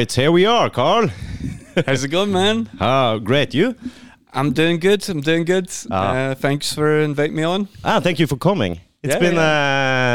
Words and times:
Right, 0.00 0.10
here 0.10 0.32
we 0.32 0.46
are, 0.46 0.70
Carl. 0.70 1.08
How's 1.86 2.04
it 2.04 2.08
going, 2.08 2.32
man? 2.32 2.70
Ah, 2.80 3.18
great. 3.18 3.52
You? 3.52 3.74
I'm 4.32 4.54
doing 4.54 4.80
good. 4.80 5.06
I'm 5.10 5.20
doing 5.20 5.44
good. 5.44 5.68
Ah. 5.90 6.14
Uh, 6.30 6.34
thanks 6.34 6.72
for 6.72 7.00
inviting 7.00 7.36
me 7.36 7.42
on. 7.42 7.68
Ah, 7.84 8.00
thank 8.00 8.18
you 8.18 8.26
for 8.26 8.38
coming. 8.38 8.80
It's 9.02 9.12
Yeah, 9.12 9.20
been 9.20 9.36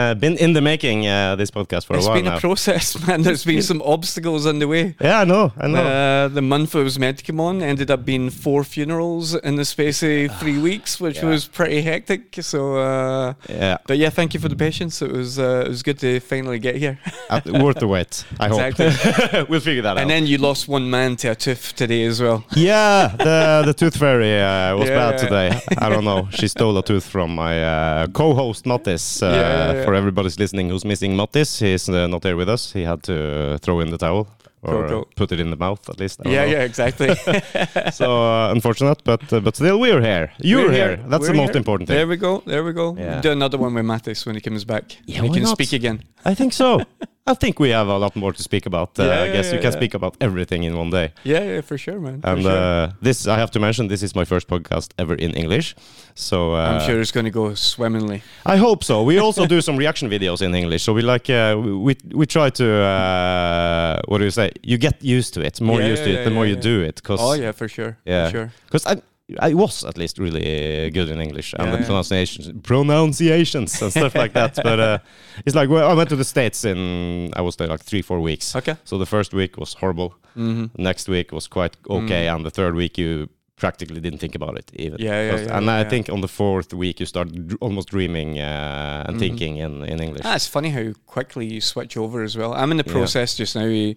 uh, 0.06 0.14
been 0.16 0.38
in 0.38 0.54
the 0.54 0.62
making 0.62 1.08
uh, 1.08 1.36
this 1.36 1.52
podcast 1.52 1.86
for 1.86 1.96
It's 1.96 2.06
a 2.06 2.10
while 2.10 2.18
It's 2.18 2.24
been 2.24 2.32
now. 2.32 2.38
a 2.38 2.40
process, 2.40 2.86
man. 3.08 3.22
There's 3.24 3.46
been 3.46 3.62
some 3.62 3.82
obstacles 3.82 4.46
on 4.46 4.60
the 4.60 4.68
way. 4.68 4.96
yeah, 5.02 5.22
I 5.22 5.24
know. 5.26 5.52
I 5.58 5.68
know. 5.68 5.84
Uh, 5.84 6.28
the 6.28 6.42
month 6.42 6.76
I 6.76 6.80
was 6.84 6.98
meant 7.00 7.18
to 7.20 7.24
come 7.24 7.40
on 7.40 7.62
ended 7.62 7.90
up 7.92 8.06
being 8.06 8.30
four 8.30 8.64
funerals 8.64 9.36
in 9.36 9.56
the 9.56 9.66
space 9.66 10.04
of 10.04 10.38
three 10.40 10.58
weeks, 10.58 11.00
which 11.00 11.18
Yeah. 11.18 11.30
was 11.30 11.48
pretty 11.48 11.82
hectic. 11.82 12.36
So, 12.42 12.78
uh, 12.78 13.34
yeah, 13.50 13.78
but 13.88 13.98
yeah, 13.98 14.10
thank 14.12 14.34
you 14.34 14.40
for 14.40 14.50
the 14.50 14.56
patience. 14.56 15.02
It 15.02 15.12
was 15.12 15.40
uh, 15.40 15.64
it 15.66 15.70
was 15.70 15.84
good 15.84 16.00
to 16.00 16.20
finally 16.20 16.60
get 16.60 16.76
here. 16.76 17.00
uh, 17.30 17.42
worth 17.64 17.80
the 17.80 17.88
wait. 17.88 18.26
I 18.40 18.48
hope 18.50 19.50
we'll 19.50 19.60
figure 19.60 19.82
that 19.84 19.98
And 19.98 20.00
out. 20.00 20.02
And 20.02 20.10
then 20.10 20.26
you 20.28 20.38
lost 20.38 20.68
one 20.68 20.90
man 20.90 21.16
to 21.18 21.30
a 21.30 21.36
tooth 21.36 21.74
today 21.76 22.04
as 22.06 22.22
well. 22.22 22.44
yeah, 22.56 23.16
the 23.18 23.64
the 23.66 23.74
tooth 23.74 23.98
fairy 23.98 24.40
uh, 24.40 24.76
was 24.78 24.90
Yeah, 24.90 24.96
bad 25.12 25.18
today. 25.20 25.50
I 25.78 25.90
don't 25.90 26.04
know. 26.06 26.28
She 26.32 26.48
stole 26.48 26.78
a 26.78 26.84
tooth 26.84 27.06
from 27.06 27.36
my 27.36 27.54
uh, 27.64 28.08
co-host 28.08 28.66
Mattis. 28.66 29.22
Uh, 29.22 29.26
Yeah, 29.36 29.74
yeah. 29.74 29.86
For 29.96 30.00
everybody's 30.00 30.38
listening 30.38 30.68
who's 30.72 30.84
missing 30.84 31.16
Mattis, 31.16 31.58
he's 31.62 31.88
uh, 31.88 32.08
not 32.08 32.24
here 32.24 32.36
with 32.36 32.50
us. 32.50 32.74
He 32.74 32.84
had 32.84 33.02
to 33.04 33.14
uh, 33.54 33.58
throw 33.60 33.80
in 33.80 33.92
the 33.92 33.98
towel 33.98 34.28
or 34.62 34.72
Cool, 34.74 34.88
cool. 34.90 35.08
put 35.16 35.32
it 35.32 35.40
in 35.40 35.52
the 35.52 35.56
mouth 35.56 35.88
at 35.90 36.02
least. 36.02 36.20
Yeah, 36.26 36.32
know. 36.32 36.52
yeah, 36.52 36.64
exactly. 36.64 37.16
So 37.94 38.06
uh, 38.22 38.52
unfortunate, 38.52 39.02
but 39.06 39.32
uh, 39.32 39.40
but 39.40 39.56
still 39.56 39.80
we're 39.80 40.02
here. 40.02 40.34
You're 40.40 40.66
We're 40.66 40.72
here. 40.74 40.96
That's 41.08 41.22
We're 41.22 41.28
the 41.28 41.34
most 41.38 41.52
here. 41.52 41.58
important 41.62 41.88
thing. 41.88 41.96
There 41.96 42.08
we 42.08 42.18
go. 42.18 42.44
There 42.46 42.64
we 42.66 42.74
go. 42.74 42.94
Yeah. 42.98 43.22
Do 43.22 43.32
another 43.32 43.58
one 43.58 43.74
with 43.74 43.86
Mattis 43.86 44.26
when 44.26 44.36
he 44.36 44.42
comes 44.42 44.66
back. 44.66 44.98
Yeah, 45.06 45.22
we 45.22 45.30
can 45.30 45.44
not? 45.44 45.54
speak 45.58 45.72
again. 45.72 46.04
I 46.26 46.36
think 46.36 46.52
so. 46.52 46.82
I 47.28 47.34
think 47.34 47.60
we 47.60 47.70
have 47.72 47.88
a 47.88 47.98
lot 47.98 48.16
more 48.16 48.34
to 48.34 48.44
speak 48.44 48.66
about. 48.68 49.00
Uh, 49.00 49.04
Yeah, 49.06 49.24
I 49.24 49.28
guess 49.32 49.48
yeah, 49.48 49.54
you 49.56 49.60
can 49.60 49.72
yeah. 49.72 49.78
speak 49.80 49.94
about 49.96 50.16
everything 50.22 50.64
in 50.64 50.78
one 50.78 50.92
day. 50.92 51.12
Yeah, 51.24 51.44
yeah, 51.44 51.62
for 51.62 51.76
sure, 51.78 52.00
man. 52.00 52.22
For 52.22 52.30
And 52.30 52.42
sure. 52.44 52.52
uh, 52.52 52.92
this, 53.02 53.26
I 53.28 53.38
have 53.40 53.50
to 53.52 53.60
mention, 53.60 53.88
this 53.88 54.04
is 54.04 54.14
my 54.16 54.26
first 54.26 54.48
podcast 54.48 54.90
ever 55.00 55.16
in 55.16 55.32
English. 55.32 55.76
So 56.14 56.54
uh, 56.54 56.58
I'm 56.70 56.82
sure 56.88 57.02
it's 57.02 57.12
going 57.12 57.26
to 57.26 57.32
go 57.32 57.56
swimmingly. 57.56 58.22
I 58.46 58.58
hope 58.58 58.84
so. 58.84 59.02
We 59.04 59.18
also 59.18 59.46
do 59.48 59.60
some 59.62 59.76
reaction 59.76 60.08
videos 60.10 60.42
in 60.42 60.54
English. 60.54 60.84
So 60.84 60.94
we 60.94 61.02
like 61.02 61.28
uh, 61.30 61.58
we 61.88 61.96
we 62.14 62.26
try 62.28 62.50
to 62.52 62.66
uh, 62.66 64.00
what 64.08 64.20
do 64.20 64.24
you 64.24 64.32
say? 64.32 64.52
You 64.64 64.78
get 64.78 65.04
used 65.04 65.34
to 65.34 65.42
it. 65.42 65.60
More 65.62 65.82
used 65.82 66.04
to 66.04 66.10
it, 66.12 66.24
the 66.26 66.32
more 66.32 66.46
you 66.46 66.56
do 66.56 66.82
it. 66.90 67.02
Cause 67.04 67.20
Oh 67.22 67.34
yeah, 67.34 67.52
for 67.54 67.68
sure. 67.68 67.98
Yeah. 68.06 68.26
For 68.28 68.32
sure. 68.38 68.52
Because 68.68 68.86
I 68.86 69.02
I 69.40 69.54
was 69.56 69.84
at 69.84 69.98
least 69.98 70.20
really 70.20 70.86
uh, 70.86 70.90
good 70.94 71.10
in 71.10 71.20
English 71.20 71.54
and 71.54 71.66
Yeah, 71.68 71.72
the 71.76 71.80
yeah. 71.80 71.86
pronunciations, 71.88 72.52
pronunciations 72.64 73.82
and 73.82 73.92
stuff 73.92 74.16
like 74.16 74.34
that. 74.34 74.56
But 74.64 74.80
uh, 74.80 74.98
it's 75.46 75.56
like 75.56 75.70
well, 75.70 75.90
I 75.90 75.94
went 75.96 76.10
to 76.10 76.16
the 76.16 76.24
states 76.24 76.64
in 76.66 77.32
I 77.36 77.42
was 77.42 77.56
there 77.56 77.68
like 77.68 77.84
three 77.84 78.02
four 78.04 78.20
weeks. 78.22 78.56
Okay. 78.56 78.76
So 78.84 78.98
the 78.98 79.06
first 79.06 79.34
week 79.34 79.58
was 79.58 79.74
horrible. 79.74 80.14
Mm-hmm. 80.38 80.82
Next 80.82 81.08
week 81.10 81.32
was 81.32 81.48
quite 81.48 81.76
okay, 81.90 82.28
and 82.28 82.46
the 82.46 82.52
third 82.52 82.76
week 82.76 82.98
you 82.98 83.28
practically 83.58 84.02
didn't 84.02 84.20
think 84.20 84.36
about 84.36 84.58
it 84.58 84.70
even. 84.76 84.98
Yeah, 85.00 85.22
yeah, 85.32 85.40
yeah, 85.42 85.58
and 85.58 85.70
I 85.70 85.82
yeah. 85.82 85.90
think 85.90 86.10
on 86.10 86.22
the 86.22 86.28
fourth 86.28 86.74
week 86.74 87.00
you 87.00 87.06
start 87.06 87.30
almost 87.62 87.90
dreaming 87.90 88.38
uh, 88.40 89.06
and 89.08 89.16
Mhm. 89.16 89.20
thinking 89.20 89.58
in 89.58 89.84
in 89.84 90.00
English. 90.02 90.22
Ah, 90.26 90.36
it's 90.36 90.48
funny 90.48 90.70
how 90.70 90.92
quickly 91.06 91.46
you 91.46 91.62
switch 91.62 91.96
over 91.98 92.24
as 92.24 92.36
well. 92.38 92.54
I'm 92.54 92.72
in 92.72 92.78
the 92.78 92.84
Yeah. 92.88 92.92
process 92.94 93.36
just 93.38 93.56
now. 93.56 93.94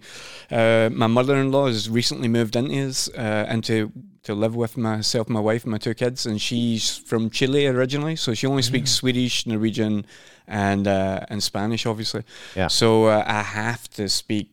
Uh, 0.51 0.89
my 0.91 1.07
mother-in-law 1.07 1.67
has 1.67 1.89
recently 1.89 2.27
moved 2.27 2.55
into 2.55 2.73
his, 2.73 3.09
uh, 3.17 3.45
into 3.51 3.91
to 4.23 4.33
live 4.35 4.55
with 4.55 4.77
myself, 4.77 5.27
my 5.29 5.39
wife, 5.39 5.63
and 5.63 5.71
my 5.71 5.77
two 5.77 5.93
kids, 5.93 6.25
and 6.25 6.41
she's 6.41 6.97
from 6.97 7.29
Chile 7.29 7.65
originally, 7.67 8.15
so 8.15 8.33
she 8.33 8.47
only 8.47 8.61
speaks 8.61 8.91
Swedish, 8.91 9.45
Norwegian, 9.45 10.05
and 10.49 10.87
uh, 10.87 11.19
and 11.29 11.41
Spanish, 11.41 11.85
obviously. 11.85 12.23
Yeah. 12.55 12.67
So 12.67 13.05
uh, 13.05 13.23
I 13.25 13.43
have 13.43 13.87
to 13.91 14.09
speak 14.09 14.49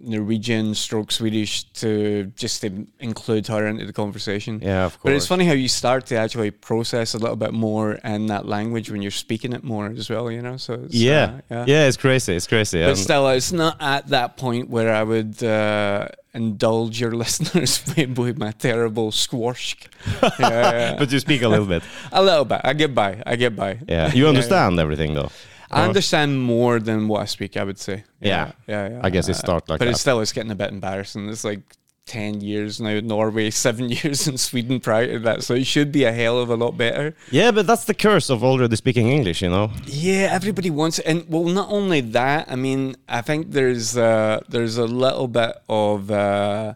Norwegian, 0.00 0.74
stroke 0.74 1.10
Swedish 1.10 1.64
to 1.74 2.26
just 2.36 2.60
to 2.60 2.86
include 3.00 3.46
her 3.48 3.66
into 3.66 3.86
the 3.86 3.92
conversation. 3.92 4.60
Yeah, 4.62 4.84
of 4.84 4.92
course. 4.92 5.02
But 5.02 5.12
it's 5.16 5.26
funny 5.26 5.46
how 5.46 5.54
you 5.54 5.68
start 5.68 6.06
to 6.06 6.16
actually 6.16 6.50
process 6.50 7.14
a 7.14 7.18
little 7.18 7.36
bit 7.36 7.52
more 7.52 7.92
in 8.04 8.26
that 8.26 8.46
language 8.46 8.90
when 8.90 9.02
you're 9.02 9.10
speaking 9.10 9.52
it 9.52 9.64
more 9.64 9.86
as 9.86 10.10
well, 10.10 10.30
you 10.30 10.42
know. 10.42 10.56
So 10.58 10.74
it's, 10.74 10.94
Yeah. 10.94 11.40
uh, 11.50 11.54
yeah, 11.54 11.64
Yeah, 11.66 11.88
it's 11.88 11.96
crazy. 11.96 12.34
It's 12.36 12.46
crazy. 12.46 12.80
But 12.80 12.90
and- 12.90 12.98
still, 12.98 13.28
it's 13.28 13.52
not 13.52 13.76
at 13.80 14.08
that 14.08 14.36
point 14.36 14.68
where 14.68 14.94
I 14.94 15.02
would 15.02 15.42
uh, 15.42 16.08
indulge 16.34 17.00
your 17.00 17.12
listeners 17.22 17.82
with, 17.96 18.38
my 18.38 18.50
terrible 18.52 19.10
svorsk. 19.10 19.86
yeah, 20.22 20.30
yeah. 20.40 20.96
but 20.98 21.10
you 21.10 21.20
speak 21.20 21.42
a 21.42 21.48
little 21.48 21.66
bit. 21.66 21.82
a 22.12 22.22
little 22.22 22.44
bit. 22.44 22.60
I 22.64 22.72
get 22.72 22.94
by. 22.94 23.22
I 23.24 23.36
get 23.36 23.56
by. 23.56 23.78
Yeah, 23.88 24.12
you 24.12 24.26
understand 24.26 24.78
everything 24.78 25.14
though. 25.14 25.30
I 25.70 25.78
uh-huh. 25.78 25.88
understand 25.88 26.42
more 26.42 26.78
than 26.78 27.08
what 27.08 27.22
I 27.22 27.24
speak. 27.24 27.56
I 27.56 27.64
would 27.64 27.78
say. 27.78 28.04
Yeah. 28.20 28.52
yeah, 28.66 28.88
yeah. 28.88 29.00
I 29.02 29.10
guess 29.10 29.28
it 29.28 29.34
starts 29.34 29.68
like 29.68 29.78
but 29.78 29.86
that. 29.86 29.92
it's 29.92 30.00
still 30.00 30.20
is 30.20 30.32
getting 30.32 30.52
a 30.52 30.54
bit 30.54 30.70
embarrassing. 30.70 31.28
It's 31.28 31.44
like 31.44 31.62
ten 32.06 32.40
years 32.40 32.80
now 32.80 32.90
in 32.90 33.06
Norway, 33.06 33.50
seven 33.66 33.88
years 33.88 34.26
in 34.28 34.36
Sweden 34.38 34.80
prior 34.80 35.06
to 35.14 35.18
that. 35.20 35.42
So 35.42 35.54
it 35.54 35.66
should 35.66 35.90
be 35.92 36.04
a 36.04 36.12
hell 36.12 36.38
of 36.38 36.50
a 36.50 36.56
lot 36.56 36.76
better. 36.76 37.14
Yeah, 37.30 37.50
but 37.50 37.66
that's 37.66 37.84
the 37.84 37.94
curse 37.94 38.30
of 38.30 38.44
already 38.44 38.76
speaking 38.76 39.08
English, 39.08 39.42
you 39.42 39.48
know. 39.50 39.70
Yeah, 39.86 40.28
everybody 40.32 40.70
wants 40.70 40.98
it, 40.98 41.06
and 41.06 41.24
well, 41.28 41.44
not 41.44 41.68
only 41.70 42.00
that. 42.02 42.50
I 42.50 42.56
mean, 42.56 42.96
I 43.08 43.22
think 43.22 43.50
there's 43.52 43.96
uh, 43.96 44.40
there's 44.48 44.76
a 44.78 44.84
little 44.86 45.28
bit 45.28 45.56
of 45.68 46.10
uh, 46.10 46.74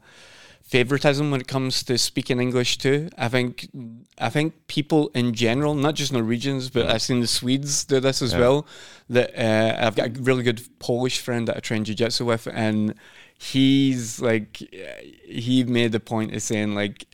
favoritism 0.63 1.31
when 1.31 1.41
it 1.41 1.49
comes 1.49 1.83
to 1.85 1.97
speaking 1.99 2.41
English 2.41 2.79
too. 2.79 3.09
I 3.19 3.29
think 3.29 3.69
I 4.19 4.31
think 4.31 4.55
people 4.67 5.11
in 5.15 5.35
general, 5.35 5.75
not 5.75 5.95
just 5.95 6.13
Norwegians, 6.13 6.71
but 6.71 6.87
I've 6.89 7.03
seen 7.03 7.21
the 7.21 7.27
Swedes 7.27 7.85
do 7.85 8.01
this 8.01 8.23
as 8.23 8.33
Yeah. 8.33 8.41
well. 8.41 8.67
That 9.11 9.31
uh, 9.39 9.87
I've 9.87 9.95
got 9.95 10.09
a 10.09 10.21
really 10.23 10.43
good 10.43 10.61
Polish 10.79 11.21
friend 11.21 11.49
that 11.49 11.57
I 11.57 11.61
train 11.61 11.85
jiu-jitsu 11.85 12.25
with, 12.27 12.47
and 12.53 12.95
he's 13.39 14.21
like, 14.21 14.57
he 15.25 15.65
made 15.65 15.93
the 15.93 16.01
point 16.01 16.35
of 16.35 16.43
saying 16.43 16.75
like 16.75 17.07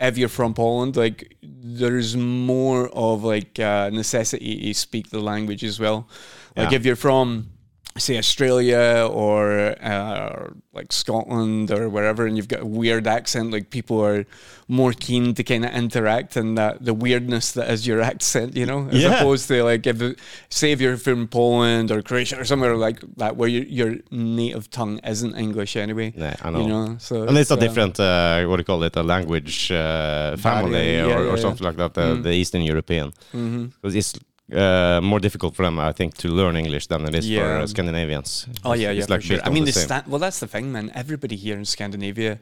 if 0.00 0.18
you're 0.18 0.28
from 0.28 0.52
Poland, 0.54 0.96
like 0.96 1.36
there's 1.42 2.16
more 2.16 2.88
of 2.88 3.24
like 3.24 3.58
uh, 3.58 3.90
necessity 3.90 4.60
to 4.60 4.74
speak 4.74 5.10
the 5.10 5.20
language 5.20 5.64
as 5.64 5.78
well. 5.80 6.08
Like 6.56 6.70
Yeah. 6.70 6.76
if 6.78 6.86
you're 6.86 6.96
from 6.96 7.50
say 7.98 8.18
Australia 8.18 9.08
or 9.10 9.74
uh, 9.82 10.50
like 10.72 10.92
Scotland 10.92 11.70
or 11.70 11.88
wherever, 11.88 12.26
and 12.26 12.36
you've 12.36 12.48
got 12.48 12.60
a 12.60 12.66
weird 12.66 13.06
accent, 13.06 13.50
like 13.50 13.70
people 13.70 14.04
are 14.04 14.24
more 14.68 14.92
keen 14.92 15.32
to 15.34 15.42
kind 15.44 15.64
of 15.64 15.70
interact 15.72 16.36
and 16.36 16.58
that 16.58 16.84
the 16.84 16.92
weirdness 16.92 17.52
that 17.52 17.70
is 17.70 17.86
your 17.86 18.00
accent, 18.12 18.56
you 18.56 18.66
know, 18.66 18.88
as 18.90 19.02
Yeah. 19.02 19.18
opposed 19.20 19.48
to 19.48 19.62
like 19.64 19.86
if 19.86 20.02
it- 20.02 20.18
say 20.50 20.72
if 20.72 20.80
you're 20.80 20.96
from 20.98 21.28
Poland 21.28 21.90
or 21.90 22.02
Croatia 22.02 22.38
or 22.40 22.44
somewhere 22.44 22.76
like 22.76 23.00
that 23.16 23.36
where 23.36 23.48
your 23.48 23.64
your 23.64 23.96
native 24.10 24.68
tongue 24.70 24.98
isn't 25.04 25.34
English 25.36 25.76
anyway. 25.76 26.12
Yeah, 26.16 26.34
I 26.42 26.50
know. 26.50 26.60
You 26.62 26.68
know, 26.68 26.96
so 26.98 27.22
and 27.28 27.36
it's 27.38 27.50
a 27.50 27.54
uh, 27.54 27.56
different, 27.56 27.98
uh, 28.00 28.44
what 28.46 28.56
do 28.56 28.60
you 28.60 28.64
call 28.64 28.82
it, 28.82 28.96
a 28.96 29.02
language 29.02 29.70
uh, 29.70 30.36
family 30.36 30.94
yeah, 30.96 31.04
or, 31.04 31.08
yeah, 31.08 31.30
or 31.30 31.36
yeah. 31.36 31.42
something 31.42 31.64
like 31.66 31.76
that, 31.76 31.94
the, 31.94 32.06
Mm. 32.06 32.22
the 32.22 32.32
Eastern 32.32 32.62
European. 32.62 33.12
Because 33.32 33.94
it's 33.94 34.12
uh, 34.52 35.00
more 35.02 35.20
difficult 35.20 35.54
for 35.56 35.64
them, 35.64 35.78
I 35.78 35.92
think, 35.92 36.14
to 36.18 36.28
learn 36.28 36.56
English 36.56 36.86
than 36.86 37.04
it 37.08 37.14
is 37.14 37.28
for 37.28 37.42
uh, 37.44 37.66
Scandinavians. 37.66 38.46
Oh 38.64 38.74
yeah, 38.74 38.90
It's 38.90 39.08
yeah, 39.08 39.14
like 39.14 39.22
sure. 39.22 39.38
I 39.44 39.50
mean, 39.50 39.64
the 39.64 39.72
the 39.72 39.80
sta- 39.80 40.04
well, 40.06 40.20
that's 40.20 40.40
the 40.40 40.46
thing, 40.46 40.70
man. 40.72 40.90
Everybody 40.94 41.36
here 41.36 41.56
in 41.58 41.64
Scandinavia, 41.64 42.38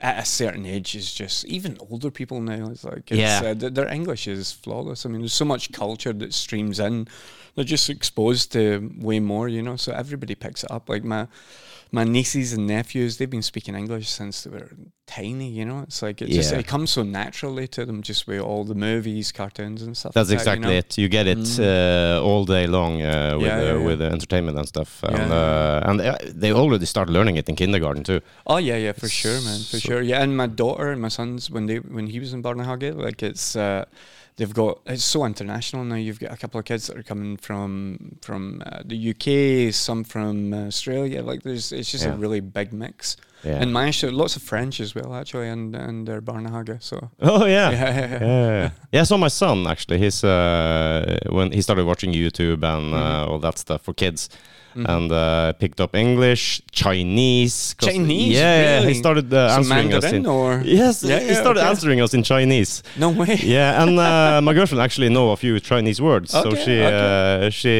at 0.00 0.18
a 0.22 0.24
certain 0.24 0.64
age, 0.66 0.94
is 0.94 1.12
just 1.14 1.44
even 1.44 1.76
older 1.90 2.10
people 2.10 2.40
now. 2.40 2.70
It's 2.70 2.84
like 2.84 3.10
it's, 3.10 3.20
Yeah. 3.20 3.42
uh, 3.50 3.54
th- 3.54 3.74
their 3.74 3.88
English 3.88 4.26
is 4.26 4.52
flawless. 4.52 5.04
I 5.04 5.08
mean, 5.10 5.20
there's 5.20 5.34
so 5.34 5.44
much 5.44 5.72
culture 5.72 6.12
that 6.14 6.32
streams 6.32 6.80
in. 6.80 7.06
They're 7.54 7.64
just 7.64 7.88
exposed 7.90 8.52
to 8.52 8.90
way 8.98 9.20
more, 9.20 9.48
you 9.48 9.62
know. 9.62 9.76
So 9.76 9.92
everybody 9.92 10.34
picks 10.34 10.64
it 10.64 10.70
up. 10.70 10.88
Like 10.88 11.04
my 11.04 11.26
my 11.92 12.04
nieces 12.04 12.52
and 12.52 12.66
nephews, 12.66 13.16
they've 13.16 13.30
been 13.30 13.42
speaking 13.42 13.74
English 13.74 14.08
since 14.08 14.42
they 14.42 14.50
were 14.50 14.70
tiny. 15.06 15.48
You 15.48 15.64
know, 15.64 15.80
it's 15.86 16.02
like 16.02 16.20
it 16.20 16.28
just 16.30 16.52
Yeah. 16.52 16.58
it 16.58 16.66
comes 16.66 16.90
so 16.90 17.02
naturally 17.02 17.68
to 17.68 17.84
them, 17.86 18.02
just 18.02 18.26
with 18.26 18.40
all 18.40 18.64
the 18.64 18.74
movies, 18.74 19.32
cartoons, 19.32 19.82
and 19.82 19.96
stuff. 19.96 20.12
That's 20.14 20.28
like 20.30 20.38
that, 20.38 20.42
exactly 20.42 20.68
you 20.68 20.72
know? 20.74 20.78
it. 20.78 20.98
You 20.98 21.08
get 21.08 21.26
it 21.26 21.38
Mm. 21.38 21.60
uh, 22.18 22.22
all 22.28 22.44
day 22.44 22.66
long 22.66 23.02
uh, 23.02 23.36
with 23.38 23.46
Yeah, 23.46 23.58
uh, 23.58 23.62
yeah, 23.62 23.72
yeah. 23.78 23.86
with 23.86 24.00
uh, 24.02 24.06
entertainment 24.06 24.58
and 24.58 24.66
stuff, 24.68 25.02
and 25.04 25.32
uh, 25.32 25.80
and 25.88 26.00
uh, 26.00 26.16
they 26.34 26.52
already 26.52 26.86
start 26.86 27.08
learning 27.08 27.36
it 27.36 27.48
in 27.48 27.54
kindergarten 27.56 28.02
too. 28.04 28.20
Oh 28.46 28.58
yeah, 28.58 28.76
yeah, 28.76 28.92
for 28.92 29.08
sure, 29.08 29.40
man, 29.42 29.60
for 29.60 29.78
So- 29.78 29.88
sure. 29.88 30.02
Yeah, 30.02 30.22
and 30.22 30.36
my 30.36 30.46
daughter 30.48 30.90
and 30.92 31.00
my 31.00 31.08
sons 31.10 31.50
when 31.50 31.66
they 31.66 31.78
when 31.78 32.06
he 32.08 32.18
was 32.20 32.32
in 32.32 32.42
Barnahage, 32.42 32.90
like 33.06 33.22
it's 33.22 33.54
uh, 33.56 33.84
they've 34.36 34.52
got 34.54 34.80
it's 34.86 35.04
so 35.04 35.24
international 35.24 35.84
now. 35.84 35.96
You've 35.96 36.20
got 36.20 36.32
a 36.32 36.36
couple 36.36 36.58
of 36.58 36.64
kids 36.66 36.86
that 36.86 36.96
are 36.96 37.02
coming 37.02 37.36
from 37.36 38.16
from 38.22 38.62
uh, 38.66 38.82
the 38.84 39.10
UK, 39.10 39.72
some 39.74 40.04
from 40.04 40.52
Australia. 40.52 41.22
Like 41.22 41.42
there's 41.42 41.72
it's 41.72 41.90
just 41.90 42.04
Yeah. 42.04 42.14
a 42.14 42.16
really 42.16 42.40
big 42.40 42.72
mix. 42.72 43.16
Yeah. 43.44 43.60
and 43.62 43.72
managed 43.72 44.00
to 44.00 44.10
lots 44.10 44.34
of 44.34 44.42
French 44.42 44.80
as 44.80 44.94
well 44.94 45.14
actually, 45.14 45.48
and 45.48 45.76
and 45.76 46.08
their 46.08 46.20
Barnahaga. 46.22 46.82
So 46.82 47.10
Oh 47.20 47.44
yeah. 47.56 47.70
yeah, 47.70 48.00
yeah, 48.00 48.20
Yeah, 48.20 48.70
yeah. 48.92 49.04
So 49.04 49.16
my 49.18 49.28
son 49.28 49.66
actually, 49.66 49.98
he's 49.98 50.24
uh, 50.24 51.18
when 51.30 51.52
he 51.52 51.62
started 51.62 51.84
watching 51.86 52.12
YouTube 52.12 52.64
and 52.64 52.94
uh, 52.94 52.98
Mhm. 52.98 53.28
all 53.30 53.38
that 53.40 53.58
stuff 53.58 53.82
for 53.82 53.94
kids, 53.94 54.28
Mhm. 54.76 54.86
and 54.94 55.10
uh, 55.12 55.52
picked 55.62 55.80
up 55.80 55.94
English, 55.96 56.60
Chinese. 56.70 57.74
Chinese, 57.80 58.34
Yeah, 58.36 58.78
really? 58.80 58.88
he 58.92 58.94
started 58.94 59.32
uh, 59.32 59.56
answering 59.58 59.92
us 59.94 60.04
in. 60.12 60.26
or 60.26 60.60
Yes, 60.64 61.02
Yeah, 61.02 61.18
he 61.20 61.28
yeah, 61.28 61.40
started 61.40 61.60
okay. 61.60 61.70
answering 61.70 62.00
us 62.04 62.12
in 62.14 62.22
Chinese. 62.22 62.82
no 62.96 63.10
way. 63.10 63.36
Yeah, 63.56 63.82
and 63.82 63.98
uh, 63.98 64.40
my 64.42 64.52
girlfriend 64.54 64.82
actually 64.82 65.08
know 65.08 65.26
a 65.32 65.36
few 65.36 65.58
Chinese 65.60 66.00
words, 66.02 66.30
so 66.30 66.50
she 66.64 66.74
okay. 66.82 67.46
uh, 67.46 67.50
she 67.60 67.74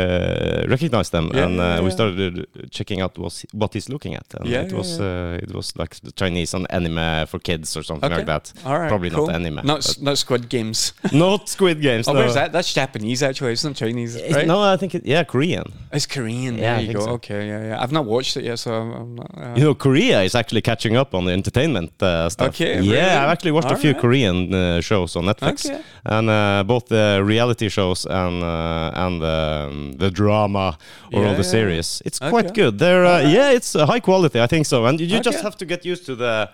uh, 0.00 0.66
recognized 0.74 1.12
them, 1.12 1.30
Yeah, 1.34 1.44
and 1.46 1.60
uh, 1.60 1.80
we 1.84 1.90
started 1.90 2.46
checking 2.70 3.00
out 3.04 3.12
what 3.18 3.34
what 3.52 3.70
he's 3.74 3.88
looking 3.88 4.14
at, 4.20 4.26
and 4.38 4.48
Yeah, 4.48 4.62
it 4.66 4.72
was. 4.72 5.00
Uh, 5.00 5.38
it 5.42 5.50
was 5.54 5.72
like 5.76 5.92
the 6.06 6.12
Chinese 6.12 6.54
and 6.56 6.66
anime 6.70 7.26
for 7.26 7.38
kids 7.38 7.76
or 7.76 7.82
something 7.82 8.06
Okay. 8.10 8.18
like 8.18 8.26
that. 8.34 8.44
All 8.64 8.78
right, 8.78 8.88
Probably 8.88 9.10
cool. 9.10 9.26
not 9.26 9.34
anime. 9.40 9.60
Not 9.64 9.78
s- 9.78 9.98
not 10.00 10.16
Squid 10.18 10.44
Games. 10.48 10.92
not 11.12 11.48
Squid 11.48 11.78
Games. 11.80 12.08
Oh, 12.08 12.12
no. 12.12 12.18
where's 12.20 12.34
that? 12.34 12.52
That's 12.52 12.72
Japanese 12.80 13.20
actually. 13.28 13.52
It's 13.52 13.64
not 13.64 13.74
Chinese, 13.76 14.12
right? 14.34 14.46
No, 14.46 14.58
I 14.74 14.76
think 14.80 14.94
it, 14.94 15.02
yeah, 15.06 15.24
Korean. 15.24 15.66
It's 15.92 16.06
Korean. 16.06 16.35
Yeah, 16.44 16.50
There 16.60 16.76
I 16.76 16.80
you 16.80 16.92
go. 16.94 17.00
so. 17.00 17.10
Okay, 17.12 17.48
yeah, 17.48 17.66
yeah. 17.68 17.82
I've 17.82 17.92
not 17.92 18.04
watched 18.04 18.36
it 18.36 18.44
yet, 18.44 18.58
so 18.58 18.72
I'm, 18.72 19.14
not. 19.14 19.30
Uh, 19.36 19.54
You 19.56 19.64
know, 19.64 19.74
Korea 19.74 20.22
is 20.22 20.34
actually 20.34 20.62
catching 20.62 20.96
up 20.96 21.14
on 21.14 21.24
the 21.26 21.32
entertainment 21.32 21.90
uh, 22.02 22.28
stuff. 22.28 22.48
Okay, 22.48 22.80
Yeah. 22.80 23.22
I've 23.24 23.30
actually 23.32 23.52
watched 23.52 23.70
a 23.70 23.76
few 23.76 23.90
Alright. 23.90 24.02
Korean 24.02 24.54
uh, 24.54 24.80
shows 24.80 25.16
on 25.16 25.24
Netflix, 25.24 25.66
Okay. 25.66 25.80
and 26.04 26.28
uh, 26.30 26.62
both 26.66 26.86
the 26.86 27.20
reality 27.24 27.68
shows 27.68 28.06
and 28.06 28.42
uh, 28.42 29.04
and 29.06 29.22
um, 29.22 29.92
the 29.98 30.10
drama 30.10 30.76
or 31.12 31.20
Yeah, 31.22 31.28
all 31.28 31.36
the 31.36 31.44
series. 31.44 32.02
It's 32.04 32.20
Okay. 32.20 32.30
quite 32.30 32.54
good. 32.54 32.78
They're 32.78 33.04
uh, 33.06 33.18
Alright. 33.18 33.34
yeah, 33.34 33.50
it's 33.56 33.74
uh, 33.74 33.86
high 33.86 34.00
quality. 34.00 34.40
I 34.40 34.46
think 34.46 34.66
so, 34.66 34.84
and 34.86 35.00
you, 35.00 35.06
you 35.06 35.20
just 35.20 35.40
have 35.42 35.56
to 35.56 35.64
get 35.66 35.84
used 35.84 36.04
to 36.06 36.14
the. 36.16 36.48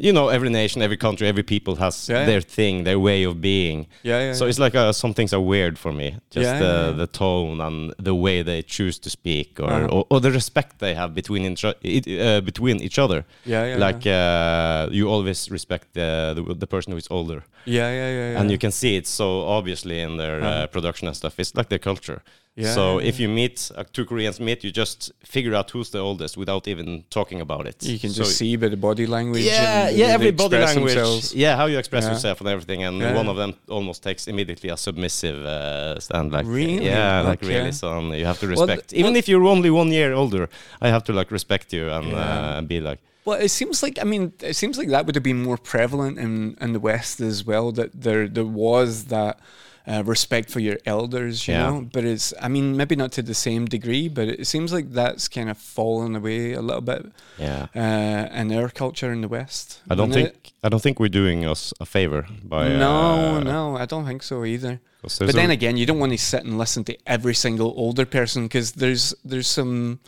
You 0.00 0.12
know, 0.12 0.28
every 0.28 0.50
nation, 0.50 0.82
every 0.82 0.96
country, 0.96 1.26
every 1.28 1.42
people 1.42 1.74
has 1.76 2.08
Yeah, 2.08 2.24
their 2.26 2.40
thing, 2.40 2.84
their 2.84 2.98
way 2.98 3.24
of 3.26 3.34
being. 3.40 3.86
Yeah, 4.02 4.20
yeah. 4.26 4.32
So 4.34 4.46
it's 4.46 4.58
like 4.58 4.74
uh, 4.78 4.92
some 4.92 5.14
things 5.14 5.32
are 5.32 5.40
weird 5.40 5.78
for 5.78 5.92
me. 5.92 6.16
Just 6.36 6.58
the 6.58 6.94
the 6.96 7.06
tone 7.06 7.60
and 7.60 7.92
the 7.98 8.14
way 8.14 8.42
they 8.42 8.62
choose 8.62 8.98
to 9.00 9.10
speak, 9.10 9.58
or 9.60 9.70
Uh-huh. 9.72 9.94
or, 9.96 10.04
or 10.10 10.20
the 10.20 10.30
respect 10.30 10.78
they 10.78 10.94
have 10.94 11.12
between 11.14 11.42
it, 11.44 11.64
uh, 11.64 12.40
between 12.44 12.76
each 12.80 12.98
other. 12.98 13.24
yeah, 13.44 13.64
yeah, 13.70 13.86
like 13.86 14.06
uh, 14.06 14.88
you 14.92 15.08
always 15.10 15.50
respect 15.50 15.86
the, 15.94 16.32
the 16.36 16.54
the 16.54 16.66
person 16.66 16.92
who 16.92 16.98
is 16.98 17.08
older, 17.10 17.42
yeah, 17.66 17.90
yeah, 17.90 18.10
yeah, 18.10 18.30
yeah. 18.32 18.40
and 18.40 18.50
you 18.50 18.58
can 18.58 18.70
see 18.70 18.96
it 18.96 19.06
so 19.06 19.26
obviously 19.58 20.00
in 20.00 20.16
their 20.18 20.40
uh, 20.40 20.46
Uh-huh. 20.46 20.66
production 20.72 21.08
and 21.08 21.16
stuff. 21.16 21.34
It's 21.38 21.52
like 21.56 21.68
their 21.68 21.82
culture. 21.82 22.20
Yeah, 22.56 22.74
so 22.74 22.98
yeah, 22.98 23.08
if 23.08 23.20
you 23.20 23.28
meet 23.28 23.70
uh, 23.76 23.84
two 23.92 24.04
Koreans 24.04 24.40
meet, 24.40 24.64
you 24.64 24.72
just 24.72 25.12
figure 25.24 25.54
out 25.54 25.70
who's 25.70 25.90
the 25.90 26.00
oldest 26.00 26.36
without 26.36 26.66
even 26.68 27.04
talking 27.08 27.40
about 27.40 27.66
it. 27.66 27.82
you 27.84 27.98
can 27.98 28.10
So 28.10 28.24
just 28.24 28.36
see 28.38 28.56
by 28.56 28.68
the 28.68 28.76
body 28.76 29.06
language. 29.06 29.44
yeah, 29.44 29.88
yeah, 29.88 30.06
every 30.06 30.32
body 30.32 30.58
language. 30.58 30.94
themselves. 30.94 31.32
Yeah, 31.34 31.56
how 31.56 31.66
you 31.66 31.78
express 31.78 32.04
yourself 32.06 32.40
and 32.40 32.48
everything, 32.48 32.82
and 32.82 32.98
one 33.14 33.28
of 33.28 33.36
them 33.36 33.54
almost 33.68 34.02
takes 34.02 34.26
immediately 34.26 34.68
a 34.68 34.76
submissive 34.76 35.38
uh, 35.44 35.98
stand. 36.00 36.32
Like, 36.32 36.46
Really? 36.46 36.84
Yeah, 36.84 37.20
like 37.22 37.42
Okay. 37.42 37.54
really. 37.58 37.72
So 37.72 37.92
um, 37.96 38.12
you 38.12 38.26
have 38.26 38.40
to 38.40 38.48
respect. 38.48 38.88
th- 38.90 38.98
Even 39.00 39.12
well- 39.12 39.18
if 39.20 39.28
you're 39.28 39.44
only 39.46 39.70
one 39.70 39.90
year 39.92 40.12
older, 40.12 40.48
I 40.82 40.88
have 40.88 41.04
to 41.04 41.12
like 41.12 41.30
respect 41.30 41.72
you 41.72 41.88
and 41.88 42.12
uh, 42.12 42.60
be 42.66 42.80
like, 42.80 42.98
Well, 43.24 43.38
it 43.40 43.50
seems 43.50 43.82
like 43.82 43.96
I 44.00 44.04
mean, 44.04 44.32
it 44.42 44.56
seems 44.56 44.76
like 44.76 44.88
that 44.88 45.06
would 45.06 45.14
have 45.14 45.24
been 45.24 45.42
more 45.42 45.56
prevalent 45.72 46.18
in 46.18 46.56
in 46.60 46.72
the 46.72 46.80
West 46.80 47.20
as 47.20 47.44
well. 47.46 47.72
That 47.72 47.90
there 48.04 48.28
there 48.28 48.50
was 48.66 49.04
that 49.04 49.38
uh, 49.86 50.02
respect 50.04 50.50
for 50.50 50.60
your 50.60 50.78
elders, 50.86 51.46
you 51.48 51.54
Yeah. 51.54 51.70
know. 51.70 51.88
But 51.92 52.04
it's 52.04 52.32
I 52.40 52.48
mean, 52.48 52.76
maybe 52.76 52.96
not 52.96 53.12
to 53.12 53.22
the 53.22 53.34
same 53.34 53.64
degree, 53.66 54.08
but 54.08 54.28
it 54.28 54.46
seems 54.46 54.72
like 54.72 54.92
that's 54.92 55.28
kind 55.28 55.48
of 55.50 55.58
fallen 55.58 56.14
away 56.16 56.52
a 56.52 56.60
little 56.62 56.82
bit 56.82 57.06
yeah. 57.38 57.66
uh, 57.74 58.28
in 58.40 58.52
our 58.52 58.68
culture 58.68 59.12
in 59.12 59.20
the 59.22 59.28
West. 59.28 59.80
I 59.90 59.94
don't 59.94 60.12
think 60.12 60.28
it- 60.28 60.52
I 60.62 60.68
don't 60.68 60.82
think 60.82 61.00
we're 61.00 61.08
doing 61.08 61.46
us 61.46 61.72
a 61.80 61.86
favor 61.86 62.26
by 62.44 62.68
no, 62.68 63.36
uh, 63.36 63.40
no, 63.40 63.76
I 63.78 63.86
don't 63.86 64.04
think 64.04 64.22
so 64.22 64.44
either. 64.44 64.78
But 65.02 65.32
then 65.34 65.50
again, 65.50 65.78
you 65.78 65.86
don't 65.86 65.98
want 65.98 66.12
to 66.12 66.18
sit 66.18 66.44
and 66.44 66.58
listen 66.58 66.84
to 66.84 66.94
every 67.06 67.34
single 67.34 67.72
older 67.76 68.04
person 68.04 68.42
because 68.42 68.72
there's 68.72 69.14
there's 69.24 69.46
some 69.46 70.00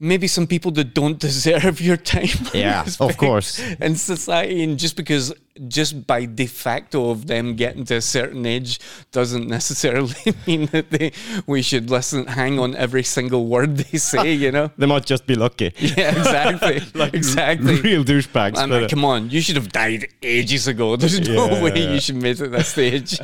maybe 0.00 0.26
some 0.26 0.46
people 0.46 0.70
that 0.72 0.94
don't 0.94 1.18
deserve 1.28 1.80
your 1.80 1.96
time. 1.96 2.28
yeah, 2.52 2.84
of 3.00 3.16
course. 3.16 3.60
In 3.80 3.94
society, 3.96 4.64
and 4.64 4.78
just 4.78 4.96
because 4.96 5.32
just 5.68 6.06
by 6.06 6.24
de 6.24 6.46
facto 6.46 7.10
of 7.10 7.26
them 7.26 7.54
getting 7.56 7.84
to 7.84 7.96
a 7.96 8.00
certain 8.00 8.46
age 8.46 8.78
doesn't 9.12 9.46
necessarily 9.48 10.14
mean 10.46 10.66
that 10.66 10.90
they 10.90 11.12
we 11.46 11.60
should 11.62 11.90
listen, 11.90 12.26
hang 12.26 12.58
on 12.58 12.74
every 12.76 13.02
single 13.02 13.46
word 13.46 13.76
they 13.76 13.98
say. 13.98 14.32
You 14.32 14.50
know? 14.52 14.70
They 14.78 14.86
might 14.86 15.04
just 15.06 15.26
be 15.26 15.34
lucky. 15.34 15.72
Yeah, 15.78 16.10
exactly, 16.18 16.80
exactly. 17.12 17.80
Real 17.82 18.04
douchebags. 18.04 18.56
I 18.56 18.66
but, 18.66 18.70
mean, 18.70 18.84
uh, 18.84 18.88
come 18.88 19.04
on, 19.04 19.30
you 19.30 19.40
should 19.40 19.56
have 19.56 19.70
died 19.72 20.06
ages 20.22 20.66
ago. 20.68 20.96
There's 20.96 21.20
no 21.20 21.46
Yeah. 21.50 21.62
way 21.62 21.92
you 21.94 22.00
should 22.00 22.16
make 22.16 22.40
it 22.40 22.50
that 22.50 22.66
stage. 22.66 23.18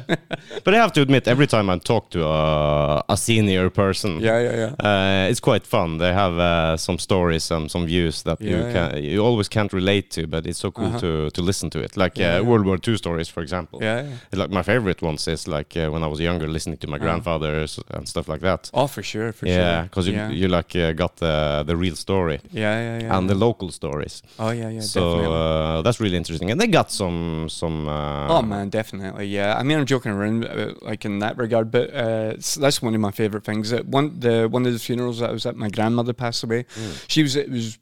But 0.65 0.75
I 0.75 0.79
have 0.79 0.93
to 0.95 1.01
admit, 1.03 1.27
every 1.29 1.47
time 1.47 1.71
I 1.71 1.79
talk 1.79 2.11
to 2.11 2.25
a, 2.27 3.05
a 3.09 3.17
senior 3.17 3.71
person, 3.71 4.21
yeah, 4.21 4.41
yeah, 4.41 4.57
yeah. 4.79 4.89
uh, 4.89 5.31
it's 5.31 5.41
quite 5.41 5.67
fun. 5.67 5.99
They 5.99 6.13
have 6.13 6.35
uh, 6.39 6.77
some 6.77 6.99
stories 6.99 7.51
and 7.51 7.71
some 7.71 7.87
views 7.87 8.23
that 8.25 8.41
you 8.41 8.57
Yeah, 8.59 8.73
can 8.73 9.03
you 9.03 9.25
always 9.25 9.49
can't 9.49 9.73
relate 9.73 10.11
to, 10.11 10.27
but 10.27 10.47
it's 10.47 10.59
so 10.59 10.71
cool 10.71 10.87
Uh-huh. 10.89 11.01
to 11.01 11.31
to 11.31 11.43
listen 11.43 11.71
to 11.71 11.79
it. 11.81 11.97
Like 11.97 12.18
Yeah, 12.19 12.39
uh. 12.39 12.45
World 12.45 12.65
War 12.67 12.79
II 12.89 12.97
stories, 12.97 13.29
for 13.29 13.43
example. 13.43 13.79
Yeah, 13.83 14.03
yeah. 14.03 14.39
Like 14.41 14.51
my 14.51 14.63
favorite 14.63 15.01
ones 15.03 15.27
is 15.29 15.47
like 15.49 15.77
uh, 15.77 15.91
when 15.93 16.03
I 16.03 16.07
was 16.07 16.21
younger, 16.21 16.49
listening 16.49 16.79
to 16.79 16.87
my 16.87 16.97
Uh-huh. 16.97 17.05
grandfathers 17.07 17.79
and 17.91 18.09
stuff 18.09 18.29
like 18.29 18.41
that. 18.41 18.71
Oh, 18.75 18.87
for 18.89 19.03
sure, 19.03 19.33
for 19.33 19.47
yeah, 19.47 19.55
sure. 19.55 19.83
because 19.85 20.07
you 20.09 20.15
yeah. 20.15 20.31
you 20.41 20.49
like 20.49 20.75
uh, 20.77 20.93
got 20.93 21.17
the 21.17 21.63
the 21.67 21.77
real 21.77 21.97
story 21.97 22.39
yeah, 22.53 22.81
yeah, 22.87 23.03
yeah. 23.05 23.17
and 23.19 23.29
the 23.29 23.35
local 23.35 23.71
stories. 23.71 24.23
oh, 24.39 24.51
yeah, 24.51 24.69
yeah, 24.71 24.81
so 24.83 25.03
uh, 25.33 25.83
that's 25.83 26.01
really 26.01 26.17
interesting, 26.17 26.51
and 26.51 26.61
they 26.61 26.67
got 26.67 26.91
some 26.91 27.49
some. 27.49 27.89
Uh, 27.89 28.29
Oh 28.39 28.43
man, 28.43 28.69
definitely. 28.71 29.27
Yeah, 29.27 29.61
I 29.61 29.63
mean, 29.63 29.79
I'm 29.79 29.87
joking 29.87 30.13
around 30.13 30.45
like 30.91 31.05
in 31.09 31.19
that 31.21 31.37
regard, 31.39 31.71
but 31.71 31.87
uh, 31.95 32.33
that's 32.63 32.83
one 32.83 32.95
of 32.95 33.01
my 33.01 33.11
favorite 33.13 33.45
things. 33.45 33.73
Uh, 33.73 33.83
one 33.99 34.21
the 34.21 34.49
one 34.51 34.67
of 34.67 34.73
the 34.73 34.79
funerals 34.79 35.19
that 35.21 35.31
I 35.31 35.33
was 35.33 35.47
at, 35.47 35.57
my 35.57 35.69
grandmother 35.71 36.13
passed 36.15 36.43
away. 36.45 36.65
Mm. 36.65 37.05
She 37.09 37.23
was 37.23 37.35
it 37.37 37.51
was 37.51 37.79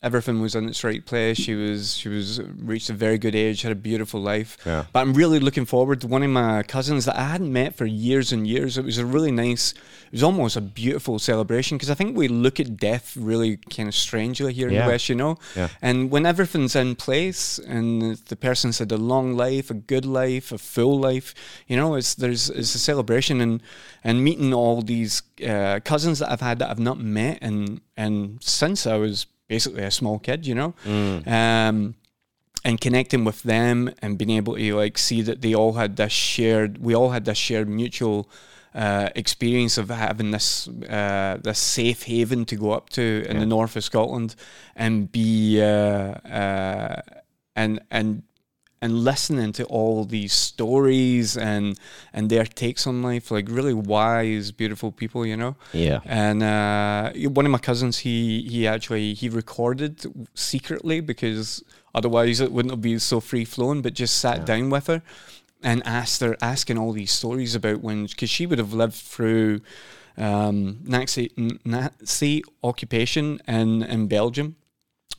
everything 0.00 0.40
was 0.40 0.54
in 0.54 0.68
its 0.68 0.84
right 0.84 1.04
place. 1.04 1.36
She 1.36 1.54
was 1.54 1.96
she 1.96 2.08
was 2.08 2.40
reached 2.40 2.88
a 2.88 2.92
very 2.92 3.18
good 3.18 3.34
age, 3.34 3.62
had 3.62 3.72
a 3.72 3.76
beautiful 3.76 4.20
life. 4.20 4.56
Yeah. 4.64 4.84
But 4.92 5.00
I'm 5.00 5.12
really 5.12 5.40
looking 5.40 5.64
forward 5.64 6.00
to 6.02 6.06
one 6.06 6.22
of 6.22 6.30
my 6.30 6.62
cousins 6.62 7.04
that 7.06 7.16
I 7.16 7.24
hadn't 7.24 7.52
met 7.52 7.74
for 7.74 7.84
years 7.84 8.32
and 8.32 8.46
years. 8.46 8.78
It 8.78 8.84
was 8.84 8.98
a 8.98 9.06
really 9.06 9.32
nice, 9.32 9.72
it 9.72 10.12
was 10.12 10.22
almost 10.22 10.56
a 10.56 10.60
beautiful 10.60 11.18
celebration 11.18 11.76
because 11.76 11.90
I 11.90 11.94
think 11.94 12.16
we 12.16 12.28
look 12.28 12.60
at 12.60 12.76
death 12.76 13.16
really 13.16 13.56
kind 13.56 13.88
of 13.88 13.94
strangely 13.94 14.52
here 14.52 14.68
in 14.68 14.74
the 14.74 14.86
West, 14.86 15.08
you 15.08 15.16
know? 15.16 15.36
Yeah. 15.56 15.68
And 15.82 16.10
when 16.10 16.26
everything's 16.26 16.76
in 16.76 16.94
place 16.94 17.58
and 17.58 18.16
the 18.16 18.36
person's 18.36 18.78
had 18.78 18.92
a 18.92 18.96
long 18.96 19.36
life, 19.36 19.70
a 19.70 19.74
good 19.74 20.06
life, 20.06 20.52
a 20.52 20.58
full 20.58 20.98
life, 20.98 21.34
you 21.66 21.76
know, 21.76 21.96
it's 21.96 22.14
there's 22.14 22.50
it's 22.50 22.74
a 22.74 22.78
celebration 22.78 23.40
and 23.40 23.62
and 24.04 24.22
meeting 24.22 24.54
all 24.54 24.80
these 24.80 25.22
uh, 25.46 25.80
cousins 25.84 26.20
that 26.20 26.30
I've 26.30 26.40
had 26.40 26.60
that 26.60 26.70
I've 26.70 26.78
not 26.78 26.98
met 27.00 27.38
and 27.42 27.80
and 27.96 28.38
since 28.42 28.86
I 28.86 28.96
was 28.96 29.26
basically 29.48 29.82
a 29.82 29.90
small 29.90 30.18
kid, 30.18 30.46
you 30.46 30.54
know, 30.54 30.74
Mm. 30.84 31.26
um, 31.26 31.94
and 32.64 32.80
connecting 32.80 33.24
with 33.24 33.42
them 33.42 33.90
and 34.02 34.18
being 34.18 34.30
able 34.30 34.56
to 34.56 34.74
like 34.76 34.98
see 34.98 35.22
that 35.22 35.40
they 35.40 35.54
all 35.54 35.72
had 35.74 35.96
this 35.96 36.12
shared, 36.12 36.78
we 36.78 36.94
all 36.94 37.10
had 37.10 37.24
this 37.24 37.38
shared 37.38 37.68
mutual. 37.68 38.28
Uh, 38.74 39.08
experience 39.16 39.78
of 39.78 39.88
having 39.88 40.30
this 40.30 40.68
uh, 40.68 41.38
this 41.42 41.58
safe 41.58 42.02
haven 42.02 42.44
to 42.44 42.54
go 42.54 42.70
up 42.70 42.90
to 42.90 43.00
in 43.26 43.34
Yeah. 43.36 43.40
the 43.40 43.46
north 43.46 43.76
of 43.76 43.82
Scotland 43.82 44.34
and 44.76 45.10
be 45.10 45.60
uh, 45.60 46.12
uh, 46.40 47.00
and 47.56 47.80
and 47.90 48.22
and 48.80 48.92
listening 49.04 49.52
to 49.52 49.64
all 49.64 50.04
these 50.04 50.32
stories 50.32 51.36
and 51.36 51.78
and 52.12 52.30
their 52.30 52.44
takes 52.44 52.86
on 52.86 53.02
life, 53.02 53.30
like 53.30 53.48
really 53.48 53.74
wise, 53.74 54.52
beautiful 54.52 54.92
people, 54.92 55.26
you 55.26 55.36
know. 55.36 55.56
Yeah. 55.72 56.00
And 56.04 56.42
uh, 56.42 57.12
one 57.30 57.44
of 57.46 57.52
my 57.52 57.58
cousins, 57.58 57.98
he 57.98 58.42
he 58.42 58.66
actually 58.68 59.14
he 59.14 59.28
recorded 59.28 60.06
secretly 60.34 61.00
because 61.00 61.62
otherwise 61.94 62.40
it 62.40 62.52
wouldn't 62.52 62.72
have 62.72 62.82
been 62.82 63.00
so 63.00 63.20
free 63.20 63.44
flowing. 63.44 63.82
But 63.82 63.94
just 63.94 64.18
sat 64.18 64.38
Yeah. 64.38 64.44
down 64.44 64.70
with 64.70 64.86
her 64.86 65.02
and 65.62 65.82
asked 65.84 66.20
her, 66.20 66.36
asking 66.40 66.78
all 66.78 66.92
these 66.92 67.10
stories 67.10 67.54
about 67.56 67.80
when, 67.82 68.06
because 68.06 68.30
she 68.30 68.46
would 68.46 68.58
have 68.60 68.72
lived 68.72 68.94
through 68.94 69.60
um, 70.16 70.78
Nazi 70.84 71.32
Nazi 71.64 72.42
occupation 72.62 73.40
in 73.48 73.82
in 73.82 74.06
Belgium. 74.08 74.54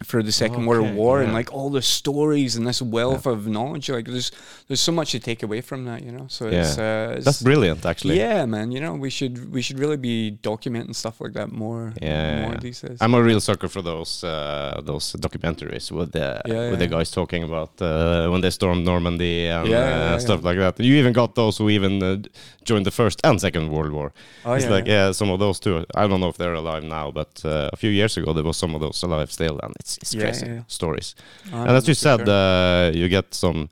For 0.03 0.23
the 0.23 0.31
Second 0.31 0.65
World 0.65 0.87
Okay, 0.87 0.95
War 0.95 1.21
and 1.21 1.33
like 1.33 1.51
all 1.51 1.69
the 1.69 1.81
stories 1.81 2.55
and 2.55 2.65
this 2.65 2.81
wealth 2.81 3.25
of 3.25 3.47
knowledge. 3.47 3.89
Like 3.89 4.05
there's 4.05 4.31
there's 4.67 4.79
so 4.79 4.91
much 4.91 5.11
to 5.11 5.19
take 5.19 5.43
away 5.43 5.61
from 5.61 5.85
that, 5.85 6.03
you 6.03 6.11
know. 6.11 6.25
So 6.29 6.47
it's, 6.47 6.77
uh, 6.77 7.15
it's 7.17 7.25
That's 7.25 7.41
brilliant, 7.41 7.85
actually. 7.85 8.17
yeah, 8.17 8.45
man. 8.45 8.71
You 8.71 8.79
know, 8.79 8.93
we 8.93 9.09
should 9.09 9.51
we 9.51 9.61
should 9.61 9.79
really 9.79 9.97
be 9.97 10.37
documenting 10.41 10.95
stuff 10.95 11.19
like 11.19 11.33
that 11.33 11.51
more. 11.51 11.93
Yeah, 12.01 12.41
more 12.41 12.51
yeah. 12.53 12.59
these 12.59 12.81
days. 12.81 12.97
I'm 13.01 13.13
a 13.13 13.21
real 13.21 13.41
sucker 13.41 13.67
for 13.67 13.81
those 13.81 14.23
uh, 14.23 14.81
those 14.85 15.13
documentaries 15.13 15.91
with 15.91 16.11
the 16.13 16.41
Yeah, 16.45 16.69
with 16.71 16.79
the 16.79 16.87
guys 16.87 17.11
talking 17.11 17.43
about 17.43 17.71
uh, 17.81 18.29
when 18.31 18.41
they 18.41 18.51
stormed 18.51 18.85
Normandy 18.85 19.47
and 19.47 19.67
Yeah, 19.67 19.77
uh, 19.77 19.81
yeah, 19.81 20.11
yeah, 20.11 20.17
stuff 20.17 20.43
like 20.43 20.57
that. 20.57 20.79
You 20.79 20.93
even 20.95 21.13
got 21.13 21.35
those 21.35 21.57
who 21.57 21.69
even 21.69 22.01
uh, 22.01 22.17
joined 22.63 22.85
the 22.85 22.91
first 23.01 23.19
and 23.23 23.39
second 23.41 23.69
World 23.71 23.91
War. 23.91 24.11
oh, 24.45 24.53
it's 24.53 24.65
yeah, 24.65 24.71
like 24.75 24.87
yeah, 24.87 25.11
some 25.11 25.29
of 25.33 25.39
those 25.39 25.59
too. 25.59 25.85
I 25.95 26.07
don't 26.07 26.19
know 26.21 26.29
if 26.29 26.37
they're 26.37 26.53
alive 26.63 26.83
now, 26.83 27.11
but 27.11 27.31
uh, 27.43 27.69
a 27.73 27.77
few 27.77 27.89
years 27.99 28.17
ago 28.17 28.33
there 28.33 28.43
was 28.45 28.57
some 28.57 28.75
of 28.75 28.81
those 28.81 29.03
alive 29.03 29.29
still, 29.31 29.59
and 29.63 29.73
it's 29.79 29.88
it's 30.01 30.13
Yeah, 30.13 30.21
crazy 30.23 30.45
yeah, 30.45 30.53
yeah. 30.55 30.63
stories. 30.67 31.15
Oh, 31.53 31.61
and 31.61 31.71
as 31.71 31.87
you 31.87 31.93
said, 31.93 32.19
sure. 32.25 32.29
uh, 32.29 32.91
you 32.91 33.07
get 33.09 33.33
some. 33.33 33.69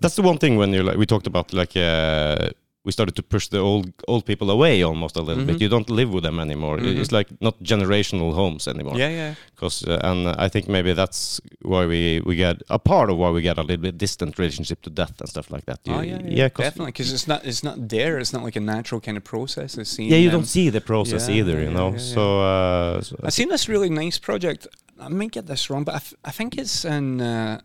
That's 0.00 0.14
the 0.16 0.22
one 0.22 0.38
thing 0.38 0.56
when 0.58 0.72
you 0.72 0.82
like 0.82 0.96
we 0.96 1.06
talked 1.06 1.26
about 1.26 1.52
like 1.52 1.76
uh, 1.76 2.50
we 2.84 2.92
started 2.92 3.14
to 3.16 3.22
push 3.22 3.48
the 3.48 3.58
old 3.58 3.86
old 4.06 4.24
people 4.24 4.48
away 4.50 4.82
almost 4.84 5.16
a 5.16 5.20
little 5.22 5.44
bit. 5.44 5.56
Mhm. 5.56 5.60
You 5.60 5.68
don't 5.68 5.90
live 5.90 6.10
with 6.14 6.22
them 6.22 6.38
anymore. 6.40 6.78
Mhm. 6.78 6.98
It's 7.00 7.10
like 7.12 7.28
not 7.40 7.54
generational 7.62 8.32
homes 8.32 8.68
anymore. 8.68 8.96
yeah, 8.98 9.10
yeah. 9.10 9.34
Because 9.54 9.82
uh, 9.88 9.98
and 10.10 10.28
I 10.44 10.48
think 10.48 10.68
maybe 10.68 10.94
that's 10.94 11.40
why 11.62 11.84
we 11.86 12.20
we 12.24 12.36
get 12.36 12.56
a 12.70 12.78
part 12.78 13.10
of 13.10 13.16
why 13.18 13.30
we 13.30 13.42
get 13.42 13.58
a 13.58 13.62
little 13.62 13.82
bit 13.82 13.98
distant 13.98 14.38
relationship 14.38 14.80
to 14.82 14.90
death 14.90 15.20
and 15.20 15.28
stuff 15.28 15.50
like 15.50 15.64
that. 15.66 15.80
You- 15.84 15.94
oh 15.98 16.00
yeah, 16.02 16.20
yeah, 16.40 16.48
'cause- 16.48 16.66
definitely. 16.66 16.92
Because 16.92 17.12
it's 17.12 17.26
not 17.28 17.40
it's 17.44 17.62
not 17.64 17.76
there. 17.88 18.20
It's 18.20 18.32
not 18.32 18.44
like 18.44 18.56
a 18.58 18.64
natural 18.74 19.00
kind 19.00 19.16
of 19.16 19.24
process. 19.24 19.76
It's 19.76 19.90
seeing 19.90 20.10
Yeah, 20.12 20.20
you 20.22 20.30
them. 20.30 20.40
don't 20.40 20.48
see 20.48 20.70
the 20.70 20.80
process 20.80 21.28
Yeah, 21.28 21.36
either, 21.38 21.54
yeah, 21.58 21.64
you 21.68 21.70
know. 21.78 21.88
yeah, 21.90 21.98
yeah. 21.98 22.14
So, 22.14 22.22
uh, 22.40 23.00
so 23.02 23.16
I've 23.26 23.34
seen 23.34 23.48
this 23.48 23.68
really 23.68 23.90
nice 23.90 24.18
project. 24.20 24.66
I 25.00 25.08
might 25.08 25.32
get 25.32 25.46
this 25.46 25.70
wrong, 25.70 25.84
but 25.84 26.12
I 26.24 26.30
think 26.30 26.58
it's 26.58 26.84
in. 26.84 27.20
Uh, 27.20 27.60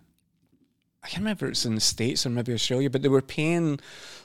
I 1.05 1.07
can't 1.09 1.19
remember 1.19 1.47
if 1.47 1.51
it's 1.51 1.65
in 1.65 1.75
the 1.75 1.81
States 1.81 2.25
or 2.25 2.29
maybe 2.29 2.53
Australia, 2.53 2.89
but 2.89 3.01
they 3.01 3.09
were 3.09 3.21
paying 3.21 3.77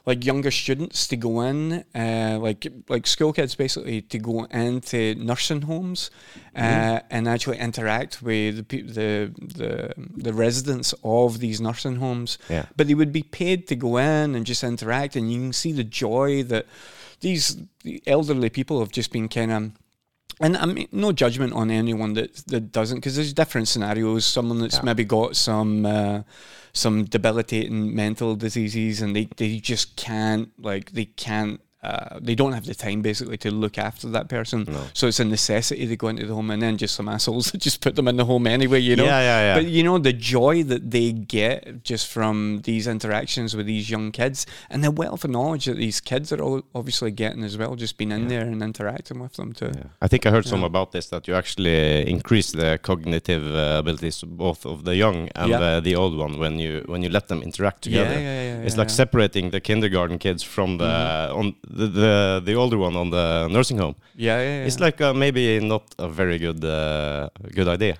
like 0.06 0.24
younger 0.24 0.52
students 0.52 1.08
to 1.08 1.16
go 1.16 1.40
in, 1.40 1.84
uh, 1.92 2.38
like 2.40 2.68
like 2.88 3.04
school 3.06 3.32
kids 3.32 3.56
basically 3.56 4.00
to 4.02 4.18
go 4.18 4.44
into 4.44 5.16
nursing 5.16 5.62
homes 5.62 6.10
uh, 6.54 7.00
and 7.10 7.26
actually 7.26 7.58
interact 7.58 8.22
with 8.22 8.58
the, 8.58 8.62
pe- 8.62 8.82
the 8.82 9.32
the 9.56 9.94
the 10.16 10.32
residents 10.32 10.94
of 11.02 11.40
these 11.40 11.60
nursing 11.60 11.96
homes. 11.96 12.38
yeah, 12.48 12.66
But 12.76 12.86
they 12.86 12.94
would 12.94 13.12
be 13.12 13.24
paid 13.24 13.66
to 13.68 13.74
go 13.74 13.96
in 13.96 14.36
and 14.36 14.46
just 14.46 14.62
interact, 14.62 15.16
and 15.16 15.32
you 15.32 15.40
can 15.40 15.52
see 15.52 15.72
the 15.72 15.84
joy 15.84 16.44
that 16.44 16.66
these 17.20 17.56
the 17.82 18.00
elderly 18.06 18.50
people 18.50 18.78
have 18.78 18.92
just 18.92 19.10
been 19.10 19.28
kind 19.28 19.50
of. 19.50 19.72
And 20.40 20.56
I 20.56 20.66
mean, 20.66 20.88
no 20.92 21.12
judgment 21.12 21.52
on 21.52 21.70
anyone 21.70 22.14
that 22.14 22.34
that 22.46 22.70
doesn't, 22.72 22.98
because 22.98 23.16
there's 23.16 23.32
different 23.32 23.68
scenarios. 23.68 24.24
Someone 24.24 24.60
that's 24.60 24.76
Yeah. 24.76 24.84
maybe 24.84 25.04
got 25.04 25.36
some 25.36 25.84
uh, 25.86 26.22
some 26.72 27.04
debilitating 27.04 27.94
mental 27.94 28.36
diseases, 28.36 29.00
and 29.02 29.16
they, 29.16 29.28
they 29.36 29.58
just 29.58 29.96
can't 29.96 30.50
like 30.62 30.92
they 30.92 31.06
can't 31.06 31.60
uh, 31.82 32.18
they 32.20 32.34
don't 32.34 32.52
have 32.52 32.66
the 32.66 32.74
time 32.74 33.02
basically 33.02 33.36
to 33.38 33.50
look 33.52 33.78
after 33.78 34.08
that 34.08 34.28
person. 34.28 34.64
No. 34.66 34.82
So 34.94 35.06
it's 35.06 35.20
a 35.20 35.24
necessity 35.24 35.86
to 35.86 35.96
go 35.96 36.08
into 36.08 36.26
the 36.26 36.34
home, 36.34 36.50
and 36.50 36.60
then 36.60 36.76
just 36.76 36.94
some 36.96 37.08
assholes 37.08 37.52
just 37.56 37.80
put 37.80 37.94
them 37.94 38.08
in 38.08 38.16
the 38.16 38.24
home 38.24 38.46
anyway. 38.48 38.80
You 38.80 38.96
know. 38.96 39.04
yeah, 39.04 39.20
yeah, 39.20 39.40
yeah. 39.40 39.54
But 39.62 39.70
you 39.70 39.84
know 39.84 39.98
the 39.98 40.12
joy 40.12 40.64
that 40.64 40.90
they 40.90 41.12
get 41.12 41.84
just 41.84 42.08
from 42.08 42.62
these 42.64 42.88
interactions 42.88 43.54
with 43.54 43.66
these 43.66 43.88
young 43.90 44.10
kids, 44.10 44.44
and 44.70 44.82
the 44.82 44.90
wealth 44.90 45.24
of 45.24 45.30
knowledge 45.30 45.66
that 45.66 45.76
these 45.76 46.00
kids 46.00 46.32
are 46.32 46.40
all 46.42 46.62
obviously 46.74 47.10
getting 47.12 47.44
as 47.44 47.56
well, 47.56 47.76
just 47.76 47.96
being 47.96 48.10
in 48.10 48.22
Yeah. 48.22 48.28
there 48.28 48.42
and 48.42 48.62
interacting 48.62 49.20
with 49.20 49.34
them 49.34 49.52
too. 49.52 49.70
Yeah. 49.74 49.84
I 50.02 50.08
think 50.08 50.26
I 50.26 50.30
heard 50.30 50.46
some 50.46 50.64
about 50.64 50.90
this 50.92 51.08
that 51.10 51.28
you 51.28 51.34
actually 51.34 52.10
increase 52.10 52.50
the 52.50 52.78
cognitive 52.82 53.44
uh, 53.54 53.78
abilities 53.78 54.22
both 54.22 54.66
of 54.66 54.84
the 54.84 54.96
young 54.96 55.28
and 55.36 55.50
Yeah. 55.50 55.60
uh, 55.60 55.80
the 55.80 55.94
old 55.94 56.16
one 56.18 56.38
when 56.38 56.58
you 56.58 56.82
when 56.86 57.02
you 57.04 57.08
let 57.08 57.28
them 57.28 57.40
interact 57.42 57.82
together. 57.82 58.14
Yeah, 58.14 58.20
yeah, 58.20 58.42
yeah. 58.58 58.64
It's 58.66 58.74
yeah, 58.74 58.80
like 58.80 58.88
yeah. 58.88 58.94
separating 59.02 59.50
the 59.50 59.60
kindergarten 59.60 60.18
kids 60.18 60.42
from 60.42 60.78
the 60.78 61.30
on 61.40 61.54
the, 61.70 61.86
the 61.86 62.42
the 62.44 62.54
older 62.54 62.78
one 62.78 62.96
on 62.96 63.10
the 63.10 63.48
nursing 63.48 63.78
home. 63.78 63.94
Yeah, 64.16 64.38
yeah, 64.40 64.58
yeah. 64.60 64.66
It's 64.66 64.80
like 64.80 65.00
uh, 65.00 65.12
maybe 65.14 65.60
not 65.60 65.82
a 65.98 66.08
very 66.08 66.38
good 66.38 66.64
uh, 66.64 67.28
good 67.54 67.68
idea. 67.68 67.96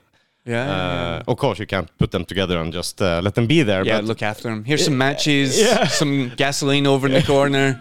Yeah, 0.49 0.67
yeah, 0.67 0.67
yeah. 0.67 1.17
Uh, 1.26 1.31
of 1.33 1.37
course, 1.37 1.59
you 1.59 1.67
can't 1.67 1.88
put 1.99 2.11
them 2.11 2.25
together 2.25 2.59
and 2.61 2.73
just 2.73 3.00
uh, 3.02 3.21
let 3.23 3.35
them 3.35 3.47
be 3.47 3.62
there. 3.62 3.85
yeah, 3.85 3.99
but 3.99 4.05
look 4.05 4.23
after 4.23 4.45
them. 4.49 4.64
Here's 4.64 4.85
some 4.85 4.97
matches, 4.99 5.49
some 5.93 6.33
gasoline 6.37 6.87
over 6.87 7.07
in 7.07 7.12
the 7.12 7.23
corner. 7.23 7.81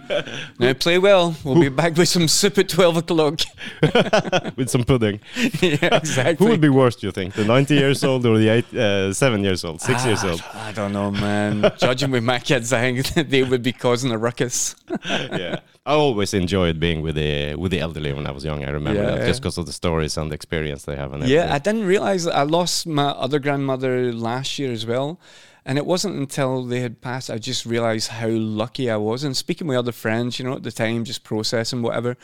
now 0.59 0.73
play 0.73 0.97
well. 0.99 1.35
We'll 1.43 1.59
be 1.59 1.69
back 1.69 1.95
with 1.97 2.09
some 2.09 2.27
soup 2.27 2.57
at 2.57 2.69
12 2.69 2.97
o'clock. 2.97 3.41
with 4.57 4.69
some 4.69 4.83
pudding. 4.83 5.19
yeah, 5.61 5.95
exactly. 5.97 6.45
Who 6.45 6.51
would 6.51 6.61
be 6.61 6.69
worse, 6.69 6.95
do 6.95 7.07
you 7.07 7.11
think? 7.11 7.33
The 7.33 7.45
90 7.45 7.73
years 7.75 8.03
old 8.03 8.25
or 8.25 8.37
the 8.37 8.49
eight, 8.49 8.73
uh, 8.73 9.13
7 9.13 9.43
years 9.43 9.63
old, 9.63 9.81
6 9.81 10.05
years 10.05 10.19
Ah, 10.23 10.29
old? 10.31 10.43
I 10.55 10.71
don't 10.73 10.93
know, 10.93 11.11
man. 11.11 11.71
Judging 11.77 12.11
with 12.11 12.23
my 12.23 12.39
kids, 12.39 12.73
I 12.73 13.01
think 13.01 13.29
they 13.29 13.43
would 13.43 13.63
be 13.63 13.73
causing 13.73 14.11
a 14.11 14.17
ruckus. 14.17 14.75
yeah. 15.05 15.59
I 15.85 15.93
always 15.93 16.33
enjoyed 16.33 16.81
being 16.81 17.01
with 17.01 17.15
the 17.15 17.55
with 17.55 17.71
the 17.71 17.79
elderly 17.79 18.11
when 18.11 18.27
I 18.27 18.31
was 18.31 18.43
young. 18.43 18.65
I 18.65 18.71
remember 18.71 19.05
that 19.05 19.25
just 19.25 19.41
because 19.41 19.57
of 19.57 19.65
the 19.67 19.71
stories 19.71 20.17
and 20.17 20.29
the 20.29 20.35
experience 20.35 20.83
they 20.83 20.97
have. 20.97 21.13
And 21.13 21.25
Yeah, 21.25 21.53
I 21.53 21.59
didn't 21.59 21.85
realize 21.85 22.25
that 22.25 22.35
I 22.35 22.43
lost 22.57 22.87
my 22.87 23.09
other 23.25 23.39
grandmother 23.39 24.11
last 24.11 24.57
year 24.57 24.71
as 24.71 24.85
well. 24.85 25.19
And 25.65 25.77
it 25.77 25.85
wasn't 25.85 26.15
until 26.15 26.63
they 26.63 26.79
had 26.79 27.01
passed 27.01 27.29
I 27.29 27.37
just 27.37 27.65
realized 27.65 28.07
how 28.21 28.29
lucky 28.29 28.89
I 28.89 28.95
was. 28.97 29.23
And 29.23 29.35
speaking 29.35 29.67
with 29.67 29.77
other 29.77 29.91
friends, 29.91 30.39
you 30.39 30.45
know, 30.45 30.55
at 30.55 30.63
the 30.63 30.71
time, 30.71 31.03
just 31.03 31.23
processing 31.23 31.81
whatever, 31.81 32.15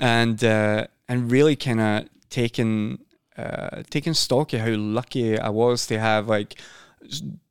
and 0.00 0.38
uh, 0.44 0.86
and 1.08 1.32
really 1.32 1.56
kind 1.56 1.80
of 1.80 2.08
taking 2.28 2.98
uh, 3.36 3.82
taking 3.90 4.14
stock 4.14 4.52
of 4.52 4.60
how 4.60 4.74
lucky 4.76 5.38
I 5.38 5.48
was 5.48 5.86
to 5.86 5.98
have 5.98 6.28
like 6.28 6.60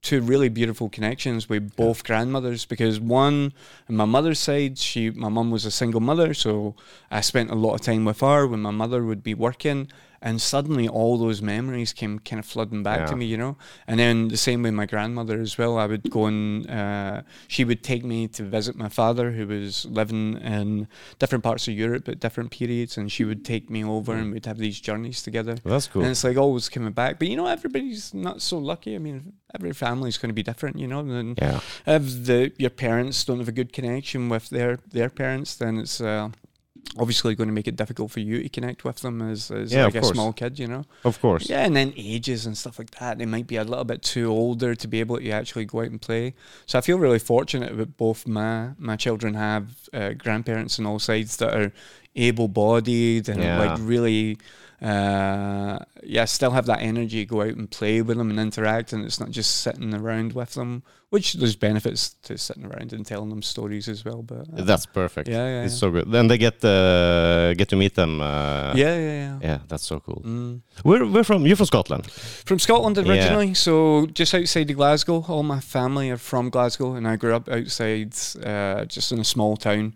two 0.01 0.21
really 0.21 0.49
beautiful 0.49 0.87
connections 0.89 1.49
with 1.49 1.75
both 1.75 2.03
grandmothers. 2.03 2.65
Because 2.65 2.99
one 2.99 3.53
on 3.89 3.95
my 3.95 4.05
mother's 4.05 4.39
side 4.39 4.77
she 4.77 5.09
my 5.09 5.29
mum 5.29 5.49
was 5.49 5.65
a 5.65 5.71
single 5.71 6.01
mother. 6.11 6.35
So 6.35 6.75
I 7.09 7.21
spent 7.21 7.49
a 7.49 7.55
lot 7.55 7.73
of 7.73 7.81
time 7.81 8.05
with 8.05 8.19
her 8.21 8.45
when 8.45 8.61
my 8.61 8.75
mother 8.81 9.03
would 9.03 9.23
be 9.23 9.33
working 9.33 9.89
and 10.21 10.41
suddenly 10.41 10.87
all 10.87 11.17
those 11.17 11.41
memories 11.41 11.93
came 11.93 12.19
kind 12.19 12.39
of 12.39 12.45
flooding 12.45 12.83
back 12.83 13.07
to 13.07 13.15
me 13.15 13.25
you 13.25 13.37
know 13.37 13.55
and 13.87 13.99
then 13.99 14.27
the 14.29 14.37
same 14.37 14.63
with 14.63 14.73
my 14.73 14.85
grandmother 14.85 15.39
as 15.39 15.57
well 15.57 15.77
I 15.77 15.85
would 15.85 16.09
go 16.09 16.25
and 16.25 16.69
uh, 16.69 17.21
she 17.47 17.63
would 17.63 17.83
take 17.83 18.03
me 18.03 18.27
to 18.29 18.43
visit 18.43 18.75
my 18.75 18.89
father 18.89 19.31
who 19.31 19.47
was 19.47 19.85
living 19.85 20.37
in 20.41 20.87
different 21.19 21.43
parts 21.43 21.67
of 21.67 21.73
Europe 21.73 22.07
at 22.09 22.19
different 22.19 22.51
periods 22.51 22.97
and 22.97 23.11
she 23.11 23.23
would 23.23 23.43
take 23.45 23.69
me 23.69 23.83
over 23.83 24.13
and 24.13 24.33
we'd 24.33 24.45
have 24.45 24.57
these 24.57 24.79
journeys 24.79 25.21
together 25.23 25.55
Well, 25.63 25.73
that's 25.73 25.87
cool. 25.87 26.01
and 26.01 26.11
it's 26.11 26.23
like 26.23 26.37
always 26.37 26.69
coming 26.69 26.91
back. 26.93 27.19
But 27.19 27.27
you 27.27 27.35
know, 27.35 27.47
everybody's 27.47 28.13
not 28.13 28.41
so 28.41 28.57
lucky. 28.57 28.95
I 28.95 28.99
mean, 28.99 29.33
every 29.53 29.73
family's 29.73 30.17
going 30.17 30.29
to 30.29 30.33
be 30.33 30.43
different, 30.43 30.77
you 30.79 30.87
know. 30.87 30.99
And 30.99 31.37
yeah. 31.41 31.59
if 31.85 32.25
the 32.25 32.51
your 32.57 32.69
parents 32.71 33.23
don't 33.23 33.39
have 33.39 33.47
a 33.47 33.51
good 33.51 33.71
connection 33.73 34.29
with 34.29 34.49
their 34.49 34.79
their 34.91 35.09
parents, 35.09 35.55
then 35.55 35.77
it's 35.77 36.01
uh, 36.01 36.29
obviously 36.97 37.35
going 37.35 37.47
to 37.49 37.53
make 37.53 37.67
it 37.67 37.75
difficult 37.75 38.11
for 38.11 38.19
you 38.19 38.41
to 38.43 38.49
connect 38.49 38.83
with 38.83 39.01
them 39.01 39.21
as, 39.21 39.51
as 39.51 39.71
Yeah, 39.73 39.85
like 39.85 39.95
a 39.95 40.01
course. 40.01 40.13
small 40.13 40.33
kid, 40.33 40.57
you 40.59 40.67
know. 40.67 40.85
Of 41.03 41.19
course. 41.21 41.49
Yeah, 41.49 41.65
and 41.65 41.75
then 41.75 41.93
ages 41.97 42.45
and 42.45 42.57
stuff 42.57 42.79
like 42.79 42.91
that. 42.99 43.17
They 43.17 43.25
might 43.25 43.47
be 43.47 43.57
a 43.57 43.63
little 43.63 43.83
bit 43.85 44.01
too 44.01 44.29
older 44.29 44.73
to 44.75 44.87
be 44.87 44.99
able 44.99 45.17
to 45.19 45.29
actually 45.31 45.65
go 45.65 45.81
out 45.81 45.91
and 45.91 46.01
play. 46.01 46.33
So 46.65 46.77
I 46.77 46.81
feel 46.81 46.97
really 46.99 47.19
fortunate 47.19 47.75
that 47.77 47.97
both 47.97 48.25
my 48.27 48.69
my 48.79 48.95
children 48.95 49.33
have 49.35 49.67
uh, 49.93 50.13
grandparents 50.13 50.79
on 50.79 50.85
all 50.85 50.99
sides 50.99 51.37
that 51.37 51.53
are 51.53 51.71
able-bodied 52.15 53.29
and 53.29 53.41
Yeah. 53.43 53.59
like 53.59 53.77
really, 53.81 54.37
uh, 54.81 55.79
yeah, 56.03 56.25
still 56.25 56.51
have 56.51 56.65
that 56.65 56.81
energy 56.81 57.25
to 57.25 57.29
go 57.29 57.41
out 57.41 57.55
and 57.55 57.69
play 57.69 58.01
with 58.01 58.17
them 58.17 58.29
and 58.29 58.39
interact. 58.39 58.93
And 58.93 59.05
it's 59.05 59.19
not 59.19 59.31
just 59.31 59.61
sitting 59.61 59.93
around 59.93 60.33
with 60.33 60.53
them, 60.53 60.83
which 61.09 61.33
there's 61.33 61.55
benefits 61.55 62.15
to 62.23 62.37
sitting 62.37 62.65
around 62.65 62.91
and 62.93 63.05
telling 63.05 63.29
them 63.29 63.41
stories 63.41 63.87
as 63.87 64.03
well. 64.03 64.21
But 64.23 64.39
uh, 64.57 64.63
That's 64.65 64.85
perfect. 64.85 65.29
Yeah, 65.29 65.47
yeah, 65.47 65.63
It's 65.63 65.73
yeah. 65.75 65.79
so 65.79 65.91
good. 65.91 66.11
Then 66.11 66.27
they 66.27 66.37
get 66.37 66.63
uh, 66.65 67.53
get 67.53 67.69
to 67.69 67.75
meet 67.75 67.95
them. 67.95 68.21
Uh, 68.21 68.73
yeah, 68.75 68.95
yeah, 68.97 68.99
yeah. 68.99 69.39
Yeah, 69.41 69.59
that's 69.67 69.85
so 69.85 69.99
cool. 69.99 70.21
Mm. 70.25 70.61
We're 70.83 71.05
we're 71.05 71.23
from 71.23 71.45
you're 71.45 71.55
from 71.57 71.67
Scotland. 71.67 72.05
From 72.45 72.59
Scotland 72.59 72.97
Yeah. 72.97 73.07
originally, 73.07 73.53
so 73.53 74.05
just 74.07 74.33
outside 74.33 74.69
of 74.69 74.75
Glasgow. 74.77 75.23
All 75.27 75.43
my 75.43 75.59
family 75.61 76.09
are 76.11 76.17
from 76.17 76.49
Glasgow, 76.49 76.95
and 76.95 77.07
I 77.07 77.15
grew 77.15 77.35
up 77.35 77.47
outside, 77.49 78.13
uh, 78.43 78.85
just 78.85 79.11
in 79.11 79.19
a 79.19 79.23
small 79.23 79.57
town. 79.57 79.93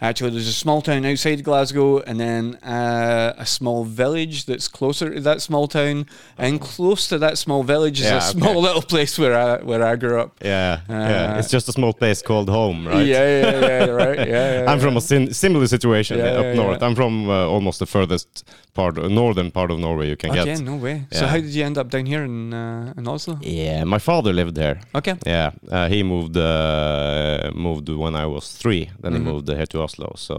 Actually, 0.00 0.30
there's 0.30 0.48
a 0.48 0.52
small 0.52 0.82
town 0.82 1.04
outside 1.06 1.38
of 1.38 1.44
Glasgow, 1.44 2.00
and 2.00 2.18
then 2.18 2.56
uh, 2.56 3.34
a 3.38 3.46
small 3.46 3.84
village 3.84 4.46
that's 4.46 4.66
closer 4.66 5.14
to 5.14 5.20
that 5.20 5.40
small 5.40 5.68
town, 5.68 6.06
and 6.36 6.60
close 6.60 7.06
to 7.08 7.18
that 7.18 7.38
small 7.38 7.62
village 7.62 8.00
is 8.00 8.06
Yeah, 8.06 8.18
a 8.18 8.20
small 8.20 8.50
okay. 8.58 8.60
little 8.66 8.82
place 8.82 9.16
where 9.16 9.34
I 9.38 9.62
where 9.62 9.84
I 9.84 9.94
grew 9.94 10.18
up. 10.20 10.30
Yeah, 10.44 10.51
yeah. 10.52 11.34
Uh, 11.34 11.38
It's 11.38 11.50
just 11.54 11.68
a 11.68 11.72
small 11.72 11.92
place 11.92 12.22
called 12.22 12.48
home, 12.50 12.88
right? 12.92 13.06
Yeah, 13.06 13.26
yeah, 13.40 13.60
yeah, 13.60 13.90
right. 14.04 14.18
Yeah, 14.34 14.52
yeah, 14.62 14.70
I'm 14.72 14.80
from 14.80 14.96
a 14.96 15.00
sin- 15.00 15.32
similar 15.34 15.66
situation 15.66 16.18
Yeah, 16.18 16.40
up 16.40 16.44
yeah, 16.46 16.54
north. 16.62 16.80
yeah. 16.80 16.86
I'm 16.88 16.94
from 16.94 17.28
uh, 17.28 17.54
almost 17.54 17.78
the 17.78 17.86
furthest 17.86 18.28
part, 18.74 18.96
northern 18.96 19.50
part 19.50 19.70
of 19.70 19.78
Norway 19.78 20.08
you 20.08 20.16
can 20.16 20.30
Okay, 20.30 20.44
get. 20.44 20.60
no 20.64 20.76
way. 20.76 20.96
So 21.10 21.26
how 21.26 21.36
did 21.40 21.54
you 21.56 21.64
end 21.64 21.76
up 21.78 21.88
down 21.90 22.06
here 22.06 22.24
in 22.24 22.52
uh, 22.54 22.98
in 22.98 23.08
Oslo? 23.08 23.36
Yeah, 23.40 23.84
my 23.84 23.98
father 23.98 24.32
lived 24.32 24.54
there. 24.54 24.76
Okay. 24.94 25.14
Yeah, 25.26 25.50
uh, 25.70 25.88
he 25.94 26.02
moved 26.02 26.36
uh, 26.36 27.50
moved 27.54 27.88
when 27.88 28.14
I 28.14 28.26
was 28.26 28.44
three. 28.62 28.90
Then 29.02 29.12
Mhm. 29.12 29.16
he 29.18 29.22
moved 29.32 29.48
here 29.48 29.66
to 29.66 29.82
Oslo. 29.82 30.08
So 30.16 30.34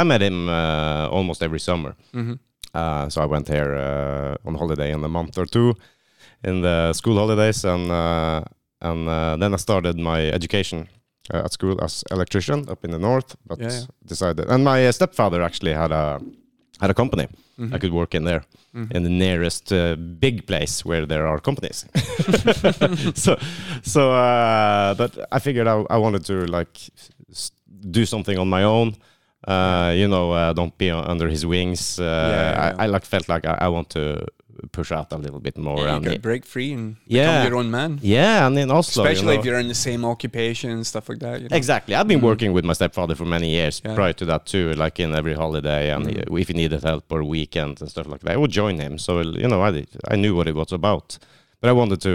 I 0.00 0.04
met 0.04 0.20
him 0.22 0.48
uh, 0.48 1.08
almost 1.16 1.42
every 1.42 1.60
summer. 1.60 1.94
hmm 2.14 2.34
Uh, 2.74 3.08
so 3.08 3.22
I 3.22 3.26
went 3.26 3.48
here 3.48 3.72
uh, 3.74 4.48
on 4.48 4.54
holiday 4.58 4.90
in 4.92 5.04
a 5.04 5.08
month 5.08 5.38
or 5.38 5.46
two. 5.46 5.74
in 6.44 6.62
the 6.62 6.92
school 6.92 7.16
holidays, 7.16 7.64
and 7.64 7.90
uh, 7.90 8.40
and 8.80 9.08
uh, 9.08 9.36
then 9.36 9.54
I 9.54 9.56
started 9.58 9.98
my 9.98 10.26
education 10.34 10.88
uh, 11.34 11.44
at 11.44 11.52
school 11.52 11.76
as 11.84 12.04
electrician 12.10 12.68
up 12.68 12.84
in 12.84 12.90
the 12.90 12.98
north. 12.98 13.36
But 13.46 13.58
Yeah, 13.60 13.70
yeah. 13.72 13.86
decided, 14.08 14.48
and 14.48 14.64
my 14.64 14.86
uh, 14.88 14.92
stepfather 14.92 15.42
actually 15.42 15.74
had 15.74 15.92
a 15.92 16.20
had 16.80 16.90
a 16.90 16.94
company. 16.94 17.26
Mhm. 17.58 17.72
I 17.74 17.78
could 17.78 17.92
work 17.92 18.14
in 18.14 18.24
there 18.24 18.40
Mhm. 18.74 18.90
in 18.94 19.02
the 19.02 19.10
nearest 19.10 19.72
uh, 19.72 19.96
big 20.20 20.46
place 20.46 20.84
where 20.88 21.06
there 21.06 21.26
are 21.26 21.40
companies. 21.40 21.86
so, 23.14 23.36
so, 23.82 24.12
uh, 24.12 24.94
but 24.94 25.16
I 25.32 25.38
figured 25.38 25.66
I, 25.66 25.84
I 25.90 25.96
wanted 25.98 26.24
to 26.26 26.46
like 26.58 26.78
do 27.90 28.04
something 28.06 28.38
on 28.38 28.48
my 28.48 28.62
own. 28.64 28.94
Uh, 29.48 29.92
you 29.94 30.08
know, 30.08 30.32
uh, 30.32 30.52
don't 30.52 30.76
be 30.78 30.90
under 30.90 31.28
his 31.28 31.44
wings. 31.46 31.98
Uh, 31.98 32.04
yeah, 32.04 32.74
I, 32.78 32.84
I 32.84 32.86
like 32.88 33.04
felt 33.06 33.28
like 33.28 33.46
I, 33.46 33.56
I 33.60 33.68
want 33.68 33.90
to 33.90 34.26
push 34.72 34.90
out 34.92 35.12
a 35.12 35.16
little 35.18 35.40
bit 35.40 35.56
more. 35.58 35.78
Yeah, 35.84 35.96
and 35.96 36.04
to 36.04 36.18
break 36.18 36.44
free 36.44 36.72
and 36.72 36.96
Yeah. 37.06 37.26
become 37.26 37.46
your 37.52 37.58
own 37.60 37.70
man. 37.70 37.98
yeah, 38.02 38.46
and 38.46 38.58
in 38.58 38.70
Oslo, 38.70 39.04
you 39.04 39.10
Especially 39.10 39.34
know- 39.34 39.40
if 39.40 39.44
you're 39.46 39.58
in 39.58 39.68
the 39.68 39.74
same 39.74 40.04
occupation 40.04 40.70
and 40.70 40.86
stuff 40.86 41.08
like 41.08 41.18
that. 41.20 41.40
You 41.42 41.48
know? 41.48 41.56
Exactly. 41.56 41.94
I've 41.94 42.08
been 42.08 42.20
Mhm. 42.20 42.30
working 42.30 42.52
with 42.52 42.64
my 42.64 42.72
stepfather 42.74 43.14
for 43.14 43.24
many 43.26 43.48
years 43.50 43.80
Yeah. 43.84 43.94
prior 43.94 44.12
to 44.14 44.24
that 44.26 44.46
too, 44.46 44.72
like 44.74 44.98
in 45.00 45.14
every 45.14 45.34
holiday, 45.34 45.90
and 45.90 46.06
he- 46.10 46.40
if 46.42 46.48
he 46.48 46.54
needed 46.54 46.82
help 46.82 47.04
or 47.10 47.22
weekends 47.24 47.80
and 47.82 47.90
stuff 47.90 48.06
like 48.06 48.20
that, 48.20 48.32
I 48.32 48.36
would 48.36 48.50
join 48.50 48.78
him. 48.78 48.98
So 48.98 49.20
you 49.20 49.48
know, 49.48 49.62
I 49.62 49.70
did- 49.70 49.88
I 50.10 50.16
knew 50.16 50.34
what 50.34 50.46
it 50.48 50.54
was 50.54 50.72
about, 50.72 51.18
but 51.60 51.68
I 51.68 51.72
wanted 51.72 52.00
to 52.02 52.14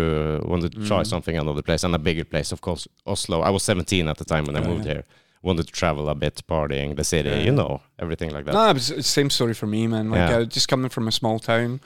wanted 0.53 0.71
to 0.73 0.85
try 0.87 1.01
Mhm. 1.01 1.07
something 1.07 1.35
another 1.37 1.61
place 1.61 1.83
and 1.83 1.93
a 1.95 1.99
bigger 1.99 2.23
place, 2.33 2.51
of 2.51 2.59
course, 2.61 2.87
Oslo. 3.05 3.41
I 3.41 3.49
was 3.49 3.63
17 3.63 4.07
at 4.07 4.17
the 4.17 4.25
time 4.25 4.45
when 4.45 4.55
I 4.55 4.61
Yeah, 4.61 4.67
moved 4.67 4.85
yeah. 4.85 4.93
here. 4.93 5.03
Wanted 5.43 5.65
to 5.67 5.73
travel 5.73 6.07
a 6.07 6.13
bit, 6.13 6.35
partying, 6.47 6.95
the 6.95 7.03
city, 7.03 7.29
Yeah. 7.29 7.45
you 7.47 7.51
know, 7.51 7.81
everything 7.97 8.29
like 8.29 8.45
that. 8.45 8.53
No, 8.53 8.69
it 8.69 8.73
was 8.75 8.93
same 9.07 9.31
story 9.31 9.55
for 9.55 9.65
me, 9.65 9.87
man. 9.87 10.11
Like, 10.11 10.29
Yeah. 10.29 10.37
uh, 10.37 10.45
just 10.45 10.67
coming 10.67 10.89
from 10.89 11.07
a 11.07 11.11
small 11.11 11.39
town, 11.39 11.79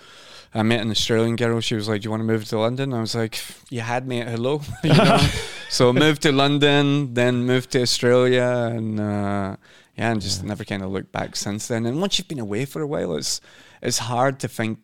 I 0.55 0.63
met 0.63 0.79
an 0.81 0.89
Australian 0.89 1.35
girl. 1.35 1.59
She 1.62 1.75
was 1.75 1.88
like, 1.89 2.01
"Do 2.01 2.05
you 2.07 2.12
want 2.12 2.21
to 2.21 2.25
move 2.33 2.45
to 2.45 2.57
London?" 2.57 2.93
I 2.93 3.01
was 3.01 3.13
like, 3.13 3.38
"You 3.69 3.81
had 3.81 4.07
me 4.07 4.21
at 4.21 4.29
hello." 4.29 4.62
you 4.83 4.93
know? 4.93 5.17
so 5.69 5.91
moved 5.93 6.21
to 6.21 6.31
London, 6.31 7.13
then 7.13 7.43
moved 7.45 7.71
to 7.71 7.81
Australia, 7.81 8.71
and 8.74 9.00
uh, 9.00 9.55
yeah, 9.97 10.12
and 10.12 10.21
just 10.21 10.41
Yeah. 10.41 10.47
never 10.47 10.63
kind 10.63 10.81
of 10.83 10.91
looked 10.91 11.12
back 11.12 11.35
since 11.35 11.67
then. 11.67 11.85
And 11.85 12.00
once 12.01 12.17
you've 12.17 12.27
been 12.29 12.39
away 12.39 12.65
for 12.65 12.81
a 12.81 12.88
while, 12.88 13.15
it's 13.17 13.41
it's 13.81 13.97
hard 14.00 14.39
to 14.39 14.47
think 14.47 14.77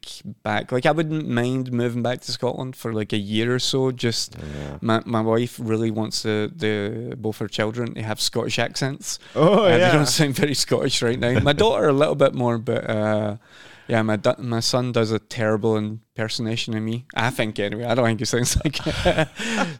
back. 0.44 0.72
Like 0.74 0.86
I 0.86 0.92
wouldn't 0.92 1.28
mind 1.28 1.72
moving 1.72 2.04
back 2.04 2.20
to 2.22 2.32
Scotland 2.34 2.76
for 2.76 2.92
like 2.94 3.14
a 3.14 3.18
year 3.18 3.56
or 3.56 3.60
so. 3.60 3.92
Just 3.92 4.36
Yeah. 4.36 4.78
my 4.82 5.02
my 5.06 5.22
wife 5.22 5.58
really 5.64 5.90
wants 5.92 6.22
the, 6.24 6.52
the 6.54 7.16
both 7.16 7.38
her 7.40 7.48
children 7.48 7.94
to 7.96 8.04
have 8.04 8.20
Scottish 8.20 8.60
accents. 8.60 9.20
Oh 9.36 9.64
Uh, 9.64 9.78
They 9.78 9.92
don't 9.92 10.06
sound 10.08 10.36
very 10.36 10.54
Scottish 10.54 11.02
right 11.02 11.18
now. 11.20 11.40
My 11.40 11.54
daughter 11.54 11.88
a 11.88 11.94
little 11.94 12.16
bit 12.26 12.34
more, 12.34 12.58
but 12.58 12.84
uh, 12.90 13.38
yeah, 13.92 14.02
my 14.04 14.16
da- 14.26 14.42
my 14.56 14.62
son 14.62 14.92
does 14.92 15.12
a 15.12 15.20
terrible 15.20 15.74
impersonation 15.78 16.76
of 16.78 16.84
me. 16.84 17.04
I 17.28 17.30
think 17.38 17.60
anyway. 17.60 17.86
I 17.92 17.94
don't 17.96 18.06
think 18.06 18.20
he 18.20 18.26
sounds 18.26 18.56
like. 18.64 18.78
it. 18.88 19.28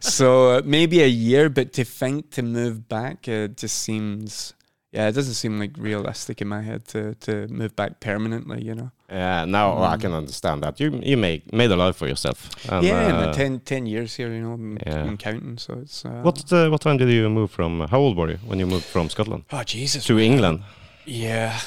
so 0.18 0.26
uh, 0.58 0.62
maybe 0.64 0.96
a 1.02 1.12
year, 1.28 1.48
but 1.48 1.72
to 1.78 1.84
think 1.84 2.30
to 2.36 2.42
move 2.42 2.76
back, 2.88 3.28
uh, 3.28 3.48
just 3.62 3.76
seems. 3.86 4.54
Yeah, 4.94 5.08
it 5.08 5.14
doesn't 5.14 5.34
seem 5.42 5.58
like 5.58 5.70
realistic 5.78 6.42
in 6.42 6.48
my 6.48 6.60
head 6.60 6.84
to, 6.88 7.14
to 7.26 7.32
move 7.48 7.72
back 7.74 7.92
permanently. 8.00 8.60
You 8.68 8.74
know. 8.74 8.90
Yeah, 9.08 9.46
now 9.46 9.66
I 9.92 9.96
Mm. 9.96 10.00
can 10.02 10.12
understand 10.12 10.62
that. 10.62 10.80
You 10.80 11.00
you 11.10 11.16
make 11.16 11.40
made 11.52 11.70
a 11.72 11.76
life 11.76 11.96
for 11.96 12.08
yourself. 12.08 12.38
And, 12.70 12.84
yeah, 12.84 13.08
and 13.08 13.30
uh, 13.30 13.32
10, 13.32 13.60
10 13.60 13.86
years 13.86 14.16
here, 14.18 14.28
you 14.34 14.42
know, 14.42 14.52
I'm, 14.52 14.76
Yeah. 14.86 15.04
I'm 15.08 15.16
counting. 15.16 15.58
So 15.58 15.78
it's. 15.82 16.04
Uh, 16.04 16.20
what 16.22 16.52
uh, 16.52 16.68
what 16.70 16.80
time 16.82 16.98
did 16.98 17.08
you 17.08 17.30
move 17.30 17.50
from? 17.50 17.80
How 17.90 17.98
old 18.04 18.16
were 18.18 18.30
you 18.32 18.38
when 18.48 18.58
you 18.60 18.66
moved 18.66 18.84
from 18.84 19.08
Scotland 19.08 19.44
Oh 19.50 19.62
Jesus! 19.64 20.04
to 20.06 20.18
England? 20.18 20.60
Yeah, 21.06 21.58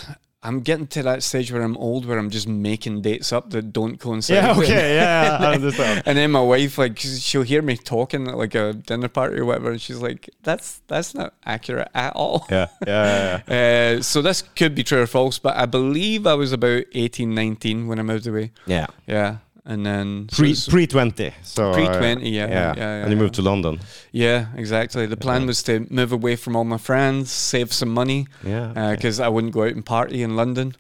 I'm 0.45 0.59
getting 0.61 0.85
to 0.87 1.01
that 1.03 1.23
stage 1.23 1.51
where 1.51 1.63
I'm 1.63 1.75
old, 1.77 2.05
where 2.05 2.19
I'm 2.19 2.29
just 2.29 2.47
making 2.47 3.01
dates 3.01 3.33
up 3.33 3.49
that 3.49 3.73
don't 3.73 3.97
coincide. 3.99 4.35
Yeah, 4.35 4.57
okay, 4.59 4.95
yeah, 4.95 5.37
I 5.41 5.53
understand. 5.55 6.03
and 6.05 6.17
then 6.17 6.29
my 6.31 6.39
wife, 6.41 6.77
like, 6.77 6.99
she'll 6.99 7.41
hear 7.41 7.63
me 7.63 7.75
talking 7.77 8.27
at 8.27 8.37
like 8.37 8.53
a 8.53 8.73
dinner 8.73 9.07
party 9.07 9.37
or 9.39 9.45
whatever, 9.45 9.71
and 9.71 9.81
she's 9.81 9.97
like, 9.97 10.29
"That's 10.43 10.81
that's 10.87 11.15
not 11.15 11.33
accurate 11.45 11.89
at 11.95 12.13
all." 12.15 12.45
yeah, 12.51 12.67
yeah, 12.85 13.41
yeah. 13.47 13.95
Uh, 13.95 14.01
so 14.01 14.21
this 14.21 14.43
could 14.43 14.75
be 14.75 14.83
true 14.83 15.01
or 15.01 15.07
false, 15.07 15.39
but 15.39 15.55
I 15.57 15.65
believe 15.65 16.27
I 16.27 16.35
was 16.35 16.51
about 16.51 16.83
18, 16.93 17.33
19 17.33 17.87
when 17.87 17.99
I 17.99 18.03
moved 18.03 18.27
away. 18.27 18.51
yeah. 18.67 18.87
Yeah, 19.07 19.37
and 19.65 19.85
then 19.85 20.27
so 20.31 20.37
Pre 20.37 20.51
it's- 20.51 20.67
pre 20.67 20.87
twenty. 20.87 21.31
So 21.43 21.73
Pre 21.73 21.85
uh, 21.87 21.97
20, 21.97 22.29
yeah, 22.29 22.47
yeah, 22.47 22.73
yeah, 22.77 23.01
and 23.03 23.11
you 23.11 23.17
moved 23.17 23.33
to 23.35 23.41
London. 23.41 23.79
yeah, 24.11 24.47
exactly. 24.55 25.05
The 25.07 25.17
plan 25.17 25.41
Yeah. 25.41 25.47
was 25.47 25.63
to 25.63 25.85
move 25.89 26.11
away 26.11 26.35
from 26.35 26.55
all 26.55 26.63
my 26.65 26.77
friends, 26.77 27.31
save 27.31 27.73
some 27.73 27.89
money, 27.89 28.27
Yeah. 28.43 28.71
okay. 28.71 28.95
because 28.95 29.19
I 29.19 29.27
wouldn't 29.27 29.53
go 29.53 29.63
out 29.63 29.73
and 29.73 29.85
party 29.85 30.21
in 30.23 30.35
London. 30.35 30.75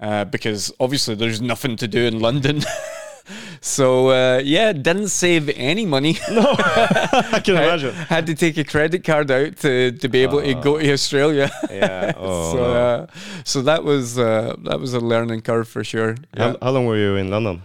Uh, 0.00 0.24
because 0.24 0.72
obviously 0.80 1.14
there's 1.14 1.42
nothing 1.42 1.76
to 1.76 1.86
do 1.86 2.06
in 2.06 2.20
London. 2.20 2.62
so 3.60 4.08
uh, 4.10 4.40
yeah, 4.42 4.72
didn't 4.72 5.08
save 5.08 5.50
any 5.56 5.84
money. 5.84 6.16
no, 6.30 6.54
I 6.58 7.40
can 7.44 7.56
I 7.58 7.64
imagine. 7.64 7.94
had 7.94 8.26
to 8.26 8.34
take 8.34 8.56
a 8.56 8.64
credit 8.64 9.04
card 9.04 9.30
out 9.30 9.56
to, 9.58 9.92
to 9.92 10.08
be 10.08 10.20
able 10.22 10.40
to 10.40 10.54
go 10.54 10.78
to 10.78 10.92
Australia. 10.92 11.50
Yeah. 11.70 12.12
Oh, 12.16 12.52
so 12.52 12.56
no. 12.58 12.72
uh, 12.72 13.06
so 13.44 13.62
that 13.62 13.84
was 13.84 14.18
uh, 14.18 14.54
that 14.64 14.80
was 14.80 14.94
a 14.94 15.00
learning 15.00 15.42
curve 15.42 15.68
for 15.68 15.84
sure. 15.84 16.16
Yeah. 16.34 16.52
how, 16.52 16.56
how 16.62 16.70
long 16.70 16.86
were 16.86 16.96
you 16.96 17.16
in 17.16 17.28
London? 17.30 17.60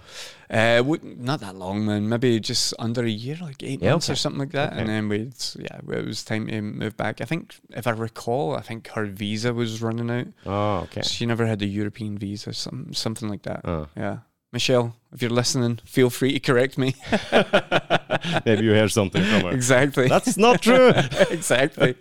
Uh, 0.49 0.83
not 1.03 1.39
that 1.39 1.55
long, 1.55 1.85
man. 1.85 2.07
Maybe 2.07 2.39
just 2.39 2.73
under 2.77 3.03
a 3.03 3.09
year, 3.09 3.37
like 3.41 3.63
eight 3.63 3.81
Yeah, 3.81 3.91
months 3.91 4.09
or 4.09 4.15
something 4.15 4.39
like 4.39 4.51
that. 4.51 4.73
And 4.73 4.87
then 4.89 5.09
we'd, 5.09 5.33
yeah, 5.57 5.77
it 5.77 6.05
was 6.05 6.23
time 6.23 6.47
to 6.47 6.61
move 6.61 6.95
back. 6.95 7.21
I 7.21 7.25
think, 7.25 7.55
if 7.71 7.87
I 7.87 7.91
recall, 7.91 8.55
I 8.55 8.61
think 8.61 8.87
her 8.89 9.05
visa 9.05 9.53
was 9.53 9.81
running 9.81 10.11
out. 10.11 10.27
Oh, 10.45 10.77
okay. 10.83 11.01
She 11.01 11.25
never 11.25 11.45
had 11.45 11.59
the 11.59 11.67
European 11.67 12.17
visa, 12.17 12.53
some 12.53 12.93
something 12.93 13.29
like 13.29 13.43
that. 13.43 13.61
Oh. 13.65 13.87
Yeah, 13.97 14.19
Michelle, 14.55 14.95
if 15.13 15.21
you're 15.21 15.29
listening, 15.41 15.79
feel 15.83 16.09
free 16.09 16.31
to 16.31 16.39
correct 16.39 16.77
me. 16.77 16.95
Maybe 18.45 18.63
you 18.63 18.71
hear 18.71 18.87
something 18.87 19.21
from 19.21 19.41
her. 19.41 19.51
exactly. 19.51 20.07
That's 20.07 20.37
not 20.37 20.61
true. 20.61 20.91
exactly. 21.29 21.95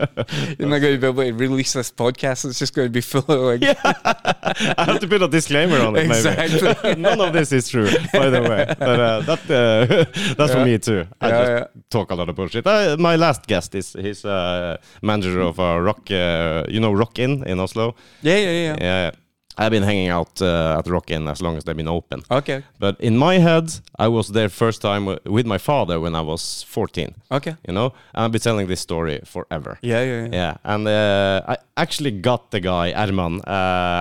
You're 0.57 0.69
not 0.69 0.79
going 0.79 0.95
to 0.95 0.99
be 0.99 1.07
able 1.09 1.25
to 1.25 1.33
release 1.33 1.73
this 1.73 1.91
podcast. 1.91 2.45
It's 2.45 2.61
just 2.61 2.73
going 2.73 2.87
to 2.87 2.93
be 2.93 3.01
full 3.01 3.27
of 3.29 3.41
like. 3.51 3.63
I 3.85 4.85
have 4.91 5.01
to 5.01 5.09
put 5.09 5.21
a 5.23 5.27
disclaimer 5.29 5.79
on 5.81 5.97
it. 5.97 6.07
Maybe. 6.07 6.29
Exactly. 6.45 6.95
None 6.95 7.21
of 7.21 7.33
this 7.33 7.51
is 7.51 7.69
true, 7.69 7.91
by 8.13 8.31
the 8.31 8.43
way. 8.43 8.65
But 8.79 9.01
uh, 9.01 9.21
that 9.23 9.43
uh, 9.51 10.35
that's 10.39 10.53
for 10.53 10.65
me 10.65 10.79
too. 10.79 11.07
I 11.21 11.29
Yeah, 11.29 11.39
just 11.41 11.51
yeah. 11.51 11.83
talk 11.91 12.11
a 12.13 12.15
lot 12.15 12.29
of 12.29 12.37
bullshit. 12.37 12.65
Uh, 12.67 12.97
my 13.01 13.17
last 13.17 13.47
guest 13.49 13.75
is 13.75 13.95
he's 13.95 14.25
uh, 14.25 14.77
manager 15.03 15.41
of 15.41 15.59
a 15.59 15.83
rock, 15.83 16.09
uh, 16.11 16.63
you 16.69 16.79
know, 16.79 16.93
Rock 16.93 17.19
Inn 17.19 17.43
in 17.47 17.59
Oslo. 17.59 17.97
Yeah, 18.23 18.37
yeah, 18.39 18.51
yeah. 18.51 18.77
Yeah, 18.81 19.11
I've 19.57 19.71
been 19.71 19.83
hanging 19.83 20.09
out 20.09 20.43
uh, 20.43 20.77
at 20.79 20.87
Rock 20.89 21.11
Inn 21.11 21.29
as 21.29 21.41
long 21.41 21.57
as 21.57 21.65
they've 21.65 21.77
been 21.77 21.89
open. 21.89 22.23
Okay. 22.31 22.63
But 22.79 23.01
in 23.01 23.17
my 23.17 23.39
head, 23.39 23.73
I 23.99 24.09
was 24.09 24.29
there 24.29 24.49
first 24.49 24.83
time 24.83 25.07
with 25.25 25.47
my 25.47 25.59
father 25.59 26.01
when 26.01 26.15
I 26.15 26.21
was 26.21 26.65
14. 26.65 27.15
Okay. 27.31 27.57
You 27.69 27.75
know, 27.75 27.93
and 28.15 28.25
I've 28.25 28.33
been 28.33 28.41
telling 28.41 28.67
this 28.67 28.81
story 28.81 29.21
forever. 29.25 29.79
Yeah, 29.83 30.03
yeah, 30.03 30.23
yeah. 30.25 30.29
Yeah, 30.33 30.57
and 30.65 30.89
uh, 30.89 31.43
I 31.47 31.57
actually 31.77 32.11
got 32.11 32.51
the 32.51 32.61
guy 32.61 32.93
Erman. 32.93 33.41
Uh, 33.47 33.51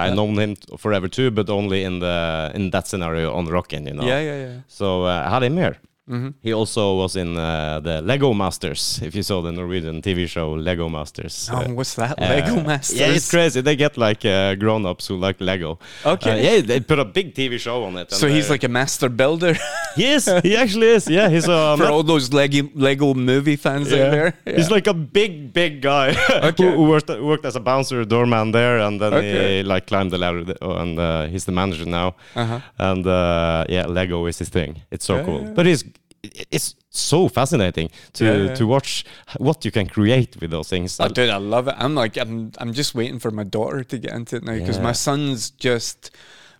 I 0.07 0.13
known 0.13 0.37
him 0.37 0.55
forever 0.77 1.07
too, 1.07 1.31
but 1.31 1.49
only 1.49 1.83
in 1.83 1.99
the 1.99 2.51
in 2.55 2.71
that 2.71 2.87
scenario 2.87 3.33
on 3.33 3.45
Rockin', 3.45 3.87
you 3.87 3.93
know. 3.93 4.05
Yeah, 4.05 4.19
yeah, 4.21 4.37
yeah. 4.45 4.59
So 4.67 5.03
uh, 5.03 5.23
I 5.25 5.29
had 5.29 5.43
him 5.43 5.57
here. 5.57 5.77
Hmm 6.07 6.29
He 6.41 6.53
also 6.53 6.97
was 6.97 7.15
in 7.15 7.37
uh, 7.37 7.79
the 7.79 8.01
Lego 8.01 8.33
Masters. 8.33 8.99
If 9.01 9.15
you 9.15 9.23
saw 9.23 9.41
the 9.41 9.51
Norwegian 9.51 10.01
TV 10.01 10.27
show 10.27 10.51
Lego 10.53 10.89
Masters. 10.89 11.49
Oh, 11.51 11.57
Uh, 11.57 11.73
what's 11.73 11.95
that? 11.95 12.19
uh, 12.21 12.27
Lego 12.27 12.61
Masters. 12.61 12.99
Yeah, 12.99 13.07
it's 13.15 13.29
crazy. 13.29 13.61
They 13.61 13.75
get 13.77 13.97
like 13.97 14.25
uh, 14.25 14.55
grown-ups 14.55 15.07
who 15.07 15.15
like 15.17 15.39
Lego. 15.39 15.79
Okay. 16.05 16.31
Uh, 16.31 16.35
yeah, 16.55 16.61
they 16.61 16.79
put 16.81 16.99
a 16.99 17.05
big 17.05 17.33
TV 17.33 17.57
show 17.57 17.83
on 17.85 17.95
it. 17.97 18.11
So 18.11 18.27
he's 18.27 18.49
uh, 18.49 18.53
like 18.53 18.65
a 18.65 18.67
master 18.69 19.07
builder 19.09 19.53
he 19.95 20.05
is. 20.15 20.25
He 20.43 20.57
actually 20.57 20.87
is. 20.89 21.07
Yeah, 21.07 21.29
he's 21.29 21.47
a 21.47 21.75
for 21.77 21.85
all 21.85 22.03
those 22.03 22.33
Lego 22.33 22.69
Lego 22.75 23.13
movie 23.13 23.55
fans 23.57 23.87
out 23.93 24.11
there. 24.11 24.33
He's 24.45 24.69
like 24.71 24.87
a 24.89 24.93
big, 24.93 25.53
big 25.53 25.81
guy 25.81 26.15
Okay. 26.49 26.69
who, 26.75 26.83
worked, 26.89 27.09
worked 27.09 27.45
as 27.45 27.55
a 27.55 27.59
bouncer, 27.61 28.03
doorman 28.05 28.51
there, 28.51 28.79
and 28.79 28.99
then 28.99 29.13
Okay. 29.13 29.57
he 29.57 29.63
like 29.63 29.87
climbed 29.87 30.11
the 30.11 30.17
ladder, 30.17 30.43
and 30.61 30.99
uh, 30.99 31.27
he's 31.31 31.45
the 31.45 31.51
manager 31.53 31.85
now. 31.85 32.15
Uh-huh. 32.35 32.59
And 32.77 33.07
uh, 33.07 33.63
yeah, 33.69 33.85
Lego 33.87 34.25
is 34.27 34.39
his 34.39 34.49
thing. 34.49 34.81
It's 34.91 35.05
so 35.05 35.15
Yeah, 35.17 35.25
cool. 35.25 35.41
yeah. 35.41 35.53
But 35.55 35.67
it's 35.67 35.83
it's 36.23 36.75
so 36.89 37.27
fascinating 37.27 37.89
to 38.13 38.25
Yeah, 38.25 38.35
yeah. 38.47 38.55
to 38.55 38.65
watch 38.67 39.05
what 39.37 39.65
you 39.65 39.71
can 39.71 39.87
create 39.87 40.39
with 40.39 40.51
those 40.51 40.69
things. 40.69 40.99
Oh, 40.99 41.07
dude, 41.09 41.29
I 41.29 41.37
love 41.37 41.67
it. 41.67 41.75
I'm 41.77 41.95
like, 41.95 42.17
I'm, 42.17 42.51
I'm 42.59 42.73
just 42.73 42.95
waiting 42.95 43.19
for 43.19 43.31
my 43.31 43.43
daughter 43.43 43.83
to 43.83 43.97
get 43.97 44.13
into 44.13 44.37
it 44.37 44.43
now 44.43 44.53
because 44.57 44.77
Yeah. 44.77 44.83
my 44.83 44.93
son's 44.93 45.49
just 45.49 46.11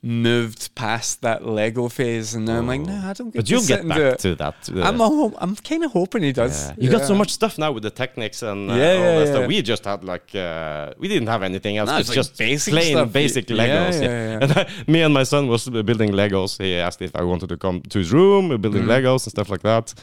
moved 0.06 0.76
past 0.76 1.22
that 1.22 1.46
Lego 1.48 1.88
phase, 1.88 2.36
and 2.36 2.46
now 2.46 2.58
I'm 2.58 2.68
like, 2.68 2.82
Oh. 2.82 2.84
no, 2.92 3.10
I 3.10 3.14
don't 3.14 3.32
get. 3.32 3.40
but 3.40 3.50
you'll 3.50 3.66
get 3.66 3.88
back 3.88 4.18
to 4.20 4.36
that. 4.36 4.56
uh, 4.70 4.82
I'm, 4.82 5.00
al- 5.00 5.34
I'm 5.40 5.56
kind 5.56 5.84
of 5.86 5.92
hoping 5.94 6.24
he 6.24 6.34
does. 6.34 6.68
yeah. 6.68 6.76
You 6.78 6.92
got 6.92 7.06
so 7.06 7.16
much 7.16 7.32
stuff 7.32 7.58
now 7.58 7.72
with 7.72 7.84
the 7.84 7.90
technics 7.90 8.44
and 8.44 8.70
uh, 8.70 8.74
Yeah, 8.76 8.80
all 8.92 8.94
yeah, 8.94 9.00
that 9.20 9.26
yeah. 9.28 9.32
stuff. 9.34 9.48
We 9.48 9.62
just 9.62 9.86
had 9.86 10.04
like 10.04 10.36
uh, 10.36 10.94
we 11.00 11.08
didn't 11.08 11.28
have 11.30 11.42
anything 11.42 11.78
else. 11.78 11.90
No, 11.90 11.98
it's 11.98 12.10
it's 12.10 12.10
like 12.10 12.16
just 12.26 12.38
basic 12.38 12.74
plain 12.74 12.92
stuff. 12.98 13.14
basic 13.14 13.50
Yeah, 13.50 13.58
Legos. 13.58 14.02
yeah, 14.02 14.10
yeah. 14.10 14.40
And 14.44 14.52
I, 14.52 14.68
me 14.92 15.02
and 15.04 15.14
my 15.14 15.24
son 15.24 15.48
was 15.48 15.70
building 15.70 16.12
Legos. 16.12 16.62
He 16.62 16.76
asked 16.76 17.02
if 17.02 17.16
I 17.16 17.24
wanted 17.24 17.48
to 17.50 17.58
come 17.58 17.82
to 17.82 18.00
his 18.00 18.12
room, 18.12 18.50
we're 18.50 18.58
building 18.58 18.84
Mhm. 18.84 18.90
Legos 18.96 19.26
and 19.26 19.32
stuff 19.32 19.50
like 19.50 19.62
that. 19.62 19.94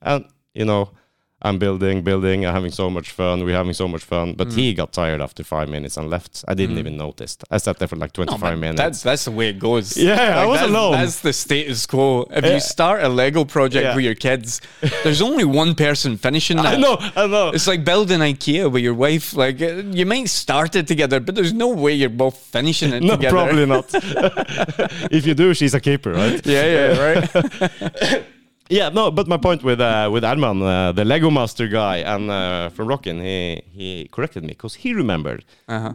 And 0.00 0.24
you 0.54 0.64
know, 0.64 0.90
I'm 1.44 1.58
building, 1.58 2.02
building. 2.02 2.46
I'm 2.46 2.54
having 2.54 2.70
so 2.70 2.88
much 2.88 3.10
fun. 3.10 3.44
We're 3.44 3.56
having 3.56 3.72
so 3.72 3.88
much 3.88 4.04
fun. 4.04 4.34
But 4.34 4.52
he 4.52 4.74
got 4.74 4.92
tired 4.92 5.20
after 5.20 5.42
five 5.42 5.68
minutes 5.68 5.96
and 5.96 6.08
left. 6.08 6.44
I 6.46 6.54
didn't 6.54 6.78
even 6.78 6.96
notice. 6.96 7.36
I 7.50 7.58
sat 7.58 7.78
there 7.78 7.88
for 7.88 7.96
like 7.96 8.12
25 8.12 8.40
but 8.40 8.56
minutes. 8.58 8.78
That's 8.78 9.02
that's 9.02 9.24
the 9.24 9.32
way 9.32 9.48
it 9.48 9.58
goes. 9.58 9.96
Yeah, 9.96 10.40
I 10.40 10.46
was 10.46 10.60
that's, 10.60 10.70
alone. 10.70 10.92
That's 10.92 11.20
the 11.20 11.32
status 11.32 11.84
quo. 11.86 12.22
If 12.30 12.44
Yeah. 12.44 12.54
you 12.54 12.60
start 12.60 13.02
a 13.02 13.08
Lego 13.08 13.44
project 13.44 13.84
Yeah. 13.84 13.96
with 13.96 14.04
your 14.04 14.14
kids, 14.14 14.60
there's 15.02 15.20
only 15.20 15.44
one 15.44 15.74
person 15.74 16.16
finishing 16.16 16.56
that. 16.62 16.74
I 16.74 16.76
know, 16.76 16.96
I 17.16 17.26
know. 17.26 17.48
It's 17.50 17.66
like 17.66 17.84
building 17.84 18.20
IKEA 18.20 18.70
with 18.70 18.82
your 18.84 18.94
wife. 18.94 19.34
Like 19.34 19.60
uh, 19.60 19.82
you 19.90 20.06
might 20.06 20.28
start 20.28 20.76
it 20.76 20.86
together, 20.86 21.18
but 21.18 21.34
there's 21.34 21.52
no 21.52 21.68
way 21.68 21.92
you're 21.92 22.08
both 22.08 22.36
finishing 22.38 22.92
it 22.92 23.02
no, 23.08 23.16
together. 23.16 23.34
probably 23.36 23.66
not. 23.66 23.86
if 25.10 25.26
you 25.26 25.34
do, 25.34 25.54
she's 25.54 25.74
a 25.74 25.80
keeper, 25.80 26.12
right? 26.12 26.40
Yeah, 26.46 26.66
yeah, 26.76 26.98
right. 27.06 28.24
Yeah, 28.72 28.88
no, 28.88 29.10
but 29.10 29.28
my 29.28 29.36
point 29.36 29.62
with 29.62 29.80
uh, 29.80 30.08
with 30.10 30.24
Adman, 30.24 30.62
uh, 30.62 30.92
the 30.92 31.04
Lego 31.04 31.30
Master 31.30 31.68
guy, 31.68 31.98
and 31.98 32.30
uh, 32.30 32.70
from 32.70 32.88
Rock 32.88 33.06
Inn, 33.06 33.20
he 33.20 33.60
he 33.70 34.08
corrected 34.10 34.42
me 34.42 34.48
because 34.48 34.74
he 34.82 34.94
remembered 34.94 35.44
Uh-huh. 35.68 35.92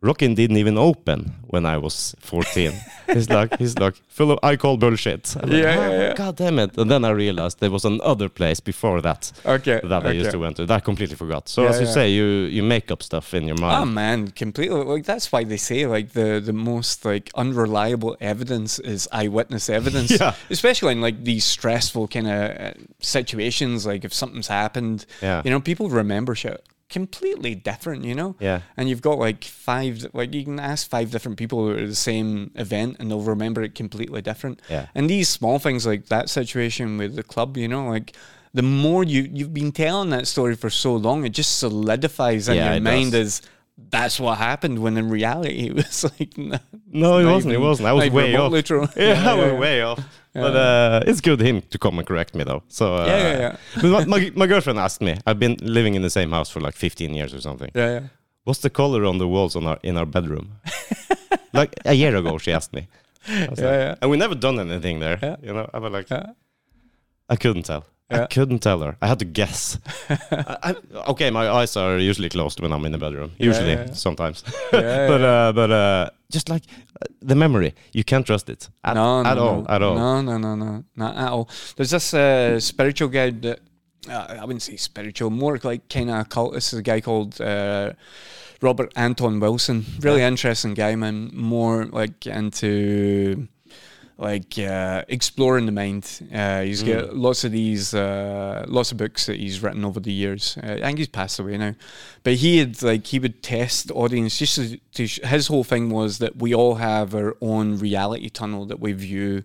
Rock 0.00 0.22
Inn 0.22 0.34
didn't 0.36 0.56
even 0.58 0.78
open 0.78 1.34
when 1.48 1.66
I 1.66 1.76
was 1.76 2.14
14. 2.20 2.72
he's 3.12 3.28
like, 3.28 3.58
he's 3.58 3.76
like, 3.78 3.94
full 4.08 4.30
of, 4.30 4.38
I 4.44 4.54
call 4.56 4.76
bullshit. 4.76 5.34
I'm 5.36 5.48
like, 5.50 5.62
Yeah, 5.62 5.76
"Oh, 5.76 5.90
yeah, 5.90 6.00
yeah. 6.08 6.14
God 6.14 6.36
damn 6.36 6.58
it. 6.60 6.78
And 6.78 6.88
then 6.88 7.04
I 7.04 7.10
realized 7.10 7.58
there 7.58 7.70
was 7.72 7.84
another 7.84 8.28
place 8.28 8.60
before 8.60 9.00
that 9.02 9.32
Okay. 9.44 9.80
that 9.82 10.06
I 10.06 10.12
used 10.12 10.30
to 10.30 10.38
went 10.38 10.56
to. 10.58 10.66
That 10.66 10.76
I 10.76 10.80
completely 10.80 11.16
forgot. 11.16 11.48
So 11.48 11.62
Yeah, 11.64 11.70
as 11.70 11.80
you 11.80 11.86
yeah. 11.86 11.92
say, 11.92 12.10
you 12.10 12.24
you 12.56 12.62
make 12.62 12.92
up 12.92 13.02
stuff 13.02 13.34
in 13.34 13.46
your 13.48 13.56
mind. 13.56 13.82
Oh 13.82 13.86
man, 13.86 14.28
completely. 14.30 14.84
Like 14.84 15.04
that's 15.04 15.32
why 15.32 15.42
they 15.44 15.56
say 15.56 15.86
like 15.86 16.10
the 16.12 16.40
the 16.44 16.52
most 16.52 17.04
like 17.04 17.30
unreliable 17.34 18.16
evidence 18.20 18.78
is 18.78 19.08
eyewitness 19.12 19.68
evidence. 19.68 20.10
Yeah. 20.20 20.34
Especially 20.50 20.92
in 20.92 21.00
like 21.00 21.24
these 21.24 21.44
stressful 21.44 22.06
kind 22.08 22.28
of 22.28 22.40
uh, 22.60 22.72
situations, 23.00 23.84
like 23.86 24.04
if 24.04 24.12
something's 24.14 24.48
happened. 24.48 25.06
Yeah. 25.22 25.42
You 25.44 25.50
know, 25.50 25.60
people 25.60 25.88
remember 25.88 26.34
shit 26.34 26.64
completely 26.88 27.54
different. 27.54 28.04
You 28.04 28.14
know. 28.14 28.36
Yeah. 28.40 28.60
And 28.76 28.88
you've 28.88 29.02
got 29.02 29.18
like 29.18 29.44
five, 29.44 30.06
like 30.12 30.34
you 30.34 30.44
can 30.44 30.58
ask 30.60 30.88
five 30.88 31.10
different 31.10 31.38
people 31.38 31.58
who 31.64 31.72
are 31.72 31.78
at 31.78 31.88
the 31.88 31.94
same 31.94 32.50
event 32.54 32.96
and 32.98 33.10
they'll 33.10 33.20
remember 33.20 33.62
it 33.62 33.74
completely 33.74 34.22
different. 34.22 34.60
Yeah. 34.68 34.86
And 34.94 35.08
these 35.08 35.28
small 35.28 35.58
things 35.58 35.86
like 35.86 36.06
that 36.06 36.28
situation 36.30 36.98
with 36.98 37.16
the 37.16 37.22
club, 37.22 37.56
you 37.56 37.68
know, 37.68 37.88
like 37.88 38.16
the 38.54 38.62
more 38.62 39.04
you 39.04 39.28
you've 39.32 39.54
been 39.54 39.72
telling 39.72 40.10
that 40.10 40.26
story 40.26 40.56
for 40.56 40.70
so 40.70 40.94
long, 40.96 41.24
it 41.24 41.30
just 41.30 41.58
solidifies 41.58 42.48
in 42.48 42.56
Yeah, 42.56 42.72
your 42.74 42.80
mind 42.82 43.12
does. 43.12 43.40
as 43.40 43.42
that's 43.90 44.18
what 44.18 44.38
happened. 44.38 44.80
When 44.80 44.96
in 44.96 45.08
reality, 45.08 45.66
it 45.68 45.74
was 45.74 46.04
like 46.04 46.36
no, 46.36 46.58
No, 46.90 47.18
it 47.18 47.26
wasn't. 47.26 47.54
It 47.54 47.60
wasn't. 47.60 47.88
I 47.88 47.92
was 47.92 48.10
way 48.10 48.34
off. 48.34 48.52
remotely 48.52 48.62
true. 48.62 48.88
Yeah, 48.96 49.30
I 49.30 49.34
was 49.34 49.52
way 49.60 49.82
off. 49.82 50.00
But 50.40 50.56
uh, 50.56 51.00
it's 51.06 51.20
good 51.20 51.40
him 51.40 51.62
to 51.70 51.78
come 51.78 51.98
and 51.98 52.06
correct 52.06 52.34
me 52.34 52.44
though. 52.44 52.62
So 52.68 52.94
uh, 52.94 53.06
Yeah, 53.06 53.18
yeah, 53.18 53.38
yeah. 53.38 53.56
but 53.82 54.08
my, 54.08 54.32
my, 54.34 54.46
girlfriend 54.46 54.78
asked 54.78 55.00
me. 55.00 55.16
I've 55.26 55.38
been 55.38 55.56
living 55.62 55.94
in 55.94 56.02
the 56.02 56.10
same 56.10 56.30
house 56.30 56.50
for 56.50 56.60
like 56.60 56.74
15 56.74 57.14
years 57.14 57.34
or 57.34 57.40
something. 57.40 57.70
Yeah, 57.74 57.90
yeah. 57.90 58.08
What's 58.44 58.60
the 58.60 58.70
color 58.70 59.04
on 59.04 59.18
the 59.18 59.28
walls 59.28 59.56
on 59.56 59.66
our 59.66 59.78
in 59.82 59.96
our 59.96 60.06
bedroom? 60.06 60.52
like 61.52 61.74
a 61.84 61.94
year 61.94 62.16
ago, 62.16 62.38
she 62.38 62.52
asked 62.52 62.72
me. 62.72 62.88
Yeah, 63.28 63.46
like- 63.50 63.58
yeah. 63.58 63.94
And 64.00 64.10
we 64.10 64.16
never 64.16 64.34
done 64.34 64.58
anything 64.58 65.00
there. 65.00 65.18
Yeah. 65.22 65.36
You 65.42 65.52
know, 65.52 65.68
I 65.74 65.78
was 65.78 65.92
like, 65.92 66.10
Yeah. 66.10 66.32
I 67.28 67.36
couldn't 67.36 67.64
tell. 67.64 67.84
I 68.10 68.26
couldn't 68.26 68.60
tell 68.60 68.80
her. 68.80 68.96
I 69.02 69.06
had 69.06 69.18
to 69.18 69.24
guess. 69.24 69.78
I, 70.10 70.56
I, 70.62 70.76
okay, 71.10 71.30
my 71.30 71.48
eyes 71.48 71.76
are 71.76 71.98
usually 71.98 72.28
closed 72.28 72.60
when 72.60 72.72
I'm 72.72 72.84
in 72.86 72.92
the 72.92 72.98
bedroom. 72.98 73.32
Usually, 73.38 73.72
yeah, 73.72 73.86
yeah. 73.86 73.92
sometimes. 73.92 74.44
Yeah, 74.72 75.06
but 75.08 75.20
yeah. 75.20 75.26
uh, 75.26 75.52
but 75.52 75.70
uh, 75.70 76.10
just 76.30 76.48
like 76.48 76.62
uh, 77.00 77.06
the 77.20 77.34
memory, 77.34 77.74
you 77.92 78.04
can't 78.04 78.26
trust 78.26 78.48
it 78.48 78.70
at, 78.82 78.94
no, 78.94 79.22
no, 79.22 79.30
at 79.30 79.38
all. 79.38 79.62
no. 79.62 79.66
At 79.68 79.82
all. 79.82 79.94
No, 79.94 80.22
no, 80.22 80.38
no, 80.38 80.54
no, 80.54 80.84
not 80.96 81.16
at 81.16 81.28
all. 81.28 81.50
There's 81.76 81.90
this 81.90 82.14
uh, 82.14 82.58
spiritual 82.60 83.08
guy 83.08 83.30
that 83.30 83.60
uh, 84.08 84.36
I 84.40 84.44
wouldn't 84.44 84.62
say 84.62 84.76
spiritual, 84.76 85.30
more 85.30 85.58
like 85.62 85.88
kind 85.88 86.10
of 86.10 86.20
occultist. 86.20 86.72
Is 86.72 86.78
a 86.78 86.82
guy 86.82 87.00
called 87.00 87.40
uh, 87.40 87.92
Robert 88.62 88.92
Anton 88.96 89.38
Wilson. 89.38 89.84
Really 90.00 90.22
interesting 90.22 90.74
guy, 90.74 90.94
man. 90.96 91.30
More 91.34 91.84
like 91.84 92.26
into 92.26 93.48
like 94.18 94.58
uh, 94.58 95.04
exploring 95.06 95.66
the 95.66 95.72
mind. 95.72 96.28
Uh, 96.34 96.62
he's 96.62 96.82
got 96.82 97.16
lots 97.16 97.44
of 97.44 97.52
these, 97.52 97.94
uh, 97.94 98.64
lots 98.66 98.90
of 98.90 98.98
books 98.98 99.26
that 99.26 99.36
he's 99.36 99.62
written 99.62 99.84
over 99.84 100.00
the 100.00 100.12
years. 100.12 100.58
Uh, 100.62 100.72
I 100.72 100.80
think 100.80 100.98
he's 100.98 101.08
passed 101.08 101.38
away 101.38 101.56
now, 101.56 101.76
but 102.24 102.34
he 102.34 102.58
had 102.58 102.82
like 102.82 103.06
he 103.06 103.20
would 103.20 103.42
test 103.42 103.88
the 103.88 103.94
audience. 103.94 104.36
Just 104.36 104.56
to, 104.56 104.76
to 104.94 105.06
sh- 105.06 105.20
his 105.22 105.46
whole 105.46 105.62
thing 105.62 105.90
was 105.90 106.18
that 106.18 106.36
we 106.36 106.52
all 106.52 106.74
have 106.74 107.14
our 107.14 107.36
own 107.40 107.78
reality 107.78 108.28
tunnel 108.28 108.66
that 108.66 108.80
we 108.80 108.92
view. 108.92 109.44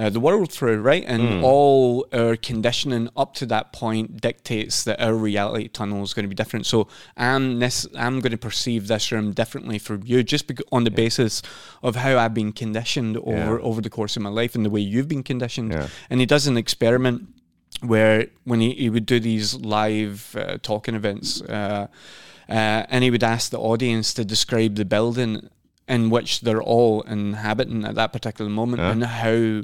Uh, 0.00 0.08
the 0.08 0.20
world 0.28 0.50
through, 0.50 0.80
right? 0.80 1.04
And 1.06 1.44
all 1.44 2.06
our 2.12 2.34
conditioning 2.36 3.10
up 3.22 3.34
to 3.34 3.44
that 3.46 3.66
point 3.72 4.06
dictates 4.28 4.84
that 4.84 4.98
our 5.06 5.14
reality 5.14 5.68
tunnel 5.68 6.02
is 6.02 6.14
going 6.14 6.24
to 6.24 6.28
be 6.28 6.34
different. 6.42 6.64
So 6.64 6.88
I'm 7.18 7.58
this, 7.58 7.86
I'm 8.04 8.20
going 8.20 8.32
to 8.32 8.38
perceive 8.38 8.82
this 8.86 9.12
room 9.12 9.32
differently 9.32 9.78
from 9.78 9.98
you, 10.06 10.22
just 10.22 10.50
on 10.72 10.84
the 10.84 10.90
basis 10.90 11.42
of 11.82 11.96
how 11.96 12.12
I've 12.18 12.32
been 12.32 12.52
conditioned 12.52 13.14
over 13.18 13.54
Yeah. 13.58 13.68
over 13.68 13.80
the 13.82 13.90
course 13.90 14.16
of 14.16 14.22
my 14.22 14.30
life 14.30 14.52
and 14.56 14.64
the 14.64 14.70
way 14.70 14.80
you've 14.92 15.08
been 15.08 15.22
conditioned. 15.32 15.70
Yeah. 15.72 15.88
And 16.08 16.18
he 16.20 16.26
does 16.26 16.46
an 16.46 16.56
experiment 16.56 17.18
where 17.82 18.26
when 18.44 18.60
he, 18.60 18.70
he 18.72 18.88
would 18.90 19.06
do 19.06 19.20
these 19.20 19.54
live 19.56 20.34
uh, 20.38 20.56
talking 20.62 20.94
events, 20.94 21.42
uh, 21.42 21.86
uh, 22.48 22.52
and 22.92 23.04
he 23.04 23.10
would 23.10 23.24
ask 23.34 23.50
the 23.50 23.60
audience 23.60 24.14
to 24.14 24.24
describe 24.24 24.76
the 24.76 24.84
building 24.86 25.48
in 25.88 26.08
which 26.08 26.40
they're 26.40 26.62
all 26.62 27.02
inhabiting 27.02 27.84
at 27.84 27.96
that 27.96 28.12
particular 28.12 28.50
moment 28.50 28.80
Yeah. 28.80 28.92
and 28.92 29.04
how, 29.04 29.62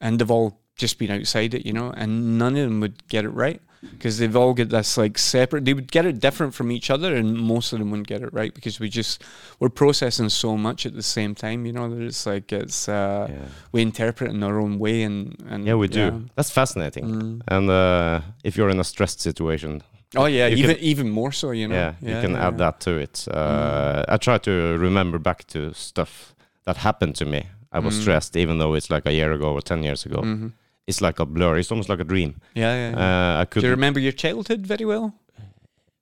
and 0.00 0.18
they've 0.18 0.30
all 0.30 0.60
just 0.76 0.98
been 0.98 1.10
outside 1.10 1.54
it, 1.54 1.64
you 1.66 1.72
know, 1.72 1.90
and 1.96 2.38
none 2.38 2.56
of 2.56 2.62
them 2.68 2.80
would 2.80 3.08
get 3.08 3.24
it 3.24 3.30
right 3.30 3.60
because 3.92 4.18
they've 4.18 4.36
all 4.36 4.52
got 4.52 4.68
this 4.68 4.96
like 4.98 5.16
separate. 5.16 5.64
They 5.64 5.72
would 5.74 5.90
get 5.92 6.04
it 6.06 6.20
different 6.20 6.54
from 6.54 6.70
each 6.72 6.90
other, 6.90 7.14
and 7.14 7.38
most 7.38 7.72
of 7.72 7.78
them 7.78 7.90
wouldn't 7.90 8.08
get 8.08 8.20
it 8.22 8.32
right 8.32 8.52
because 8.52 8.78
we 8.80 8.88
just 8.88 9.22
we're 9.60 9.68
processing 9.70 10.28
so 10.28 10.56
much 10.56 10.84
at 10.86 10.94
the 10.94 11.02
same 11.02 11.34
time, 11.34 11.64
you 11.66 11.72
know. 11.72 11.88
That 11.88 12.02
it's 12.02 12.26
like 12.26 12.52
it's 12.52 12.88
uh, 12.88 13.28
Yeah. 13.30 13.36
we 13.72 13.82
interpret 13.82 14.30
in 14.30 14.42
our 14.42 14.58
own 14.60 14.78
way, 14.78 15.02
and 15.02 15.36
and 15.48 15.66
Yeah, 15.66 15.74
we 15.76 15.88
do. 15.88 16.26
That's 16.36 16.50
fascinating. 16.50 17.04
Mm. 17.06 17.40
And 17.48 17.70
uh, 17.70 18.20
if 18.44 18.56
you're 18.56 18.70
in 18.70 18.80
a 18.80 18.84
stressed 18.84 19.20
situation, 19.20 19.82
Oh 20.14 20.26
yeah, 20.26 20.48
even 20.48 20.76
can- 20.76 20.84
even 20.84 21.10
more 21.10 21.32
so, 21.32 21.50
you 21.52 21.68
know. 21.68 21.74
yeah, 21.74 21.94
you 22.00 22.20
can 22.20 22.32
yeah, 22.32 22.46
add 22.46 22.54
yeah. 22.54 22.58
that 22.70 22.80
to 22.80 22.90
it. 22.98 23.26
Uh, 23.30 24.04
I 24.08 24.16
try 24.18 24.38
to 24.38 24.50
remember 24.78 25.18
back 25.18 25.46
to 25.48 25.72
stuff 25.74 26.34
that 26.64 26.76
happened 26.78 27.14
to 27.16 27.24
me. 27.24 27.46
I 27.76 27.80
was 27.86 27.94
Mm. 27.94 28.00
stressed, 28.02 28.32
even 28.42 28.54
though 28.60 28.72
it's 28.78 28.90
like 28.96 29.04
a 29.12 29.14
year 29.20 29.30
ago 29.38 29.48
or 29.56 29.60
ten 29.70 29.80
years 29.88 30.02
ago. 30.08 30.20
Mhm. 30.22 30.48
It's 30.90 31.00
like 31.06 31.18
a 31.24 31.26
blur. 31.34 31.52
It's 31.60 31.70
almost 31.72 31.88
like 31.92 32.02
a 32.06 32.08
dream. 32.12 32.32
Yeah, 32.62 32.74
yeah. 32.80 32.90
yeah. 32.90 33.04
Uh, 33.04 33.40
I 33.40 33.44
do 33.44 33.48
could 33.50 33.62
you 33.68 33.70
remember 33.78 34.00
your 34.06 34.16
childhood 34.24 34.62
very 34.74 34.86
well? 34.92 35.06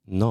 no. 0.07 0.31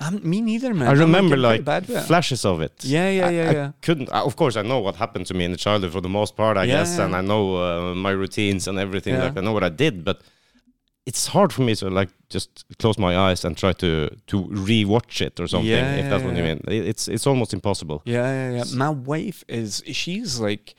Um, 0.00 0.14
me 0.30 0.40
neither, 0.40 0.72
man. 0.72 0.88
I 0.88 0.92
remember 0.92 1.36
like 1.36 1.64
flashes 2.06 2.44
of 2.44 2.60
it. 2.66 2.72
Yeah, 2.82 3.10
yeah, 3.10 3.28
yeah, 3.38 3.50
I 3.50 3.52
yeah. 3.52 3.70
couldn't. 3.82 4.08
I, 4.10 4.20
of 4.20 4.34
course, 4.36 4.56
I 4.56 4.62
know 4.62 4.80
what 4.86 4.96
happened 4.96 5.26
to 5.30 5.34
me 5.34 5.44
in 5.44 5.52
the 5.56 5.58
childhood 5.66 5.92
for 5.92 6.00
the 6.00 6.08
most 6.20 6.32
part, 6.36 6.56
I 6.56 6.64
Yeah, 6.64 6.76
guess, 6.78 6.98
and. 6.98 7.14
I 7.14 7.20
know 7.20 7.42
uh, 7.56 7.94
my 7.94 8.12
routines 8.22 8.66
and 8.68 8.78
everything. 8.78 9.14
Yeah. 9.14 9.24
Like 9.24 9.36
I 9.36 9.42
know 9.42 9.52
what 9.52 9.62
I 9.62 9.68
did, 9.84 10.04
but 10.04 10.16
it's 11.10 11.26
hard 11.26 11.52
for 11.52 11.62
me 11.62 11.74
to 11.74 11.90
like 11.90 12.10
just 12.28 12.50
close 12.78 12.96
my 12.96 13.16
eyes 13.26 13.44
and 13.44 13.56
try 13.56 13.72
to 13.84 13.90
to 14.30 14.36
rewatch 14.70 15.20
it 15.26 15.40
or 15.40 15.48
something. 15.48 15.68
Yeah, 15.68 15.96
if 15.96 16.08
that's 16.08 16.22
yeah, 16.22 16.28
what 16.28 16.36
you 16.36 16.44
mean, 16.44 16.60
it's 16.68 17.08
it's 17.08 17.26
almost 17.26 17.52
impossible. 17.52 18.00
Yeah, 18.04 18.28
yeah, 18.38 18.50
yeah. 18.58 18.64
My 18.76 18.90
wife 18.90 19.42
is 19.48 19.82
she's 19.86 20.38
like 20.38 20.76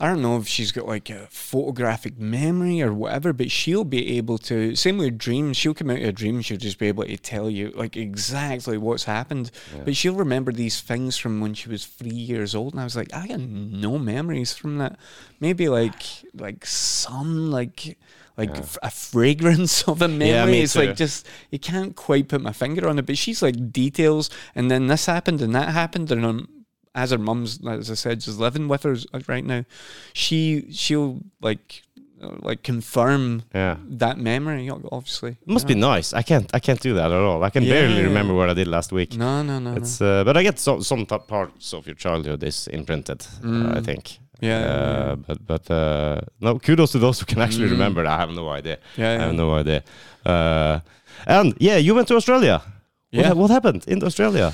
I 0.00 0.08
don't 0.08 0.20
know 0.20 0.36
if 0.38 0.48
she's 0.48 0.72
got 0.72 0.88
like 0.88 1.10
a 1.10 1.28
photographic 1.30 2.18
memory 2.18 2.82
or 2.82 2.92
whatever, 2.92 3.32
but 3.32 3.52
she'll 3.52 3.84
be 3.84 4.16
able 4.18 4.36
to 4.50 4.74
same 4.74 4.98
with 4.98 5.16
dreams, 5.16 5.56
she'll 5.56 5.74
come 5.74 5.90
out 5.90 6.02
of 6.02 6.08
a 6.08 6.12
dream, 6.12 6.42
she'll 6.42 6.56
just 6.56 6.80
be 6.80 6.88
able 6.88 7.04
to 7.04 7.16
tell 7.16 7.48
you 7.48 7.70
like 7.82 7.96
exactly 7.96 8.76
what's 8.78 9.04
happened. 9.04 9.52
But 9.84 9.94
she'll 9.94 10.16
remember 10.16 10.50
these 10.50 10.80
things 10.80 11.16
from 11.16 11.40
when 11.40 11.54
she 11.54 11.68
was 11.68 11.86
three 11.86 12.10
years 12.32 12.52
old 12.56 12.72
and 12.72 12.80
I 12.80 12.84
was 12.84 12.96
like, 12.96 13.14
I 13.14 13.28
got 13.28 13.38
no 13.38 13.96
memories 13.96 14.52
from 14.52 14.78
that. 14.78 14.98
Maybe 15.38 15.68
like 15.68 16.02
like 16.34 16.66
some 16.66 17.52
like 17.52 17.96
like 18.36 18.50
Yeah. 18.50 18.60
f- 18.60 18.78
a 18.82 18.90
fragrance 18.90 19.82
of 19.88 20.02
a 20.02 20.08
memory. 20.08 20.28
Yeah, 20.30 20.46
me 20.46 20.60
it's 20.62 20.72
too. 20.72 20.80
like 20.86 20.96
just 20.96 21.26
you 21.50 21.58
can't 21.58 21.94
quite 21.96 22.28
put 22.28 22.40
my 22.40 22.52
finger 22.52 22.88
on 22.88 22.98
it, 22.98 23.06
but 23.06 23.18
she's 23.18 23.42
like 23.42 23.72
details, 23.72 24.30
and 24.54 24.70
then 24.70 24.86
this 24.86 25.06
happened 25.06 25.40
and 25.42 25.54
that 25.54 25.68
happened, 25.70 26.10
and 26.10 26.24
um, 26.24 26.48
as 26.94 27.10
her 27.10 27.18
mum's, 27.18 27.58
as 27.66 27.90
I 27.90 27.94
said, 27.94 28.20
just 28.20 28.38
living 28.38 28.68
with 28.68 28.82
her 28.82 28.96
uh, 29.14 29.20
right 29.26 29.44
now, 29.44 29.64
she 30.12 30.66
she'll 30.72 31.20
like 31.40 31.82
uh, 32.22 32.36
like 32.40 32.62
confirm 32.62 33.42
Yeah. 33.54 33.76
that 33.98 34.18
memory. 34.18 34.70
Obviously, 34.70 35.30
It 35.30 35.48
must 35.48 35.66
be 35.66 35.74
nice. 35.74 36.12
I 36.12 36.22
can't. 36.22 36.50
I 36.54 36.60
can't 36.60 36.80
do 36.80 36.94
that 36.94 37.10
at 37.10 37.18
all. 37.18 37.42
I 37.44 37.50
can 37.50 37.62
Yeah, 37.64 37.72
barely 37.74 37.96
yeah, 37.96 38.02
remember 38.04 38.34
what 38.34 38.48
I 38.50 38.54
did 38.54 38.68
last 38.68 38.92
week. 38.92 39.16
No, 39.16 39.42
no, 39.42 39.58
no, 39.58 39.74
It's. 39.74 40.00
Uh, 40.00 40.22
but 40.24 40.36
I 40.36 40.42
get 40.42 40.58
so, 40.58 40.80
some 40.80 41.06
parts 41.06 41.72
of 41.74 41.86
your 41.86 41.96
childhood 41.96 42.42
is 42.44 42.68
imprinted. 42.68 43.26
Uh, 43.44 43.48
I 43.76 43.80
Mm. 43.80 43.84
think. 43.84 44.18
Yeah, 44.42 44.58
Uh, 44.58 45.06
yeah. 45.08 45.14
But 45.26 45.38
but 45.46 45.64
uh, 45.70 46.20
no. 46.40 46.58
Kudos 46.58 46.90
to 46.92 46.98
those 46.98 47.20
who 47.20 47.26
can 47.32 47.40
actually 47.40 47.68
Mm. 47.68 47.72
remember. 47.78 48.02
I 48.06 48.16
have 48.22 48.32
no 48.34 48.46
idea. 48.58 48.76
yeah, 48.98 49.16
I 49.18 49.22
have 49.26 49.34
no 49.34 49.48
idea. 49.60 49.80
Uh, 50.26 50.80
and 51.26 51.54
yeah, 51.60 51.78
you 51.86 51.94
went 51.94 52.08
to 52.08 52.16
Australia. 52.16 52.58
What, 52.58 53.20
Yeah. 53.20 53.28
ha- 53.28 53.34
what 53.40 53.50
happened 53.50 53.84
in 53.86 54.02
Australia? 54.04 54.52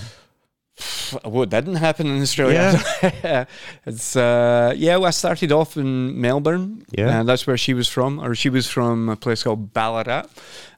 what 1.25 1.49
didn't 1.51 1.77
happen 1.77 2.07
in 2.07 2.23
Australia? 2.23 2.79
Yeah. 3.25 3.45
it's 3.87 4.15
uh, 4.17 4.73
yeah. 4.77 4.97
Well, 4.99 5.09
I 5.09 5.13
started 5.13 5.51
off 5.53 5.77
in 5.77 6.21
Melbourne. 6.21 6.85
Yeah. 6.99 7.25
that's 7.25 7.47
where 7.47 7.57
she 7.59 7.75
was 7.75 7.89
from, 7.89 8.19
or 8.21 8.35
she 8.35 8.51
was 8.51 8.67
from 8.71 9.09
a 9.09 9.17
place 9.17 9.43
called 9.43 9.73
Ballarat, 9.73 10.25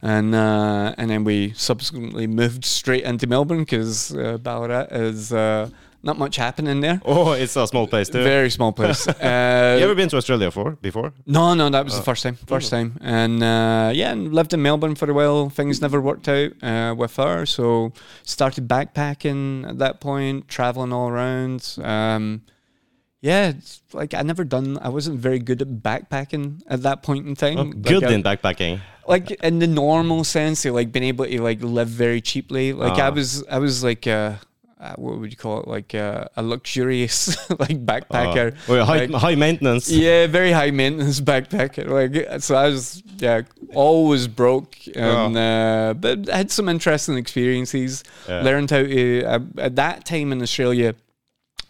and 0.03 0.35
uh, 0.35 0.95
and 0.99 1.11
then 1.11 1.25
we 1.25 1.53
subsequently 1.57 2.27
moved 2.27 2.65
straight 2.65 3.05
into 3.05 3.27
Melbourne 3.27 3.61
because 3.65 4.15
uh, 4.15 4.39
Ballarat 4.39 4.87
is 4.91 5.33
uh, 5.33 5.69
not 6.03 6.17
much 6.19 6.37
happening 6.37 6.81
there. 6.81 7.01
Oh, 7.05 7.33
it's 7.33 7.57
a 7.57 7.67
small 7.67 7.87
place 7.87 8.09
too. 8.09 8.23
Very 8.25 8.51
small 8.51 8.73
place. 8.73 9.07
Uh, 9.21 9.77
you 9.79 9.85
ever 9.85 9.95
been 9.95 10.09
to 10.09 10.17
Australia 10.17 10.51
for 10.51 10.73
before? 10.83 11.13
no, 11.27 11.55
no, 11.55 11.69
that 11.71 11.85
was 11.85 11.95
the 11.97 12.03
first 12.03 12.23
time. 12.23 12.37
First 12.47 12.71
time, 12.71 12.97
and 13.01 13.43
uh, 13.43 13.91
yeah, 13.95 14.13
and 14.13 14.33
lived 14.33 14.53
in 14.55 14.63
Melbourne 14.63 14.95
for 14.95 15.11
a 15.11 15.15
while. 15.15 15.51
Things 15.51 15.81
never 15.81 16.01
worked 16.01 16.29
out 16.29 16.53
uh, 16.63 16.95
with 16.97 17.17
her, 17.17 17.45
so 17.47 17.93
started 18.23 18.67
backpacking 18.69 19.69
at 19.69 19.79
that 19.79 20.01
point, 20.01 20.49
traveling 20.49 20.93
all 20.93 21.09
around. 21.09 21.77
Um, 21.83 22.43
yeah, 23.21 23.49
it's 23.51 23.83
like 23.93 24.15
I 24.15 24.23
never 24.23 24.45
done. 24.45 24.79
I 24.81 24.89
wasn't 24.89 25.19
very 25.21 25.39
good 25.39 25.61
at 25.61 25.69
backpacking 25.69 26.63
at 26.67 26.83
that 26.83 27.03
point 27.03 27.27
in 27.27 27.35
time. 27.37 27.59
Oh, 27.59 27.63
Like, 27.65 27.83
good 27.83 28.05
I- 28.05 28.13
in 28.13 28.23
backpacking. 28.23 28.81
like 29.07 29.31
in 29.43 29.59
the 29.59 29.67
normal 29.67 30.25
sense 30.25 30.65
of 30.65 30.75
like 30.75 30.91
being 30.93 31.05
able 31.05 31.27
to 31.27 31.43
like 31.43 31.63
live 31.63 31.89
very 31.89 32.21
cheaply. 32.23 32.73
Like 32.73 32.99
I 32.99 33.09
Ah. 33.09 33.11
was, 33.11 33.45
I 33.51 33.59
was 33.59 33.85
like. 33.85 34.07
Uh, 34.07 34.37
uh, 34.81 34.95
what 34.97 35.19
would 35.19 35.31
you 35.31 35.37
call 35.37 35.61
it? 35.61 35.69
Like 35.69 35.95
uh, 35.95 36.25
a 36.37 36.43
luxurious 36.43 37.37
like 37.59 37.85
backpacker. 37.85 38.55
Oh, 38.69 38.73
well, 38.73 38.87
high, 38.87 39.05
Like- 39.07 39.21
high 39.21 39.35
maintenance. 39.35 39.91
yeah, 39.91 40.27
very 40.27 40.53
high 40.53 40.71
maintenance 40.71 41.21
backpacker. 41.33 41.87
Like 41.89 42.41
so, 42.43 42.55
I 42.57 42.69
was 42.69 43.03
yeah 43.19 43.43
always 43.75 44.27
broke, 44.27 44.77
and 44.97 45.37
uh, 45.37 45.95
but 45.99 46.27
had 46.29 46.51
some 46.51 46.69
interesting 46.69 47.17
experiences. 47.19 48.03
Yeah. 48.29 48.43
Learned 48.43 48.71
how 48.71 48.83
to 48.83 49.25
uh, 49.25 49.39
at 49.59 49.77
that 49.77 50.05
time 50.07 50.33
in 50.33 50.41
Australia. 50.43 50.95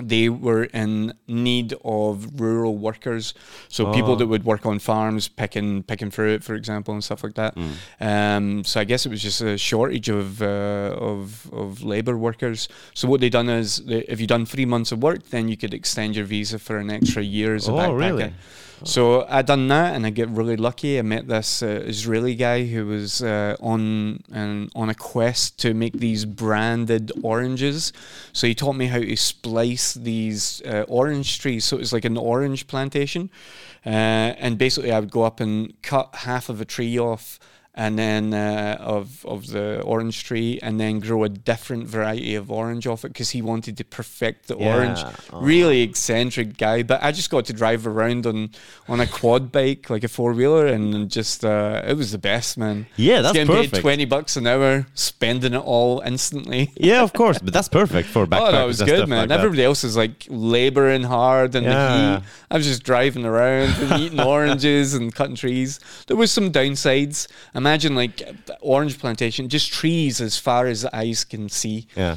They 0.03 0.31
were 0.31 0.65
in 0.65 1.13
need 1.29 1.75
of 1.85 2.41
rural 2.41 2.79
workers, 2.79 3.35
so 3.69 3.93
people 3.93 4.13
Oh. 4.13 4.17
that 4.17 4.29
would 4.29 4.45
work 4.47 4.65
on 4.65 4.79
farms, 4.79 5.29
picking 5.29 5.83
picking 5.83 6.11
fruit, 6.11 6.43
for 6.43 6.55
example, 6.55 6.95
and 6.95 7.05
stuff 7.05 7.23
like 7.23 7.35
that. 7.35 7.55
Mm. 7.55 7.73
Um, 8.01 8.65
so 8.65 8.81
I 8.81 8.85
guess 8.85 9.05
it 9.05 9.11
was 9.11 9.21
just 9.21 9.43
a 9.43 9.59
shortage 9.59 10.09
of 10.09 10.41
uh, 10.41 10.97
of 11.11 11.51
of 11.53 11.83
labour 11.83 12.17
workers. 12.17 12.67
So 12.95 13.09
what 13.09 13.21
they 13.21 13.29
done 13.29 13.51
is, 13.51 13.85
they, 13.85 13.99
if 14.09 14.19
you 14.23 14.27
done 14.27 14.47
three 14.47 14.65
months 14.65 14.91
of 14.91 15.03
work, 15.03 15.29
then 15.29 15.49
you 15.49 15.59
could 15.59 15.75
extend 15.75 16.17
your 16.17 16.25
visa 16.25 16.59
for 16.59 16.79
an 16.79 16.91
extra 16.91 17.23
year 17.23 17.55
as 17.55 17.69
a 17.69 17.73
Oh, 17.73 17.77
backpacker. 17.77 17.99
really? 17.99 18.33
So 18.85 19.27
I 19.29 19.43
done 19.43 19.69
that, 19.69 19.95
and 19.95 20.07
I 20.07 20.11
get 20.11 20.29
really 20.31 20.57
lucky. 20.57 20.99
I 20.99 21.03
met 21.03 21.29
this 21.29 21.63
uh, 21.63 21.83
Israeli 21.85 22.35
guy 22.35 22.65
who 22.65 22.87
was 22.87 23.23
uh, 23.23 23.57
on 23.61 24.23
an, 24.33 24.71
on 24.75 24.89
a 24.89 24.95
quest 24.95 25.59
to 25.61 25.75
make 25.75 25.95
these 25.95 26.25
branded 26.25 27.13
oranges. 27.23 27.93
So 28.33 28.47
he 28.47 28.55
taught 28.55 28.75
me 28.75 28.87
how 28.87 29.01
to 29.01 29.17
splice 29.17 29.95
these 29.95 30.63
uh, 30.63 30.85
orange 30.89 31.41
trees. 31.41 31.65
So 31.65 31.77
it 31.77 31.81
was 31.81 31.93
like 31.93 32.07
an 32.07 32.17
orange 32.17 32.67
plantation, 32.67 33.31
uh, 33.85 33.89
and 33.89 34.57
basically 34.57 34.93
I 34.93 35.01
would 35.01 35.11
go 35.11 35.25
up 35.25 35.41
and 35.41 35.81
cut 35.83 36.15
half 36.15 36.49
of 36.49 36.61
a 36.61 36.65
tree 36.65 36.99
off. 36.99 37.39
And 37.73 37.97
then 37.97 38.35
uh, 38.35 38.77
of 38.81 39.25
of 39.25 39.47
the 39.47 39.81
orange 39.83 40.25
tree, 40.25 40.59
and 40.61 40.81
then 40.81 40.99
grow 40.99 41.23
a 41.23 41.29
different 41.29 41.87
variety 41.87 42.35
of 42.35 42.51
orange 42.51 42.85
off 42.87 43.05
it 43.05 43.09
because 43.13 43.31
he 43.31 43.43
wanted 43.43 43.77
to 43.79 43.85
perfect 43.85 44.49
the 44.49 44.55
orange. 44.57 44.99
Yeah. 44.99 45.13
Oh. 45.33 45.41
Really 45.41 45.83
eccentric 45.83 46.59
guy, 46.59 46.83
but 46.83 47.01
I 47.03 47.13
just 47.13 47.31
got 47.31 47.45
to 47.47 47.53
drive 47.53 47.87
around 47.87 48.27
on 48.27 48.51
on 48.89 48.99
a 49.01 49.07
quad 49.07 49.53
bike, 49.53 49.89
like 49.89 50.03
a 50.03 50.09
four 50.09 50.33
wheeler, 50.33 50.67
and 50.67 51.09
just 51.09 51.45
uh, 51.45 51.81
it 51.87 51.97
was 51.97 52.11
the 52.11 52.19
best, 52.19 52.59
man. 52.59 52.87
Yeah, 52.97 53.23
that's 53.23 53.35
Getting 53.35 53.47
perfect. 53.55 53.75
paid 53.75 53.81
twenty 53.81 54.05
bucks 54.05 54.37
an 54.37 54.49
hour, 54.49 54.87
spending 54.95 55.55
it 55.55 55.63
all 55.65 56.01
instantly. 56.05 56.73
Yeah, 56.77 57.03
of 57.03 57.13
course, 57.13 57.39
but 57.39 57.53
that's 57.55 57.69
perfect 57.69 58.09
for 58.09 58.27
backpackers. 58.27 58.49
Oh, 58.49 58.53
that 58.53 58.65
was 58.67 58.83
good, 58.83 59.09
man. 59.09 59.21
like 59.21 59.29
that. 59.29 59.39
Everybody 59.39 59.63
else 59.63 59.85
is 59.85 59.97
like 59.97 60.27
laboring 60.29 61.05
hard 61.05 61.55
in 61.55 61.65
the 61.65 61.71
heat. 61.71 62.27
I 62.51 62.57
was 62.57 62.67
just 62.67 62.83
driving 62.83 63.25
around 63.25 63.71
and 63.81 64.01
eating 64.01 64.21
oranges 64.35 64.95
and 64.95 65.15
cutting 65.15 65.37
trees. 65.37 65.79
There 66.09 66.17
was 66.17 66.33
some 66.33 66.51
downsides. 66.51 67.29
Imagine 67.61 67.95
like 68.03 68.17
orange 68.61 68.95
plantation, 69.03 69.49
just 69.49 69.69
trees 69.81 70.21
as 70.21 70.35
far 70.39 70.63
as 70.73 70.79
the 70.83 70.93
eyes 71.03 71.25
can 71.33 71.49
see 71.49 71.79
Yeah. 71.97 72.17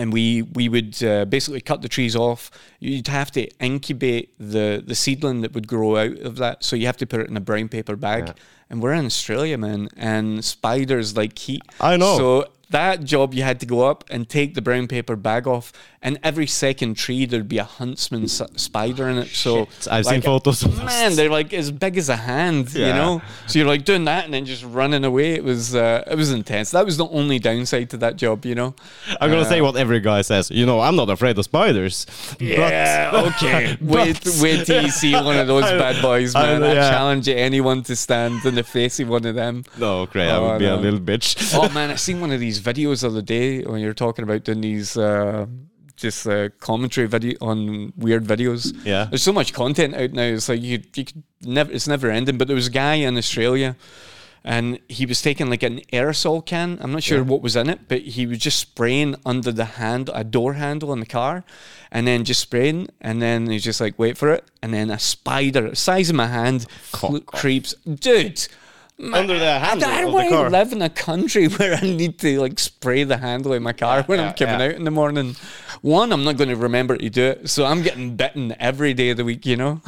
and 0.00 0.08
we 0.12 0.42
we 0.58 0.68
would 0.74 0.94
uh, 1.02 1.24
basically 1.36 1.60
cut 1.70 1.78
the 1.82 1.88
trees 1.96 2.14
off. 2.26 2.50
You'd 2.78 3.08
have 3.08 3.30
to 3.38 3.42
incubate 3.70 4.26
the 4.54 4.66
the 4.90 4.94
seedling 4.94 5.38
that 5.42 5.52
would 5.54 5.68
grow 5.74 5.90
out 6.04 6.18
of 6.28 6.34
that. 6.42 6.64
So 6.64 6.76
you 6.76 6.86
have 6.86 6.96
to 6.98 7.06
put 7.06 7.20
it 7.20 7.28
in 7.30 7.36
a 7.36 7.44
brown 7.50 7.68
paper 7.68 7.96
bag. 7.96 8.22
Yeah. 8.28 8.34
And 8.70 8.80
we're 8.82 8.94
in 9.00 9.06
Australia, 9.06 9.58
man, 9.58 9.88
and 9.96 10.44
spiders 10.44 11.16
like 11.16 11.36
heat. 11.46 11.62
I 11.80 11.96
know. 11.96 12.16
So 12.20 12.28
that 12.70 13.04
job, 13.04 13.34
you 13.34 13.42
had 13.42 13.60
to 13.60 13.66
go 13.66 13.82
up 13.88 14.04
and 14.10 14.28
take 14.28 14.54
the 14.54 14.62
brown 14.62 14.86
paper 14.88 15.16
bag 15.16 15.46
off, 15.46 15.72
and 16.02 16.18
every 16.22 16.46
second 16.46 16.94
tree 16.94 17.26
there'd 17.26 17.48
be 17.48 17.58
a 17.58 17.64
huntsman 17.64 18.24
s- 18.24 18.40
spider 18.56 19.08
in 19.08 19.18
it. 19.18 19.28
So 19.28 19.68
I've 19.90 20.06
seen 20.06 20.22
photos 20.22 20.62
of 20.62 20.76
Man, 20.82 21.14
they're 21.16 21.28
like 21.30 21.52
as 21.52 21.70
big 21.70 21.98
as 21.98 22.08
a 22.08 22.16
hand, 22.16 22.72
you 22.74 22.86
know. 22.86 23.20
So 23.46 23.58
you're 23.58 23.68
like 23.68 23.84
doing 23.84 24.04
that 24.04 24.24
and 24.24 24.32
then 24.32 24.44
just 24.46 24.64
running 24.64 25.04
away. 25.04 25.32
It 25.34 25.44
was 25.44 25.74
uh, 25.74 26.04
it 26.10 26.14
was 26.16 26.32
intense. 26.32 26.70
That 26.70 26.84
was 26.86 26.96
the 26.96 27.06
only 27.08 27.38
downside 27.38 27.90
to 27.90 27.96
that 27.98 28.16
job, 28.16 28.46
you 28.46 28.54
know. 28.54 28.74
I'm 29.20 29.30
gonna 29.30 29.42
Uh, 29.42 29.44
say 29.44 29.60
what 29.60 29.76
every 29.76 30.00
guy 30.00 30.22
says. 30.22 30.50
You 30.50 30.64
know, 30.66 30.80
I'm 30.80 30.96
not 30.96 31.10
afraid 31.10 31.36
of 31.38 31.44
spiders. 31.44 32.06
Yeah, 32.38 33.10
okay. 33.36 33.76
wait, 33.80 34.22
but- 34.24 34.38
wait 34.40 34.66
till 34.66 34.82
you 34.82 34.90
see 34.90 35.12
one 35.14 35.36
of 35.38 35.46
those 35.46 35.64
I- 35.74 35.78
bad 35.78 36.02
boys, 36.02 36.34
I- 36.34 36.42
man. 36.58 36.62
I, 36.62 36.74
yeah. 36.74 36.90
challenge 36.90 37.28
anyone 37.28 37.82
to 37.84 37.96
stand 37.96 38.44
in 38.44 38.54
the 38.54 38.62
face 38.62 39.00
of 39.00 39.08
one 39.08 39.26
of 39.26 39.34
them. 39.34 39.64
No, 39.78 40.06
great. 40.06 40.28
I 40.28 40.36
Oh, 40.36 40.50
would 40.50 40.58
be 40.58 40.66
a 40.66 40.76
little 40.76 41.00
bitch. 41.00 41.52
Oh 41.54 41.68
man, 41.70 41.90
i've 41.90 42.00
seen 42.00 42.20
one 42.20 42.30
of 42.30 42.40
these 42.40 42.59
videos 42.60 43.02
of 43.04 43.12
the 43.12 43.18
other 43.18 43.22
day 43.22 43.62
when 43.62 43.80
you're 43.80 43.94
talking 43.94 44.22
about 44.22 44.44
doing 44.44 44.60
these 44.60 44.96
uh, 44.96 45.46
just 45.96 46.26
uh, 46.26 46.48
commentary 46.60 47.06
video 47.06 47.36
on 47.40 47.92
weird 47.96 48.24
videos. 48.24 48.74
Yeah. 48.84 49.04
There's 49.04 49.22
so 49.22 49.32
much 49.32 49.52
content 49.52 49.94
out 49.94 50.12
now. 50.12 50.22
It's 50.22 50.48
like 50.48 50.62
you 50.62 50.82
you 50.94 51.04
could 51.04 51.22
never 51.42 51.70
it's 51.72 51.88
never 51.88 52.10
ending. 52.10 52.38
But 52.38 52.46
there 52.48 52.54
was 52.56 52.68
a 52.68 52.70
guy 52.70 52.94
in 52.94 53.16
Australia 53.16 53.76
and 54.42 54.78
he 54.88 55.04
was 55.04 55.20
taking 55.20 55.50
like 55.50 55.62
an 55.62 55.80
aerosol 55.92 56.44
can. 56.44 56.78
I'm 56.80 56.92
not 56.92 57.02
sure 57.02 57.18
Yeah. 57.18 57.24
what 57.24 57.42
was 57.42 57.56
in 57.56 57.68
it, 57.68 57.80
but 57.88 58.00
he 58.00 58.24
was 58.26 58.38
just 58.38 58.58
spraying 58.58 59.16
under 59.26 59.52
the 59.52 59.66
hand 59.66 60.08
a 60.14 60.24
door 60.24 60.54
handle 60.54 60.92
in 60.94 61.00
the 61.00 61.06
car 61.06 61.44
and 61.92 62.06
then 62.06 62.24
just 62.24 62.40
spraying 62.40 62.88
and 63.02 63.20
then 63.20 63.50
he's 63.50 63.64
just 63.64 63.80
like 63.82 63.98
wait 63.98 64.16
for 64.16 64.32
it 64.32 64.44
and 64.62 64.72
then 64.72 64.88
a 64.90 64.98
spider 64.98 65.74
size 65.74 66.08
of 66.08 66.16
my 66.16 66.28
hand 66.28 66.64
cl- 66.94 67.20
creeps 67.20 67.74
dude 67.84 68.46
Under 69.02 69.38
the 69.38 69.58
handle 69.58 69.88
I, 69.88 69.92
I 69.92 70.00
of 70.00 70.06
the 70.06 70.12
want 70.12 70.30
to 70.30 70.48
live 70.48 70.72
in 70.72 70.82
a 70.82 70.90
country 70.90 71.48
where 71.56 71.74
I 71.74 71.80
need 71.80 72.18
to 72.20 72.40
like 72.40 72.58
spray 72.58 73.04
the 73.04 73.16
handle 73.16 73.54
of 73.54 73.62
my 73.62 73.72
car 73.72 74.02
when 74.04 74.18
yeah, 74.18 74.28
I'm 74.28 74.34
coming 74.34 74.60
yeah. 74.60 74.66
out 74.66 74.72
in 74.72 74.84
the 74.84 74.90
morning. 74.90 75.36
One, 75.80 76.12
I'm 76.12 76.24
not 76.24 76.36
going 76.36 76.50
to 76.50 76.56
remember 76.56 76.96
to 76.98 77.08
do 77.08 77.24
it, 77.24 77.48
so 77.48 77.64
I'm 77.64 77.82
getting 77.82 78.16
bitten 78.16 78.54
every 78.60 78.92
day 78.92 79.10
of 79.10 79.16
the 79.16 79.24
week. 79.24 79.46
You 79.46 79.56
know, 79.56 79.80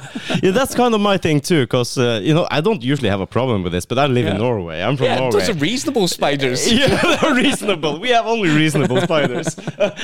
yeah, 0.42 0.52
that's 0.52 0.74
kind 0.74 0.94
of 0.94 1.00
my 1.00 1.18
thing 1.18 1.40
too, 1.40 1.64
because 1.64 1.98
uh, 1.98 2.20
you 2.22 2.32
know 2.32 2.46
I 2.50 2.60
don't 2.62 2.82
usually 2.82 3.10
have 3.10 3.20
a 3.20 3.26
problem 3.26 3.62
with 3.62 3.72
this, 3.72 3.84
but 3.84 3.98
I 3.98 4.06
live 4.06 4.26
in 4.26 4.38
Norway. 4.38 4.80
I'm 4.80 4.96
from 4.96 5.06
yeah, 5.06 5.18
Norway. 5.18 5.40
those 5.40 5.50
are 5.50 5.58
reasonable 5.58 6.08
spiders. 6.08 6.70
yeah, 6.72 7.18
they're 7.20 7.34
reasonable. 7.34 8.00
We 8.00 8.10
have 8.10 8.26
only 8.26 8.48
reasonable 8.48 9.00
spiders, 9.02 9.58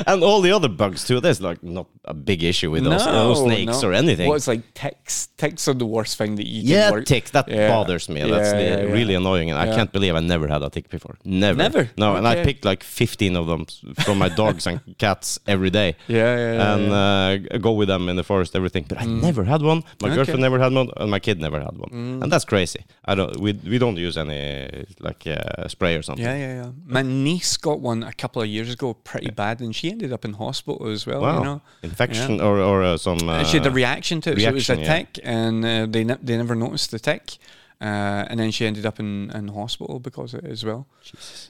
and 0.06 0.22
all 0.22 0.42
the 0.42 0.52
other 0.52 0.68
bugs 0.68 1.04
too. 1.04 1.20
There's 1.20 1.40
like 1.40 1.62
not 1.62 1.86
a 2.04 2.14
big 2.14 2.42
issue 2.42 2.70
with 2.70 2.84
those, 2.84 3.06
no, 3.06 3.34
snakes 3.34 3.82
no. 3.82 3.88
or 3.88 3.92
anything. 3.94 4.28
Well, 4.28 4.36
it's 4.36 4.48
like 4.48 4.74
ticks. 4.74 5.28
Ticks 5.38 5.68
are 5.68 5.74
the 5.74 5.86
worst 5.86 6.18
thing 6.18 6.34
that 6.36 6.46
you 6.46 6.62
can 6.62 6.70
yeah, 6.70 6.90
work. 6.90 7.06
ticks. 7.06 7.30
That 7.30 7.48
Yeah. 7.48 7.68
bothers 7.68 8.08
me. 8.08 8.20
That's 8.28 8.52
Yeah, 8.52 8.58
yeah, 8.58 8.82
yeah. 8.82 8.92
Really 8.98 9.14
annoying, 9.14 9.50
and 9.50 9.58
I 9.58 9.66
can't 9.76 9.92
believe 9.92 10.14
I 10.14 10.20
never 10.20 10.46
had 10.48 10.62
a 10.62 10.70
tick 10.70 10.88
before. 10.96 11.16
Never. 11.24 11.58
Never? 11.58 11.82
No, 11.96 12.16
and 12.16 12.26
I 12.26 12.34
picked 12.48 12.64
like 12.64 12.82
15 12.82 13.36
of 13.36 13.46
them 13.46 13.66
from 14.04 14.18
my 14.18 14.28
dogs 14.28 14.66
and 14.66 14.80
cats 15.04 15.38
every 15.46 15.70
day. 15.70 15.90
Yeah, 16.08 16.16
yeah, 16.36 16.52
yeah. 16.52 16.74
and 16.74 16.82
yeah. 16.88 17.54
uh, 17.54 17.58
go 17.58 17.72
with 17.72 17.88
them 17.88 18.08
in 18.08 18.16
the 18.16 18.24
forest, 18.24 18.54
everything. 18.56 18.84
But 18.88 18.98
I 19.00 19.04
never 19.06 19.44
had 19.44 19.62
one. 19.62 19.82
My 20.02 20.08
Okay. 20.08 20.16
girlfriend 20.16 20.40
never 20.40 20.58
had 20.58 20.72
one, 20.72 20.88
and 20.96 21.10
my 21.10 21.20
kid 21.20 21.40
never 21.40 21.60
had 21.60 21.76
one. 21.84 21.90
And 22.22 22.32
that's 22.32 22.44
crazy. 22.44 22.80
I 23.04 23.14
don't. 23.14 23.36
We 23.40 23.52
we 23.72 23.78
don't 23.78 23.96
use 23.96 24.16
any 24.16 24.84
like 25.00 25.22
uh, 25.26 25.68
spray 25.68 25.94
or 25.96 26.02
something. 26.02 26.24
Yeah, 26.24 26.36
yeah, 26.44 26.54
yeah. 26.62 26.70
My 26.86 27.02
niece 27.02 27.56
got 27.56 27.80
one 27.80 28.02
a 28.02 28.12
couple 28.12 28.40
of 28.42 28.48
years 28.48 28.70
ago, 28.72 28.94
pretty 28.94 29.30
bad, 29.30 29.60
and 29.60 29.74
she 29.74 29.90
ended 29.90 30.12
up 30.12 30.24
in 30.24 30.32
hospital 30.34 30.88
as 30.88 31.06
well. 31.06 31.20
Wow. 31.20 31.38
You 31.38 31.44
know, 31.44 31.60
Infection 31.82 32.40
or 32.40 32.58
or 32.58 32.82
uh, 32.82 32.96
some. 32.96 33.28
Uh, 33.28 33.44
she 33.44 33.58
had 33.58 33.66
a 33.66 33.70
reaction 33.70 34.20
to 34.22 34.32
it. 34.32 34.40
so 34.40 34.48
it 34.48 34.54
was 34.54 34.70
a 34.70 34.76
yeah. 34.76 34.96
tick, 34.96 35.08
and 35.22 35.64
uh, 35.64 35.86
they 35.88 36.04
ne- 36.04 36.22
they 36.22 36.36
never 36.36 36.54
noticed 36.54 36.90
the 36.90 36.98
tick. 36.98 37.38
Uh, 37.80 38.26
and 38.28 38.40
then 38.40 38.50
she 38.50 38.66
ended 38.66 38.84
up 38.84 38.98
in, 38.98 39.30
in 39.30 39.46
hospital 39.48 40.00
because 40.00 40.34
of 40.34 40.44
it 40.44 40.50
as 40.50 40.64
well. 40.64 40.88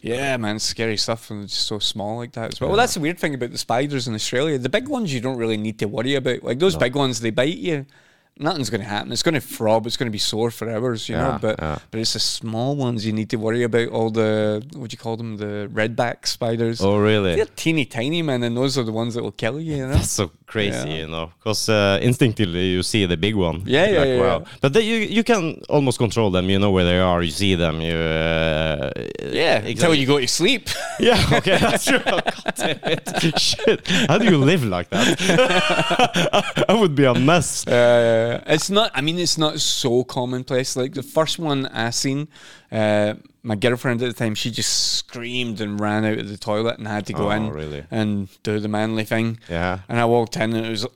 Yeah, 0.03 0.37
man, 0.37 0.59
scary 0.59 0.99
stuff, 0.99 1.31
and 1.31 1.45
it's 1.45 1.55
just 1.55 1.67
so 1.67 1.79
small 1.79 2.19
like 2.19 2.33
that 2.33 2.53
as 2.53 2.61
well. 2.61 2.69
Well, 2.69 2.77
that's 2.77 2.95
the 2.95 3.01
weird 3.01 3.19
thing 3.19 3.35
about 3.35 3.51
the 3.51 3.59
spiders 3.59 4.07
in 4.07 4.15
Australia. 4.15 4.59
The 4.59 4.69
big 4.69 4.89
ones 4.89 5.13
you 5.13 5.23
don't 5.23 5.39
really 5.39 5.57
need 5.57 5.79
to 5.79 5.87
worry 5.87 6.17
about. 6.17 6.43
Like 6.43 6.59
those 6.59 6.77
big 6.77 6.95
ones, 6.95 7.21
they 7.21 7.31
bite 7.31 7.57
you. 7.57 7.87
Nothing's 8.41 8.71
going 8.71 8.81
to 8.81 8.87
happen. 8.87 9.11
It's 9.13 9.23
going 9.23 9.35
to 9.35 9.41
throb. 9.41 9.87
It's 9.87 9.97
going 9.97 10.07
to 10.07 10.13
be 10.13 10.19
sore 10.19 10.51
for 10.51 10.71
hours, 10.71 11.09
you 11.09 11.17
know. 11.17 11.39
But 11.41 11.57
yeah. 11.59 11.79
but 11.91 12.01
it's 12.01 12.13
the 12.13 12.21
small 12.21 12.77
ones 12.77 13.05
you 13.05 13.13
need 13.13 13.31
to 13.31 13.37
worry 13.37 13.63
about. 13.65 13.89
All 13.89 14.11
the 14.11 14.63
what 14.77 14.91
do 14.91 14.95
you 14.95 14.99
call 14.99 15.17
them? 15.17 15.37
The 15.39 15.69
redback 15.73 16.27
spiders. 16.27 16.81
oh 16.81 16.99
really? 16.99 17.35
They're 17.37 17.47
teeny 17.57 17.85
tiny, 17.85 18.23
man, 18.23 18.43
and 18.45 18.57
those 18.57 18.79
are 18.79 18.85
the 18.85 18.93
ones 18.93 19.15
that 19.15 19.23
will 19.23 19.33
kill 19.33 19.59
you. 19.61 19.77
You 19.77 19.87
know. 19.87 19.95
That's 19.95 20.11
so 20.11 20.31
crazy, 20.47 20.89
Yeah. 20.89 20.97
you 21.01 21.07
know, 21.09 21.31
because 21.39 21.69
uh, 21.69 21.99
instinctively 22.01 22.67
you 22.69 22.83
see 22.83 23.07
the 23.07 23.17
big 23.17 23.35
one. 23.35 23.63
Yeah, 23.67 23.87
yeah, 23.91 23.99
like, 23.99 24.09
yeah, 24.09 24.21
Wow. 24.21 24.39
yeah. 24.39 24.59
But 24.61 24.73
then 24.73 24.85
you 24.85 24.97
you 24.97 25.25
can 25.25 25.61
almost 25.69 25.99
control 25.99 26.31
them. 26.31 26.49
You 26.49 26.59
know 26.59 26.71
where 26.71 26.85
they 26.85 27.01
are. 27.01 27.23
You 27.23 27.33
see 27.33 27.55
them. 27.57 27.81
You 27.81 27.97
uh, 27.97 28.91
Yeah, 29.33 29.59
until 29.67 29.95
you 29.95 30.07
go 30.07 30.19
to 30.21 30.29
sleep. 30.29 30.69
Yeah, 31.01 31.37
okay, 31.39 31.59
that's 31.59 31.85
true. 31.85 32.03
Oh, 32.07 32.19
God 32.21 32.55
damn 32.57 32.79
it. 32.83 33.39
Shit. 33.49 33.87
How 34.11 34.19
do 34.19 34.25
you 34.25 34.39
live 34.39 34.65
like 34.65 34.89
that? 34.91 35.07
I 36.69 36.75
would 36.75 36.95
be 36.97 37.05
a 37.05 37.15
mess. 37.15 37.65
Uh, 37.67 38.28
it's 38.47 38.71
not. 38.71 38.91
I 38.95 39.01
mean, 39.01 39.19
it's 39.19 39.39
not 39.39 39.61
so 39.61 40.05
commonplace. 40.05 40.77
Like 40.77 40.95
the 40.95 41.03
first 41.03 41.39
one 41.39 41.67
I 41.67 41.91
seen, 41.91 42.29
uh, 42.73 43.15
my 43.43 43.55
girlfriend 43.57 44.03
at 44.03 44.09
the 44.09 44.13
time, 44.25 44.35
she 44.35 44.51
just 44.51 44.95
screamed 44.99 45.61
and 45.61 45.81
ran 45.81 46.05
out 46.05 46.19
of 46.19 46.29
the 46.29 46.37
toilet 46.37 46.79
and 46.79 46.87
had 46.89 47.07
to 47.07 47.13
go 47.13 47.29
Oh, 47.29 47.31
in 47.31 47.51
really? 47.51 47.85
and 47.91 48.29
do 48.43 48.59
the 48.61 48.69
manly 48.69 49.05
thing. 49.05 49.39
Yeah. 49.49 49.81
And 49.89 49.99
I 50.01 50.05
walked 50.05 50.37
in 50.37 50.53
and 50.55 50.67
it 50.67 50.71
was. 50.71 50.87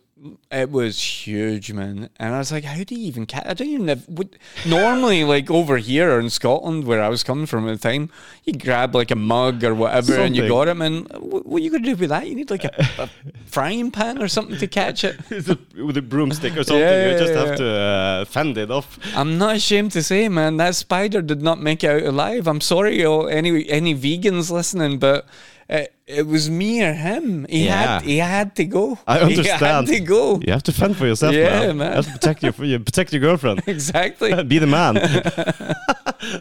It 0.52 0.70
was 0.70 1.26
huge, 1.26 1.72
man, 1.72 2.08
and 2.20 2.35
I 2.35 2.38
was 2.38 2.52
like, 2.52 2.62
"How 2.62 2.85
do 2.85 2.94
you 2.94 3.06
even 3.08 3.26
catch?" 3.26 3.44
I 3.44 3.54
don't 3.54 3.68
even 3.68 3.88
have. 3.88 4.08
Would, 4.08 4.38
normally, 4.64 5.24
like 5.24 5.50
over 5.50 5.78
here 5.78 6.20
in 6.20 6.30
Scotland, 6.30 6.85
where 6.85 7.02
I 7.02 7.08
was 7.08 7.24
coming 7.24 7.46
from 7.46 7.68
at 7.68 7.80
the 7.80 7.88
time, 7.88 8.08
you 8.44 8.52
grab 8.52 8.94
like 8.94 9.11
a 9.11 9.16
mug 9.16 9.64
or 9.64 9.74
whatever, 9.74 10.14
and 10.14 10.37
you 10.37 10.46
got 10.46 10.68
it, 10.68 10.74
man. 10.74 11.06
What, 11.18 11.46
what 11.46 11.61
are 11.61 11.64
you 11.64 11.72
gonna 11.72 11.85
do 11.85 11.96
with 11.96 12.11
that? 12.11 12.28
You 12.28 12.37
need 12.37 12.50
like 12.50 12.62
a, 12.62 12.70
a 12.98 13.11
frying 13.46 13.90
pan 13.90 14.22
or 14.22 14.28
something 14.28 14.58
to 14.58 14.68
catch 14.68 15.02
it. 15.02 15.18
With 15.30 15.96
a 15.96 16.02
broomstick 16.02 16.52
or 16.56 16.62
something? 16.62 16.78
Yeah, 16.78 17.12
you 17.12 17.18
just 17.18 17.35
have 17.35 17.56
to 17.56 17.66
uh, 17.66 18.24
fend 18.26 18.58
it 18.58 18.70
off. 18.70 19.00
I'm 19.16 19.38
not 19.38 19.56
ashamed 19.56 19.90
to 19.92 20.02
say, 20.04 20.28
man, 20.28 20.56
that 20.58 20.76
spider 20.76 21.20
did 21.20 21.42
not 21.42 21.61
make 21.61 21.82
it 21.82 21.90
out 21.90 22.02
alive. 22.02 22.46
I'm 22.46 22.61
sorry, 22.61 23.04
any 23.04 23.68
any 23.68 23.94
vegans 23.94 24.52
listening, 24.52 24.98
but 24.98 25.26
it, 25.68 25.94
it 26.20 26.27
was 26.27 26.48
me 26.51 26.83
or 26.83 26.92
him. 26.92 27.46
He 27.48 27.64
Yeah. 27.66 27.77
had 27.77 28.03
he 28.03 28.18
had 28.18 28.48
to 28.57 28.64
go. 28.64 28.98
I 29.07 29.18
He 29.18 29.25
understand. 29.25 29.87
had 29.88 29.96
to 29.96 30.01
go. 30.01 30.22
You 30.46 30.53
have 30.53 30.62
to 30.70 30.72
fend 30.72 30.96
for 30.96 31.07
yourself, 31.07 31.35
Yeah, 31.35 31.66
man. 31.66 31.77
man. 31.79 31.88
You 31.90 31.96
have 31.96 32.07
to 32.07 32.12
protect 32.18 32.42
your, 32.42 32.55
you 32.70 32.79
protect 32.79 33.12
your 33.12 33.20
girlfriend. 33.20 33.62
Exactly. 33.77 34.31
Be 34.53 34.59
the 34.59 34.66
man. 34.79 34.92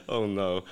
oh 0.09 0.25
no. 0.25 0.63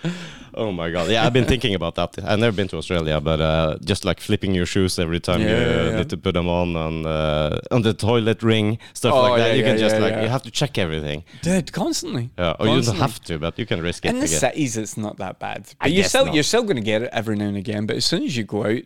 Oh 0.54 0.72
my 0.72 0.90
god. 0.92 1.10
Yeah, 1.10 1.26
I've 1.26 1.34
been 1.34 1.46
thinking 1.46 1.74
about 1.76 1.96
that. 1.96 2.18
I've 2.24 2.40
never 2.40 2.56
been 2.56 2.68
to 2.70 2.78
Australia, 2.78 3.20
but 3.22 3.40
uh, 3.40 3.78
just 3.84 4.04
like 4.06 4.20
flipping 4.20 4.54
your 4.56 4.66
shoes 4.66 5.00
every 5.00 5.20
time 5.20 5.42
Yeah, 5.42 5.48
you 5.50 5.90
yeah, 5.92 5.98
need 5.98 6.10
to 6.10 6.18
put 6.18 6.34
them 6.34 6.48
on 6.48 6.76
on 6.76 7.06
uh, 7.06 7.60
on 7.72 7.82
the 7.82 7.94
toilet 7.94 8.44
ring, 8.44 8.78
stuff 8.94 9.14
Oh, 9.14 9.22
like 9.22 9.38
that. 9.42 9.58
you 9.58 9.64
can 9.64 9.78
just 9.78 9.98
like 10.00 10.16
you 10.24 10.28
have 10.30 10.44
to 10.44 10.52
check 10.52 10.78
everything. 10.78 11.24
Dude, 11.42 11.72
constantly. 11.72 12.30
Yeah, 12.38 12.56
or 12.60 12.68
you 12.68 12.82
don't 12.82 12.96
have 12.98 13.20
to, 13.24 13.40
but 13.40 13.58
you 13.60 13.66
can 13.66 13.82
risk 13.82 14.06
it. 14.06 14.10
In 14.10 14.20
the 14.20 14.28
cities, 14.28 14.78
it's 14.78 14.98
not 14.98 15.18
that 15.18 15.40
bad. 15.40 15.60
I 15.80 15.88
you're 15.88 16.04
still 16.04 16.26
not. 16.26 16.34
you're 16.36 16.44
still 16.44 16.64
going 16.64 16.76
to 16.84 16.90
get 16.94 17.02
it 17.04 17.10
every 17.12 17.36
now 17.36 17.46
and 17.54 17.58
again. 17.58 17.86
But 17.86 17.96
as 17.98 18.06
soon 18.06 18.24
as 18.24 18.36
you 18.38 18.44
go 18.44 18.66
out 18.66 18.84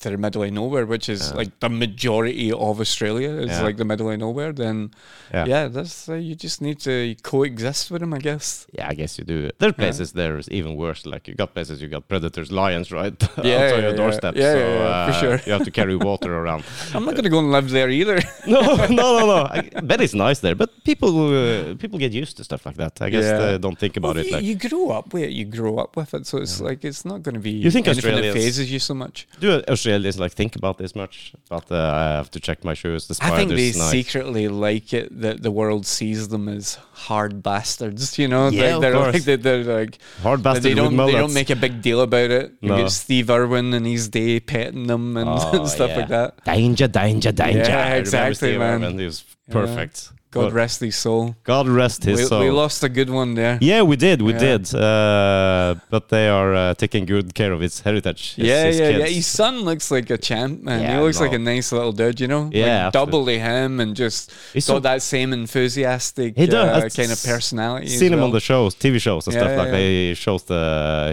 to 0.00 0.10
the 0.10 0.18
middle 0.18 0.42
of 0.42 0.52
nowhere, 0.52 0.84
which 0.84 1.08
is 1.08 1.32
like 1.34 1.58
the 1.60 1.70
majority 1.70 2.52
of 2.52 2.80
Australia, 2.80 3.30
is 3.30 3.48
Yeah. 3.50 3.62
like 3.62 3.76
the 3.78 3.84
middle 3.84 4.10
of 4.10 4.18
nowhere, 4.18 4.52
then 4.52 4.90
Yeah. 5.32 5.46
yeah, 5.46 5.68
that's 5.68 6.06
uh, 6.08 6.14
you 6.14 6.34
just 6.34 6.60
need 6.60 6.78
to 6.80 7.14
coexist 7.22 7.90
with 7.90 8.00
them, 8.02 8.12
I 8.12 8.18
guess. 8.18 8.66
Yeah, 8.76 8.88
I 8.92 8.94
guess 8.94 9.18
you 9.18 9.24
do. 9.24 9.50
There 9.58 9.70
are 9.70 9.78
places 9.84 10.12
there 10.12 10.36
is 10.38 10.48
even 10.50 10.76
worse. 10.76 11.06
Like 11.06 11.26
you 11.28 11.34
got 11.34 11.54
places, 11.54 11.80
you 11.82 11.88
got 11.88 12.08
predators, 12.08 12.52
lions, 12.52 12.92
right 12.92 13.16
Yeah, 13.22 13.26
outside 13.36 13.46
yeah, 13.46 13.76
your 13.86 13.90
yeah. 13.90 13.96
doorstep. 14.02 14.34
Yeah, 14.36 14.52
so 14.52 14.58
yeah, 14.58 14.68
yeah, 14.68 15.06
for 15.06 15.12
uh, 15.12 15.20
sure. 15.22 15.36
you 15.46 15.52
have 15.56 15.64
to 15.64 15.70
carry 15.70 15.96
water 16.10 16.30
around. 16.40 16.62
I'm 16.94 17.04
not 17.06 17.14
going 17.16 17.24
to 17.24 17.34
go 17.36 17.38
and 17.38 17.50
live 17.50 17.70
there 17.70 17.88
either. 18.00 18.18
no, 18.46 18.60
no, 19.00 19.08
no, 19.20 19.26
no. 19.32 19.48
I 19.50 19.60
bet 19.90 20.00
it's 20.02 20.14
nice 20.14 20.40
there, 20.40 20.54
but 20.54 20.70
people 20.84 21.10
uh, 21.32 21.74
people 21.82 21.98
get 21.98 22.12
used 22.12 22.36
to 22.36 22.44
stuff 22.44 22.62
like 22.68 22.76
that. 22.76 23.00
I 23.00 23.08
guess 23.14 23.24
Yeah. 23.24 23.38
they 23.52 23.58
don't 23.58 23.78
think 23.78 23.96
about 23.96 24.16
Well, 24.16 24.24
it. 24.24 24.26
you, 24.26 24.36
Like, 24.36 24.44
you 24.44 24.54
grow 24.68 24.90
up 24.98 25.06
with 25.14 25.22
it. 25.28 25.32
You 25.38 25.46
grow 25.58 25.74
up 25.78 25.96
with 25.96 26.12
it, 26.12 26.26
so 26.26 26.36
it's 26.44 26.60
like 26.60 26.84
it's 26.90 27.04
not 27.10 27.18
going 27.24 27.34
to 27.40 27.44
be. 27.50 27.54
You 27.66 27.70
think 27.70 27.88
Australians- 27.88 28.36
phases 28.36 28.66
you 28.70 28.78
so 28.78 28.92
much? 28.94 29.26
do 29.40 29.62
Australians 29.86 30.18
like 30.18 30.32
think 30.32 30.56
about 30.56 30.78
this 30.78 30.94
much? 30.94 31.32
But 31.48 31.70
uh, 31.70 31.76
I 31.94 32.04
have 32.16 32.30
to 32.32 32.40
check 32.40 32.64
my 32.64 32.74
shoes. 32.74 33.06
The 33.08 33.18
I 33.22 33.30
think 33.36 33.50
they 33.50 33.72
secretly 33.72 34.48
like 34.48 34.92
it 34.92 35.20
that 35.20 35.42
the 35.42 35.50
world 35.50 35.86
sees 35.86 36.28
them 36.28 36.48
as 36.48 36.74
hard 36.92 37.42
bastards. 37.42 38.18
You 38.18 38.28
know, 38.28 38.48
Yeah, 38.48 38.74
Like, 38.76 38.80
they're 38.80 38.92
course. 38.92 39.14
like 39.14 39.22
they're, 39.24 39.36
they're 39.36 39.64
like 39.80 39.98
hard 40.22 40.40
that 40.40 40.54
bastard 40.54 40.62
they 40.64 40.74
don't 40.74 40.96
they 40.96 41.12
don't 41.12 41.34
make 41.34 41.50
a 41.50 41.56
big 41.56 41.82
deal 41.82 42.00
about 42.00 42.30
it. 42.30 42.52
You 42.60 42.70
No. 42.70 42.76
get 42.82 42.90
Steve 42.90 43.30
Irwin 43.30 43.74
and 43.74 43.86
his 43.86 44.08
day 44.08 44.40
petting 44.40 44.86
them 44.86 45.16
and, 45.16 45.28
Oh, 45.28 45.66
stuff 45.76 45.90
yeah. 45.90 45.96
like 45.96 46.08
that. 46.08 46.44
Danger, 46.44 46.88
danger, 46.88 47.32
danger. 47.32 47.58
Yeah, 47.60 47.94
exactly, 47.94 48.58
man. 48.58 48.82
Irwin, 48.82 48.98
He 48.98 49.04
was 49.04 49.24
Yeah. 49.48 50.15
Perfect. 50.30 50.34
God 50.36 50.52
But 50.52 50.52
rest 50.52 50.80
his 50.80 50.96
soul. 50.96 51.34
God 51.44 51.66
rest 51.68 52.04
his 52.04 52.20
we, 52.20 52.26
soul. 52.26 52.40
we 52.40 52.50
lost 52.50 52.82
a 52.84 52.88
good 52.88 53.08
one 53.10 53.34
there. 53.34 53.58
Yeah, 53.60 53.82
we 53.82 53.96
did, 53.96 54.20
we 54.22 54.32
Yeah. 54.32 54.38
did. 54.58 54.74
Uh, 54.74 55.74
but 55.90 56.08
they 56.08 56.28
are 56.28 56.54
uh, 56.54 56.74
taking 56.74 57.06
good 57.06 57.34
care 57.34 57.52
of 57.52 57.62
its 57.62 57.80
heritage. 57.80 58.34
his- 58.36 58.46
yeah, 58.46 58.64
his 58.66 58.78
yeah, 58.78 58.88
yeah. 58.98 59.06
His 59.06 59.26
son 59.26 59.60
looks 59.68 59.90
like 59.90 60.10
a 60.10 60.18
champ, 60.18 60.62
man. 60.62 60.80
Yeah, 60.82 60.96
he 60.96 61.02
looks 61.04 61.20
like 61.20 61.32
a 61.32 61.38
nice 61.38 61.72
little 61.72 61.92
dude, 61.92 62.20
you 62.20 62.28
know? 62.28 62.50
Yeah, 62.52 62.84
like 62.84 62.92
double 62.92 63.24
to 63.26 63.38
him 63.38 63.80
and 63.80 63.96
just 63.96 64.30
He's 64.52 64.66
got 64.66 64.74
so- 64.74 64.80
that 64.80 65.02
same 65.02 65.32
enthusiastic 65.32 66.36
He 66.36 66.46
does. 66.46 66.68
uh, 66.84 66.88
kind 67.00 67.12
of 67.12 67.18
s- 67.18 67.26
personality. 67.26 67.86
as 67.86 67.98
Seen 67.98 68.12
him 68.12 68.22
on 68.22 68.32
the 68.32 68.40
shows, 68.40 68.74
TV 68.74 68.98
shows 69.00 69.26
and 69.26 69.34
Yeah, 69.34 69.40
stuff 69.40 69.52
yeah, 69.52 69.58
like 69.62 69.70
that. 69.72 69.80
He 69.80 70.14
shows 70.14 70.42
the 70.44 70.62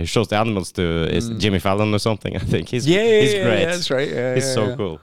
he 0.02 0.06
shows 0.06 0.28
the 0.28 0.38
animals 0.38 0.72
to 0.74 0.84
is 1.18 1.30
Mm. 1.30 1.40
Jimmy 1.40 1.60
Fallon 1.60 1.94
or 1.94 2.00
something. 2.00 2.36
I 2.44 2.46
think 2.54 2.70
he's 2.70 2.86
Yeah, 2.88 3.02
yeah, 3.04 3.22
he's 3.22 3.34
yeah, 3.34 3.44
great. 3.44 3.60
yeah, 3.62 3.66
that's 3.72 3.90
right. 3.92 4.10
Yeah, 4.10 4.36
he's 4.36 4.46
yeah, 4.48 4.54
so 4.54 4.62
yeah. 4.70 4.76
cool. 4.76 5.00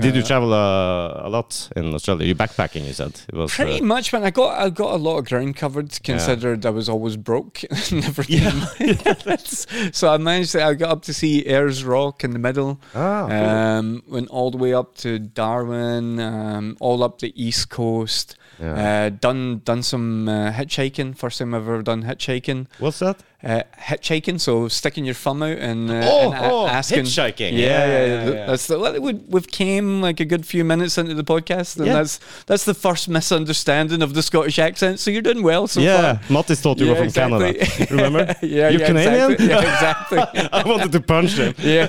Did 0.00 0.16
you 0.16 0.22
Uh, 0.22 0.26
travel 0.26 0.52
uh, 0.52 1.26
a 1.26 1.30
lot 1.30 1.70
in 1.76 1.94
Australia? 1.94 2.26
You 2.26 2.34
backpacking? 2.34 2.84
You 2.86 2.92
said 2.92 3.20
it 3.28 3.34
was. 3.34 3.52
Pretty 3.54 3.80
uh, 3.80 3.84
much, 3.84 4.12
man. 4.12 4.24
I 4.24 4.30
got 4.30 4.58
I 4.58 4.68
got 4.70 4.92
a 4.94 4.96
lot 4.96 5.18
of 5.18 5.24
ground 5.28 5.54
covered. 5.56 5.90
Considered 6.02 6.66
I 6.66 6.70
was 6.70 6.88
always 6.88 7.16
broke, 7.16 7.60
never 7.92 8.22
Yeah. 8.28 8.50
came. 8.78 9.36
so 9.92 10.12
I 10.12 10.16
managed. 10.18 10.52
To, 10.52 10.64
I 10.64 10.74
got 10.74 10.90
up 10.90 11.02
to 11.02 11.14
see 11.14 11.46
Ayers 11.46 11.84
Rock 11.84 12.24
in 12.24 12.32
the 12.32 12.38
middle. 12.38 12.80
ah, 12.94 13.26
cool. 13.28 13.36
Um, 13.48 14.02
went 14.08 14.28
all 14.28 14.50
the 14.50 14.58
way 14.58 14.74
up 14.74 14.96
to 14.96 15.18
Darwin, 15.18 16.18
um, 16.20 16.76
all 16.80 17.02
up 17.02 17.20
the 17.20 17.32
east 17.40 17.68
coast. 17.70 18.36
Yeah. 18.60 19.06
Uh, 19.06 19.08
done 19.10 19.62
done 19.64 19.82
some 19.82 20.28
uh, 20.28 20.50
hitchhiking. 20.52 21.16
First 21.16 21.38
time 21.38 21.54
I've 21.54 21.62
ever 21.62 21.82
done 21.82 22.04
hitchhiking. 22.04 22.66
What's 22.78 22.98
that? 23.00 23.22
Uh, 23.44 23.62
hitchhiking, 23.78 24.40
so 24.40 24.68
sticking 24.68 25.04
your 25.04 25.14
thumb 25.14 25.42
out 25.42 25.58
and, 25.58 25.90
uh, 25.90 26.00
Oh, 26.04 26.32
and 26.32 26.44
oh, 26.52 26.66
asking. 26.66 27.04
hitchhiking. 27.04 27.52
Yeah, 27.52 27.58
Yeah, 27.58 27.86
yeah, 27.86 28.06
yeah, 28.06 28.30
yeah. 28.30 28.46
That's 28.46 28.66
the, 28.68 28.98
we, 29.02 29.12
we've 29.12 29.46
came 29.48 30.00
like 30.00 30.18
a 30.20 30.24
good 30.24 30.46
few 30.46 30.64
minutes 30.64 30.96
into 30.96 31.14
the 31.14 31.24
podcast, 31.24 31.76
and 31.76 31.86
Yeah. 31.86 31.94
that's 31.94 32.20
that's 32.46 32.64
the 32.64 32.72
first 32.74 33.08
misunderstanding 33.08 34.00
of 34.02 34.14
the 34.14 34.22
Scottish 34.22 34.58
accent. 34.58 34.98
So 35.00 35.10
you're 35.10 35.22
doing 35.22 35.42
well 35.42 35.66
so 35.66 35.80
yeah, 35.80 36.14
far. 36.14 36.42
Mattis 36.42 36.60
thought 36.60 36.78
you 36.80 36.88
were 36.88 36.96
from 36.96 37.10
Canada. 37.12 37.52
Remember? 37.90 38.34
yeah, 38.42 38.68
You're 38.70 38.80
yeah, 38.80 38.86
Canadian? 38.86 39.32
Exactly. 39.32 39.48
Yeah, 39.48 39.58
exactly. 39.74 40.48
I 40.52 40.62
wanted 40.66 40.92
to 40.92 41.00
punch 41.00 41.32
him. 41.32 41.54
yeah. 41.58 41.88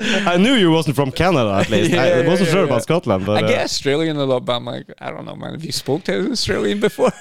I 0.00 0.36
knew 0.36 0.54
you 0.54 0.70
wasn't 0.70 0.96
from 0.96 1.10
Canada 1.10 1.52
at 1.60 1.70
least. 1.70 1.94
I 1.94 2.26
wasn't 2.26 2.48
yeah, 2.48 2.52
sure 2.52 2.60
yeah. 2.62 2.66
about 2.66 2.82
Scotland, 2.82 3.26
but 3.26 3.42
I 3.42 3.46
uh, 3.46 3.48
get 3.48 3.64
Australian 3.64 4.16
a 4.16 4.24
lot, 4.24 4.44
but 4.44 4.56
I'm 4.56 4.64
like, 4.64 4.86
I 5.00 5.10
don't 5.10 5.24
know, 5.24 5.34
man. 5.36 5.52
Have 5.52 5.64
you 5.64 5.72
spoke 5.72 6.04
to 6.04 6.18
an 6.18 6.32
Australian 6.32 6.80
before? 6.80 7.12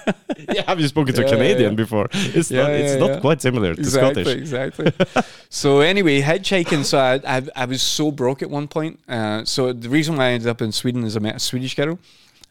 yeah, 0.54 0.64
have 0.68 0.80
you 0.80 0.88
spoken 0.88 1.14
to 1.16 1.22
Yeah, 1.22 1.28
a 1.28 1.32
Canadian 1.32 1.72
yeah. 1.72 1.76
before? 1.76 2.08
It's 2.14 2.52
Yeah, 2.52 2.64
not. 2.64 2.72
It's 2.84 2.94
yeah, 3.02 3.08
not 3.08 3.22
quite 3.22 3.42
similar 3.42 3.74
to 3.76 3.80
exactly, 3.80 4.24
Scottish. 4.24 4.42
exactly. 4.42 4.92
so 5.50 5.80
anyway, 5.82 6.22
hitchhiking. 6.22 6.84
So 6.86 6.98
I, 7.00 7.20
I, 7.38 7.42
I 7.56 7.66
was 7.66 7.82
so 7.82 8.12
broke 8.12 8.42
at 8.42 8.50
one 8.50 8.68
point. 8.68 9.00
Uh, 9.08 9.44
so 9.46 9.74
the 9.74 9.90
reason 9.90 10.16
why 10.18 10.26
I 10.26 10.32
ended 10.32 10.50
up 10.50 10.62
in 10.62 10.72
Sweden 10.72 11.04
is 11.04 11.16
I 11.16 11.20
met 11.20 11.36
a 11.36 11.40
Swedish 11.40 11.76
girl. 11.76 11.98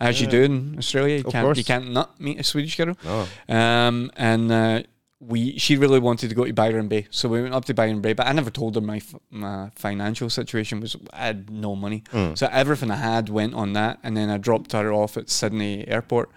As 0.01 0.21
you 0.21 0.27
do 0.27 0.43
in 0.43 0.77
Australia, 0.79 1.19
you 1.19 1.25
Of 1.25 1.33
can't 1.33 1.45
course. 1.45 1.59
you 1.59 1.65
can't 1.65 1.93
not 1.93 2.21
meet 2.21 2.41
a 2.41 2.43
Swedish 2.43 2.77
girl. 2.77 2.97
No. 3.05 3.27
Um, 3.49 4.11
and 4.17 4.51
uh, 4.51 4.83
we 5.21 5.57
she 5.59 5.77
really 5.77 6.01
wanted 6.01 6.29
to 6.31 6.35
go 6.35 6.45
to 6.45 6.53
Byron 6.53 6.89
Bay, 6.89 7.07
so 7.11 7.29
we 7.29 7.41
went 7.41 7.55
up 7.55 7.65
to 7.67 7.75
Byron 7.75 8.01
Bay. 8.01 8.13
But 8.13 8.27
I 8.27 8.33
never 8.33 8.51
told 8.51 8.75
her 8.75 8.81
my 8.81 8.97
f- 8.97 9.15
my 9.31 9.71
financial 9.77 10.29
situation 10.29 10.81
was 10.81 10.97
I 11.13 11.27
had 11.27 11.51
no 11.51 11.77
money, 11.77 12.03
Mm. 12.13 12.37
so 12.37 12.49
everything 12.51 12.91
I 12.91 12.97
had 12.97 13.29
went 13.29 13.55
on 13.55 13.75
that. 13.75 14.01
And 14.03 14.17
then 14.17 14.29
I 14.29 14.39
dropped 14.39 14.73
her 14.73 14.93
off 14.93 15.17
at 15.17 15.31
Sydney 15.31 15.87
Airport, 15.87 16.31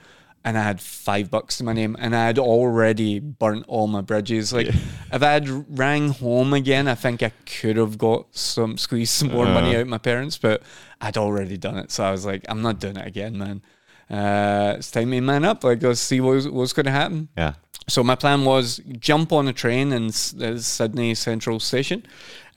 and 0.45 0.58
I 0.58 0.63
had 0.63 0.79
five 0.79 1.29
bucks 1.31 1.58
to 1.58 1.63
my 1.65 1.73
name, 1.73 1.97
and 1.99 2.15
I 2.15 2.27
had 2.27 2.39
already 2.39 3.19
burnt 3.19 3.65
all 3.67 3.88
my 3.88 3.99
bridges. 4.01 4.53
Like 4.53 4.67
if 4.67 5.21
I 5.23 5.31
had 5.31 5.77
rang 5.77 6.10
home 6.10 6.53
again, 6.53 6.88
I 6.88 6.95
think 6.95 7.21
I 7.23 7.31
could 7.60 7.75
have 7.77 7.97
got 7.97 8.27
some 8.36 8.77
squeezed 8.77 9.12
some 9.12 9.31
more 9.31 9.45
money 9.45 9.75
Uh. 9.75 9.79
out 9.79 9.81
of 9.81 9.88
my 9.88 9.97
parents, 9.97 10.38
but 10.38 10.62
I'd 11.01 11.17
already 11.17 11.58
done 11.58 11.77
it. 11.77 11.91
So 11.91 12.03
I 12.05 12.12
was 12.12 12.25
like, 12.25 12.45
I'm 12.47 12.62
not 12.62 12.79
doing 12.79 12.95
it 12.95 13.05
again, 13.08 13.38
man. 13.38 13.62
Uh, 14.10 14.76
it's 14.78 14.91
time 14.91 15.12
to 15.12 15.22
man 15.22 15.46
up. 15.46 15.63
Like, 15.63 15.82
let's 15.82 16.00
see 16.02 16.22
what's, 16.22 16.48
what's 16.48 16.74
going 16.74 16.86
to 16.86 16.91
happen. 16.91 17.30
Yeah. 17.38 17.54
So 17.88 18.04
my 18.04 18.15
plan 18.15 18.46
was 18.46 18.82
jump 19.00 19.32
on 19.32 19.48
a 19.48 19.54
train 19.54 19.94
in 19.94 20.08
uh, 20.08 20.58
Sydney 20.58 21.13
Central 21.13 21.60
Station 21.60 22.04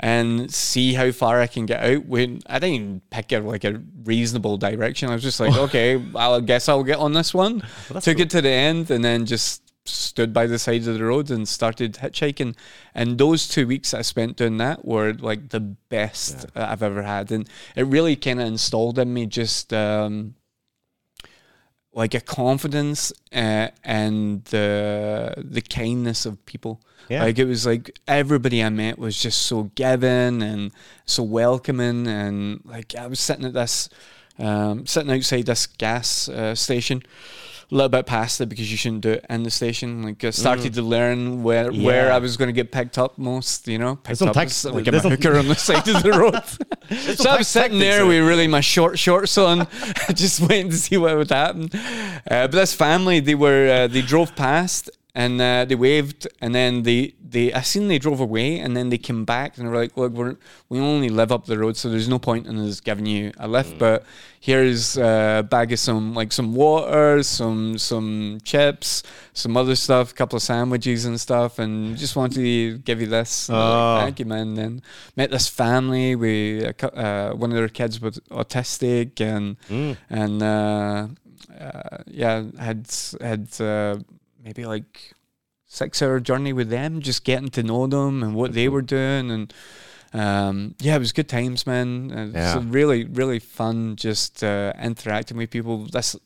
and 0.00 0.52
see 0.52 0.94
how 0.94 1.10
far 1.12 1.40
I 1.40 1.46
can 1.46 1.66
get 1.66 1.82
out. 1.84 2.06
When 2.06 2.40
I 2.46 2.58
didn't 2.58 2.74
even 2.74 3.02
pick 3.10 3.32
a, 3.32 3.40
like 3.40 3.64
a 3.64 3.82
reasonable 4.04 4.56
direction. 4.56 5.10
I 5.10 5.14
was 5.14 5.22
just 5.22 5.38
like, 5.38 5.54
okay, 5.68 6.02
I 6.16 6.40
guess 6.40 6.68
I'll 6.68 6.84
get 6.84 6.98
on 6.98 7.12
this 7.12 7.34
one. 7.34 7.62
that's 7.90 8.06
Took 8.06 8.16
cool. 8.16 8.22
it 8.22 8.30
to 8.30 8.40
the 8.40 8.50
end 8.50 8.90
and 8.90 9.04
then 9.04 9.26
just 9.26 9.62
stood 9.84 10.32
by 10.32 10.46
the 10.46 10.58
side 10.58 10.86
of 10.86 10.98
the 10.98 11.04
road 11.04 11.30
and 11.30 11.46
started 11.46 11.94
hitchhiking. 11.94 12.56
And 12.94 13.18
those 13.18 13.48
two 13.48 13.66
weeks 13.66 13.92
I 13.92 14.02
spent 14.02 14.36
doing 14.36 14.56
that 14.58 14.84
were 14.84 15.12
like 15.12 15.50
the 15.50 15.60
best 15.60 16.46
I've 16.54 16.82
ever 16.82 17.02
had, 17.02 17.32
and 17.32 17.48
it 17.76 17.86
really 17.86 18.16
kind 18.16 18.40
of 18.40 18.46
installed 18.46 18.98
in 18.98 19.12
me 19.12 19.26
just. 19.26 19.72
Um, 19.72 20.34
like 21.92 22.14
a 22.14 22.20
confidence 22.20 23.12
uh, 23.32 23.68
and 23.84 24.44
the 24.46 25.34
the 25.36 25.60
kindness 25.60 26.26
of 26.26 26.44
people. 26.46 26.80
Yeah. 27.08 27.22
Like 27.24 27.38
it 27.38 27.46
was 27.46 27.64
like 27.66 27.98
everybody 28.06 28.62
I 28.62 28.68
met 28.68 28.98
was 28.98 29.18
just 29.18 29.42
so 29.42 29.70
giving 29.74 30.42
and 30.42 30.72
so 31.06 31.22
welcoming, 31.22 32.06
and 32.06 32.60
like 32.64 32.94
I 32.94 33.06
was 33.06 33.20
sitting 33.20 33.46
at 33.46 33.54
this 33.54 33.88
um, 34.38 34.86
sitting 34.86 35.10
outside 35.10 35.46
this 35.46 35.66
gas 35.66 36.28
uh, 36.28 36.54
station. 36.54 37.02
A 37.70 37.74
little 37.74 37.90
bit 37.90 38.06
past 38.06 38.40
it 38.40 38.48
because 38.48 38.70
you 38.70 38.78
shouldn't 38.78 39.02
do 39.02 39.10
it 39.10 39.26
in 39.28 39.42
the 39.42 39.50
station. 39.50 40.02
Like 40.02 40.24
I 40.24 40.30
started 40.30 40.72
to 40.74 40.82
learn 40.82 41.42
where 41.42 41.70
where 41.70 42.08
Mm. 42.08 42.12
I 42.12 42.18
was 42.18 42.38
going 42.38 42.48
to 42.48 42.52
get 42.54 42.72
picked 42.72 42.96
up 42.96 43.18
most. 43.18 43.68
You 43.68 43.78
know, 43.78 43.96
picked 43.96 44.22
up 44.22 44.32
tax- 44.32 44.64
like 44.64 44.86
a 44.86 45.00
hooker 45.00 45.36
on 45.36 45.48
the 45.48 45.54
side 45.54 45.86
of 45.86 46.02
the 46.02 46.12
road. 46.12 46.42
so 47.16 47.28
I 47.28 47.36
was 47.36 47.48
sitting 47.48 47.78
there 47.78 48.06
with 48.06 48.26
really 48.26 48.48
my 48.48 48.60
short 48.62 48.98
shorts 48.98 49.36
on, 49.36 49.66
just 50.14 50.40
waiting 50.40 50.70
to 50.70 50.76
see 50.78 50.96
what 50.96 51.14
would 51.16 51.30
happen. 51.30 51.68
Uh, 51.74 52.48
but 52.48 52.52
this 52.52 52.72
family, 52.72 53.20
they 53.20 53.34
were 53.34 53.68
uh, 53.70 53.86
they 53.86 54.00
drove 54.00 54.34
past 54.34 54.88
and 55.22 55.32
uh, 55.40 55.64
they 55.68 55.74
waved, 55.86 56.20
and 56.42 56.50
then 56.54 56.82
they 56.88 57.00
they 57.34 57.46
I 57.60 57.62
seen 57.72 57.88
they 57.88 57.98
drove 58.06 58.20
away, 58.28 58.48
and 58.62 58.70
then 58.76 58.86
they 58.92 58.98
came 59.08 59.24
back 59.34 59.48
and 59.56 59.60
they 59.64 59.70
were 59.72 59.80
like, 59.84 59.96
"Look, 60.00 60.12
we're 60.18 60.36
we 60.70 60.78
only 60.92 61.08
live 61.20 61.30
up 61.36 61.44
the 61.46 61.58
road, 61.62 61.74
so 61.76 61.84
there's 61.90 62.08
no 62.08 62.18
point 62.18 62.46
in 62.46 62.54
us 62.68 62.80
giving 62.80 63.06
you 63.14 63.32
a 63.38 63.46
lift, 63.56 63.74
Mm. 63.74 63.78
but 63.84 63.98
here's 64.48 64.96
a 64.96 65.42
bag 65.54 65.72
of 65.72 65.80
some 65.88 66.14
like 66.20 66.30
some 66.32 66.50
water, 66.54 67.22
some 67.24 67.78
some 67.78 68.38
chips, 68.50 69.02
some 69.42 69.56
other 69.60 69.74
stuff, 69.76 70.06
a 70.12 70.14
couple 70.20 70.36
of 70.36 70.42
sandwiches 70.42 71.04
and 71.08 71.16
stuff, 71.28 71.58
and 71.58 71.98
just 72.04 72.14
wanted 72.16 72.36
to 72.36 72.78
give 72.88 72.98
you 73.02 73.08
this. 73.18 73.48
And 73.48 73.58
Oh. 73.58 73.94
like, 73.94 74.04
Thank 74.04 74.18
you, 74.20 74.26
man. 74.34 74.54
Then 74.54 74.72
met 75.16 75.30
this 75.30 75.48
family. 75.48 76.14
We 76.22 76.64
uh, 76.64 77.30
one 77.42 77.50
of 77.52 77.56
their 77.60 77.68
kids 77.80 77.94
was 78.00 78.20
autistic, 78.30 79.20
and 79.20 79.56
Mm. 79.68 79.96
and 80.20 80.36
uh, 80.42 81.00
uh, 81.66 81.98
yeah, 82.06 82.36
had 82.66 82.86
had 83.20 83.44
uh, 83.60 83.96
maybe 84.42 84.64
like 84.66 85.14
six 85.66 86.00
hour 86.02 86.20
journey 86.20 86.52
with 86.52 86.70
them, 86.70 87.00
just 87.00 87.24
getting 87.24 87.48
to 87.50 87.62
know 87.62 87.86
them 87.86 88.22
and 88.22 88.34
what 88.34 88.52
they 88.54 88.68
were 88.68 88.82
doing, 88.82 89.30
and 89.30 89.54
um, 90.12 90.74
yeah, 90.80 90.96
it 90.96 91.00
was 91.00 91.12
good 91.12 91.28
times, 91.28 91.66
man. 91.66 92.10
Uh, 92.10 92.38
Yeah. 92.38 92.62
Really, 92.64 93.04
really 93.04 93.38
fun, 93.38 93.96
just 93.96 94.42
uh, 94.42 94.72
interacting 94.82 95.36
with 95.36 95.50
people. 95.50 95.84
This 95.86 96.16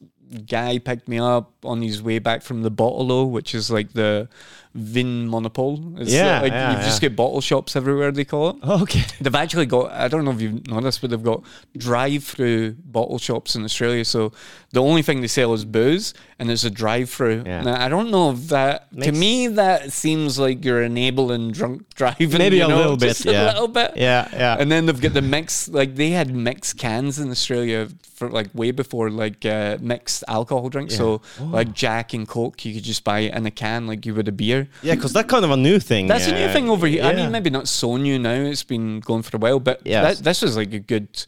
guy 0.46 0.78
picked 0.78 1.08
me 1.08 1.18
up 1.18 1.52
on 1.64 1.82
his 1.82 2.02
way 2.02 2.18
back 2.18 2.42
from 2.42 2.62
the 2.62 2.70
Bottle 2.70 3.30
which 3.30 3.54
is 3.54 3.70
like 3.70 3.92
the 3.92 4.28
Vin 4.74 5.28
Monopole. 5.28 5.94
It's 5.98 6.10
Yeah, 6.12 6.40
like 6.40 6.52
yeah, 6.52 6.70
you 6.78 6.84
just 6.84 7.02
yeah. 7.02 7.08
get 7.08 7.16
bottle 7.16 7.40
shops 7.40 7.76
everywhere. 7.76 8.10
They 8.10 8.24
call 8.24 8.50
it. 8.50 8.56
Okay. 8.64 9.02
They've 9.20 9.34
actually 9.34 9.66
got, 9.66 9.92
I 9.92 10.08
don't 10.08 10.24
know 10.24 10.30
if 10.30 10.40
you've 10.40 10.66
noticed, 10.66 11.00
but 11.02 11.10
they've 11.10 11.22
got 11.22 11.42
drive 11.76 12.24
through 12.24 12.72
bottle 12.84 13.18
shops 13.18 13.54
in 13.54 13.64
Australia. 13.64 14.04
So 14.04 14.32
the 14.70 14.80
only 14.82 15.02
thing 15.02 15.20
they 15.20 15.26
sell 15.28 15.52
is 15.52 15.64
booze 15.66 16.14
and 16.38 16.50
it's 16.50 16.64
a 16.64 16.70
drive 16.70 17.10
through. 17.10 17.42
Yeah. 17.44 17.62
Now, 17.62 17.84
I 17.84 17.88
don't 17.88 18.10
know 18.10 18.30
if 18.32 18.48
that, 18.48 18.90
to 19.02 19.12
me, 19.12 19.48
that 19.48 19.92
seems 19.92 20.38
like 20.38 20.64
you're 20.64 20.82
enabling 20.82 21.52
drunk 21.52 21.94
driving. 21.94 22.30
Maybe 22.38 22.56
you 22.56 22.64
a 22.64 22.68
know, 22.68 22.76
little 22.78 22.96
bit, 23.04 23.08
just 23.08 23.24
yeah. 23.26 23.44
A 23.44 23.52
little 23.52 23.68
bit. 23.68 23.92
Yeah, 23.96 24.28
yeah. 24.32 24.56
And 24.58 24.72
then 24.72 24.86
they've 24.86 25.00
got 25.00 25.12
the 25.12 25.22
mix, 25.22 25.68
like 25.68 25.96
they 25.96 26.10
had 26.10 26.34
mixed 26.34 26.78
cans 26.78 27.18
in 27.18 27.30
Australia 27.30 27.88
for 28.14 28.30
like 28.30 28.48
way 28.54 28.70
before 28.70 29.10
like 29.10 29.44
uh, 29.44 29.76
mixed 29.80 30.24
alcohol 30.28 30.68
drinks. 30.70 30.96
So 30.96 31.20
Oh. 31.40 31.44
like 31.44 31.72
Jack 31.74 32.14
and 32.14 32.26
Coke, 32.26 32.64
you 32.64 32.74
could 32.74 32.84
just 32.84 33.04
buy 33.04 33.20
it 33.20 33.34
in 33.34 33.44
a 33.46 33.50
can 33.50 33.86
like 33.86 34.06
you 34.06 34.14
would 34.14 34.28
a 34.28 34.32
beer. 34.32 34.61
Yeah, 34.82 34.94
because 34.94 35.12
that's 35.12 35.28
kind 35.30 35.44
of 35.44 35.50
a 35.50 35.56
new 35.56 35.78
thing. 35.78 36.06
That's 36.06 36.26
a 36.28 36.32
new 36.34 36.48
thing 36.52 36.68
over 36.70 36.86
here. 36.86 37.04
I 37.04 37.14
mean, 37.14 37.30
maybe 37.30 37.50
not 37.50 37.68
so 37.68 37.96
new 37.96 38.18
now. 38.18 38.32
It's 38.32 38.62
been 38.64 39.00
going 39.00 39.22
for 39.22 39.36
a 39.36 39.40
while, 39.40 39.60
but 39.60 39.80
Yes. 39.84 40.18
that, 40.18 40.24
this 40.24 40.42
was 40.42 40.56
like 40.56 40.72
a 40.72 40.78
good 40.78 41.24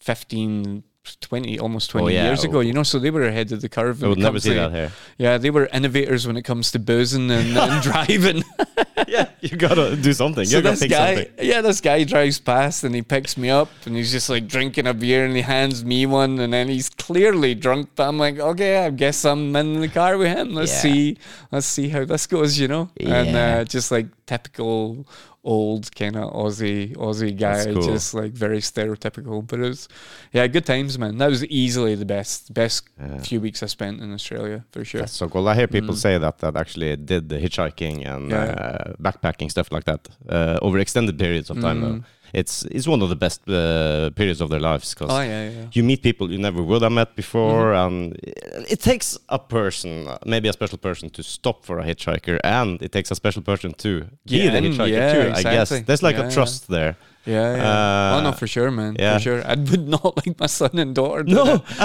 15, 0.00 0.82
20, 1.20 1.58
almost 1.58 1.90
20 1.90 2.04
Oh, 2.06 2.08
yeah. 2.08 2.24
years 2.24 2.44
ago, 2.44 2.60
you 2.60 2.72
know? 2.72 2.82
So 2.82 2.98
they 2.98 3.10
were 3.10 3.24
ahead 3.24 3.50
of 3.52 3.60
the 3.60 3.68
curve. 3.68 4.02
I 4.04 4.08
would 4.08 4.18
never 4.18 4.40
see 4.40 4.54
that 4.54 4.72
here. 4.72 4.92
Yeah, 5.18 5.38
they 5.38 5.50
were 5.50 5.66
innovators 5.72 6.26
when 6.26 6.36
it 6.36 6.42
comes 6.42 6.70
to 6.72 6.78
boozing 6.78 7.30
and, 7.30 7.56
and 7.56 7.82
driving. 7.90 8.42
yeah, 9.08 9.30
you 9.40 9.56
gotta 9.56 9.96
do 9.96 10.12
something. 10.12 10.44
so 10.44 10.56
you 10.56 10.62
gotta 10.62 10.72
this 10.74 10.80
pick 10.80 10.90
guy, 10.90 11.14
something. 11.14 11.32
yeah, 11.46 11.60
this 11.60 11.80
guy 11.80 12.04
drives 12.04 12.38
past 12.40 12.84
and 12.84 12.94
he 12.94 13.02
picks 13.02 13.36
me 13.36 13.50
up 13.50 13.68
and 13.86 13.96
he's 13.96 14.10
just 14.12 14.28
like 14.28 14.46
drinking 14.48 14.86
a 14.86 14.94
beer 14.94 15.24
and 15.24 15.34
he 15.34 15.42
hands 15.42 15.84
me 15.84 16.06
one 16.06 16.38
and 16.38 16.52
then 16.52 16.68
he's 16.68 16.88
clearly 16.90 17.54
drunk. 17.54 17.90
But 17.96 18.08
I'm 18.08 18.18
like, 18.18 18.38
okay, 18.38 18.84
I 18.86 18.90
guess 18.90 19.24
I'm 19.24 19.54
in 19.56 19.80
the 19.80 19.88
car 19.88 20.16
with 20.18 20.28
him. 20.36 20.54
Let's 20.54 20.72
Yeah. 20.72 20.80
see, 20.92 21.18
let's 21.52 21.66
see 21.66 21.88
how 21.88 22.04
this 22.04 22.26
goes, 22.26 22.58
you 22.58 22.68
know. 22.68 22.90
And 23.00 23.36
uh, 23.36 23.64
just 23.64 23.90
like 23.90 24.06
typical 24.26 25.06
old 25.44 25.94
kind 25.94 26.16
of 26.16 26.32
Aussie 26.32 26.94
Aussie 26.96 27.36
guy, 27.36 27.64
cool. 27.72 27.82
just 27.82 28.12
like 28.14 28.32
very 28.32 28.58
stereotypical. 28.60 29.46
But 29.46 29.60
it 29.60 29.68
was, 29.68 29.88
yeah, 30.32 30.46
good 30.46 30.66
times, 30.66 30.98
man. 30.98 31.16
That 31.18 31.30
was 31.30 31.44
easily 31.46 31.94
the 31.94 32.04
best 32.04 32.52
best 32.52 32.88
Yeah. 33.00 33.20
few 33.20 33.40
weeks 33.40 33.62
I 33.62 33.66
spent 33.66 34.00
in 34.00 34.12
Australia 34.12 34.64
for 34.72 34.84
sure. 34.84 35.00
That's 35.02 35.12
so 35.16 35.28
cool. 35.28 35.48
I 35.48 35.54
hear 35.54 35.68
people 35.68 35.94
Mm. 35.94 35.98
say 36.06 36.18
that 36.18 36.38
that 36.38 36.56
actually 36.56 36.96
did 36.96 37.28
the 37.28 37.38
hitchhiking 37.38 38.06
and 38.06 38.30
Yeah. 38.30 38.44
uh, 38.44 38.92
backpacking 39.00 39.50
stuff 39.50 39.70
like 39.72 39.84
that 39.84 40.08
uh, 40.28 40.58
over 40.60 40.78
extended 40.78 41.18
periods 41.18 41.50
of 41.50 41.60
time. 41.60 41.80
Though 41.80 41.88
Mm. 42.00 42.04
It's 42.32 42.64
it's 42.64 42.86
one 42.86 43.02
of 43.02 43.08
the 43.08 43.16
best 43.16 43.40
uh, 43.48 44.10
periods 44.16 44.40
of 44.40 44.48
their 44.50 44.60
lives 44.60 44.94
because 44.94 45.10
Oh 45.10 45.20
yeah, 45.20 45.48
yeah. 45.50 45.66
you 45.72 45.82
meet 45.84 46.02
people 46.02 46.30
you 46.30 46.38
never 46.38 46.62
would 46.62 46.82
have 46.82 46.92
met 46.92 47.14
before, 47.16 47.72
Mm-hmm. 47.72 47.94
and 47.94 48.14
it, 48.22 48.72
it 48.74 48.80
takes 48.80 49.18
a 49.28 49.38
person, 49.38 50.08
maybe 50.26 50.48
a 50.48 50.52
special 50.52 50.78
person, 50.78 51.10
to 51.10 51.22
stop 51.22 51.64
for 51.64 51.78
a 51.78 51.84
hitchhiker, 51.84 52.38
and 52.44 52.82
it 52.82 52.92
takes 52.92 53.10
a 53.10 53.14
special 53.14 53.42
person 53.42 53.72
to 53.74 54.00
be 54.26 54.38
Get 54.42 54.52
the 54.52 54.58
in, 54.58 54.64
hitchhiker 54.72 54.90
yeah, 54.90 55.12
too. 55.12 55.32
I 55.34 55.42
guess 55.42 55.68
there's 55.86 56.02
like 56.02 56.16
Yeah, 56.16 56.22
a 56.22 56.28
yeah. 56.28 56.34
trust 56.34 56.68
there. 56.68 56.96
Yeah, 57.28 57.56
yeah. 57.60 58.14
oh 58.16 58.20
no, 58.26 58.30
Uh, 58.32 58.38
for 58.40 58.46
sure, 58.54 58.70
man. 58.80 58.96
yeah. 58.98 59.16
For 59.18 59.22
sure. 59.26 59.40
I 59.52 59.54
would 59.68 59.86
not 59.96 60.16
like 60.20 60.34
my 60.40 60.46
son 60.48 60.74
and 60.84 60.94
daughter. 61.00 61.24
No. 61.38 61.44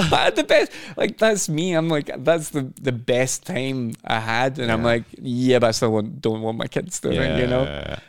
but 0.09 0.35
the 0.39 0.45
best, 0.53 0.71
like 1.01 1.13
that's 1.23 1.49
me. 1.57 1.65
I'm 1.77 1.89
like, 1.95 2.07
that's 2.29 2.47
the 2.55 2.63
the 2.89 2.95
best 3.13 3.37
time 3.53 3.77
I 4.17 4.19
had, 4.33 4.51
and 4.61 4.71
I'm 4.73 4.83
like, 4.91 5.03
yeah, 5.21 5.59
but 5.61 5.67
I 5.67 5.73
still 5.77 5.91
want, 5.97 6.21
don't 6.21 6.41
want 6.45 6.57
my 6.63 6.67
kids 6.75 6.99
doing 7.05 7.19
it. 7.19 7.39
You 7.41 7.47
know. 7.53 7.65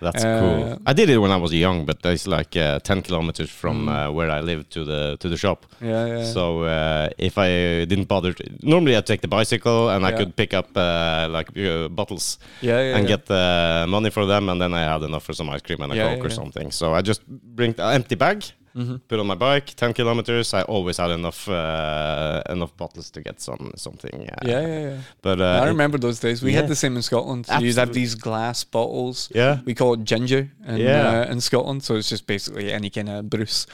that's 0.06 0.24
Uh, 0.24 0.40
cool. 0.40 0.78
I 0.90 0.92
did 1.00 1.08
it 1.10 1.18
when 1.24 1.32
I 1.36 1.40
was 1.44 1.52
young, 1.66 1.84
but 1.88 1.98
it's 2.14 2.26
like 2.38 2.52
uh, 2.56 2.78
10 2.78 3.02
kilometers 3.02 3.50
from 3.50 3.74
Mm. 3.74 3.88
uh, 3.90 4.12
where 4.16 4.30
I 4.30 4.40
live 4.50 4.62
to 4.76 4.80
the 4.90 5.00
to 5.22 5.26
the 5.28 5.36
shop. 5.44 5.58
Yeah, 5.82 6.06
yeah. 6.12 6.24
So 6.36 6.42
uh, 6.76 7.08
if 7.28 7.34
I 7.46 7.48
didn't 7.90 8.08
bother, 8.14 8.32
to, 8.38 8.42
normally 8.62 8.94
I'd 8.96 9.06
take 9.12 9.20
the 9.26 9.32
bicycle 9.38 9.80
and 9.92 10.06
I 10.06 10.12
could 10.18 10.32
pick 10.36 10.52
up 10.54 10.68
uh, 10.76 11.26
like 11.36 11.48
uh, 11.58 11.88
bottles 11.98 12.38
yeah, 12.62 12.80
yeah. 12.86 12.96
and 12.96 13.02
yeah. 13.08 13.16
get 13.16 13.24
uh, 13.30 13.86
money 13.96 14.10
for 14.10 14.24
them, 14.32 14.48
and 14.50 14.58
then 14.62 14.72
I 14.72 14.82
had 14.92 15.02
enough 15.02 15.24
for 15.26 15.34
some 15.34 15.48
ice 15.56 15.62
cream 15.66 15.80
and 15.84 15.92
a 15.92 15.96
Yeah, 15.96 16.08
coke 16.08 16.18
yeah, 16.18 16.26
or 16.26 16.30
yeah. 16.30 16.40
something. 16.42 16.70
So 16.72 16.86
I 16.98 17.00
just 17.02 17.22
bring 17.28 17.74
an 17.78 17.94
empty 17.94 18.14
bag, 18.16 18.44
Mhm. 18.76 19.00
put 19.08 19.20
on 19.20 19.26
my 19.28 19.36
bike, 19.36 19.66
10 19.76 19.92
kilometers. 19.94 20.52
I 20.52 20.62
always 20.62 20.96
had 20.96 21.10
enough 21.10 21.48
uh, 21.48 22.42
enough 22.50 22.76
bottles 22.76 23.10
to 23.10 23.20
get 23.20 23.40
some 23.40 23.70
something. 23.76 24.28
Uh, 24.28 24.48
Yeah, 24.48 24.60
yeah, 24.66 24.80
yeah. 24.80 24.96
But 25.22 25.40
uh, 25.40 25.62
I 25.62 25.68
remember 25.68 25.98
those 25.98 26.18
days. 26.20 26.42
We 26.42 26.50
yeah. 26.50 26.60
had 26.60 26.68
the 26.68 26.74
same 26.74 26.96
in 26.96 27.02
Scotland. 27.02 27.46
So 27.46 27.58
you'd 27.60 27.78
have 27.78 27.92
these 27.92 28.16
glass 28.16 28.64
bottles. 28.64 29.28
Yeah. 29.34 29.60
We 29.64 29.74
call 29.74 29.94
it 29.94 30.04
ginger 30.04 30.50
in, 30.66 30.76
Yeah. 30.78 31.22
uh, 31.28 31.32
in 31.32 31.40
Scotland. 31.40 31.82
So 31.84 31.94
it's 31.94 32.08
just 32.08 32.26
basically 32.26 32.72
any 32.72 32.90
kind 32.90 33.08
of 33.08 33.30
Bruce. 33.30 33.66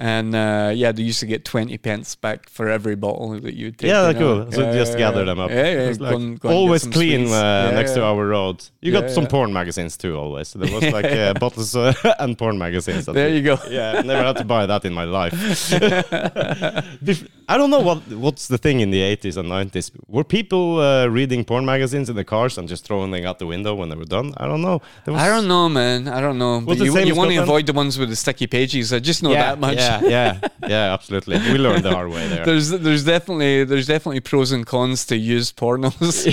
And 0.00 0.32
uh, 0.32 0.70
yeah, 0.72 0.92
they 0.92 1.02
used 1.02 1.18
to 1.20 1.26
get 1.26 1.44
20 1.44 1.76
pence 1.78 2.14
back 2.14 2.48
for 2.48 2.68
every 2.68 2.94
bottle 2.94 3.40
that 3.40 3.54
you 3.54 3.72
take. 3.72 3.88
Yeah, 3.88 4.08
you 4.08 4.14
know? 4.14 4.44
cool. 4.44 4.52
So 4.52 4.60
Yeah, 4.62 4.72
just 4.72 4.92
yeah, 4.92 4.98
gather 4.98 5.24
them 5.24 5.40
up. 5.40 5.50
Yeah, 5.50 5.56
yeah. 5.56 5.88
It's 5.88 5.98
go 5.98 6.16
like 6.16 6.38
go 6.38 6.48
always 6.50 6.86
clean 6.86 7.26
uh, 7.32 7.72
next 7.72 7.94
to 7.94 8.04
our 8.04 8.24
road. 8.24 8.64
You 8.80 8.92
got 8.92 9.10
some 9.10 9.26
porn 9.26 9.52
magazines 9.52 9.96
too. 9.96 10.16
Always 10.16 10.52
there 10.52 10.72
was 10.72 10.84
like 10.98 11.04
uh, 11.06 11.34
bottles 11.34 11.74
uh, 11.74 11.92
and 12.20 12.38
porn 12.38 12.58
magazines. 12.58 13.06
There 13.06 13.28
you 13.28 13.42
go. 13.42 13.58
Yeah, 13.68 14.00
never 14.02 14.22
had 14.22 14.36
to 14.36 14.44
buy 14.44 14.66
that 14.66 14.84
in 14.84 14.94
my 14.94 15.04
life. 15.04 15.34
I 17.50 17.56
don't 17.56 17.70
know 17.70 17.80
what 17.80 18.06
what's 18.12 18.46
the 18.48 18.58
thing 18.58 18.80
in 18.80 18.90
the 18.90 19.00
80s 19.00 19.36
and 19.36 19.48
90s. 19.50 19.90
Were 20.06 20.24
people 20.24 20.78
uh, 20.80 21.06
reading 21.06 21.44
porn 21.44 21.64
magazines 21.64 22.08
in 22.10 22.16
the 22.16 22.24
cars 22.24 22.58
and 22.58 22.68
just 22.68 22.84
throwing 22.84 23.10
them 23.10 23.24
out 23.26 23.38
the 23.38 23.46
window 23.46 23.74
when 23.74 23.88
they 23.88 23.96
were 23.96 24.04
done? 24.04 24.32
I 24.36 24.46
don't 24.46 24.62
know. 24.62 24.80
There 25.04 25.14
was- 25.14 25.22
I 25.22 25.28
don't 25.28 25.48
know, 25.48 25.68
man. 25.68 26.08
I 26.08 26.20
don't 26.20 26.38
know. 26.38 26.60
But 26.60 26.78
you, 26.78 26.96
you 26.98 27.14
want 27.14 27.30
to 27.32 27.38
avoid 27.38 27.66
the 27.66 27.72
ones 27.72 27.98
with 27.98 28.10
the 28.10 28.16
sticky 28.16 28.46
pages. 28.46 28.92
I 28.92 29.00
just 29.00 29.22
know 29.22 29.30
that 29.30 29.58
much. 29.58 29.78
Yeah, 29.88 30.00
yeah, 30.08 30.48
yeah, 30.68 30.92
absolutely. 30.94 31.36
We 31.52 31.58
learned 31.58 31.84
the 31.84 31.92
hard 31.92 32.10
way 32.10 32.26
there. 32.28 32.44
There's 32.44 32.68
there's 32.70 33.04
definitely 33.04 33.64
there's 33.64 33.86
definitely 33.86 34.20
pros 34.20 34.52
and 34.52 34.64
cons 34.66 35.06
to 35.06 35.16
used 35.16 35.56
pornos. 35.56 36.26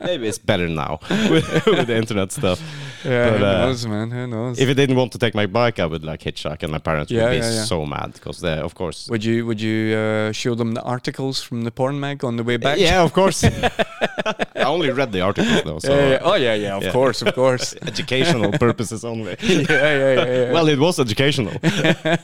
Maybe 0.08 0.28
it's 0.28 0.38
better 0.38 0.68
now 0.68 1.00
with, 1.32 1.66
with 1.66 1.86
the 1.86 1.96
internet 1.96 2.32
stuff. 2.32 2.60
yeah, 3.04 3.30
But, 3.30 3.38
who 3.40 3.44
uh, 3.44 3.52
knows, 3.66 3.86
man? 3.86 4.10
Who 4.10 4.26
knows? 4.26 4.58
If 4.58 4.68
I 4.68 4.72
didn't 4.72 4.96
want 4.96 5.12
to 5.12 5.18
take 5.18 5.34
my 5.34 5.46
bike, 5.46 5.78
I 5.78 5.86
would 5.86 6.04
like 6.04 6.20
hitchhike, 6.22 6.62
and 6.62 6.72
my 6.72 6.78
parents 6.78 7.10
Yeah, 7.10 7.24
would 7.24 7.30
be 7.30 7.36
yeah, 7.38 7.52
yeah. 7.60 7.64
so 7.64 7.84
mad 7.86 8.12
because 8.14 8.40
they, 8.40 8.58
of 8.58 8.74
course. 8.74 9.08
would 9.10 9.24
you 9.24 9.44
would 9.46 9.60
you 9.60 9.96
uh, 9.96 10.32
show 10.32 10.54
them 10.54 10.72
the 10.74 10.82
articles 10.82 11.42
from 11.42 11.62
the 11.64 11.70
porn 11.70 11.98
mag 12.00 12.24
on 12.24 12.36
the 12.36 12.44
way 12.44 12.56
back? 12.58 12.78
Yeah, 12.78 13.02
of 13.02 13.12
course. 13.12 13.44
I 14.56 14.64
only 14.64 14.90
read 14.90 15.12
the 15.12 15.20
articles 15.20 15.62
though, 15.64 15.78
so 15.78 15.94
Yeah, 15.94 16.08
yeah. 16.10 16.18
Oh 16.30 16.34
yeah, 16.36 16.54
yeah. 16.54 16.76
Of 16.76 16.82
Yeah. 16.84 16.92
course, 16.92 17.22
of 17.22 17.34
course. 17.34 17.74
educational 17.86 18.52
purposes 18.52 19.04
only. 19.04 19.36
yeah, 19.42 19.66
yeah, 19.68 20.14
yeah, 20.14 20.24
yeah. 20.24 20.52
Well, 20.52 20.68
it 20.68 20.78
was 20.78 20.98
educational. 21.00 21.52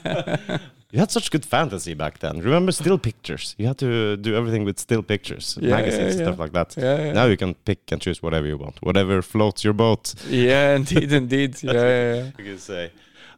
You 0.05 0.99
had 1.01 1.11
such 1.11 1.31
good 1.31 1.45
fantasy 1.45 1.95
back 1.95 2.19
then. 2.19 2.41
Remember 2.41 2.73
still 2.73 2.99
pictures? 2.99 3.55
You 3.59 3.67
had 3.67 3.79
to 3.79 4.17
do 4.17 4.37
everything 4.37 4.65
with 4.65 4.79
still 4.79 5.03
pictures, 5.03 5.59
Yeah, 5.61 5.71
magazines, 5.77 6.17
yeah, 6.17 6.23
stuff 6.27 6.39
like 6.39 6.53
that. 6.53 6.75
Yeah, 6.77 7.05
yeah. 7.07 7.13
Now 7.13 7.27
you 7.27 7.37
can 7.37 7.55
pick 7.55 7.91
and 7.93 8.01
choose 8.01 8.23
whatever 8.23 8.47
you 8.47 8.59
want, 8.59 8.77
whatever 8.83 9.23
floats 9.23 9.65
your 9.65 9.75
boat. 9.75 10.15
yeah, 10.29 10.77
indeed, 10.77 11.13
indeed. 11.13 11.57
Yeah, 11.63 11.73
yeah, 11.73 12.15
yeah. 12.15 12.31
You 12.39 12.45
can 12.45 12.59
say. 12.59 12.91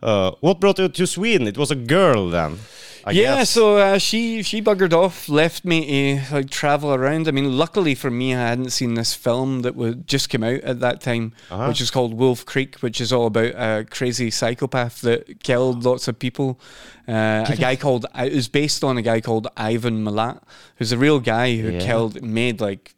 Uh, 0.03 0.33
what 0.41 0.61
brought 0.61 0.79
you 0.79 0.89
to 0.89 1.07
Sweden? 1.07 1.47
It 1.47 1.59
was 1.59 1.71
a 1.71 1.75
girl 1.77 2.29
then. 2.31 2.59
I 3.09 3.13
yeah, 3.13 3.37
guess. 3.37 3.51
so 3.51 3.77
uh, 3.77 3.99
she 3.99 4.43
she 4.43 4.61
buggered 4.61 4.93
off, 4.93 5.29
left 5.29 5.65
me 5.65 6.19
to 6.27 6.35
like 6.35 6.51
travel 6.51 6.93
around. 6.93 7.29
I 7.29 7.31
mean, 7.31 7.57
luckily 7.57 7.95
for 7.95 8.11
me, 8.11 8.35
I 8.35 8.49
hadn't 8.49 8.71
seen 8.71 8.95
this 8.95 9.15
film 9.15 9.63
that 9.63 9.77
would 9.77 10.09
just 10.09 10.29
come 10.29 10.43
out 10.43 10.61
at 10.63 10.81
that 10.81 11.01
time, 11.03 11.33
Uh-huh. 11.49 11.67
which 11.69 11.81
is 11.81 11.89
called 11.93 12.15
Wolf 12.15 12.45
Creek, 12.45 12.75
which 12.83 13.01
is 13.01 13.13
all 13.13 13.27
about 13.27 13.55
a 13.55 13.85
crazy 13.89 14.29
psychopath 14.33 15.03
that 15.03 15.41
killed 15.45 15.85
lots 15.85 16.09
of 16.09 16.19
people. 16.19 16.59
Uh, 17.07 17.47
a 17.49 17.55
guy 17.57 17.77
called 17.85 18.07
it 18.17 18.33
was 18.35 18.49
based 18.49 18.83
on 18.83 18.99
a 18.99 19.03
guy 19.03 19.21
called 19.21 19.47
Ivan 19.57 20.03
Milat, 20.05 20.43
who's 20.79 20.91
a 20.91 20.99
real 20.99 21.21
guy 21.21 21.55
who 21.57 21.71
Yeah. 21.71 21.81
killed 21.81 22.21
made 22.23 22.61
like. 22.61 22.93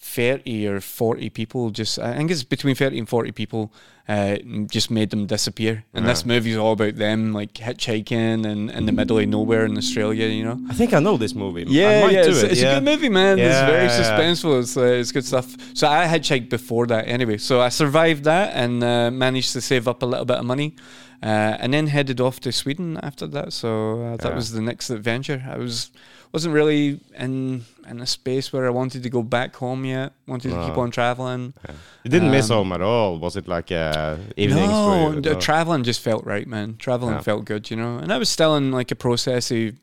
30 0.00 0.66
or 0.68 0.80
40 0.80 1.28
people 1.30 1.70
just 1.70 1.98
I 1.98 2.16
think 2.16 2.30
it's 2.30 2.44
between 2.44 2.76
30 2.76 3.00
and 3.00 3.08
40 3.08 3.32
people 3.32 3.72
uh, 4.08 4.36
just 4.70 4.90
made 4.90 5.10
them 5.10 5.26
disappear 5.26 5.84
and 5.94 6.06
this 6.06 6.24
movie's 6.24 6.56
all 6.56 6.72
about 6.72 6.96
them 6.96 7.32
like 7.32 7.52
hitchhiking 7.54 8.46
and 8.46 8.70
in 8.70 8.86
the 8.86 8.92
middle 8.92 9.18
of 9.18 9.28
nowhere 9.28 9.64
in 9.64 9.76
Australia 9.76 10.26
you 10.26 10.44
know 10.44 10.58
I 10.68 10.74
think 10.74 10.92
I 10.92 11.00
know 11.00 11.16
this 11.16 11.34
movie. 11.34 11.62
I 11.62 11.68
yeah, 11.68 12.02
might 12.04 12.12
yeah, 12.12 12.22
do 12.24 12.30
it's, 12.30 12.42
it. 12.42 12.52
it's 12.52 12.60
yeah. 12.60 12.70
a 12.70 12.74
good 12.76 12.84
movie, 12.84 13.08
man. 13.08 13.38
it's 13.38 13.60
very 13.60 13.86
yeah, 13.86 13.98
yeah. 13.98 14.18
suspenseful. 14.18 14.60
It's, 14.60 14.76
uh, 14.76 14.82
it's 14.82 15.12
good 15.12 15.24
stuff. 15.24 15.56
So 15.74 15.88
I 15.88 16.06
hitchhiked 16.06 16.48
before 16.50 16.86
that, 16.86 17.06
anyway. 17.08 17.38
So 17.38 17.60
I 17.60 17.68
survived 17.68 18.24
that 18.24 18.54
and 18.54 18.82
uh, 18.82 19.10
managed 19.10 19.52
to 19.54 19.60
save 19.60 19.88
up 19.88 20.02
a 20.02 20.06
little 20.06 20.24
bit 20.24 20.38
of 20.38 20.44
money, 20.44 20.76
uh, 21.22 21.26
and 21.60 21.72
then 21.74 21.86
headed 21.88 22.20
off 22.20 22.40
to 22.40 22.52
Sweden 22.52 22.98
after 23.02 23.26
that. 23.28 23.52
So 23.52 23.68
uh, 24.02 24.16
that 24.18 24.30
Yeah. 24.30 24.34
was 24.34 24.52
the 24.52 24.60
next 24.62 24.90
adventure. 24.90 25.44
I 25.48 25.58
was 25.58 25.90
wasn't 26.32 26.54
really 26.54 27.00
in 27.16 27.64
in 27.88 28.00
a 28.00 28.06
space 28.06 28.52
where 28.52 28.66
I 28.66 28.70
wanted 28.70 29.02
to 29.02 29.10
go 29.10 29.22
back 29.22 29.56
home 29.56 29.84
yet. 29.84 30.12
Wanted 30.26 30.50
to 30.50 30.62
keep 30.66 30.76
on 30.76 30.90
traveling. 30.90 31.54
You 32.04 32.10
didn't 32.10 32.30
miss 32.30 32.50
Um, 32.50 32.56
home 32.58 32.72
at 32.72 32.82
all. 32.82 33.18
Was 33.18 33.36
it 33.36 33.48
like 33.48 33.72
uh, 33.72 34.16
evenings 34.36 34.72
for 34.84 34.90
No, 34.96 35.12
you? 35.14 35.20
the 35.20 35.36
traveling 35.36 35.84
just 35.84 36.00
felt 36.00 36.24
right, 36.26 36.46
man. 36.46 36.76
Traveling 36.78 37.14
Yeah. 37.14 37.20
felt 37.22 37.44
good, 37.46 37.70
you 37.70 37.76
know. 37.76 37.98
And 37.98 38.12
I 38.12 38.18
was 38.18 38.28
still 38.28 38.56
in 38.56 38.70
like 38.72 38.90
a 38.90 38.96
process 38.96 39.50
of 39.50 39.74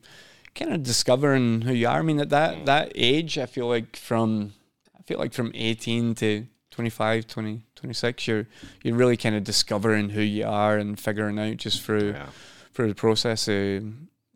kind 0.54 0.72
of 0.72 0.82
discovering 0.82 1.62
who 1.62 1.72
you 1.72 1.88
are. 1.88 1.98
I 1.98 2.02
mean, 2.02 2.20
at 2.20 2.30
that 2.30 2.64
that 2.66 2.92
age, 2.94 3.38
I 3.38 3.46
feel 3.46 3.66
like 3.68 3.96
from 3.96 4.52
I 4.98 5.02
feel 5.02 5.18
like 5.18 5.32
from 5.34 5.50
18 5.54 6.14
to 6.16 6.46
25, 6.70 7.26
20, 7.26 7.62
26, 7.74 8.26
you're 8.28 8.46
you're 8.82 8.94
really 8.96 9.16
kind 9.16 9.34
of 9.34 9.42
discovering 9.44 10.10
who 10.10 10.20
you 10.20 10.46
are 10.46 10.78
and 10.78 10.98
figuring 11.00 11.38
out 11.38 11.56
just 11.56 11.82
through 11.82 12.10
Yeah. 12.12 12.26
through 12.72 12.88
the 12.88 12.94
process 12.94 13.48
of 13.48 13.82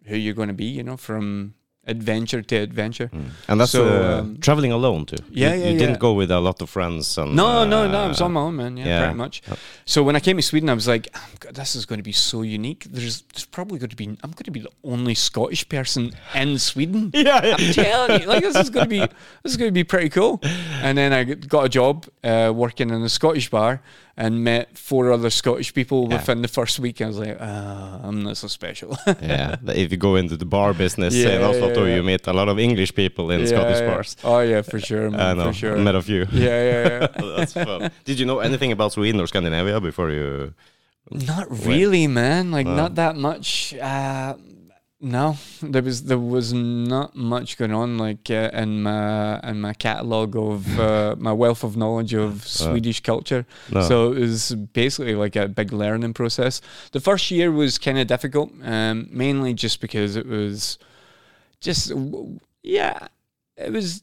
who 0.06 0.16
you're 0.16 0.34
going 0.34 0.48
to 0.48 0.54
be, 0.54 0.64
you 0.64 0.82
know, 0.82 0.96
from 0.96 1.54
adventure 1.86 2.42
to 2.42 2.56
adventure. 2.56 3.10
And 3.48 3.60
that's 3.60 3.72
So, 3.72 3.86
uh, 3.86 4.20
um, 4.20 4.36
traveling 4.38 4.70
alone 4.72 5.06
too. 5.06 5.16
yeah, 5.30 5.54
you, 5.54 5.62
yeah, 5.62 5.70
you 5.70 5.78
didn't 5.78 5.98
go 5.98 6.12
with 6.12 6.30
a 6.30 6.38
lot 6.38 6.60
of 6.62 6.68
friends. 6.68 7.16
And, 7.18 7.34
No, 7.34 7.64
no, 7.64 7.88
no. 7.88 8.02
I 8.02 8.04
uh, 8.04 8.08
was 8.08 8.20
on 8.20 8.32
my 8.32 8.40
own, 8.40 8.56
man. 8.56 8.76
Yeah, 8.76 8.86
yeah. 8.86 9.00
pretty 9.00 9.14
much. 9.16 9.42
Yep. 9.48 9.58
So 9.86 10.02
when 10.02 10.14
I 10.14 10.20
came 10.20 10.36
to 10.36 10.42
Sweden, 10.42 10.68
I 10.68 10.74
was 10.74 10.86
like, 10.86 11.08
"Oh, 11.14 11.28
God, 11.40 11.54
this 11.54 11.74
is 11.74 11.86
going 11.86 11.98
to 11.98 12.02
be 12.02 12.12
so 12.12 12.42
unique. 12.42 12.84
There's, 12.90 13.22
there's 13.22 13.46
probably 13.46 13.78
going 13.78 13.90
to 13.90 13.96
be, 13.96 14.04
I'm 14.22 14.30
going 14.30 14.44
to 14.44 14.50
be 14.50 14.60
the 14.60 14.70
only 14.84 15.14
Scottish 15.14 15.68
person 15.68 16.12
in 16.34 16.58
Sweden. 16.58 17.10
Yeah, 17.20 17.44
yeah. 17.44 17.56
I'm 17.58 17.72
telling 17.72 18.20
you, 18.22 18.26
like 18.26 18.42
this 18.42 18.56
is 18.56 18.70
going 18.70 18.86
to 18.86 18.90
be, 18.90 18.98
this 19.42 19.52
is 19.52 19.56
going 19.56 19.68
to 19.70 19.72
be 19.74 19.84
pretty 19.84 20.08
cool. 20.10 20.40
And 20.82 20.96
then 20.96 21.12
I 21.12 21.24
got 21.24 21.64
a 21.64 21.68
job 21.68 22.06
uh, 22.24 22.52
working 22.54 22.90
in 22.90 23.02
a 23.02 23.08
Scottish 23.08 23.50
bar 23.50 23.82
and 24.16 24.44
met 24.44 24.76
four 24.76 25.12
other 25.12 25.30
Scottish 25.30 25.72
people 25.72 26.06
Yeah. 26.08 26.16
within 26.18 26.42
the 26.42 26.48
first 26.48 26.78
week. 26.78 27.00
I 27.00 27.06
was 27.06 27.18
like, 27.18 27.36
ah, 27.40 28.00
I'm 28.02 28.22
not 28.22 28.36
so 28.36 28.48
special. 28.48 28.96
yeah. 29.22 29.56
If 29.66 29.90
you 29.92 29.96
go 29.98 30.16
into 30.16 30.36
the 30.36 30.44
bar 30.44 30.74
business 30.74 31.14
Yeah, 31.14 31.36
in 31.36 31.42
Oslo, 31.42 31.68
yeah, 31.68 31.74
too, 31.74 31.86
you 31.86 32.02
meet 32.02 32.26
a 32.26 32.32
lot 32.32 32.48
of 32.48 32.58
English 32.58 32.94
people 32.94 33.30
in 33.30 33.46
Scottish 33.46 33.80
yeah. 33.80 33.86
bars. 33.94 34.16
Oh 34.24 34.40
yeah, 34.40 34.62
for 34.62 34.80
sure, 34.80 35.10
man, 35.14 35.20
I 35.20 35.32
know. 35.34 35.44
for 35.44 35.52
sure. 35.54 35.76
Met 35.78 35.94
a 35.94 36.02
few. 36.02 36.26
Yeah, 36.32 36.62
yeah, 36.70 36.88
yeah. 36.88 37.06
That's 37.36 37.52
fun. 37.54 37.90
Did 38.04 38.18
you 38.18 38.26
know 38.26 38.40
anything 38.40 38.72
about 38.72 38.92
Sweden 38.92 39.20
or 39.20 39.26
Scandinavia 39.26 39.80
before 39.80 40.10
you? 40.10 40.52
Not 41.10 41.46
really, 41.66 42.06
man. 42.06 42.50
Like 42.52 42.66
No. 42.66 42.76
not 42.76 42.94
that 42.96 43.16
much. 43.16 43.74
Uh, 43.74 44.34
no, 45.00 45.38
there 45.62 45.82
was 45.82 46.04
there 46.04 46.18
was 46.18 46.52
not 46.52 47.16
much 47.16 47.56
going 47.56 47.72
on 47.72 47.96
like 47.96 48.30
uh, 48.30 48.50
in 48.52 48.82
my 48.82 49.40
in 49.40 49.60
my 49.60 49.72
catalog 49.72 50.36
of 50.36 50.78
uh, 50.80 51.16
my 51.18 51.32
wealth 51.32 51.64
of 51.64 51.76
knowledge 51.76 52.12
of 52.12 52.46
Swedish 52.46 53.00
culture. 53.00 53.46
No. 53.72 53.80
So 53.82 54.12
it 54.12 54.20
was 54.20 54.54
basically 54.54 55.14
like 55.14 55.36
a 55.36 55.48
big 55.48 55.72
learning 55.72 56.12
process. 56.12 56.60
The 56.92 57.00
first 57.00 57.30
year 57.30 57.50
was 57.50 57.78
kind 57.78 57.98
of 57.98 58.08
difficult, 58.08 58.52
um, 58.62 59.08
mainly 59.10 59.54
just 59.54 59.80
because 59.80 60.16
it 60.16 60.26
was 60.26 60.78
just 61.60 61.92
yeah, 62.62 63.08
it 63.56 63.72
was 63.72 64.02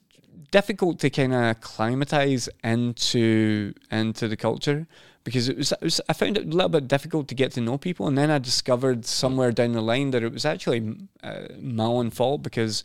difficult 0.49 0.99
to 0.99 1.09
kind 1.11 1.33
of 1.33 1.61
climatize 1.61 2.49
into 2.63 3.73
into 3.91 4.27
the 4.27 4.37
culture 4.37 4.87
because 5.27 5.49
it 5.49 5.57
was, 5.57 5.73
it 5.73 5.81
was 5.81 5.99
I 6.07 6.13
found 6.13 6.37
it 6.37 6.45
a 6.45 6.49
little 6.49 6.69
bit 6.69 6.87
difficult 6.87 7.27
to 7.27 7.35
get 7.35 7.51
to 7.51 7.61
know 7.61 7.77
people, 7.77 8.07
and 8.07 8.17
then 8.17 8.31
I 8.31 8.37
discovered 8.37 9.05
somewhere 9.05 9.51
down 9.51 9.73
the 9.73 9.81
line 9.81 10.11
that 10.11 10.23
it 10.23 10.31
was 10.31 10.45
actually 10.45 10.95
uh, 11.21 11.47
my 11.59 11.83
own 11.83 12.11
fault 12.11 12.43
because 12.43 12.81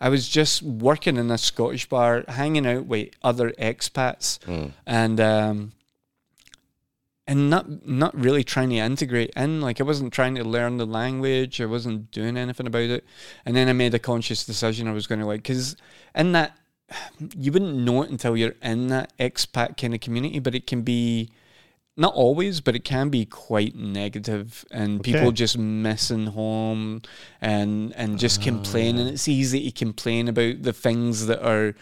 I 0.00 0.08
was 0.08 0.28
just 0.28 0.62
working 0.62 1.16
in 1.16 1.32
a 1.32 1.36
Scottish 1.36 1.88
bar, 1.88 2.24
hanging 2.28 2.64
out 2.64 2.86
with 2.86 3.08
other 3.24 3.50
expats, 3.58 4.38
Mm. 4.46 4.70
and 4.86 5.20
um, 5.20 5.72
and 7.26 7.50
not 7.50 7.86
not 7.86 8.14
really 8.18 8.44
trying 8.44 8.70
to 8.70 8.76
integrate 8.76 9.30
in. 9.36 9.60
Like 9.60 9.80
I 9.80 9.84
wasn't 9.84 10.12
trying 10.12 10.36
to 10.36 10.44
learn 10.44 10.76
the 10.78 10.86
language. 10.86 11.60
I 11.60 11.66
wasn't 11.66 12.10
doing 12.10 12.36
anything 12.36 12.66
about 12.66 12.82
it. 12.90 13.04
And 13.44 13.56
then 13.56 13.68
I 13.68 13.72
made 13.72 13.94
a 13.94 13.98
conscious 13.98 14.44
decision. 14.46 14.88
I 14.88 14.92
was 14.92 15.06
going 15.06 15.20
to 15.20 15.26
like 15.26 15.42
because 15.42 15.76
in 16.14 16.32
that 16.32 16.56
you 17.36 17.52
wouldn't 17.52 17.76
know 17.76 18.02
it 18.02 18.10
until 18.10 18.36
you're 18.36 18.54
in 18.62 18.88
that 18.88 19.12
expat 19.18 19.76
kind 19.76 19.94
of 19.94 20.00
community, 20.00 20.38
but 20.38 20.54
it 20.54 20.66
can 20.66 20.82
be 20.82 21.30
not 22.00 22.14
always, 22.14 22.62
but 22.62 22.74
it 22.74 22.82
can 22.82 23.10
be 23.10 23.26
quite 23.26 23.76
negative, 23.76 24.64
and 24.70 25.04
people 25.04 25.32
just 25.32 25.58
missing 25.58 26.26
home 26.28 27.02
and 27.42 27.92
and 27.94 28.18
just 28.18 28.40
complaining. 28.40 29.06
It's 29.06 29.28
easy 29.28 29.70
to 29.70 29.84
complain 29.84 30.26
about 30.26 30.62
the 30.62 30.72
things 30.72 31.26
that 31.26 31.46
are 31.46 31.74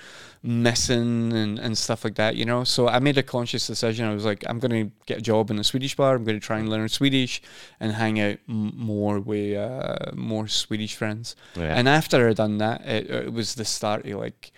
missing 0.42 1.32
and, 1.32 1.58
and 1.58 1.78
stuff 1.78 2.04
like 2.04 2.16
that, 2.16 2.34
you 2.34 2.44
know. 2.44 2.64
So 2.64 2.88
I 2.88 2.98
made 2.98 3.16
a 3.16 3.22
conscious 3.22 3.66
decision. 3.66 4.06
I 4.06 4.14
was 4.14 4.24
like, 4.24 4.42
I'm 4.48 4.58
going 4.58 4.88
to 4.88 4.92
get 5.06 5.18
a 5.18 5.22
job 5.22 5.50
in 5.50 5.58
a 5.58 5.64
Swedish 5.64 5.94
bar. 5.94 6.16
I'm 6.16 6.24
going 6.24 6.40
to 6.40 6.44
try 6.44 6.58
and 6.58 6.68
learn 6.68 6.88
Swedish 6.88 7.40
and 7.78 7.92
hang 7.92 8.18
out 8.20 8.38
m- 8.48 8.72
more 8.76 9.20
with 9.20 9.56
uh, 9.56 10.10
more 10.14 10.48
Swedish 10.48 10.96
friends. 10.96 11.36
Yeah. 11.54 11.74
And 11.74 11.88
after 11.88 12.28
I 12.28 12.32
done 12.32 12.58
that, 12.58 12.84
it, 12.86 13.10
it 13.10 13.32
was 13.32 13.54
the 13.54 13.64
start 13.64 14.04
of 14.06 14.18
like 14.18 14.50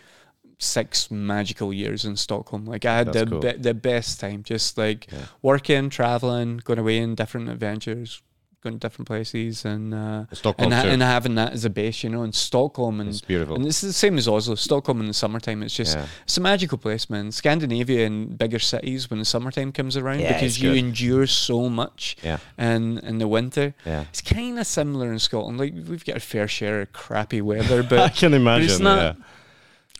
six 0.62 1.10
magical 1.10 1.72
years 1.72 2.04
in 2.04 2.14
Stockholm. 2.16 2.66
Like 2.66 2.84
I 2.84 2.98
had 2.98 3.06
That's 3.08 3.18
the 3.20 3.26
cool. 3.26 3.40
be- 3.40 3.52
the 3.52 3.74
best 3.74 4.20
time, 4.20 4.42
just 4.42 4.76
like 4.78 5.08
Yeah. 5.10 5.24
working, 5.42 5.88
traveling, 5.90 6.58
going 6.62 6.78
away 6.78 6.98
in 6.98 7.14
different 7.14 7.48
adventures, 7.48 8.20
going 8.62 8.78
to 8.78 8.86
different 8.86 9.08
places, 9.08 9.64
and 9.64 9.94
uh, 9.94 10.26
Stockholm 10.34 10.66
and, 10.70 10.74
ha- 10.74 10.86
and 10.92 11.00
having 11.00 11.34
that 11.36 11.54
as 11.54 11.64
a 11.64 11.70
base, 11.70 12.04
you 12.04 12.10
know, 12.10 12.22
in 12.24 12.32
Stockholm 12.34 13.00
and. 13.00 13.08
It's 13.08 13.22
beautiful. 13.22 13.56
And 13.56 13.64
this 13.64 13.82
is 13.82 13.88
the 13.88 13.98
same 13.98 14.18
as 14.18 14.28
Oslo. 14.28 14.54
Stockholm 14.54 15.00
in 15.00 15.06
the 15.06 15.14
summertime, 15.14 15.62
it's 15.62 15.74
just 15.74 15.96
Yeah. 15.96 16.04
it's 16.24 16.36
a 16.36 16.42
magical 16.42 16.76
place, 16.76 17.08
man. 17.08 17.32
Scandinavia 17.32 18.04
and 18.06 18.36
bigger 18.36 18.58
cities 18.58 19.08
when 19.08 19.18
the 19.18 19.24
summertime 19.24 19.72
comes 19.72 19.96
around 19.96 20.20
Yeah, 20.20 20.34
because 20.34 20.60
you 20.60 20.72
good. 20.72 20.78
endure 20.78 21.26
so 21.26 21.70
much 21.70 22.18
Yeah. 22.22 22.36
And 22.58 22.98
in 22.98 23.16
the 23.16 23.28
winter. 23.28 23.72
Yeah. 23.86 24.04
It's 24.10 24.20
kind 24.20 24.58
of 24.58 24.66
similar 24.66 25.10
in 25.10 25.20
Scotland. 25.20 25.56
Like 25.58 25.72
we've 25.88 26.04
got 26.04 26.18
a 26.18 26.20
fair 26.20 26.46
share 26.46 26.82
of 26.82 26.92
crappy 26.92 27.40
weather, 27.40 27.82
but 27.82 27.98
I 28.00 28.08
can 28.10 28.34
imagine. 28.34 28.82
not- 28.84 29.16
yeah. 29.16 29.24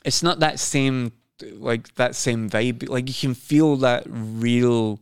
It's 0.05 0.22
not 0.22 0.40
that 0.40 0.59
same 0.59 1.12
like 1.55 1.94
that 1.94 2.14
same 2.14 2.51
vibe. 2.51 2.88
Like 2.88 3.09
you 3.09 3.14
can 3.14 3.34
feel 3.34 3.76
that 3.78 4.05
real, 4.07 5.01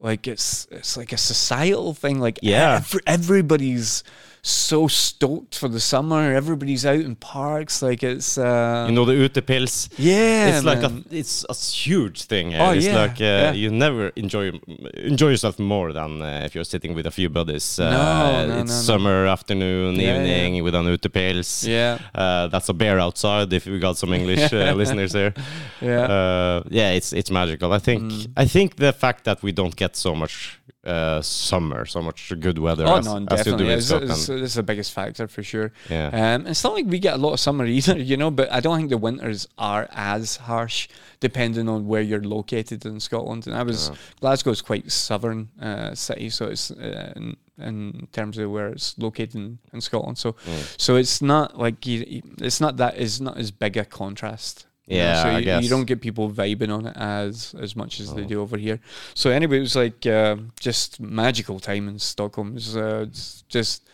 like 0.00 0.26
it's 0.28 0.66
it's 0.70 0.96
like 0.96 1.12
a 1.12 1.16
societal 1.18 1.94
thing. 1.94 2.20
Like 2.20 2.38
Yeah. 2.42 2.76
ev- 2.76 3.00
everybody's 3.06 4.04
so 4.44 4.88
stoked 4.88 5.56
for 5.56 5.68
the 5.68 5.78
summer. 5.78 6.34
Everybody's 6.34 6.84
out 6.84 6.98
in 7.00 7.14
parks. 7.14 7.80
Like 7.80 8.02
it's 8.02 8.36
uh, 8.36 8.86
You 8.88 8.94
know 8.94 9.04
the 9.04 9.12
utepils. 9.12 9.88
yeah, 9.98 10.48
it's 10.56 10.64
like 10.64 10.82
a 10.82 10.92
it's 11.10 11.44
a 11.48 11.54
huge 11.54 12.22
thing. 12.24 12.50
here. 12.50 12.60
Oh, 12.60 12.70
it's 12.72 12.86
yeah, 12.86 12.96
like 13.02 13.20
uh, 13.20 13.24
yeah. 13.24 13.52
you 13.52 13.70
never 13.70 14.08
enjoy 14.16 14.50
enjoy 14.94 15.28
yourself 15.30 15.58
more 15.60 15.92
than 15.92 16.20
uh, 16.22 16.42
if 16.44 16.54
you're 16.56 16.64
sitting 16.64 16.92
with 16.94 17.06
a 17.06 17.10
few 17.10 17.28
buddies. 17.30 17.78
Uh, 17.78 17.90
No, 17.90 18.46
no, 18.48 18.60
it's 18.62 18.70
no, 18.70 18.76
no. 18.76 18.82
summer 18.82 19.26
afternoon, 19.26 19.94
Yeah, 19.96 20.16
evening 20.16 20.64
with 20.64 20.74
an 20.74 20.86
utepils. 20.86 21.64
yeah, 21.66 21.98
Uh, 22.14 22.48
that's 22.48 22.68
a 22.68 22.74
bear 22.74 22.98
outside. 22.98 23.52
If 23.52 23.66
we 23.66 23.78
got 23.78 23.96
some 23.96 24.12
English 24.12 24.52
uh, 24.52 24.72
listeners 24.80 25.12
here, 25.12 25.32
yeah. 25.80 26.00
uh, 26.16 26.62
yeah, 26.68 26.90
it's 26.96 27.12
it's 27.12 27.30
magical. 27.30 27.72
I 27.72 27.78
think 27.78 28.02
Mm. 28.02 28.26
I 28.36 28.46
think 28.48 28.76
the 28.76 28.92
fact 28.92 29.22
that 29.24 29.42
we 29.42 29.52
don't 29.52 29.76
get 29.76 29.96
so 29.96 30.14
much 30.14 30.58
uh, 30.84 31.20
summer, 31.22 31.86
so 31.86 32.00
much 32.02 32.32
good 32.40 32.58
weather 32.58 32.84
Oh 32.88 32.96
as, 32.98 33.04
no, 33.06 33.24
as 33.30 33.46
you 33.46 33.56
do 33.56 33.68
in 33.68 33.80
Scotland. 33.80 34.10
it's, 34.10 34.20
it's 34.20 34.28
the 34.40 34.62
biggest 34.62 34.92
factor 34.92 35.26
for 35.28 35.42
sure. 35.42 35.72
yeah, 35.90 36.34
Um, 36.34 36.46
it's 36.46 36.62
not 36.64 36.74
like 36.74 36.86
we 36.86 36.98
get 36.98 37.14
a 37.14 37.18
lot 37.18 37.32
of 37.32 37.40
summer 37.40 37.64
either, 37.76 37.98
you 37.98 38.16
know, 38.16 38.30
but 38.30 38.50
I 38.52 38.60
don't 38.60 38.76
think 38.76 38.90
the 38.90 38.98
winters 38.98 39.46
are 39.58 39.88
as 39.92 40.36
harsh 40.36 40.88
depending 41.20 41.68
on 41.68 41.86
where 41.86 42.00
you're 42.02 42.22
located 42.24 42.84
in 42.86 43.00
Scotland. 43.00 43.46
And 43.46 43.54
I 43.56 43.62
was 43.62 43.88
Yeah. 43.88 43.96
Glasgow's 44.20 44.62
quite 44.62 44.90
southern 44.90 45.48
uh, 45.60 45.94
city, 45.94 46.30
so 46.30 46.46
it's 46.46 46.70
uh, 46.70 47.12
in, 47.16 47.36
in 47.58 48.08
terms 48.12 48.38
of 48.38 48.50
where 48.50 48.68
it's 48.68 48.96
located 48.98 49.34
in, 49.36 49.58
in 49.72 49.80
Scotland. 49.80 50.18
So 50.18 50.32
Mm. 50.32 50.80
so 50.80 50.96
it's 50.96 51.20
not 51.22 51.58
like 51.58 51.86
you, 51.86 52.22
it's 52.40 52.60
not 52.60 52.76
that 52.78 52.96
it's 52.98 53.20
not 53.20 53.36
as 53.38 53.50
big 53.50 53.76
a 53.76 53.84
contrast 53.84 54.66
you 54.88 54.98
know, 54.98 55.04
Yeah, 55.04 55.22
so 55.22 55.28
I 55.28 55.38
you, 55.38 55.44
guess. 55.44 55.62
you 55.62 55.70
don't 55.70 55.84
get 55.84 56.00
people 56.00 56.28
vibing 56.28 56.72
on 56.76 56.86
it 56.86 56.96
as 56.96 57.54
as 57.60 57.76
much 57.76 58.00
as 58.00 58.12
they 58.14 58.22
Oh. 58.24 58.32
do 58.34 58.40
over 58.40 58.58
here. 58.58 58.80
So 59.14 59.30
anyway, 59.30 59.58
it 59.58 59.60
was 59.60 59.76
like 59.76 60.04
uh, 60.06 60.36
just 60.58 60.98
magical 60.98 61.60
time 61.60 61.86
in 61.88 61.98
Stockholm. 62.00 62.48
It 62.48 62.54
was 62.54 62.76
uh, 62.76 63.04
it's 63.08 63.44
just 63.48 63.88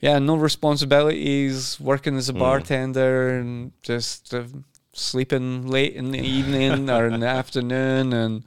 yeah, 0.00 0.18
no 0.18 0.36
responsibilities, 0.36 1.78
working 1.80 2.16
as 2.16 2.28
a 2.28 2.32
Mm. 2.32 2.38
bartender, 2.38 3.38
and 3.38 3.72
just 3.82 4.32
uh, 4.34 4.44
sleeping 4.92 5.66
late 5.66 5.94
in 5.94 6.10
the 6.12 6.20
evening 6.20 6.88
or 6.90 7.06
in 7.06 7.20
the 7.20 7.26
afternoon, 7.40 8.12
and 8.12 8.44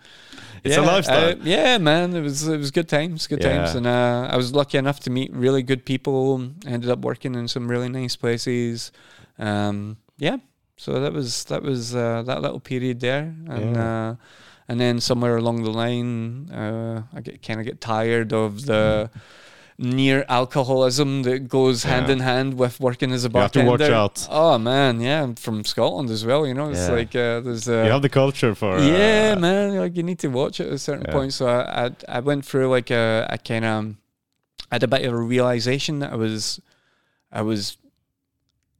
It's 0.63 0.77
a 0.77 0.81
yeah, 0.81 0.85
lifestyle. 0.85 1.31
uh, 1.31 1.35
yeah, 1.43 1.77
man, 1.77 2.15
it 2.15 2.21
was 2.21 2.47
it 2.47 2.57
was 2.57 2.71
good 2.71 2.87
times, 2.87 3.27
good 3.27 3.41
times, 3.41 3.75
and 3.75 3.85
uh, 3.87 4.29
I 4.31 4.37
was 4.37 4.53
lucky 4.53 4.77
enough 4.77 4.99
to 5.01 5.09
meet 5.09 5.31
really 5.33 5.63
good 5.63 5.85
people. 5.85 6.41
Ended 6.65 6.89
up 6.89 6.99
working 6.99 7.35
in 7.35 7.47
some 7.47 7.69
really 7.69 7.89
nice 7.89 8.15
places. 8.15 8.91
Um, 9.39 9.97
yeah, 10.17 10.37
so 10.77 10.99
that 10.99 11.13
was 11.13 11.45
that 11.45 11.63
was 11.63 11.95
uh, 11.95 12.23
that 12.23 12.41
little 12.41 12.59
period 12.59 12.99
there, 12.99 13.33
and 13.49 13.75
Yeah. 13.75 14.11
uh, 14.11 14.15
and 14.67 14.79
then 14.79 14.99
somewhere 15.01 15.35
along 15.37 15.63
the 15.63 15.71
line, 15.71 16.49
uh, 16.51 17.03
I 17.13 17.21
get 17.21 17.41
kind 17.41 17.59
of 17.59 17.65
get 17.65 17.81
tired 17.81 18.31
of 18.33 18.65
the 18.65 19.09
near 19.77 20.25
alcoholism 20.29 21.23
that 21.23 21.47
goes 21.47 21.83
hand 21.83 22.07
Yeah. 22.07 22.13
in 22.13 22.19
hand 22.19 22.53
with 22.55 22.79
working 22.79 23.11
as 23.11 23.23
a 23.25 23.29
bartender. 23.29 23.65
You 23.65 23.71
have 23.71 23.79
to 23.79 23.91
watch 23.91 23.91
out. 23.91 24.27
Oh 24.29 24.57
man, 24.57 25.01
yeah, 25.01 25.23
I'm 25.23 25.35
from 25.35 25.63
Scotland 25.63 26.09
as 26.09 26.25
well. 26.25 26.45
You 26.45 26.53
know, 26.53 26.69
it's 26.69 26.87
Yeah. 26.87 26.91
like 26.95 27.15
uh, 27.15 27.39
there's 27.41 27.67
uh, 27.67 27.83
you 27.85 27.91
have 27.91 28.01
the 28.01 28.09
culture 28.09 28.53
for. 28.55 28.79
yeah, 28.79 29.33
uh, 29.35 29.39
man. 29.39 29.75
Like 29.77 29.95
you 29.97 30.03
need 30.03 30.19
to 30.19 30.27
watch 30.27 30.59
it 30.59 30.67
at 30.67 30.73
a 30.73 30.79
certain 30.79 31.05
Yeah. 31.07 31.13
point. 31.13 31.33
So 31.33 31.47
I, 31.47 31.85
I 31.85 31.91
I 32.17 32.19
went 32.19 32.45
through 32.45 32.69
like 32.69 32.91
a, 32.91 33.27
a 33.29 33.37
kind 33.37 33.65
of 33.65 33.95
I 34.71 34.75
had 34.75 34.83
a 34.83 34.87
bit 34.87 35.05
of 35.05 35.13
a 35.13 35.17
realization 35.17 35.99
that 35.99 36.11
I 36.13 36.15
was 36.15 36.59
I 37.31 37.41
was 37.41 37.77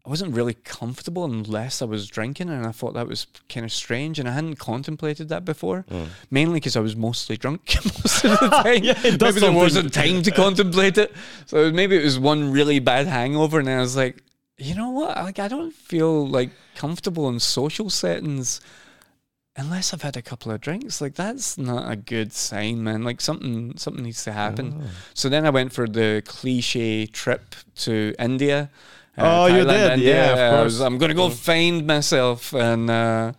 I 0.04 0.10
wasn't 0.10 0.34
really 0.34 0.56
comfortable 0.56 1.26
unless 1.26 1.82
I 1.82 1.86
was 1.86 2.08
drinking, 2.08 2.50
and 2.50 2.66
I 2.66 2.72
thought 2.72 2.96
that 2.96 3.08
was 3.08 3.28
kind 3.50 3.64
of 3.64 3.72
strange, 3.72 4.18
and 4.18 4.28
I 4.28 4.32
hadn't 4.32 4.56
contemplated 4.56 5.30
that 5.30 5.46
before. 5.46 5.86
Mm. 5.92 6.08
Mainly 6.32 6.60
because 6.60 6.76
I 6.76 6.80
was 6.80 6.96
mostly 6.96 7.38
drunk 7.38 7.62
most 7.86 8.24
of 8.24 8.40
the 8.40 8.50
time. 8.64 8.84
Yeah, 8.84 9.00
maybe 9.04 9.40
there 9.40 9.52
wasn't 9.52 9.94
time 9.94 10.24
to 10.24 10.32
contemplate 10.32 10.98
it. 10.98 11.14
So 11.46 11.72
maybe 11.72 11.98
it 11.98 12.04
was 12.04 12.18
one 12.18 12.52
really 12.52 12.80
bad 12.80 13.06
hangover, 13.06 13.60
and 13.60 13.70
I 13.70 13.80
was 13.80 13.96
like, 13.96 14.24
you 14.58 14.76
know 14.76 14.90
what? 14.90 15.18
Like 15.18 15.40
I 15.40 15.48
don't 15.48 15.74
feel 15.74 16.28
like 16.28 16.50
comfortable 16.76 17.30
in 17.30 17.40
social 17.40 17.90
settings 17.90 18.60
unless 19.56 19.94
I've 19.94 20.02
had 20.02 20.18
a 20.18 20.22
couple 20.22 20.52
of 20.52 20.62
drinks. 20.62 21.02
Like 21.02 21.16
that's 21.16 21.58
not 21.58 21.92
a 21.92 21.96
good 21.96 22.34
sign, 22.34 22.84
man. 22.84 23.04
Like 23.04 23.22
something 23.22 23.78
something 23.78 24.04
needs 24.04 24.24
to 24.24 24.32
happen. 24.32 24.82
Oh. 24.84 24.90
So 25.14 25.30
then 25.30 25.46
I 25.46 25.50
went 25.50 25.74
for 25.74 25.88
the 25.88 26.24
cliche 26.26 27.06
trip 27.06 27.56
to 27.78 28.14
India. 28.20 28.70
Uh, 29.18 29.44
Oh, 29.44 29.46
you 29.48 29.64
did? 29.66 29.92
India. 29.94 30.16
Yeah, 30.16 30.32
of 30.34 30.40
I 30.40 30.64
was- 30.64 30.78
course. 30.78 30.86
I'm 30.86 30.98
gonna 30.98 31.14
go 31.14 31.30
find 31.30 31.86
myself, 31.86 32.54
and 32.54 32.90
uh, 32.90 33.32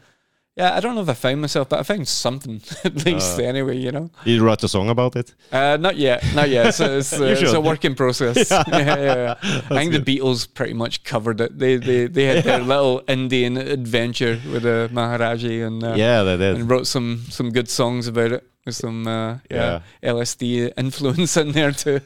yeah, 0.54 0.74
I 0.76 0.80
don't 0.80 0.94
know 0.94 1.00
if 1.00 1.08
I 1.08 1.14
found 1.14 1.40
myself, 1.40 1.70
but 1.70 1.80
I 1.80 1.82
found 1.82 2.06
something 2.06 2.60
at 2.84 3.06
least. 3.06 3.38
Uh. 3.38 3.42
anyway, 3.44 3.78
you 3.78 3.90
know. 3.90 4.10
You 4.24 4.44
wrote 4.44 4.62
a 4.62 4.68
song 4.68 4.90
about 4.90 5.16
it. 5.16 5.34
Uh, 5.50 5.78
not 5.80 5.96
yet, 5.96 6.22
not 6.34 6.50
yet. 6.50 6.72
So 6.74 6.98
it's, 6.98 7.12
uh, 7.18 7.24
it's 7.32 7.40
a 7.40 7.46
should. 7.46 7.64
work 7.64 7.84
in 7.86 7.94
process. 7.94 8.50
yeah, 8.50 8.64
yeah, 8.68 8.96
yeah. 9.04 9.34
I 9.70 9.74
think 9.78 9.92
the 9.92 10.00
Beatles 10.00 10.46
pretty 10.52 10.74
much 10.74 11.04
covered 11.04 11.40
it. 11.40 11.58
They 11.58 11.76
they, 11.76 12.06
they 12.06 12.24
had 12.24 12.44
their 12.44 12.60
little 12.60 13.02
Indian 13.08 13.56
adventure 13.56 14.38
with 14.52 14.64
the 14.64 14.90
Maharaji 14.92 15.66
and 15.66 15.82
uh, 15.82 15.94
yeah, 15.96 16.22
they 16.22 16.36
did. 16.36 16.56
and 16.56 16.70
wrote 16.70 16.86
some 16.86 17.22
some 17.30 17.50
good 17.50 17.68
songs 17.70 18.06
about 18.06 18.32
it 18.32 18.44
with 18.66 18.74
some 18.84 19.06
uh, 19.06 19.38
yeah. 19.50 19.80
Yeah. 20.02 20.12
LSD 20.12 20.72
influence 20.76 21.36
in 21.36 21.52
there 21.52 21.72
too. 21.72 22.00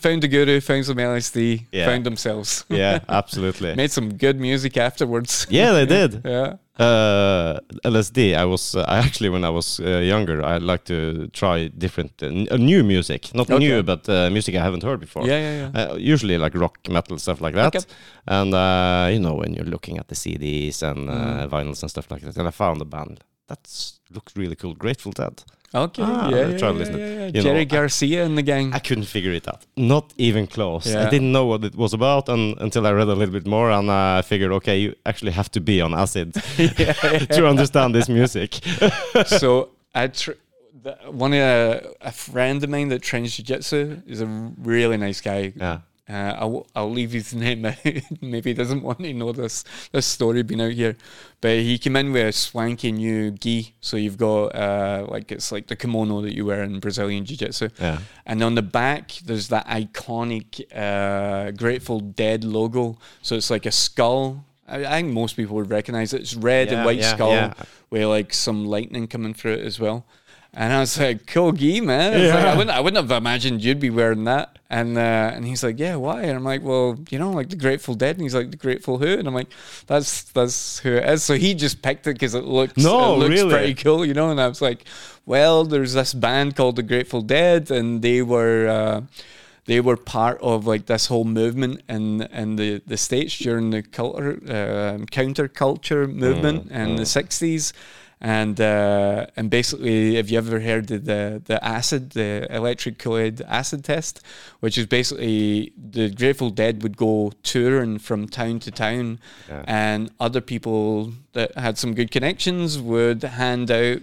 found 0.00 0.22
the 0.22 0.28
guru, 0.28 0.60
found 0.60 0.84
some 0.86 0.96
LSD, 0.98 1.66
Yeah. 1.72 1.86
found 1.86 2.04
themselves. 2.04 2.64
yeah, 2.68 3.00
absolutely. 3.08 3.74
Made 3.74 3.90
some 3.90 4.14
good 4.16 4.38
music 4.40 4.76
afterwards. 4.76 5.46
Yeah, 5.50 5.72
they 5.72 5.86
did. 5.86 6.20
yeah. 6.24 6.54
Uh, 6.78 7.58
LSD. 7.84 8.36
I 8.36 8.44
was 8.44 8.76
uh, 8.76 8.84
I 8.86 8.98
actually 8.98 9.30
when 9.30 9.42
I 9.44 9.50
was 9.50 9.80
uh, 9.80 9.98
younger, 9.98 10.44
I 10.44 10.58
like 10.58 10.84
to 10.84 11.26
try 11.32 11.68
different 11.78 12.12
uh, 12.22 12.26
uh, 12.54 12.56
new 12.56 12.84
music, 12.84 13.34
not 13.34 13.50
Okay. 13.50 13.58
new, 13.58 13.82
but 13.82 14.08
uh, 14.08 14.30
music 14.30 14.54
I 14.54 14.62
haven't 14.62 14.84
heard 14.84 15.00
before. 15.00 15.26
Yeah, 15.26 15.40
yeah, 15.40 15.70
yeah. 15.74 15.90
Uh, 15.90 15.96
usually 15.96 16.38
like 16.38 16.54
rock, 16.54 16.78
metal, 16.88 17.18
stuff 17.18 17.40
like 17.40 17.54
that. 17.56 17.74
Okay. 17.74 17.84
And 18.28 18.54
uh, 18.54 19.08
you 19.12 19.18
know 19.18 19.34
when 19.34 19.54
you're 19.54 19.70
looking 19.70 19.98
at 19.98 20.06
the 20.06 20.14
CDs 20.14 20.82
and 20.82 21.10
uh, 21.10 21.14
Mm. 21.18 21.50
vinyls 21.50 21.82
and 21.82 21.90
stuff 21.90 22.10
like 22.12 22.22
that, 22.22 22.36
and 22.36 22.46
I 22.48 22.52
found 22.52 22.80
a 22.80 22.84
band 22.84 23.24
that 23.48 23.92
looks 24.10 24.36
really 24.36 24.56
cool, 24.56 24.74
Grateful 24.74 25.12
Dead. 25.12 25.42
Okay. 25.74 26.02
Ah, 26.02 26.30
yeah, 26.30 26.36
yeah, 26.36 26.56
yeah, 26.56 26.70
listen. 26.70 26.98
yeah, 26.98 27.06
yeah. 27.06 27.26
You 27.26 27.32
know, 27.32 27.42
Jerry 27.42 27.60
I- 27.60 27.64
Garcia 27.64 28.24
and 28.24 28.38
the 28.38 28.42
gang. 28.42 28.72
I 28.72 28.78
couldn't 28.78 29.04
figure 29.04 29.32
it 29.32 29.46
out. 29.46 29.66
Not 29.76 30.14
even 30.16 30.46
close. 30.46 30.86
Yeah. 30.86 31.06
I 31.06 31.10
didn't 31.10 31.30
know 31.30 31.44
what 31.44 31.62
it 31.62 31.74
was 31.74 31.92
about 31.92 32.28
and, 32.30 32.56
until 32.58 32.86
I 32.86 32.92
read 32.92 33.08
a 33.08 33.14
little 33.14 33.34
bit 33.34 33.46
more 33.46 33.70
and 33.70 33.90
I 33.90 34.22
figured, 34.22 34.50
okay, 34.52 34.78
you 34.78 34.94
actually 35.04 35.32
have 35.32 35.50
to 35.50 35.60
be 35.60 35.82
on 35.82 35.92
acid 35.92 36.32
to 37.36 37.46
understand 37.46 37.94
this 37.94 38.08
music. 38.08 38.60
so 39.26 39.70
I 39.94 40.10
one 41.10 41.34
of 41.34 41.40
uh, 41.40 41.80
a 42.00 42.12
friend 42.12 42.62
of 42.64 42.70
mine 42.70 42.88
that 42.88 43.02
trains 43.02 43.36
jiu-jitsu 43.36 44.02
is 44.06 44.22
a 44.22 44.26
really 44.26 44.96
nice 44.96 45.20
guy. 45.20 45.52
Uh, 46.08 46.34
I'll, 46.38 46.66
I'll 46.74 46.90
leave 46.90 47.12
his 47.12 47.34
name 47.46 47.64
out. 47.64 47.76
Maybe 48.20 48.50
he 48.50 48.54
doesn't 48.54 48.82
want 48.82 49.00
to 49.00 49.12
know 49.12 49.32
this 49.32 49.64
this 49.92 50.06
story 50.06 50.42
being 50.42 50.60
out 50.60 50.72
here. 50.72 50.96
But 51.40 51.58
he 51.58 51.78
came 51.78 51.96
in 51.96 52.12
with 52.12 52.26
a 52.26 52.32
swanky 52.32 52.92
new 52.92 53.30
gi. 53.30 53.74
So 53.80 53.96
you've 53.96 54.16
got 54.16 54.46
uh, 54.54 55.06
like 55.08 55.30
it's 55.30 55.52
like 55.52 55.66
the 55.66 55.76
kimono 55.76 56.22
that 56.22 56.34
you 56.34 56.46
wear 56.46 56.62
in 56.62 56.80
Brazilian 56.80 57.24
Jiu 57.24 57.36
Jitsu. 57.36 57.68
Yeah. 57.78 57.98
And 58.26 58.42
on 58.42 58.54
the 58.54 58.62
back, 58.62 59.12
there's 59.24 59.48
that 59.48 59.66
iconic 59.66 60.64
uh, 60.74 61.50
Grateful 61.52 62.00
Dead 62.00 62.44
logo. 62.44 62.98
So 63.22 63.36
it's 63.36 63.50
like 63.50 63.66
a 63.66 63.72
skull. 63.72 64.44
I, 64.66 64.84
I 64.84 65.02
think 65.02 65.12
most 65.12 65.36
people 65.36 65.56
would 65.56 65.70
recognize 65.70 66.12
it. 66.14 66.22
It's 66.22 66.34
red 66.34 66.68
Yeah, 66.68 66.78
and 66.78 66.84
white 66.86 66.98
yeah, 66.98 67.14
skull 67.14 67.66
with 67.90 68.04
like 68.04 68.32
some 68.32 68.64
lightning 68.66 69.06
coming 69.06 69.34
through 69.34 69.54
it 69.54 69.64
as 69.64 69.78
well. 69.78 70.06
And 70.54 70.72
I 70.72 70.80
was 70.80 70.98
like, 70.98 71.26
cool 71.26 71.52
gi, 71.52 71.80
man. 71.82 72.14
I, 72.14 72.16
was 72.18 72.30
like, 72.30 72.44
I, 72.44 72.56
wouldn't, 72.56 72.76
I 72.76 72.80
wouldn't 72.80 73.10
have 73.10 73.16
imagined 73.16 73.62
you'd 73.62 73.78
be 73.78 73.90
wearing 73.90 74.24
that. 74.24 74.58
And 74.70 74.98
uh, 74.98 75.32
and 75.34 75.46
he's 75.46 75.62
like, 75.62 75.78
yeah, 75.78 75.96
why? 75.96 76.22
And 76.22 76.32
I'm 76.36 76.44
like, 76.44 76.62
well, 76.62 76.98
you 77.10 77.18
know, 77.18 77.30
like 77.30 77.48
the 77.48 77.56
Grateful 77.56 77.94
Dead. 77.94 78.16
And 78.16 78.22
he's 78.22 78.34
like, 78.34 78.50
the 78.50 78.56
Grateful 78.56 78.98
Who? 78.98 79.06
And 79.06 79.26
I'm 79.26 79.34
like, 79.34 79.48
that's 79.86 80.24
that's 80.24 80.78
who 80.80 80.96
it 80.96 81.08
is. 81.08 81.22
So 81.22 81.34
he 81.34 81.54
just 81.54 81.80
picked 81.80 82.06
it 82.06 82.14
because 82.14 82.34
it 82.34 82.44
looks 82.44 82.76
No, 82.76 83.14
it 83.14 83.18
looks 83.18 83.30
really? 83.30 83.50
pretty 83.50 83.74
cool, 83.74 84.04
you 84.04 84.12
know. 84.14 84.30
And 84.30 84.40
I 84.40 84.48
was 84.48 84.60
like, 84.60 84.84
well, 85.24 85.64
there's 85.64 85.94
this 85.94 86.12
band 86.12 86.56
called 86.56 86.76
the 86.76 86.82
Grateful 86.82 87.22
Dead, 87.22 87.70
and 87.70 88.02
they 88.02 88.22
were. 88.22 88.68
Uh, 88.68 89.00
they 89.64 89.80
were 89.82 89.98
part 89.98 90.40
of 90.40 90.66
like 90.66 90.86
this 90.86 91.06
whole 91.06 91.24
movement 91.24 91.82
in 91.90 92.22
in 92.22 92.56
the 92.56 92.80
the 92.86 92.96
states 92.96 93.38
during 93.38 93.68
the 93.68 93.82
culture 93.82 94.40
um 94.48 95.04
counterculture 95.04 96.10
movement 96.10 96.70
in 96.70 96.96
the 96.96 97.04
sixties, 97.04 97.74
and 98.20 98.60
uh, 98.60 99.26
and 99.36 99.48
basically, 99.50 100.16
have 100.16 100.28
you 100.28 100.38
ever 100.38 100.60
heard 100.60 100.90
of 100.90 101.04
the 101.04 101.40
the 101.44 101.64
acid, 101.64 102.10
the 102.10 102.46
electric 102.50 102.98
Kool-Aid 102.98 103.42
acid 103.42 103.84
test, 103.84 104.20
which 104.60 104.76
is 104.76 104.86
basically 104.86 105.72
the 105.76 106.10
Grateful 106.10 106.50
Dead 106.50 106.82
would 106.82 106.96
go 106.96 107.32
touring 107.42 107.98
from 107.98 108.26
town 108.28 108.58
to 108.60 108.70
town, 108.70 109.20
Yeah. 109.48 109.62
and 109.66 110.10
other 110.18 110.40
people 110.40 111.12
that 111.32 111.56
had 111.56 111.78
some 111.78 111.94
good 111.94 112.10
connections 112.10 112.78
would 112.78 113.22
hand 113.22 113.70
out 113.70 114.00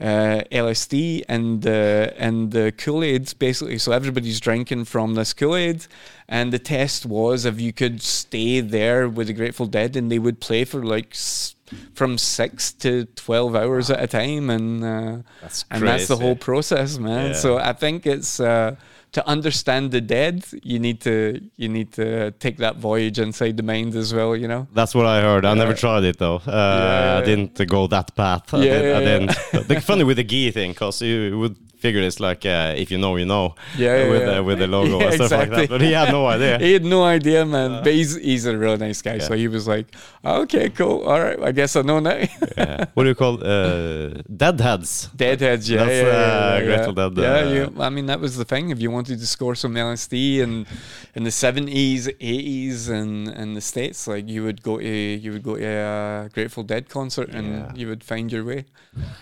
uh, 0.00 0.42
LSD 0.52 1.24
and 1.28 1.62
the 1.62 2.14
and 2.16 2.52
the 2.52 2.70
Kool 2.78 3.02
Aid 3.02 3.36
basically. 3.40 3.78
So 3.78 3.90
everybody's 3.90 4.38
drinking 4.38 4.84
from 4.84 5.14
this 5.16 5.32
Kool 5.32 5.56
Aid, 5.56 5.86
and 6.28 6.52
the 6.52 6.60
test 6.60 7.04
was 7.06 7.44
if 7.44 7.60
you 7.60 7.72
could 7.72 8.02
stay 8.02 8.60
there 8.60 9.08
with 9.08 9.26
the 9.26 9.32
Grateful 9.32 9.66
Dead, 9.66 9.96
and 9.96 10.12
they 10.12 10.20
would 10.20 10.38
play 10.38 10.64
for 10.64 10.84
like 10.84 11.08
s- 11.10 11.56
from 11.94 12.18
six 12.18 12.72
to 12.72 13.04
twelve 13.14 13.54
hours 13.54 13.90
at 13.90 14.02
a 14.02 14.06
time, 14.06 14.50
and 14.50 14.84
uh, 14.84 15.22
That's 15.40 15.64
and 15.70 15.82
that's 15.86 16.08
the 16.08 16.16
whole 16.16 16.36
process, 16.36 16.98
man. 16.98 17.28
Yeah. 17.28 17.32
So 17.34 17.58
I 17.58 17.72
think 17.72 18.06
it's. 18.06 18.40
Uh, 18.40 18.76
to 19.12 19.26
understand 19.26 19.90
the 19.90 20.02
dead, 20.02 20.44
you 20.62 20.78
need 20.78 21.00
to 21.00 21.40
you 21.56 21.68
need 21.68 21.92
to 21.92 22.30
take 22.32 22.58
that 22.58 22.76
voyage 22.76 23.18
inside 23.18 23.56
the 23.56 23.62
mind 23.62 23.94
as 23.94 24.12
well. 24.12 24.36
You 24.36 24.48
know. 24.48 24.66
That's 24.74 24.94
what 24.94 25.06
I 25.06 25.22
heard. 25.22 25.46
I 25.46 25.54
never 25.54 25.74
tried 25.74 26.04
it 26.04 26.18
though. 26.18 26.36
Uh, 26.46 26.50
Yeah. 26.50 27.18
I 27.22 27.24
didn't 27.24 27.66
go 27.68 27.86
that 27.86 28.14
path. 28.14 28.52
I, 28.52 28.58
Yeah, 28.58 28.82
did, 28.82 28.96
I 28.96 29.00
didn't. 29.00 29.68
The 29.68 29.80
funny 29.80 30.04
with 30.04 30.18
the 30.18 30.24
gi 30.24 30.50
thing, 30.50 30.72
because 30.72 31.00
you 31.00 31.38
would 31.38 31.56
figure 31.78 32.02
it's 32.02 32.20
like 32.20 32.44
uh, 32.44 32.74
if 32.76 32.90
you 32.90 32.98
know, 32.98 33.16
you 33.16 33.24
know. 33.24 33.54
Yeah, 33.76 33.96
yeah, 33.96 34.10
with 34.10 34.22
yeah. 34.22 34.38
Uh, 34.38 34.42
with 34.42 34.58
the 34.58 34.66
logo 34.66 34.98
Yeah, 35.00 35.06
and 35.06 35.14
stuff 35.14 35.30
like 35.32 35.50
that. 35.50 35.68
But 35.68 35.80
he 35.80 35.92
had 35.92 36.10
no 36.12 36.26
idea. 36.26 36.58
he 36.66 36.72
had 36.72 36.84
no 36.84 37.04
idea, 37.04 37.44
man. 37.46 37.82
but 37.84 37.92
he's, 37.92 38.16
he's 38.16 38.46
a 38.46 38.56
really 38.56 38.76
nice 38.76 39.00
guy. 39.02 39.18
So 39.18 39.34
he 39.34 39.48
was 39.48 39.66
like, 39.68 39.86
okay, 40.24 40.70
cool. 40.70 41.02
All 41.04 41.20
right. 41.20 41.40
I 41.40 41.52
guess 41.52 41.76
I 41.76 41.82
know 41.82 42.00
now. 42.00 42.18
Yeah. 42.56 42.86
What 42.94 43.04
do 43.04 43.08
you 43.10 43.14
call 43.14 43.34
uh, 43.44 44.20
deadheads? 44.42 45.10
Deadheads, 45.14 45.70
yeah. 45.70 45.84
That's, 45.84 45.90
yeah, 45.90 46.02
yeah, 46.02 46.08
uh, 46.08 46.58
yeah, 46.58 46.64
Grateful 46.64 46.94
yeah. 46.96 47.08
Dead, 47.08 47.22
Yeah, 47.22 47.48
uh, 47.48 47.52
you, 47.52 47.82
I 47.82 47.88
mean, 47.90 48.06
that 48.06 48.18
was 48.18 48.36
the 48.36 48.44
thing. 48.44 48.70
If 48.70 48.80
you 48.80 48.90
wanted 48.90 49.20
to 49.20 49.26
score 49.26 49.54
some 49.54 49.74
LSD 49.74 50.42
and 50.42 50.66
in 51.14 51.22
the 51.22 51.30
70s, 51.30 52.08
80s, 52.18 52.88
and 52.90 53.28
in 53.28 53.54
the 53.54 53.60
States, 53.60 54.08
like 54.08 54.28
you 54.28 54.42
would 54.42 54.62
go 54.62 54.78
to, 54.78 54.88
you 54.88 55.32
would 55.32 55.44
go 55.44 55.56
to 55.56 55.64
a 55.64 56.28
Grateful 56.32 56.64
Dead 56.64 56.88
concert 56.88 57.28
and 57.30 57.76
you 57.78 57.86
would 57.88 58.02
find 58.02 58.32
your 58.32 58.44
way. 58.44 58.64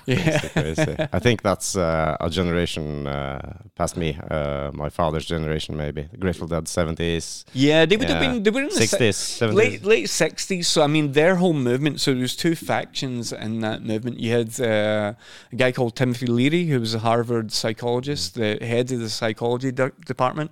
Yeah. 0.06 1.08
I 1.12 1.18
think 1.18 1.42
that's 1.42 1.76
uh, 1.76 2.16
a 2.20 2.30
generation 2.46 3.06
uh, 3.06 3.58
past 3.74 3.96
me, 3.96 4.18
uh, 4.30 4.70
my 4.72 4.88
father's 4.88 5.26
generation 5.26 5.76
maybe. 5.76 6.08
Grateful 6.18 6.46
Dead 6.46 6.68
seventies, 6.68 7.44
Yeah, 7.52 7.86
they 7.86 7.96
would 7.96 8.08
have 8.08 8.20
been. 8.20 8.42
They 8.42 8.50
were 8.50 8.62
in 8.62 8.68
the 8.68 8.86
sixties, 8.86 9.40
late 9.42 9.84
late 9.84 10.08
sixties. 10.08 10.68
So 10.68 10.82
I 10.82 10.86
mean, 10.86 11.12
their 11.12 11.36
whole 11.36 11.58
movement. 11.70 12.00
So 12.00 12.12
there 12.12 12.22
was 12.22 12.36
two 12.36 12.54
factions 12.54 13.32
in 13.32 13.60
that 13.60 13.82
movement. 13.82 14.20
You 14.20 14.32
had 14.32 14.60
uh, 14.60 15.14
a 15.52 15.56
guy 15.56 15.72
called 15.72 15.96
Timothy 15.96 16.26
Leary, 16.26 16.64
who 16.66 16.80
was 16.80 16.94
a 16.94 17.00
Harvard 17.00 17.52
psychologist, 17.52 18.34
the 18.34 18.58
head 18.60 18.90
of 18.92 19.00
the 19.00 19.10
psychology 19.10 19.72
de- 19.72 19.92
department 20.04 20.50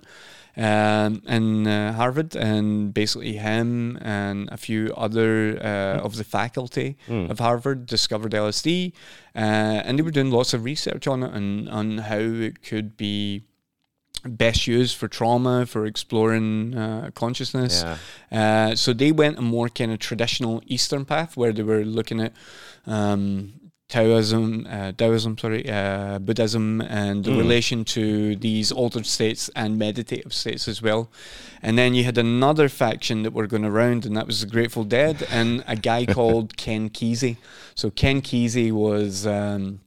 um, 0.57 1.21
in 1.27 1.67
uh, 1.67 1.93
Harvard, 1.93 2.35
and 2.35 2.93
basically 2.93 3.33
him 3.33 3.97
and 4.01 4.49
a 4.51 4.57
few 4.57 4.93
other 4.95 5.57
uh, 5.61 6.05
of 6.05 6.15
the 6.15 6.23
faculty 6.23 6.97
Mm. 7.07 7.29
of 7.29 7.39
Harvard 7.39 7.85
discovered 7.85 8.31
LSD, 8.33 8.93
uh, 9.35 9.39
and 9.39 9.97
they 9.97 10.03
were 10.03 10.11
doing 10.11 10.31
lots 10.31 10.53
of 10.53 10.63
research 10.63 11.07
on 11.07 11.23
it 11.23 11.33
and 11.33 11.69
on 11.69 11.97
how 11.99 12.17
it 12.19 12.61
could 12.63 12.95
be 12.97 13.43
best 14.23 14.65
used 14.65 14.95
for 14.97 15.07
trauma, 15.07 15.65
for 15.65 15.85
exploring 15.85 16.75
uh, 16.75 17.11
consciousness. 17.13 17.83
Yeah. 18.31 18.69
Uh, 18.71 18.75
so 18.75 18.91
they 18.93 19.11
went 19.11 19.37
a 19.37 19.41
more 19.41 19.69
kind 19.69 19.91
of 19.91 19.99
traditional 19.99 20.63
Eastern 20.65 21.05
path 21.05 21.37
where 21.37 21.53
they 21.53 21.61
were 21.63 21.83
looking 21.85 22.19
at 22.21 22.33
um, 22.87 23.53
Taoism, 23.87 24.65
uh, 24.69 24.91
Taoism, 24.93 25.37
sorry, 25.37 25.69
uh, 25.69 26.17
Buddhism, 26.19 26.81
and 26.81 27.23
the 27.23 27.31
Mm. 27.31 27.37
relation 27.37 27.85
to 27.85 28.35
these 28.35 28.71
altered 28.71 29.05
states 29.05 29.49
and 29.55 29.77
meditative 29.77 30.33
states 30.33 30.67
as 30.67 30.81
well. 30.81 31.11
And 31.61 31.77
then 31.77 31.93
you 31.93 32.03
had 32.03 32.17
another 32.17 32.67
faction 32.67 33.23
that 33.23 33.33
were 33.33 33.47
going 33.47 33.63
around, 33.65 34.05
and 34.05 34.17
that 34.17 34.25
was 34.27 34.41
the 34.41 34.47
Grateful 34.47 34.83
Dead, 34.85 35.25
and 35.29 35.63
a 35.67 35.75
guy 35.75 36.05
called 36.17 36.57
Ken 36.57 36.89
Kesey. 36.89 37.37
So 37.75 37.89
Ken 37.91 38.21
Kesey 38.21 38.71
was. 38.71 39.25
Um, 39.27 39.81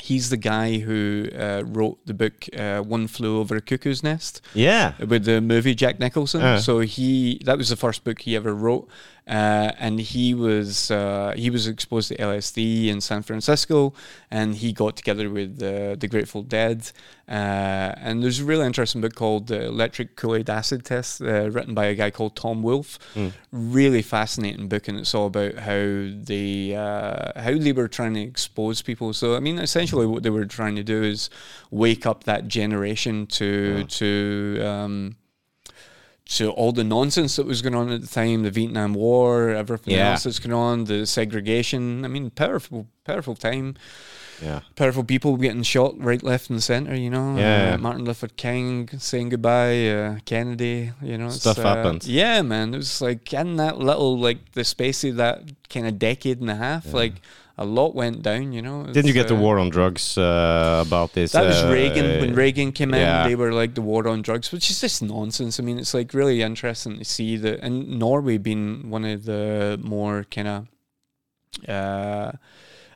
He's 0.00 0.30
the 0.30 0.36
guy 0.36 0.78
who 0.78 1.28
uh, 1.36 1.62
wrote 1.66 1.98
the 2.06 2.14
book 2.14 2.46
uh, 2.56 2.80
"One 2.82 3.08
Flew 3.08 3.38
Over 3.40 3.56
a 3.56 3.60
Cuckoo's 3.60 4.02
Nest" 4.04 4.40
Yeah. 4.54 4.92
with 5.04 5.24
the 5.24 5.40
movie 5.40 5.74
Jack 5.74 5.98
Nicholson. 5.98 6.40
Uh. 6.40 6.60
So 6.60 6.80
he 6.80 7.40
that 7.44 7.58
was 7.58 7.70
the 7.70 7.74
first 7.76 8.04
book 8.04 8.20
he 8.20 8.36
ever 8.36 8.54
wrote, 8.54 8.86
uh, 9.28 9.72
and 9.78 10.00
he 10.00 10.32
was 10.34 10.90
uh, 10.90 11.34
he 11.36 11.50
was 11.50 11.66
exposed 11.66 12.08
to 12.08 12.16
LSD 12.16 12.86
in 12.88 13.00
San 13.00 13.22
Francisco, 13.22 13.92
and 14.30 14.54
he 14.56 14.72
got 14.72 14.96
together 14.96 15.28
with 15.30 15.62
uh, 15.62 15.94
the 15.96 16.08
Grateful 16.08 16.42
Dead. 16.42 16.90
Uh, 17.28 17.92
and 18.00 18.22
there's 18.22 18.40
a 18.40 18.44
really 18.44 18.64
interesting 18.64 19.02
book 19.02 19.14
called 19.14 19.48
"The 19.48 19.66
Electric 19.66 20.16
Kool-Aid 20.16 20.48
Acid 20.48 20.84
Test," 20.86 21.20
uh, 21.20 21.50
written 21.50 21.74
by 21.74 21.86
a 21.86 21.94
guy 21.94 22.10
called 22.10 22.34
Tom 22.36 22.62
Wolfe. 22.62 22.98
Mm. 23.14 23.32
Really 23.52 24.00
fascinating 24.00 24.66
book, 24.68 24.88
and 24.88 24.98
it's 24.98 25.14
all 25.14 25.26
about 25.26 25.56
how 25.56 25.74
they 25.74 26.74
uh, 26.74 27.38
how 27.38 27.58
they 27.58 27.72
were 27.72 27.88
trying 27.88 28.14
to 28.14 28.22
expose 28.22 28.80
people. 28.80 29.12
So 29.12 29.36
I 29.36 29.40
mean, 29.40 29.58
essentially, 29.58 30.06
what 30.06 30.22
they 30.22 30.30
were 30.30 30.46
trying 30.46 30.76
to 30.76 30.82
do 30.82 31.02
is 31.02 31.28
wake 31.70 32.06
up 32.06 32.24
that 32.24 32.48
generation 32.48 33.26
to 33.26 33.76
Yeah. 33.80 33.84
to 33.88 34.62
um, 34.64 35.16
to 36.28 36.50
all 36.50 36.72
the 36.72 36.84
nonsense 36.84 37.36
that 37.36 37.46
was 37.46 37.62
going 37.62 37.74
on 37.74 37.90
at 37.90 38.00
the 38.02 38.06
time, 38.06 38.42
the 38.42 38.50
Vietnam 38.50 38.92
War, 38.94 39.48
everything 39.50 39.94
Yeah. 39.94 40.10
else 40.12 40.24
that's 40.24 40.38
going 40.38 40.52
on, 40.52 40.84
the 40.84 41.06
segregation. 41.06 42.04
I 42.04 42.08
mean, 42.08 42.30
powerful, 42.30 42.86
powerful 43.04 43.34
time. 43.34 43.76
Yeah. 44.42 44.60
Powerful 44.76 45.02
people 45.04 45.36
getting 45.36 45.62
shot 45.64 45.94
right, 45.98 46.22
left, 46.22 46.48
and 46.50 46.62
center. 46.62 46.94
You 46.94 47.10
know, 47.10 47.36
Yeah. 47.36 47.74
Uh, 47.74 47.78
Martin 47.78 48.04
Luther 48.04 48.28
King 48.28 48.88
saying 48.98 49.30
goodbye, 49.30 49.88
uh, 49.88 50.18
Kennedy. 50.26 50.92
You 51.02 51.18
know, 51.18 51.30
Stuff 51.30 51.58
uh, 51.58 51.62
happened. 51.74 52.04
Yeah, 52.06 52.42
man. 52.42 52.74
It 52.74 52.76
was 52.76 53.00
like 53.00 53.32
in 53.32 53.56
that 53.56 53.78
little 53.78 54.18
like 54.18 54.52
the 54.52 54.64
space 54.64 55.02
of 55.04 55.16
that 55.16 55.42
kind 55.70 55.86
of 55.86 55.98
decade 55.98 56.40
and 56.40 56.50
a 56.50 56.56
half, 56.56 56.86
Yeah. 56.86 56.92
like 56.92 57.14
a 57.58 57.64
lot 57.64 57.94
went 57.94 58.22
down. 58.22 58.52
You 58.52 58.62
know, 58.62 58.84
Didn't 58.84 59.06
you 59.06 59.12
get 59.12 59.28
the 59.28 59.36
uh, 59.36 59.40
war 59.40 59.58
on 59.58 59.68
drugs 59.68 60.16
uh, 60.16 60.84
about 60.86 61.12
this? 61.12 61.32
that 61.32 61.44
was 61.44 61.62
uh, 61.62 61.70
Reagan. 61.72 62.20
When 62.20 62.34
Reagan 62.34 62.72
came 62.72 62.94
in, 62.94 63.28
they 63.28 63.34
were 63.34 63.52
like 63.52 63.74
the 63.74 63.82
war 63.82 64.06
on 64.08 64.22
drugs, 64.22 64.52
which 64.52 64.70
is 64.70 64.80
just 64.80 65.02
nonsense. 65.02 65.58
I 65.60 65.62
mean, 65.62 65.78
it's 65.78 65.92
like 65.92 66.14
really 66.14 66.40
interesting 66.42 66.98
to 66.98 67.04
see 67.04 67.36
that, 67.36 67.60
and 67.60 67.98
Norway 67.98 68.38
being 68.38 68.88
one 68.90 69.04
of 69.04 69.24
the 69.24 69.78
more 69.82 70.24
kind 70.24 70.48
of 70.48 71.68
uh, 71.68 72.32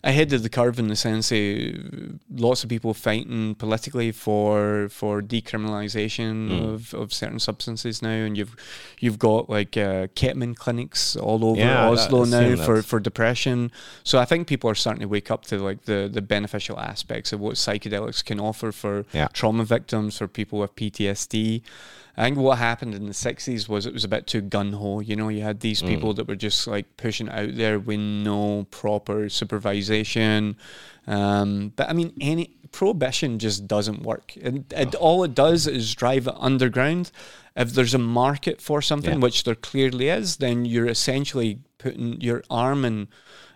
ahead 0.05 0.32
of 0.32 0.42
the 0.42 0.48
curve 0.48 0.78
in 0.80 0.88
the 0.88 0.96
sense 0.96 1.30
of 1.30 2.18
lots 2.30 2.64
of 2.64 2.68
people 2.70 2.92
fighting 2.92 3.55
politically 3.55 4.11
for 4.12 4.88
for 4.90 5.22
decriminalization 5.22 6.48
Mm. 6.50 6.74
of, 6.74 6.94
of 6.94 7.12
certain 7.12 7.38
substances 7.38 8.03
now, 8.03 8.11
and 8.11 8.36
you've 8.36 8.57
you've 8.98 9.18
got 9.18 9.48
like 9.48 9.76
uh, 9.76 10.07
ketamine 10.09 10.57
clinics 10.57 11.16
all 11.16 11.44
over 11.44 11.61
Yeah, 11.61 11.88
Oslo 11.88 12.24
now 12.24 12.57
for, 12.57 12.76
that. 12.76 12.84
for 12.84 12.98
depression. 13.00 13.70
So 14.05 14.18
I 14.18 14.24
think 14.24 14.48
people 14.48 14.68
are 14.70 14.74
starting 14.74 15.03
to 15.03 15.09
wake 15.09 15.30
up 15.30 15.44
to 15.46 15.59
like 15.59 15.84
the 15.84 16.09
the 16.12 16.22
beneficial 16.22 16.78
aspects 16.78 17.32
of 17.32 17.40
what 17.40 17.55
psychedelics 17.55 18.24
can 18.24 18.40
offer 18.40 18.72
for 18.72 19.05
Yeah. 19.12 19.28
trauma 19.32 19.64
victims, 19.64 20.18
for 20.18 20.26
people 20.28 20.59
with 20.61 20.74
PTSD. 20.76 21.62
I 22.17 22.25
think 22.25 22.37
what 22.39 22.59
happened 22.59 22.95
in 22.95 23.07
the 23.07 23.15
sixties 23.15 23.69
was 23.69 23.87
it 23.87 23.93
was 23.95 24.05
a 24.05 24.09
bit 24.09 24.27
too 24.27 24.43
gun 24.43 24.73
ho. 24.75 25.01
You 25.01 25.17
know, 25.17 25.29
you 25.31 25.43
had 25.43 25.61
these 25.61 25.81
Mm. 25.83 25.89
people 25.89 26.15
that 26.15 26.29
were 26.29 26.37
just 26.37 26.67
like 26.67 26.97
pushing 26.97 27.29
out 27.31 27.57
there 27.57 27.79
with 27.79 27.99
no 28.01 28.67
proper 28.71 29.29
supervision. 29.29 30.57
Um, 31.07 31.73
but 31.75 31.89
I 31.89 31.93
mean, 31.95 32.13
any 32.21 32.57
prohibition 32.71 33.39
just 33.39 33.67
doesn't 33.67 34.03
work. 34.03 34.35
And 34.43 34.65
it, 34.77 34.95
all 34.95 35.25
it 35.25 35.35
does 35.35 35.67
is 35.67 35.95
drive 35.95 36.27
it 36.27 36.35
underground. 36.39 37.11
If 37.57 37.73
there's 37.75 37.95
a 37.95 37.99
market 37.99 38.61
for 38.61 38.81
something, 38.81 39.15
Yeah. 39.15 39.19
which 39.19 39.45
there 39.45 39.55
clearly 39.55 40.09
is, 40.09 40.37
then 40.37 40.65
you're 40.65 40.87
essentially 40.87 41.59
putting 41.79 42.21
your 42.21 42.43
arm 42.51 42.85
in 42.85 43.09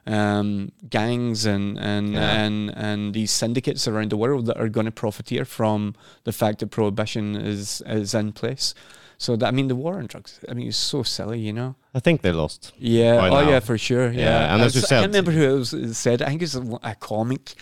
um, 0.07 0.71
gangs 0.89 1.47
and 1.47 1.79
and, 1.79 2.13
Yeah. 2.13 2.45
and 2.45 2.71
and 2.77 3.15
these 3.15 3.31
syndicates 3.33 3.89
around 3.89 4.11
the 4.11 4.17
world 4.17 4.47
that 4.47 4.57
are 4.57 4.69
going 4.69 4.87
to 4.87 4.93
profiteer 4.93 5.45
from 5.45 5.95
the 6.25 6.33
fact 6.33 6.59
that 6.61 6.69
prohibition 6.69 7.35
is 7.37 7.83
is 7.87 8.15
in 8.15 8.33
place. 8.33 8.75
So 9.19 9.35
that 9.37 9.47
I 9.47 9.51
mean, 9.51 9.69
the 9.69 9.75
war 9.77 9.99
on 9.99 10.07
drugs. 10.07 10.41
I 10.49 10.53
mean, 10.55 10.69
it's 10.69 10.77
so 10.77 11.03
silly, 11.03 11.41
you 11.41 11.53
know. 11.53 11.75
I 11.95 12.01
think 12.01 12.21
they 12.21 12.33
lost. 12.33 12.73
Yeah. 12.79 13.17
Oh 13.27 13.31
now. 13.43 13.49
yeah, 13.51 13.61
for 13.61 13.79
sure. 13.79 14.13
Yeah. 14.13 14.21
Yeah, 14.21 14.53
and 14.55 14.63
I 14.63 14.67
as 14.67 14.75
you 14.75 14.83
I 14.83 14.85
said- 14.85 15.01
can't 15.01 15.13
remember 15.13 15.33
who 15.33 15.43
it 15.55 15.59
was 15.59 15.97
said. 15.99 16.21
I 16.23 16.27
think 16.27 16.43
it's 16.43 16.55
a, 16.55 16.79
a 16.83 16.95
comic, 16.95 17.55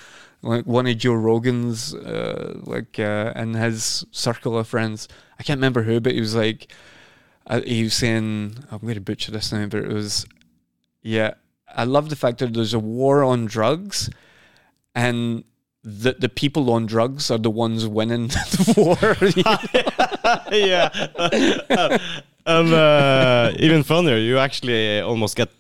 like 0.42 0.66
one 0.66 0.86
of 0.88 0.98
Joe 0.98 1.14
Rogan's, 1.14 1.94
uh, 1.94 2.60
like 2.64 2.98
uh, 2.98 3.32
in 3.36 3.54
his 3.54 4.04
circle 4.10 4.58
of 4.58 4.66
friends. 4.66 5.06
I 5.38 5.42
can't 5.44 5.58
remember 5.58 5.82
who, 5.84 6.00
but 6.00 6.12
he 6.12 6.20
was 6.20 6.34
like, 6.34 6.72
uh, 7.46 7.60
he 7.64 7.84
was 7.84 7.94
saying, 7.94 8.56
I'm 8.70 8.78
going 8.80 8.94
to 8.94 9.00
butcher 9.00 9.30
this 9.32 9.52
now, 9.52 9.66
but 9.66 9.80
it 9.84 9.92
was, 9.92 10.26
yeah. 11.02 11.34
I 11.74 11.84
love 11.84 12.08
the 12.10 12.16
fact 12.16 12.38
that 12.38 12.54
there's 12.54 12.74
a 12.74 12.78
war 12.78 13.22
on 13.22 13.46
drugs, 13.46 14.10
and 14.94 15.44
the 15.82 16.16
the 16.18 16.28
people 16.28 16.70
on 16.72 16.86
drugs 16.86 17.30
are 17.30 17.38
the 17.38 17.50
ones 17.50 17.86
winning 17.86 18.28
the 18.28 18.74
war. 18.76 18.98
yeah. 20.52 20.88
and 22.46 22.72
uh, 22.72 23.52
even 23.58 23.82
funnier, 23.82 24.16
you 24.16 24.38
actually 24.38 25.00
almost 25.00 25.36
get. 25.36 25.50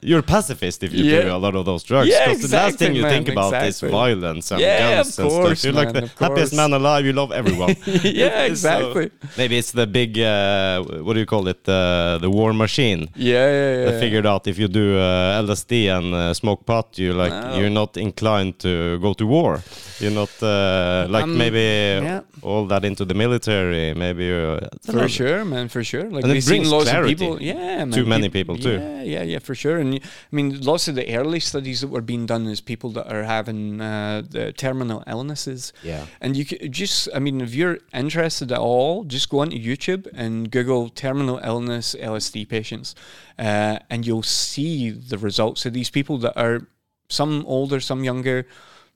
You're 0.00 0.20
a 0.20 0.22
pacifist 0.22 0.84
if 0.84 0.92
you 0.94 1.02
Yeah. 1.04 1.22
do 1.22 1.30
a 1.34 1.40
lot 1.46 1.56
of 1.56 1.64
those 1.64 1.82
drugs. 1.82 2.08
Yeah, 2.08 2.26
'cause 2.26 2.42
the 2.48 2.56
last 2.56 2.78
thing 2.78 2.92
exactly, 2.94 2.98
you 3.00 3.04
think 3.14 3.28
about 3.28 3.52
exactly. 3.52 3.88
is 3.88 3.92
violence 3.92 4.50
and 4.52 4.60
Yeah, 4.60 4.78
guns 5.02 5.18
of 5.18 5.24
and 5.24 5.32
stuff. 5.58 5.64
You're 5.64 5.72
like 5.82 5.92
the 5.92 6.08
happiest 6.24 6.54
man 6.54 6.72
alive. 6.72 7.04
You 7.04 7.12
love 7.12 7.32
everyone. 7.32 7.74
yeah, 8.04 8.46
So, 8.46 8.52
exactly. 8.52 9.10
maybe 9.36 9.58
it's 9.58 9.72
the 9.72 9.86
big, 9.88 10.12
uh, 10.20 10.82
what 11.04 11.14
do 11.14 11.20
you 11.20 11.26
call 11.26 11.48
it? 11.48 11.68
Uh, 11.68 12.18
the 12.20 12.30
war 12.30 12.52
machine. 12.52 13.08
yeah, 13.16 13.46
yeah, 13.58 13.82
yeah. 13.84 13.90
I 13.90 14.00
figured 14.04 14.24
out 14.32 14.46
if 14.46 14.56
you 14.56 14.68
do 14.68 14.86
uh, 14.98 15.42
LSD 15.42 15.88
and 15.96 16.14
uh, 16.14 16.32
smoke 16.34 16.64
pot, 16.64 16.86
you 17.02 17.12
like 17.12 17.32
No. 17.32 17.56
you're 17.58 17.70
not 17.82 17.96
inclined 17.96 18.60
to 18.60 18.98
go 19.00 19.14
to 19.14 19.26
war. 19.26 19.52
You're 19.98 20.12
not 20.22 20.30
uh, 20.42 21.06
like 21.10 21.24
Um, 21.24 21.36
maybe 21.36 21.58
yeah. 22.06 22.20
all 22.42 22.66
that 22.66 22.84
into 22.84 23.04
the 23.04 23.14
military. 23.14 23.94
Maybe 23.94 24.24
you're, 24.26 24.60
For 24.84 25.08
sure, 25.08 25.44
man, 25.44 25.68
for 25.68 25.82
sure. 25.82 26.06
Like 26.14 26.22
And 26.24 26.32
it 26.36 26.46
brings 26.46 26.70
lots 26.70 26.88
clarity 26.90 27.12
of 27.14 27.18
people. 27.18 27.42
Yeah, 27.42 27.84
man. 27.84 27.90
to 27.90 28.04
many 28.06 28.28
people 28.28 28.56
too. 28.56 28.78
Yeah, 28.78 29.02
yeah, 29.14 29.22
yeah, 29.32 29.40
for 29.40 29.54
sure. 29.56 29.71
And 29.78 29.94
I 29.94 30.36
mean, 30.36 30.60
lots 30.60 30.88
of 30.88 30.94
the 30.94 31.16
early 31.16 31.40
studies 31.40 31.80
that 31.80 31.88
were 31.88 32.00
being 32.00 32.26
done 32.26 32.46
is 32.46 32.60
people 32.60 32.90
that 32.90 33.12
are 33.12 33.24
having 33.24 33.80
uh, 33.80 34.22
the 34.28 34.52
terminal 34.52 35.02
illnesses. 35.06 35.72
Yeah. 35.82 36.06
And 36.20 36.36
you 36.36 36.44
could 36.44 36.72
just, 36.72 37.08
I 37.14 37.18
mean, 37.18 37.40
if 37.40 37.54
you're 37.54 37.78
interested 37.92 38.52
at 38.52 38.58
all, 38.58 39.04
just 39.04 39.28
go 39.28 39.40
onto 39.40 39.58
YouTube 39.58 40.08
and 40.14 40.50
Google 40.50 40.88
terminal 40.88 41.38
illness 41.44 41.94
LSD 41.98 42.48
patients, 42.48 42.94
uh, 43.38 43.78
and 43.90 44.06
you'll 44.06 44.22
see 44.22 44.90
the 44.90 45.18
results 45.18 45.66
of 45.66 45.72
these 45.72 45.90
people 45.90 46.18
that 46.18 46.36
are 46.36 46.66
some 47.08 47.44
older, 47.46 47.80
some 47.80 48.04
younger. 48.04 48.46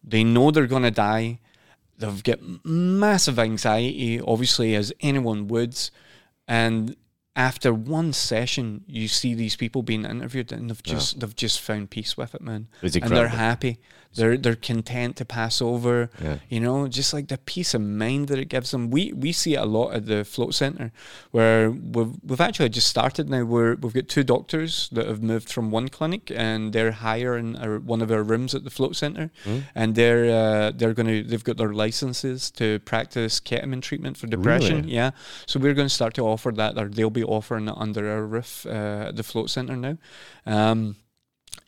They 0.02 0.24
know 0.24 0.50
they're 0.50 0.66
going 0.66 0.82
to 0.82 0.90
die. 0.90 1.40
They've 1.98 2.22
got 2.22 2.40
massive 2.64 3.38
anxiety, 3.38 4.20
obviously, 4.20 4.74
as 4.74 4.92
anyone 5.00 5.48
would. 5.48 5.78
And 6.46 6.96
after 7.36 7.72
one 7.74 8.12
session, 8.14 8.82
you 8.88 9.06
see 9.08 9.34
these 9.34 9.54
people 9.56 9.82
being 9.82 10.04
interviewed, 10.06 10.50
and 10.52 10.70
they've 10.70 10.82
just 10.82 11.20
they've 11.20 11.36
just 11.36 11.60
found 11.60 11.90
peace 11.90 12.16
with 12.16 12.34
it, 12.34 12.40
man. 12.40 12.68
And 13.04 13.10
they're 13.16 13.28
happy. 13.38 13.78
They're 14.14 14.38
they're 14.38 14.56
content 14.56 15.16
to 15.16 15.26
pass 15.26 15.60
over. 15.60 16.08
Yeah. 16.22 16.38
You 16.48 16.60
know, 16.60 16.88
just 16.88 17.12
like 17.12 17.28
the 17.28 17.36
peace 17.36 17.74
of 17.74 17.82
mind 17.82 18.28
that 18.28 18.38
it 18.38 18.48
gives 18.48 18.70
them. 18.70 18.88
We 18.90 19.12
we 19.12 19.30
see 19.32 19.52
it 19.54 19.58
a 19.58 19.66
lot 19.66 19.92
at 19.92 20.06
the 20.06 20.24
float 20.24 20.54
center, 20.54 20.90
where 21.32 21.70
we've 21.70 22.14
we've 22.24 22.40
actually 22.40 22.70
just 22.70 22.86
started 22.86 23.28
now. 23.28 23.44
Where 23.44 23.74
we've 23.76 23.92
got 23.92 24.08
two 24.08 24.24
doctors 24.24 24.88
that 24.92 25.06
have 25.06 25.22
moved 25.22 25.52
from 25.52 25.70
one 25.70 25.88
clinic, 25.90 26.32
and 26.34 26.72
they're 26.72 26.92
hiring 26.92 27.56
our, 27.56 27.78
one 27.78 28.00
of 28.00 28.10
our 28.10 28.22
rooms 28.22 28.54
at 28.54 28.64
the 28.64 28.70
float 28.70 28.96
center, 28.96 29.30
Hmm? 29.44 29.58
and 29.74 29.94
they're 29.94 30.24
uh, 30.30 30.70
they're 30.74 30.94
going 30.94 31.08
to 31.08 31.22
they've 31.22 31.44
got 31.44 31.58
their 31.58 31.74
licenses 31.74 32.50
to 32.52 32.78
practice 32.86 33.38
ketamine 33.38 33.82
treatment 33.82 34.16
for 34.16 34.28
depression. 34.28 34.76
Really? 34.82 34.94
Yeah, 34.94 35.10
so 35.46 35.60
we're 35.60 35.74
going 35.74 35.88
to 35.88 35.94
start 35.94 36.14
to 36.14 36.22
offer 36.22 36.52
that, 36.52 36.78
or 36.78 36.88
they'll 36.88 37.10
be 37.10 37.25
offering 37.26 37.68
it 37.68 37.74
under 37.76 38.10
our 38.10 38.22
roof 38.22 38.66
uh, 38.66 39.06
at 39.08 39.16
the 39.16 39.22
float 39.22 39.50
center 39.50 39.76
now. 39.76 39.98
Um, 40.44 40.96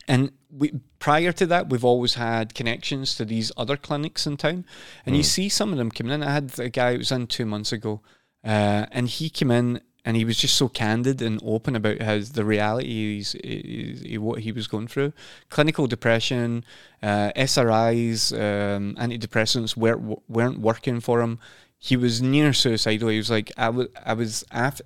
and 0.07 0.31
we 0.51 0.73
prior 0.97 1.31
to 1.33 1.45
that, 1.47 1.69
we've 1.69 1.85
always 1.85 2.15
had 2.15 2.55
connections 2.55 3.15
to 3.15 3.25
these 3.25 3.51
other 3.55 3.77
clinics 3.77 4.25
in 4.25 4.37
town, 4.37 4.65
and 5.05 5.15
you 5.15 5.23
see 5.23 5.49
some 5.49 5.71
of 5.71 5.77
them 5.77 5.91
coming 5.91 6.13
in. 6.13 6.23
I 6.23 6.31
had 6.31 6.59
a 6.59 6.69
guy 6.69 6.93
who 6.93 6.97
was 6.99 7.11
in 7.11 7.27
two 7.27 7.45
months 7.45 7.71
ago, 7.71 8.01
uh, 8.43 8.87
and 8.91 9.07
he 9.07 9.29
came 9.29 9.51
in 9.51 9.81
and 10.05 10.17
he 10.17 10.25
was 10.25 10.37
just 10.37 10.55
so 10.55 10.67
candid 10.67 11.21
and 11.21 11.39
open 11.43 11.75
about 11.75 12.01
his 12.01 12.31
the 12.31 12.45
reality 12.45 13.21
he, 13.23 14.17
what 14.17 14.39
he 14.39 14.51
was 14.51 14.67
going 14.67 14.87
through, 14.87 15.13
clinical 15.49 15.87
depression, 15.87 16.63
uh, 17.03 17.31
SRIs, 17.35 18.33
um, 18.33 18.95
antidepressants 18.95 19.77
weren't 19.77 20.23
weren't 20.27 20.59
working 20.59 20.99
for 20.99 21.21
him. 21.21 21.39
He 21.77 21.95
was 21.95 22.21
near 22.21 22.51
suicidal. 22.53 23.09
He 23.09 23.17
was 23.17 23.29
like, 23.29 23.51
I 23.57 23.69
was, 23.69 23.87
I 24.05 24.13
was 24.13 24.43
after. 24.51 24.83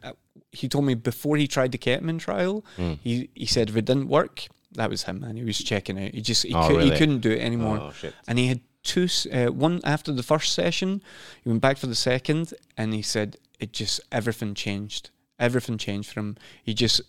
He 0.53 0.69
told 0.69 0.85
me 0.85 0.93
before 0.93 1.35
he 1.37 1.47
tried 1.47 1.71
the 1.71 1.77
ketamine 1.77 2.19
trial, 2.19 2.63
he 3.03 3.29
he 3.33 3.45
said 3.45 3.69
if 3.69 3.75
it 3.75 3.85
didn't 3.85 4.07
work, 4.07 4.45
that 4.73 4.89
was 4.89 5.03
him, 5.03 5.19
man. 5.21 5.35
He 5.35 5.43
was 5.43 5.57
checking 5.57 5.97
out. 6.03 6.11
He 6.13 6.21
just 6.21 6.43
he, 6.43 6.53
Oh, 6.53 6.67
could, 6.67 6.77
really? 6.77 6.91
he 6.91 6.97
couldn't 6.97 7.19
do 7.19 7.31
it 7.31 7.39
anymore. 7.41 7.79
Oh. 8.03 8.09
And 8.27 8.37
he 8.39 8.47
had 8.47 8.61
two. 8.83 9.07
Uh, 9.31 9.47
one 9.47 9.81
after 9.83 10.11
the 10.11 10.23
first 10.23 10.53
session, 10.53 11.01
he 11.43 11.49
went 11.49 11.61
back 11.61 11.77
for 11.77 11.87
the 11.87 11.95
second, 12.11 12.53
and 12.77 12.93
he 12.93 13.01
said 13.01 13.37
it 13.59 13.73
just 13.73 13.99
everything 14.11 14.53
changed. 14.53 15.09
Everything 15.39 15.77
changed 15.77 16.11
for 16.13 16.19
him. 16.19 16.37
He 16.63 16.73
just 16.73 17.01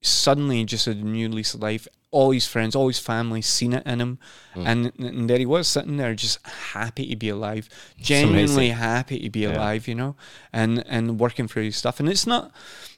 suddenly 0.00 0.64
just 0.64 0.86
had 0.86 0.96
a 0.96 1.04
new 1.04 1.28
lease 1.28 1.54
of 1.54 1.60
life. 1.62 1.86
All 2.10 2.30
his 2.32 2.46
friends, 2.46 2.76
all 2.76 2.88
his 2.88 2.98
family 2.98 3.40
seen 3.40 3.72
it 3.72 3.86
in 3.86 3.98
him, 4.00 4.18
Hmm. 4.52 4.66
and, 4.66 4.92
and 4.98 5.30
there 5.30 5.38
he 5.38 5.46
was 5.46 5.66
sitting 5.66 5.96
there, 5.96 6.14
just 6.14 6.44
happy 6.74 7.06
to 7.08 7.16
be 7.16 7.30
alive, 7.30 7.70
genuinely 7.98 8.68
happy 8.68 9.18
to 9.20 9.30
be 9.30 9.40
Yeah. 9.40 9.56
alive, 9.56 9.88
you 9.88 9.94
know, 9.94 10.14
and 10.52 10.84
and 10.86 11.18
working 11.18 11.48
through 11.48 11.64
his 11.64 11.76
stuff. 11.76 12.00
And 12.00 12.08
it's 12.10 12.26
not 12.26 12.52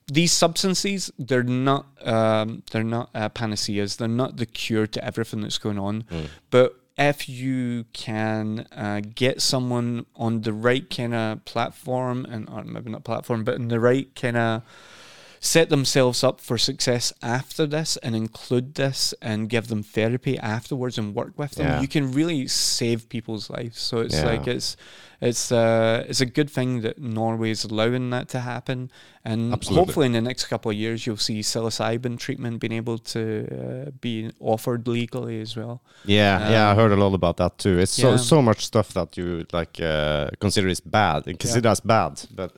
these 0.07 0.33
substances; 0.33 1.11
they're 1.19 1.43
not 1.43 1.87
um, 2.03 2.63
they're 2.71 2.85
not 2.85 3.11
uh, 3.15 3.29
panaceas. 3.29 3.97
They're 3.97 4.09
not 4.09 4.37
the 4.37 4.47
cure 4.47 4.87
to 4.87 5.05
everything 5.05 5.41
that's 5.41 5.59
going 5.59 5.79
on. 5.79 6.03
Hmm. 6.09 6.25
But 6.51 6.77
if 6.97 7.29
you 7.29 7.87
can 7.93 8.67
uh, 8.71 9.01
get 9.15 9.43
someone 9.43 10.07
on 10.15 10.43
the 10.43 10.53
right 10.53 10.89
kind 10.89 11.15
of 11.15 11.45
platform, 11.45 12.27
and 12.29 12.49
or 12.49 12.65
maybe 12.65 12.91
not 12.91 13.05
platform, 13.05 13.45
but 13.45 13.55
in 13.55 13.69
the 13.69 13.81
right 13.81 14.15
kind 14.15 14.37
of 14.37 14.63
set 15.45 15.69
themselves 15.69 16.25
up 16.25 16.41
for 16.41 16.57
success 16.57 17.13
after 17.23 17.67
this 17.67 17.99
and 17.99 18.17
include 18.17 18.75
this 18.77 19.13
and 19.21 19.51
give 19.51 19.67
them 19.69 19.83
therapy 19.83 20.39
afterwards 20.39 20.97
and 20.99 21.15
work 21.15 21.35
with 21.43 21.53
them 21.57 21.67
Yeah. 21.67 21.81
you 21.83 21.89
can 21.97 22.13
really 22.21 22.49
save 22.49 23.01
people's 23.15 23.51
lives 23.51 23.79
so 23.89 23.95
it's 24.05 24.15
Yeah. 24.17 24.31
like 24.33 24.47
it's 24.57 24.77
it's 25.21 25.53
uh 25.53 26.05
it's 26.11 26.23
a 26.23 26.31
good 26.39 26.51
thing 26.57 26.81
that 26.85 26.97
Norway 26.99 27.51
is 27.51 27.63
allowing 27.65 28.09
that 28.15 28.27
to 28.35 28.41
happen 28.41 28.91
and 29.31 29.53
Absolutely. 29.53 29.81
hopefully 29.85 30.07
in 30.07 30.13
the 30.13 30.21
next 30.31 30.45
couple 30.53 30.71
of 30.71 30.77
years 30.85 30.99
you'll 31.07 31.25
see 31.29 31.41
psilocybin 31.43 32.19
treatment 32.19 32.55
being 32.63 32.73
able 32.83 32.99
to 33.15 33.21
uh, 33.59 33.91
be 34.01 34.31
offered 34.41 34.83
legally 34.89 35.41
as 35.47 35.53
well 35.61 35.77
Yeah, 36.07 36.51
yeah, 36.55 36.69
I 36.69 36.73
Um, 36.73 36.77
heard 36.81 36.93
a 36.93 37.01
lot 37.05 37.15
about 37.15 37.37
that 37.43 37.53
too. 37.59 37.79
It's 37.85 37.93
so 38.05 38.11
yeah. 38.11 38.17
so 38.33 38.41
much 38.43 38.61
stuff 38.73 38.89
that 38.99 39.17
you 39.19 39.45
like 39.53 39.75
uh, 39.93 40.29
consider 40.45 40.69
is 40.69 40.81
bad, 40.81 41.19
consider 41.39 41.69
as 41.69 41.81
bad, 41.81 42.13
but 42.41 42.51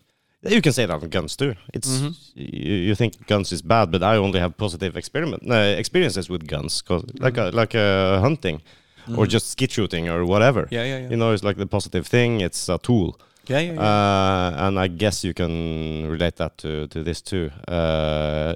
you 0.42 0.60
can 0.62 0.72
say 0.72 0.86
that 0.86 1.02
on 1.02 1.08
guns 1.08 1.36
too. 1.36 1.54
It's 1.74 1.88
Mm-hmm. 1.88 2.10
you, 2.34 2.74
you 2.88 2.94
think 2.94 3.26
guns 3.26 3.52
is 3.52 3.62
bad, 3.62 3.90
but 3.90 4.02
I 4.02 4.16
only 4.16 4.38
have 4.40 4.56
positive 4.56 4.96
experiment 4.96 5.42
uh, 5.50 5.54
experiences 5.78 6.28
with 6.28 6.46
guns, 6.46 6.82
'cause 6.82 7.04
like 7.20 7.36
a, 7.38 7.50
like 7.52 7.74
uh, 7.74 8.20
hunting 8.20 8.60
or 9.16 9.26
just 9.26 9.50
skeet 9.50 9.70
shooting 9.72 10.08
or 10.08 10.24
whatever. 10.24 10.62
Mm-hmm. 10.62 10.74
yeah 10.74 10.84
yeah 10.84 10.98
yeah 10.98 11.10
You 11.10 11.16
know, 11.16 11.32
it's 11.32 11.44
like 11.44 11.56
the 11.58 11.66
positive 11.66 12.06
thing. 12.06 12.40
It's 12.40 12.68
a 12.68 12.78
tool. 12.78 13.18
yeah 13.48 13.60
yeah, 13.60 13.72
yeah. 13.74 13.80
Uh, 13.80 14.66
and 14.68 14.78
I 14.78 14.88
guess 14.88 15.22
you 15.24 15.32
can 15.34 16.08
relate 16.10 16.36
that 16.36 16.58
to, 16.58 16.86
to 16.88 17.02
this 17.04 17.22
too. 17.22 17.50
Uh, 17.68 18.54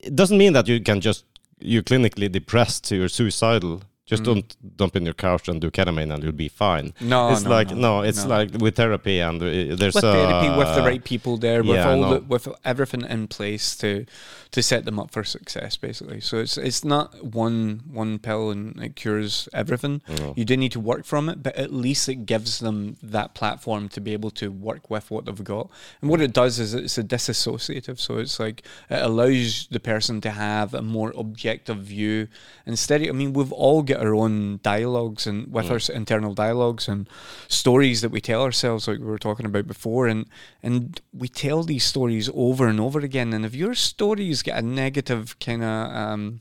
it 0.00 0.14
doesn't 0.16 0.36
mean 0.38 0.52
that 0.54 0.66
you 0.68 0.80
can 0.80 1.00
just 1.00 1.24
you're 1.60 1.84
clinically 1.84 2.28
depressed, 2.30 2.90
you're 2.90 3.08
suicidal. 3.08 3.82
Just 4.06 4.22
Mm. 4.22 4.26
don't 4.26 4.76
dump 4.76 4.96
in 4.96 5.04
your 5.04 5.14
couch 5.14 5.48
and 5.48 5.60
do 5.62 5.70
ketamine, 5.70 6.12
and 6.12 6.22
you'll 6.22 6.32
be 6.32 6.48
fine. 6.48 6.92
no 7.00 7.30
it's 7.32 7.44
no, 7.44 7.50
like 7.50 7.70
no, 7.70 7.76
no, 7.76 8.02
it's 8.02 8.24
no. 8.24 8.36
like 8.36 8.50
with 8.58 8.76
therapy 8.76 9.18
and 9.20 9.40
uh, 9.42 9.76
there's 9.76 9.94
with 9.94 10.04
a, 10.04 10.12
therapy 10.12 10.48
with 10.58 10.74
the 10.76 10.82
right 10.82 11.04
people 11.04 11.38
there 11.38 11.62
with 11.62 11.76
yeah, 11.76 11.90
all 11.90 12.10
the, 12.10 12.20
with 12.20 12.46
everything 12.64 13.02
in 13.02 13.26
place 13.28 13.74
to 13.76 14.04
to 14.50 14.62
set 14.62 14.84
them 14.84 15.00
up 15.00 15.10
for 15.10 15.24
success 15.24 15.76
basically 15.76 16.20
so 16.20 16.38
it's 16.38 16.56
it's 16.58 16.84
not 16.84 17.24
one 17.24 17.80
one 17.90 18.18
pill 18.18 18.50
and 18.50 18.80
it 18.80 18.94
cures 18.94 19.48
everything 19.52 20.00
you 20.36 20.44
do 20.44 20.56
need 20.56 20.70
to 20.70 20.78
work 20.78 21.04
from 21.04 21.28
it 21.28 21.42
but 21.42 21.56
at 21.56 21.72
least 21.72 22.08
it 22.08 22.26
gives 22.26 22.60
them 22.60 22.96
that 23.02 23.34
platform 23.34 23.88
to 23.88 24.00
be 24.00 24.12
able 24.12 24.30
to 24.30 24.52
work 24.52 24.90
with 24.90 25.10
what 25.10 25.24
they've 25.24 25.42
got 25.44 25.68
and 26.00 26.10
what 26.10 26.20
it 26.20 26.32
does 26.32 26.58
is 26.60 26.72
it's 26.74 26.98
a 26.98 27.02
disassociative 27.02 27.98
so 27.98 28.18
it's 28.18 28.38
like 28.38 28.62
it 28.90 29.02
allows 29.02 29.66
the 29.70 29.80
person 29.80 30.20
to 30.20 30.30
have 30.30 30.72
a 30.74 30.82
more 30.82 31.12
objective 31.16 31.78
view 31.78 32.28
instead 32.66 33.02
of, 33.02 33.08
i 33.08 33.12
mean 33.12 33.32
we've 33.32 33.52
all 33.52 33.82
got 33.82 33.93
our 33.94 34.14
own 34.14 34.60
dialogues 34.62 35.26
and 35.26 35.52
with 35.52 35.70
our 35.70 35.96
internal 35.96 36.34
dialogues 36.34 36.88
and 36.88 37.08
stories 37.48 38.00
that 38.00 38.10
we 38.10 38.20
tell 38.20 38.42
ourselves 38.42 38.86
like 38.88 38.98
we 38.98 39.04
were 39.06 39.18
talking 39.18 39.46
about 39.46 39.66
before 39.66 40.06
and 40.06 40.26
and 40.62 41.00
we 41.12 41.28
tell 41.28 41.62
these 41.62 41.84
stories 41.84 42.30
over 42.34 42.66
and 42.66 42.80
over 42.80 43.00
again. 43.00 43.32
And 43.32 43.44
if 43.44 43.54
your 43.54 43.74
stories 43.74 44.42
get 44.42 44.58
a 44.58 44.62
negative 44.62 45.38
kind 45.38 45.62
of 45.62 45.96
um 45.96 46.40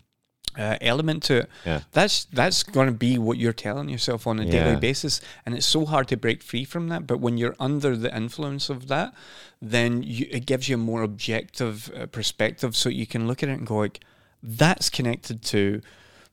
uh, 0.56 0.78
element 0.82 1.24
to 1.24 1.34
it 1.38 1.50
Yeah. 1.66 1.80
that's 1.94 2.26
that's 2.26 2.62
going 2.62 2.86
to 2.86 2.94
be 2.94 3.18
what 3.18 3.40
you're 3.40 3.54
telling 3.54 3.90
yourself 3.90 4.28
on 4.28 4.40
a 4.40 4.46
daily 4.46 4.76
basis. 4.80 5.20
And 5.46 5.56
it's 5.56 5.66
so 5.66 5.86
hard 5.86 6.08
to 6.10 6.18
break 6.18 6.44
free 6.44 6.64
from 6.64 6.90
that 6.90 7.08
but 7.08 7.20
when 7.20 7.38
you're 7.40 7.56
under 7.60 7.98
the 7.98 8.16
influence 8.16 8.70
of 8.70 8.88
that 8.88 9.14
then 9.60 10.04
you, 10.04 10.28
it 10.30 10.46
gives 10.46 10.70
you 10.70 10.76
a 10.76 10.78
more 10.78 11.02
objective 11.02 11.92
uh, 11.98 12.06
perspective 12.06 12.76
so 12.76 12.90
you 12.90 13.08
can 13.08 13.28
look 13.28 13.42
at 13.42 13.50
it 13.50 13.58
and 13.58 13.66
go 13.66 13.78
like 13.78 14.00
that's 14.44 14.90
connected 14.92 15.42
to 15.42 15.82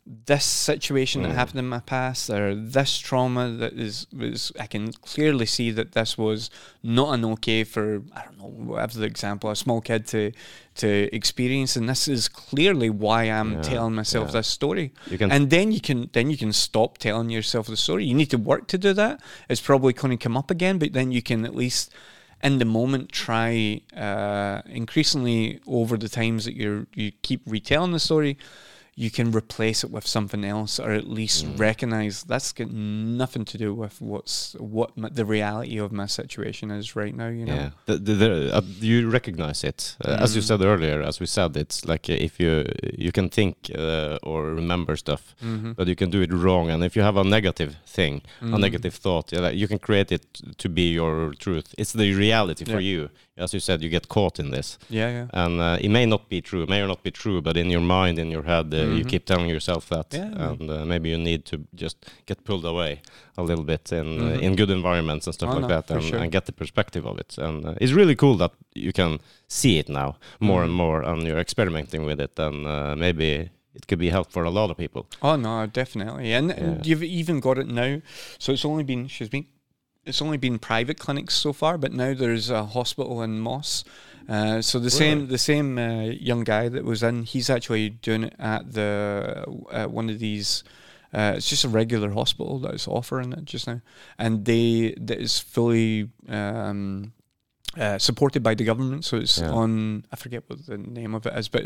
this 0.06 0.44
situation 0.44 1.22
that 1.22 1.32
happened 1.32 1.58
in 1.58 1.68
my 1.68 1.78
past 1.80 2.30
or 2.30 2.54
this 2.54 2.98
trauma 2.98 3.48
that 3.50 3.74
is 3.74 4.06
was 4.12 4.50
I 4.58 4.66
can 4.66 4.92
clearly 4.92 5.46
see 5.46 5.70
that 5.72 5.92
this 5.92 6.16
was 6.18 6.50
not 6.82 7.14
an 7.14 7.24
okay 7.26 7.64
for 7.64 8.02
I 8.14 8.22
don't 8.24 8.38
know 8.38 8.46
whatever 8.48 8.98
the 8.98 9.04
example 9.06 9.50
a 9.50 9.56
small 9.56 9.80
kid 9.80 10.06
to 10.08 10.32
to 10.76 11.14
experience. 11.14 11.76
And 11.76 11.88
this 11.88 12.08
is 12.08 12.28
clearly 12.28 12.90
why 12.90 13.24
I'm 13.24 13.54
Yeah, 13.54 13.62
telling 13.62 13.94
myself 13.94 14.28
yeah. 14.28 14.32
this 14.40 14.48
story. 14.48 14.92
You 15.10 15.18
can- 15.18 15.30
and 15.30 15.50
then 15.50 15.70
you 15.70 15.80
can 15.80 16.08
then 16.12 16.30
you 16.30 16.36
can 16.36 16.52
stop 16.52 16.98
telling 16.98 17.30
yourself 17.30 17.66
the 17.66 17.76
story. 17.76 18.04
You 18.06 18.14
need 18.14 18.30
to 18.30 18.38
work 18.38 18.66
to 18.68 18.78
do 18.78 18.92
that. 18.94 19.20
It's 19.48 19.60
probably 19.60 19.92
going 19.92 20.16
to 20.16 20.22
come 20.22 20.36
up 20.36 20.50
again 20.50 20.78
but 20.78 20.92
then 20.92 21.12
you 21.12 21.22
can 21.22 21.44
at 21.44 21.54
least 21.54 21.92
in 22.42 22.58
the 22.58 22.64
moment 22.64 23.12
try 23.12 23.82
uh, 23.94 24.62
increasingly 24.66 25.60
over 25.66 25.96
the 25.98 26.08
times 26.08 26.46
that 26.46 26.56
you 26.56 26.86
you 26.94 27.12
keep 27.22 27.42
retelling 27.46 27.92
the 27.92 28.00
story 28.00 28.38
you 28.96 29.10
can 29.10 29.30
replace 29.32 29.84
it 29.84 29.90
with 29.90 30.06
something 30.06 30.44
else 30.44 30.78
or 30.78 30.90
at 30.92 31.06
least 31.08 31.46
Mm. 31.46 31.58
recognize 31.58 32.22
that's 32.24 32.52
got 32.52 32.70
nothing 32.70 33.44
to 33.46 33.56
do 33.58 33.74
with 33.74 34.00
what's 34.00 34.54
what 34.58 34.96
my, 34.96 35.08
the 35.08 35.24
reality 35.24 35.78
of 35.80 35.90
my 35.92 36.06
situation 36.06 36.70
is 36.70 36.94
right 36.96 37.14
now 37.16 37.28
you 37.28 37.46
know 37.46 37.54
Yeah, 37.54 37.70
the, 37.86 37.96
the, 37.98 38.14
the, 38.14 38.56
uh, 38.56 38.62
you 38.80 39.08
recognize 39.08 39.64
it. 39.64 39.96
Uh, 40.04 40.16
As 40.24 40.34
you 40.34 40.42
Mm. 40.42 40.46
said 40.46 40.60
earlier, 40.62 41.02
as 41.02 41.20
we 41.20 41.26
said, 41.26 41.56
it's 41.56 41.84
like 41.84 42.08
uh, 42.12 42.24
if 42.26 42.38
you 42.40 42.64
you 42.98 43.12
can 43.12 43.28
think 43.28 43.56
uh, 43.78 44.18
or 44.22 44.54
remember 44.54 44.96
stuff, 44.96 45.34
Mhm. 45.42 45.74
but 45.76 45.86
you 45.88 45.94
can 45.96 46.10
do 46.10 46.20
it 46.22 46.32
wrong. 46.32 46.70
And 46.70 46.82
if 46.84 46.96
you 46.96 47.02
have 47.04 47.16
a 47.20 47.24
negative 47.24 47.72
thing, 47.86 48.22
a 48.40 48.44
Mm. 48.44 48.60
negative 48.60 48.94
thought, 49.04 49.32
yeah, 49.32 49.50
you 49.50 49.68
can 49.68 49.78
create 49.78 50.10
it 50.14 50.24
to 50.62 50.68
be 50.68 50.92
your 50.94 51.34
truth. 51.38 51.74
It's 51.78 51.92
the 51.92 52.12
reality 52.14 52.64
for 52.64 52.80
you. 52.80 53.08
As 53.40 53.54
you 53.54 53.60
said, 53.60 53.82
you 53.82 53.88
get 53.88 54.08
caught 54.08 54.38
in 54.38 54.50
this, 54.50 54.78
yeah 54.90 55.08
yeah 55.10 55.26
and 55.44 55.60
uh, 55.60 55.78
it 55.80 55.88
may 55.88 56.04
not 56.06 56.28
be 56.28 56.40
true, 56.42 56.66
may 56.66 56.82
or 56.82 56.86
not 56.86 57.02
be 57.02 57.10
true, 57.10 57.40
but 57.40 57.56
in 57.56 57.70
your 57.70 57.80
mind, 57.80 58.18
in 58.18 58.30
your 58.30 58.42
head, 58.44 58.66
uh, 58.74 58.76
you 58.76 59.04
Mhm. 59.04 59.08
keep 59.10 59.24
telling 59.24 59.48
yourself 59.48 59.88
that, 59.88 60.06
Yeah. 60.12 60.50
and 60.50 60.70
uh, 60.70 60.84
maybe 60.84 61.08
you 61.08 61.18
need 61.18 61.44
to 61.46 61.56
just 61.74 61.96
get 62.26 62.44
pulled 62.44 62.64
away 62.66 63.00
a 63.38 63.42
little 63.42 63.64
bit 63.64 63.92
in 63.92 64.06
uh, 64.20 64.24
Mhm. 64.36 64.42
in 64.42 64.56
good 64.56 64.70
environments 64.70 65.26
and 65.26 65.34
stuff 65.34 65.50
Oh, 65.50 65.54
like 65.56 65.68
no, 65.68 65.74
that, 65.80 65.90
and, 65.90 66.02
sure. 66.02 66.18
and 66.22 66.30
get 66.32 66.44
the 66.44 66.52
perspective 66.52 67.06
of 67.06 67.18
it. 67.18 67.38
And 67.38 67.64
uh, 67.66 67.74
it's 67.80 67.92
really 67.92 68.14
cool 68.14 68.36
that 68.36 68.52
you 68.74 68.92
can 68.92 69.18
see 69.48 69.78
it 69.78 69.88
now 69.88 70.16
more 70.40 70.62
and 70.64 70.72
Mhm. 70.72 70.76
more, 70.76 71.02
and 71.10 71.22
you're 71.22 71.40
experimenting 71.40 72.04
with 72.06 72.20
it, 72.20 72.38
and 72.38 72.66
uh, 72.66 72.94
maybe 72.96 73.48
it 73.74 73.86
could 73.88 73.98
be 74.00 74.10
help 74.10 74.30
for 74.32 74.44
a 74.44 74.50
lot 74.50 74.70
of 74.70 74.76
people. 74.76 75.02
Oh 75.22 75.36
no, 75.36 75.66
definitely, 75.66 76.34
and, 76.34 76.50
and 76.50 76.76
Yeah. 76.76 76.82
you've 76.84 77.04
even 77.20 77.40
got 77.40 77.58
it 77.58 77.66
now. 77.68 78.00
So 78.38 78.52
it's 78.52 78.64
only 78.64 78.84
been, 78.84 79.04
excuse 79.06 79.32
me, 79.32 79.46
it's 80.06 80.22
only 80.22 80.38
been 80.38 80.58
private 80.58 80.98
clinics 80.98 81.34
so 81.34 81.52
far, 81.52 81.76
but 81.78 81.92
now 81.92 82.14
there's 82.14 82.50
a 82.50 82.64
hospital 82.64 83.22
in 83.22 83.38
Moss. 83.40 83.84
Uh, 84.28 84.62
so 84.62 84.78
the 84.78 84.90
same 84.90 85.26
the 85.28 85.38
same 85.38 85.78
uh, 85.78 86.02
young 86.02 86.44
guy 86.44 86.68
that 86.68 86.84
was 86.84 87.02
in, 87.02 87.24
he's 87.24 87.50
actually 87.50 87.90
doing 87.90 88.24
it 88.24 88.34
at 88.38 88.72
the 88.72 89.44
uh, 89.70 89.86
one 89.86 90.08
of 90.08 90.18
these. 90.18 90.62
Uh, 91.12 91.32
it's 91.36 91.48
just 91.48 91.64
a 91.64 91.68
regular 91.68 92.10
hospital 92.10 92.60
that 92.60 92.72
is 92.74 92.86
offering 92.86 93.32
it 93.32 93.44
just 93.44 93.66
now, 93.66 93.80
and 94.18 94.44
they 94.44 94.94
that 95.00 95.18
is 95.18 95.40
fully 95.40 96.08
um, 96.28 97.12
uh, 97.76 97.98
supported 97.98 98.42
by 98.42 98.54
the 98.54 98.64
government. 98.64 99.04
So 99.04 99.16
it's 99.16 99.38
Yeah. 99.38 99.50
on 99.50 100.04
I 100.12 100.16
forget 100.16 100.44
what 100.46 100.64
the 100.66 100.78
name 100.78 101.14
of 101.16 101.26
it 101.26 101.36
is, 101.36 101.48
but 101.48 101.64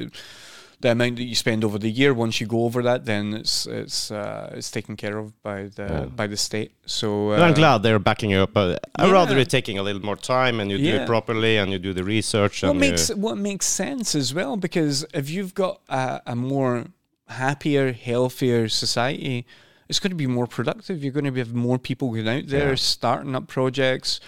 the 0.81 0.91
amount 0.91 1.17
that 1.17 1.25
you 1.25 1.35
spend 1.35 1.65
over 1.65 1.79
the 1.79 1.91
year, 1.91 2.13
once 2.13 2.41
you 2.41 2.47
go 2.47 2.65
over 2.65 2.83
that, 2.83 3.05
then 3.05 3.33
it's 3.35 3.67
it's 3.67 4.11
uh, 4.11 4.53
it's 4.57 4.71
taken 4.71 4.97
care 4.97 5.17
of 5.19 5.41
by 5.43 5.65
the 5.75 5.87
Yeah. 5.91 6.05
by 6.07 6.27
the 6.27 6.37
state. 6.37 6.73
So 6.87 7.31
And 7.33 7.43
I'm 7.43 7.53
uh, 7.53 7.55
glad 7.55 7.83
they're 7.83 7.99
backing 7.99 8.31
you 8.31 8.41
up. 8.41 8.57
I'd 8.57 8.79
rather 9.11 9.35
Yeah. 9.35 9.43
it 9.43 9.51
taking 9.51 9.79
a 9.79 9.83
little 9.83 10.03
more 10.03 10.17
time 10.17 10.61
and 10.61 10.71
you 10.71 10.79
do 10.79 10.95
it 11.03 11.07
properly 11.07 11.57
and 11.59 11.71
you 11.73 11.79
do 11.79 11.93
the 11.93 12.05
research. 12.05 12.63
what 12.63 12.77
makes 12.77 13.09
what 13.15 13.39
makes 13.39 13.67
sense 13.67 14.15
as 14.15 14.35
well 14.35 14.57
because 14.57 15.07
if 15.15 15.31
you've 15.31 15.55
got 15.55 15.81
a, 15.89 16.21
a 16.27 16.35
more 16.37 16.87
happier, 17.29 17.93
healthier 17.93 18.69
society, 18.69 19.47
it's 19.89 19.99
going 20.01 20.11
to 20.11 20.17
be 20.17 20.27
more 20.27 20.47
productive. 20.47 21.03
You're 21.03 21.13
going 21.13 21.31
to 21.33 21.39
have 21.39 21.55
more 21.55 21.79
people 21.79 22.11
going 22.11 22.29
out 22.29 22.47
there, 22.49 22.71
Yeah. 22.71 22.75
starting 22.77 23.35
up 23.35 23.47
projects, 23.49 24.21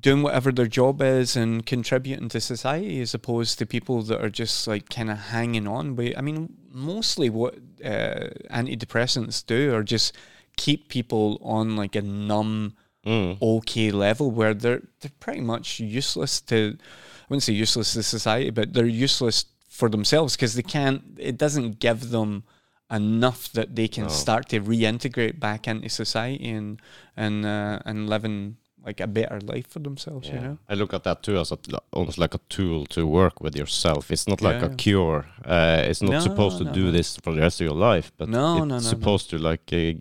doing 0.00 0.22
whatever 0.22 0.50
their 0.52 0.66
job 0.66 1.02
is, 1.02 1.36
and 1.36 1.64
contributing 1.66 2.28
to 2.30 2.40
society, 2.40 3.00
as 3.00 3.14
opposed 3.14 3.58
to 3.58 3.66
people 3.66 4.02
that 4.02 4.20
are 4.24 4.30
just 4.30 4.66
like 4.66 4.88
kind 4.88 5.10
of 5.10 5.18
hanging 5.18 5.66
on. 5.66 5.94
But 5.94 6.16
I 6.18 6.20
mean, 6.20 6.54
mostly 6.72 7.30
what 7.30 7.54
uh, 7.84 8.28
antidepressants 8.50 9.44
do 9.46 9.74
are 9.74 9.82
just 9.82 10.16
keep 10.56 10.88
people 10.88 11.38
on 11.42 11.76
like 11.76 11.94
a 11.96 12.02
numb 12.02 12.74
Mm. 13.06 13.36
okay 13.42 13.90
level 13.90 14.30
where 14.30 14.54
they're 14.54 14.80
they're 15.00 15.12
pretty 15.20 15.42
much 15.42 15.78
useless 15.78 16.40
to 16.40 16.56
I 16.78 17.24
wouldn't 17.28 17.42
say 17.42 17.52
useless 17.52 17.92
to 17.92 18.02
society, 18.02 18.48
but 18.48 18.72
they're 18.72 18.86
useless 18.86 19.44
for 19.68 19.90
themselves 19.90 20.36
because 20.36 20.54
they 20.54 20.62
can't 20.62 21.02
it 21.18 21.36
doesn't 21.36 21.80
give 21.80 22.08
them 22.08 22.44
enough 22.90 23.52
that 23.52 23.76
they 23.76 23.88
can 23.88 24.04
No. 24.04 24.08
start 24.08 24.48
to 24.50 24.60
reintegrate 24.60 25.38
back 25.38 25.68
into 25.68 25.90
society 25.90 26.48
and 26.48 26.80
and 27.14 27.44
uh, 27.44 27.80
and 27.84 28.08
living 28.08 28.56
like 28.86 29.00
a 29.02 29.06
better 29.06 29.40
life 29.40 29.66
for 29.68 29.80
themselves, 29.82 30.28
you 30.28 30.34
know? 30.40 30.58
I 30.68 30.74
look 30.74 30.92
at 30.94 31.02
that 31.04 31.22
too 31.22 31.38
as 31.38 31.52
a, 31.52 31.58
almost 31.92 32.18
like 32.18 32.34
a 32.34 32.40
tool 32.48 32.84
to 32.86 33.06
work 33.06 33.40
with 33.40 33.56
yourself. 33.56 34.10
It's 34.10 34.26
not 34.28 34.40
like 34.42 34.60
Yeah. 34.60 34.72
a 34.72 34.74
cure. 34.76 35.26
Uh, 35.44 35.90
it's 35.90 36.02
not 36.02 36.12
No, 36.12 36.20
supposed 36.20 36.58
to 36.58 36.64
no, 36.64 36.72
do 36.72 36.84
no. 36.84 36.90
this 36.92 37.16
for 37.22 37.34
the 37.34 37.40
rest 37.40 37.60
of 37.60 37.66
your 37.66 37.94
life, 37.94 38.12
but 38.18 38.28
No, 38.28 38.38
it's 38.52 38.58
no, 38.58 38.64
no, 38.64 38.74
no. 38.74 38.80
supposed 38.80 39.30
to 39.30 39.38
like 39.38 39.72
uh, 39.72 39.92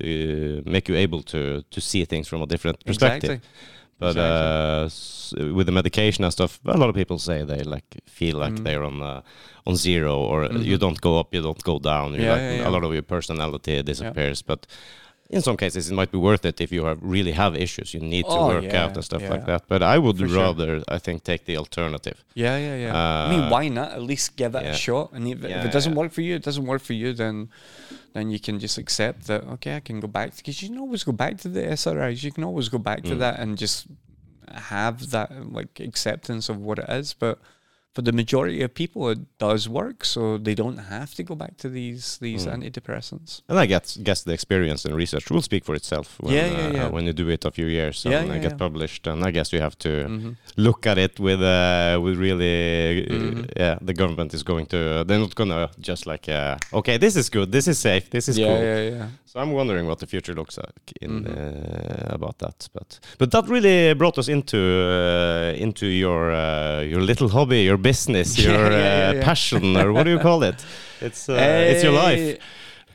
uh, 0.00 0.62
make 0.64 0.88
you 0.88 0.96
able 0.96 1.22
to 1.22 1.62
to 1.70 1.80
see 1.80 2.04
things 2.06 2.28
from 2.28 2.42
a 2.42 2.46
different 2.46 2.84
perspective. 2.84 3.30
Exactly. 3.30 3.50
But 3.98 4.16
Exactly. 4.16 4.48
uh, 4.48 4.84
s- 4.86 5.34
with 5.56 5.66
the 5.66 5.72
medication 5.72 6.24
and 6.24 6.32
stuff, 6.32 6.60
a 6.64 6.76
lot 6.76 6.88
of 6.88 6.94
people 6.94 7.18
say 7.18 7.44
they 7.44 7.62
like 7.62 7.84
feel 8.06 8.38
like 8.38 8.54
Mm. 8.54 8.64
they're 8.64 8.84
on 8.84 9.02
uh, 9.02 9.20
on 9.66 9.76
zero, 9.76 10.14
or 10.16 10.48
Mhm. 10.48 10.64
you 10.64 10.76
don't 10.78 11.00
go 11.00 11.18
up, 11.20 11.34
you 11.34 11.42
don't 11.42 11.62
go 11.62 11.78
down. 11.78 12.12
You're 12.14 12.24
Yeah, 12.24 12.32
like, 12.34 12.42
yeah, 12.42 12.56
yeah. 12.62 12.68
A 12.68 12.70
lot 12.70 12.84
of 12.84 12.92
your 12.92 13.02
personality 13.04 13.82
disappears. 13.82 14.42
But 14.42 14.66
in 15.30 15.40
some 15.40 15.56
cases, 15.56 15.90
it 15.90 15.94
might 15.94 16.12
be 16.12 16.18
worth 16.18 16.44
it 16.44 16.60
if 16.60 16.70
you 16.70 16.84
have, 16.84 16.98
really 17.02 17.32
have 17.32 17.56
issues. 17.56 17.94
You 17.94 18.00
need 18.00 18.24
to 18.24 18.30
Oh, 18.30 18.48
work 18.48 18.64
yeah, 18.64 18.84
out 18.84 18.94
and 18.94 19.04
stuff 19.04 19.22
like 19.28 19.46
that. 19.46 19.62
But 19.68 19.82
I 19.82 19.96
would 19.98 20.18
For 20.18 20.28
sure. 20.28 20.36
rather, 20.42 20.82
I 20.88 20.98
think, 20.98 21.24
take 21.24 21.46
the 21.46 21.56
alternative. 21.56 22.22
Yeah, 22.34 22.56
yeah, 22.58 22.76
yeah. 22.76 22.96
I 23.26 23.30
mean, 23.30 23.40
Uh, 23.40 23.48
why 23.50 23.68
not? 23.68 23.92
At 23.92 24.02
least 24.02 24.36
give 24.36 24.52
that 24.52 24.64
yeah. 24.64 24.72
a 24.72 24.76
shot. 24.76 25.12
And 25.12 25.26
if, 25.26 25.40
Yeah, 25.42 25.58
if 25.60 25.64
it 25.66 25.72
doesn't 25.72 25.92
yeah. 25.92 25.98
work 25.98 26.12
for 26.12 26.20
you, 26.20 26.34
it 26.36 26.42
doesn't 26.42 26.66
work 26.66 26.82
for 26.82 26.92
you. 26.92 27.12
Then, 27.14 27.48
then 28.12 28.30
you 28.30 28.38
can 28.38 28.58
just 28.60 28.76
accept 28.78 29.26
that. 29.28 29.42
Okay, 29.54 29.74
I 29.76 29.80
can 29.80 29.98
go 30.00 30.08
back 30.08 30.36
because 30.36 30.60
you 30.62 30.68
can 30.68 30.78
always 30.78 31.02
go 31.04 31.12
back 31.12 31.38
to 31.38 31.48
the 31.48 31.62
SRIs. 31.62 32.22
You 32.22 32.30
can 32.32 32.44
always 32.44 32.68
go 32.68 32.78
back 32.78 33.02
to 33.04 33.14
Mm. 33.14 33.18
that 33.20 33.38
and 33.40 33.56
just 33.58 33.86
have 34.52 35.10
that 35.10 35.30
like 35.52 35.80
acceptance 35.80 36.48
of 36.48 36.58
what 36.60 36.78
it 36.78 36.88
is. 36.88 37.14
But 37.14 37.38
for 37.94 38.02
the 38.02 38.12
majority 38.12 38.60
of 38.64 38.70
people, 38.74 39.08
it 39.12 39.18
does 39.38 39.68
work, 39.68 40.04
so 40.04 40.38
they 40.38 40.54
don't 40.54 40.78
have 40.90 41.14
to 41.14 41.22
go 41.22 41.34
back 41.36 41.56
to 41.58 41.68
these 41.68 42.18
these 42.20 42.46
Mm. 42.46 42.54
antidepressants. 42.54 43.42
And 43.48 43.58
I 43.58 43.66
guess, 43.66 43.96
guess 44.02 44.22
the 44.24 44.32
experience 44.32 44.84
and 44.88 44.96
research 44.96 45.30
will 45.30 45.42
speak 45.42 45.64
for 45.64 45.74
itself 45.76 46.16
when, 46.20 46.34
Yeah, 46.34 46.48
yeah, 46.50 46.66
uh, 46.66 46.72
yeah. 46.72 46.88
when 46.94 47.04
you 47.06 47.12
do 47.12 47.28
it 47.28 47.44
a 47.44 47.50
few 47.50 47.66
years 47.66 48.04
Yeah, 48.04 48.20
and 48.22 48.30
uh, 48.30 48.34
yeah, 48.34 48.40
get 48.42 48.52
yeah. 48.52 48.58
published. 48.66 49.06
And 49.06 49.22
I 49.28 49.30
guess 49.30 49.52
you 49.52 49.60
have 49.62 49.76
to 49.78 49.90
hmm 50.08 50.32
look 50.56 50.86
at 50.86 50.98
it 50.98 51.18
with 51.20 51.40
uh, 51.42 51.98
with 52.04 52.16
really 52.18 53.06
uh, 53.06 53.14
Mhm. 53.14 53.44
yeah 53.62 53.76
the 53.88 53.94
government 53.94 54.34
is 54.34 54.42
going 54.44 54.66
to 54.66 54.76
they're 55.06 55.18
not 55.26 55.34
gonna 55.34 55.68
just 55.90 56.06
like 56.06 56.28
uh, 56.32 56.56
okay 56.72 56.98
this 56.98 57.16
is 57.16 57.30
good 57.30 57.50
this 57.52 57.66
is 57.66 57.78
safe 57.78 58.04
this 58.10 58.28
is 58.28 58.36
Yeah, 58.38 58.46
cool 58.46 58.62
yeah, 58.62 58.90
yeah. 58.90 59.08
so 59.30 59.40
I'm 59.40 59.52
wondering 59.52 59.86
what 59.88 59.98
the 59.98 60.06
future 60.06 60.34
looks 60.34 60.56
like 60.56 60.86
in 61.04 61.10
Mhm. 61.10 61.26
uh, 61.28 62.14
about 62.14 62.36
that 62.38 62.68
but 62.72 63.00
but 63.18 63.30
that 63.30 63.44
really 63.48 63.94
brought 63.94 64.18
us 64.18 64.28
into 64.28 64.56
uh, 64.58 65.52
into 65.64 65.86
your 65.86 66.30
uh, 66.32 66.82
your 66.92 67.02
little 67.02 67.28
hobby 67.28 67.60
your 67.70 67.78
business 67.88 68.28
Yeah, 68.38 68.44
your 68.52 68.66
yeah, 68.72 68.78
yeah, 68.78 69.08
uh, 69.08 69.12
yeah. 69.14 69.24
passion 69.28 69.64
or 69.76 69.92
what 69.94 70.04
do 70.06 70.10
you 70.16 70.18
call 70.28 70.40
it 70.50 70.58
it's 71.06 71.28
uh, 71.28 71.36
it's 71.70 71.82
your 71.86 71.92
life 72.06 72.18
Eh, 72.20 72.36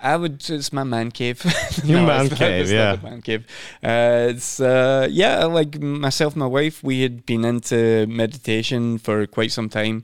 I 0.01 0.15
would. 0.15 0.37
It's 0.49 0.71
my 0.71 0.85
man 0.85 1.11
cave. 1.11 1.43
Your 1.83 2.03
man 2.07 2.25
it's 2.27 2.35
cave, 2.41 2.61
it's 2.61 2.71
yeah. 2.71 2.95
man 3.03 3.21
cave. 3.21 3.43
Uh, 3.83 4.31
it's 4.31 4.61
uh, 4.61 5.07
yeah. 5.11 5.43
Like 5.59 5.77
myself, 5.81 6.31
and 6.35 6.39
my 6.39 6.51
wife, 6.59 6.77
we 6.89 7.01
had 7.05 7.25
been 7.25 7.43
into 7.43 8.07
meditation 8.07 8.97
for 8.97 9.27
quite 9.27 9.51
some 9.51 9.67
time. 9.67 9.97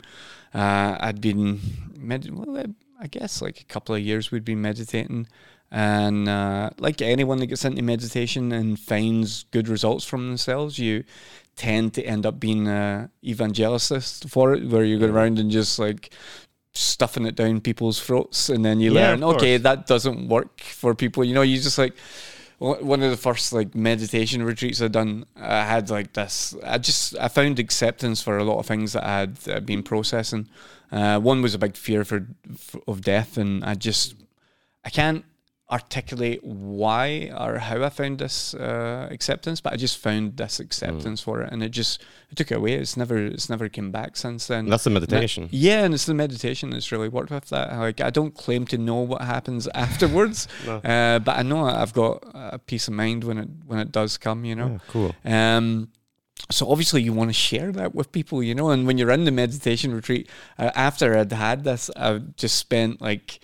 Uh, 0.54 0.98
I'd 1.00 1.22
been 1.22 1.60
med- 1.98 2.28
well, 2.30 2.58
I- 2.58 2.76
I 3.06 3.08
guess 3.08 3.42
like 3.42 3.62
a 3.62 3.68
couple 3.74 3.96
of 3.96 4.02
years 4.02 4.32
we'd 4.32 4.44
been 4.44 4.62
meditating, 4.62 5.28
and 5.72 6.28
uh, 6.28 6.72
like 6.78 7.02
anyone 7.02 7.38
that 7.40 7.48
gets 7.48 7.64
into 7.64 7.82
meditation 7.82 8.52
and 8.52 8.78
finds 8.78 9.46
good 9.56 9.68
results 9.70 10.04
from 10.04 10.28
themselves, 10.28 10.78
you 10.78 11.04
tend 11.56 11.94
to 11.96 12.04
end 12.04 12.26
up 12.26 12.40
being 12.40 12.68
a 12.68 13.10
evangelist 13.24 14.30
for 14.30 14.54
it, 14.54 14.68
where 14.68 14.84
you 14.84 15.00
go 15.00 15.08
around 15.08 15.40
and 15.40 15.52
just 15.52 15.80
like 15.80 16.12
stuffing 16.74 17.26
it 17.26 17.36
down 17.36 17.62
people's 17.62 18.02
throats, 18.02 18.50
and 18.50 18.66
then 18.66 18.80
you 18.80 18.92
Yeah, 18.92 18.92
learn, 18.92 19.24
okay, 19.24 19.58
that 19.58 19.88
doesn't 19.88 20.28
work 20.28 20.62
for 20.62 20.94
people. 20.94 21.24
You 21.24 21.34
know, 21.34 21.42
you 21.42 21.58
just 21.58 21.78
like 21.78 21.94
one 22.60 23.04
of 23.04 23.12
the 23.12 23.18
first 23.18 23.52
like 23.54 23.76
meditation 23.76 24.44
retreats 24.44 24.82
I'd 24.82 24.92
done. 24.94 25.26
I 25.36 25.66
had 25.66 25.90
like 25.90 26.14
this. 26.14 26.56
I 26.64 26.78
just 26.78 27.18
I 27.18 27.28
found 27.28 27.60
acceptance 27.60 28.22
for 28.22 28.38
a 28.38 28.44
lot 28.44 28.60
of 28.60 28.66
things 28.66 28.94
that 28.94 29.04
I 29.04 29.20
had 29.20 29.38
uh, 29.50 29.60
been 29.62 29.84
processing. 29.84 30.48
Uh, 30.92 31.20
one 31.20 31.42
was 31.42 31.54
a 31.56 31.60
big 31.60 31.76
fear 31.76 32.06
for, 32.06 32.28
f 32.52 32.76
of 32.88 33.02
death, 33.02 33.38
and 33.38 33.64
I 33.66 33.76
just 33.76 34.16
I 34.86 34.90
can't 34.90 35.26
articulate 35.72 36.44
why 36.44 37.32
or 37.36 37.58
how 37.58 37.84
I 37.84 37.90
found 37.90 38.20
this 38.20 38.54
uh, 38.54 39.08
acceptance, 39.10 39.62
but 39.62 39.74
I 39.74 39.78
just 39.78 39.98
found 39.98 40.38
this 40.38 40.60
acceptance 40.60 41.22
for 41.22 41.42
it, 41.42 41.52
and 41.52 41.64
it 41.64 41.70
just 41.70 42.02
it 42.30 42.36
took 42.38 42.52
it 42.52 42.58
away. 42.58 42.74
It's 42.74 42.96
never 42.96 43.18
it's 43.18 43.50
never 43.50 43.68
came 43.68 43.92
back 43.92 44.16
since 44.16 44.46
then. 44.48 44.70
that's 44.70 44.84
the 44.84 44.92
meditation 44.92 45.50
Yeah, 45.52 45.84
and 45.84 45.94
it's 45.94 46.06
the 46.06 46.14
meditation 46.14 46.70
that's 46.70 46.92
really 46.92 47.10
worked 47.10 47.32
with 47.32 47.50
that. 47.50 47.76
Like 47.78 48.00
I 48.00 48.12
don't 48.12 48.36
claim 48.36 48.66
to 48.68 48.78
know 48.78 48.98
what 48.98 49.22
happens 49.22 49.68
afterwards, 49.74 50.48
No. 50.68 50.76
uh, 50.78 51.20
but 51.20 51.38
I 51.38 51.42
know 51.42 51.66
I've 51.66 51.94
got 51.94 52.24
a 52.36 52.60
peace 52.60 52.88
of 52.88 52.94
mind 52.94 53.24
when 53.24 53.38
it 53.40 53.50
when 53.66 53.80
it 53.80 53.92
does 53.92 54.18
come. 54.20 54.46
You 54.46 54.56
know. 54.56 54.68
Yeah, 54.68 54.78
cool 54.90 55.16
Um, 55.26 55.90
so 56.52 56.70
obviously 56.70 57.02
you 57.02 57.12
want 57.12 57.30
to 57.30 57.34
share 57.34 57.72
that 57.72 57.96
with 57.96 58.12
people, 58.12 58.44
you 58.44 58.54
know. 58.54 58.70
And 58.70 58.86
when 58.86 59.00
you're 59.00 59.10
in 59.10 59.24
the 59.24 59.32
meditation 59.32 59.96
retreat, 59.96 60.30
uh, 60.60 60.70
after 60.76 61.18
I'd 61.18 61.32
had 61.32 61.64
this, 61.64 61.90
I 61.96 62.20
just 62.38 62.58
spent 62.58 63.02
like. 63.02 63.40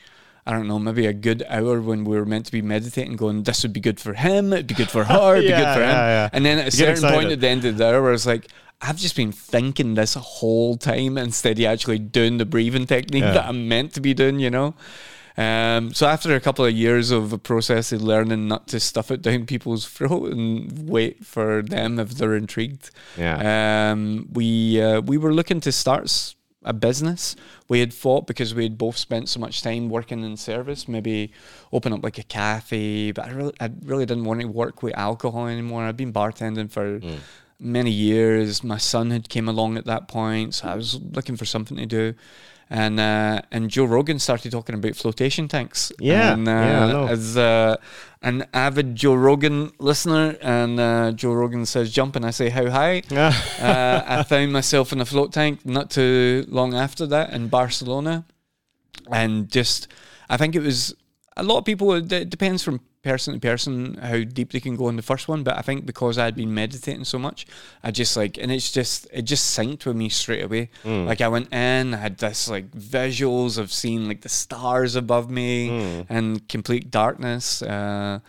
I 0.46 0.52
don't 0.54 0.68
know, 0.68 0.80
maybe 0.80 1.06
a 1.06 1.14
good 1.14 1.44
hour 1.50 1.80
when 1.82 2.04
we 2.04 2.18
were 2.18 2.26
meant 2.26 2.48
to 2.48 2.52
be 2.52 2.62
meditating, 2.64 3.16
going, 3.16 3.44
"This 3.44 3.62
would 3.64 3.74
be 3.74 3.80
good 3.80 4.00
for 4.00 4.14
him. 4.14 4.52
It'd 4.54 4.68
be 4.68 4.74
good 4.74 4.90
for 4.90 5.04
her. 5.04 5.36
It'd 5.36 5.44
be 5.44 5.50
good 5.50 5.60
Yeah, 5.60 5.74
for 5.76 5.82
him." 5.82 5.90
yeah, 5.90 6.08
yeah. 6.08 6.30
And 6.34 6.46
then 6.46 6.58
at 6.58 6.64
a 6.64 6.66
You 6.66 6.72
certain 6.72 7.10
point 7.12 7.32
at 7.32 7.40
the 7.42 7.48
end 7.48 7.64
of 7.66 7.78
the 7.78 7.88
hour, 7.88 8.08
I 8.10 8.12
was 8.12 8.26
like, 8.26 8.48
"I've 8.82 8.98
just 8.98 9.16
been 9.16 9.32
thinking 9.32 9.94
this 9.94 10.16
whole 10.16 10.78
time 10.78 11.18
instead 11.18 11.60
of 11.60 11.66
actually 11.66 12.00
doing 12.00 12.38
the 12.40 12.46
breathing 12.46 12.88
technique 12.88 13.24
Yeah. 13.24 13.34
that 13.34 13.46
I'm 13.46 13.68
meant 13.68 13.94
to 13.94 14.02
be 14.02 14.14
doing." 14.14 14.40
You 14.40 14.50
know. 14.50 14.74
Um, 15.38 15.94
so 15.94 16.08
after 16.08 16.36
a 16.36 16.42
couple 16.42 16.66
of 16.66 16.74
years 16.74 17.10
of 17.10 17.32
a 17.32 17.38
process 17.38 17.94
of 17.94 18.02
learning 18.02 18.50
not 18.50 18.68
to 18.68 18.80
stuff 18.82 19.12
it 19.12 19.22
down 19.22 19.46
people's 19.46 19.88
throat 19.88 20.34
and 20.34 20.90
wait 20.90 21.26
for 21.26 21.62
them 21.62 22.00
if 22.00 22.10
they're 22.16 22.36
intrigued, 22.36 22.90
yeah 23.18 23.92
um, 23.92 24.28
we 24.34 24.82
uh, 24.82 25.00
we 25.02 25.18
were 25.18 25.34
looking 25.34 25.62
to 25.62 25.72
start 25.72 26.36
a 26.64 26.74
business. 26.74 27.36
We 27.68 27.80
had 27.80 27.94
fought 27.94 28.28
because 28.28 28.54
we 28.54 28.64
had 28.64 28.78
both 28.78 28.98
spent 28.98 29.30
so 29.30 29.40
much 29.40 29.62
time 29.62 29.90
working 29.90 30.24
in 30.24 30.38
service, 30.38 30.88
maybe 30.88 31.32
open 31.72 31.94
up 31.94 32.04
like 32.04 32.18
a 32.18 32.24
cafe. 32.24 33.12
But 33.12 33.26
I 33.26 33.32
really, 33.32 33.54
I 33.60 33.72
really 33.84 34.06
didn't 34.06 34.26
want 34.26 34.42
to 34.42 34.48
work 34.48 34.84
with 34.84 34.96
alcohol 34.98 35.48
anymore. 35.48 35.84
I'd 35.84 35.98
been 35.98 36.14
bartending 36.14 36.70
for 36.70 37.00
Mm. 37.00 37.20
many 37.60 37.92
years. 37.92 38.64
My 38.64 38.78
son 38.78 39.12
had 39.12 39.30
came 39.30 39.48
along 39.48 39.78
at 39.78 39.86
that 39.86 40.08
point, 40.08 40.56
so 40.56 40.68
I 40.68 40.76
was 40.76 41.00
looking 41.02 41.36
for 41.36 41.46
something 41.46 41.78
to 41.78 41.86
do. 41.86 42.14
And 42.74 43.02
uh, 43.02 43.42
and 43.52 43.70
Joe 43.70 43.84
Rogan 43.84 44.18
started 44.18 44.54
talking 44.54 44.76
about 44.76 44.96
flotation 44.96 45.50
tanks. 45.50 45.92
Yeah, 46.00 46.32
and, 46.32 46.48
uh, 46.48 46.52
yeah, 46.52 47.08
as 47.10 47.36
uh, 47.36 47.76
an 48.22 48.46
avid 48.54 48.96
Joe 48.96 49.14
Rogan 49.16 49.74
listener, 49.78 50.38
and 50.42 50.80
uh, 50.80 51.12
Joe 51.12 51.34
Rogan 51.34 51.66
says 51.66 51.92
jump, 51.92 52.16
and 52.16 52.26
I 52.26 52.32
say 52.32 52.48
how 52.48 52.70
high. 52.70 53.04
uh, 53.12 54.04
I 54.08 54.24
found 54.24 54.54
myself 54.54 54.94
in 54.94 55.02
a 55.02 55.06
float 55.06 55.34
tank 55.34 55.66
not 55.66 55.92
too 55.92 56.46
long 56.48 56.74
after 56.74 57.06
that 57.08 57.34
in 57.34 57.50
Barcelona, 57.50 58.24
and 59.12 59.52
just 59.52 59.90
I 60.30 60.38
think 60.38 60.56
it 60.56 60.62
was 60.62 60.96
a 61.36 61.44
lot 61.44 61.58
of 61.58 61.66
people. 61.66 61.92
It 61.92 62.30
depends 62.30 62.64
from 62.64 62.80
person 63.04 63.34
to 63.34 63.40
person 63.40 63.96
how 63.96 64.24
deep 64.24 64.52
they 64.52 64.60
can 64.60 64.76
go 64.76 64.88
in 64.90 64.96
the 64.96 65.02
first 65.02 65.28
one, 65.28 65.44
but 65.44 65.58
I 65.58 65.62
think 65.62 65.86
because 65.86 66.18
I 66.18 66.26
had 66.26 66.36
been 66.36 66.54
meditating 66.54 67.06
so 67.06 67.18
much, 67.18 67.46
I 67.84 67.92
just 67.92 68.16
like, 68.16 68.38
and 68.38 68.52
it's 68.52 68.72
just 68.72 69.08
it 69.12 69.24
just 69.24 69.58
synced 69.58 69.86
with 69.86 69.96
me 69.96 70.10
straight 70.10 70.44
away. 70.44 70.70
Mm. 70.84 71.06
Like 71.08 71.22
I 71.22 71.28
went 71.28 71.52
in, 71.54 71.94
I 71.94 71.98
had 71.98 72.18
this 72.20 72.48
like 72.50 72.70
visuals 72.72 73.58
of 73.58 73.72
seeing 73.72 74.08
like 74.08 74.22
the 74.22 74.30
stars 74.30 74.96
above 74.96 75.30
me 75.32 75.70
Mm. 75.70 76.06
and 76.10 76.48
complete 76.50 76.92
darkness. 76.92 77.62
Uh, 77.62 78.20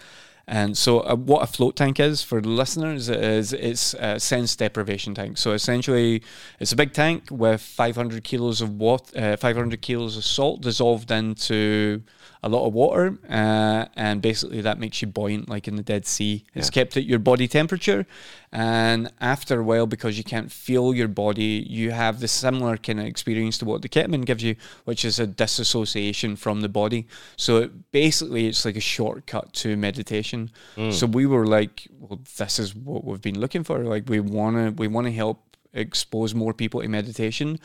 and 0.49 0.77
so, 0.77 1.01
uh, 1.01 1.15
what 1.15 1.43
a 1.43 1.47
float 1.47 1.77
tank 1.77 2.01
is 2.01 2.23
for 2.23 2.41
the 2.41 2.49
listeners 2.49 3.09
is 3.09 3.53
it's 3.53 3.95
a 3.95 4.19
sense 4.19 4.57
deprivation 4.57 5.15
tank. 5.15 5.39
So 5.39 5.53
essentially, 5.53 6.23
it's 6.59 6.73
a 6.73 6.77
big 6.77 6.93
tank 6.93 7.29
with 7.31 7.61
500 7.61 8.25
kilos 8.25 8.61
of 8.61 8.71
water, 8.73 9.17
uh, 9.35 9.37
500 9.37 9.81
kilos 9.81 10.17
of 10.17 10.25
salt 10.25 10.61
dissolved 10.63 11.11
into 11.13 12.03
a 12.45 12.49
lot 12.49 12.67
of 12.67 12.73
water, 12.73 13.19
uh, 13.29 13.85
and 13.97 14.21
basically 14.21 14.61
that 14.63 14.79
makes 14.79 15.01
you 15.01 15.07
buoyant, 15.09 15.49
like 15.49 15.69
in 15.69 15.77
the 15.77 15.83
Dead 15.83 16.05
Sea. 16.07 16.45
It's 16.55 16.67
Yeah. 16.67 16.71
kept 16.73 16.97
at 16.97 17.05
your 17.05 17.21
body 17.21 17.47
temperature, 17.47 18.05
and 18.51 19.11
after 19.21 19.61
a 19.61 19.63
while, 19.63 19.87
because 19.87 20.19
you 20.19 20.25
can't 20.25 20.51
feel 20.51 20.93
your 20.93 21.07
body, 21.09 21.65
you 21.69 21.93
have 21.93 22.19
the 22.21 22.27
similar 22.29 22.77
kind 22.77 22.99
of 23.01 23.07
experience 23.07 23.59
to 23.59 23.65
what 23.65 23.83
the 23.83 23.89
ketamine 23.89 24.25
gives 24.27 24.43
you, 24.43 24.57
which 24.85 25.05
is 25.05 25.21
a 25.21 25.27
disassociation 25.27 26.35
from 26.37 26.61
the 26.63 26.69
body. 26.69 27.07
So 27.37 27.59
it, 27.59 27.93
basically, 27.93 28.49
it's 28.49 28.65
like 28.65 28.77
a 28.77 28.81
shortcut 28.81 29.53
to 29.55 29.77
meditation. 29.77 30.51
So 30.91 31.07
we 31.07 31.27
were 31.27 31.47
like, 31.47 31.87
well, 32.01 32.21
this 32.39 32.59
is 32.59 32.75
what 32.75 33.05
we've 33.05 33.23
been 33.23 33.39
looking 33.39 33.63
for. 33.63 33.79
Like 33.85 34.09
we 34.09 34.19
wanna 34.21 34.73
we 34.73 34.89
wanna 34.89 35.13
help 35.13 35.52
expose 35.75 36.35
more 36.35 36.53
people 36.53 36.83
to 36.83 36.89
meditation. 36.89 37.59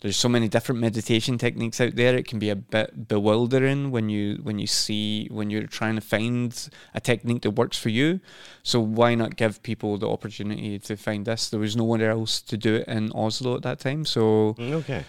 There's 0.00 0.16
so 0.16 0.28
many 0.28 0.48
different 0.48 0.80
meditation 0.80 1.38
techniques 1.38 1.80
out 1.80 1.96
there. 1.96 2.14
It 2.14 2.26
can 2.26 2.38
be 2.38 2.50
a 2.50 2.56
bit 2.56 3.08
bewildering 3.08 3.90
when 3.90 4.10
you 4.10 4.40
when 4.42 4.58
you 4.58 4.66
see 4.66 5.28
when 5.30 5.48
you're 5.48 5.66
trying 5.66 5.94
to 5.94 6.02
find 6.02 6.68
a 6.94 7.00
technique 7.00 7.42
that 7.42 7.52
works 7.52 7.78
for 7.78 7.88
you. 7.88 8.20
So 8.62 8.80
why 8.80 9.14
not 9.14 9.36
give 9.36 9.62
people 9.62 9.96
the 9.96 10.08
opportunity 10.08 10.78
to 10.78 10.96
find 10.96 11.24
this? 11.24 11.48
There 11.48 11.60
was 11.60 11.74
nowhere 11.74 12.10
else 12.10 12.42
to 12.42 12.56
do 12.56 12.74
it 12.76 12.88
in 12.88 13.12
Oslo 13.12 13.56
at 13.56 13.62
that 13.62 13.80
time. 13.80 14.04
So 14.04 14.56
Okay. 14.58 15.04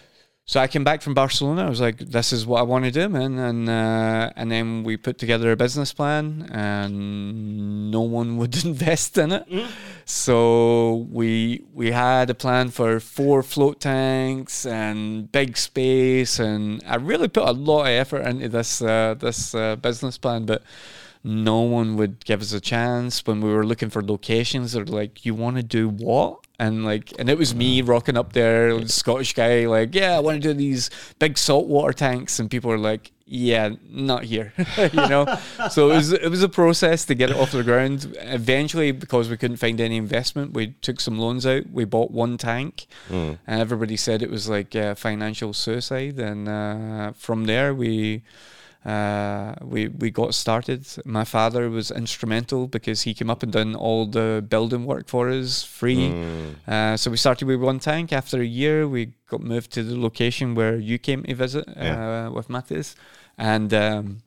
So 0.48 0.60
I 0.60 0.68
came 0.68 0.84
back 0.84 1.02
from 1.02 1.16
Barcelona. 1.16 1.66
I 1.66 1.70
was 1.70 1.82
like, 1.82 1.98
"This 1.98 2.32
is 2.32 2.46
what 2.46 2.60
I 2.60 2.62
want 2.62 2.86
to 2.86 2.92
do, 2.92 3.10
man." 3.10 3.40
And 3.40 3.68
uh, 3.68 4.32
and 4.36 4.52
then 4.52 4.84
we 4.84 4.96
put 4.96 5.18
together 5.18 5.52
a 5.52 5.56
business 5.56 5.92
plan, 5.92 6.48
and 6.52 7.90
no 7.90 8.02
one 8.02 8.38
would 8.38 8.64
invest 8.66 9.18
in 9.18 9.32
it. 9.32 9.48
So 10.06 11.08
we 11.10 11.64
we 11.74 11.92
had 11.92 12.30
a 12.30 12.36
plan 12.36 12.70
for 12.70 13.00
four 13.00 13.42
float 13.42 13.80
tanks 13.80 14.68
and 14.68 15.32
big 15.32 15.58
space, 15.58 16.38
and 16.38 16.84
I 16.86 16.98
really 16.98 17.28
put 17.28 17.48
a 17.48 17.52
lot 17.52 17.82
of 17.82 17.88
effort 17.88 18.22
into 18.28 18.48
this 18.48 18.84
uh, 18.84 19.16
this 19.16 19.56
uh, 19.56 19.76
business 19.78 20.18
plan, 20.18 20.46
but. 20.46 20.64
No 21.28 21.62
one 21.62 21.98
would 21.98 22.24
give 22.24 22.40
us 22.40 22.54
a 22.54 22.62
chance 22.62 23.26
when 23.26 23.42
we 23.42 23.52
were 23.52 23.66
looking 23.66 23.90
for 23.90 24.04
locations. 24.04 24.74
They're 24.74 24.86
like, 24.86 25.26
"You 25.26 25.34
want 25.34 25.56
to 25.56 25.64
do 25.64 25.90
what?" 25.90 26.45
And 26.58 26.86
like, 26.86 27.12
and 27.20 27.30
it 27.30 27.38
was 27.38 27.54
me 27.54 27.82
rocking 27.82 28.16
up 28.18 28.34
there, 28.34 28.88
Scottish 28.88 29.34
guy, 29.34 29.68
like, 29.68 29.94
"Yeah, 29.94 30.16
I 30.16 30.20
want 30.20 30.42
to 30.42 30.48
do 30.50 30.54
these 30.54 30.90
big 31.20 31.38
saltwater 31.38 31.92
tanks," 31.94 32.40
and 32.40 32.50
people 32.50 32.70
were 32.70 32.78
like, 32.78 33.12
"Yeah, 33.26 33.72
not 33.90 34.24
here," 34.24 34.54
you 34.78 35.08
know. 35.10 35.26
so 35.70 35.92
it 35.92 35.96
was 35.96 36.14
it 36.14 36.30
was 36.30 36.44
a 36.44 36.48
process 36.50 37.04
to 37.06 37.14
get 37.16 37.30
it 37.30 37.36
off 37.36 37.52
the 37.52 37.62
ground. 37.64 38.16
Eventually, 38.22 38.92
because 38.94 39.30
we 39.30 39.36
couldn't 39.36 39.58
find 39.58 39.82
any 39.82 39.98
investment, 39.98 40.54
we 40.54 40.68
took 40.82 41.02
some 41.02 41.20
loans 41.20 41.46
out. 41.46 41.70
We 41.74 41.84
bought 41.84 42.12
one 42.12 42.38
tank, 42.38 42.88
Mm. 43.10 43.38
and 43.46 43.60
everybody 43.62 43.98
said 43.98 44.22
it 44.22 44.32
was 44.32 44.48
like 44.48 44.76
uh, 44.78 44.96
financial 44.96 45.52
suicide. 45.54 46.20
And 46.20 46.48
uh, 46.48 47.12
from 47.18 47.46
there, 47.46 47.74
we 47.74 48.24
uh, 48.86 49.56
we 49.64 49.88
we 49.88 50.12
got 50.12 50.34
started. 50.34 50.86
My 51.06 51.24
father 51.26 51.70
was 51.70 51.92
instrumental 51.92 52.68
because 52.68 53.02
he 53.04 53.14
came 53.14 53.30
up 53.32 53.44
and 53.44 53.52
done 53.52 53.76
all 53.76 54.06
the 54.06 54.46
building 54.48 54.86
work 54.86 55.08
for 55.08 55.30
us 55.30 55.64
free. 55.64 56.10
Mm. 56.12 56.56
Uh, 56.68 56.98
so 56.98 57.10
we 57.12 57.18
started 57.18 57.46
with 57.48 57.60
one 57.62 57.80
tank. 57.80 58.14
After 58.14 58.40
a 58.42 58.46
year, 58.46 58.88
we 58.88 59.14
got 59.30 59.42
moved 59.42 59.72
to 59.74 59.84
the 59.84 59.98
location 60.00 60.56
where 60.56 60.76
you 60.78 60.98
came 61.00 61.24
to 61.24 61.36
visit 61.36 61.66
Yeah. 61.76 62.28
uh, 62.28 62.32
with 62.32 62.50
Mathis, 62.50 62.96
and. 63.38 63.74
Um, 63.74 64.18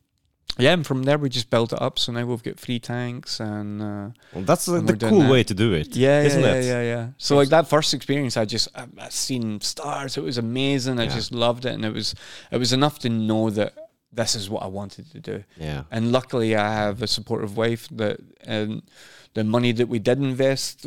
yeah, 0.60 0.72
and 0.72 0.84
from 0.84 1.04
there 1.04 1.18
we 1.18 1.28
just 1.28 1.50
built 1.50 1.72
it 1.72 1.80
up. 1.80 2.00
So 2.00 2.10
now 2.10 2.24
we've 2.26 2.42
got 2.42 2.58
three 2.58 2.80
tanks, 2.80 3.38
and 3.38 3.80
uh, 3.80 4.08
Well, 4.34 4.42
that's 4.44 4.66
And 4.66 4.88
the 4.88 4.96
cool 4.96 5.20
that. 5.20 5.30
way 5.30 5.44
to 5.44 5.54
do 5.54 5.72
it, 5.72 5.94
yeah, 5.94 6.22
isn't 6.22 6.40
yeah, 6.42 6.54
it? 6.54 6.64
yeah, 6.64 6.82
yeah, 6.82 6.82
yeah. 6.82 7.08
So 7.16 7.36
like 7.36 7.48
that 7.50 7.68
first 7.68 7.94
experience, 7.94 8.36
I 8.36 8.44
just 8.44 8.66
I, 8.74 8.86
I 8.98 9.08
seen 9.10 9.60
stars. 9.60 10.16
It 10.16 10.24
was 10.24 10.36
amazing. 10.36 10.98
I 10.98 11.04
Yeah. 11.04 11.14
just 11.14 11.30
loved 11.30 11.64
it, 11.64 11.74
and 11.74 11.84
it 11.84 11.92
was 11.94 12.12
it 12.50 12.56
was 12.58 12.72
enough 12.72 12.98
to 13.00 13.08
know 13.08 13.50
that 13.50 13.72
this 14.12 14.34
is 14.34 14.48
what 14.48 14.62
I 14.62 14.66
wanted 14.66 15.10
to 15.12 15.20
do. 15.20 15.44
Yeah. 15.56 15.84
And 15.90 16.12
luckily, 16.12 16.56
I 16.56 16.72
have 16.72 17.02
a 17.02 17.06
supportive 17.06 17.56
wife 17.56 17.88
that 17.92 18.20
and 18.42 18.82
the 19.34 19.44
money 19.44 19.72
that 19.72 19.88
we 19.88 19.98
did 19.98 20.18
invest, 20.18 20.86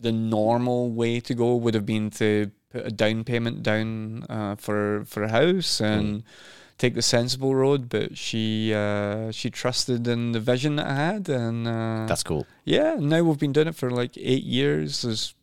the 0.00 0.12
normal 0.12 0.90
way 0.90 1.20
to 1.20 1.34
go 1.34 1.54
would 1.56 1.74
have 1.74 1.86
been 1.86 2.10
to 2.10 2.50
put 2.70 2.86
a 2.86 2.90
down 2.90 3.24
payment 3.24 3.62
down 3.62 4.24
uh, 4.28 4.56
for 4.56 5.04
for 5.06 5.22
a 5.22 5.28
house 5.28 5.80
and 5.80 6.24
take 6.78 6.94
the 6.94 7.02
sensible 7.02 7.54
road. 7.54 7.88
But 7.88 8.18
she 8.18 8.74
uh, 8.74 9.30
she 9.30 9.48
trusted 9.50 10.08
in 10.08 10.32
the 10.32 10.40
vision 10.40 10.76
that 10.76 10.86
I 10.86 10.94
had, 10.94 11.28
and 11.28 11.68
uh, 11.68 12.06
That's 12.06 12.24
cool. 12.24 12.46
yeah. 12.64 12.96
Now 12.98 13.22
we've 13.22 13.38
been 13.38 13.52
doing 13.52 13.68
it 13.68 13.76
for 13.76 13.90
like 13.90 14.16
eight 14.18 14.44
years. 14.44 15.02
There's 15.02 15.34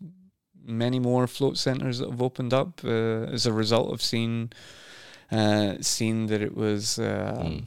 many 0.65 0.99
more 0.99 1.25
float 1.27 1.57
centers 1.57 1.99
that 1.99 2.09
have 2.09 2.21
opened 2.21 2.53
up 2.53 2.81
uh, 2.83 3.33
as 3.33 3.45
a 3.45 3.53
result 3.53 3.91
of 3.93 4.01
seeing 4.01 4.51
uh, 5.31 5.75
seeing 5.81 6.27
that 6.27 6.41
it 6.41 6.55
was. 6.55 6.97
Uh, 6.99 7.43
Mm. 7.43 7.63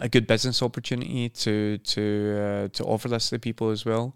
a 0.00 0.08
good 0.08 0.26
business 0.26 0.62
opportunity 0.62 1.28
to 1.30 1.78
to 1.78 2.00
uh, 2.44 2.68
to 2.76 2.84
offer 2.84 3.08
this 3.08 3.30
to 3.30 3.38
people 3.38 3.70
as 3.70 3.84
well. 3.86 4.14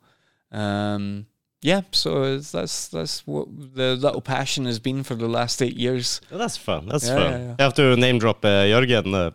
Um, 0.53 1.27
yeah, 1.63 1.83
so 1.93 2.39
that's 2.39 2.89
that's 2.89 3.27
what 3.27 3.47
the 3.77 3.95
little 3.97 4.21
passion 4.21 4.67
has 4.67 4.79
been 4.81 5.03
for 5.05 5.15
the 5.17 5.29
last 5.29 5.63
eight 5.63 5.77
years. 5.77 6.21
Well, 6.31 6.39
that's 6.41 6.57
fun. 6.59 6.87
That's 6.89 7.07
Yeah, 7.07 7.15
fun. 7.15 7.31
yeah, 7.33 7.39
yeah. 7.39 7.55
You 7.59 7.65
have 7.65 7.75
to 7.75 7.97
name 7.97 8.19
drop 8.19 8.45
uh, 8.45 8.65
Jørgen 8.67 9.15
uh, 9.15 9.31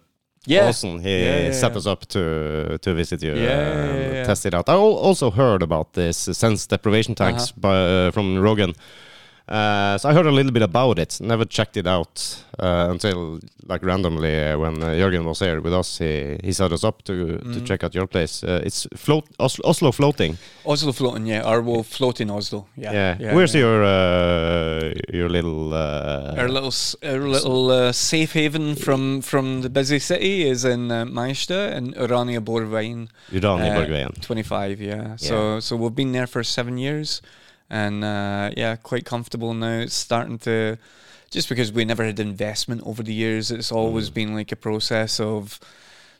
Yeah, 0.47 0.69
Aasen. 0.69 0.99
He 1.01 1.53
set 1.53 1.75
us 1.75 1.85
up 1.87 2.05
to 2.07 2.77
to 2.81 2.93
visit 2.93 3.21
you 3.23 3.31
uh, 3.31 3.37
and 3.37 4.13
yeah. 4.13 4.23
test 4.25 4.45
it 4.45 4.53
out. 4.53 4.69
I 4.69 4.73
also 4.75 5.31
heard 5.31 5.63
about 5.63 5.93
this 5.93 6.27
uh, 6.27 6.33
sense 6.33 6.67
deprivation 6.67 7.15
tanks 7.15 7.43
Uh-huh. 7.43 7.61
by, 7.61 7.75
uh, 7.75 8.11
from 8.11 8.37
Rogan. 8.39 8.73
Uh, 9.47 9.95
so 9.99 10.09
I 10.09 10.13
heard 10.13 10.25
a 10.25 10.31
little 10.31 10.51
bit 10.51 10.63
about 10.63 10.97
it. 10.97 11.19
Never 11.21 11.45
checked 11.45 11.77
it 11.77 11.85
out 11.85 12.43
uh, 12.59 12.87
until 12.89 13.39
like 13.67 13.83
randomly 13.85 14.33
uh, 14.43 14.57
when 14.57 14.81
uh, 14.81 14.87
Jørgen 14.87 15.23
was 15.23 15.39
here 15.39 15.61
with 15.61 15.73
us. 15.73 15.99
He 15.99 16.37
he 16.43 16.51
set 16.51 16.71
us 16.71 16.83
up 16.83 17.03
to 17.03 17.13
to 17.53 17.59
Mhm. 17.59 17.65
check 17.67 17.83
out 17.83 17.93
your 17.93 18.07
place. 18.07 18.43
Uh, 18.43 18.61
it's 18.65 18.87
float 18.95 19.25
Oslo, 19.39 19.69
Oslo 19.69 19.91
floating. 19.91 20.37
Oslo 20.65 20.91
floating, 20.91 21.27
yeah, 21.27 21.43
or 21.49 21.61
we'll 21.61 21.83
float 21.83 22.19
in 22.21 22.29
Oslo. 22.31 22.65
Yeah, 22.75 23.17
Yeah. 23.19 23.35
Where's 23.35 23.53
yeah. 23.53 23.61
your 23.65 23.83
uh, 23.83 24.93
your 25.13 25.29
little 25.29 25.73
uh, 25.73 26.39
Our 26.41 26.49
little, 26.49 26.73
our 27.03 27.19
little 27.29 27.69
uh, 27.69 27.91
safe 27.91 28.33
haven 28.33 28.75
from 28.75 29.21
from 29.21 29.61
the 29.61 29.69
busy 29.69 29.99
city 29.99 30.49
is 30.49 30.65
in 30.65 30.91
uh, 30.91 31.05
Majorstua 31.05 31.71
in 31.77 31.93
Uranienborgveien. 31.93 33.07
Urani 33.31 33.69
Uh, 33.69 33.75
Borgveien? 33.77 34.11
25 34.21 34.81
yeah. 34.81 35.15
so 35.17 35.59
so 35.59 35.75
we've 35.75 35.95
been 35.95 36.11
there 36.13 36.27
for 36.27 36.43
seven 36.43 36.77
years 36.77 37.21
and 37.69 38.03
uh, 38.03 38.51
yeah 38.55 38.75
quite 38.75 39.05
comfortable 39.05 39.53
now 39.53 39.79
it's 39.79 39.93
starting 39.95 40.37
to 40.37 40.77
just 41.31 41.49
because 41.49 41.71
we 41.71 41.83
never 41.85 42.03
had 42.05 42.19
investment 42.19 42.81
over 42.85 43.01
the 43.03 43.13
years 43.13 43.51
it's 43.51 43.71
always 43.71 44.09
Mm. 44.09 44.13
been 44.13 44.35
like 44.35 44.51
a 44.51 44.55
process 44.55 45.19
of 45.19 45.59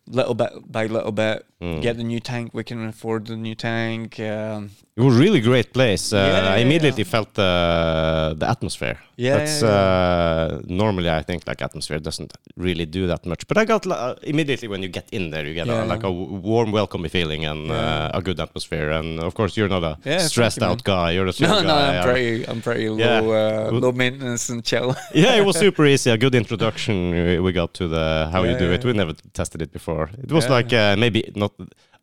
little 0.08 0.34
bit 0.36 0.52
by 0.72 0.86
little 0.88 1.12
bit 1.12 1.46
Mm. 1.62 1.82
get 1.82 1.98
the 1.98 2.04
new 2.04 2.20
tank 2.20 2.52
we 2.54 2.64
can 2.64 2.86
afford 2.88 3.28
the 3.28 3.36
new 3.36 3.56
tank 3.56 4.20
um, 4.20 4.72
It 4.98 5.02
was 5.04 5.18
a 5.18 5.20
really 5.20 5.42
great 5.42 5.74
place. 5.74 6.14
Uh, 6.14 6.18
Yeah, 6.18 6.54
I 6.56 6.62
immediately 6.62 7.04
yeah. 7.04 7.12
felt 7.12 7.34
the 7.34 8.36
the 8.40 8.48
atmosphere. 8.50 8.96
Yeah, 9.18 9.38
That's 9.38 9.62
Uh, 9.64 10.62
normally 10.68 11.10
I 11.10 11.22
think 11.24 11.42
like 11.48 11.62
atmosphere 11.64 12.00
doesn't 12.00 12.32
really 12.58 12.86
do 12.86 13.08
that 13.08 13.26
much, 13.26 13.42
but 13.48 13.58
I 13.58 13.66
got 13.66 13.86
uh, 13.88 14.16
immediately 14.24 14.68
when 14.70 14.82
you 14.84 14.90
get 14.90 15.08
in 15.12 15.32
there, 15.32 15.46
you 15.48 15.54
get 15.54 15.68
a, 15.68 15.84
like 15.94 16.04
a 16.08 16.12
warm, 16.12 16.72
welcoming 16.72 17.10
feeling 17.12 17.46
and 17.46 17.72
uh, 17.72 18.10
a 18.20 18.22
good 18.22 18.40
atmosphere. 18.40 18.90
And 19.00 19.20
of 19.20 19.34
course, 19.34 19.58
you're 19.58 19.70
not 19.78 19.84
a 19.84 20.20
stressed 20.20 20.62
you, 20.62 20.68
out 20.68 20.84
guy. 20.84 21.12
You're 21.16 21.28
a 21.28 21.34
no 21.42 21.48
guy. 21.48 21.64
no 21.64 21.76
I'm 21.76 21.96
Uh, 22.00 22.04
pretty 22.04 22.48
I'm 22.50 22.62
pretty 22.62 22.88
low 22.90 23.32
uh, 23.32 23.80
low 23.82 23.92
maintenance 23.92 24.50
and 24.54 24.64
chill 24.64 24.96
yeah, 25.14 25.36
it 25.40 25.46
was 25.46 25.58
super 25.66 25.86
easy. 25.86 26.10
A 26.12 26.18
good 26.18 26.36
introduction 26.36 26.96
we- 27.44 27.52
got 27.56 27.74
to 27.74 27.88
the 27.88 28.30
how 28.34 28.44
you 28.46 28.58
do 28.58 28.72
it. 28.76 28.84
We 28.86 28.94
never 28.94 29.14
tested 29.34 29.62
it 29.62 29.72
before. 29.72 30.10
It 30.24 30.32
was 30.32 30.48
like 30.50 30.72
uh, 30.76 30.96
maybe 31.04 31.22
not 31.36 31.52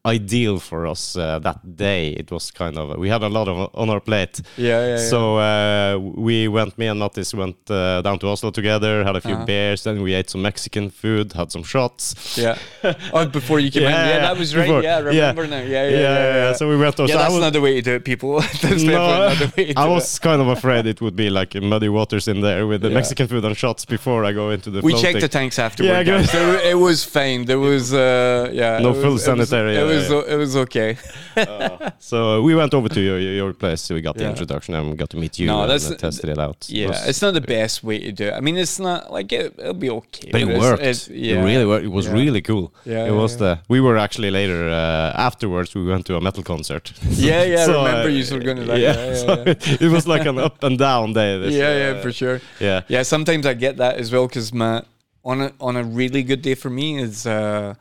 ideal 0.05 0.59
for 0.59 0.87
us 0.87 1.17
uh, 1.17 1.39
that 1.39 1.77
day. 1.77 2.09
It 2.11 2.31
was 2.33 2.51
kind 2.51 2.77
of 2.77 2.99
we 2.99 3.09
had 3.09 3.23
a 3.23 3.29
lot 3.29 3.47
of 3.49 3.71
on 3.75 3.89
our 3.89 4.01
plate. 4.01 4.41
yeah 4.57 4.67
yeah, 4.67 4.87
yeah. 4.97 4.97
So 5.11 5.37
uh, 5.39 5.99
we 5.99 6.49
went, 6.49 6.77
me 6.77 6.87
and 6.89 7.01
Mattis 7.01 7.33
went 7.35 7.57
uh, 7.71 8.03
down 8.03 8.19
to 8.19 8.27
Oslo 8.27 8.51
together, 8.51 9.05
had 9.05 9.15
a 9.17 9.21
few 9.21 9.35
Uh-huh. 9.35 9.45
beers, 9.47 9.85
then 9.85 10.03
we 10.03 10.13
ate 10.15 10.29
some 10.31 10.43
Mexican 10.43 10.91
food, 10.91 11.33
had 11.35 11.53
some 11.53 11.63
shots. 11.63 12.37
yeah 12.37 12.59
oh 13.13 13.27
before 13.27 13.61
you 13.61 13.71
came 13.71 13.85
in 13.85 13.91
Yeah, 13.91 14.07
yeah 14.07 14.15
yeah, 14.15 14.21
that 14.27 14.37
was 14.39 14.57
right 14.57 14.67
before. 14.67 14.83
yeah 14.83 14.99
Yeah. 14.99 15.29
remember 15.31 15.47
now 15.47 15.63
yeah 15.63 15.89
yeah 15.89 16.01
yeah, 16.01 16.35
yeah. 16.49 16.53
So 16.55 16.69
we 16.69 16.77
went. 16.77 16.97
To, 16.97 17.03
Yeah, 17.05 17.13
so 17.15 17.19
that's 17.19 17.33
was, 17.35 17.41
not 17.43 17.53
the 17.53 17.61
way 17.61 17.75
to 17.77 17.83
do 17.83 17.95
it, 17.95 18.05
people. 18.05 18.41
that's 18.63 18.83
No, 18.83 18.93
definitely 18.93 18.95
not 18.99 19.39
the 19.39 19.53
way 19.57 19.73
to 19.73 19.79
I 19.81 19.87
was 19.89 20.19
kind 20.19 20.41
of 20.43 20.49
afraid 20.49 20.87
it 20.87 21.01
would 21.01 21.15
be 21.17 21.31
like 21.31 21.55
muddy 21.63 21.89
waters 21.89 22.27
in 22.27 22.41
there 22.41 22.67
with 22.67 22.81
the 22.83 22.89
Yeah. 22.89 22.95
Mexican 23.01 23.27
food 23.29 23.45
and 23.45 23.57
shots 23.57 23.85
before 23.85 24.25
I 24.25 24.33
go 24.33 24.51
into 24.51 24.69
the. 24.71 24.81
We 24.81 24.93
floating. 24.93 25.03
checked 25.13 25.21
the 25.27 25.29
tanks 25.39 25.59
afterward. 25.61 25.91
Yeah, 25.93 26.03
guys. 26.03 26.29
it 26.73 26.79
was 26.87 27.05
fine. 27.05 27.45
There 27.45 27.61
was, 27.61 27.95
uh, 27.95 28.51
yeah, 28.53 28.79
No 28.81 28.89
it 28.89 28.95
was, 28.97 29.03
full 29.05 29.17
it 29.17 29.19
sanitary, 29.21 29.77
It 29.77 29.83
uh, 29.85 29.92
was 29.95 30.09
yeah. 30.11 30.35
it 30.35 30.37
was 30.37 30.57
okay. 30.57 30.97
So 31.99 32.17
uh, 32.39 32.41
we 32.43 32.55
went 32.55 32.75
over 32.75 32.89
to 32.89 33.01
your 33.01 33.19
your 33.19 33.53
place. 33.53 33.81
So 33.83 33.95
we 33.95 34.01
got 34.01 34.17
the 34.17 34.25
Yeah. 34.25 34.31
introduction 34.35 34.75
and 34.75 34.91
we 34.91 34.97
got 34.97 35.11
to 35.11 35.17
meet 35.17 35.39
you. 35.39 35.47
No, 35.47 35.63
and 35.63 35.71
that's- 35.71 35.91
uh, 35.91 35.95
tested 35.97 36.29
it 36.31 36.39
out. 36.39 36.57
It 36.69 36.75
Yeah, 36.77 36.89
was- 36.89 37.09
it's 37.09 37.23
not 37.23 37.33
the 37.35 37.41
best 37.41 37.83
way 37.85 37.99
to 38.07 38.13
do 38.13 38.25
it. 38.29 38.35
I 38.39 38.41
mean, 38.41 38.57
it's 38.57 38.79
not 38.79 39.01
like 39.17 39.33
it, 39.33 39.55
it'll 39.59 39.75
be 39.75 39.91
okay. 39.91 40.29
but 40.33 40.41
it 40.41 40.49
it's- 40.49 40.61
worked. 40.61 40.83
it's- 40.83 41.09
It 41.09 41.37
really 41.51 41.67
worked. 41.73 41.85
It 41.85 41.93
was 41.99 42.07
Yeah. 42.07 42.13
really 42.21 42.43
cool. 42.43 42.67
Yeah, 42.85 43.05
it 43.05 43.07
yeah, 43.07 43.23
was 43.23 43.33
yeah. 43.33 43.39
the. 43.45 43.53
We 43.69 43.81
were 43.81 43.97
actually 44.07 44.31
later 44.31 44.61
uh, 44.69 45.27
afterwards. 45.29 45.75
We 45.75 45.85
went 45.95 46.05
to 46.07 46.17
a 46.17 46.21
metal 46.21 46.43
concert. 46.43 46.93
Yeah, 47.29 47.43
yeah. 47.45 47.65
So, 47.69 47.73
I 47.81 47.85
remember 47.87 48.09
uh, 48.11 48.19
you 48.19 48.25
were 48.35 48.45
going 48.49 48.59
to 48.63 48.67
that. 48.73 48.79
Yeah, 48.81 48.97
Yeah, 48.97 49.07
yeah, 49.09 49.25
so 49.25 49.33
yeah. 49.47 49.85
it 49.87 49.91
was 49.97 50.07
like 50.07 50.25
an 50.29 50.39
up 50.39 50.63
and 50.65 50.77
down 50.79 51.13
day. 51.13 51.39
This, 51.43 51.55
yeah, 51.55 51.73
yeah, 51.83 51.99
uh, 51.99 52.03
for 52.03 52.13
sure. 52.13 52.41
yeah. 52.61 52.81
Yeah, 52.89 53.03
sometimes 53.05 53.45
I 53.47 53.55
get 53.55 53.77
that 53.77 53.95
as 54.03 54.09
well 54.13 54.27
because 54.29 54.53
my 54.53 54.83
on 55.25 55.41
a 55.41 55.49
on 55.61 55.77
a 55.77 55.85
really 56.01 56.23
good 56.31 56.43
day 56.43 56.55
for 56.57 56.71
me 56.71 56.87
is 57.07 57.27
uh, 57.27 57.75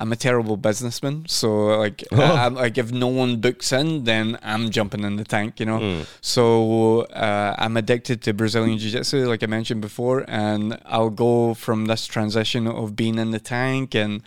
I'm 0.00 0.12
a 0.12 0.16
terrible 0.16 0.56
businessman. 0.56 1.24
So 1.26 1.48
like, 1.78 2.04
Oh. 2.12 2.22
I, 2.22 2.46
am 2.46 2.54
like 2.54 2.78
if 2.78 2.92
no 2.92 3.08
one 3.08 3.40
books 3.40 3.72
in, 3.72 4.04
then 4.04 4.38
I'm 4.42 4.70
jumping 4.70 5.02
in 5.02 5.16
the 5.16 5.24
tank, 5.24 5.58
you 5.60 5.66
know. 5.66 5.80
Mm. 5.80 6.06
So 6.20 7.02
uh, 7.12 7.54
I'm 7.58 7.76
addicted 7.76 8.22
to 8.22 8.32
Brazilian 8.32 8.78
Jiu 8.78 8.90
Jitsu, 8.90 9.26
like 9.26 9.42
I 9.42 9.46
mentioned 9.46 9.80
before, 9.80 10.24
and 10.28 10.78
I'll 10.86 11.10
go 11.10 11.54
from 11.54 11.86
this 11.86 12.06
transition 12.06 12.66
of 12.68 12.94
being 12.94 13.18
in 13.18 13.32
the 13.32 13.40
tank 13.40 13.94
and 13.96 14.22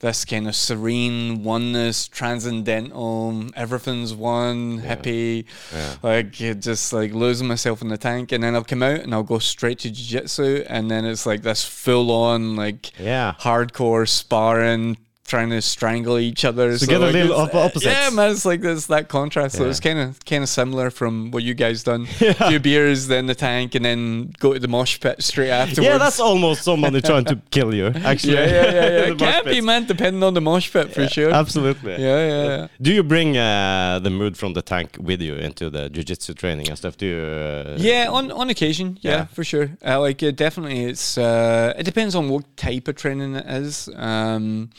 this 0.00 0.24
kind 0.24 0.46
of 0.46 0.54
serene 0.54 1.42
oneness, 1.42 2.06
transcendental, 2.06 3.46
everything's 3.56 4.14
one, 4.14 4.78
happy, 4.78 5.46
Yeah. 5.72 5.94
like 6.02 6.30
just 6.32 6.92
like 6.92 7.12
losing 7.12 7.48
myself 7.48 7.82
in 7.82 7.88
the 7.88 7.98
tank, 7.98 8.30
and 8.30 8.44
then 8.44 8.54
I'll 8.54 8.62
come 8.64 8.84
out 8.84 9.00
and 9.00 9.12
I'll 9.12 9.24
go 9.24 9.40
straight 9.40 9.80
to 9.80 9.90
jiu 9.90 10.20
jitsu, 10.20 10.64
and 10.68 10.88
then 10.88 11.04
it's 11.04 11.26
like 11.26 11.42
this 11.42 11.64
full 11.64 12.10
on 12.12 12.54
like 12.54 12.92
Yeah. 13.00 13.34
hardcore 13.40 14.08
sparring. 14.08 14.98
Trying 15.28 15.50
to 15.50 15.60
strangle 15.60 16.18
each 16.18 16.42
other. 16.46 16.78
So 16.78 16.86
get 16.86 17.02
a 17.02 17.06
little 17.06 17.36
opposites. 17.36 17.84
Yeah, 17.84 18.08
man, 18.10 18.30
it's 18.30 18.46
like 18.46 18.62
this 18.62 18.86
that 18.86 19.08
contrast. 19.08 19.56
So 19.56 19.68
it's 19.68 19.78
kind 19.78 19.98
of 19.98 20.24
kind 20.24 20.42
of 20.42 20.48
similar 20.48 20.90
from 20.90 21.30
what 21.32 21.42
you 21.42 21.52
guys 21.52 21.82
done. 21.82 22.06
Few 22.48 22.58
beers, 22.58 23.08
then 23.08 23.26
the 23.26 23.34
tank, 23.34 23.74
and 23.74 23.84
then 23.84 24.32
go 24.38 24.54
to 24.54 24.58
the 24.58 24.68
mosh 24.68 24.98
pit 24.98 25.22
straight 25.22 25.50
afterwards. 25.50 25.86
Yeah, 25.86 25.98
that's 25.98 26.18
almost 26.18 26.62
somebody 26.62 27.02
trying 27.02 27.26
to 27.26 27.36
kill 27.50 27.74
you. 27.74 27.88
Actually, 27.88 28.34
yeah, 28.34 28.46
yeah, 28.46 28.64
yeah, 28.64 28.72
yeah. 28.72 29.12
It 29.12 29.18
can 29.18 29.44
be, 29.44 29.60
man, 29.60 29.84
depending 29.84 30.22
on 30.22 30.32
the 30.32 30.40
mosh 30.40 30.72
pit 30.72 30.94
for 30.94 31.06
sure. 31.08 31.30
Absolutely. 31.30 31.92
Yeah, 31.92 32.26
yeah, 32.26 32.44
yeah. 32.46 32.68
Do 32.80 32.90
you 32.94 33.02
bring 33.02 33.36
uh, 33.36 34.00
the 34.02 34.10
mood 34.10 34.34
from 34.38 34.54
the 34.54 34.62
tank 34.62 34.96
with 34.98 35.20
you 35.20 35.34
into 35.34 35.68
the 35.68 35.90
jiu-jitsu 35.90 36.32
training 36.34 36.68
and 36.70 36.78
stuff? 36.78 36.96
Do 36.96 37.04
you? 37.06 37.18
Uh, 37.18 37.76
Yeah, 37.78 38.08
on 38.08 38.32
on 38.32 38.48
occasion, 38.48 38.96
yeah, 39.02 39.10
Yeah. 39.12 39.24
for 39.26 39.44
sure. 39.44 39.68
Uh, 39.84 40.00
like 40.00 40.22
uh, 40.22 40.30
definitely, 40.30 40.84
it's 40.84 41.18
uh, 41.18 41.74
it 41.78 41.84
depends 41.84 42.14
on 42.14 42.30
what 42.30 42.44
type 42.56 42.88
of 42.88 42.96
training 42.96 43.34
it 43.34 43.46
is. 43.46 43.90
Um, 43.94 44.70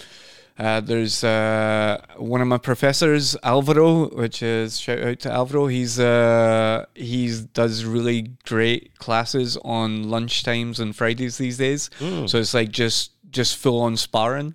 uh, 0.60 0.82
there's 0.82 1.24
uh, 1.24 2.02
one 2.18 2.42
of 2.42 2.48
my 2.48 2.58
professors, 2.58 3.36
Alvaro, 3.44 4.10
which 4.10 4.44
is 4.44 4.80
shout 4.80 5.00
out 5.00 5.20
to 5.22 5.32
Alvaro. 5.32 5.68
He's 5.68 6.00
uh, 6.00 6.86
he's 6.96 7.42
does 7.42 7.86
really 7.86 8.32
great 8.46 8.98
classes 9.00 9.58
on 9.64 10.10
lunch 10.10 10.44
times 10.44 10.80
and 10.80 10.94
Fridays 10.96 11.38
these 11.38 11.58
days. 11.58 11.90
So 12.28 12.38
it's 12.40 12.54
like 12.54 12.70
just 12.72 13.12
just 13.32 13.56
full 13.58 13.80
on 13.82 13.96
sparring. 13.96 14.54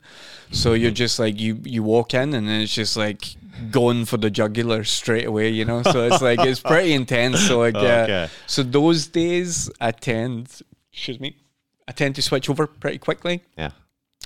So 0.51 0.75
you're 0.75 0.91
just 0.91 1.19
like 1.19 1.41
you 1.41 1.59
you 1.65 1.83
walk 1.83 2.13
in 2.15 2.35
and 2.35 2.47
then 2.49 2.61
it's 2.61 2.75
just 2.75 2.97
like 2.97 3.25
going 3.71 4.05
for 4.05 4.17
the 4.19 4.31
jugular 4.31 4.85
straight 4.85 5.25
away, 5.27 5.49
you 5.49 5.65
know. 5.65 5.83
So 5.83 6.07
it's 6.07 6.21
like 6.21 6.41
it's 6.41 6.61
pretty 6.61 6.93
intense. 7.01 7.41
So 7.47 7.61
like 7.61 7.75
yeah. 7.75 8.03
Okay. 8.03 8.29
So 8.47 8.63
those 8.63 9.07
days 9.07 9.71
I 9.81 9.93
tend, 9.93 10.61
excuse 10.93 11.19
me, 11.19 11.37
I 11.89 11.93
tend 11.93 12.15
to 12.17 12.23
switch 12.23 12.51
over 12.51 12.67
pretty 12.67 12.99
quickly 12.99 13.43
Yeah. 13.57 13.71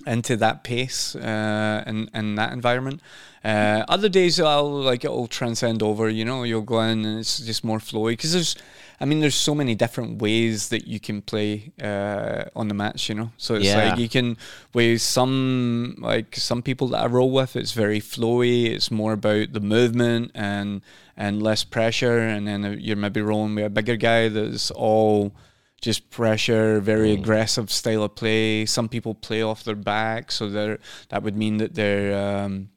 Into 0.07 0.37
that 0.37 0.63
pace 0.65 1.15
uh, 1.17 1.83
and 1.87 2.11
and 2.15 2.39
that 2.39 2.53
environment. 2.53 3.01
Uh, 3.45 3.85
other 3.89 4.09
days 4.09 4.39
I'll 4.41 4.71
like 4.83 5.05
it'll 5.05 5.27
transcend 5.29 5.83
over. 5.83 6.09
You 6.09 6.25
know, 6.25 6.43
you'll 6.45 6.63
go 6.63 6.81
in 6.83 7.05
and 7.05 7.19
it's 7.21 7.39
just 7.39 7.65
more 7.65 7.79
flowy 7.79 8.11
because 8.13 8.33
there's, 8.33 8.57
I 9.01 9.05
mean, 9.05 9.21
there's 9.21 9.37
so 9.37 9.55
many 9.55 9.75
different 9.77 10.21
ways 10.21 10.69
that 10.71 10.87
you 10.89 10.99
can 10.99 11.23
play 11.23 11.73
uh, 11.83 12.45
on 12.57 12.69
the 12.69 12.75
match. 12.75 13.09
You 13.09 13.15
know, 13.15 13.31
so 13.37 13.55
it's 13.55 13.67
Yeah. 13.67 13.91
like 13.91 13.99
you 13.99 14.09
can 14.09 14.37
with 14.75 15.01
some 15.03 15.97
like 15.99 16.37
some 16.37 16.63
people 16.63 16.89
that 16.89 17.03
I 17.05 17.07
roll 17.07 17.31
with. 17.31 17.55
It's 17.57 17.73
very 17.73 18.01
flowy. 18.01 18.67
It's 18.67 18.91
more 18.91 19.13
about 19.13 19.53
the 19.53 19.61
movement 19.61 20.33
and 20.35 20.81
and 21.17 21.43
less 21.43 21.65
pressure. 21.65 22.19
And 22.21 22.47
then 22.47 22.77
you're 22.81 22.97
maybe 22.97 23.21
rolling 23.21 23.55
with 23.55 23.67
a 23.67 23.71
bigger 23.71 23.97
guy 23.97 24.29
that's 24.29 24.71
all 24.73 25.33
just 25.81 26.11
pressure, 26.11 26.81
very 26.81 27.13
aggressive 27.13 27.71
style 27.71 28.03
of 28.03 28.15
play. 28.17 28.67
Some 28.67 28.89
people 28.89 29.15
play 29.15 29.43
off 29.43 29.65
their 29.65 29.77
back, 29.77 30.33
so 30.33 30.49
they're, 30.51 30.79
that 31.11 31.23
would 31.23 31.37
mean 31.37 31.59
that 31.59 31.75
they're 31.75 32.37
um, 32.45 32.71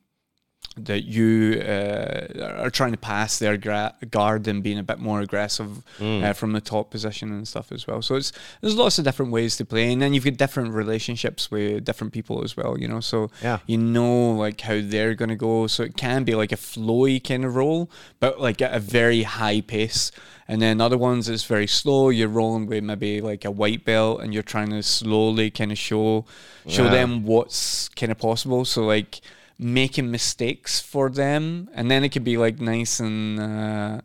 that 0.78 1.04
you 1.04 1.62
uh, 1.68 2.62
are 2.64 2.70
trying 2.70 2.92
to 2.94 2.98
pass 2.98 3.40
their 3.40 3.58
gra- 3.58 3.94
guard 4.10 4.48
and 4.48 4.64
being 4.64 4.78
a 4.80 4.84
bit 4.84 5.00
more 5.00 5.20
aggressive 5.20 5.84
uh, 6.00 6.32
from 6.32 6.54
the 6.54 6.62
top 6.62 6.90
position 6.90 7.30
and 7.32 7.46
stuff 7.46 7.74
as 7.74 7.86
well. 7.88 8.02
So 8.02 8.16
it's 8.16 8.32
there's 8.62 8.76
lots 8.76 8.98
of 8.98 9.04
different 9.04 9.34
ways 9.34 9.58
to 9.58 9.66
play, 9.66 9.92
and 9.92 10.02
then 10.02 10.14
you've 10.14 10.24
got 10.24 10.38
different 10.38 10.74
relationships 10.74 11.52
with 11.52 11.84
different 11.84 12.14
people 12.14 12.42
as 12.44 12.56
well. 12.56 12.78
You 12.80 12.88
know, 12.88 13.02
so 13.02 13.30
Yeah. 13.44 13.60
you 13.68 13.80
know 13.80 14.32
like 14.32 14.62
how 14.62 14.80
they're 14.82 15.14
gonna 15.16 15.36
go. 15.36 15.68
So 15.68 15.84
it 15.84 15.98
can 15.98 16.24
be 16.24 16.36
like 16.36 16.54
a 16.54 16.56
flowy 16.58 17.22
kind 17.22 17.44
of 17.44 17.56
role, 17.56 17.90
but 18.22 18.40
like 18.40 18.62
at 18.62 18.74
a 18.74 18.80
very 18.80 19.24
high 19.24 19.60
pace. 19.62 20.12
And 20.52 20.62
then 20.62 20.82
other 20.82 20.98
ones 20.98 21.30
it's 21.30 21.46
very 21.56 21.68
slow. 21.82 22.10
You're 22.10 22.28
rolling 22.42 22.66
with 22.68 22.84
maybe 22.84 23.22
like 23.32 23.46
a 23.46 23.52
white 23.62 23.84
belt, 23.86 24.16
and 24.22 24.34
you're 24.34 24.44
trying 24.56 24.70
to 24.72 24.84
slowly 24.84 25.50
kind 25.50 25.72
of 25.72 25.78
show 25.78 26.26
show 26.68 26.86
Yeah. 26.86 26.92
them 26.98 27.10
what's 27.32 27.88
kind 28.00 28.12
of 28.12 28.18
possible. 28.18 28.66
So 28.66 28.80
like 28.96 29.22
making 29.58 30.12
mistakes 30.12 30.82
for 30.82 31.10
them, 31.10 31.70
and 31.74 31.90
then 31.90 32.04
it 32.04 32.10
could 32.14 32.26
be 32.26 32.38
like 32.46 32.60
nice 32.60 33.00
and. 33.00 33.40
Uh, 33.40 34.02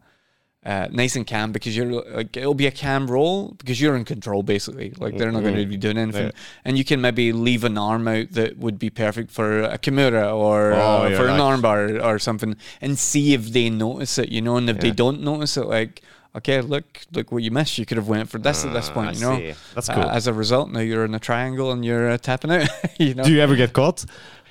uh, 0.64 0.89
nice 0.90 1.14
and 1.14 1.28
calm 1.28 1.52
because 1.52 1.77
you're 1.77 2.02
like 2.18 2.36
it'll 2.36 2.52
be 2.64 2.66
a 2.66 2.73
calm 2.73 3.06
roll 3.06 3.55
because 3.59 3.81
you're 3.81 3.94
in 3.94 4.05
control 4.05 4.43
basically 4.43 4.93
like 4.98 5.16
they're 5.16 5.31
not 5.31 5.44
going 5.44 5.55
to 5.55 5.64
be 5.64 5.77
doing 5.77 5.97
anything 5.97 6.27
Yeah. 6.35 6.64
and 6.64 6.77
you 6.77 6.85
can 6.85 7.01
maybe 7.01 7.31
leave 7.32 7.62
an 7.62 7.78
arm 7.78 8.09
out 8.09 8.32
that 8.32 8.59
would 8.59 8.77
be 8.77 8.90
perfect 8.90 9.31
for 9.31 9.62
a 9.62 9.78
kimura 9.78 10.35
or 10.35 10.73
Oh, 10.73 11.05
uh, 11.05 11.09
yeah, 11.09 11.16
for 11.18 11.28
an 11.28 11.39
armbar 11.39 12.02
or 12.05 12.18
something 12.18 12.56
and 12.81 12.98
see 12.98 13.32
if 13.32 13.43
they 13.52 13.70
notice 13.70 14.18
it 14.18 14.31
you 14.31 14.43
know 14.43 14.56
and 14.56 14.68
if 14.68 14.81
they 14.81 14.90
don't 14.90 15.20
notice 15.23 15.56
it 15.56 15.66
like 15.66 16.02
okay 16.36 16.60
look 16.60 16.84
look 17.16 17.32
what 17.32 17.42
you 17.42 17.50
missed 17.50 17.78
you 17.78 17.86
could 17.86 17.96
have 17.96 18.08
went 18.08 18.28
for 18.28 18.38
this 18.38 18.64
at 18.64 18.72
this 18.72 18.88
Ah, 18.90 18.94
point 18.94 19.08
I 19.08 19.12
you 19.12 19.20
know 19.20 19.36
see. 19.38 19.54
That's 19.74 19.88
Uh, 19.88 19.94
cool. 19.94 20.10
as 20.18 20.26
a 20.26 20.32
result 20.32 20.70
now 20.70 20.80
you're 20.80 21.04
in 21.04 21.14
a 21.14 21.18
triangle 21.28 21.68
and 21.72 21.84
you're 21.84 22.08
uh, 22.10 22.18
tapping 22.18 22.50
out 22.56 22.68
you 22.98 23.14
know 23.14 23.24
Do 23.24 23.32
you 23.32 23.40
ever 23.40 23.56
get 23.56 23.72
caught? 23.72 24.04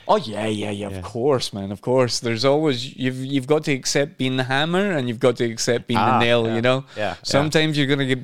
Oh 0.08 0.18
yeah, 0.18 0.46
yeah, 0.46 0.70
yeah, 0.70 0.90
Yeah. 0.90 0.98
Of 0.98 1.04
course, 1.04 1.48
man. 1.52 1.72
Of 1.72 1.82
course. 1.82 2.20
There's 2.20 2.46
always 2.46 2.78
you've 3.04 3.22
you've 3.34 3.48
got 3.54 3.64
to 3.68 3.72
accept 3.74 4.20
being 4.22 4.38
the 4.38 4.44
hammer, 4.44 4.86
and 4.96 5.08
you've 5.08 5.20
got 5.28 5.36
to 5.38 5.46
accept 5.54 5.88
being 5.88 5.98
Ah, 6.00 6.20
the 6.20 6.26
nail. 6.26 6.42
yeah. 6.46 6.56
You 6.58 6.62
know. 6.62 6.80
Yeah, 6.96 7.04
yeah. 7.04 7.16
Sometimes 7.24 7.72
you're 7.76 7.88
gonna 7.94 8.06
get 8.14 8.20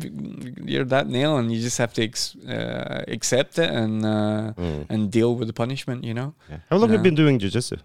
you're 0.73 0.85
that 0.95 1.07
nail, 1.17 1.31
and 1.39 1.45
you 1.51 1.59
just 1.59 1.79
have 1.79 1.91
to 1.97 2.01
ex, 2.03 2.35
uh, 2.47 3.01
accept 3.17 3.57
it 3.57 3.69
and 3.81 4.05
uh, 4.05 4.53
Mm. 4.61 4.85
and 4.93 4.99
deal 5.17 5.31
with 5.39 5.47
the 5.51 5.57
punishment. 5.63 6.03
You 6.09 6.13
know. 6.13 6.29
Yeah. 6.51 6.59
How 6.69 6.77
long 6.77 6.89
have 6.91 6.99
you 6.99 7.03
been 7.09 7.15
doing 7.23 7.39
jiu-jitsu? 7.41 7.77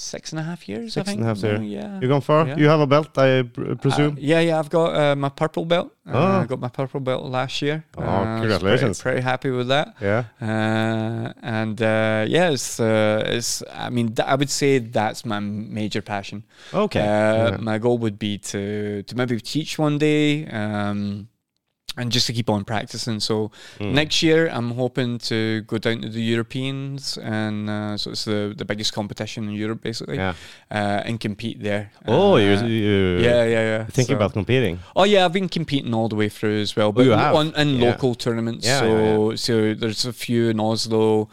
Six 0.00 0.32
and 0.32 0.40
a 0.40 0.42
half 0.42 0.66
years. 0.68 0.94
Six 0.94 1.02
I 1.02 1.04
think. 1.12 1.20
and 1.20 1.24
a 1.26 1.28
half 1.34 1.42
years. 1.44 1.60
Yeah. 1.62 2.00
You 2.00 2.08
gone 2.08 2.22
far? 2.22 2.46
Yeah. 2.46 2.56
You 2.56 2.68
have 2.68 2.80
a 2.80 2.86
belt, 2.86 3.16
I 3.18 3.42
pr- 3.42 3.74
presume. 3.74 4.12
Uh, 4.14 4.20
yeah, 4.32 4.40
yeah, 4.40 4.58
I've 4.58 4.70
got 4.70 4.88
uh, 4.96 5.14
my 5.14 5.28
purple 5.28 5.64
belt. 5.66 5.92
Uh, 6.06 6.12
Oh. 6.12 6.40
I 6.42 6.46
got 6.46 6.58
my 6.58 6.68
purple 6.70 7.00
belt 7.00 7.22
last 7.24 7.60
year. 7.60 7.84
Oh, 7.98 8.02
Uh, 8.02 8.04
was 8.06 8.10
pretty- 8.24 8.40
congratulations. 8.40 9.02
Pretty, 9.02 9.20
happy 9.20 9.50
with 9.50 9.68
that. 9.68 9.94
yeah. 10.00 10.24
Uh, 10.40 11.32
and 11.42 11.80
uh, 11.82 12.24
yeah, 12.26 12.50
it's, 12.50 12.80
uh, 12.80 13.22
it's. 13.26 13.62
I 13.72 13.90
mean, 13.90 14.14
th- 14.14 14.26
I 14.26 14.34
would 14.36 14.50
say 14.50 14.78
that's 14.78 15.24
my 15.24 15.38
major 15.40 16.02
passion. 16.02 16.44
Okay. 16.72 17.00
Uh, 17.00 17.50
Yeah. 17.50 17.56
My 17.60 17.76
goal 17.78 17.98
would 17.98 18.18
be 18.18 18.38
to 18.52 19.02
to 19.08 19.12
maybe 19.16 19.38
teach 19.54 19.78
one 19.78 19.98
day, 19.98 20.46
um, 20.60 21.28
and 22.00 22.10
just 22.12 22.26
to 22.26 22.32
keep 22.32 22.48
on 22.50 22.64
practicing. 22.64 23.20
So 23.20 23.50
Mm. 23.78 23.92
next 24.00 24.22
year, 24.22 24.48
I'm 24.56 24.70
hoping 24.82 25.18
to 25.30 25.60
go 25.72 25.76
down 25.78 26.00
to 26.02 26.08
the 26.08 26.22
Europeans, 26.34 27.18
and 27.18 27.68
uh, 27.70 27.96
so 28.00 28.10
it's 28.12 28.24
the 28.24 28.54
the 28.56 28.64
biggest 28.64 28.92
competition 28.94 29.44
in 29.48 29.54
Europe, 29.64 29.80
basically, 29.82 30.16
Yeah. 30.16 30.34
uh, 30.70 31.06
and 31.06 31.20
compete 31.20 31.58
there. 31.62 31.84
Oh, 32.06 32.34
Uh, 32.34 32.36
you, 32.38 32.52
you 32.66 33.18
yeah, 33.28 33.44
yeah, 33.54 33.64
yeah. 33.72 33.84
thinking 33.96 34.14
So- 34.16 34.20
about 34.20 34.32
competing? 34.32 34.78
Oh 34.96 35.04
yeah, 35.04 35.24
I've 35.24 35.32
been 35.40 35.48
competing 35.48 35.94
all 35.94 36.08
the 36.08 36.16
way 36.16 36.28
through 36.30 36.60
as 36.62 36.74
well, 36.76 36.90
but 36.92 37.04
you 37.04 37.12
have? 37.12 37.34
on 37.40 37.52
in 37.56 37.68
Yeah. 37.76 37.90
local 37.90 38.14
tournaments. 38.14 38.66
Yeah, 38.66 38.80
so 38.80 38.86
yeah, 39.30 39.36
so 39.36 39.52
there's 39.80 40.04
a 40.06 40.12
few 40.12 40.48
in 40.52 40.58
Oslo, 40.60 41.28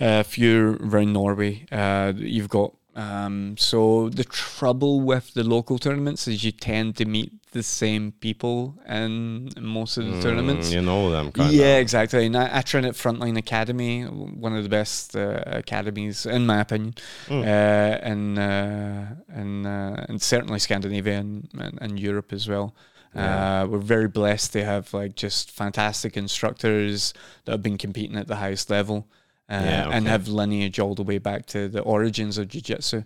a 0.00 0.24
few 0.24 0.76
around 0.86 1.12
Norway. 1.12 1.54
Uh, 1.72 2.12
you've 2.16 2.48
got 2.58 2.72
um, 2.94 3.56
so 3.56 4.08
the 4.10 4.24
trouble 4.24 5.00
with 5.00 5.32
the 5.34 5.44
local 5.44 5.78
tournaments 5.78 6.28
is 6.28 6.44
you 6.44 6.52
tend 6.52 6.96
to 6.96 7.04
meet 7.04 7.32
the 7.52 7.62
same 7.62 8.12
people 8.12 8.74
in 8.88 9.50
most 9.60 9.98
of 9.98 10.06
the 10.06 10.22
tournaments. 10.22 10.70
Mm, 10.70 10.72
you 10.72 10.80
know 10.82 11.10
them, 11.10 11.32
kind 11.32 11.52
Yeah, 11.52 11.76
of. 11.76 11.80
exactly. 11.82 12.26
And 12.26 12.36
I, 12.36 12.58
I 12.58 12.62
train 12.62 12.84
at 12.86 12.94
Frontline 12.94 13.36
Academy, 13.38 14.04
one 14.04 14.56
of 14.56 14.62
the 14.62 14.70
best 14.70 15.14
uh, 15.16 15.42
academies, 15.46 16.24
in 16.26 16.46
my 16.46 16.60
opinion, 16.60 16.94
Mm. 17.28 17.42
uh, 17.42 17.98
and 18.10 18.38
uh, 18.38 19.14
and 19.28 19.66
uh, 19.66 20.06
and 20.08 20.20
certainly 20.22 20.58
Scandinavia 20.58 21.18
and, 21.18 21.48
and, 21.58 21.78
and 21.80 22.00
Europe 22.00 22.32
as 22.32 22.48
well. 22.48 22.74
Yeah. 23.14 23.62
Uh, 23.62 23.66
we're 23.66 23.78
very 23.78 24.08
blessed 24.08 24.54
to 24.54 24.64
have 24.64 24.94
like 24.94 25.14
just 25.14 25.50
fantastic 25.50 26.16
instructors 26.16 27.12
that 27.44 27.52
have 27.52 27.62
been 27.62 27.76
competing 27.76 28.16
at 28.16 28.26
the 28.28 28.36
highest 28.36 28.70
level. 28.70 29.06
Uh, 29.52 29.62
Yeah, 29.64 29.90
and 29.92 30.08
have 30.08 30.28
lineage 30.28 30.78
all 30.80 30.94
the 30.94 31.02
way 31.04 31.18
back 31.18 31.46
to 31.46 31.68
the 31.68 31.80
origins 31.82 32.38
of 32.38 32.48
jiu-jitsu. 32.48 33.02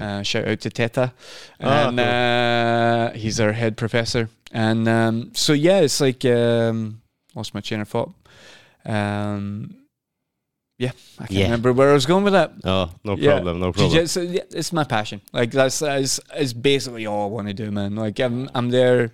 Uh, 0.00 0.22
shout 0.22 0.48
out 0.48 0.60
to 0.60 0.70
Teta, 0.70 1.12
Ah, 1.60 1.88
and 1.88 1.98
cool. 1.98 2.06
uh, 2.06 3.10
he's 3.18 3.38
our 3.38 3.52
head 3.52 3.76
professor. 3.76 4.28
And 4.50 4.88
um, 4.88 5.30
so 5.34 5.52
yeah, 5.52 5.80
it's 5.80 6.00
like 6.00 6.24
um, 6.24 7.02
lost 7.34 7.52
my 7.54 7.60
train 7.60 7.80
of 7.82 7.88
thought. 7.88 8.12
Um, 8.86 9.76
yeah, 10.78 10.92
I 11.18 11.26
can't 11.26 11.30
Yeah. 11.30 11.44
remember 11.44 11.72
where 11.72 11.90
I 11.90 11.92
was 11.92 12.06
going 12.06 12.24
with 12.24 12.32
that. 12.32 12.52
Oh, 12.64 12.90
no 13.04 13.16
Yeah. 13.16 13.32
problem, 13.32 13.60
no 13.60 13.70
problem. 13.72 13.90
Jiu-jitsu, 13.92 14.40
it's 14.50 14.72
my 14.72 14.84
passion. 14.84 15.20
Like 15.32 15.50
that's 15.50 15.78
that's 15.80 16.18
is 16.38 16.54
basically 16.54 17.06
all 17.06 17.24
I 17.28 17.30
want 17.30 17.48
to 17.48 17.54
do, 17.54 17.70
man. 17.70 17.94
Like 17.94 18.18
I'm 18.18 18.48
I'm 18.54 18.70
there 18.70 19.12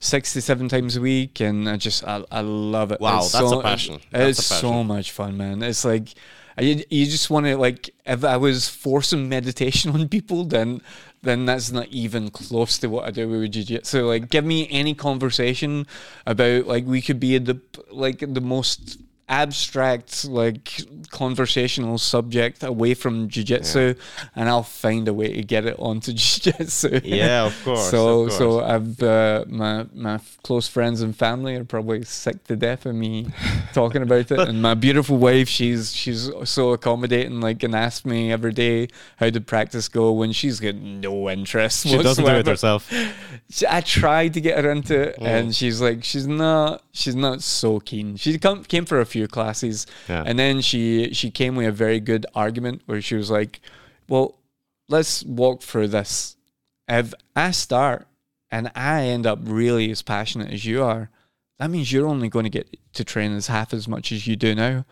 six 0.00 0.32
to 0.34 0.42
seven 0.42 0.68
times 0.68 0.96
a 0.96 1.00
week, 1.00 1.40
and 1.40 1.68
I 1.68 1.76
just 1.76 2.04
I, 2.04 2.24
I 2.30 2.40
love 2.40 2.92
it. 2.92 3.00
Wow, 3.00 3.18
It's 3.18 3.32
that's 3.32 3.48
so, 3.48 3.60
a 3.60 3.62
passion. 3.62 4.00
That's 4.10 4.38
It's 4.38 4.50
a 4.50 4.54
so 4.54 4.84
much 4.84 5.12
fun, 5.12 5.36
man. 5.36 5.62
It's 5.62 5.84
like 5.84 6.14
I, 6.56 6.84
you 6.90 7.06
just 7.06 7.30
want 7.30 7.46
to 7.46 7.56
like 7.56 7.90
if 8.04 8.24
I 8.24 8.36
was 8.36 8.68
forcing 8.68 9.28
meditation 9.28 9.90
on 9.94 10.08
people, 10.08 10.44
then 10.44 10.82
then 11.22 11.46
that's 11.46 11.72
not 11.72 11.88
even 11.88 12.30
close 12.30 12.78
to 12.78 12.88
what 12.88 13.04
I 13.04 13.10
do 13.10 13.28
with 13.28 13.52
jiu-jitsu. 13.52 14.06
Like 14.06 14.30
give 14.30 14.44
me 14.44 14.68
any 14.70 14.94
conversation 14.94 15.86
about 16.26 16.66
like 16.66 16.84
we 16.84 17.02
could 17.02 17.20
be 17.20 17.36
at 17.36 17.44
the 17.44 17.60
like 17.90 18.20
the 18.20 18.40
most 18.40 18.98
abstract 19.28 20.24
like 20.24 20.80
conversational 21.10 21.98
subject 21.98 22.62
away 22.62 22.94
from 22.94 23.28
jiu-jitsu 23.28 23.94
and 24.34 24.48
I'll 24.48 24.62
find 24.62 25.06
a 25.08 25.12
way 25.14 25.32
to 25.34 25.42
get 25.42 25.66
it 25.66 25.76
onto 25.78 26.12
jiu-jitsu. 26.14 27.00
Yeah, 27.04 27.46
of 27.46 27.64
course. 27.64 27.90
So 27.90 28.20
of 28.22 28.32
so. 28.32 28.60
I've 28.64 29.02
uh, 29.02 29.44
my 29.48 29.86
my 29.94 30.18
close 30.42 30.68
friends 30.68 31.00
and 31.02 31.14
family 31.16 31.56
are 31.56 31.64
probably 31.64 32.02
sick 32.04 32.44
to 32.44 32.56
death 32.56 32.86
of 32.86 32.94
me 32.94 33.26
talking 33.72 34.02
about 34.02 34.30
it, 34.30 34.38
and 34.38 34.62
my 34.62 34.74
beautiful 34.74 35.18
wife 35.18 35.48
she's 35.48 35.94
she's 35.94 36.30
so 36.44 36.72
accommodating, 36.72 37.40
like 37.40 37.62
and 37.62 37.74
asks 37.74 38.04
me 38.04 38.32
every 38.32 38.52
day 38.52 38.88
how 39.16 39.28
did 39.30 39.46
practice 39.46 39.88
go 39.88 40.12
when 40.12 40.32
she's 40.32 40.60
got 40.60 40.74
no 40.74 41.28
interest. 41.30 41.86
she 41.86 41.98
doesn't 41.98 42.24
do 42.24 42.30
it 42.30 42.46
herself. 42.46 42.90
I 43.68 43.80
tried 43.80 44.34
to 44.34 44.40
get 44.40 44.62
her 44.64 44.70
into 44.70 45.00
it, 45.00 45.16
Mm. 45.18 45.26
and 45.26 45.54
she's 45.56 45.80
like, 45.80 46.04
she's 46.04 46.26
not, 46.26 46.82
she's 46.98 47.16
not 47.16 47.42
so 47.42 47.80
keen. 47.80 48.16
She 48.16 48.38
come, 48.38 48.64
came 48.64 48.84
for 48.84 49.00
a 49.00 49.06
few 49.06 49.26
classes, 49.28 49.86
Yeah. 50.08 50.24
and 50.26 50.38
then 50.38 50.60
she 50.60 51.12
she 51.14 51.30
came 51.30 51.54
with 51.56 51.66
a 51.68 51.72
very 51.72 52.00
good 52.00 52.26
argument 52.34 52.82
where 52.86 53.00
she 53.00 53.14
was 53.14 53.30
like, 53.30 53.60
"Well, 54.08 54.38
let's 54.88 55.24
walk 55.24 55.62
through 55.62 55.88
this. 55.88 56.36
If 56.88 57.14
I 57.36 57.50
start 57.52 58.06
and 58.50 58.70
I 58.74 59.04
end 59.04 59.26
up 59.26 59.38
really 59.42 59.90
as 59.90 60.02
passionate 60.02 60.50
as 60.52 60.64
you 60.64 60.82
are, 60.82 61.10
that 61.58 61.70
means 61.70 61.92
you're 61.92 62.06
only 62.08 62.28
going 62.28 62.44
to 62.44 62.50
get 62.50 62.66
to 62.94 63.04
train 63.04 63.32
as 63.32 63.46
half 63.48 63.72
as 63.74 63.86
much 63.88 64.12
as 64.12 64.26
you 64.26 64.36
do 64.36 64.54
now." 64.54 64.84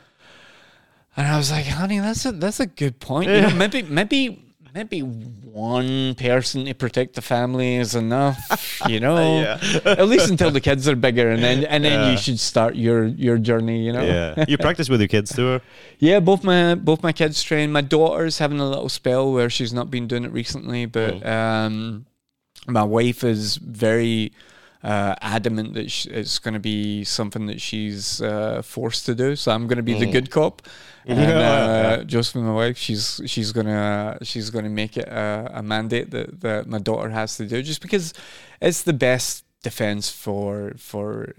And 1.16 1.26
I 1.26 1.36
was 1.38 1.50
like, 1.50 1.66
"Honey, 1.66 1.98
that's 1.98 2.24
a 2.26 2.32
that's 2.32 2.60
a 2.60 2.66
good 2.66 3.00
point. 3.00 3.30
You 3.30 3.40
know, 3.42 3.54
maybe 3.54 3.82
maybe." 3.82 4.42
Maybe 4.76 5.00
one 5.00 6.14
person 6.16 6.66
to 6.66 6.74
protect 6.74 7.14
the 7.14 7.22
family 7.22 7.76
is 7.76 7.94
enough, 7.94 8.82
you 8.86 9.00
know. 9.00 9.40
Yeah. 9.40 9.80
At 9.86 10.06
least 10.06 10.28
until 10.28 10.50
the 10.50 10.60
kids 10.60 10.86
are 10.86 10.94
bigger, 10.94 11.30
and 11.30 11.42
then 11.42 11.64
and 11.64 11.82
then 11.82 11.92
Yeah. 12.00 12.10
you 12.10 12.18
should 12.18 12.38
start 12.38 12.76
your 12.76 13.06
your 13.06 13.38
journey, 13.38 13.86
you 13.86 13.92
know. 13.94 14.04
Yeah. 14.04 14.44
You 14.46 14.58
practice 14.66 14.90
with 14.90 15.00
your 15.00 15.08
kids 15.08 15.34
too? 15.34 15.62
Yeah, 15.98 16.20
both 16.20 16.44
my 16.44 16.74
both 16.74 17.02
my 17.02 17.12
kids 17.12 17.42
train. 17.42 17.72
My 17.72 17.80
daughter's 17.80 18.36
having 18.36 18.60
a 18.60 18.68
little 18.68 18.90
spell 18.90 19.32
where 19.32 19.48
she's 19.48 19.72
not 19.72 19.90
been 19.90 20.06
doing 20.06 20.24
it 20.24 20.32
recently, 20.32 20.84
but 20.84 21.20
Mm. 21.22 21.26
um, 21.26 22.06
my 22.68 22.82
wife 22.82 23.24
is 23.24 23.56
very 23.56 24.32
uh, 24.92 25.14
adamant 25.36 25.68
that 25.74 25.88
sh- 25.90 26.06
it's 26.20 26.38
going 26.44 26.54
to 26.60 26.60
be 26.74 27.04
something 27.04 27.46
that 27.50 27.60
she's 27.60 28.20
uh, 28.22 28.62
forced 28.74 29.02
to 29.08 29.14
do. 29.24 29.28
So 29.36 29.46
I'm 29.54 29.66
going 29.70 29.82
to 29.84 29.88
be 29.92 29.98
the 30.04 30.06
Mm. 30.06 30.12
good 30.16 30.28
cop, 30.30 30.54
and 31.06 31.18
Yeah. 31.18 31.50
uh, 31.50 32.04
Josephine, 32.12 32.44
my 32.52 32.56
wife, 32.62 32.76
she's 32.86 33.04
she's 33.32 33.50
gonna 33.56 34.18
she's 34.30 34.48
gonna 34.54 34.74
make 34.82 34.94
it 35.02 35.08
a, 35.08 35.50
a 35.60 35.62
mandate 35.62 36.08
that 36.16 36.28
that 36.46 36.60
my 36.74 36.78
daughter 36.88 37.10
has 37.20 37.36
to 37.38 37.44
do, 37.52 37.56
just 37.70 37.80
because 37.86 38.06
it's 38.60 38.82
the 38.90 38.92
best 39.08 39.44
defense 39.62 40.04
for 40.24 40.72
for 40.90 41.34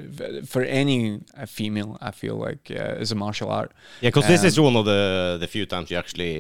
for 0.54 0.62
any 0.82 1.00
female. 1.48 1.92
I 2.10 2.12
feel 2.12 2.36
like 2.48 2.64
uh, 2.72 3.02
as 3.04 3.12
a 3.12 3.16
martial 3.16 3.50
art. 3.60 3.72
Yeah, 4.02 4.10
because 4.12 4.28
this 4.28 4.44
is 4.44 4.58
Um, 4.58 4.66
one 4.68 4.76
of 4.82 4.86
the 4.86 5.02
the 5.44 5.48
few 5.48 5.66
times 5.66 5.90
you 5.92 5.98
actually 6.04 6.34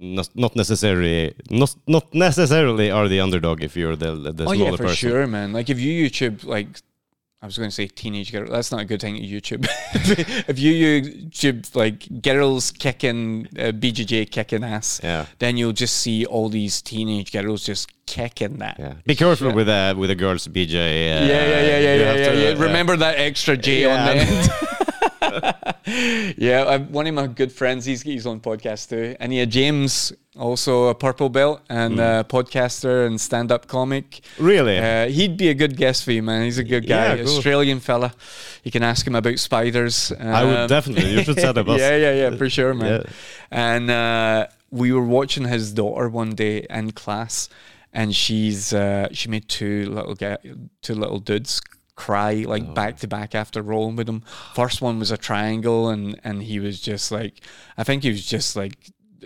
not, 0.00 0.28
not 0.34 0.54
necessarily 0.56 1.34
not 1.50 1.74
not 1.86 2.14
necessarily 2.14 2.90
are 2.90 3.08
the 3.08 3.20
underdog 3.20 3.62
if 3.62 3.76
you're 3.76 3.96
the 3.96 4.14
the 4.32 4.44
oh 4.44 4.52
smaller 4.54 4.70
yeah, 4.70 4.76
for 4.76 4.82
person. 4.84 4.96
sure, 5.10 5.26
man. 5.26 5.52
Like 5.52 5.68
if 5.70 5.78
you 5.80 6.08
YouTube 6.08 6.44
like. 6.44 6.68
I 7.40 7.46
was 7.46 7.56
going 7.56 7.70
to 7.70 7.74
say 7.74 7.86
teenage 7.86 8.32
girl. 8.32 8.50
That's 8.50 8.72
not 8.72 8.80
a 8.80 8.84
good 8.84 9.00
thing 9.00 9.14
to 9.14 9.22
YouTube. 9.22 9.64
if 10.48 10.58
you 10.58 10.72
YouTube 11.00 11.72
like 11.76 12.20
girls 12.20 12.72
kicking 12.72 13.46
uh, 13.56 13.70
BJJ 13.70 14.32
kicking 14.32 14.64
ass, 14.64 15.00
Yeah. 15.04 15.26
then 15.38 15.56
you'll 15.56 15.72
just 15.84 15.98
see 15.98 16.26
all 16.26 16.48
these 16.48 16.82
teenage 16.82 17.30
girls 17.30 17.64
just 17.64 17.92
kicking 18.06 18.56
that. 18.58 18.76
Yeah. 18.80 18.94
Be 19.06 19.14
careful 19.14 19.46
Shit. 19.50 19.54
with 19.54 19.68
uh, 19.68 19.94
with 19.96 20.10
the 20.10 20.16
girls 20.16 20.48
BJ. 20.48 20.74
Uh, 20.74 20.78
yeah, 20.78 21.20
yeah, 21.22 21.26
yeah, 21.28 21.60
yeah, 21.60 21.78
yeah, 21.78 21.94
yeah, 21.94 22.28
to, 22.32 22.42
yeah. 22.42 22.48
uh, 22.58 22.66
Remember 22.66 22.96
that 22.96 23.20
extra 23.20 23.56
J 23.56 23.84
on 23.84 24.04
the 24.04 24.14
end. 24.20 24.50
yeah, 26.36 26.64
i 26.68 26.78
one 26.78 27.06
of 27.06 27.14
my 27.14 27.26
good 27.26 27.52
friends, 27.52 27.84
he's 27.84 28.02
he's 28.02 28.26
on 28.26 28.40
podcast 28.40 28.88
too, 28.88 29.16
and 29.20 29.32
yeah, 29.34 29.44
James, 29.44 30.12
also 30.36 30.88
a 30.88 30.94
purple 30.94 31.28
belt 31.28 31.60
and 31.68 31.94
Hmm. 31.94 32.00
uh, 32.00 32.22
podcaster 32.24 33.06
and 33.06 33.20
stand-up 33.20 33.66
comic. 33.66 34.20
Really? 34.38 34.78
Uh, 34.78 35.08
he'd 35.08 35.36
be 35.36 35.48
a 35.48 35.54
good 35.54 35.76
guest 35.76 36.04
for 36.04 36.12
you, 36.12 36.22
man. 36.22 36.44
He's 36.44 36.58
a 36.58 36.64
good 36.64 36.86
guy, 36.86 37.16
Yeah, 37.16 37.24
cool. 37.24 37.36
Australian 37.36 37.80
fella. 37.80 38.12
You 38.62 38.70
can 38.70 38.82
ask 38.82 39.06
him 39.06 39.14
about 39.14 39.38
spiders. 39.38 40.12
I 40.12 40.44
would 40.44 40.56
Um, 40.56 40.68
definitely. 40.68 41.12
You 41.14 41.24
should 41.24 41.40
set 41.40 41.56
up 41.58 41.66
yeah, 41.68 41.96
yeah, 41.96 42.14
yeah, 42.14 42.36
for 42.36 42.48
sure, 42.50 42.74
man. 42.74 43.02
Yeah. 43.04 43.10
And 43.50 43.90
uh, 43.90 44.46
we 44.70 44.92
were 44.92 45.04
watching 45.04 45.44
his 45.48 45.72
daughter 45.72 46.08
one 46.08 46.34
day 46.34 46.66
in 46.70 46.92
class, 46.92 47.48
and 47.92 48.14
she's 48.14 48.72
uh, 48.72 49.08
she 49.12 49.28
made 49.28 49.48
two 49.48 49.90
little 49.90 50.14
ga- 50.14 50.36
two 50.82 50.94
little 50.94 51.18
dudes 51.18 51.60
cry 52.06 52.32
like 52.54 52.64
Oh. 52.68 52.74
back 52.80 52.92
to 53.02 53.06
back 53.08 53.34
after 53.34 53.60
rolling 53.62 53.96
with 53.96 54.08
him. 54.08 54.20
First 54.54 54.80
one 54.86 54.98
was 54.98 55.10
a 55.10 55.16
triangle, 55.28 55.88
and 55.92 56.04
and 56.24 56.42
he 56.50 56.56
was 56.60 56.80
just 56.90 57.10
like, 57.18 57.34
I 57.80 57.82
think 57.84 58.02
he 58.04 58.10
was 58.10 58.24
just 58.36 58.56
like. 58.56 58.74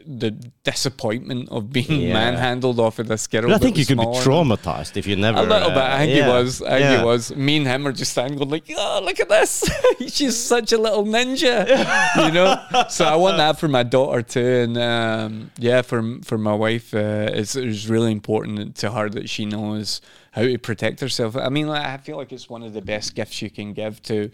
The 0.04 0.32
disappointment 0.64 1.48
of 1.50 1.70
being 1.70 2.00
Yeah. 2.08 2.14
manhandled 2.14 2.80
off 2.80 2.98
of 2.98 3.06
this 3.06 3.26
girl. 3.28 3.42
But 3.42 3.52
I 3.52 3.58
think 3.58 3.76
you 3.76 3.86
could 3.86 3.98
be 3.98 4.04
traumatized 4.26 4.96
if 4.96 5.06
you 5.06 5.14
never. 5.16 5.38
A 5.38 5.42
little 5.42 5.68
bit. 5.68 5.78
I 5.78 5.92
uh, 5.92 5.98
think 5.98 6.16
yeah. 6.16 6.24
he 6.26 6.32
was. 6.32 6.62
I 6.62 6.68
think 6.70 6.80
Yeah. 6.80 6.98
he 6.98 7.04
was. 7.04 7.36
Me 7.36 7.56
and 7.58 7.66
him 7.66 7.86
are 7.86 7.92
just 7.92 8.10
standing 8.12 8.36
going 8.38 8.50
like, 8.50 8.64
oh, 8.76 9.00
look 9.04 9.20
at 9.20 9.28
this. 9.28 9.62
She's 10.16 10.36
such 10.36 10.72
a 10.72 10.78
little 10.78 11.04
ninja, 11.04 11.56
you 12.24 12.32
know. 12.32 12.50
So 12.88 13.04
I 13.04 13.16
want 13.16 13.36
that 13.36 13.60
for 13.60 13.68
my 13.68 13.84
daughter 13.84 14.22
too, 14.22 14.52
and 14.64 14.74
um, 14.78 15.50
yeah, 15.58 15.82
for 15.82 16.00
for 16.24 16.38
my 16.38 16.54
wife, 16.54 16.88
uh, 16.94 17.28
it's, 17.40 17.54
it's 17.54 17.86
really 17.86 18.12
important 18.12 18.74
to 18.82 18.90
her 18.96 19.08
that 19.10 19.28
she 19.28 19.44
knows 19.44 20.00
how 20.32 20.42
to 20.42 20.58
protect 20.58 21.00
herself. 21.00 21.36
I 21.36 21.48
mean, 21.50 21.68
like, 21.68 21.84
I 21.84 21.98
feel 21.98 22.16
like 22.16 22.32
it's 22.32 22.48
one 22.48 22.62
of 22.62 22.72
the 22.72 22.82
best 22.82 23.14
gifts 23.14 23.40
you 23.42 23.50
can 23.50 23.74
give 23.74 24.02
to 24.04 24.30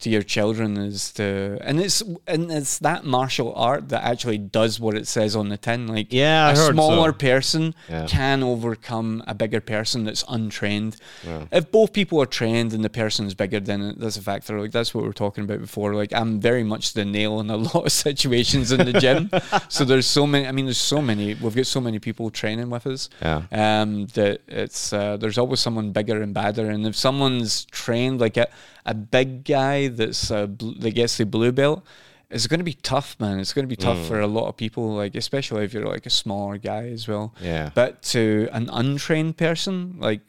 to 0.00 0.10
your 0.10 0.22
children 0.22 0.76
is 0.76 1.12
to, 1.12 1.58
and 1.62 1.80
it's 1.80 2.02
and 2.26 2.50
it's 2.50 2.78
that 2.78 3.04
martial 3.04 3.54
art 3.54 3.88
that 3.90 4.02
actually 4.04 4.38
does 4.38 4.80
what 4.80 4.94
it 4.96 5.06
says 5.06 5.36
on 5.36 5.48
the 5.48 5.56
tin. 5.56 5.86
Like, 5.86 6.12
Yeah, 6.12 6.46
I 6.46 6.52
a 6.52 6.56
heard 6.56 6.66
so. 6.68 6.72
smaller 6.72 7.12
person 7.12 7.74
Yeah. 7.88 8.06
can 8.06 8.42
overcome 8.42 9.22
a 9.26 9.34
bigger 9.34 9.60
person 9.60 10.04
that's 10.04 10.24
untrained. 10.28 10.96
Yeah. 11.26 11.44
If 11.52 11.70
both 11.70 11.92
people 11.92 12.20
are 12.22 12.26
trained 12.26 12.72
and 12.72 12.82
the 12.84 12.90
person's 12.90 13.34
bigger, 13.34 13.60
then 13.60 13.94
that's 13.98 14.16
a 14.16 14.22
factor. 14.22 14.60
Like 14.60 14.72
that's 14.72 14.94
what 14.94 15.02
we 15.02 15.08
were 15.08 15.12
talking 15.14 15.44
about 15.44 15.60
before. 15.60 15.94
Like 15.94 16.12
I'm 16.14 16.40
very 16.40 16.64
much 16.64 16.92
the 16.94 17.04
nail 17.04 17.40
in 17.40 17.50
a 17.50 17.56
lot 17.70 17.86
of 17.86 17.92
situations 17.92 18.72
in 18.72 18.84
the 18.90 18.98
gym. 19.00 19.30
so 19.68 19.84
there's 19.84 20.06
so 20.06 20.26
many. 20.26 20.46
I 20.46 20.52
mean, 20.52 20.66
there's 20.66 20.78
so 20.78 21.00
many. 21.02 21.34
We've 21.34 21.54
got 21.54 21.66
so 21.66 21.80
many 21.80 21.98
people 21.98 22.30
training 22.30 22.70
with 22.70 22.86
us. 22.86 23.08
Yeah. 23.22 23.42
Um, 23.52 24.06
that 24.14 24.40
it's 24.48 24.92
uh, 24.92 25.16
there's 25.16 25.38
always 25.38 25.60
someone 25.60 25.92
bigger 25.92 26.22
and 26.22 26.32
badder, 26.34 26.70
and 26.70 26.86
if 26.86 26.96
someone's 26.96 27.64
trained 27.66 28.20
like 28.20 28.36
a 28.36 28.48
a 28.86 28.94
big 28.94 29.44
guy 29.44 29.88
that's 29.88 30.30
uh, 30.30 30.46
bl- 30.46 30.78
that 30.80 30.90
gets 30.92 31.16
the 31.18 31.26
blue 31.26 31.52
belt. 31.52 31.84
It's 32.30 32.46
going 32.46 32.60
to 32.60 32.64
be 32.64 32.74
tough, 32.74 33.16
man. 33.18 33.40
It's 33.40 33.52
going 33.52 33.64
to 33.64 33.68
be 33.68 33.74
tough 33.76 33.98
Mm. 33.98 34.06
for 34.06 34.20
a 34.20 34.26
lot 34.26 34.46
of 34.48 34.56
people, 34.56 34.94
like 34.94 35.16
especially 35.16 35.64
if 35.64 35.74
you're 35.74 35.86
like 35.86 36.06
a 36.06 36.10
smaller 36.10 36.58
guy 36.58 36.88
as 36.88 37.08
well. 37.08 37.34
Yeah. 37.40 37.70
But 37.74 38.02
to 38.14 38.48
an 38.52 38.70
untrained 38.72 39.36
person, 39.36 39.96
like 39.98 40.20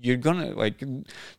you're 0.00 0.16
gonna 0.18 0.50
like 0.50 0.82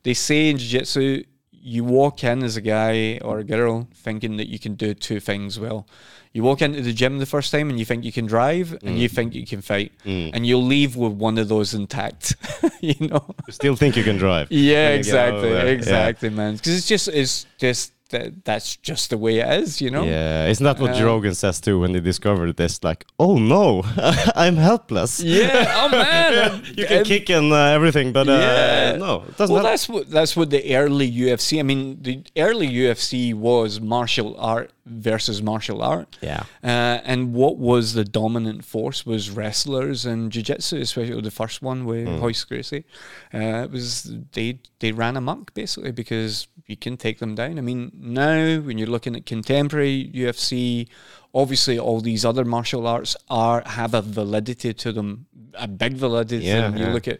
they 0.03 0.13
say 0.13 0.49
in 0.49 0.57
jiu-jitsu, 0.57 1.23
you 1.65 1.83
walk 1.83 2.23
in 2.23 2.43
as 2.43 2.55
a 2.55 2.61
guy 2.61 3.17
or 3.23 3.39
a 3.39 3.43
girl 3.43 3.87
thinking 3.95 4.37
that 4.37 4.47
you 4.47 4.59
can 4.59 4.75
do 4.75 4.93
two 4.93 5.19
things 5.19 5.59
well. 5.59 5.87
You 6.31 6.43
walk 6.43 6.61
into 6.61 6.81
the 6.81 6.93
gym 6.93 7.17
the 7.17 7.25
first 7.25 7.51
time 7.51 7.71
and 7.71 7.79
you 7.79 7.85
think 7.85 8.03
you 8.03 8.11
can 8.11 8.27
drive 8.27 8.77
and 8.83 8.99
you 8.99 9.09
think 9.09 9.33
you 9.33 9.47
can 9.47 9.61
fight. 9.61 9.93
Mm. 10.05 10.31
And 10.33 10.45
you'll 10.45 10.63
leave 10.63 10.95
with 10.95 11.13
one 11.13 11.39
of 11.39 11.47
those 11.47 11.73
intact. 11.73 12.35
you 12.81 13.07
know? 13.07 13.33
You 13.47 13.53
still 13.53 13.75
think 13.75 13.97
you 13.97 14.03
can 14.03 14.17
drive. 14.17 14.51
Yeah, 14.51 14.89
when 14.89 14.97
you 14.99 15.03
get 15.05 15.33
over 15.33 15.37
exactly. 15.37 15.49
Yeah. 15.49 15.63
Exactly, 15.71 16.29
man. 16.29 16.55
Because 16.57 16.77
it's 16.77 16.87
just 16.87 17.07
it's 17.07 17.47
just 17.57 17.93
that 18.09 18.45
that's 18.45 18.75
just 18.77 19.09
the 19.09 19.17
way 19.17 19.39
it 19.39 19.61
is, 19.61 19.81
you 19.81 19.89
know? 19.89 20.03
Yeah, 20.03 20.47
isn't 20.47 20.63
that 20.63 20.79
what 20.79 20.99
Uh, 20.99 21.05
Rogan 21.05 21.33
says 21.35 21.59
too 21.59 21.79
when 21.79 21.91
they 21.93 21.99
discovered 21.99 22.55
this? 22.57 22.83
Like, 22.83 23.05
oh 23.19 23.37
no, 23.37 23.83
I'm 24.35 24.55
helpless. 24.57 25.19
Yeah, 25.21 25.73
oh 25.75 25.89
man. 25.89 26.63
you 26.77 26.85
can 26.85 27.03
kick 27.03 27.29
and 27.29 27.51
uh, 27.51 27.75
everything, 27.77 28.11
but 28.13 28.27
uh, 28.27 28.31
Yeah. 28.31 28.95
no, 28.97 29.23
it 29.27 29.37
doesn't. 29.37 29.53
Well, 29.53 29.63
help. 29.63 29.71
that's 29.73 29.89
what 29.89 30.09
that's 30.09 30.35
what 30.37 30.49
the 30.49 30.75
early 30.75 31.11
UFC. 31.11 31.59
I 31.59 31.63
mean, 31.63 31.97
the 32.01 32.23
early 32.37 32.69
UFC 32.69 33.33
was 33.33 33.79
martial 33.81 34.35
art 34.39 34.71
versus 34.85 35.41
martial 35.41 35.81
art. 35.81 36.15
Yeah. 36.21 36.43
Uh, 36.63 37.01
and 37.03 37.33
what 37.33 37.57
was 37.57 37.93
the 37.93 38.03
dominant 38.05 38.63
force 38.63 39.05
was 39.05 39.29
wrestlers 39.31 40.05
and 40.05 40.31
jiu-jitsu, 40.31 40.77
especially 40.77 41.19
the 41.21 41.31
first 41.31 41.61
one 41.61 41.85
with 41.85 42.07
Mm. 42.07 42.21
Royce 42.21 42.43
Gracie. 42.43 42.85
Uh, 43.33 43.63
it 43.65 43.71
was 43.71 44.11
they 44.33 44.59
they 44.79 44.91
ran 44.91 45.17
amok 45.17 45.53
basically 45.53 45.91
because 45.91 46.47
you 46.67 46.77
can 46.77 46.97
take 46.97 47.17
them 47.19 47.33
down. 47.35 47.57
I 47.57 47.61
mean, 47.61 47.91
now 47.95 48.59
when 48.59 48.77
you're 48.77 48.87
looking 48.87 49.15
at 49.15 49.25
contemporary 49.25 50.11
UFC, 50.13 50.87
obviously 51.33 51.79
all 51.79 51.99
these 52.01 52.23
other 52.23 52.45
martial 52.45 52.85
arts 52.87 53.15
are 53.29 53.63
have 53.65 53.93
a 53.93 54.01
validity 54.01 54.73
to 54.73 54.91
them, 54.91 55.25
a 55.57 55.67
big 55.67 55.99
to 55.99 56.37
Yeah. 56.37 56.71
You 56.73 56.85
yeah. 56.85 56.93
look 56.93 57.07
at 57.07 57.19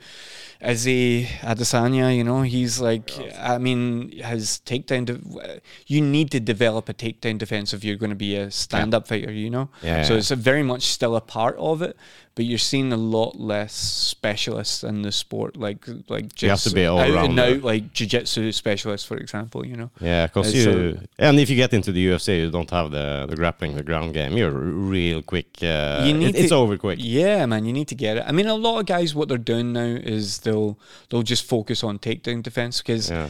Izzy 0.62 1.26
Adesanya, 1.42 2.16
you 2.16 2.24
know, 2.24 2.42
he's 2.42 2.80
like, 2.80 3.12
I 3.38 3.58
mean, 3.58 4.12
his 4.12 4.62
takedown. 4.66 5.06
De- 5.06 5.62
you 5.86 6.02
need 6.02 6.32
to 6.32 6.40
develop 6.40 6.88
a 6.90 6.94
takedown 6.94 7.38
defense 7.38 7.74
if 7.74 7.84
you're 7.84 7.98
going 7.98 8.10
to 8.12 8.16
be 8.16 8.36
a 8.36 8.50
stand-up 8.50 9.08
fighter, 9.08 9.32
you 9.32 9.50
know. 9.50 9.70
Yeah, 9.84 10.04
so 10.04 10.14
yeah. 10.14 10.20
it's 10.20 10.32
a 10.32 10.36
very 10.36 10.64
much 10.64 10.84
still 10.84 11.16
a 11.16 11.22
part 11.22 11.58
of 11.58 11.82
it, 11.82 11.98
but 12.36 12.46
you're 12.46 12.58
seeing 12.58 12.92
a 12.94 12.98
lot 12.98 13.40
less 13.40 13.74
specialists 13.74 14.84
in 14.84 15.02
the 15.02 15.12
sport, 15.12 15.56
like 15.58 15.86
like 16.10 16.34
just 16.36 16.42
You 16.44 16.50
have 16.50 16.62
to 16.62 16.74
be 16.74 16.86
out 16.86 17.00
and 17.26 17.40
out, 17.40 17.62
like 17.62 17.94
jiu-jitsu 17.94 18.52
specialists, 18.52 19.06
for 19.08 19.18
example. 19.18 19.66
You 19.66 19.76
know. 19.78 19.90
Yeah, 20.00 20.28
because 20.28 20.54
you 20.54 21.00
and 21.18 21.40
if 21.40 21.50
you 21.50 21.56
get 21.56 21.74
into 21.74 21.92
the 21.92 22.08
UFC, 22.08 22.40
you 22.40 22.52
don't 22.52 22.70
have 22.72 22.92
the 22.92 23.26
the 23.30 23.36
grappling, 23.36 23.76
the 23.76 23.84
ground 23.84 24.14
game. 24.14 24.36
You're 24.38 24.52
real 24.52 25.22
quick. 25.22 25.48
Uh, 25.62 26.04
You 26.06 26.14
need 26.14 26.36
it- 26.36 26.44
it's 26.46 26.52
over 26.52 26.78
quick. 26.78 27.00
Yeah, 27.02 27.46
man, 27.46 27.66
you 27.66 27.74
need 27.74 27.88
to 27.90 27.96
get 27.96 28.18
it. 28.18 28.24
I 28.26 28.32
mean, 28.32 28.48
a 28.48 28.56
lot 28.56 28.80
of 28.80 28.86
guys, 28.86 29.14
what 29.16 29.28
they're 29.30 29.38
doing 29.38 29.74
now 29.74 29.82
is 29.86 30.40
they'll 30.40 30.78
they'll 31.10 31.24
just 31.24 31.46
focus 31.46 31.84
on 31.84 32.00
takedown 32.00 32.42
defense 32.44 32.82
because 32.82 33.10
Yeah. 33.12 33.30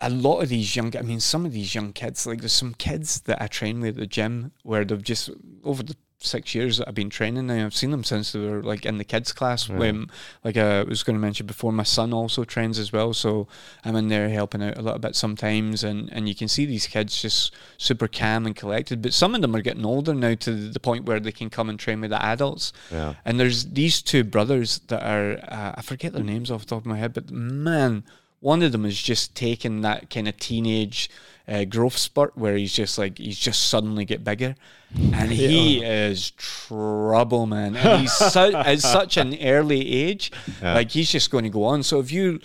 a 0.00 0.10
lot 0.10 0.40
of 0.42 0.48
these 0.48 0.74
young, 0.76 0.96
I 0.96 1.02
mean, 1.02 1.20
some 1.20 1.44
of 1.46 1.52
these 1.52 1.74
young 1.74 1.92
kids, 1.92 2.26
like 2.26 2.40
there's 2.40 2.52
some 2.52 2.74
kids 2.74 3.20
that 3.22 3.42
I 3.42 3.46
train 3.48 3.80
with 3.80 3.96
at 3.96 4.00
the 4.00 4.06
gym 4.06 4.52
where 4.62 4.84
they've 4.84 5.02
just 5.02 5.30
over 5.64 5.82
the 5.82 5.96
six 6.20 6.54
years 6.54 6.78
that 6.78 6.88
I've 6.88 6.94
been 6.94 7.10
training 7.10 7.46
now, 7.46 7.64
I've 7.64 7.74
seen 7.74 7.90
them 7.90 8.04
since 8.04 8.32
they 8.32 8.40
were 8.40 8.62
like 8.62 8.84
in 8.84 8.98
the 8.98 9.04
kids 9.04 9.32
class. 9.32 9.68
When, 9.68 10.10
like 10.42 10.56
I 10.56 10.82
was 10.82 11.02
going 11.02 11.14
to 11.14 11.20
mention 11.20 11.46
before, 11.46 11.72
my 11.72 11.84
son 11.84 12.12
also 12.12 12.44
trains 12.44 12.78
as 12.78 12.92
well, 12.92 13.14
so 13.14 13.46
I'm 13.84 13.96
in 13.96 14.08
there 14.08 14.28
helping 14.28 14.62
out 14.62 14.76
a 14.76 14.82
little 14.82 14.98
bit 14.98 15.14
sometimes, 15.14 15.84
and 15.84 16.12
and 16.12 16.28
you 16.28 16.34
can 16.34 16.48
see 16.48 16.66
these 16.66 16.86
kids 16.86 17.20
just 17.22 17.54
super 17.76 18.08
calm 18.08 18.46
and 18.46 18.56
collected. 18.56 19.02
But 19.02 19.14
some 19.14 19.34
of 19.34 19.42
them 19.42 19.54
are 19.54 19.62
getting 19.62 19.84
older 19.84 20.14
now 20.14 20.34
to 20.34 20.68
the 20.70 20.80
point 20.80 21.04
where 21.04 21.20
they 21.20 21.32
can 21.32 21.50
come 21.50 21.68
and 21.68 21.78
train 21.78 22.00
with 22.00 22.10
the 22.10 22.22
adults. 22.22 22.72
Yeah. 22.90 23.14
And 23.24 23.38
there's 23.38 23.66
these 23.66 24.02
two 24.02 24.24
brothers 24.24 24.80
that 24.88 25.02
are, 25.02 25.38
uh, 25.48 25.74
I 25.76 25.82
forget 25.82 26.12
their 26.12 26.24
names 26.24 26.50
off 26.50 26.62
the 26.62 26.66
top 26.66 26.80
of 26.80 26.86
my 26.86 26.98
head, 26.98 27.14
but 27.14 27.30
man, 27.30 28.04
one 28.40 28.62
of 28.62 28.72
them 28.72 28.84
is 28.84 29.00
just 29.00 29.34
taking 29.34 29.82
that 29.82 30.10
kind 30.10 30.28
of 30.28 30.36
teenage 30.38 31.10
uh, 31.48 31.64
growth 31.64 31.96
spurt 31.96 32.36
where 32.36 32.56
he's 32.56 32.72
just 32.74 32.98
like, 32.98 33.18
he's 33.18 33.38
just 33.38 33.68
suddenly 33.68 34.04
get 34.04 34.22
bigger. 34.22 34.54
And 34.94 35.30
he 35.32 35.82
is 35.84 36.30
trouble, 36.32 37.46
man. 37.46 37.76
And 37.76 38.02
he's 38.02 38.12
su- 38.12 38.38
at 38.54 38.80
such 38.80 39.16
an 39.16 39.36
early 39.42 39.92
age, 39.92 40.30
like 40.62 40.90
he's 40.90 41.10
just 41.10 41.30
going 41.30 41.44
to 41.44 41.50
go 41.50 41.64
on. 41.64 41.82
So 41.82 42.00
if 42.00 42.12
you, 42.12 42.40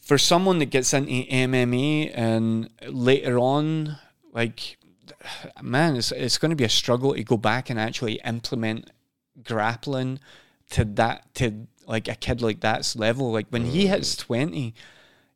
for 0.00 0.18
someone 0.18 0.58
that 0.60 0.66
gets 0.66 0.92
into 0.94 1.10
MMA 1.12 2.10
and 2.14 2.68
later 2.86 3.38
on, 3.38 3.98
like, 4.32 4.78
man, 5.62 5.96
it's, 5.96 6.12
it's 6.12 6.38
going 6.38 6.50
to 6.50 6.56
be 6.56 6.64
a 6.64 6.68
struggle 6.68 7.14
to 7.14 7.22
go 7.22 7.36
back 7.36 7.70
and 7.70 7.78
actually 7.78 8.14
implement 8.24 8.90
grappling 9.44 10.18
to 10.70 10.84
that 10.84 11.34
to 11.34 11.66
like 11.86 12.08
a 12.08 12.14
kid 12.14 12.40
like 12.42 12.60
that's 12.60 12.96
level. 12.96 13.32
Like 13.32 13.46
when 13.50 13.64
he 13.66 13.86
hits 13.86 14.16
twenty, 14.16 14.74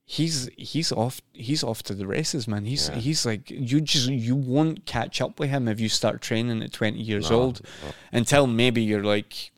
he's 0.06 0.48
he's 0.56 0.92
off 0.92 1.20
he's 1.32 1.62
off 1.64 1.82
to 1.82 1.94
the 1.94 2.06
races, 2.06 2.46
man. 2.48 2.64
He's 2.64 2.88
he's 3.00 3.26
like 3.26 3.50
you 3.50 3.80
just 3.80 4.08
you 4.08 4.36
won't 4.36 4.86
catch 4.86 5.20
up 5.20 5.38
with 5.38 5.50
him 5.50 5.68
if 5.68 5.80
you 5.80 5.88
start 5.88 6.22
training 6.22 6.62
at 6.62 6.72
twenty 6.72 7.00
years 7.02 7.30
old 7.30 7.60
until 8.12 8.46
maybe 8.46 8.82
you're 8.82 9.02
like 9.04 9.50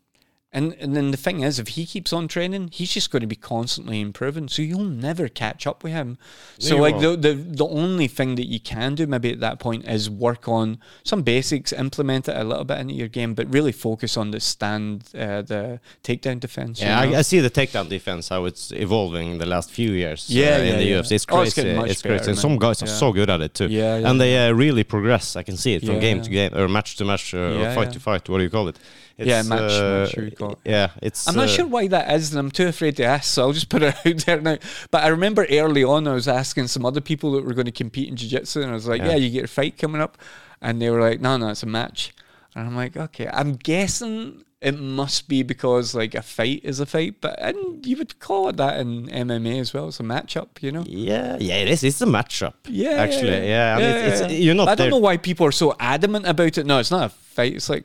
and 0.58 0.74
and 0.82 0.96
then 0.96 1.10
the 1.10 1.16
thing 1.16 1.40
is, 1.40 1.58
if 1.58 1.68
he 1.68 1.86
keeps 1.86 2.12
on 2.12 2.26
training, 2.28 2.70
he's 2.72 2.92
just 2.92 3.10
going 3.12 3.20
to 3.20 3.26
be 3.36 3.36
constantly 3.36 4.00
improving. 4.00 4.48
So 4.48 4.60
you'll 4.62 4.92
never 5.08 5.28
catch 5.28 5.66
up 5.66 5.82
with 5.84 5.92
him. 5.92 6.18
So 6.58 6.76
like 6.76 6.98
the, 7.00 7.16
the 7.16 7.34
the 7.34 7.66
only 7.66 8.08
thing 8.08 8.34
that 8.34 8.46
you 8.46 8.60
can 8.60 8.94
do 8.94 9.06
maybe 9.06 9.30
at 9.32 9.40
that 9.40 9.58
point 9.60 9.82
is 9.88 10.10
work 10.10 10.48
on 10.48 10.78
some 11.04 11.22
basics, 11.22 11.72
implement 11.72 12.28
it 12.28 12.36
a 12.36 12.44
little 12.44 12.64
bit 12.64 12.78
into 12.78 12.94
your 12.94 13.08
game, 13.08 13.34
but 13.34 13.46
really 13.52 13.72
focus 13.72 14.16
on 14.16 14.30
the 14.32 14.40
stand, 14.40 15.04
uh, 15.14 15.42
the 15.42 15.80
takedown 16.02 16.40
defense. 16.40 16.80
you 16.80 16.86
Yeah, 16.86 17.04
know? 17.04 17.14
I, 17.16 17.18
I 17.18 17.22
see 17.22 17.40
the 17.40 17.50
takedown 17.50 17.88
defense 17.88 18.28
how 18.28 18.44
it's 18.46 18.72
evolving 18.72 19.26
in 19.32 19.38
the 19.38 19.46
last 19.46 19.70
few 19.70 19.92
years. 19.92 20.28
Yeah, 20.28 20.56
uh, 20.56 20.58
in 20.58 20.66
yeah, 20.66 20.76
the 20.76 20.84
yeah. 20.84 21.00
UFC, 21.00 21.12
it's 21.12 21.26
Oh, 21.30 21.42
it's 21.42 21.54
crazy. 21.54 21.68
It's, 21.68 21.78
much 21.78 22.02
better, 22.02 22.16
crazy. 22.16 22.30
And 22.30 22.38
some 22.38 22.58
guys 22.58 22.82
are 22.82 22.86
so 22.86 23.12
good 23.12 23.30
at 23.30 23.40
it 23.40 23.54
too. 23.54 23.68
Yeah, 23.68 23.98
yeah, 23.98 24.10
and 24.10 24.20
they 24.20 24.32
uh, 24.48 24.52
really 24.52 24.84
progress. 24.84 25.36
I 25.36 25.42
can 25.42 25.56
see 25.56 25.74
it 25.74 25.84
from 25.86 26.00
game 26.00 26.22
to 26.22 26.30
game 26.30 26.52
or 26.54 26.68
match 26.68 26.96
to 26.96 27.04
match 27.04 27.34
uh, 27.34 27.60
or 27.60 27.74
fight 27.74 27.92
to 27.92 28.00
fight. 28.00 28.28
What 28.28 28.38
do 28.38 28.44
you 28.44 28.50
call 28.50 28.68
it? 28.68 28.78
Yeah, 29.26 29.42
match- 29.42 29.72
uh, 29.72 30.08
match. 30.40 30.54
Yeah, 30.64 30.90
it's. 31.02 31.28
I'm 31.28 31.34
not 31.34 31.46
uh, 31.46 31.48
sure 31.48 31.66
why 31.66 31.88
that 31.88 32.12
is, 32.14 32.30
and 32.30 32.38
I'm 32.38 32.50
too 32.50 32.68
afraid 32.68 32.96
to 32.98 33.04
ask, 33.04 33.24
so 33.32 33.42
I'll 33.42 33.52
just 33.52 33.68
put 33.68 33.82
it 33.82 33.94
out 34.06 34.16
there 34.26 34.40
now. 34.40 34.58
But 34.90 35.02
I 35.02 35.08
remember 35.08 35.46
early 35.50 35.84
on, 35.84 36.06
I 36.06 36.14
was 36.14 36.28
asking 36.28 36.68
some 36.68 36.86
other 36.86 37.00
people 37.00 37.32
that 37.32 37.44
were 37.44 37.54
going 37.54 37.66
to 37.66 37.72
compete 37.72 38.08
in 38.08 38.16
jiu 38.16 38.28
jitsu, 38.28 38.62
and 38.62 38.70
I 38.70 38.74
was 38.74 38.86
like, 38.86 39.02
Yeah. 39.02 39.10
yeah. 39.10 39.16
you 39.16 39.30
get 39.30 39.44
a 39.44 39.48
fight 39.48 39.76
coming 39.78 40.00
up. 40.00 40.18
And 40.60 40.82
they 40.82 40.90
were 40.90 41.00
like, 41.00 41.20
no, 41.20 41.36
no, 41.36 41.50
it's 41.50 41.62
a 41.62 41.66
match. 41.66 42.12
And 42.56 42.66
I'm 42.66 42.74
like, 42.74 42.96
okay. 42.96 43.28
I'm 43.32 43.52
guessing 43.54 44.42
it 44.60 44.76
must 44.76 45.28
be 45.28 45.44
because, 45.44 45.94
like, 45.94 46.16
a 46.16 46.22
fight 46.22 46.62
is 46.64 46.80
a 46.80 46.86
fight, 46.86 47.20
but 47.20 47.40
and 47.40 47.86
you 47.86 47.96
would 47.96 48.18
call 48.18 48.48
it 48.48 48.56
that 48.56 48.80
in 48.80 49.06
MMA 49.06 49.60
as 49.60 49.72
well. 49.72 49.86
It's 49.86 50.00
a 50.00 50.02
matchup, 50.02 50.60
you 50.60 50.72
know? 50.72 50.82
Yeah, 50.84 51.36
yeah, 51.38 51.58
it 51.58 51.68
is. 51.68 51.84
It's 51.84 52.00
a 52.00 52.06
matchup. 52.06 52.54
Yeah, 52.66 52.90
actually, 52.94 53.48
yeah. 53.48 53.76
I 53.76 53.80
mean, 53.80 53.90
it's, 54.10 54.20
it's, 54.20 54.32
yeah. 54.32 54.38
you're 54.38 54.54
not 54.56 54.66
I 54.66 54.74
don't 54.74 54.86
there. 54.86 54.90
know 54.90 54.98
why 54.98 55.16
people 55.16 55.46
are 55.46 55.52
so 55.52 55.76
adamant 55.78 56.26
about 56.26 56.58
it. 56.58 56.66
No, 56.66 56.80
it's 56.80 56.90
not 56.90 57.04
a 57.04 57.08
fight. 57.10 57.54
It's 57.54 57.68
like, 57.68 57.84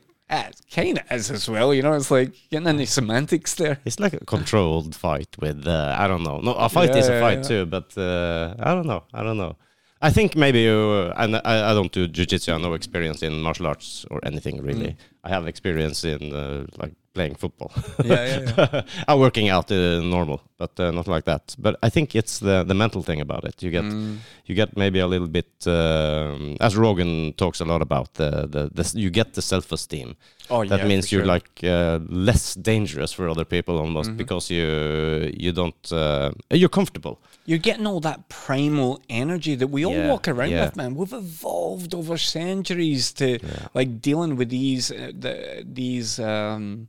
it 0.50 0.56
kind 0.72 0.98
of 1.00 1.12
is 1.12 1.32
as 1.32 1.50
well. 1.50 1.74
You 1.74 1.82
know, 1.84 1.94
it's 1.94 2.12
like 2.12 2.34
getting 2.50 2.68
into 2.68 2.86
semantics 2.86 3.56
there. 3.56 3.80
It's 3.86 4.00
like 4.00 4.14
a 4.14 4.26
controlled 4.26 4.96
fight 4.96 5.36
with 5.40 5.68
uh, 5.68 5.96
I 5.98 6.08
don't 6.08 6.24
know. 6.24 6.40
No, 6.42 6.54
a 6.54 6.70
fight 6.70 6.90
Yeah, 6.90 6.98
is 6.98 7.08
a 7.10 7.20
fight 7.20 7.40
yeah. 7.40 7.44
too, 7.44 7.66
but 7.66 7.98
uh, 7.98 8.56
I 8.60 8.74
don't 8.76 8.88
know. 8.88 9.04
I 9.14 9.24
don't 9.24 9.38
know. 9.38 9.56
I 10.02 10.10
think 10.12 10.36
maybe 10.36 10.60
you. 10.62 11.12
And 11.16 11.38
I, 11.38 11.72
I 11.72 11.74
don't 11.74 11.92
do 11.92 12.08
jujitsu. 12.08 12.50
I 12.50 12.54
have 12.54 12.62
no 12.62 12.74
experience 12.74 13.24
in 13.24 13.42
martial 13.42 13.68
arts 13.68 14.06
or 14.12 14.20
anything 14.24 14.62
really. 14.62 14.88
Mm. 14.90 14.96
I 15.24 15.30
have 15.30 15.48
experience 15.48 16.04
in 16.04 16.34
uh, 16.34 16.66
like 16.78 16.94
playing 17.14 17.36
football. 17.36 17.72
Yeah, 18.04 18.26
yeah, 18.26 18.54
yeah. 18.58 18.82
I'm 19.08 19.20
working 19.20 19.50
out 19.50 19.72
uh, 19.72 20.02
normal, 20.02 20.42
but 20.58 20.80
uh, 20.80 20.92
not 20.92 21.08
like 21.08 21.26
that. 21.26 21.56
But 21.60 21.76
I 21.84 21.90
think 21.90 22.16
it's 22.16 22.40
the 22.40 22.64
the 22.64 22.74
mental 22.74 23.04
thing 23.04 23.22
about 23.22 23.44
it. 23.46 23.64
You 23.64 23.72
get 23.72 23.84
Mm. 23.84 24.18
you 24.46 24.56
get 24.56 24.76
maybe 24.78 25.00
a 25.00 25.08
little 25.08 25.28
bit 25.28 25.68
um, 25.68 26.56
as 26.60 26.76
Rogan 26.76 27.34
talks 27.34 27.62
a 27.62 27.66
lot 27.66 27.82
about 27.82 28.14
the 28.14 28.30
the, 28.48 28.70
the 28.74 29.00
you 29.00 29.10
get 29.10 29.34
the 29.34 29.42
self 29.42 29.72
esteem 29.72 30.16
Oh, 30.50 30.66
that 30.66 30.80
yeah, 30.80 30.88
means 30.88 31.12
you're 31.12 31.26
sure. 31.26 31.34
like 31.34 31.50
uh, 31.64 32.00
less 32.10 32.56
dangerous 32.56 33.14
for 33.14 33.30
other 33.30 33.46
people 33.46 33.78
almost 33.80 34.10
Mhm. 34.12 34.18
because 34.18 34.54
you 34.54 35.32
you 35.46 35.52
don't 35.54 35.92
uh, 35.92 36.32
you're 36.52 36.70
comfortable 36.80 37.16
You're 37.46 37.64
getting 37.70 37.88
all 37.88 38.00
that 38.02 38.20
primal 38.46 39.00
energy 39.10 39.56
that 39.58 39.70
we 39.70 39.86
all 39.86 39.96
Yeah, 39.98 40.10
walk 40.12 40.28
around 40.28 40.52
yeah. 40.52 40.64
with, 40.66 40.76
man. 40.76 40.96
We've 40.96 41.18
evolved 41.26 41.94
over 41.94 42.18
centuries 42.18 43.14
to 43.14 43.28
like 43.74 43.90
dealing 44.02 44.38
with 44.38 44.50
these 44.50 44.92
uh, 44.92 45.12
the, 45.24 45.34
these 45.74 46.20
um, 46.24 46.88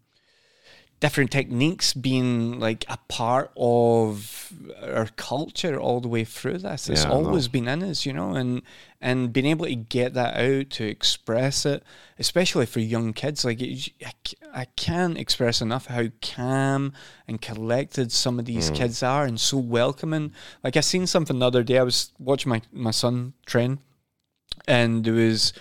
different 1.05 1.31
techniques 1.31 1.93
being 1.93 2.59
like 2.59 2.87
a 2.89 2.97
part 3.09 3.51
of 3.59 4.51
our 4.83 5.07
culture 5.17 5.79
all 5.79 6.01
the 6.01 6.09
way 6.09 6.25
through 6.25 6.57
this. 6.57 6.89
It's 6.89 7.05
Yeah, 7.05 7.11
always 7.11 7.47
been 7.47 7.69
in 7.69 7.83
us, 7.83 8.07
you 8.07 8.15
know, 8.15 8.35
and 8.35 8.63
and 9.03 9.31
being 9.31 9.45
able 9.45 9.67
to 9.67 9.75
get 9.75 10.15
that 10.15 10.35
out 10.35 10.71
to 10.71 10.87
express 10.87 11.67
it, 11.67 11.83
especially 12.19 12.65
for 12.65 12.81
young 12.81 13.13
kids, 13.13 13.45
like 13.45 13.61
it, 13.61 13.91
I, 14.03 14.13
I 14.63 14.65
can't 14.77 15.19
express 15.19 15.61
enough 15.61 15.89
how 15.89 16.07
calm 16.23 16.95
and 17.29 17.39
collected 17.39 18.11
some 18.11 18.39
of 18.39 18.47
these 18.47 18.71
hmm. 18.71 18.75
kids 18.77 19.03
are, 19.03 19.27
and 19.27 19.39
so 19.39 19.59
welcoming. 19.59 20.33
Like 20.63 20.79
I 20.79 20.81
seen 20.81 21.07
something 21.07 21.39
the 21.39 21.47
other 21.47 21.63
day. 21.63 21.77
I 21.77 21.83
was 21.83 22.15
watching 22.19 22.49
my 22.49 22.63
my 22.73 22.93
son 22.93 23.35
train, 23.45 23.79
and 24.67 25.05
there 25.05 25.13
was 25.13 25.53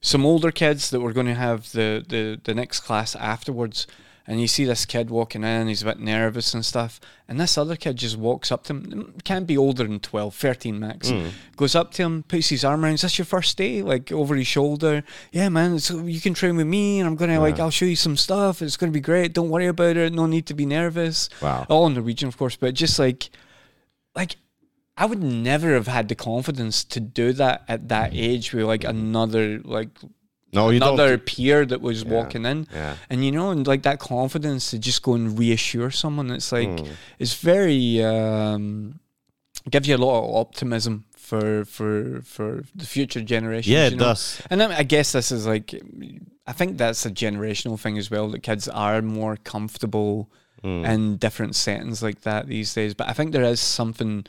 some 0.00 0.24
older 0.24 0.52
kids 0.52 0.90
that 0.90 1.00
were 1.00 1.12
going 1.12 1.26
to 1.34 1.34
have 1.34 1.72
the, 1.72 2.04
the, 2.06 2.38
the 2.44 2.54
next 2.54 2.80
class 2.80 3.16
afterwards. 3.16 3.88
And 4.26 4.40
you 4.40 4.48
see 4.48 4.64
this 4.64 4.86
kid 4.86 5.10
walking 5.10 5.44
in, 5.44 5.68
he's 5.68 5.82
a 5.82 5.84
bit 5.84 5.98
nervous 5.98 6.54
and 6.54 6.64
stuff. 6.64 6.98
And 7.28 7.38
this 7.38 7.58
other 7.58 7.76
kid 7.76 7.96
just 7.96 8.16
walks 8.16 8.50
up 8.50 8.64
to 8.64 8.72
him, 8.72 8.86
mm, 8.86 9.24
can't 9.24 9.46
be 9.46 9.58
older 9.58 9.84
than 9.84 10.00
12, 10.00 10.34
13 10.34 10.80
max. 10.80 11.10
Mm. 11.10 11.32
Goes 11.56 11.74
up 11.74 11.90
to 11.92 12.02
him, 12.02 12.22
puts 12.22 12.48
his 12.48 12.64
arm 12.64 12.84
around, 12.84 12.94
is 12.94 13.02
this 13.02 13.18
your 13.18 13.26
first 13.26 13.58
day? 13.58 13.82
Like 13.82 14.10
over 14.10 14.34
his 14.34 14.46
shoulder. 14.46 15.04
Yeah, 15.30 15.50
man, 15.50 15.78
so 15.78 16.06
you 16.06 16.22
can 16.22 16.32
train 16.32 16.56
with 16.56 16.66
me 16.66 17.00
and 17.00 17.06
I'm 17.06 17.16
going 17.16 17.30
to, 17.30 17.38
like, 17.38 17.60
I'll 17.60 17.70
show 17.70 17.84
you 17.84 17.96
some 17.96 18.16
stuff. 18.16 18.62
It's 18.62 18.78
going 18.78 18.90
to 18.90 18.96
be 18.96 19.02
great. 19.02 19.34
Don't 19.34 19.50
worry 19.50 19.66
about 19.66 19.98
it. 19.98 20.12
No 20.14 20.24
need 20.24 20.46
to 20.46 20.54
be 20.54 20.64
nervous. 20.64 21.28
Wow. 21.42 21.66
All 21.68 21.86
in 21.86 21.92
the 21.92 22.02
region 22.02 22.28
of 22.28 22.38
course, 22.38 22.56
but 22.56 22.72
just 22.74 22.98
like, 22.98 23.28
like, 24.14 24.36
I 24.96 25.06
would 25.06 25.22
never 25.22 25.74
have 25.74 25.88
had 25.88 26.08
the 26.08 26.14
confidence 26.14 26.84
to 26.84 27.00
do 27.00 27.32
that 27.34 27.64
at 27.68 27.88
that 27.88 28.12
mm. 28.12 28.18
age 28.18 28.52
with 28.52 28.64
like 28.64 28.84
another 28.84 29.60
like 29.64 29.90
no 30.54 30.70
you 30.70 30.76
another 30.76 31.18
peer 31.18 31.66
that 31.66 31.80
was 31.80 32.04
walking 32.04 32.44
in. 32.46 32.66
yeah 32.72 32.96
And 33.10 33.24
you 33.24 33.32
know, 33.32 33.50
and 33.50 33.66
like 33.66 33.82
that 33.82 33.98
confidence 33.98 34.70
to 34.70 34.78
just 34.78 35.02
go 35.02 35.14
and 35.14 35.38
reassure 35.38 35.90
someone, 35.90 36.30
it's 36.30 36.52
like 36.52 36.68
Mm. 36.68 36.88
it's 37.18 37.34
very 37.34 38.02
um 38.02 39.00
gives 39.70 39.88
you 39.88 39.96
a 39.96 40.02
lot 40.06 40.16
of 40.24 40.34
optimism 40.36 41.04
for 41.16 41.64
for 41.64 42.20
for 42.34 42.64
the 42.74 42.86
future 42.86 43.22
generations. 43.22 43.72
Yeah, 43.72 43.86
you 43.88 43.94
it 43.94 43.98
know? 43.98 44.04
does. 44.12 44.40
And 44.50 44.62
I, 44.62 44.78
I 44.78 44.82
guess 44.82 45.12
this 45.12 45.30
is 45.32 45.46
like, 45.46 45.74
I 46.46 46.52
think 46.52 46.76
that's 46.78 47.06
a 47.06 47.10
generational 47.10 47.78
thing 47.80 47.96
as 47.98 48.10
well. 48.10 48.28
That 48.30 48.42
kids 48.42 48.68
are 48.68 49.00
more 49.02 49.36
comfortable 49.36 50.28
Mm. 50.64 50.88
in 50.94 51.16
different 51.18 51.54
settings 51.56 52.02
like 52.02 52.20
that 52.22 52.46
these 52.46 52.72
days. 52.72 52.94
But 52.94 53.06
I 53.10 53.12
think 53.12 53.32
there 53.32 53.44
is 53.52 53.60
something 53.60 54.24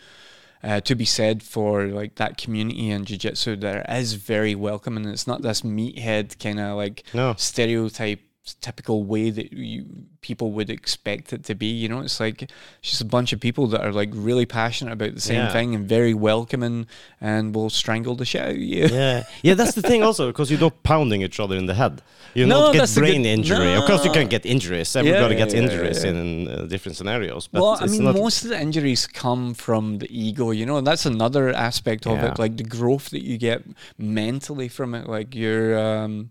uh, 0.66 0.82
to 0.82 0.96
be 0.96 1.06
said 1.06 1.44
for 1.44 1.86
like 1.86 2.16
that 2.16 2.38
community 2.38 2.90
in 2.90 3.06
jiu-jitsu 3.06 3.56
that 3.58 3.90
is 3.90 4.14
very 4.16 4.56
welcoming. 4.56 5.06
It's 5.06 5.28
not 5.28 5.42
this 5.44 5.62
meathead 5.62 6.40
kind 6.40 6.60
of 6.60 6.76
like 6.76 7.04
No. 7.14 7.36
stereotype 7.38 8.20
typical 8.62 9.04
way 9.04 9.32
that 9.32 9.52
you 9.54 9.86
people 10.22 10.52
would 10.52 10.70
expect 10.70 11.34
it 11.34 11.44
to 11.44 11.56
be 11.56 11.66
you 11.68 11.88
know 11.90 12.00
it's 12.02 12.20
like 12.20 12.44
it's 12.44 12.52
just 12.82 13.02
a 13.02 13.06
bunch 13.06 13.34
of 13.34 13.40
people 13.40 13.66
that 13.68 13.82
are 13.82 13.92
like 13.92 14.10
really 14.14 14.46
passionate 14.46 14.92
about 14.92 15.14
the 15.16 15.22
same 15.22 15.38
Yeah. 15.38 15.52
thing 15.52 15.74
and 15.76 15.88
very 15.90 16.14
welcoming 16.14 16.86
and 17.20 17.56
will 17.56 17.70
strangle 17.72 18.16
the 18.16 18.26
shit 18.26 18.42
out 18.42 18.50
of 18.52 18.58
you 18.58 18.86
yeah, 18.88 19.24
yeah. 19.42 19.54
That's 19.56 19.74
the 19.74 19.82
thing 19.82 20.04
also 20.04 20.28
because 20.28 20.52
you're 20.52 20.60
not 20.60 20.84
pounding 20.84 21.22
each 21.24 21.40
other 21.40 21.56
in 21.56 21.66
the 21.66 21.74
head. 21.74 22.02
You 22.36 22.46
No, 22.46 22.72
not 22.72 22.74
get 22.74 22.94
brain 22.96 23.24
good- 23.24 23.30
injury. 23.30 23.74
Of 23.74 23.86
course, 23.86 24.04
you 24.04 24.12
can 24.12 24.28
get 24.28 24.46
injuries. 24.46 24.94
Everybody 24.96 25.36
yeah, 25.36 25.40
gets 25.40 25.54
yeah, 25.54 25.62
injuries 25.62 26.04
in 26.04 26.48
uh, 26.50 26.66
different 26.66 26.98
scenarios. 26.98 27.48
But 27.48 27.62
well, 27.62 27.78
I 27.80 27.86
mean, 27.88 28.04
most 28.04 28.44
of 28.44 28.50
the 28.50 28.60
injuries 28.60 29.08
come 29.08 29.54
from 29.54 30.00
the 30.00 30.08
ego, 30.12 30.52
you 30.52 30.66
know, 30.66 30.78
and 30.78 30.86
that's 30.86 31.06
another 31.06 31.54
aspect 31.54 32.06
of 32.06 32.20
it, 32.20 32.38
like 32.38 32.58
the 32.58 32.64
growth 32.64 33.10
that 33.12 33.24
you 33.24 33.38
get 33.38 33.64
mentally 33.98 34.68
from 34.68 34.94
it. 34.96 35.08
Like 35.08 35.34
you're, 35.34 35.80
um, 35.80 36.30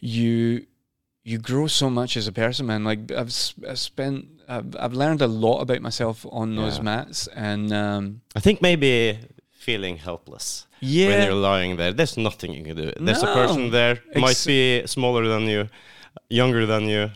you, 0.00 0.66
you 1.24 1.38
grow 1.38 1.66
so 1.66 1.88
much 1.90 2.16
as 2.16 2.26
a 2.28 2.32
person, 2.32 2.66
man. 2.66 2.84
Like 2.84 3.10
I've, 3.10 3.32
I've 3.68 3.78
spent, 3.78 4.26
I've, 4.48 4.76
I've 4.78 4.92
learned 4.92 5.22
a 5.22 5.26
lot 5.26 5.60
about 5.60 5.80
myself 5.80 6.26
on 6.30 6.54
those 6.56 6.76
Yeah. 6.76 6.82
mats, 6.84 7.26
and 7.28 7.72
um, 7.72 8.20
I 8.36 8.40
think 8.40 8.60
maybe 8.60 9.18
feeling 9.50 9.96
helpless 9.96 10.66
when 10.80 11.22
you're 11.24 11.32
lying 11.32 11.76
there. 11.76 11.92
There's 11.94 12.18
nothing 12.18 12.52
you 12.52 12.62
can 12.62 12.76
do. 12.76 12.92
There's 13.00 13.22
a 13.22 13.32
person 13.32 13.70
there, 13.70 14.00
might 14.14 14.30
Ex- 14.32 14.46
be 14.46 14.86
smaller 14.86 15.26
than 15.26 15.44
you, 15.48 15.68
younger 16.28 16.66
than 16.66 16.88
you, 16.88 17.10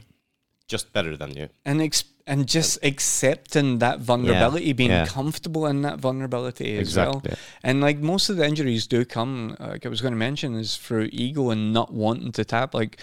just 0.66 0.92
better 0.94 1.14
than 1.16 1.36
you. 1.36 1.48
and 1.66 1.82
ex- 1.82 2.04
and 2.26 2.46
just 2.46 2.78
accepting 2.82 3.78
that 3.78 4.00
vulnerability, 4.00 4.74
being 4.74 4.90
yeah. 4.90 5.06
comfortable 5.06 5.66
in 5.66 5.80
that 5.82 5.98
vulnerability 5.98 6.76
as 6.78 6.94
well. 6.94 7.22
And 7.62 7.80
like 7.80 7.98
most 8.00 8.28
of 8.28 8.36
the 8.36 8.44
injuries 8.46 8.86
do 8.86 9.04
come, 9.06 9.56
like 9.58 9.86
I 9.86 9.88
was 9.88 10.02
going 10.02 10.12
to 10.12 10.18
mention, 10.18 10.54
is 10.54 10.76
through 10.76 11.08
ego 11.10 11.48
and 11.48 11.72
not 11.72 11.90
wanting 11.92 12.32
to 12.32 12.44
tap. 12.44 12.74
Like 12.74 12.98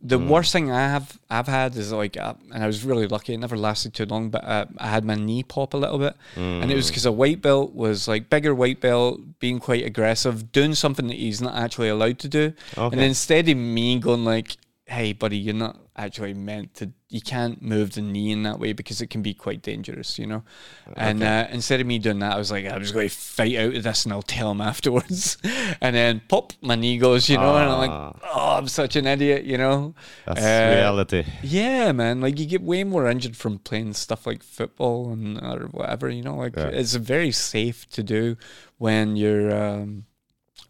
the 0.00 0.18
Mm. 0.18 0.28
worst 0.28 0.52
thing 0.52 0.70
I 0.70 0.82
have 0.88 1.18
I've 1.28 1.48
had 1.48 1.74
is 1.74 1.90
like, 1.92 2.16
uh, 2.16 2.34
and 2.54 2.62
I 2.62 2.66
was 2.68 2.84
really 2.84 3.08
lucky. 3.08 3.34
It 3.34 3.38
never 3.38 3.56
lasted 3.56 3.94
too 3.94 4.06
long, 4.06 4.30
but 4.30 4.44
uh, 4.44 4.66
I 4.78 4.88
had 4.88 5.04
my 5.04 5.16
knee 5.16 5.42
pop 5.42 5.74
a 5.74 5.76
little 5.76 5.98
bit, 5.98 6.14
and 6.36 6.70
it 6.70 6.74
was 6.76 6.86
Mm. 6.86 6.90
because 6.90 7.06
a 7.06 7.12
white 7.12 7.42
belt 7.42 7.74
was 7.74 8.06
like 8.06 8.30
bigger 8.30 8.54
white 8.54 8.80
belt 8.80 9.20
being 9.40 9.58
quite 9.58 9.84
aggressive, 9.84 10.52
doing 10.52 10.74
something 10.74 11.08
that 11.08 11.16
he's 11.16 11.40
not 11.40 11.54
actually 11.54 11.88
allowed 11.88 12.18
to 12.20 12.28
do, 12.28 12.52
Okay. 12.76 12.94
and 12.96 13.04
instead 13.04 13.48
of 13.48 13.56
me 13.56 13.98
going 13.98 14.24
like, 14.24 14.56
"Hey, 14.88 15.12
buddy, 15.12 15.36
you're 15.38 15.54
not 15.54 15.76
actually 15.96 16.34
meant 16.34 16.74
to. 16.74 16.90
You 17.10 17.20
can't 17.22 17.62
move 17.62 17.92
the 17.94 18.02
knee 18.02 18.30
in 18.32 18.42
that 18.42 18.58
way 18.60 18.72
because 18.74 19.00
it 19.00 19.08
can 19.08 19.22
be 19.22 19.32
quite 19.34 19.62
dangerous, 19.62 20.18
you 20.18 20.26
know." 20.26 20.42
And 20.96 21.22
uh, 21.22 21.46
instead 21.50 21.80
of 21.80 21.86
me 21.86 21.98
doing 21.98 22.18
that, 22.20 22.34
I 22.34 22.38
was 22.38 22.50
like, 22.50 22.66
"I'm 22.66 22.80
just 22.82 22.94
going 22.94 23.08
to 23.08 23.14
fight 23.14 23.56
out 23.56 23.74
of 23.74 23.82
this, 23.82 24.04
and 24.04 24.12
I'll 24.12 24.22
tell 24.22 24.50
him 24.50 24.60
afterwards." 24.72 25.36
and 25.80 25.94
then 25.96 26.20
pop, 26.28 26.52
my 26.60 26.74
knee 26.74 26.98
goes, 26.98 27.28
you 27.28 27.36
know, 27.38 27.56
and 27.56 27.70
I'm 27.70 27.78
like, 27.78 27.90
Ah. 27.90 28.12
"Oh, 28.34 28.56
I'm 28.58 28.68
such 28.68 28.96
an 28.96 29.06
idiot," 29.06 29.44
you 29.44 29.58
know. 29.58 29.94
That's 30.26 30.40
Uh, 30.40 30.74
reality. 30.76 31.24
Yeah, 31.42 31.92
man. 31.92 32.20
Like 32.20 32.38
you 32.38 32.46
get 32.46 32.62
way 32.62 32.84
more 32.84 33.08
injured 33.08 33.36
from 33.36 33.58
playing 33.58 33.94
stuff 33.94 34.26
like 34.26 34.42
football 34.42 35.12
and 35.12 35.38
or 35.42 35.68
whatever. 35.70 36.08
You 36.08 36.22
know, 36.22 36.36
like 36.36 36.56
Yeah. 36.56 36.68
it's 36.68 36.94
very 36.94 37.32
safe 37.32 37.88
to 37.90 38.02
do 38.02 38.36
when 38.78 39.16
you're 39.16 39.52
um, 39.54 40.04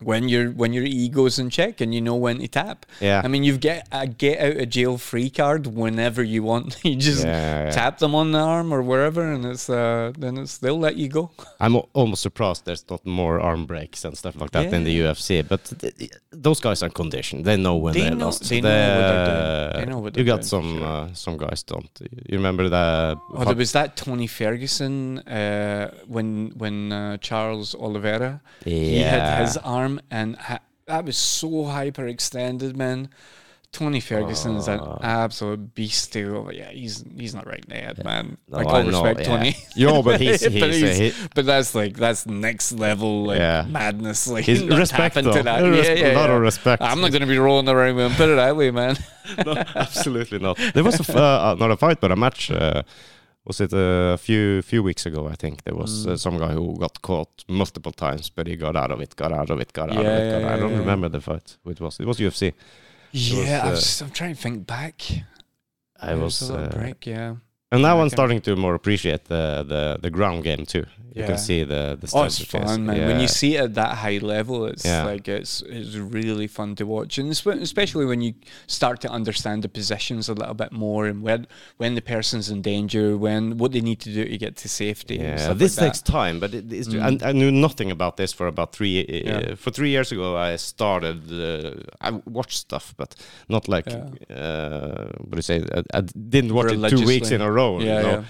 when 0.00 0.28
your 0.28 0.50
when 0.52 0.72
your 0.72 0.84
ego's 0.84 1.38
in 1.38 1.50
check 1.50 1.80
and 1.80 1.92
you 1.94 2.00
know 2.00 2.14
when 2.14 2.38
to 2.38 2.46
tap. 2.48 2.86
Yeah. 3.00 3.20
I 3.24 3.28
mean, 3.28 3.42
you've 3.42 3.58
get 3.60 3.88
a 3.90 4.06
get 4.06 4.38
out 4.40 4.56
of 4.62 4.68
jail 4.68 4.96
free 4.98 5.28
card 5.30 5.66
whenever 5.66 6.22
you 6.22 6.42
want. 6.44 6.76
you 6.84 6.94
just 6.96 7.24
Yeah, 7.24 7.64
yeah. 7.64 7.70
tap 7.70 7.98
them 7.98 8.14
on 8.14 8.30
the 8.32 8.38
arm 8.38 8.72
or 8.72 8.80
wherever, 8.82 9.22
and 9.32 9.44
it's 9.44 9.68
uh, 9.68 10.12
then 10.18 10.36
it's 10.38 10.58
they'll 10.58 10.78
let 10.78 10.96
you 10.96 11.08
go. 11.08 11.30
I'm 11.60 11.76
almost 11.94 12.22
surprised 12.22 12.64
there's 12.64 12.84
not 12.88 13.04
more 13.04 13.40
arm 13.40 13.66
breaks 13.66 14.04
and 14.04 14.16
stuff 14.16 14.36
like 14.40 14.52
that 14.52 14.72
in 14.72 14.84
the 14.84 15.00
UFC. 15.00 15.42
But 15.46 15.64
th- 15.80 15.96
th- 15.96 16.12
those 16.30 16.60
guys 16.60 16.82
are 16.84 16.90
conditioned. 16.90 17.44
They 17.44 17.56
know 17.56 17.76
when 17.76 17.94
They 17.94 18.02
they, 18.02 18.10
know- 18.10 18.26
lost. 18.26 18.48
they 18.48 18.60
know 18.60 18.68
what 18.68 19.08
they're 19.08 19.26
doing. 19.26 19.84
They 19.86 19.90
know 19.92 19.98
what 20.04 20.16
you 20.16 20.24
got 20.24 20.42
doing, 20.42 20.52
some 20.54 20.78
sure. 20.78 20.86
uh, 20.86 21.14
some 21.14 21.36
guys 21.38 21.62
don't. 21.64 21.90
You 22.28 22.36
remember 22.38 22.68
that? 22.68 23.16
Oh, 23.34 23.44
there 23.44 23.56
was 23.56 23.72
that 23.72 23.96
Tony 23.96 24.28
Ferguson 24.28 25.18
uh, 25.20 25.90
when 26.06 26.52
when 26.56 26.92
uh, 26.92 27.16
Charles 27.18 27.74
Oliveira 27.74 28.40
he 28.64 28.98
had 29.00 29.40
his 29.42 29.56
arm 29.58 29.87
and 30.10 30.36
ha- 30.36 30.60
that 30.86 31.04
was 31.04 31.16
so 31.16 31.48
hyperextended, 31.48 32.76
man. 32.76 33.08
Tony 33.70 34.00
Ferguson 34.00 34.56
is 34.56 34.66
an 34.66 34.80
Oh. 34.80 34.98
absolute 35.02 35.74
beast 35.74 36.10
too. 36.14 36.48
Yeah, 36.54 36.70
he's 36.70 37.04
he's 37.14 37.34
not 37.34 37.46
right 37.46 37.62
the 37.68 38.02
man. 38.02 38.38
No, 38.48 38.56
like 38.56 38.66
I 38.66 38.70
all 38.80 38.82
respect, 38.84 39.20
yeah. 39.20 39.26
Tony. 39.26 39.56
Yeah, 39.76 40.00
but 40.02 40.18
he's- 40.22 40.42
but, 40.42 40.52
he's, 40.52 40.82
uh, 40.82 40.86
he's- 40.86 40.98
he- 41.16 41.28
but 41.34 41.44
that's 41.44 41.74
like 41.74 41.94
that's 41.94 42.24
next 42.24 42.72
level 42.72 43.24
like 43.26 43.38
Yeah. 43.38 43.66
madness. 43.68 44.26
Like 44.26 44.46
He's 44.46 44.64
respect 44.64 45.16
though. 45.16 45.32
to 45.34 45.42
that. 45.42 45.62
A 45.62 45.70
res- 45.70 45.86
Yeah, 45.86 45.92
yeah, 45.94 46.12
a 46.12 46.16
lot 46.16 46.30
yeah. 46.30 46.36
of 46.36 46.40
respect. 46.40 46.82
I'm 46.82 47.02
not 47.02 47.12
gonna 47.12 47.26
be 47.26 47.36
rolling 47.38 47.68
around 47.68 47.96
with 47.96 48.06
him. 48.06 48.16
Put 48.16 48.30
it 48.30 48.36
that 48.36 48.56
way, 48.56 48.70
man. 48.70 48.96
no, 49.46 49.52
absolutely 49.74 50.38
not. 50.38 50.56
There 50.72 50.82
was 50.82 50.96
a 50.96 51.04
f- 51.04 51.14
uh, 51.14 51.54
not 51.60 51.70
a 51.70 51.76
fight, 51.76 52.00
but 52.00 52.10
a 52.10 52.16
match. 52.16 52.50
Uh, 52.50 52.82
was 53.48 53.60
it 53.60 53.72
a 53.72 54.16
few 54.18 54.62
few 54.62 54.82
weeks 54.84 55.06
ago? 55.06 55.26
I 55.32 55.34
think 55.36 55.62
there 55.64 55.74
was 55.74 56.06
Mm. 56.06 56.10
uh, 56.12 56.16
some 56.16 56.38
guy 56.38 56.52
who 56.52 56.76
got 56.78 57.02
caught 57.02 57.44
multiple 57.48 57.92
times, 57.92 58.30
but 58.30 58.46
he 58.46 58.54
got 58.56 58.76
out 58.76 58.90
of 58.92 59.00
it, 59.00 59.16
got 59.16 59.32
out 59.32 59.50
of 59.50 59.58
it, 59.60 59.72
got 59.72 59.90
out 59.90 59.96
of 59.98 60.06
it. 60.06 60.30
Got 60.30 60.40
yeah, 60.40 60.46
out. 60.48 60.54
I 60.54 60.60
don't 60.60 60.72
yeah. 60.72 60.78
remember 60.78 61.08
the 61.08 61.20
fight. 61.20 61.56
It 61.66 61.80
was? 61.80 61.98
It 62.00 62.06
was 62.06 62.18
UFC. 62.20 62.52
Yeah, 63.12 63.62
I 63.64 63.68
uh, 63.68 63.70
was, 63.70 64.02
I'm 64.02 64.10
trying 64.10 64.34
to 64.36 64.40
think 64.40 64.66
back. 64.66 65.02
I 66.00 66.06
There 66.14 66.18
was. 66.24 66.42
a 66.42 66.52
little 66.52 66.66
Uh, 66.66 66.78
break, 66.80 67.06
yeah. 67.06 67.36
And 67.72 67.82
now 67.82 67.96
Yeah, 67.96 68.02
I'm 68.02 68.08
starting 68.10 68.40
to 68.42 68.56
more 68.56 68.74
appreciate 68.74 69.24
the 69.24 69.64
the, 69.72 69.98
the 70.02 70.10
ground 70.10 70.44
game 70.44 70.64
too. 70.66 70.84
You 71.14 71.22
Yeah. 71.24 71.30
can 71.30 71.38
see 71.38 71.64
the 71.64 71.96
the 72.00 72.08
Oh, 72.14 72.24
it's 72.24 72.38
fun, 72.44 72.86
man. 72.86 73.08
When 73.08 73.18
you 73.20 73.28
see 73.28 73.56
it 73.56 73.62
at 73.64 73.74
that 73.74 73.92
high 74.04 74.18
level, 74.36 74.66
it's 74.72 74.84
Yeah. 74.84 75.04
like 75.12 75.26
it's 75.38 75.62
it's 75.78 75.96
really 75.96 76.46
fun 76.46 76.74
to 76.76 76.84
watch, 76.86 77.18
and 77.18 77.30
especially 77.62 78.04
when 78.06 78.20
you 78.26 78.32
start 78.66 79.00
to 79.00 79.08
understand 79.18 79.62
the 79.62 79.68
positions 79.68 80.28
a 80.28 80.34
little 80.34 80.54
bit 80.54 80.70
more 80.72 81.08
and 81.10 81.22
when 81.26 81.46
when 81.78 81.94
the 81.94 82.02
person's 82.14 82.48
in 82.50 82.62
danger, 82.62 83.04
when 83.26 83.42
what 83.60 83.70
they 83.72 83.80
need 83.80 84.00
to 84.06 84.10
do 84.18 84.22
to 84.34 84.38
get 84.38 84.56
to 84.62 84.68
safety. 84.68 85.16
and 85.18 85.28
Yeah, 85.28 85.44
stuff 85.44 85.58
this 85.58 85.76
like 85.78 85.86
takes 85.86 86.02
time, 86.02 86.38
but 86.40 86.50
it, 86.54 86.72
it's, 86.72 86.88
Mm. 86.88 87.22
I, 87.22 87.30
I 87.30 87.32
knew 87.32 87.50
nothing 87.50 87.90
about 87.90 88.14
this 88.16 88.32
for 88.34 88.46
about 88.46 88.72
three. 88.76 88.94
Uh, 89.26 89.56
For 89.56 89.70
three 89.72 89.90
years 89.96 90.12
ago, 90.12 90.26
I 90.52 90.56
started. 90.56 91.18
Uh, 91.32 92.08
I 92.08 92.10
watched 92.38 92.58
stuff, 92.68 92.94
but 92.96 93.10
not 93.48 93.66
like 93.68 93.86
Yeah. 93.90 94.36
uh, 94.42 95.04
what 95.26 95.32
do 95.32 95.38
you 95.42 95.48
say? 95.52 95.58
I, 95.78 95.98
I 95.98 96.02
didn't 96.34 96.52
watch 96.54 96.70
it 96.72 96.90
two 96.96 97.06
weeks 97.06 97.30
in 97.30 97.40
a 97.40 97.50
row. 97.50 97.57
Yeah, 97.58 97.78
you 97.80 98.02
know? 98.06 98.10
yeah. 98.10 98.24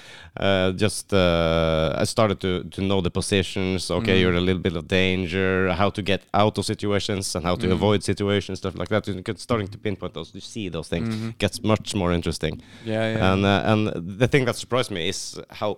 Uh, 0.46 0.70
just 0.84 1.12
uh, 1.12 2.02
I 2.02 2.04
started 2.06 2.38
to 2.40 2.50
to 2.74 2.80
know 2.80 3.00
the 3.02 3.10
positions. 3.10 3.90
Okay, 3.90 4.14
Mm. 4.16 4.20
you're 4.20 4.32
in 4.36 4.42
a 4.42 4.46
little 4.48 4.62
bit 4.62 4.76
of 4.76 4.84
danger. 4.86 5.72
How 5.80 5.90
to 5.90 6.02
get 6.02 6.20
out 6.32 6.58
of 6.58 6.64
situations 6.64 7.34
and 7.36 7.44
how 7.44 7.56
to 7.56 7.66
Mm. 7.66 7.72
avoid 7.78 8.02
situations, 8.02 8.58
stuff 8.58 8.74
like 8.80 8.88
that. 8.94 9.06
You 9.08 9.22
get 9.22 9.38
starting 9.40 9.68
to 9.74 9.78
pinpoint 9.78 10.12
those. 10.14 10.30
You 10.34 10.40
see 10.54 10.70
those 10.70 10.88
things. 10.94 11.08
Mhm. 11.14 11.32
Gets 11.38 11.58
much 11.62 11.94
more 11.94 12.14
interesting. 12.14 12.54
Yeah, 12.86 13.12
yeah. 13.12 13.32
And 13.32 13.44
uh, 13.44 13.70
and 13.72 13.80
the 14.20 14.28
thing 14.28 14.46
that 14.46 14.56
surprised 14.56 14.90
me 14.90 15.08
is 15.08 15.40
how 15.60 15.70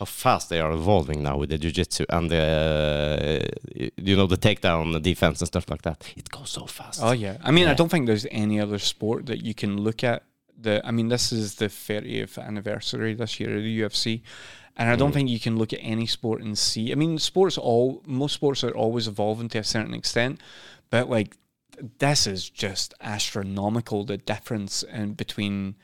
how 0.00 0.06
fast 0.06 0.48
they 0.48 0.60
are 0.60 0.72
evolving 0.80 1.22
now 1.22 1.36
with 1.40 1.50
the 1.50 1.58
jiu-jitsu 1.62 2.04
and 2.16 2.28
the 2.34 2.44
uh, 2.44 3.90
you 4.08 4.16
know 4.16 4.26
the 4.34 4.36
takedown 4.48 4.92
the 4.92 5.00
defense 5.00 5.36
and 5.42 5.48
stuff 5.48 5.66
like 5.70 5.82
that. 5.82 5.98
It 6.16 6.28
goes 6.36 6.50
so 6.50 6.66
fast. 6.66 7.00
Oh 7.02 7.12
yeah. 7.24 7.36
I 7.48 7.50
mean, 7.56 7.68
I 7.68 7.74
don't 7.74 7.90
think 7.90 8.06
there's 8.06 8.26
any 8.30 8.60
other 8.64 8.78
sport 8.78 9.26
that 9.26 9.38
you 9.46 9.54
can 9.54 9.72
look 9.86 10.02
at. 10.04 10.22
The 10.64 10.74
I 10.88 10.90
mean, 10.90 11.08
this 11.08 11.32
is 11.32 11.54
the 11.56 11.68
30th 11.68 12.38
anniversary 12.38 13.14
this 13.14 13.38
year 13.40 13.56
of 13.56 13.62
the 13.62 13.80
UFC, 13.82 14.22
and 14.76 14.90
I 14.90 14.96
don't 14.96 15.10
Mm. 15.10 15.14
think 15.14 15.28
you 15.30 15.40
can 15.46 15.56
look 15.60 15.72
at 15.72 15.80
any 15.94 16.06
sport 16.06 16.42
and 16.42 16.56
see. 16.58 16.92
I 16.92 16.96
mean, 16.96 17.18
sports 17.18 17.56
all 17.58 18.02
most 18.06 18.34
sports 18.34 18.64
are 18.64 18.76
always 18.84 19.06
evolving 19.08 19.48
to 19.50 19.58
a 19.58 19.64
certain 19.64 19.94
extent, 19.94 20.40
but 20.90 21.08
like 21.16 21.30
this 21.98 22.26
is 22.26 22.48
just 22.64 22.94
astronomical. 23.00 24.04
The 24.04 24.16
difference 24.18 24.82
in 25.00 25.14
between, 25.14 25.74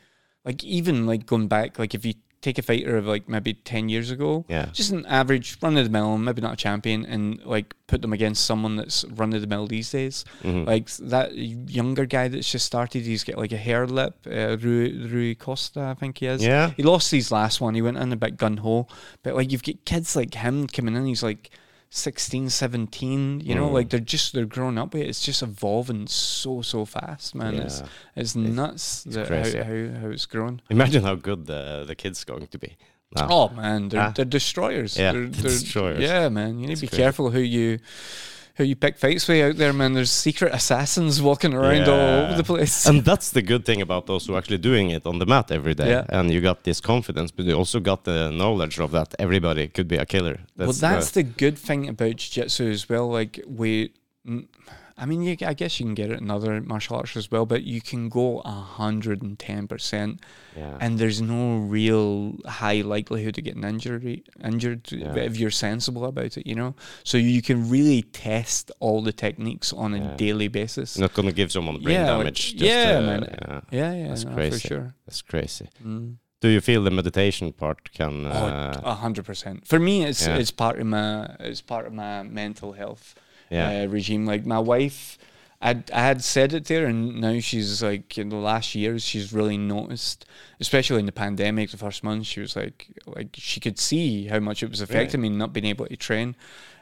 like 0.44 0.62
even 0.65 1.07
like 1.07 1.27
going 1.27 1.48
back, 1.48 1.78
like 1.78 1.94
if 1.94 2.05
you 2.05 2.15
take 2.43 2.57
a 2.57 2.62
fighter 2.62 2.97
of 2.97 3.07
like 3.07 3.29
maybe 3.29 3.53
10 3.53 3.89
years 3.91 4.11
ago 4.11 4.47
Yeah. 4.49 4.67
just 4.73 4.93
an 4.93 5.05
average 5.07 5.59
run 5.62 5.77
of 5.77 5.85
the 5.85 5.91
mill, 5.91 6.17
maybe 6.17 6.41
not 6.41 6.55
a 6.55 6.57
champion, 6.57 7.05
and 7.05 7.39
like 7.45 7.75
put 7.87 8.01
them 8.01 8.12
against 8.15 8.47
someone 8.47 8.77
that's 8.77 9.05
run 9.11 9.33
of 9.35 9.41
the 9.43 9.47
mill 9.47 9.67
these 9.67 9.91
days. 9.91 10.25
Mhm. 10.43 10.67
Like 10.67 10.89
that 11.11 11.35
younger 11.37 12.07
guy 12.07 12.29
that's 12.29 12.51
just 12.51 12.65
started, 12.65 13.03
he's 13.03 13.25
got 13.25 13.37
like 13.37 13.53
a 13.53 13.59
hair 13.59 13.87
lip, 13.87 14.15
uh, 14.27 14.57
Rui, 14.59 15.07
Rui 15.09 15.35
Costa, 15.35 15.83
I 15.83 15.95
think 15.95 16.19
he 16.19 16.27
is. 16.27 16.43
yeah. 16.43 16.71
He 16.77 16.83
lost 16.83 17.11
his 17.11 17.31
last 17.31 17.61
one. 17.61 17.75
He 17.75 17.83
went 17.83 17.99
in 17.99 18.11
a 18.12 18.17
bit 18.17 18.39
gun 18.39 18.57
ho, 18.59 18.87
but 19.23 19.35
like 19.35 19.53
you've 19.53 19.62
got 19.62 19.85
kids 19.85 20.17
like 20.17 20.33
him 20.35 20.67
coming 20.67 20.97
in. 20.97 21.05
He's 21.07 21.23
like 21.23 21.51
16, 21.93 22.51
17, 22.51 23.41
you 23.41 23.55
know, 23.55 23.69
Mm. 23.69 23.73
like 23.73 23.89
they're 23.91 23.99
just 24.01 24.33
they're 24.33 24.47
growing 24.47 24.79
up 24.79 24.95
with 24.95 25.03
it. 25.03 25.09
It's 25.09 25.25
just 25.25 25.43
evolving 25.43 26.07
so 26.07 26.62
so 26.62 26.85
fast, 26.85 27.35
man. 27.35 27.55
It's 27.55 27.81
Yeah. 27.81 27.87
it's 28.23 28.35
nuts 28.37 29.03
that 29.05 29.27
crazy. 29.27 29.59
how, 29.59 29.65
how 29.65 30.01
how 30.01 30.09
it's 30.11 30.27
growing. 30.27 30.61
Imagine 30.71 31.03
how 31.03 31.17
good 31.17 31.47
the 31.47 31.85
the 31.87 31.97
kid's 31.97 32.23
going 32.25 32.47
to 32.47 32.59
be. 32.59 32.77
No. 33.17 33.27
Oh 33.29 33.49
man, 33.49 33.89
they're 33.89 34.01
Ah. 34.01 34.12
they're 34.15 34.25
destroyers. 34.25 34.97
Yeah, 34.97 35.12
they're, 35.12 35.23
they're 35.23 35.31
they're- 35.43 35.51
destroyers. 35.51 36.01
Yeah, 36.01 36.29
man, 36.29 36.61
you 36.61 36.69
need 36.69 36.77
to 36.77 36.81
be 36.83 36.87
crazy. 36.87 37.03
careful 37.03 37.31
who 37.33 37.41
you 37.41 37.81
who 38.57 38.65
you 38.65 38.77
pick 38.77 38.99
fights 38.99 39.29
with 39.29 39.43
out 39.43 39.57
there, 39.57 39.73
man. 39.73 39.93
There's 39.95 40.11
secret 40.11 40.55
assassins 40.55 41.21
walking 41.23 41.55
around 41.55 41.89
all 41.89 42.25
over 42.25 42.35
the 42.37 42.45
place. 42.45 42.87
and 42.87 43.05
that's 43.05 43.31
the 43.31 43.43
good 43.43 43.65
thing 43.65 43.81
about 43.83 44.07
those 44.07 44.27
who 44.27 44.35
are 44.35 44.39
actually 44.39 44.59
doing 44.59 44.91
it 44.91 45.07
on 45.07 45.19
the 45.19 45.27
mat 45.27 45.51
every 45.51 45.75
day. 45.75 45.91
Yeah. 45.91 46.05
And 46.09 46.31
you 46.31 46.41
got 46.41 46.65
this 46.65 46.81
confidence, 46.81 47.31
but 47.31 47.45
you 47.47 47.55
also 47.55 47.81
got 47.81 48.05
the 48.05 48.31
knowledge 48.31 48.79
of 48.79 48.91
that 48.93 49.15
everybody 49.19 49.69
could 49.69 49.89
be 49.89 49.97
a 49.97 50.07
killer. 50.07 50.41
well, 50.57 50.73
that's 50.73 51.11
the 51.13 51.23
good 51.23 51.59
thing 51.59 51.89
about 51.89 52.17
jiu-jitsu 52.17 52.71
as 52.71 52.89
well. 52.89 53.09
Like 53.09 53.41
we, 53.47 53.93
I 55.03 55.07
mean, 55.07 55.23
you, 55.23 55.35
I 55.47 55.55
guess 55.55 55.81
you 55.81 55.87
can 55.87 55.95
get 55.95 56.11
it 56.11 56.21
in 56.21 56.31
other 56.31 56.61
martial 56.61 56.97
arts 56.97 57.17
as 57.17 57.31
well, 57.31 57.47
but 57.47 57.63
you 57.63 57.81
can 57.81 58.09
go 58.11 58.41
a 58.45 58.51
hundred 58.51 59.23
and 59.23 59.39
ten 59.39 59.67
percent, 59.67 60.21
yeah. 60.57 60.77
and 60.81 60.99
there's 60.99 61.21
no 61.23 61.57
real 61.57 62.37
high 62.47 62.83
likelihood 62.83 63.39
of 63.39 63.45
getting 63.45 63.65
injury 63.65 64.25
injured 64.45 64.93
Yeah. 64.93 65.15
if 65.17 65.39
you're 65.39 65.51
sensible 65.69 66.05
about 66.05 66.37
it. 66.37 66.47
You 66.47 66.55
know, 66.55 66.75
so 67.03 67.17
you 67.17 67.41
can 67.41 67.71
really 67.71 68.03
test 68.03 68.71
all 68.81 69.01
the 69.03 69.13
techniques 69.13 69.73
on 69.73 69.95
a 69.95 69.99
Yeah. 69.99 70.17
daily 70.17 70.49
basis. 70.49 70.99
not 70.99 71.15
gonna 71.15 71.33
give 71.33 71.51
someone 71.51 71.81
brain 71.83 71.95
Yeah, 71.97 72.11
like- 72.13 72.19
damage. 72.25 72.43
just, 72.57 72.63
yeah, 72.63 72.99
uh, 72.99 73.03
man. 73.03 73.23
yeah, 73.43 73.61
Yeah, 73.73 73.93
yeah, 73.95 74.09
That's 74.09 74.25
no, 74.25 74.35
crazy. 74.35 74.59
for 74.61 74.69
sure. 74.69 74.95
that's 75.07 75.23
crazy. 75.23 75.69
Mm. 75.85 76.17
Do 76.43 76.49
you 76.49 76.61
feel 76.61 76.83
the 76.85 76.91
meditation 76.91 77.53
part 77.53 77.93
can? 77.93 78.27
Oh, 78.27 78.31
Uh, 78.31 78.81
a 78.85 78.95
hundred 78.95 79.25
percent. 79.25 79.67
For 79.67 79.79
me, 79.79 80.05
it's 80.05 80.27
it's 80.27 80.51
part 80.51 80.79
of 80.81 80.87
my 80.87 81.37
it's 81.41 81.63
part 81.63 81.87
of 81.87 81.93
my 81.93 82.23
mental 82.23 82.73
health 82.73 83.15
yeah, 83.51 83.83
uh, 83.83 83.87
regime. 83.87 84.25
Like 84.27 84.47
my 84.47 84.59
wife, 84.59 85.19
I 85.61 85.83
I 85.93 86.01
had 86.01 86.23
said 86.25 86.53
it 86.55 86.65
there, 86.67 86.87
and 86.87 87.21
now 87.21 87.39
she's 87.41 87.83
like 87.83 88.17
in 88.17 88.29
the 88.31 88.37
last 88.37 88.75
years 88.75 89.03
she's 89.05 89.33
really 89.33 89.59
noticed, 89.59 90.25
especially 90.61 91.01
in 91.01 91.07
the 91.07 91.13
pandemic. 91.13 91.71
The 91.71 91.77
first 91.77 92.03
month, 92.05 92.27
she 92.27 92.41
was 92.41 92.57
like 92.57 92.89
like 93.07 93.29
she 93.35 93.61
could 93.61 93.79
see 93.79 94.27
how 94.27 94.41
much 94.41 94.63
it 94.63 94.71
was 94.71 94.81
affecting 94.81 95.21
me 95.21 95.29
not 95.29 95.53
being 95.53 95.67
able 95.67 95.87
to 95.87 95.97
train. 95.97 96.35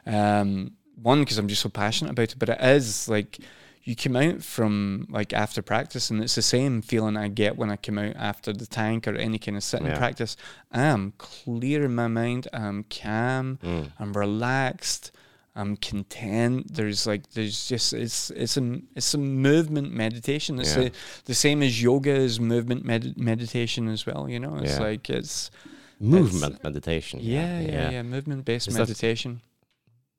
Um, 0.05 0.71
one 1.01 1.19
because 1.21 1.37
I'm 1.37 1.47
just 1.47 1.61
so 1.61 1.69
passionate 1.69 2.11
about 2.11 2.31
it, 2.33 2.39
but 2.39 2.49
it 2.49 2.61
is 2.61 3.07
like 3.09 3.39
you 3.83 3.95
come 3.95 4.17
out 4.17 4.43
from 4.43 5.07
like 5.09 5.33
after 5.33 5.61
practice 5.61 6.09
and 6.11 6.21
it's 6.21 6.35
the 6.35 6.41
same 6.41 6.81
feeling 6.81 7.15
I 7.17 7.29
get 7.29 7.57
when 7.57 7.71
I 7.71 7.77
come 7.77 7.97
out 7.97 8.15
after 8.17 8.51
the 8.53 8.67
tank 8.67 9.07
or 9.07 9.15
any 9.15 9.39
kind 9.39 9.55
of 9.57 9.63
sitting 9.63 9.87
Yeah. 9.87 9.97
practice. 9.97 10.35
I'm 10.71 11.13
clear 11.17 11.85
in 11.85 11.95
my 11.95 12.07
mind, 12.07 12.47
I'm 12.53 12.83
calm, 12.83 13.57
Mm. 13.63 13.91
I'm 13.97 14.13
relaxed, 14.13 15.11
I'm 15.55 15.75
content. 15.77 16.73
There's 16.73 17.05
like 17.07 17.29
there's 17.31 17.67
just 17.67 17.93
it's 17.93 18.29
it's 18.31 18.55
a 18.57 18.79
it's 18.95 19.13
a 19.13 19.17
movement 19.17 19.93
meditation. 19.93 20.59
It's 20.59 20.75
Yeah. 20.75 20.83
the, 20.83 20.91
the 21.25 21.33
same 21.33 21.61
as 21.63 21.81
yoga 21.81 22.11
is 22.11 22.39
movement 22.39 22.85
med- 22.85 23.17
meditation 23.17 23.87
as 23.89 24.05
well, 24.05 24.29
you 24.29 24.39
know. 24.39 24.55
It's 24.57 24.73
Yeah. 24.77 24.79
like 24.89 25.09
it's 25.09 25.51
movement 25.99 26.63
meditation. 26.63 27.19
yeah, 27.21 27.59
yeah, 27.59 27.89
yeah, 27.91 28.01
movement 28.03 28.45
based 28.45 28.67
Is 28.67 28.77
meditation. 28.77 29.41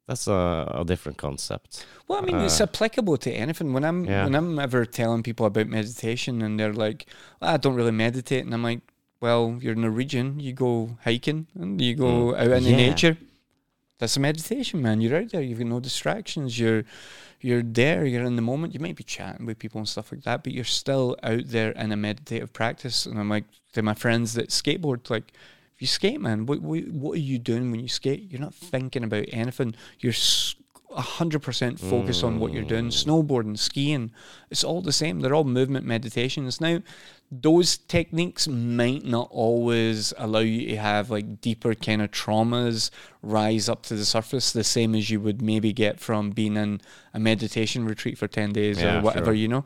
That's 0.06 0.26
a, 0.26 0.68
a 0.80 0.84
different 0.84 1.18
concept. 1.18 1.86
Well, 2.08 2.18
I 2.20 2.22
mean, 2.26 2.36
it's 2.44 2.60
Uh, 2.60 2.64
applicable 2.64 3.16
to 3.18 3.30
anything. 3.30 3.72
When 3.72 3.84
I'm 3.84 4.04
Yeah. 4.04 4.24
when 4.24 4.34
I'm 4.34 4.58
ever 4.58 4.84
telling 4.84 5.22
people 5.22 5.46
about 5.46 5.68
meditation, 5.68 6.42
and 6.42 6.58
they're 6.58 6.72
like, 6.74 7.06
"I 7.40 7.56
don't 7.56 7.76
really 7.76 7.92
meditate," 7.92 8.44
and 8.44 8.52
I'm 8.52 8.64
like, 8.64 8.80
"Well, 9.20 9.58
you're 9.62 9.76
Norwegian. 9.76 10.40
You 10.40 10.52
go 10.52 10.98
hiking 11.04 11.46
and 11.54 11.80
you 11.80 11.94
go 11.94 12.32
Mm. 12.32 12.38
out 12.40 12.50
in 12.58 12.64
the 12.64 12.72
nature. 12.76 13.16
That's 14.00 14.16
a 14.16 14.20
meditation, 14.20 14.82
man. 14.82 15.00
You're 15.00 15.18
out 15.18 15.30
there. 15.30 15.42
You've 15.42 15.58
got 15.58 15.68
no 15.68 15.78
distractions. 15.78 16.58
You're 16.58 16.82
you're 17.40 17.62
there. 17.62 18.04
You're 18.04 18.24
in 18.24 18.34
the 18.36 18.42
moment. 18.42 18.74
You 18.74 18.80
might 18.80 18.96
be 18.96 19.04
chatting 19.04 19.46
with 19.46 19.58
people 19.58 19.78
and 19.78 19.88
stuff 19.88 20.10
like 20.10 20.24
that, 20.24 20.42
but 20.42 20.52
you're 20.52 20.64
still 20.64 21.16
out 21.22 21.44
there 21.46 21.70
in 21.72 21.92
a 21.92 21.96
meditative 21.96 22.52
practice." 22.52 23.06
And 23.06 23.18
I'm 23.20 23.28
like 23.28 23.44
to 23.74 23.82
my 23.82 23.94
friends 23.94 24.34
that 24.34 24.48
skateboard, 24.48 25.08
like. 25.08 25.32
If 25.76 25.84
you 25.84 25.86
skate, 25.86 26.20
man, 26.20 26.44
what, 26.44 26.60
what 26.60 26.88
what 26.88 27.16
are 27.16 27.22
you 27.22 27.38
doing 27.38 27.70
when 27.70 27.80
you 27.80 27.88
skate? 27.88 28.30
You're 28.30 28.38
not 28.42 28.54
thinking 28.54 29.02
about 29.02 29.24
anything. 29.32 29.74
You're 29.98 30.12
hundred 30.92 31.40
percent 31.40 31.78
focused 31.80 32.24
on 32.24 32.38
what 32.40 32.52
you're 32.52 32.62
doing. 32.64 32.86
Mm. 32.88 33.04
Snowboarding, 33.24 33.58
skiing, 33.58 34.10
it's 34.50 34.64
all 34.64 34.82
the 34.82 34.92
same. 34.92 35.20
They're 35.20 35.34
all 35.34 35.44
movement 35.44 35.86
meditations. 35.86 36.60
Now, 36.60 36.80
those 37.32 37.78
techniques 37.78 38.48
might 38.48 39.04
not 39.04 39.28
always 39.30 40.12
allow 40.18 40.40
you 40.40 40.66
to 40.70 40.76
have 40.76 41.10
like 41.10 41.40
deeper 41.40 41.74
kind 41.76 42.02
of 42.02 42.10
traumas 42.10 42.90
rise 43.22 43.68
up 43.68 43.84
to 43.84 43.94
the 43.94 44.04
surface, 44.04 44.52
the 44.52 44.64
same 44.64 44.94
as 44.96 45.10
you 45.10 45.20
would 45.20 45.40
maybe 45.40 45.72
get 45.72 46.00
from 46.00 46.30
being 46.30 46.56
in 46.56 46.80
a 47.14 47.20
meditation 47.20 47.84
retreat 47.84 48.18
for 48.18 48.26
ten 48.26 48.52
days 48.52 48.80
Yeah, 48.82 48.98
or 48.98 49.02
whatever, 49.02 49.26
sure. 49.26 49.34
you 49.34 49.46
know. 49.48 49.64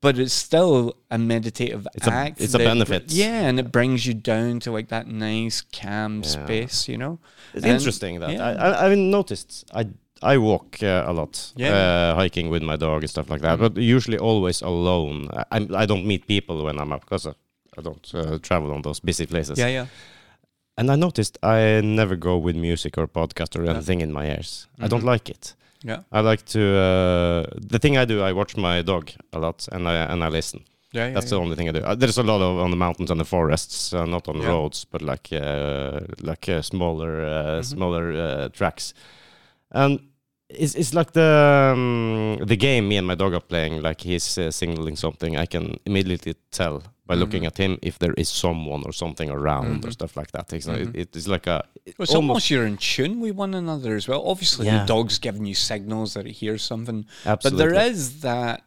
But 0.00 0.18
it's 0.18 0.32
still 0.34 0.96
a 1.12 1.18
meditative 1.18 1.86
It's 1.94 2.08
a- 2.08 2.10
act. 2.12 2.40
it's 2.40 2.54
a 2.54 2.58
that 2.58 2.64
br- 2.64 2.70
benefit. 2.70 3.12
yeah, 3.12 3.42
and 3.42 3.60
it 3.60 3.70
brings 3.70 4.04
you 4.04 4.14
down 4.14 4.58
to 4.60 4.72
like 4.72 4.88
that 4.88 5.06
nice, 5.06 5.60
calm 5.60 6.22
Yeah. 6.24 6.28
space, 6.28 6.88
you 6.88 6.98
know. 6.98 7.20
It's 7.54 7.62
And- 7.64 7.74
interesting 7.74 8.18
that 8.18 8.32
yeah. 8.32 8.44
I, 8.44 8.52
I 8.70 8.86
I've 8.90 8.98
noticed 8.98 9.64
I 9.72 9.86
I 10.22 10.38
walk 10.38 10.82
uh, 10.82 11.04
a 11.06 11.12
lot, 11.12 11.52
Yeah. 11.56 11.72
uh, 12.12 12.14
hiking 12.14 12.50
with 12.50 12.62
my 12.62 12.76
dog 12.76 13.02
and 13.02 13.10
stuff 13.10 13.30
like 13.30 13.40
that, 13.42 13.58
but 13.58 13.76
usually 13.76 14.18
always 14.18 14.62
alone. 14.62 15.28
I 15.32 15.44
I'm- 15.56 15.74
I 15.82 15.86
don't 15.86 16.04
meet 16.06 16.26
people 16.26 16.64
when 16.64 16.78
I'm 16.78 16.92
up 16.92 17.00
because 17.00 17.26
I, 17.30 17.32
I 17.78 17.82
don't 17.82 18.14
uh, 18.14 18.38
travel 18.38 18.70
on 18.72 18.82
those 18.82 19.00
busy 19.02 19.26
places. 19.26 19.58
yeah. 19.58 19.68
yeah. 19.72 19.86
And 20.76 20.90
I 20.90 20.96
noticed 20.96 21.38
I 21.42 21.80
never 21.82 22.16
go 22.16 22.38
with 22.38 22.56
music 22.56 22.96
or 22.98 23.06
podcast 23.08 23.56
or 23.58 23.64
anything 23.70 24.00
in 24.00 24.12
my 24.12 24.26
ears. 24.26 24.66
I 24.80 24.88
don't 24.88 25.02
Mhm. 25.02 25.12
like 25.12 25.28
it. 25.30 25.54
Yeah. 25.84 26.00
I 26.12 26.20
like 26.30 26.42
to. 26.52 26.60
Uh, 26.60 27.42
the 27.72 27.78
thing 27.78 27.96
I 27.98 28.04
do, 28.06 28.22
I 28.28 28.32
watch 28.32 28.56
my 28.56 28.82
dog 28.82 29.10
a 29.32 29.38
lot, 29.38 29.68
and 29.72 29.86
I 29.88 29.94
and 30.12 30.22
I 30.24 30.28
listen. 30.28 30.60
Yeah, 30.92 31.06
yeah, 31.06 31.14
That's 31.14 31.26
yeah. 31.26 31.38
the 31.38 31.42
only 31.44 31.56
thing 31.56 31.68
I 31.68 31.72
do. 31.72 31.84
Uh, 31.84 31.94
there's 31.94 32.18
a 32.18 32.22
lot 32.22 32.40
of 32.40 32.58
on 32.64 32.70
the 32.70 32.76
mountains 32.76 33.10
and 33.10 33.20
the 33.20 33.24
forests, 33.24 33.92
uh, 33.94 34.06
not 34.06 34.28
on 34.28 34.36
Yeah. 34.36 34.48
roads, 34.48 34.86
but 34.90 35.02
like 35.02 35.28
uh, 35.32 36.00
like 36.22 36.48
uh, 36.52 36.62
smaller 36.62 37.12
uh, 37.24 37.60
Mhm. 37.60 37.64
smaller 37.64 38.12
uh, 38.12 38.48
tracks. 38.48 38.94
And 39.70 40.00
it's 40.50 40.74
it's 40.74 40.92
like 40.94 41.12
the 41.12 41.70
um, 41.74 42.38
the 42.46 42.56
game 42.56 42.88
me 42.88 42.96
and 42.96 43.06
my 43.06 43.14
dog 43.14 43.32
are 43.34 43.40
playing. 43.40 43.82
Like 43.82 44.00
he's 44.00 44.38
uh, 44.38 44.50
signaling 44.50 44.96
something, 44.96 45.36
I 45.36 45.46
can 45.46 45.78
immediately 45.86 46.34
tell 46.50 46.82
by 47.06 47.14
looking 47.16 47.42
Mhm. 47.42 47.46
at 47.46 47.58
him 47.58 47.78
if 47.82 47.98
there 47.98 48.14
is 48.14 48.28
someone 48.28 48.82
or 48.86 48.92
something 48.92 49.30
around 49.30 49.84
or 49.84 49.88
Mhm. 49.88 49.92
stuff 49.92 50.16
like 50.16 50.30
that. 50.32 50.52
It's, 50.52 50.66
Mhm. 50.66 50.94
it, 50.94 51.16
it's 51.16 51.26
like 51.26 51.46
a 51.48 51.64
Well, 51.98 52.04
it's 52.04 52.14
almost, 52.14 52.50
you're 52.50 52.66
in 52.66 52.76
tune 52.76 53.20
with 53.20 53.34
one 53.34 53.52
another 53.54 53.96
as 53.96 54.06
well. 54.06 54.22
Obviously, 54.26 54.66
Yeah. 54.66 54.80
the 54.80 54.86
dog's 54.86 55.18
giving 55.18 55.44
you 55.44 55.54
signals 55.54 56.14
that 56.14 56.26
it 56.26 56.32
hears 56.34 56.62
something, 56.62 57.06
absolutely. 57.26 57.50
but 57.50 57.70
there 57.74 57.86
is 57.90 58.20
that 58.20 58.62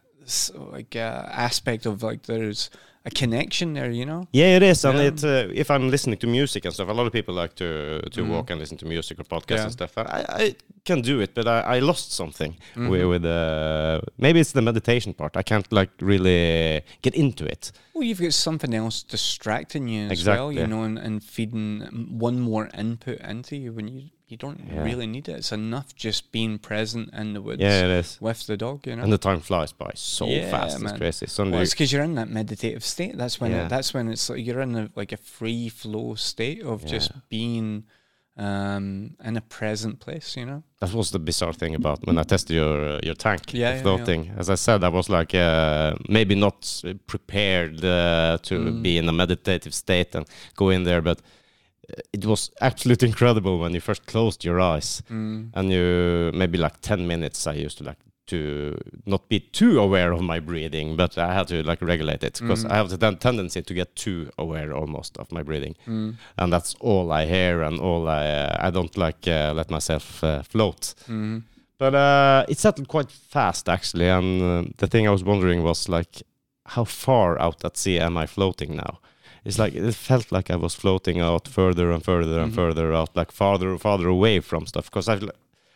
like 0.72 0.96
uh, 0.96 1.28
aspect 1.48 1.86
of 1.86 2.02
like 2.04 2.24
there's 2.24 2.70
a 3.06 3.10
connection 3.12 3.74
there, 3.74 3.92
you 3.92 4.06
know. 4.06 4.24
Yeah, 4.32 4.56
it 4.58 4.64
is, 4.64 4.86
and 4.86 4.98
Yeah. 4.98 5.08
it 5.08 5.24
uh, 5.24 5.52
if 5.62 5.70
I'm 5.70 5.90
listening 5.90 6.18
to 6.20 6.28
music 6.28 6.66
and 6.66 6.74
stuff, 6.74 6.90
a 6.90 6.94
lot 6.94 7.06
of 7.08 7.12
people 7.12 7.34
like 7.42 7.54
to 7.56 8.00
to 8.12 8.22
Mhm. 8.22 8.30
walk 8.30 8.50
and 8.52 8.60
listen 8.60 8.78
to 8.78 8.86
music 8.86 9.20
or 9.20 9.26
podcasts 9.26 9.58
Yeah. 9.58 9.64
and 9.64 9.72
stuff. 9.74 9.98
I, 9.98 10.26
I 10.44 10.56
can 10.86 11.02
do 11.02 11.20
it, 11.22 11.34
but 11.36 11.46
I, 11.48 11.78
I 11.78 11.80
lost 11.82 12.12
something 12.14 12.56
Mhm. 12.76 12.90
with, 12.90 13.06
with 13.12 13.26
uh, 13.26 14.00
maybe 14.18 14.40
it's 14.40 14.52
the 14.54 14.62
meditation 14.62 15.14
part. 15.14 15.36
I 15.36 15.44
can't 15.44 15.68
like 15.72 15.92
really 16.02 16.82
get 17.02 17.14
into 17.16 17.46
it. 17.46 17.72
Well, 17.94 18.04
you've 18.04 18.20
got 18.22 18.34
something 18.34 18.74
else 18.74 19.04
distracting 19.04 19.88
you 19.88 20.08
as 20.10 20.26
well, 20.26 20.52
you 20.52 20.66
know, 20.66 20.82
and, 20.84 20.98
and 20.98 21.24
feeding 21.24 21.82
one 22.18 22.40
more 22.40 22.70
input 22.76 23.20
into 23.20 23.56
you 23.56 23.72
when 23.74 23.88
you 23.88 24.10
you 24.28 24.38
don't 24.38 24.68
Yeah. 24.72 24.82
really 24.84 25.06
need 25.06 25.30
it. 25.30 25.34
It's 25.34 25.52
enough 25.52 25.94
just 25.96 26.32
being 26.32 26.58
present 26.58 27.14
in 27.14 27.34
the 27.34 27.42
woods 27.42 27.62
Yeah, 27.62 27.82
it 27.86 27.92
is, 28.00 28.18
with 28.20 28.48
the 28.48 28.58
dog, 28.58 28.88
you 28.88 28.96
know. 28.96 29.04
and 29.04 29.14
the 29.14 29.20
time 29.20 29.42
flies 29.42 29.72
by 29.74 29.92
so 29.94 30.26
Yeah, 30.28 30.50
fast. 30.50 30.80
man. 30.80 30.90
It's 30.94 30.98
crazy. 30.98 31.28
Suddenly, 31.28 31.58
Well, 31.58 31.62
it's 31.62 31.74
because 31.74 31.92
you're 31.94 32.02
in 32.02 32.16
that 32.16 32.30
meditative 32.30 32.84
state. 32.84 33.16
That's 33.16 33.40
when 33.40 33.52
Yeah. 33.52 33.66
it, 33.66 33.70
that's 33.70 33.94
when 33.94 34.08
it's 34.08 34.28
like 34.32 34.44
you're 34.44 34.62
in 34.62 34.76
a, 34.76 34.90
like 34.96 35.12
a 35.12 35.18
free 35.18 35.70
flow 35.70 36.16
state 36.16 36.64
of 36.64 36.84
just 36.84 37.12
being 37.30 37.84
um, 38.38 39.16
in 39.24 39.38
a 39.38 39.42
present 39.42 40.00
place. 40.00 40.36
You 40.40 40.46
know. 40.46 40.64
that 40.80 40.94
was 40.94 41.12
the 41.12 41.20
bizarre 41.20 41.54
thing 41.54 41.76
about 41.76 42.00
when 42.06 42.18
I 42.18 42.24
tested 42.24 42.56
your 42.56 42.86
uh, 42.96 43.00
your 43.04 43.16
tank 43.16 43.54
Yeah, 43.54 43.82
yeah, 43.84 43.94
of 43.94 44.08
yeah. 44.08 44.40
As 44.40 44.50
I 44.50 44.56
said, 44.56 44.84
I 44.84 44.90
was 44.90 45.10
like 45.10 45.34
uh, 45.36 45.94
maybe 46.10 46.36
not 46.36 46.84
prepared 47.08 47.84
uh, 47.84 48.38
to 48.44 48.56
Mm. 48.60 48.82
be 48.84 48.98
in 48.98 49.10
a 49.10 49.14
meditative 49.14 49.74
state 49.74 50.16
and 50.18 50.26
go 50.56 50.70
in 50.72 50.84
there, 50.84 51.02
but 51.02 51.20
uh, 51.20 52.02
it 52.14 52.26
was 52.26 52.52
absolutely 52.62 53.08
incredible 53.14 53.60
when 53.60 53.74
you 53.74 53.82
first 53.82 54.06
closed 54.06 54.44
your 54.46 54.60
eyes 54.60 55.04
Mm. 55.10 55.50
and 55.54 55.72
you 55.72 56.32
maybe 56.34 56.58
like 56.58 56.78
10 56.82 57.08
minutes 57.08 57.48
i 57.48 57.66
used 57.66 57.78
to 57.78 57.84
like 57.84 58.00
to 58.28 58.78
not 59.06 59.28
be 59.30 59.40
too 59.40 59.80
aware 59.80 60.12
of 60.14 60.22
my 60.22 60.40
breathing 60.40 60.96
but 60.96 61.18
i 61.18 61.34
had 61.34 61.48
to 61.48 61.62
like 61.64 61.82
regulate 61.82 62.24
it 62.24 62.40
because 62.40 62.64
Mhm. 62.64 62.72
i 62.72 62.76
have 62.76 62.90
the 62.90 62.98
ten- 62.98 63.18
tendency 63.18 63.62
to 63.62 63.74
get 63.74 63.96
too 63.96 64.30
aware 64.38 64.74
almost 64.74 65.18
of 65.18 65.32
my 65.32 65.44
breathing 65.44 65.76
Mm. 65.88 66.16
and 66.38 66.54
that's 66.54 66.76
all 66.80 67.12
i 67.12 67.26
hear 67.26 67.62
and 67.64 67.80
all 67.80 68.08
i 68.08 68.26
uh, 68.28 68.68
i 68.68 68.70
don't 68.72 68.96
like 68.98 69.28
uh, 69.28 69.54
let 69.54 69.70
myself 69.70 70.24
uh, 70.24 70.42
float 70.44 70.94
Mm. 71.10 71.44
but 71.78 71.94
uh, 71.96 72.46
it 72.48 72.58
settled 72.60 72.88
quite 72.88 73.12
fast 73.12 73.68
actually 73.68 74.08
and 74.10 74.42
uh, 74.42 74.64
the 74.78 74.88
thing 74.88 75.08
i 75.08 75.12
was 75.12 75.24
wondering 75.24 75.62
was 75.64 75.90
like 75.90 76.24
how 76.76 76.86
far 76.86 77.38
out 77.42 77.66
at 77.66 77.78
sea 77.78 78.00
am 78.00 78.18
i 78.18 78.26
floating 78.26 78.76
now 78.76 79.00
it's 79.46 79.60
like 79.60 79.74
it 79.76 79.96
felt 79.96 80.32
like 80.32 80.50
i 80.50 80.56
was 80.56 80.74
floating 80.76 81.20
out 81.20 81.48
further 81.50 81.92
and 81.92 82.04
further 82.06 82.40
and 82.40 82.52
Mhm. 82.52 82.56
further 82.56 82.94
out 82.94 83.10
like 83.16 83.32
farther 83.34 83.70
and 83.72 83.82
farther 83.82 84.08
away 84.08 84.40
from 84.40 84.66
stuff 84.66 84.86
because 84.90 85.10
i 85.10 85.20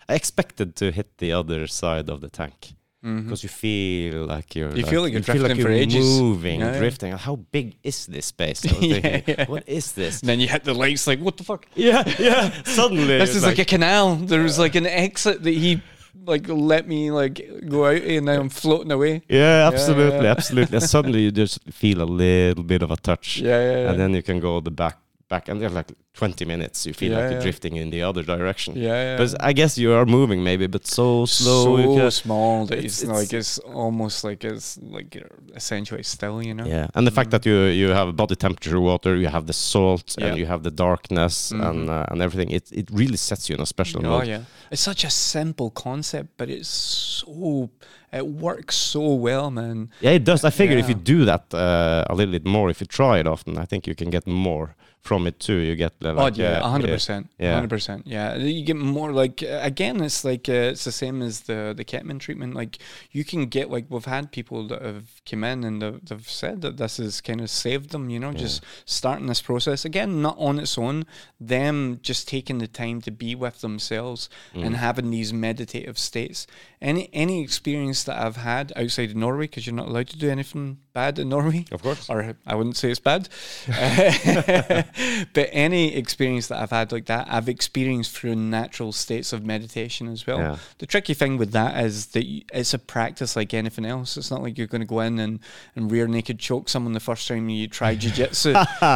i 0.09 0.15
expected 0.15 0.75
to 0.75 0.91
hit 0.91 1.17
the 1.17 1.31
other 1.31 1.67
side 1.67 2.09
of 2.09 2.21
the 2.21 2.29
tank 2.29 2.75
mm-hmm. 3.03 3.23
because 3.23 3.43
you 3.43 3.49
feel 3.49 4.25
like 4.25 4.55
you're 4.55 4.75
You 4.75 4.85
feel 4.85 5.01
like 5.01 5.13
you're 5.13 5.23
feel 5.23 5.47
for 5.47 5.71
you're 5.71 6.03
moving, 6.21 6.59
Yeah, 6.59 6.73
yeah. 6.73 6.79
drifting. 6.79 7.11
How 7.13 7.35
big 7.35 7.77
is 7.83 8.05
this 8.05 8.27
space? 8.27 8.65
Yeah, 8.81 9.21
yeah. 9.25 9.45
What 9.47 9.67
is 9.67 9.91
this? 9.93 10.21
And 10.21 10.29
then 10.29 10.39
you 10.39 10.47
hit 10.47 10.63
the 10.63 10.73
lights, 10.73 11.07
like, 11.07 11.19
what 11.19 11.37
the 11.37 11.43
fuck? 11.43 11.65
yeah, 11.75 12.03
yeah. 12.19 12.51
Suddenly, 12.63 13.17
This 13.17 13.35
is 13.35 13.43
like, 13.43 13.59
a 13.59 13.65
canal. 13.65 14.15
There 14.15 14.43
was 14.43 14.57
like 14.59 14.75
an 14.75 14.85
exit 14.85 15.43
that 15.43 15.51
he 15.51 15.81
like 16.25 16.47
let 16.49 16.87
me 16.87 17.11
like 17.11 17.39
go 17.69 17.85
out, 17.85 18.01
and 18.01 18.25
now 18.25 18.39
I'm 18.39 18.49
floating 18.49 18.91
away. 18.91 19.21
yeah, 19.29 19.69
absolutely, 19.71 20.25
yeah. 20.25 20.31
absolutely. 20.31 20.77
And 20.77 20.83
suddenly 20.83 21.21
you 21.21 21.31
just 21.31 21.63
feel 21.71 22.01
a 22.01 22.09
little 22.09 22.63
bit 22.63 22.81
of 22.81 22.91
a 22.91 22.97
touch, 22.97 23.37
Yeah, 23.41 23.47
yeah, 23.61 23.71
yeah. 23.71 23.89
and 23.91 23.99
then 23.99 24.13
you 24.13 24.23
can 24.23 24.39
go 24.39 24.59
the 24.59 24.71
back, 24.71 24.97
back, 25.29 25.49
and 25.49 25.61
then 25.61 25.73
like 25.73 25.91
20 26.13 26.45
minutes, 26.45 26.85
you 26.85 26.93
feel 26.93 27.11
Yeah, 27.11 27.19
like 27.19 27.31
you're 27.31 27.41
drifting 27.41 27.75
in 27.75 27.89
the 27.89 28.01
other 28.03 28.23
direction. 28.23 28.75
yeah, 28.75 29.03
yeah. 29.03 29.17
But 29.17 29.35
I 29.39 29.53
guess 29.53 29.77
you 29.77 29.93
are 29.93 30.05
moving 30.05 30.43
maybe, 30.43 30.67
but 30.67 30.87
so 30.87 31.25
slow. 31.25 31.97
so 31.97 32.09
small 32.09 32.65
that 32.67 32.77
It's- 32.77 33.03
it's, 33.03 33.11
like 33.11 33.33
it's 33.33 33.59
almost 33.59 34.23
like 34.23 34.43
it's 34.43 34.79
like 34.81 35.21
essentially 35.55 36.03
still, 36.03 36.41
you 36.41 36.53
know. 36.53 36.65
Yeah, 36.65 36.87
and 36.95 37.05
the 37.05 37.11
fact 37.11 37.29
that 37.31 37.45
you 37.45 37.55
you 37.81 37.89
have 37.93 38.15
body 38.15 38.35
temperature 38.35 38.79
water, 38.79 39.15
you 39.15 39.27
have 39.27 39.45
the 39.45 39.53
salt, 39.53 40.15
Yeah. 40.17 40.27
and 40.27 40.37
you 40.39 40.45
have 40.47 40.61
the 40.63 40.71
darkness 40.71 41.51
and 41.51 41.87
Mhm. 41.87 41.89
uh, 41.89 42.11
and 42.11 42.21
everything. 42.21 42.49
It 42.55 42.65
it 42.71 42.87
really 42.91 43.17
sets 43.17 43.43
you 43.49 43.55
in 43.57 43.61
a 43.61 43.65
special 43.65 43.99
Oh 44.05 44.09
mode. 44.09 44.27
yeah, 44.27 44.41
it's 44.71 44.81
such 44.91 45.03
a 45.03 45.09
simple 45.09 45.69
concept, 45.71 46.29
but 46.37 46.49
it's 46.49 46.69
so 46.69 47.69
it 48.13 48.25
works 48.27 48.75
so 48.75 49.13
well, 49.27 49.51
man. 49.51 49.89
Yeah, 50.01 50.15
it 50.15 50.23
does. 50.23 50.43
I 50.45 50.49
figure 50.49 50.77
if 50.77 50.87
you 50.89 50.95
do 50.95 51.25
that 51.25 51.43
uh, 51.53 52.05
a 52.09 52.15
little 52.15 52.31
bit 52.31 52.45
more, 52.45 52.69
if 52.71 52.79
you 52.81 52.87
try 52.87 53.19
it 53.19 53.27
often, 53.27 53.57
I 53.57 53.65
think 53.65 53.85
you 53.87 53.95
can 53.95 54.09
get 54.09 54.25
more 54.27 54.67
from 55.01 55.25
it 55.27 55.39
too. 55.39 55.55
You 55.57 55.75
get 55.75 55.93
like 56.01 56.17
oh 56.17 56.41
yeah, 56.41 56.59
uh, 56.59 56.69
hundred 56.69 56.89
yeah, 56.89 56.95
percent, 56.95 57.29
yeah. 57.39 57.53
hundred 57.53 57.69
percent. 57.69 58.05
Yeah, 58.05 58.35
you 58.35 58.63
get 58.65 58.75
more 58.75 59.11
like 59.11 59.41
again, 59.41 60.01
it's 60.01 60.25
like 60.25 60.49
uh, 60.49 60.71
it's 60.73 60.83
the 60.83 60.91
same 60.91 61.21
as 61.21 61.41
the 61.41 61.73
the 61.75 61.85
ketamine 61.85 62.19
treatment. 62.19 62.55
Like 62.55 62.79
you 63.11 63.23
can 63.23 63.45
get 63.45 63.69
like 63.69 63.85
we've 63.89 64.05
had 64.05 64.31
people 64.31 64.67
that 64.67 64.81
have 64.81 65.21
come 65.29 65.43
in 65.43 65.63
and 65.63 65.81
they've, 65.81 66.03
they've 66.05 66.29
said 66.29 66.61
that 66.61 66.77
this 66.77 66.97
has 66.97 67.21
kind 67.21 67.41
of 67.41 67.49
saved 67.49 67.91
them. 67.91 68.09
You 68.09 68.19
know, 68.19 68.33
just 68.33 68.63
starting 68.85 69.27
this 69.27 69.41
process 69.41 69.85
again, 69.85 70.21
not 70.21 70.35
on 70.37 70.59
its 70.59 70.77
own. 70.77 71.05
Them 71.39 71.99
just 72.01 72.27
taking 72.27 72.57
the 72.57 72.67
time 72.67 73.01
to 73.01 73.11
be 73.11 73.35
with 73.35 73.61
themselves 73.61 74.29
Mm. 74.53 74.65
and 74.65 74.75
having 74.77 75.09
these 75.11 75.33
meditative 75.33 75.97
states. 75.97 76.47
Any 76.81 77.09
any 77.13 77.41
experience 77.41 78.03
that 78.03 78.21
I've 78.21 78.37
had 78.37 78.73
outside 78.75 79.09
of 79.09 79.15
Norway, 79.15 79.45
because 79.45 79.65
you're 79.65 79.75
not 79.75 79.87
allowed 79.87 80.07
to 80.09 80.17
do 80.17 80.29
anything 80.29 80.77
bad 80.97 81.19
in 81.19 81.29
Norway 81.29 81.63
Of 81.71 81.83
course. 81.83 82.09
or 82.09 82.35
I 82.47 82.55
wouldn't 82.55 82.75
say 82.75 82.89
it's 82.89 82.99
bad, 82.99 83.29
but 85.37 85.49
any 85.51 85.95
experience 85.95 86.47
that 86.47 86.59
I've 86.59 86.71
had 86.71 86.91
like 86.91 87.05
that, 87.05 87.27
I've 87.29 87.49
experienced 87.49 88.17
through 88.17 88.35
natural 88.35 88.91
states 88.91 89.31
of 89.31 89.45
meditation 89.45 90.07
as 90.07 90.25
well. 90.25 90.39
Yeah. 90.39 90.57
The 90.79 90.87
tricky 90.87 91.13
thing 91.13 91.37
with 91.37 91.51
that 91.51 91.85
is 91.85 92.07
that 92.07 92.25
it's 92.51 92.73
a 92.73 92.79
practice 92.79 93.35
like 93.35 93.53
anything 93.53 93.85
else. 93.85 94.17
It's 94.17 94.31
not 94.31 94.41
like 94.41 94.57
you're 94.57 94.73
going 94.75 94.85
to 94.87 94.93
go 94.95 95.01
in 95.01 95.19
and, 95.19 95.39
and 95.75 95.91
rear 95.91 96.07
naked 96.07 96.39
choke 96.39 96.67
someone 96.67 96.93
the 96.93 96.99
first 96.99 97.27
time 97.27 97.47
you 97.47 97.67
try 97.67 97.95
jujitsu. 97.95 98.51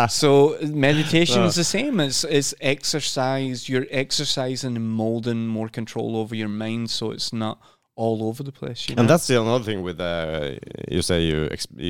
so 0.22 0.58
meditation 0.64 1.44
is 1.44 1.56
the 1.56 1.64
same. 1.64 2.00
It's 2.00 2.24
it's 2.24 2.56
exercise. 2.62 3.70
You're 3.70 3.86
exercising 3.92 4.76
and 4.76 4.90
molding 4.90 5.46
more 5.48 5.70
control 5.70 6.18
over 6.18 6.34
your 6.34 6.50
mind, 6.50 6.90
so 6.90 7.12
it's 7.12 7.32
not 7.32 7.62
all 8.04 8.20
over 8.30 8.44
the 8.44 8.52
place. 8.52 8.82
You 8.90 8.96
know? 8.96 9.02
And 9.02 9.10
that's 9.10 9.26
the 9.28 9.36
another 9.42 9.64
thing 9.70 9.84
with 9.88 10.00
uh, 10.00 10.52
you 10.96 11.02
say 11.02 11.18
you 11.30 11.38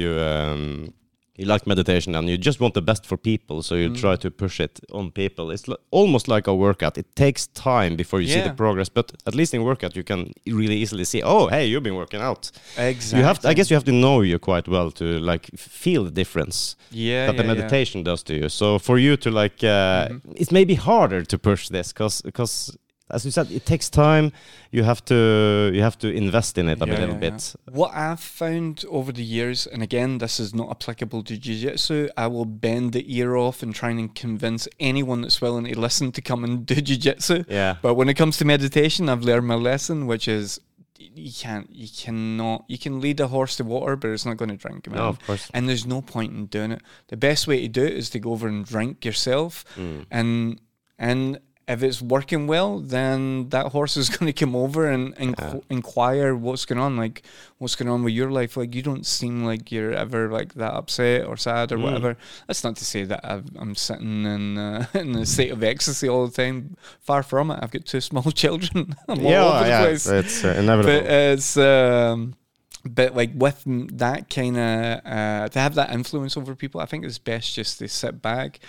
you 0.01 0.09
um, 0.31 0.93
you 1.39 1.45
like 1.53 1.65
meditation 1.65 2.15
and 2.15 2.27
you 2.29 2.37
just 2.37 2.59
want 2.59 2.73
the 2.73 2.81
best 2.81 3.05
for 3.05 3.17
people, 3.17 3.63
so 3.63 3.75
you 3.75 3.89
Mm. 3.89 3.99
try 4.05 4.15
to 4.17 4.29
push 4.29 4.59
it 4.59 4.79
on 4.91 5.11
people. 5.11 5.53
It's 5.53 5.65
almost 5.91 6.27
like 6.27 6.49
a 6.49 6.53
workout. 6.53 6.97
It 6.97 7.05
takes 7.15 7.47
time 7.47 7.95
before 7.95 8.21
you 8.23 8.27
see 8.33 8.41
the 8.49 8.53
progress, 8.63 8.89
but 8.89 9.11
at 9.25 9.33
least 9.35 9.53
in 9.53 9.61
workout 9.63 9.95
you 9.95 10.03
can 10.03 10.19
really 10.45 10.75
easily 10.83 11.05
see. 11.05 11.21
Oh, 11.23 11.47
hey, 11.47 11.65
you've 11.69 11.83
been 11.89 11.95
working 12.03 12.21
out. 12.29 12.51
exactly. 12.77 13.19
You 13.19 13.25
have. 13.25 13.39
To, 13.39 13.47
I 13.49 13.53
guess 13.55 13.69
you 13.71 13.75
have 13.79 13.85
to 13.85 13.91
know 14.05 14.21
you 14.23 14.39
quite 14.39 14.67
well 14.71 14.91
to 14.91 15.03
like 15.31 15.43
feel 15.57 16.03
the 16.03 16.11
difference 16.21 16.75
yeah, 16.91 17.25
that 17.27 17.37
the 17.37 17.43
yeah, 17.43 17.53
yeah. 17.53 17.55
meditation 17.61 18.03
does 18.03 18.23
to 18.23 18.33
you. 18.33 18.49
So 18.49 18.79
for 18.79 18.97
you 18.99 19.17
to 19.17 19.29
like, 19.43 19.57
uh, 19.63 20.09
it's 20.41 20.51
maybe 20.51 20.75
harder 20.75 21.21
to 21.25 21.37
push 21.37 21.69
this 21.69 21.87
because 21.93 22.21
because 22.23 22.77
as 23.13 23.25
you 23.25 23.31
said, 23.31 23.51
it 23.51 23.65
takes 23.65 23.89
time. 23.89 24.31
You 24.71 24.83
have 24.83 25.03
to 25.05 25.71
you 25.73 25.81
have 25.81 25.97
to 25.99 26.09
invest 26.09 26.57
in 26.57 26.69
it 26.69 26.81
a 26.81 26.85
little 26.85 27.07
yeah, 27.07 27.13
yeah. 27.13 27.29
bit. 27.31 27.55
What 27.71 27.93
I've 27.93 28.19
found 28.19 28.85
over 28.89 29.11
the 29.11 29.23
years, 29.23 29.67
and 29.67 29.83
again, 29.83 30.17
this 30.19 30.39
is 30.39 30.53
not 30.53 30.69
applicable 30.69 31.23
to 31.23 31.37
jiu-jitsu, 31.37 32.09
I 32.15 32.27
will 32.27 32.45
bend 32.45 32.93
the 32.93 33.03
ear 33.17 33.35
off 33.35 33.61
and 33.63 33.75
try 33.75 33.89
and 33.89 34.13
convince 34.15 34.67
anyone 34.79 35.21
that's 35.21 35.41
willing 35.41 35.65
to 35.65 35.79
listen 35.79 36.11
to 36.13 36.21
come 36.21 36.43
and 36.43 36.65
do 36.71 36.75
jiu-jitsu. 36.75 37.43
Yeah. 37.49 37.75
But 37.81 37.95
when 37.95 38.09
it 38.09 38.15
comes 38.15 38.37
to 38.37 38.45
meditation, 38.45 39.09
I've 39.09 39.23
learned 39.23 39.47
my 39.47 39.55
lesson, 39.55 40.07
which 40.07 40.27
is 40.27 40.59
you 40.97 41.31
can't, 41.33 41.67
you 41.71 41.87
cannot, 41.97 42.63
you 42.67 42.77
can 42.77 43.01
lead 43.01 43.19
a 43.19 43.27
horse 43.27 43.55
to 43.57 43.63
water, 43.63 43.95
but 43.95 44.11
it's 44.11 44.25
not 44.25 44.37
going 44.37 44.49
to 44.49 44.55
drink. 44.57 44.87
Man. 44.87 44.97
No, 44.97 45.07
of 45.07 45.19
course. 45.25 45.49
And 45.53 45.67
there's 45.67 45.85
no 45.85 46.01
point 46.01 46.31
in 46.31 46.45
doing 46.45 46.71
it. 46.71 46.81
The 47.07 47.17
best 47.17 47.47
way 47.47 47.61
to 47.61 47.67
do 47.67 47.83
it 47.83 47.93
is 47.93 48.09
to 48.11 48.19
go 48.19 48.31
over 48.31 48.47
and 48.47 48.65
drink 48.65 49.03
yourself, 49.03 49.65
Mm. 49.75 50.05
and 50.11 50.61
and 50.99 51.39
if 51.67 51.83
it's 51.83 52.01
working 52.01 52.47
well, 52.47 52.79
then 52.79 53.47
that 53.49 53.67
horse 53.67 53.95
is 53.95 54.09
going 54.15 54.31
to 54.31 54.33
come 54.33 54.55
over 54.55 54.89
and, 54.89 55.13
and 55.17 55.35
Yeah. 55.39 55.55
inquire 55.69 56.35
what's 56.35 56.65
going 56.65 56.79
on, 56.81 56.97
like 56.97 57.23
what's 57.59 57.75
going 57.75 57.87
on 57.89 58.03
with 58.03 58.13
your 58.13 58.31
life. 58.31 58.57
Like 58.57 58.75
you 58.75 58.81
don't 58.81 59.05
seem 59.05 59.45
like 59.45 59.71
you're 59.71 59.93
ever 59.93 60.29
like 60.29 60.55
that 60.55 60.73
upset 60.73 61.25
or 61.25 61.37
sad 61.37 61.71
or 61.71 61.77
Mm. 61.77 61.83
whatever. 61.83 62.17
That's 62.47 62.63
not 62.63 62.75
to 62.77 62.85
say 62.85 63.03
that 63.05 63.21
I've, 63.23 63.45
I'm 63.55 63.75
sitting 63.75 64.25
in 64.25 64.57
uh, 64.57 64.85
in 64.93 65.15
a 65.15 65.25
state 65.25 65.51
of 65.51 65.63
ecstasy 65.63 66.09
all 66.09 66.27
the 66.27 66.33
time. 66.33 66.75
Far 66.99 67.23
from 67.23 67.51
it. 67.51 67.59
I've 67.61 67.71
got 67.71 67.85
two 67.85 68.01
small 68.01 68.23
children. 68.43 68.95
I'm 69.07 69.25
all 69.25 69.33
over 69.33 69.63
the 69.63 69.69
yeah, 69.69 69.81
place 69.83 70.07
it's 70.07 70.43
uh, 70.43 70.55
inevitable. 70.57 70.99
but 71.01 71.11
it's 71.11 71.55
um 71.57 72.35
but 72.83 73.15
like 73.15 73.31
with 73.35 73.63
that 73.65 74.29
kind 74.29 74.57
of 74.57 75.05
uh, 75.05 75.49
to 75.49 75.59
have 75.59 75.75
that 75.75 75.91
influence 75.91 76.35
over 76.35 76.55
people 76.55 76.81
i 76.81 76.85
think 76.85 77.05
it's 77.05 77.17
best 77.17 77.53
just 77.53 77.79
to 77.79 77.87
sit 77.87 78.21
back 78.21 78.59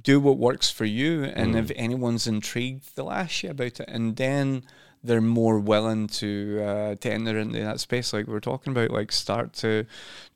do 0.00 0.18
what 0.20 0.38
works 0.38 0.70
for 0.70 0.84
you 0.84 1.24
and 1.24 1.54
if 1.54 1.70
anyone's 1.76 2.26
intrigued 2.26 2.96
they'll 2.96 3.10
ask 3.10 3.42
you 3.42 3.50
about 3.50 3.78
it. 3.80 3.88
And 3.88 4.16
then 4.16 4.64
they're 5.04 5.20
more 5.20 5.58
willing 5.58 6.06
to 6.06 6.60
uh, 6.64 6.94
to 6.96 7.10
enter 7.12 7.38
into 7.38 7.58
that 7.60 7.80
space 7.80 8.12
like 8.12 8.26
we 8.26 8.32
we're 8.32 8.40
talking 8.40 8.70
about 8.70 8.90
like 8.90 9.10
start 9.12 9.52
to 9.52 9.84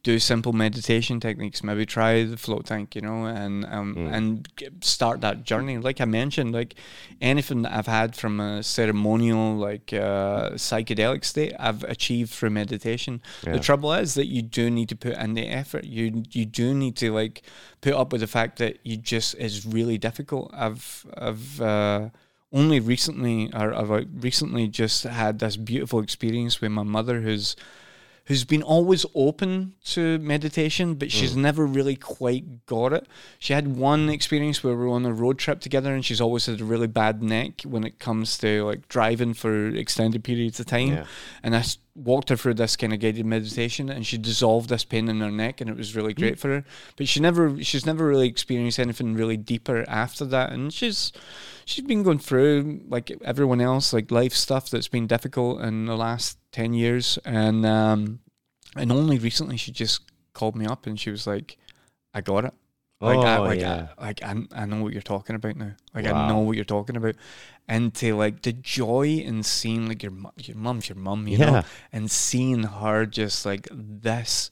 do 0.02 0.18
simple 0.18 0.52
meditation 0.52 1.18
techniques 1.20 1.62
maybe 1.64 1.84
try 1.86 2.24
the 2.24 2.36
float 2.36 2.64
tank 2.66 2.94
you 2.94 3.00
know 3.00 3.26
and 3.26 3.64
um, 3.66 3.94
Mm. 3.96 4.12
and 4.12 4.48
start 4.84 5.20
that 5.20 5.44
journey 5.44 5.78
like 5.78 6.00
i 6.00 6.04
mentioned 6.04 6.52
like 6.52 6.74
anything 7.20 7.62
that 7.62 7.72
i've 7.72 7.86
had 7.86 8.14
from 8.16 8.40
a 8.40 8.62
ceremonial 8.62 9.56
like 9.56 9.92
uh, 9.92 10.50
psychedelic 10.52 11.24
state 11.24 11.52
i've 11.58 11.82
achieved 11.84 12.32
through 12.32 12.50
meditation 12.50 13.20
Yeah. 13.44 13.52
the 13.54 13.60
trouble 13.60 13.92
is 13.92 14.14
that 14.14 14.26
you 14.26 14.42
do 14.42 14.70
need 14.70 14.88
to 14.90 14.96
put 14.96 15.14
in 15.16 15.34
the 15.34 15.46
effort 15.48 15.84
you 15.84 16.22
you 16.30 16.44
do 16.46 16.74
need 16.74 16.96
to 16.96 17.12
like 17.12 17.42
put 17.80 17.94
up 17.94 18.12
with 18.12 18.20
the 18.20 18.26
fact 18.26 18.58
that 18.58 18.78
you 18.84 18.96
just 18.96 19.34
is 19.36 19.64
really 19.66 19.98
difficult 19.98 20.50
i've 20.54 21.06
i've 21.16 21.60
uh, 21.60 22.08
only 22.56 22.80
recently 22.80 23.50
or 23.52 23.74
I've 23.74 23.90
uh, 23.92 24.02
recently 24.14 24.66
just 24.66 25.04
had 25.04 25.38
this 25.38 25.56
beautiful 25.56 26.00
experience 26.00 26.60
with 26.60 26.72
my 26.72 26.82
mother 26.82 27.20
who's 27.20 27.54
who's 28.26 28.44
been 28.44 28.62
always 28.62 29.06
open 29.14 29.72
to 29.84 30.18
meditation, 30.18 30.94
but 30.94 31.12
she's 31.12 31.36
never 31.36 31.64
really 31.64 31.94
quite 31.94 32.66
got 32.66 32.92
it. 32.92 33.06
She 33.38 33.52
had 33.52 33.68
one 33.76 34.08
experience 34.08 34.64
where 34.64 34.74
we 34.74 34.84
were 34.84 34.88
on 34.88 35.06
a 35.06 35.12
road 35.12 35.38
trip 35.38 35.60
together, 35.60 35.94
and 35.94 36.04
she's 36.04 36.20
always 36.20 36.46
had 36.46 36.60
a 36.60 36.64
really 36.64 36.88
bad 36.88 37.22
neck 37.22 37.62
when 37.62 37.84
it 37.84 38.00
comes 38.00 38.36
to 38.38 38.64
like 38.64 38.88
driving 38.88 39.32
for 39.32 39.68
extended 39.68 40.24
periods 40.24 40.58
of 40.58 40.66
time. 40.66 40.88
Yeah. 40.88 41.04
And 41.44 41.54
I 41.54 41.60
s- 41.60 41.78
walked 41.94 42.30
her 42.30 42.36
through 42.36 42.54
this 42.54 42.74
kind 42.74 42.92
of 42.92 42.98
guided 42.98 43.26
meditation, 43.26 43.88
and 43.88 44.04
she 44.04 44.18
dissolved 44.18 44.70
this 44.70 44.84
pain 44.84 45.08
in 45.08 45.20
her 45.20 45.30
neck, 45.30 45.60
and 45.60 45.70
it 45.70 45.76
was 45.76 45.94
really 45.94 46.12
great 46.12 46.40
for 46.40 46.48
her. 46.48 46.64
But 46.96 47.06
she 47.06 47.20
never, 47.20 47.62
she's 47.62 47.86
never 47.86 48.08
really 48.08 48.28
experienced 48.28 48.80
anything 48.80 49.14
really 49.14 49.36
deeper 49.36 49.84
after 49.86 50.24
that, 50.24 50.50
and 50.50 50.72
she's 50.72 51.12
she's 51.66 51.84
been 51.84 52.02
going 52.02 52.18
through 52.20 52.80
like 52.88 53.10
everyone 53.22 53.60
else, 53.60 53.92
like 53.92 54.10
life 54.10 54.32
stuff 54.32 54.70
that's 54.70 54.88
been 54.88 55.06
difficult 55.06 55.60
in 55.60 55.84
the 55.84 55.96
last 55.96 56.38
ten 56.52 56.72
years, 56.72 57.18
and 57.26 57.66
um, 57.66 58.20
and 58.74 58.90
only 58.90 59.18
recently 59.18 59.58
she 59.58 59.72
just 59.72 60.00
called 60.32 60.56
me 60.56 60.64
up 60.64 60.86
and 60.86 60.98
she 60.98 61.10
was 61.10 61.26
like, 61.26 61.58
"I 62.14 62.22
got 62.22 62.46
it." 62.46 62.54
Like, 62.98 63.18
I, 63.18 63.36
Oh, 63.36 63.42
like, 63.42 63.60
yeah. 63.60 63.88
I, 63.98 64.06
like 64.06 64.22
I, 64.22 64.34
I 64.54 64.64
know 64.64 64.82
what 64.82 64.94
you're 64.94 65.02
talking 65.02 65.36
about 65.36 65.56
now. 65.56 65.72
Like, 65.94 66.06
I 66.06 66.12
know 66.28 66.38
what 66.38 66.56
you're 66.56 66.64
talking 66.64 66.96
about, 66.96 67.16
and 67.68 67.92
to 67.96 68.14
like 68.16 68.40
the 68.40 68.54
joy 68.54 69.08
in 69.22 69.42
seeing 69.42 69.86
like 69.86 70.02
your 70.02 70.12
your 70.38 70.56
mum's 70.56 70.88
your 70.88 70.96
mum, 70.96 71.28
you 71.28 71.36
Yeah. 71.36 71.50
know, 71.50 71.62
and 71.92 72.10
seeing 72.10 72.62
her 72.62 73.04
just 73.04 73.44
like 73.44 73.68
this 73.70 74.50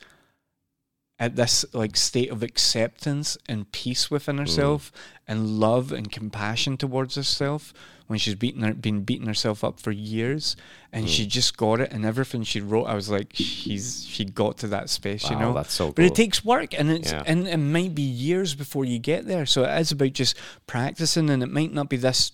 at 1.19 1.37
this 1.37 1.65
like 1.73 1.97
state 1.97 2.31
of 2.31 2.43
acceptance 2.43 3.39
and 3.49 3.71
peace 3.73 4.11
within 4.11 4.37
herself 4.39 4.91
and 5.27 5.59
love 5.61 5.91
and 5.93 6.11
compassion 6.13 6.77
towards 6.77 7.15
herself 7.15 7.73
when 8.07 8.19
she's 8.19 8.35
beaten 8.35 8.63
her 8.63 8.75
been 8.75 9.01
beating 9.03 9.27
herself 9.27 9.65
up 9.65 9.81
for 9.81 9.91
years 9.91 10.55
and 10.93 11.09
she 11.09 11.27
just 11.27 11.57
got 11.57 11.81
it 11.81 11.91
and 11.91 12.05
everything 12.05 12.43
she 12.43 12.61
wrote 12.61 12.85
I 12.85 12.95
was 12.95 13.09
like 13.09 13.29
she's 13.33 14.05
she 14.05 14.27
got 14.27 14.59
to 14.59 14.69
that 14.69 14.91
space 14.91 15.31
you 15.31 15.37
know 15.37 15.55
that's 15.55 15.73
so 15.73 15.91
but 15.93 16.05
it 16.05 16.15
takes 16.15 16.45
work 16.45 16.79
and 16.79 16.91
it's 16.91 17.11
Yeah. 17.13 17.23
and 17.27 17.49
it 17.49 17.57
might 17.57 17.95
be 17.95 18.03
years 18.03 18.55
before 18.55 18.85
you 18.85 18.99
get 18.99 19.27
there 19.27 19.47
so 19.47 19.65
it 19.65 19.81
is 19.81 19.91
about 19.93 20.13
just 20.13 20.37
practicing 20.67 21.31
and 21.31 21.43
it 21.43 21.51
might 21.51 21.73
not 21.73 21.89
be 21.89 21.97
this 21.97 22.31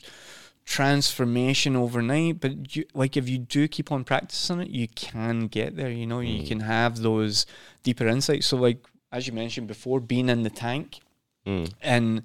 transformation 0.67 1.75
overnight, 1.75 2.39
but 2.41 2.77
you, 2.77 2.85
like 2.95 3.17
if 3.17 3.29
you 3.29 3.39
do 3.39 3.67
keep 3.67 3.91
on 3.91 4.05
practicing 4.05 4.61
it, 4.61 4.69
you 4.71 4.87
can 4.89 5.47
get 5.49 5.75
there. 5.77 5.91
You 5.91 6.07
know, 6.07 6.21
you 6.21 6.43
Mm. 6.43 6.47
can 6.47 6.61
have 6.61 6.99
those 6.99 7.45
deeper 7.83 8.07
insights. 8.07 8.47
So, 8.47 8.57
like 8.57 8.79
as 9.11 9.27
you 9.27 9.33
mentioned 9.33 9.67
before, 9.67 9.99
being 10.01 10.29
in 10.29 10.43
the 10.45 10.51
tank, 10.51 11.01
Mm. 11.47 11.73
and 11.83 12.23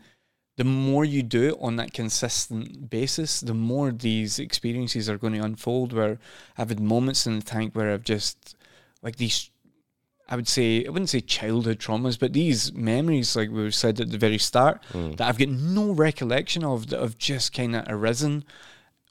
the 0.58 0.64
more 0.64 1.04
you 1.04 1.22
do 1.22 1.50
it 1.50 1.58
on 1.60 1.76
that 1.76 1.94
consistent 1.94 2.90
basis, 2.90 3.42
the 3.42 3.54
more 3.54 3.92
these 3.92 4.40
experiences 4.40 5.10
are 5.10 5.18
going 5.18 5.34
to 5.34 5.44
unfold. 5.44 5.92
Where 5.94 6.18
I've 6.58 6.70
had 6.70 6.80
moments 6.80 7.28
in 7.28 7.40
the 7.40 7.46
tank 7.46 7.76
where 7.76 7.92
I've 7.92 8.04
just 8.04 8.56
like 9.02 9.18
these. 9.18 9.50
I 10.28 10.36
would 10.36 10.48
say 10.48 10.84
I 10.86 10.90
wouldn't 10.90 11.10
say 11.10 11.20
childhood 11.22 11.80
traumas, 11.80 12.18
but 12.18 12.34
these 12.34 12.74
memories, 12.74 13.36
like 13.36 13.52
we 13.52 13.70
said 13.70 14.00
at 14.00 14.10
the 14.10 14.18
very 14.18 14.40
start, 14.40 14.82
Mm. 14.94 15.18
that 15.18 15.28
I've 15.30 15.38
got 15.38 15.50
no 15.50 15.92
recollection 15.92 16.64
of 16.64 16.88
that 16.88 17.00
have 17.00 17.18
just 17.18 17.54
kind 17.54 17.76
of 17.76 17.84
arisen 17.88 18.44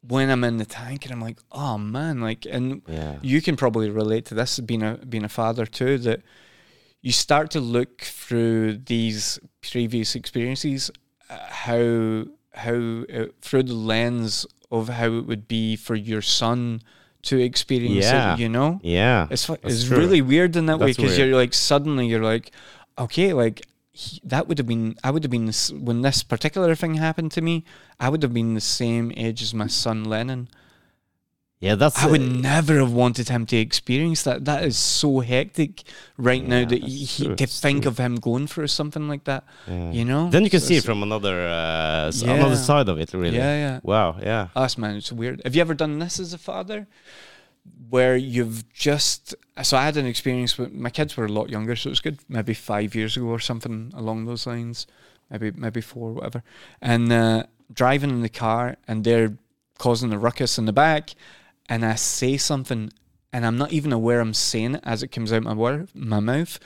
when 0.03 0.29
I'm 0.29 0.43
in 0.45 0.57
the 0.57 0.65
tank, 0.67 1.05
and 1.05 1.13
I'm 1.15 1.21
like, 1.21 1.39
oh 1.53 1.79
man, 1.79 2.21
like, 2.21 2.47
and 2.51 2.83
Yeah. 2.89 3.19
you 3.23 3.41
can 3.41 3.55
probably 3.57 3.91
relate 3.91 4.25
to 4.27 4.35
this 4.35 4.59
being 4.61 4.83
a 4.83 4.97
being 5.09 5.25
a 5.25 5.29
father 5.29 5.67
too 5.67 5.99
that 5.99 6.21
you 7.01 7.13
start 7.13 7.51
to 7.53 7.61
look 7.61 8.01
through 8.03 8.79
these 8.79 9.39
previous 9.63 10.15
experiences 10.17 10.91
how 11.29 12.25
how 12.53 13.05
uh, 13.13 13.27
through 13.41 13.65
the 13.65 13.75
lens 13.75 14.47
of 14.71 14.89
how 14.89 15.07
it 15.07 15.27
would 15.27 15.49
be 15.49 15.77
for 15.77 15.95
your 15.95 16.23
son 16.23 16.83
to 17.23 17.41
experience 17.41 18.05
Yeah. 18.05 18.35
it 18.35 18.41
you 18.41 18.49
know 18.49 18.81
Yeah. 18.83 19.27
it's 19.31 19.49
it's 19.63 19.85
true. 19.85 19.97
really 19.99 20.21
weird 20.23 20.57
in 20.57 20.67
that 20.67 20.79
way 20.79 20.89
because 20.93 21.19
you're 21.19 21.35
like 21.35 21.55
suddenly 21.55 22.07
you're 22.07 22.23
like 22.23 22.51
okay 22.99 23.33
like 23.33 23.67
he, 23.93 24.21
that 24.25 24.47
would 24.49 24.59
have 24.59 24.67
been 24.67 24.97
I 25.03 25.11
would 25.11 25.23
have 25.25 25.31
been 25.31 25.47
this, 25.47 25.71
when 25.73 26.03
this 26.03 26.23
particular 26.23 26.75
thing 26.75 26.95
happened 26.95 27.33
to 27.33 27.41
me 27.41 27.65
I 27.99 28.09
would 28.09 28.23
have 28.23 28.35
been 28.35 28.55
the 28.55 28.61
same 28.61 29.13
age 29.17 29.41
as 29.43 29.55
my 29.55 29.69
son 29.69 30.05
Lennon 30.05 30.49
Yeah, 31.65 31.75
that's. 31.77 32.03
I 32.03 32.07
would 32.13 32.21
uh, 32.21 32.41
never 32.55 32.75
have 32.79 32.93
wanted 32.93 33.29
him 33.29 33.47
to 33.47 33.57
experience 33.57 34.23
that. 34.25 34.45
That 34.45 34.65
is 34.65 34.77
so 34.77 35.21
hectic 35.21 35.83
right 36.17 36.45
now 36.47 36.65
that 36.73 36.83
he, 36.83 37.25
true, 37.25 37.35
to 37.37 37.47
think 37.47 37.83
true. 37.83 37.91
of 37.91 37.99
him 37.99 38.17
going 38.17 38.47
through 38.47 38.69
something 38.69 39.09
like 39.09 39.25
that. 39.25 39.45
yeah. 39.67 39.91
You 39.91 40.05
know. 40.05 40.31
Then 40.31 40.45
you 40.45 40.51
can 40.51 40.61
So 40.61 40.67
see 40.69 40.77
it 40.77 40.85
from 40.85 41.03
another 41.03 41.37
uh, 41.49 42.13
Yeah. 42.15 42.35
another 42.35 42.57
side 42.57 42.89
of 42.89 42.99
it, 42.99 43.13
really. 43.15 43.37
Yeah, 43.37 43.57
yeah. 43.67 43.81
Wow. 43.83 44.17
Yeah. 44.21 44.49
Us 44.55 44.77
man, 44.79 44.97
it's 44.97 45.11
weird. 45.13 45.41
Have 45.45 45.55
you 45.55 45.61
ever 45.63 45.75
done 45.75 45.99
this 45.99 46.21
as 46.21 46.33
a 46.35 46.39
father, 46.39 46.87
where 47.91 48.17
you've 48.17 48.69
just? 48.73 49.35
So 49.63 49.77
I 49.77 49.85
had 49.85 49.97
an 49.97 50.07
experience 50.07 50.59
with 50.59 50.73
my 50.73 50.91
kids 50.91 51.17
were 51.17 51.27
a 51.27 51.33
lot 51.33 51.49
younger, 51.51 51.77
so 51.77 51.89
it 51.89 51.93
was 51.93 52.01
good, 52.01 52.19
maybe 52.29 52.55
five 52.55 52.95
years 52.95 53.17
ago 53.17 53.27
or 53.27 53.39
something 53.41 53.93
along 53.95 54.27
those 54.27 54.47
lines, 54.47 54.87
maybe 55.31 55.51
maybe 55.53 55.81
four, 55.81 56.13
whatever. 56.13 56.43
And 56.83 57.13
uh, 57.13 57.45
driving 57.73 58.11
in 58.11 58.23
the 58.23 58.29
car, 58.29 58.77
and 58.87 59.05
they're 59.05 59.39
causing 59.79 60.13
a 60.13 60.19
ruckus 60.19 60.59
in 60.59 60.67
the 60.67 60.73
back, 60.73 61.15
and 61.69 61.85
I 61.85 61.95
say 61.95 62.37
something, 62.37 62.93
and 63.33 63.47
I'm 63.47 63.59
not 63.59 63.73
even 63.73 63.93
aware 63.93 64.21
I'm 64.21 64.35
saying 64.35 64.77
it 64.77 64.81
as 64.85 65.03
it 65.03 65.09
comes 65.09 65.33
out 65.33 65.43
my 65.43 65.55
word, 65.55 65.89
my 65.95 66.21
mouth. 66.21 66.59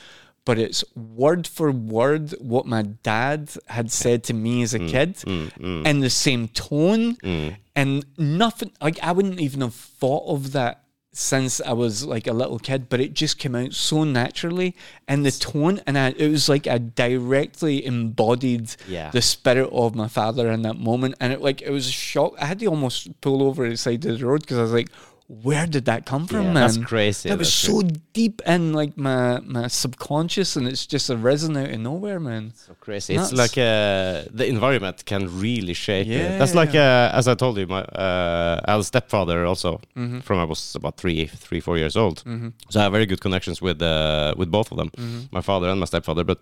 But 0.44 0.58
it's 0.58 0.82
word 0.94 1.46
for 1.46 1.70
word 1.70 2.30
what 2.40 2.64
my 2.64 2.80
dad 2.82 3.50
had 3.66 3.92
said 3.92 4.24
to 4.24 4.34
me 4.34 4.62
as 4.62 4.72
a 4.72 4.78
kid, 4.78 5.16
Mm, 5.16 5.52
mm, 5.52 5.86
in 5.86 6.00
the 6.00 6.08
same 6.08 6.48
tone 6.48 7.16
mm. 7.16 7.54
and 7.76 8.06
nothing 8.16 8.72
like 8.80 8.98
I 9.02 9.12
wouldn't 9.12 9.40
even 9.40 9.60
have 9.60 9.74
thought 9.74 10.26
of 10.26 10.52
that 10.52 10.84
since 11.12 11.60
I 11.60 11.72
was 11.72 12.04
like 12.04 12.26
a 12.26 12.32
little 12.32 12.58
kid, 12.58 12.88
but 12.88 13.00
it 13.00 13.14
just 13.14 13.38
came 13.38 13.54
out 13.54 13.72
so 13.72 14.04
naturally 14.04 14.76
and 15.08 15.24
the 15.24 15.30
tone 15.30 15.80
and 15.86 15.96
I, 15.98 16.10
it 16.16 16.28
was 16.30 16.48
like 16.48 16.66
I 16.66 16.78
directly 16.78 17.84
embodied 17.84 18.76
Yeah. 18.86 19.10
the 19.10 19.22
spirit 19.22 19.70
of 19.72 19.94
my 19.94 20.06
father 20.06 20.50
in 20.50 20.62
that 20.62 20.76
moment 20.78 21.14
and 21.20 21.32
it 21.32 21.40
like 21.40 21.62
it 21.62 21.70
was 21.70 21.88
a 21.88 21.92
shock. 21.92 22.34
I 22.40 22.44
had 22.46 22.58
to 22.60 22.66
almost 22.66 23.20
pull 23.20 23.42
over 23.42 23.68
the 23.68 23.76
side 23.76 24.04
of 24.04 24.18
the 24.18 24.26
road 24.26 24.42
because 24.42 24.58
I 24.58 24.62
was 24.62 24.72
like, 24.72 24.90
where 25.30 25.66
did 25.66 25.84
that 25.84 26.06
come 26.06 26.26
from, 26.26 26.46
Yeah, 26.46 26.52
man? 26.54 26.62
That's 26.68 26.78
crazy. 26.78 27.28
that 27.28 27.38
was 27.38 27.48
that's 27.48 27.54
so 27.54 27.82
deep 28.14 28.40
in 28.46 28.72
like 28.72 28.96
my 28.96 29.40
my 29.40 29.68
subconscious 29.68 30.56
and 30.56 30.66
it's 30.66 30.86
just 30.86 31.10
arisen 31.10 31.54
out 31.56 31.70
of 31.70 31.80
nowhere, 31.80 32.18
man. 32.18 32.52
So 32.54 32.74
crazy. 32.80 33.14
It's 33.14 33.32
like 33.32 33.58
uh, 33.58 34.24
the 34.32 34.46
environment 34.46 35.04
can 35.04 35.28
really 35.40 35.74
shape 35.74 36.06
Yeah, 36.06 36.18
it. 36.34 36.38
That's 36.38 36.54
like 36.54 36.74
uh, 36.74 37.10
as 37.18 37.28
I 37.28 37.34
told 37.34 37.58
you, 37.58 37.66
my 37.66 37.82
uh, 37.82 38.60
I 38.64 38.72
had 38.72 38.80
a 38.80 38.84
stepfather 38.84 39.44
also 39.44 39.80
Mm-hmm. 39.96 40.20
from 40.20 40.38
I 40.38 40.44
was 40.44 40.74
about 40.74 40.96
three, 40.96 41.26
three, 41.26 41.60
four 41.60 41.76
years 41.76 41.96
old. 41.96 42.22
So 42.70 42.80
I 42.80 42.82
have 42.84 42.92
very 42.92 43.06
good 43.06 43.20
connections 43.20 43.60
with 43.60 43.82
uh, 43.82 44.32
with 44.38 44.50
both 44.50 44.72
of 44.72 44.78
them, 44.78 44.88
Mm-hmm. 44.96 45.20
my 45.30 45.42
father 45.42 45.68
and 45.68 45.78
my 45.80 45.86
stepfather. 45.86 46.24
But 46.24 46.38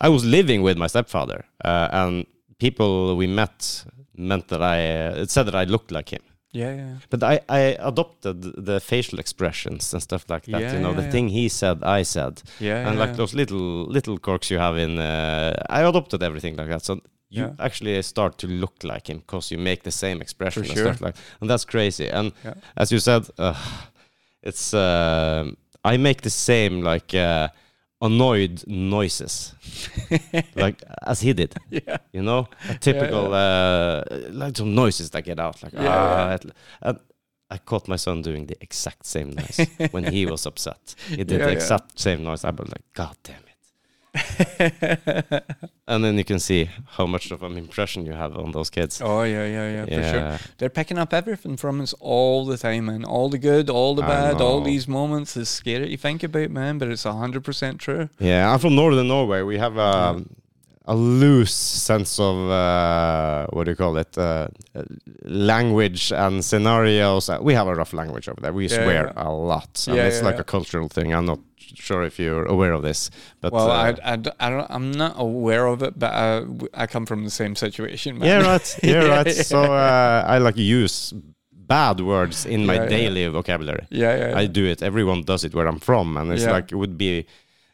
I 0.00 0.08
was 0.08 0.24
living 0.24 0.62
with 0.62 0.76
my 0.78 0.88
stepfather, 0.88 1.44
uh, 1.64 1.88
and 1.92 2.26
people 2.58 3.16
we 3.16 3.26
met 3.28 3.84
meant 4.16 4.48
that 4.48 4.62
I 4.62 4.78
uh, 5.06 5.22
it 5.22 5.30
said 5.30 5.46
that 5.46 5.54
I 5.54 5.64
looked 5.70 5.90
like 5.92 6.08
him. 6.16 6.22
Yeah, 6.52 6.74
yeah. 6.74 6.94
But 7.10 7.22
I, 7.22 7.40
I 7.48 7.76
adopted 7.78 8.42
the 8.42 8.80
facial 8.80 9.18
expressions 9.20 9.92
and 9.94 10.02
stuff 10.02 10.24
like 10.28 10.46
that. 10.46 10.60
Yeah, 10.60 10.72
you 10.74 10.80
know, 10.80 10.90
yeah, 10.90 11.00
the 11.02 11.10
thing 11.10 11.28
he 11.28 11.48
said, 11.48 11.82
I 11.84 12.02
said 12.02 12.42
Yeah. 12.58 12.88
and 12.88 12.98
like 12.98 13.14
those 13.16 13.34
little 13.34 13.84
little 13.86 14.18
quirks 14.18 14.50
you 14.50 14.58
have 14.58 14.76
in 14.76 14.98
uh, 14.98 15.54
i 15.70 15.82
adopted 15.82 16.22
everything 16.22 16.56
like 16.56 16.68
that 16.68 16.82
so 16.84 17.00
you 17.32 17.54
actually 17.60 18.02
start 18.02 18.36
to 18.38 18.48
look 18.48 18.82
like 18.82 19.08
him 19.08 19.18
because 19.18 19.52
you 19.54 19.58
make 19.58 19.82
the 19.84 19.90
same 19.92 20.20
expression 20.20 20.64
For 20.64 20.68
and 20.70 20.76
sure. 20.78 20.86
stuff 20.86 21.00
like 21.00 21.14
and 21.40 21.48
that's 21.48 21.64
crazy 21.64 22.08
and 22.08 22.32
as 22.76 22.90
you 22.90 22.98
said 22.98 23.22
uh, 23.38 23.54
it's 24.42 24.74
uh, 24.74 25.44
i 25.84 25.96
make 25.96 26.22
the 26.22 26.30
same 26.30 26.80
like 26.82 27.14
uh, 27.14 27.48
annoyed 28.02 28.64
noises 28.66 29.54
like 30.54 30.82
as 31.06 31.20
he 31.20 31.32
did 31.34 31.54
Yeah. 31.70 31.98
you 32.12 32.22
know 32.22 32.48
a 32.68 32.74
typical 32.74 33.34
uh, 33.34 34.02
like 34.30 34.56
some 34.56 34.74
noises 34.74 35.10
that 35.10 35.22
get 35.24 35.38
out 35.38 35.62
like 35.62 35.72
Yeah, 35.74 36.38
ah, 36.38 36.38
and 36.82 36.98
I 37.50 37.58
caught 37.58 37.88
my 37.88 37.96
son 37.96 38.22
doing 38.22 38.46
the 38.46 38.56
exact 38.62 39.04
same 39.06 39.30
noise 39.40 39.66
when 39.90 40.04
he 40.04 40.24
was 40.24 40.46
upset. 40.46 40.94
He 41.08 41.16
did 41.24 41.30
Yeah, 41.32 41.38
the 41.38 41.44
yeah. 41.46 41.58
exact 41.58 41.98
same 41.98 42.22
noise. 42.22 42.44
I 42.44 42.50
was 42.50 42.68
like, 42.68 42.84
God 42.94 43.16
damn 43.24 43.42
it. 43.48 43.49
and 45.86 46.04
then 46.04 46.16
you 46.18 46.24
can 46.24 46.38
see 46.38 46.68
how 46.96 47.06
much 47.06 47.30
of 47.30 47.42
an 47.42 47.56
impression 47.56 48.04
you 48.06 48.12
have 48.12 48.36
on 48.36 48.52
those 48.52 48.70
kids. 48.70 49.00
Oh 49.02 49.22
yeah, 49.22 49.46
yeah, 49.46 49.70
yeah, 49.72 49.84
for 49.84 50.08
sure. 50.08 50.38
They're 50.58 50.68
picking 50.68 50.98
up 50.98 51.12
everything 51.12 51.56
from 51.56 51.80
us 51.80 51.94
all 52.00 52.44
the 52.46 52.56
time, 52.56 52.86
man. 52.86 53.04
All 53.04 53.28
the 53.28 53.38
good, 53.38 53.70
all 53.70 53.94
the 53.94 54.02
I 54.04 54.08
bad, 54.08 54.40
all 54.40 54.60
these 54.62 54.88
moments 54.88 55.36
is 55.36 55.48
scary 55.48 55.88
to 55.90 55.96
think 55.96 56.22
about, 56.22 56.50
man. 56.50 56.78
But 56.78 56.88
it's 56.88 57.04
hundred 57.04 57.44
percent 57.44 57.80
true. 57.80 58.08
Yeah, 58.18 58.52
I'm 58.52 58.58
from 58.58 58.74
northern 58.74 59.08
Norway. 59.08 59.42
We 59.42 59.58
have 59.58 59.76
a, 59.76 60.24
a 60.86 60.94
loose 60.96 61.54
sense 61.54 62.18
of 62.18 62.36
uh, 62.50 63.46
what 63.50 63.64
do 63.64 63.70
you 63.70 63.76
call 63.76 63.96
it? 63.96 64.16
Uh, 64.18 64.48
language 65.22 66.12
and 66.12 66.44
scenarios. 66.44 67.30
We 67.40 67.54
have 67.54 67.66
a 67.68 67.74
rough 67.74 67.92
language 67.92 68.28
over 68.28 68.40
there. 68.40 68.52
We 68.52 68.64
Yeah, 68.68 68.76
swear 68.84 69.12
yeah. 69.16 69.24
a 69.28 69.30
lot, 69.30 69.84
and 69.86 69.96
Yeah, 69.96 70.06
it's 70.06 70.18
yeah, 70.18 70.24
like 70.24 70.34
yeah. 70.36 70.40
a 70.40 70.44
cultural 70.44 70.88
thing. 70.88 71.12
I'm 71.14 71.26
not 71.26 71.40
sure 71.76 72.02
if 72.02 72.18
you're 72.18 72.44
aware 72.46 72.72
of 72.72 72.82
this, 72.82 73.10
but 73.40 73.52
well, 73.52 73.70
uh, 73.70 73.94
I, 74.02 74.16
don't, 74.16 74.36
I'm 74.70 74.90
not 74.92 75.14
aware 75.16 75.66
of 75.66 75.82
it, 75.82 75.98
but 75.98 76.12
I, 76.12 76.44
I 76.74 76.86
come 76.86 77.06
from 77.06 77.24
the 77.24 77.30
same 77.30 77.54
situation, 77.56 78.18
man. 78.18 78.28
yeah, 78.28 78.46
right. 78.52 78.78
Yeah, 78.82 78.90
Yeah, 79.04 79.08
right. 79.16 79.34
So 79.34 79.62
uh, 79.72 80.24
I 80.26 80.38
like 80.38 80.56
use 80.56 81.12
bad 81.52 82.00
words 82.00 82.46
in 82.46 82.66
my 82.66 82.74
Yeah, 82.74 82.82
yeah. 82.82 82.88
daily 82.88 83.28
vocabulary. 83.28 83.86
Yeah, 83.90 84.16
yeah. 84.30 84.38
I 84.38 84.46
do 84.46 84.64
it. 84.66 84.82
Everyone 84.82 85.22
does 85.22 85.44
it 85.44 85.54
where 85.54 85.68
I'm 85.68 85.78
from, 85.78 86.16
and 86.16 86.32
it's 86.32 86.42
Yeah. 86.44 86.52
like 86.52 86.72
it 86.72 86.76
would 86.76 86.96
be. 86.98 87.26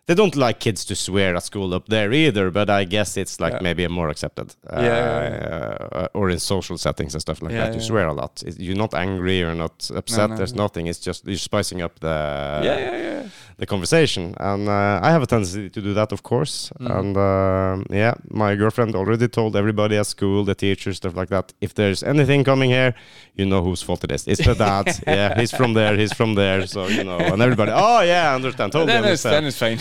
They 0.08 0.14
don't 0.14 0.36
like 0.36 0.60
kids 0.60 0.84
to 0.84 0.94
swear 0.94 1.34
at 1.34 1.42
school 1.42 1.74
up 1.74 1.88
there 1.88 2.12
either, 2.12 2.52
but 2.52 2.70
I 2.70 2.84
guess 2.84 3.16
it's 3.16 3.40
like 3.40 3.54
Yeah. 3.54 3.62
maybe 3.62 3.82
a 3.82 3.88
more 3.88 4.08
accepted. 4.08 4.54
Uh, 4.70 4.80
Yeah, 4.80 5.78
uh, 5.92 6.08
or 6.14 6.30
in 6.30 6.38
social 6.38 6.78
settings 6.78 7.14
and 7.14 7.20
stuff 7.20 7.42
like 7.42 7.52
Yeah, 7.52 7.64
that, 7.64 7.74
you 7.74 7.80
yeah. 7.80 7.86
swear 7.86 8.06
a 8.06 8.12
lot. 8.12 8.40
It, 8.46 8.60
you're 8.60 8.76
not 8.76 8.94
angry, 8.94 9.38
you're 9.38 9.54
not 9.56 9.90
upset. 9.96 10.30
no, 10.30 10.36
There's 10.36 10.54
no. 10.54 10.62
nothing. 10.64 10.86
It's 10.86 11.00
just 11.00 11.26
you're 11.26 11.38
spicing 11.38 11.82
up 11.82 11.98
the 11.98 12.60
yeah, 12.62 12.78
yeah, 12.78 12.96
yeah. 13.02 13.22
The 13.58 13.64
conversation, 13.66 14.34
and 14.38 14.68
uh, 14.68 15.00
I 15.02 15.10
have 15.10 15.22
a 15.22 15.26
tendency 15.26 15.70
to 15.70 15.80
do 15.80 15.94
that, 15.94 16.12
of 16.12 16.22
course. 16.22 16.70
Mhm. 16.78 16.98
And 16.98 17.16
um 17.16 17.84
yeah, 17.90 18.14
my 18.30 18.54
girlfriend 18.56 18.94
already 18.94 19.28
told 19.28 19.56
everybody 19.56 19.96
at 19.96 20.06
school, 20.06 20.44
the 20.44 20.54
teachers, 20.54 20.96
stuff 20.96 21.14
like 21.16 21.30
that. 21.30 21.52
If 21.60 21.72
there's 21.74 22.02
anything 22.02 22.44
coming 22.44 22.70
here, 22.70 22.92
you 23.34 23.46
know 23.46 23.62
whose 23.62 23.82
fault 23.86 24.04
it 24.04 24.12
is. 24.12 24.26
It's 24.28 24.44
the 24.44 24.54
dad. 24.54 24.86
yeah, 25.06 25.40
he's 25.40 25.52
from 25.56 25.72
there. 25.74 25.96
He's 25.96 26.12
from 26.12 26.34
there. 26.34 26.66
So 26.66 26.86
you 26.88 27.04
know, 27.04 27.18
and 27.18 27.40
everybody. 27.42 27.72
Oh 27.74 28.00
yeah, 28.02 28.32
I 28.32 28.34
understand. 28.34 28.72
Totally 28.72 28.92
then, 28.92 29.04
it's, 29.12 29.24
understand. 29.24 29.34
then 29.34 29.44
it's 29.48 29.58
fine. 29.58 29.78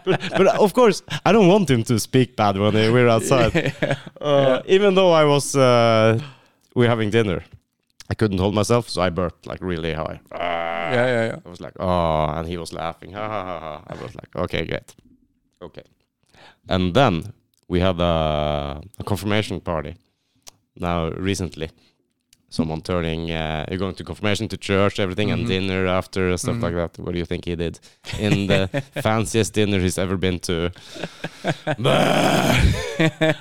but, 0.04 0.20
but 0.38 0.46
of 0.60 0.72
course, 0.72 1.02
I 1.24 1.32
don't 1.32 1.48
want 1.48 1.70
him 1.70 1.82
to 1.84 1.98
speak 1.98 2.36
bad 2.36 2.58
when 2.58 2.74
we're 2.74 3.08
outside. 3.08 3.52
Uh, 4.20 4.60
Even 4.66 4.94
though 4.94 5.12
I 5.12 5.24
was, 5.24 5.54
uh, 5.54 6.18
we're 6.74 6.88
having 6.88 7.10
dinner, 7.10 7.44
I 8.08 8.14
couldn't 8.14 8.38
hold 8.38 8.54
myself, 8.54 8.88
so 8.88 9.02
I 9.02 9.10
burped 9.10 9.46
like 9.46 9.60
really 9.60 9.92
high. 9.92 10.20
yeah, 10.32 11.06
yeah, 11.06 11.26
yeah. 11.26 11.36
I 11.44 11.48
was 11.48 11.60
like, 11.60 11.74
oh, 11.80 12.26
and 12.36 12.48
he 12.48 12.56
was 12.56 12.72
laughing. 12.72 13.12
Ha 13.12 13.28
ha 13.28 13.44
ha 13.44 13.60
ha. 13.60 13.82
I 13.86 14.02
was 14.02 14.14
like, 14.14 14.34
okay, 14.36 14.64
great. 14.64 14.94
Okay. 15.60 15.82
And 16.68 16.94
then 16.94 17.32
we 17.68 17.80
had 17.80 18.00
a, 18.00 18.80
a 18.98 19.04
confirmation 19.04 19.60
party 19.60 19.96
now 20.76 21.10
recently. 21.10 21.70
Someone 22.48 22.80
turning, 22.80 23.30
uh, 23.32 23.64
you're 23.68 23.78
going 23.78 23.94
to 23.96 24.04
confirmation 24.04 24.46
to 24.48 24.56
church, 24.56 25.00
everything, 25.00 25.28
Mhm. 25.28 25.32
and 25.34 25.48
dinner 25.48 25.86
after, 25.86 26.36
stuff 26.38 26.56
Mhm. 26.56 26.62
like 26.62 26.74
that. 26.74 26.98
What 27.02 27.12
do 27.12 27.18
you 27.18 27.24
think 27.26 27.44
he 27.44 27.56
did? 27.56 27.80
In 28.20 28.46
the 28.46 28.68
fanciest 29.02 29.52
dinner 29.52 29.80
he's 29.80 29.98
ever 29.98 30.16
been 30.16 30.38
to. 30.40 30.70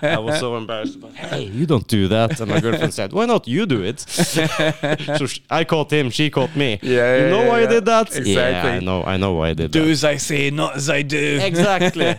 I 0.08 0.18
was 0.20 0.40
so 0.40 0.58
embarrassed. 0.58 1.00
But, 1.00 1.14
hey, 1.16 1.44
you 1.44 1.66
don't 1.66 1.88
do 1.88 2.08
that. 2.10 2.40
And 2.40 2.50
my 2.52 2.60
girlfriend 2.60 2.94
said, 2.94 3.14
"Why 3.14 3.26
not 3.26 3.48
you 3.48 3.66
do 3.66 3.82
it?" 3.84 4.00
so 5.20 5.26
sh- 5.28 5.40
I 5.50 5.64
caught 5.64 5.92
him. 5.94 6.10
She 6.10 6.30
caught 6.30 6.56
me. 6.56 6.80
Yeah, 6.82 7.18
you 7.18 7.24
yeah, 7.26 7.30
know 7.30 7.42
yeah, 7.44 7.50
why 7.50 7.60
yeah. 7.62 7.68
I 7.68 7.70
did 7.70 7.86
that? 7.86 8.08
Exactly. 8.08 8.34
Yeah, 8.34 8.76
I 8.78 8.80
know. 8.80 9.04
I 9.04 9.18
know 9.18 9.34
why 9.34 9.50
I 9.50 9.54
did 9.54 9.72
Do 9.72 9.84
that. 9.86 9.90
as 9.92 10.04
I 10.04 10.18
say, 10.18 10.50
not 10.50 10.76
as 10.76 10.90
I 10.90 11.02
do. 11.04 11.40
Exactly. 11.42 12.16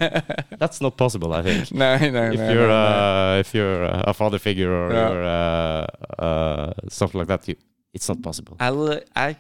That's 0.59 0.81
not 0.81 0.97
possible. 0.97 1.33
I 1.35 1.43
think. 1.43 1.73
No, 1.73 1.99
no, 1.99 2.31
If 2.33 2.41
no, 2.41 2.53
you're 2.53 2.69
no, 2.69 2.83
no. 2.91 3.35
uh, 3.35 3.37
if 3.41 3.55
you're 3.55 3.83
a 3.85 4.15
father 4.15 4.39
figure 4.39 4.73
or 4.73 4.93
you're 4.93 5.23
uh, 5.25 6.73
something 6.89 7.19
like 7.19 7.29
that, 7.29 7.47
you, 7.49 7.57
it's 7.95 8.09
not 8.09 8.23
possible. 8.23 8.57
I, 8.61 9.01
I 9.15 9.37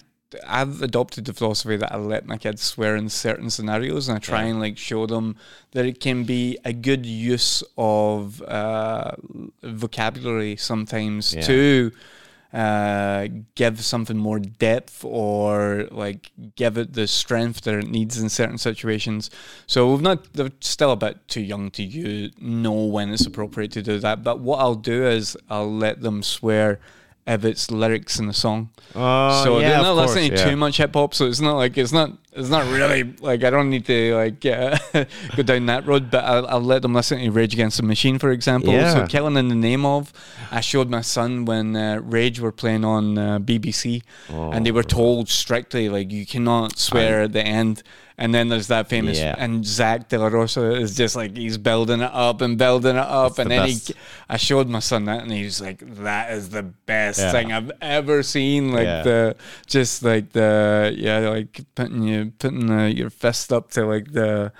I've 0.46 0.82
adopted 0.82 1.24
the 1.24 1.32
philosophy 1.32 1.76
that 1.76 1.92
I 1.92 1.96
let 1.98 2.26
my 2.26 2.36
kids 2.36 2.60
swear 2.62 2.96
in 2.96 3.08
certain 3.08 3.48
scenarios, 3.48 4.08
and 4.08 4.16
I 4.16 4.18
try 4.18 4.42
Yeah. 4.42 4.50
and 4.50 4.60
like 4.60 4.76
show 4.76 5.06
them 5.06 5.36
that 5.72 5.86
it 5.86 6.00
can 6.00 6.24
be 6.24 6.58
a 6.64 6.72
good 6.72 7.06
use 7.06 7.62
of 7.78 8.42
uh, 8.42 9.12
vocabulary 9.62 10.56
sometimes 10.56 11.34
Yeah. 11.34 11.42
to 11.42 11.92
uh, 12.52 13.28
give 13.54 13.84
something 13.84 14.16
more 14.16 14.38
depth 14.38 15.04
or 15.04 15.88
like 15.90 16.30
give 16.56 16.78
it 16.78 16.92
the 16.94 17.06
strength 17.06 17.62
that 17.62 17.74
it 17.74 17.88
needs 17.90 18.18
in 18.18 18.28
certain 18.28 18.58
situations. 18.58 19.30
So 19.66 19.90
we've 19.92 20.00
not 20.00 20.32
they're 20.32 20.50
still 20.60 20.92
a 20.92 20.96
bit 20.96 21.28
too 21.28 21.42
young 21.42 21.70
to 21.72 21.82
you 21.82 22.30
know 22.40 22.72
when 22.86 23.12
it's 23.12 23.26
appropriate 23.26 23.72
to 23.72 23.82
do 23.82 23.98
that. 23.98 24.22
But 24.22 24.40
what 24.40 24.58
I'll 24.60 24.74
do 24.74 25.04
is 25.06 25.36
I'll 25.50 25.72
let 25.72 26.00
them 26.00 26.22
swear 26.22 26.80
if 27.26 27.44
it's 27.44 27.70
lyrics 27.70 28.18
in 28.18 28.26
the 28.26 28.32
song. 28.32 28.70
Uh, 28.94 29.42
so 29.44 29.58
yeah, 29.58 29.70
they're 29.70 29.82
not 29.82 29.96
listening 29.96 30.30
to 30.30 30.36
yeah. 30.36 30.50
too 30.50 30.56
much 30.56 30.76
hip 30.76 30.94
hop. 30.94 31.14
So 31.14 31.26
it's 31.26 31.40
not 31.40 31.56
like 31.56 31.76
it's 31.76 31.92
not 31.92 32.12
it's 32.36 32.48
not 32.50 32.64
really 32.70 33.02
like 33.20 33.42
I 33.44 33.50
don't 33.50 33.70
need 33.70 33.86
to 33.86 34.14
like 34.14 34.44
uh, 34.46 34.76
go 35.36 35.42
down 35.42 35.66
that 35.66 35.86
road. 35.86 36.10
But 36.10 36.24
I'll, 36.24 36.46
I'll 36.46 36.60
let 36.60 36.82
them 36.82 36.94
listen 36.94 37.18
to 37.18 37.30
Rage 37.30 37.54
Against 37.54 37.76
the 37.78 37.82
Machine, 37.82 38.18
for 38.18 38.30
example. 38.30 38.72
Yeah. 38.72 38.92
So. 38.94 39.06
Killing 39.06 39.36
in 39.36 39.48
the 39.48 39.54
Name 39.54 39.84
of, 39.84 40.12
I 40.50 40.60
showed 40.60 40.90
my 40.90 41.00
son 41.00 41.44
when 41.46 41.74
uh, 41.76 42.00
Rage 42.02 42.38
were 42.40 42.52
playing 42.52 42.84
on 42.84 43.18
uh, 43.18 43.38
BBC, 43.38 44.02
and 44.28 44.64
they 44.66 44.70
were 44.72 44.80
Oh. 44.80 44.82
told 44.82 45.28
strictly 45.28 45.88
like 45.88 46.10
you 46.12 46.26
cannot 46.26 46.78
swear 46.78 47.22
at 47.22 47.32
the 47.32 47.42
end. 47.44 47.82
And 48.18 48.34
then 48.34 48.48
there's 48.48 48.68
that 48.68 48.88
famous, 48.88 49.18
Yeah. 49.18 49.34
and 49.36 49.62
Zack 49.66 50.08
de 50.08 50.18
la 50.18 50.28
Rocha 50.28 50.70
is 50.74 50.96
just 50.96 51.16
like 51.16 51.36
he's 51.36 51.58
building 51.58 52.00
it 52.00 52.10
up 52.14 52.40
and 52.40 52.56
building 52.56 52.96
it 52.96 53.02
up, 53.02 53.32
It's 53.32 53.38
and 53.40 53.50
the 53.50 53.56
then 53.56 53.66
best. 53.68 53.88
he, 53.88 53.94
I 54.30 54.38
showed 54.38 54.70
my 54.70 54.78
son 54.78 55.04
that, 55.04 55.20
and 55.22 55.30
he 55.30 55.44
was 55.44 55.60
like, 55.60 55.80
"That 56.02 56.32
is 56.32 56.48
the 56.48 56.62
best 56.62 57.18
Yeah. 57.20 57.30
thing 57.32 57.52
I've 57.52 57.70
ever 57.82 58.22
seen." 58.22 58.72
Like 58.72 59.04
the 59.04 59.36
just 59.66 60.02
like 60.02 60.32
the 60.32 60.94
yeah, 60.96 61.28
like 61.28 61.60
putting 61.74 62.04
you 62.04 62.25
putting 62.30 62.70
uh, 62.70 62.86
your 62.86 63.10
fist 63.10 63.52
up 63.52 63.70
to 63.72 63.84
like 63.86 64.12
the 64.12 64.52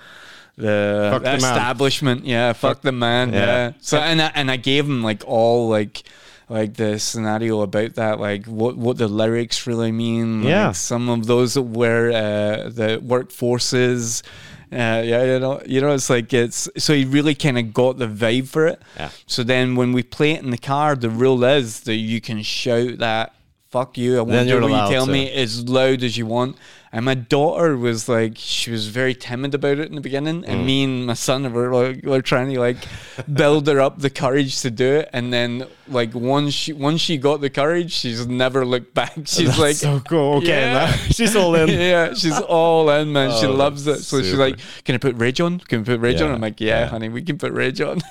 the, 0.55 1.09
Fuck 1.13 1.21
the 1.21 1.25
man. 1.29 1.37
establishment. 1.37 2.25
Yeah, 2.25 2.53
fuck, 2.53 2.81
the 2.81 2.91
man. 2.91 3.31
yeah. 3.33 3.45
Yeah. 3.45 3.71
So 3.79 3.99
and 3.99 4.21
I, 4.21 4.31
and 4.33 4.49
I 4.49 4.57
gave 4.57 4.85
him 4.85 5.03
like 5.03 5.23
all 5.27 5.69
like 5.69 6.03
like 6.49 6.75
the 6.75 6.97
scenario 6.97 7.61
about 7.61 7.95
that, 7.95 8.19
like 8.19 8.45
what 8.47 8.75
what 8.77 8.97
the 8.97 9.07
lyrics 9.07 9.67
really 9.67 9.91
mean. 9.91 10.41
like, 10.43 10.49
Yeah. 10.49 10.71
some 10.71 11.09
of 11.09 11.27
those 11.27 11.57
where 11.59 12.09
uh, 12.09 12.69
the 12.69 13.01
workforces. 13.05 14.23
Uh, 14.69 15.01
yeah, 15.05 15.23
you 15.23 15.39
know, 15.39 15.61
you 15.65 15.79
know, 15.79 15.93
it's 15.93 16.09
like 16.09 16.33
it's 16.33 16.67
so 16.77 16.93
he 16.93 17.05
really 17.05 17.33
kind 17.35 17.57
of 17.57 17.73
got 17.73 17.97
the 17.97 18.07
vibe 18.07 18.49
for 18.49 18.67
it. 18.67 18.81
Yeah. 18.97 19.09
So 19.25 19.43
then 19.43 19.75
when 19.75 19.93
we 19.93 20.03
play 20.03 20.31
it 20.31 20.43
in 20.43 20.49
the 20.49 20.57
car, 20.57 20.95
the 20.95 21.09
rule 21.09 21.41
is 21.45 21.81
that 21.81 21.95
you 21.95 22.19
can 22.19 22.41
shout 22.43 22.97
that 22.97 23.33
"fuck 23.69 23.97
you." 23.97 24.17
I 24.17 24.21
want 24.21 24.45
to 24.49 24.53
you 24.55 24.69
tell 24.91 25.05
to. 25.05 25.11
me 25.11 25.31
as 25.31 25.69
loud 25.69 26.03
as 26.03 26.17
you 26.17 26.25
want. 26.25 26.57
And 26.91 27.03
my 27.05 27.15
daughter 27.15 27.75
was 27.77 28.07
like, 28.07 28.33
she 28.37 28.71
was 28.71 28.87
very 28.87 29.13
timid 29.13 29.53
about 29.53 29.77
it 29.79 29.89
in 29.89 29.95
the 29.95 30.01
beginning, 30.01 30.45
and 30.45 30.61
Mm. 30.61 30.65
me 30.65 30.83
and 30.85 31.05
my 31.05 31.13
son 31.15 31.51
were 31.53 31.73
like, 31.73 32.03
were 32.05 32.21
trying 32.21 32.53
to 32.53 32.59
like 32.59 32.77
build 33.33 33.67
her 33.67 33.79
up 33.81 33.99
the 33.99 34.09
courage 34.09 34.61
to 34.61 34.71
do 34.71 34.95
it. 34.99 35.09
And 35.11 35.33
then 35.33 35.67
like 35.89 36.13
once 36.15 36.53
she 36.53 36.73
once 36.73 37.01
she 37.01 37.17
got 37.17 37.41
the 37.41 37.49
courage, 37.49 37.91
she's 37.91 38.25
never 38.27 38.65
looked 38.65 38.93
back. 38.93 39.13
She's 39.25 39.47
That's 39.47 39.59
like, 39.59 39.75
so 39.75 39.99
cool. 40.01 40.37
Okay, 40.37 40.47
Yeah. 40.71 40.91
she's 41.17 41.35
all 41.35 41.55
in. 41.55 41.69
yeah, 41.93 42.13
she's 42.13 42.39
all 42.39 42.89
in, 42.89 43.11
man. 43.13 43.31
she 43.39 43.45
Oh, 43.47 43.51
loves 43.53 43.85
it. 43.87 43.99
So 44.03 44.21
she's 44.21 44.33
like, 44.33 44.57
"Can 44.85 44.95
I 44.95 44.97
put 44.97 45.15
Rage 45.17 45.39
on? 45.41 45.59
Can 45.59 45.79
we 45.79 45.85
put 45.85 45.99
Rage 45.99 46.21
on?" 46.21 46.31
I'm 46.31 46.41
like, 46.41 46.59
"Yeah, 46.61 46.81
yeah. 46.81 46.87
honey, 46.87 47.09
we 47.09 47.21
can 47.21 47.37
put 47.37 47.51
Rage 47.53 47.79
on." 47.81 48.01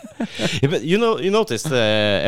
Yeah, 0.63 0.69
but 0.71 0.83
you 0.83 0.99
know, 0.99 1.19
you 1.19 1.31
noticed 1.31 1.67
uh, 1.71 1.75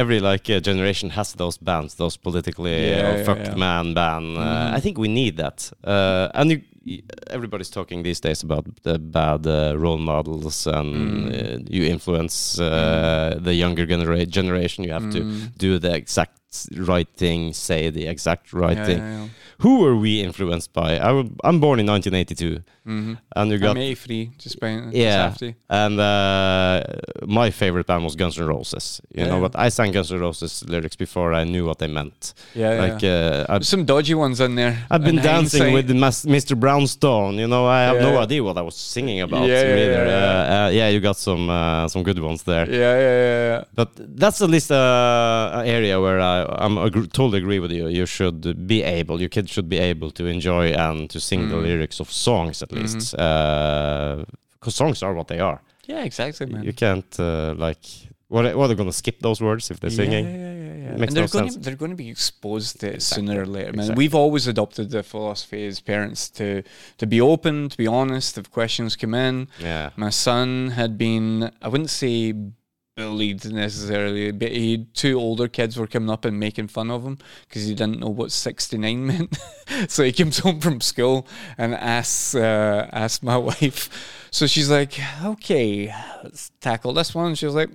every 0.02 0.20
like 0.20 0.48
uh, 0.50 0.60
generation 0.60 1.10
has 1.10 1.32
those 1.34 1.56
bands, 1.58 1.94
those 1.94 2.16
politically 2.16 2.90
Yeah, 2.90 2.96
uh, 2.96 3.16
yeah, 3.16 3.24
fuck 3.24 3.38
yeah. 3.38 3.54
man 3.54 3.94
band. 3.94 4.36
Uh, 4.36 4.40
Mhm. 4.40 4.74
I 4.76 4.80
think 4.80 4.98
we 4.98 5.08
need 5.08 5.36
that. 5.38 5.70
And 6.40 6.50
you, 6.50 7.02
everybody's 7.30 7.70
talking 7.70 8.02
these 8.04 8.20
days 8.20 8.42
about 8.44 8.64
the 8.82 8.98
bad 8.98 9.46
uh, 9.46 9.74
role 9.76 9.98
models, 9.98 10.66
and 10.66 10.94
Mm. 10.94 11.28
uh, 11.28 11.58
you 11.76 11.84
influence 11.84 12.58
uh, 12.60 13.38
the 13.46 13.54
younger 13.54 13.86
genera- 13.86 14.26
generation. 14.26 14.84
You 14.84 14.92
have 14.92 15.10
to 15.10 15.20
Mm. 15.24 15.58
do 15.58 15.78
the 15.78 15.94
exact 15.94 16.47
right 16.76 17.08
thing, 17.16 17.52
say 17.52 17.90
the 17.90 18.06
exact 18.06 18.52
right 18.52 18.76
yeah, 18.78 18.86
thing. 18.86 18.98
yeah, 18.98 19.22
yeah. 19.22 19.28
Who 19.60 19.80
were 19.80 19.96
we 19.96 20.20
influenced 20.22 20.72
by? 20.72 20.90
I, 21.00 21.08
w- 21.16 21.30
I'm 21.42 21.58
born 21.60 21.80
in 21.80 21.86
1982, 21.86 22.62
Mhm. 22.86 23.18
and 23.36 23.50
you 23.50 23.58
got 23.58 23.70
I'm 23.76 23.82
83, 23.82 24.30
just 24.38 24.60
by 24.60 24.68
Yeah. 24.92 25.34
and 25.68 25.98
uh, 26.00 26.82
my 27.26 27.50
favorite 27.50 27.86
band 27.86 28.04
was 28.04 28.14
Guns 28.16 28.38
N' 28.38 28.46
Roses. 28.46 29.00
You 29.14 29.26
know, 29.26 29.40
but 29.40 29.52
I 29.58 29.68
sang 29.68 29.92
Guns 29.92 30.10
N' 30.12 30.20
Roses 30.20 30.64
lyrics 30.68 30.96
before 30.96 31.34
I 31.34 31.44
knew 31.44 31.64
what 31.66 31.78
they 31.80 31.88
meant. 31.88 32.34
Yeah, 32.54 32.74
like 32.84 33.02
uh, 33.04 33.60
some 33.60 33.84
dodgy 33.84 34.14
ones 34.14 34.40
in 34.40 34.54
there. 34.54 34.74
I've 34.90 35.02
been 35.04 35.16
dancing 35.16 35.62
hindsight. 35.62 35.88
with 35.90 35.96
mas- 35.96 36.24
Mr. 36.24 36.54
Brownstone. 36.58 37.34
You 37.42 37.48
know, 37.48 37.66
I 37.66 37.80
have 37.82 38.00
no 38.00 38.16
idea 38.18 38.42
what 38.42 38.56
I 38.56 38.62
was 38.62 38.76
singing 38.76 39.20
about. 39.20 39.46
Yeah, 39.48 39.62
yeah, 39.62 39.82
either. 39.84 40.06
yeah, 40.06 40.14
Uh, 40.16 40.66
uh, 40.66 40.68
yeah, 40.70 40.88
you 40.88 41.00
got 41.00 41.16
some 41.16 41.50
uh, 41.50 41.88
some 41.88 42.02
good 42.04 42.18
ones 42.20 42.42
there. 42.44 42.66
Yeah, 42.70 42.94
yeah, 43.06 43.16
yeah, 43.24 43.48
yeah. 43.58 43.64
But 43.74 43.90
that's 44.20 44.40
at 44.40 44.50
least 44.50 44.70
uh, 44.70 45.50
an 45.60 45.66
area 45.66 46.00
where 46.00 46.20
I 46.20 46.37
I'm 46.64 46.76
ag- 46.78 47.12
totally 47.12 47.38
agree 47.38 47.58
with 47.58 47.72
you. 47.72 47.88
You 47.88 48.06
should 48.06 48.66
be 48.66 48.82
able, 48.82 49.20
your 49.20 49.28
kids 49.30 49.50
should 49.50 49.68
be 49.68 49.78
able 49.78 50.10
to 50.12 50.26
enjoy 50.26 50.72
and 50.72 51.08
to 51.10 51.18
sing 51.20 51.48
the 51.48 51.56
Mm. 51.56 51.62
lyrics 51.62 52.00
of 52.00 52.08
songs 52.10 52.62
at 52.62 52.70
least, 52.72 53.12
because 53.12 54.74
songs 54.74 55.02
are 55.02 55.14
what 55.14 55.28
they 55.28 55.38
are. 55.40 55.60
Yeah, 55.86 56.04
exactly, 56.04 56.46
man. 56.46 56.64
You 56.64 56.72
can't 56.72 57.18
uh, 57.18 57.54
like 57.56 57.84
what 58.28 58.44
are- 58.44 58.54
what 58.56 58.64
are 58.64 58.68
they 58.68 58.74
gonna 58.74 58.92
skip 58.92 59.20
those 59.20 59.40
words 59.40 59.70
if 59.70 59.80
they're 59.80 59.90
singing? 60.02 60.24
Yeah, 60.26 60.36
yeah, 60.36 60.52
yeah, 60.52 60.74
yeah. 60.84 60.96
Makes 60.96 61.08
and 61.08 61.16
they're 61.16 61.24
no 61.24 61.28
going 61.28 61.44
sense. 61.50 61.54
to 61.54 61.60
they're 61.60 61.76
going 61.84 61.90
to 61.98 62.02
be 62.06 62.10
exposed 62.10 62.80
to 62.80 62.86
it 62.88 62.94
Exactly, 62.96 63.26
sooner 63.26 63.42
or 63.42 63.46
later, 63.46 63.72
man. 63.72 63.80
exactly. 63.84 64.02
We've 64.02 64.14
always 64.14 64.46
adopted 64.46 64.90
the 64.90 65.02
philosophy 65.02 65.66
as 65.66 65.80
parents 65.80 66.28
to 66.38 66.62
to 67.00 67.06
be 67.06 67.20
open, 67.20 67.68
to 67.70 67.76
be 67.84 67.86
honest. 67.86 68.36
If 68.36 68.50
questions 68.50 68.96
come 68.96 69.14
in, 69.14 69.48
Yeah. 69.70 69.90
my 69.96 70.10
son 70.10 70.70
had 70.80 70.98
been 70.98 71.50
I 71.62 71.68
wouldn't 71.68 71.90
say 72.02 72.34
bullied 72.98 73.44
necessarily, 73.52 74.32
but 74.32 74.50
he 74.50 74.86
two 74.92 75.18
older 75.18 75.46
kids 75.46 75.76
were 75.76 75.86
coming 75.86 76.10
up 76.10 76.24
and 76.24 76.38
making 76.38 76.66
fun 76.66 76.90
of 76.90 77.04
him 77.04 77.16
because 77.48 77.64
he 77.64 77.74
didn't 77.74 78.00
know 78.00 78.08
what 78.08 78.32
sixty 78.32 78.76
nine 78.76 79.06
meant. 79.10 79.38
so 79.88 80.02
he 80.02 80.12
comes 80.12 80.40
home 80.40 80.60
from 80.60 80.80
school 80.80 81.26
and 81.56 81.74
asks 81.74 82.34
uh, 82.34 82.88
asks 82.92 83.22
my 83.22 83.36
wife. 83.50 83.88
So 84.30 84.46
she's 84.46 84.68
like, 84.68 84.98
"Okay, 85.24 85.94
let's 86.24 86.50
tackle 86.60 86.92
this 86.92 87.14
one." 87.14 87.34
She 87.36 87.46
was 87.46 87.54
like. 87.54 87.70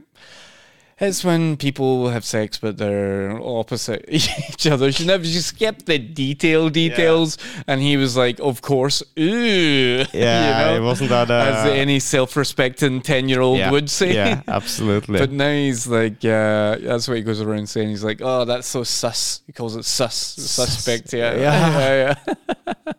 It's 1.04 1.24
when 1.24 1.58
people 1.58 2.10
have 2.10 2.24
sex 2.24 2.58
but 2.58 2.78
they're 2.78 3.38
opposite 3.42 4.06
each 4.08 4.66
other. 4.68 4.92
She 4.92 5.06
never 5.06 5.26
she 5.26 5.40
skipped 5.40 5.86
the 5.86 6.00
detail 6.00 6.70
details, 6.70 7.38
and 7.68 7.82
he 7.82 7.98
was 7.98 8.16
like, 8.16 8.40
"Of 8.40 8.62
course, 8.62 9.04
ooh." 9.20 10.04
Yeah, 10.14 10.72
you 10.72 10.78
it 10.78 10.82
wasn't 10.84 11.10
that. 11.10 11.30
Uh, 11.34 11.36
as 11.36 11.66
any 11.72 12.00
self-respecting 12.00 13.02
ten-year-old 13.02 13.58
yeah, 13.58 13.72
would 13.72 13.90
say. 13.90 14.14
Yeah, 14.14 14.42
absolutely. 14.48 15.20
But 15.20 15.32
now 15.32 15.52
he's 15.52 15.88
like, 15.88 16.24
uh, 16.24 16.78
that's 16.78 17.08
what 17.08 17.18
he 17.18 17.24
goes 17.24 17.42
around 17.42 17.68
saying. 17.68 17.90
He's 17.90 18.04
like, 18.04 18.22
oh, 18.22 18.46
that's 18.46 18.68
so 18.68 18.84
sus. 18.84 19.42
He 19.48 19.52
calls 19.54 19.76
it 19.76 19.84
sus, 19.86 20.16
suspect. 20.16 21.12
Yeah, 21.14 21.36
Yeah. 21.36 21.80
yeah, 21.80 22.16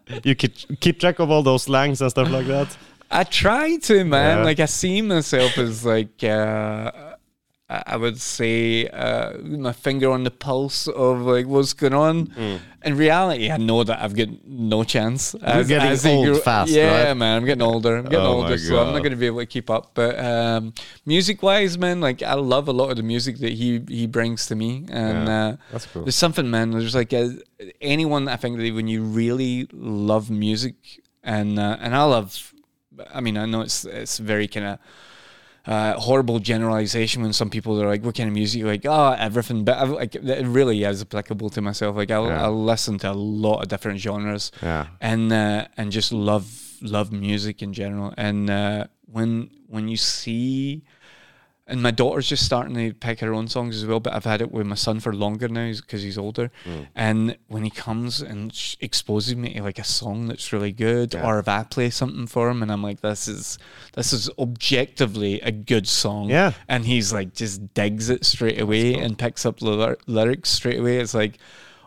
yeah. 0.09 0.19
you 0.25 0.35
keep 0.35 0.55
keep 0.81 1.01
track 1.01 1.19
of 1.21 1.31
all 1.31 1.43
those 1.43 1.65
slangs 1.65 2.01
and 2.01 2.11
stuff 2.11 2.31
like 2.31 2.47
that. 2.47 2.77
I 3.11 3.25
try 3.25 3.77
to, 3.77 4.05
man. 4.05 4.39
Yeah. 4.39 4.45
Like 4.45 4.61
I 4.61 4.67
see 4.67 5.01
myself 5.01 5.57
as 5.59 5.85
like, 5.85 6.23
uh, 6.25 6.91
I 7.87 7.97
would 7.97 8.21
say, 8.21 8.87
uh, 8.89 9.39
my 9.39 9.73
finger 9.73 10.11
on 10.11 10.25
the 10.25 10.31
pulse 10.31 10.89
of 10.89 11.23
like 11.23 11.47
what's 11.47 11.73
going 11.73 11.95
on. 11.95 12.61
In 12.85 12.97
reality, 12.97 13.51
I 13.51 13.57
know 13.57 13.83
that 13.83 14.03
I've 14.03 14.15
got 14.15 14.29
no 14.47 14.85
chance. 14.85 15.35
You're 15.35 15.65
getting 15.65 16.11
old 16.13 16.27
grew- 16.27 16.41
fast, 16.41 16.71
yeah, 16.71 17.09
right? 17.09 17.15
man. 17.17 17.39
I'm 17.39 17.45
getting 17.47 17.63
older. 17.63 17.97
I'm 17.97 18.05
getting 18.05 18.21
Oh 18.21 18.43
older, 18.43 18.59
so 18.59 18.79
I'm 18.79 18.93
not 18.93 18.99
going 18.99 19.13
to 19.13 19.17
be 19.17 19.27
able 19.27 19.41
to 19.41 19.47
keep 19.47 19.71
up. 19.71 19.93
But 19.95 20.19
um, 20.19 20.75
music-wise, 21.07 21.79
man, 21.79 22.01
like 22.01 22.23
I 22.23 22.35
love 22.35 22.69
a 22.69 22.73
lot 22.73 22.91
of 22.91 22.97
the 22.97 23.03
music 23.03 23.39
that 23.39 23.53
he 23.53 23.83
he 23.89 24.07
brings 24.07 24.47
to 24.47 24.55
me, 24.55 24.87
and. 24.91 25.29
Yeah. 25.29 25.47
Uh, 25.47 25.57
That's 25.73 25.87
cool. 25.87 26.03
there's 26.05 26.15
something, 26.17 26.51
man. 26.51 26.71
There's 26.71 26.95
like 26.95 27.13
a, 27.13 27.37
anyone. 27.81 28.29
I 28.29 28.37
think 28.37 28.59
that 28.59 28.75
when 28.75 28.89
you 28.89 29.03
really 29.03 29.67
love 29.73 30.31
music, 30.31 30.75
and 31.23 31.59
uh, 31.59 31.77
and 31.81 31.95
I 31.95 32.05
love. 32.05 32.53
I 33.13 33.21
mean, 33.21 33.37
I 33.37 33.47
know 33.47 33.63
it's 33.63 33.85
it's 33.85 34.19
very 34.19 34.47
kind 34.47 34.67
of 34.67 34.79
uh, 35.67 35.95
horrible 36.01 36.39
generalization 36.41 37.23
when 37.23 37.33
some 37.33 37.49
people 37.51 37.81
are 37.83 37.87
like, 37.87 38.03
"What 38.05 38.15
kind 38.15 38.29
of 38.29 38.35
music?" 38.35 38.61
You're 38.61 38.69
like, 38.69 38.85
"Oh, 38.87 39.13
everything." 39.19 39.65
But 39.65 39.79
I, 39.79 39.85
like, 39.85 40.15
it 40.15 40.47
really 40.47 40.85
is 40.85 41.03
applicable 41.03 41.51
to 41.51 41.61
myself. 41.63 41.97
Like, 41.97 42.11
I'll, 42.11 42.27
Yeah. 42.27 42.45
I'll 42.45 42.65
listen 42.65 42.99
to 42.99 43.11
a 43.11 43.19
lot 43.45 43.63
of 43.63 43.69
different 43.69 43.99
genres, 44.01 44.53
Yeah. 44.63 44.87
and 45.01 45.33
uh, 45.33 45.67
and 45.77 45.91
just 45.91 46.13
love 46.13 46.47
love 46.83 47.13
music 47.13 47.63
in 47.63 47.73
general. 47.73 48.13
And 48.17 48.51
uh, 48.51 48.87
when 49.07 49.51
when 49.69 49.89
you 49.89 49.97
see 49.97 50.83
and 51.67 51.83
my 51.83 51.91
daughter's 51.91 52.29
just 52.29 52.45
starting 52.45 52.75
to 52.75 52.93
pick 52.93 53.21
her 53.21 53.33
own 53.33 53.49
songs 53.49 53.77
as 53.77 53.87
well. 53.87 53.99
But 54.01 54.13
I've 54.13 54.25
had 54.27 54.43
it 54.43 54.53
with 54.53 54.67
my 54.67 54.75
son 54.75 55.01
for 55.01 55.15
longer 55.15 55.49
now 55.49 55.73
because 55.73 56.03
he's 56.03 56.19
older. 56.19 56.51
Mm. 56.67 56.89
And 56.95 57.39
when 57.49 57.65
he 57.65 57.71
comes 57.71 58.21
and 58.21 58.55
sh- 58.55 58.77
exposes 58.81 59.35
me 59.35 59.55
to 59.55 59.63
like 59.63 59.79
a 59.79 59.85
song 59.85 60.27
that's 60.27 60.53
really 60.53 60.73
good, 60.73 61.15
Yeah. 61.15 61.27
or 61.27 61.39
if 61.39 61.49
I 61.49 61.63
play 61.63 61.89
something 61.89 62.27
for 62.27 62.51
him 62.51 62.63
and 62.63 62.71
I'm 62.71 62.83
like, 62.83 63.01
this 63.01 63.27
is 63.29 63.59
this 63.95 64.13
is 64.13 64.29
objectively 64.39 65.41
a 65.41 65.51
good 65.51 65.89
song, 65.89 66.29
Yeah. 66.29 66.53
and 66.69 66.85
he's 66.85 67.13
like 67.13 67.35
just 67.35 67.73
digs 67.75 68.11
it 68.11 68.25
straight 68.27 68.61
away 68.61 68.95
and 68.95 69.19
picks 69.19 69.47
up 69.47 69.61
the 69.61 69.71
lyr- 69.71 69.99
lyrics 70.07 70.51
straight 70.51 70.81
away. 70.81 70.99
It's 70.99 71.15
like. 71.15 71.39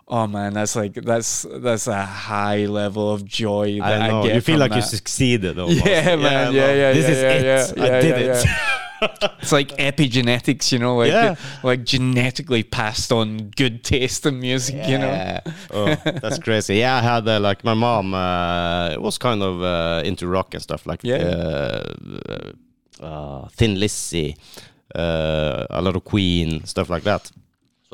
Oh 0.09 0.25
man, 0.25 0.53
that's 0.53 0.73
like 0.73 0.93
that's 0.93 1.45
that's 1.51 1.85
a 1.87 2.01
high 2.05 2.63
level 2.65 3.11
of 3.11 3.25
joy 3.25 3.77
that 3.81 4.01
I, 4.03 4.19
I 4.21 4.23
get. 4.23 4.35
you 4.35 4.39
feel 4.39 4.57
like 4.57 4.73
you 4.73 4.81
succeeded. 4.81 5.59
Almost. 5.59 5.85
Yeah, 5.85 6.15
man. 6.15 6.53
Yeah, 6.53 6.67
know. 6.67 6.73
yeah, 6.73 6.93
This 6.93 7.03
yeah, 7.09 7.11
is 7.11 7.21
yeah, 7.21 7.33
it. 7.33 7.77
yeah, 7.77 7.83
I 7.97 8.01
did 8.01 8.25
yeah, 8.25 8.39
it. 8.39 8.45
It's 9.41 9.51
like 9.51 9.69
epigenetics, 9.77 10.71
you 10.71 10.79
know, 10.79 10.97
like 10.97 11.11
Yeah. 11.11 11.35
like 11.63 11.83
genetically 11.83 12.63
passed 12.63 13.11
on 13.11 13.51
good 13.55 13.83
taste 13.83 14.25
in 14.25 14.39
music, 14.39 14.75
you 14.87 14.97
know. 14.97 15.39
Oh, 15.71 15.95
that's 16.05 16.39
crazy. 16.39 16.75
Yeah, 16.77 16.95
I 16.97 17.01
had 17.01 17.27
uh, 17.27 17.39
like 17.39 17.63
my 17.63 17.73
mom 17.73 18.13
uh, 18.13 18.95
was 18.99 19.17
kind 19.17 19.41
of 19.43 19.61
uh, 19.61 20.01
into 20.05 20.27
rock 20.27 20.53
and 20.53 20.63
stuff 20.63 20.85
like 20.85 21.03
Yeah. 21.03 21.17
uh, 21.17 22.51
uh, 22.99 23.47
Thin 23.49 23.79
Lizzy, 23.79 24.35
uh, 24.95 25.65
a 25.69 25.81
lot 25.81 25.95
of 25.95 26.03
Queen, 26.03 26.63
stuff 26.65 26.89
like 26.89 27.03
that. 27.03 27.31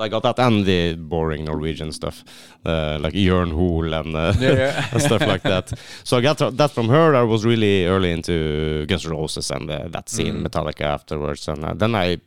I 0.04 0.10
got 0.10 0.24
that 0.24 0.40
and 0.40 0.66
the 0.66 0.96
boring 0.96 1.46
Norwegian 1.46 1.92
stuff, 1.92 2.24
uh, 2.66 2.98
like 3.02 3.14
Jørn 3.14 3.52
Hoel 3.52 3.94
and, 3.94 4.16
uh, 4.16 4.34
Yeah, 4.40 4.52
yeah. 4.56 4.86
and 4.92 5.02
stuff 5.02 5.22
like 5.26 5.44
that. 5.44 5.72
So 6.04 6.18
I 6.18 6.22
got 6.22 6.38
that 6.58 6.72
from 6.72 6.90
her. 6.90 7.16
I 7.16 7.24
was 7.24 7.44
really 7.46 7.86
early 7.86 8.12
into 8.12 8.86
Guns 8.88 9.06
N' 9.06 9.12
Roses 9.12 9.52
and 9.52 9.70
uh, 9.72 9.88
that 9.90 10.10
scene, 10.10 10.36
Mm. 10.36 10.44
Metallica 10.48 10.82
afterwards, 10.86 11.48
and 11.48 11.64
uh, 11.66 11.74
then 11.74 11.96
I 11.96 12.18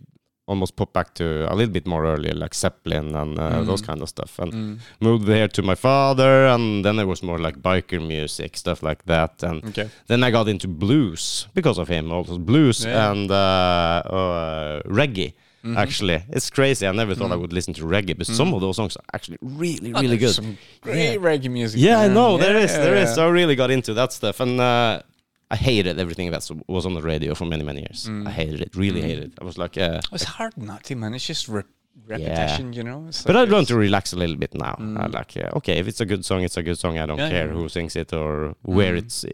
almost 0.49 0.77
put 0.77 0.93
back 0.93 1.13
to 1.15 1.25
a 1.53 1.55
little 1.57 1.73
bit 1.73 1.87
more 1.89 2.05
early, 2.07 2.31
like 2.31 2.55
Zeppelin 2.55 3.17
and 3.17 3.37
uh, 3.39 3.65
those 3.65 3.83
kind 3.83 4.01
of 4.03 4.09
stuff, 4.09 4.39
and 4.39 4.53
Mm. 4.53 4.79
moved 5.01 5.27
there 5.27 5.49
to 5.49 5.63
my 5.63 5.75
father, 5.75 6.47
and 6.47 6.85
then 6.85 6.99
it 7.01 7.07
was 7.07 7.23
more 7.23 7.39
like 7.39 7.59
biker 7.61 8.01
music, 8.01 8.57
stuff 8.57 8.81
like 8.83 9.03
that, 9.07 9.43
and 9.43 9.65
Okay. 9.65 9.89
then 10.07 10.23
I 10.23 10.31
got 10.31 10.47
into 10.49 10.69
blues 10.69 11.49
because 11.55 11.79
of 11.81 11.89
him, 11.89 12.13
also 12.13 12.39
blues 12.39 12.85
Yeah. 12.85 13.11
and 13.11 13.31
uh, 13.31 14.03
uh, 14.07 14.83
reggae. 14.87 15.33
Mm-hmm. 15.67 15.77
Actually, 15.79 16.23
it's 16.29 16.49
crazy. 16.51 16.87
I 16.87 16.93
never 16.93 17.15
thought 17.15 17.33
I 17.33 17.37
would 17.37 17.53
listen 17.53 17.75
to 17.75 17.83
reggae, 17.85 18.17
but 18.17 18.27
some 18.27 18.55
of 18.55 18.61
those 18.61 18.77
songs 18.77 18.97
are 18.97 19.05
actually 19.13 19.39
really, 19.43 19.93
Oh, 19.95 20.01
really 20.01 20.17
good. 20.17 20.35
Some 20.35 20.57
great 20.81 21.19
reggae 21.21 21.51
music. 21.51 21.81
Yeah, 21.81 22.01
I 22.01 22.09
know 22.09 22.39
there 22.39 22.57
is, 22.57 22.73
there 22.73 22.95
is. 22.97 23.15
So 23.15 23.27
I 23.27 23.31
really 23.31 23.57
got 23.57 23.71
into 23.71 23.93
that 23.95 24.13
stuff, 24.13 24.41
and 24.41 24.61
uh, 24.61 25.03
I 25.51 25.57
hated 25.57 25.99
everything 25.99 26.31
that 26.31 26.49
was 26.69 26.87
on 26.87 26.95
the 26.95 27.03
radio 27.03 27.35
for 27.35 27.47
many, 27.47 27.65
many 27.65 27.81
years. 27.81 28.09
Mm. 28.09 28.27
I 28.27 28.31
hated 28.31 28.61
it, 28.61 28.75
really 28.77 29.01
hated 29.03 29.25
it. 29.25 29.33
I 29.41 29.45
was 29.45 29.59
like, 29.59 29.77
uh, 29.79 30.01
It's 30.13 30.25
hard 30.25 30.57
not 30.57 30.85
to, 30.85 30.95
man. 30.97 31.15
It's 31.15 31.27
just 31.27 31.49
re- 31.49 31.63
repetition, 32.07 32.73
you 32.73 32.83
know. 32.83 33.07
It's 33.09 33.23
but 33.23 33.37
I 33.37 33.43
it's- 33.43 33.67
to 33.69 33.77
relax 33.77 34.13
a 34.13 34.17
little 34.17 34.37
bit 34.37 34.55
now. 34.55 34.75
I 34.79 35.07
like, 35.07 35.35
yeah, 35.35 35.51
okay, 35.55 35.79
if 35.79 35.89
it's 35.89 36.01
a 36.01 36.07
good 36.07 36.25
song, 36.25 36.43
it's 36.43 36.57
a 36.57 36.63
good 36.63 36.79
song. 36.79 36.99
I 36.99 37.07
don't 37.07 37.19
Yeah, 37.19 37.31
care 37.31 37.47
yeah. 37.49 37.53
who 37.55 37.69
sings 37.69 37.97
it 37.97 38.13
or 38.13 38.55
where 38.63 38.95
Mm. 38.95 38.99
it's. 38.99 39.25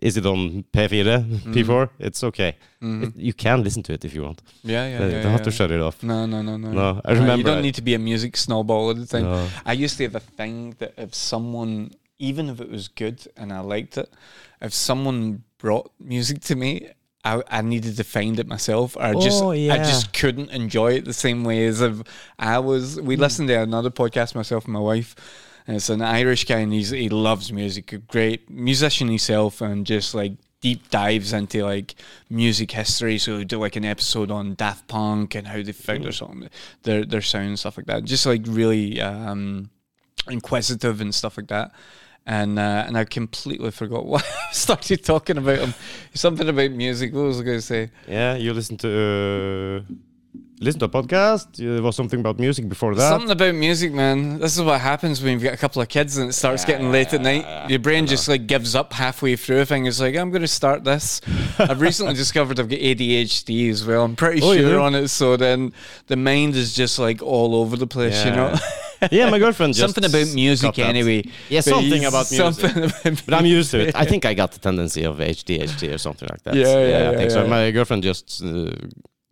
Is 0.00 0.16
it 0.16 0.26
on 0.26 0.64
P4, 0.72 1.24
P4? 1.54 1.90
It's 1.98 2.22
okay. 2.24 2.56
Mhm. 2.82 3.02
It, 3.02 3.16
you 3.16 3.32
can 3.34 3.62
listen 3.64 3.82
to 3.84 3.92
it 3.92 4.04
if 4.04 4.14
you 4.14 4.22
want. 4.22 4.40
yeah, 4.62 4.86
yeah, 4.88 4.98
Uh, 4.98 5.08
yeah. 5.08 5.16
you 5.16 5.22
don't 5.22 5.32
have 5.32 5.42
to 5.42 5.50
shut 5.50 5.70
it 5.70 5.80
off. 5.80 6.02
No, 6.02 6.24
no, 6.26 6.40
no, 6.42 6.56
no. 6.56 6.70
No, 6.72 7.00
I 7.04 7.12
No, 7.14 7.20
remember. 7.20 7.36
you 7.38 7.44
don't 7.44 7.58
I- 7.58 7.62
need 7.62 7.74
to 7.74 7.82
be 7.82 7.94
a 7.94 7.98
music 7.98 8.36
snob 8.36 8.70
all 8.70 8.90
of 8.90 8.98
the 8.98 9.06
time. 9.06 9.24
No. 9.24 9.48
I 9.66 9.72
used 9.72 9.96
to 9.98 10.04
have 10.04 10.14
a 10.14 10.20
thing 10.38 10.74
that 10.78 10.92
if 10.96 11.14
someone, 11.14 11.90
even 12.18 12.48
if 12.48 12.60
it 12.60 12.70
was 12.70 12.88
good 12.88 13.26
and 13.36 13.52
I 13.52 13.60
liked 13.60 13.98
it, 13.98 14.08
if 14.62 14.72
someone 14.72 15.42
brought 15.58 15.90
music 15.98 16.40
to 16.42 16.54
me, 16.54 16.88
I, 17.28 17.58
I 17.58 17.62
needed 17.62 17.96
to 17.96 18.04
find 18.04 18.38
it 18.38 18.46
myself. 18.46 18.96
Or 18.96 19.02
I 19.02 19.14
just, 19.14 19.42
Oh, 19.42 19.50
I 19.50 19.78
just 19.78 20.12
couldn't 20.12 20.50
enjoy 20.50 20.92
it 20.94 21.04
the 21.04 21.12
same 21.12 21.44
way 21.44 21.66
as 21.66 21.80
if 21.80 22.00
I 22.38 22.58
was. 22.58 22.96
Hmm. 22.96 23.06
We 23.06 23.16
listened 23.16 23.48
to 23.48 23.62
another 23.62 23.90
podcast, 23.90 24.34
myself 24.34 24.64
and 24.64 24.72
my 24.72 24.80
wife. 24.80 25.14
And 25.66 25.76
it's 25.76 25.90
an 25.90 26.00
Irish 26.00 26.46
guy, 26.46 26.60
and 26.60 26.72
he's, 26.72 26.90
he 26.90 27.10
loves 27.10 27.52
music. 27.52 27.92
A 27.92 27.98
great 27.98 28.48
musician 28.48 29.08
himself, 29.08 29.60
and 29.60 29.84
just 29.84 30.14
like 30.14 30.32
deep 30.62 30.88
dives 30.90 31.32
into 31.34 31.62
like 31.62 31.94
music 32.30 32.70
history. 32.70 33.18
So 33.18 33.36
we 33.36 33.44
do 33.44 33.58
like 33.58 33.76
an 33.76 33.84
episode 33.84 34.30
on 34.30 34.54
Daft 34.54 34.88
Punk 34.88 35.34
and 35.34 35.46
how 35.46 35.62
they 35.62 35.72
found 35.72 36.04
their 36.04 36.12
song, 36.12 36.48
their 36.84 37.04
their 37.04 37.20
sound, 37.20 37.48
and 37.48 37.58
stuff 37.58 37.76
like 37.76 37.86
that. 37.86 38.04
Just 38.04 38.24
like 38.24 38.42
really 38.46 38.98
um, 39.02 39.68
inquisitive 40.30 41.02
and 41.02 41.14
stuff 41.14 41.36
like 41.36 41.48
that. 41.48 41.72
And 42.30 42.58
uh, 42.58 42.84
and 42.86 42.98
I 42.98 43.04
completely 43.04 43.70
forgot 43.70 44.04
what 44.12 44.22
I 44.22 44.52
started 44.52 45.02
talking 45.02 45.38
about 45.38 45.60
him. 45.60 45.72
Something 46.12 46.46
about 46.48 46.70
music. 46.72 47.14
What 47.14 47.22
was 47.24 47.40
I 47.40 47.42
going 47.44 47.56
to 47.58 47.62
say? 47.62 47.90
Yeah, 48.06 48.34
you 48.36 48.52
listen 48.52 48.76
to 48.78 49.86
uh, 49.88 49.92
listen 50.60 50.78
to 50.80 50.84
a 50.84 50.88
podcast. 50.90 51.56
There 51.56 51.80
was 51.80 51.96
something 51.96 52.20
about 52.20 52.38
music 52.38 52.68
before 52.68 52.94
that. 52.94 53.08
Something 53.08 53.30
about 53.30 53.54
music, 53.54 53.92
man. 53.94 54.40
This 54.40 54.56
is 54.58 54.62
what 54.62 54.78
happens 54.78 55.22
when 55.22 55.32
you've 55.32 55.42
got 55.42 55.54
a 55.54 55.56
couple 55.56 55.80
of 55.80 55.88
kids 55.88 56.18
and 56.18 56.28
it 56.28 56.34
starts 56.34 56.66
getting 56.66 56.92
late 56.92 57.14
at 57.14 57.22
night. 57.22 57.70
Your 57.70 57.78
brain 57.78 58.06
just 58.06 58.28
like 58.28 58.46
gives 58.46 58.74
up 58.74 58.92
halfway 58.92 59.34
through 59.36 59.60
a 59.60 59.64
thing. 59.64 59.86
It's 59.86 59.98
like, 60.00 60.14
I'm 60.14 60.30
going 60.30 60.42
to 60.42 60.48
start 60.48 60.84
this. 60.84 61.22
I've 61.58 61.80
recently 61.80 62.12
discovered 62.12 62.60
I've 62.60 62.68
got 62.68 62.78
ADHD 62.80 63.70
as 63.70 63.86
well. 63.86 64.04
I'm 64.04 64.16
pretty 64.16 64.42
Oh, 64.42 64.52
sure 64.54 64.72
do? 64.72 64.80
on 64.80 64.94
it. 64.94 65.08
So 65.08 65.38
then 65.38 65.72
the 66.08 66.16
mind 66.16 66.56
is 66.56 66.74
just 66.74 66.98
like 66.98 67.22
all 67.22 67.54
over 67.54 67.76
the 67.76 67.86
place, 67.86 68.22
you 68.24 68.32
know? 68.32 68.54
yeah, 69.10 69.30
my 69.30 69.38
girlfriend 69.38 69.74
just 69.74 69.94
something 69.94 70.04
about 70.10 70.34
music 70.34 70.66
got 70.68 70.76
that. 70.76 70.86
anyway. 70.86 71.22
Yeah, 71.48 71.60
something 71.60 72.04
about 72.04 72.30
music. 72.30 72.54
something 72.54 72.84
about 72.84 73.22
But 73.26 73.34
I'm 73.34 73.46
used 73.46 73.70
to 73.72 73.80
it. 73.88 73.94
I 73.94 74.04
think 74.04 74.24
I 74.24 74.34
got 74.34 74.52
the 74.52 74.58
tendency 74.58 75.04
of 75.04 75.18
ADHD 75.18 75.94
or 75.94 75.98
something 75.98 76.28
like 76.30 76.42
that. 76.44 76.54
Yeah, 76.54 76.86
yeah, 76.86 77.10
I 77.10 77.16
think 77.16 77.30
yeah, 77.30 77.36
so. 77.36 77.42
yeah. 77.42 77.48
My 77.50 77.70
girlfriend 77.70 78.02
just 78.02 78.42
uh, 78.44 78.70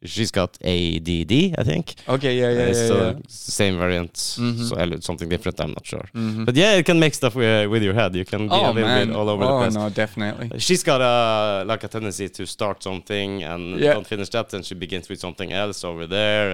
she's 0.05 0.31
got 0.31 0.57
ADD, 0.63 1.33
I 1.59 1.63
think. 1.65 1.95
Okay, 2.09 2.39
yeah, 2.39 2.51
yeah, 2.53 2.63
Uh, 2.65 2.67
yeah. 2.67 2.89
so 2.91 2.97
yeah. 2.97 3.15
same 3.29 3.77
variant. 3.79 4.13
Mhm. 4.15 4.69
So 4.69 5.01
something 5.01 5.29
different. 5.29 5.61
I'm 5.61 5.71
not 5.79 5.85
sure. 5.87 6.05
Mhm. 6.15 6.45
But 6.47 6.55
yeah, 6.55 6.75
it 6.79 6.85
can 6.87 6.99
make 7.01 7.15
stuff 7.15 7.35
with, 7.35 7.69
with 7.71 7.83
your 7.83 7.95
head. 7.95 8.15
You 8.15 8.25
can 8.25 8.47
be 8.49 8.55
a 8.55 8.59
Oh 8.59 8.71
little 8.71 8.89
man, 8.89 9.07
bit 9.09 9.17
all 9.17 9.29
over 9.29 9.45
oh 9.45 9.49
the 9.49 9.59
place. 9.65 9.75
no, 9.75 9.89
definitely. 9.91 10.49
She's 10.61 10.83
got 10.85 11.01
a 11.01 11.65
like 11.65 11.83
a 11.83 11.89
tendency 11.89 12.29
to 12.29 12.47
start 12.47 12.83
something 12.83 13.43
and 13.43 13.81
Yeah. 13.81 13.95
don't 13.95 14.07
finish 14.07 14.29
that, 14.31 14.53
and 14.55 14.65
she 14.65 14.75
begins 14.75 15.09
with 15.09 15.19
something 15.19 15.51
else 15.53 15.83
over 15.85 16.07
there. 16.07 16.47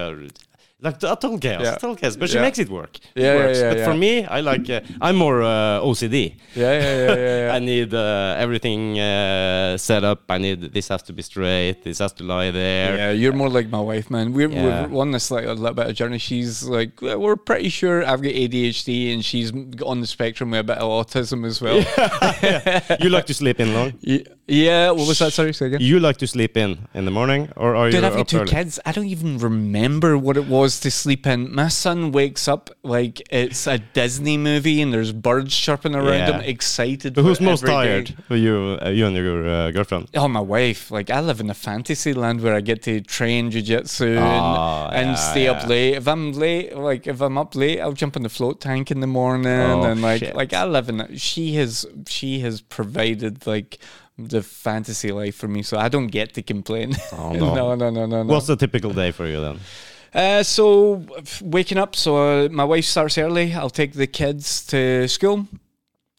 Like 0.85 0.97
a 0.97 1.15
total 1.17 1.39
chaos, 1.39 1.63
Yeah. 1.63 1.75
total 1.77 1.95
chaos. 1.97 2.17
But 2.17 2.29
she 2.31 2.37
Yeah. 2.37 2.43
makes 2.47 2.59
it 2.59 2.69
work. 2.69 2.97
It 2.97 3.23
Yeah, 3.23 3.25
yeah, 3.35 3.37
works. 3.47 3.59
yeah, 3.61 3.75
but 3.75 3.85
for 3.85 3.95
me, 3.95 4.25
I 4.27 4.41
like 4.41 4.69
uh, 4.69 4.81
I'm 5.01 5.17
more 5.17 5.39
uh, 5.43 5.81
OCD. 5.89 6.35
Yeah, 6.57 6.73
yeah, 6.73 6.81
yeah, 6.83 7.15
yeah. 7.15 7.47
yeah. 7.47 7.55
I 7.57 7.59
need 7.61 7.95
uh, 7.95 8.35
everything 8.45 8.99
uh, 8.99 9.79
set 9.79 10.03
up. 10.03 10.21
I 10.29 10.39
need 10.39 10.59
this 10.77 10.89
has 10.89 11.03
to 11.05 11.13
be 11.13 11.23
straight. 11.23 11.77
This 11.85 11.99
has 12.01 12.13
to 12.15 12.25
lie 12.25 12.51
there. 12.51 12.97
Yeah, 12.97 13.11
you're 13.13 13.33
more 13.43 13.49
like 13.59 13.69
my 13.71 13.81
wife, 13.81 14.11
man. 14.11 14.33
We're, 14.33 14.51
Yeah. 14.51 14.87
we're 14.89 15.01
on 15.01 15.13
this 15.13 15.31
like 15.31 15.45
a 15.47 15.53
little 15.53 15.75
bit 15.81 15.87
of 15.91 15.95
journey. 15.95 16.19
She's 16.19 16.65
like, 16.65 17.01
we're 17.01 17.37
pretty 17.37 17.69
sure 17.69 18.05
I've 18.05 18.23
got 18.27 18.33
ADHD, 18.43 19.13
and 19.15 19.25
she's 19.25 19.53
on 19.93 20.01
the 20.01 20.07
spectrum 20.07 20.51
with 20.51 20.61
a 20.61 20.65
bit 20.65 20.79
of 20.79 20.89
autism 20.99 21.47
as 21.47 21.61
well. 21.63 21.79
you 23.01 23.09
like 23.09 23.27
to 23.27 23.35
sleep 23.35 23.61
in 23.61 23.73
long. 23.75 23.93
Ye- 24.01 24.27
Yeah, 24.49 24.91
what 24.91 25.07
was 25.09 25.19
that? 25.21 25.33
Sorry, 25.33 25.55
say 25.55 25.67
again. 25.67 25.81
You 25.81 26.01
like 26.01 26.17
to 26.19 26.27
sleep 26.27 26.57
in 26.57 26.71
in 26.95 27.05
the 27.05 27.11
morning, 27.11 27.49
or 27.57 27.77
are 27.77 27.91
Dude, 27.91 28.01
you 28.03 28.07
I've 28.07 28.17
got 28.17 28.29
two 28.29 28.39
early? 28.41 28.49
kids. 28.57 28.79
I 28.85 28.91
don't 28.93 29.07
even 29.07 29.39
remember 29.39 30.19
what 30.19 30.37
it 30.37 30.47
was 30.47 30.72
to 30.81 30.91
sleep 30.91 31.27
in. 31.27 31.55
My 31.55 31.69
son 31.69 32.13
wakes 32.13 32.49
up 32.49 32.71
like 32.83 33.23
it's 33.31 33.67
a 33.67 33.79
Disney 33.79 34.37
movie 34.37 34.81
and 34.83 34.93
there's 34.93 35.13
birds 35.13 35.57
chirping 35.57 35.95
around 35.95 36.07
Yeah. 36.29 36.33
him, 36.33 36.41
excited. 36.43 37.15
But 37.15 37.23
who's 37.23 37.41
most 37.41 37.61
day. 37.65 37.67
tired? 37.73 38.15
You, 38.31 38.79
uh, 38.85 38.89
you 38.91 39.07
and 39.07 39.17
your 39.17 39.49
uh, 39.49 39.71
girlfriend. 39.71 40.09
Oh, 40.15 40.29
my 40.29 40.41
wife. 40.41 40.91
Like, 40.91 41.11
I 41.11 41.21
live 41.21 41.41
in 41.41 41.51
a 41.51 41.55
fantasy 41.55 42.13
land 42.15 42.41
where 42.41 42.55
I 42.55 42.61
get 42.61 42.83
to 42.83 43.01
train 43.01 43.51
jujitsu 43.51 44.19
Ah, 44.19 44.89
and, 44.89 44.97
and 44.97 45.09
yeah, 45.11 45.15
stay 45.15 45.49
up 45.49 45.67
late. 45.67 45.95
If 45.95 46.09
I'm 46.09 46.33
late, 46.33 46.77
like, 46.77 47.07
if 47.07 47.21
I'm 47.21 47.39
up 47.39 47.55
late, 47.55 47.81
I'll 47.81 47.93
jump 47.93 48.17
in 48.17 48.23
the 48.23 48.29
float 48.29 48.61
tank 48.61 48.91
in 48.91 49.01
the 49.01 49.07
morning. 49.07 49.47
Oh, 49.53 49.83
and, 49.85 50.03
like, 50.03 50.21
shit. 50.21 50.35
like 50.35 50.53
I 50.53 50.65
live 50.65 50.89
in 50.89 51.01
a, 51.01 51.17
She 51.19 51.55
has, 51.57 51.87
she 52.09 52.41
has 52.41 52.61
provided, 52.61 53.47
like, 53.47 53.79
the 54.19 54.43
fantasy 54.43 55.11
life 55.11 55.35
for 55.35 55.49
me. 55.49 55.63
So 55.63 55.79
I 55.79 55.89
don't 55.89 56.09
get 56.09 56.35
to 56.35 56.43
complain. 56.43 56.95
Oh, 57.13 57.33
no. 57.33 57.55
no, 57.55 57.75
no, 57.75 57.91
no, 57.91 58.07
no, 58.07 58.23
no. 58.23 58.33
What's 58.33 58.49
a 58.49 58.57
typical 58.57 58.93
day 58.93 59.11
for 59.11 59.27
you 59.27 59.41
then? 59.41 59.59
Uh, 60.15 60.43
so 60.43 61.05
waking 61.41 61.79
up. 61.79 61.97
So 61.97 62.17
uh, 62.17 62.49
my 62.51 62.65
wife 62.65 62.85
starts 62.85 63.17
early. 63.19 63.55
I'll 63.55 63.71
take 63.71 63.95
the 63.95 64.07
kids 64.07 64.67
to 64.67 65.09
school. 65.09 65.49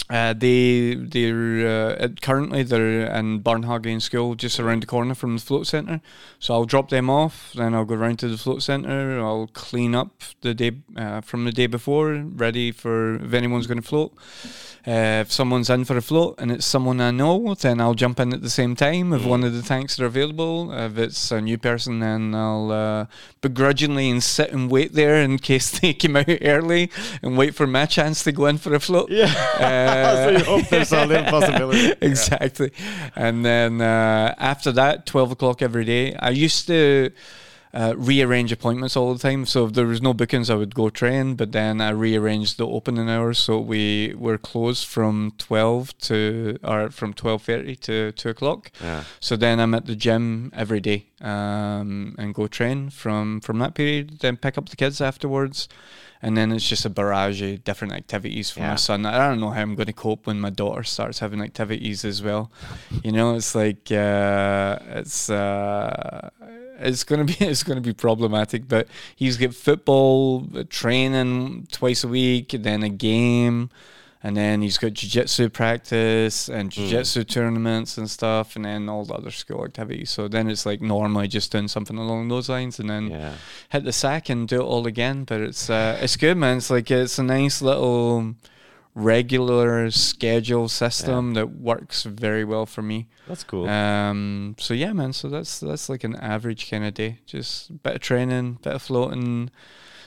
Uh, 0.09 0.33
they 0.33 0.95
they're 0.95 1.95
uh, 2.01 2.07
currently 2.21 2.61
they're 2.61 3.05
in 3.15 3.41
Barnhagen 3.41 4.01
School, 4.01 4.35
just 4.35 4.59
around 4.59 4.83
the 4.83 4.87
corner 4.87 5.15
from 5.15 5.35
the 5.37 5.41
float 5.41 5.65
centre. 5.65 6.01
So 6.39 6.53
I'll 6.53 6.65
drop 6.65 6.89
them 6.89 7.09
off. 7.09 7.53
Then 7.55 7.73
I'll 7.73 7.85
go 7.85 7.95
round 7.95 8.19
to 8.19 8.27
the 8.27 8.37
float 8.37 8.61
centre. 8.63 9.19
I'll 9.19 9.47
clean 9.47 9.95
up 9.95 10.21
the 10.41 10.53
day 10.53 10.71
uh, 10.97 11.21
from 11.21 11.45
the 11.45 11.53
day 11.53 11.67
before, 11.67 12.15
ready 12.15 12.71
for 12.71 13.15
if 13.15 13.33
anyone's 13.33 13.65
going 13.65 13.81
to 13.81 13.87
float. 13.87 14.13
Uh, 14.85 15.23
if 15.23 15.31
someone's 15.31 15.69
in 15.69 15.85
for 15.85 15.95
a 15.95 16.01
float 16.01 16.35
and 16.37 16.51
it's 16.51 16.65
someone 16.65 16.99
I 16.99 17.11
know, 17.11 17.55
then 17.55 17.79
I'll 17.79 17.93
jump 17.93 18.19
in 18.19 18.33
at 18.33 18.41
the 18.41 18.49
same 18.49 18.75
time 18.75 19.13
if 19.13 19.25
one 19.25 19.45
of 19.45 19.53
the 19.53 19.61
tanks 19.61 19.97
are 19.97 20.05
available. 20.05 20.73
If 20.73 20.97
it's 20.97 21.31
a 21.31 21.39
new 21.39 21.57
person, 21.57 21.99
then 21.99 22.35
I'll 22.35 22.69
uh, 22.69 23.05
begrudgingly 23.39 24.09
and 24.09 24.21
sit 24.21 24.51
and 24.51 24.69
wait 24.69 24.91
there 24.91 25.21
in 25.21 25.39
case 25.39 25.71
they 25.79 25.93
came 25.93 26.17
out 26.17 26.25
early 26.41 26.91
and 27.21 27.37
wait 27.37 27.55
for 27.55 27.65
my 27.65 27.85
chance 27.85 28.25
to 28.25 28.33
go 28.33 28.45
in 28.47 28.57
for 28.57 28.73
a 28.73 28.79
float. 28.81 29.09
Yeah. 29.09 29.33
So 30.03 30.29
you 30.29 30.43
hope 30.43 30.67
there's 30.69 30.91
a 30.91 31.05
little 31.05 31.31
possibility. 31.39 31.93
exactly. 32.01 32.71
And 33.15 33.45
then 33.45 33.81
uh, 33.81 34.35
after 34.37 34.71
that, 34.73 35.05
12 35.05 35.31
o'clock 35.31 35.61
every 35.61 35.85
day. 35.85 36.15
I 36.15 36.29
used 36.29 36.67
to 36.67 37.11
uh, 37.73 37.93
rearrange 37.97 38.51
appointments 38.51 38.95
all 38.95 39.13
the 39.13 39.19
time. 39.19 39.45
So 39.45 39.65
if 39.65 39.73
there 39.73 39.87
was 39.87 40.01
no 40.01 40.13
bookings, 40.13 40.49
I 40.49 40.55
would 40.55 40.75
go 40.75 40.89
train, 40.89 41.35
but 41.35 41.51
then 41.51 41.81
I 41.81 41.89
rearranged 41.89 42.57
the 42.57 42.67
opening 42.67 43.09
hours. 43.09 43.39
So 43.39 43.59
we 43.59 44.13
were 44.15 44.37
closed 44.37 44.85
from 44.85 45.33
12 45.39 45.97
to, 45.99 46.59
or 46.63 46.91
from 46.91 47.13
12.30 47.13 47.79
to 47.81 48.11
2 48.11 48.29
o'clock. 48.29 48.71
Yeah. 48.81 49.03
So 49.19 49.35
then 49.35 49.59
I'm 49.59 49.73
at 49.73 49.87
the 49.87 49.95
gym 49.95 50.51
every 50.55 50.81
day 50.81 51.07
um, 51.21 52.15
and 52.19 52.33
go 52.33 52.47
train 52.47 52.89
from, 52.91 53.41
from 53.41 53.59
that 53.59 53.73
period, 53.73 54.19
then 54.19 54.37
pick 54.37 54.57
up 54.57 54.69
the 54.69 54.75
kids 54.75 55.01
afterwards 55.01 55.67
and 56.23 56.35
then 56.37 56.51
it's 56.51 56.67
just 56.67 56.85
a 56.85 56.89
barrage 56.89 57.41
of 57.41 57.63
different 57.63 57.93
activities 57.93 58.49
for 58.49 58.61
Yeah. 58.61 58.69
my 58.71 58.75
son. 58.77 59.05
I 59.05 59.17
don't 59.27 59.39
know 59.41 59.51
how 59.51 59.61
I'm 59.61 59.75
going 59.75 59.87
to 59.87 59.93
cope 59.93 60.25
when 60.25 60.39
my 60.39 60.49
daughter 60.49 60.83
starts 60.83 61.19
having 61.19 61.41
activities 61.41 62.03
as 62.05 62.23
well. 62.23 62.49
You 63.03 63.11
know, 63.11 63.35
it's 63.35 63.53
like 63.53 63.91
uh, 63.91 64.79
it's 64.99 65.29
uh, 65.29 66.29
it's 66.79 67.03
going 67.03 67.25
to 67.27 67.33
be 67.37 67.45
it's 67.51 67.63
going 67.63 67.75
to 67.75 67.81
be 67.87 67.93
problematic. 67.93 68.67
But 68.67 68.87
he's 69.15 69.37
got 69.37 69.53
football 69.53 70.47
training 70.69 71.67
twice 71.71 72.03
a 72.03 72.07
week, 72.07 72.55
then 72.57 72.83
a 72.83 72.89
game. 72.89 73.69
And 74.25 74.37
then 74.37 74.61
he's 74.61 74.77
got 74.77 74.93
jiu-jitsu 74.93 75.49
practice 75.49 76.47
and 76.47 76.71
jiu-jitsu 76.71 77.25
tournaments 77.25 77.97
and 77.97 78.09
stuff, 78.09 78.55
and 78.55 78.63
then 78.63 78.87
all 78.87 79.03
the 79.03 79.13
other 79.13 79.31
school 79.31 79.65
activities. 79.65 80.11
So 80.11 80.29
then 80.29 80.49
it's 80.49 80.65
like 80.65 80.81
normally 80.81 81.27
just 81.27 81.51
doing 81.51 81.67
something 81.67 81.97
along 81.97 82.29
those 82.29 82.47
lines, 82.47 82.79
and 82.79 82.89
then 82.89 83.09
Yeah. 83.09 83.33
hit 83.69 83.83
the 83.83 83.91
sack 83.91 84.29
and 84.29 84.47
do 84.47 84.61
it 84.61 84.65
all 84.65 84.87
again. 84.87 85.25
But 85.25 85.41
it's 85.41 85.69
uh, 85.69 85.99
it's 86.01 86.15
good, 86.15 86.37
man. 86.37 86.57
It's 86.57 86.69
like 86.69 86.89
it's 86.89 87.19
a 87.19 87.23
nice 87.23 87.61
little 87.61 88.35
regular 88.95 89.89
schedule 89.91 90.67
system 90.69 91.33
that 91.33 91.49
works 91.55 92.03
very 92.03 92.45
well 92.45 92.65
for 92.65 92.81
me. 92.81 93.07
That's 93.27 93.43
cool. 93.43 93.67
Um, 93.67 94.55
so 94.59 94.73
yeah, 94.73 94.93
man. 94.93 95.13
So 95.13 95.29
that's 95.29 95.59
that's 95.59 95.89
like 95.89 96.03
an 96.03 96.15
average 96.15 96.69
kind 96.69 96.85
of 96.85 96.93
day. 96.93 97.19
Just 97.25 97.69
a 97.71 97.73
bit 97.73 97.95
of 97.95 98.01
training, 98.01 98.59
bit 98.61 98.73
of 98.73 98.81
floating, 98.81 99.49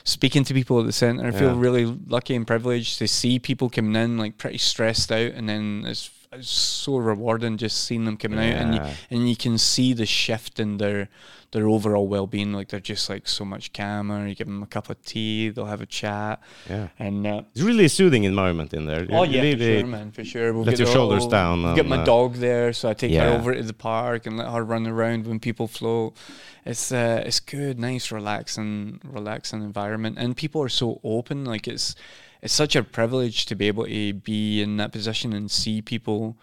speaking 0.07 0.45
to 0.45 0.53
people 0.53 0.79
at 0.79 0.85
the 0.85 0.91
center. 0.93 1.25
I 1.27 1.31
feel 1.31 1.55
really 1.55 1.85
lucky 2.07 2.33
and 2.35 2.47
privileged 2.47 2.97
to 2.99 3.07
see 3.07 3.39
people 3.39 3.69
coming 3.69 3.95
in 4.01 4.17
like 4.17 4.37
pretty 4.37 4.57
stressed 4.57 5.11
out, 5.11 5.33
and 5.33 5.49
then 5.49 5.83
it's, 5.85 6.09
it's 6.31 6.49
so 6.49 6.95
rewarding 6.97 7.57
just 7.57 7.83
seeing 7.83 8.05
them 8.05 8.15
coming 8.15 8.39
out, 8.39 8.45
and 8.61 8.73
you, 8.75 8.81
and 9.11 9.29
you 9.29 9.35
can 9.35 9.57
see 9.57 9.93
the 9.93 10.05
shift 10.05 10.59
in 10.59 10.77
their 10.77 11.09
their 11.51 11.67
overall 11.67 12.07
well 12.07 12.27
being. 12.27 12.53
Like 12.53 12.69
they're 12.69 12.79
just 12.79 13.09
like 13.09 13.27
so 13.27 13.45
much 13.45 13.73
calmer. 13.73 14.27
You 14.27 14.35
give 14.35 14.47
them 14.47 14.63
a 14.63 14.67
cup 14.67 14.89
of 14.89 15.01
tea, 15.03 15.49
they'll 15.49 15.65
have 15.65 15.81
a 15.81 15.85
chat, 15.85 16.41
yeah. 16.69 16.89
and. 16.99 17.25
Uh, 17.25 17.41
It's 17.53 17.61
really 17.61 17.85
a 17.85 17.89
soothing 17.89 18.23
environment 18.23 18.73
in 18.73 18.85
there. 18.85 19.07
Oh 19.09 19.23
yeah, 19.23 19.41
really, 19.41 19.55
for 19.57 19.79
sure, 19.79 19.87
man, 19.87 20.11
for 20.11 20.23
sure. 20.23 20.53
We'll 20.53 20.63
let 20.63 20.71
get 20.71 20.79
your 20.79 20.87
shoulders 20.93 21.23
little- 21.23 21.29
down 21.31 21.63
we'll 21.63 21.75
Get 21.75 21.85
my 21.87 21.97
uh, 21.97 22.05
dog 22.05 22.35
there, 22.35 22.73
so 22.73 22.89
I 22.89 22.93
take 22.93 23.13
her 23.13 23.29
over 23.37 23.53
to 23.53 23.63
the 23.63 23.73
park 23.73 24.25
and 24.25 24.37
let 24.37 24.51
her 24.51 24.63
run 24.63 24.87
around 24.87 25.27
when 25.27 25.39
people 25.39 25.67
float. 25.67 26.17
It's 26.65 26.91
uh, 26.91 27.23
it's 27.25 27.39
good, 27.39 27.79
nice, 27.79 28.11
relaxing, 28.11 28.99
relaxing 29.03 29.61
environment, 29.63 30.17
and 30.19 30.35
people 30.35 30.61
are 30.61 30.69
so 30.69 30.99
open. 31.03 31.45
Like 31.45 31.67
it's 31.67 31.95
it's 32.41 32.53
such 32.53 32.75
a 32.75 32.83
privilege 32.83 33.45
to 33.45 33.55
be 33.55 33.67
able 33.67 33.85
to 33.85 34.13
be 34.13 34.61
in 34.61 34.77
that 34.77 34.91
position 34.91 35.33
and 35.33 35.49
see 35.49 35.81
people. 35.81 36.37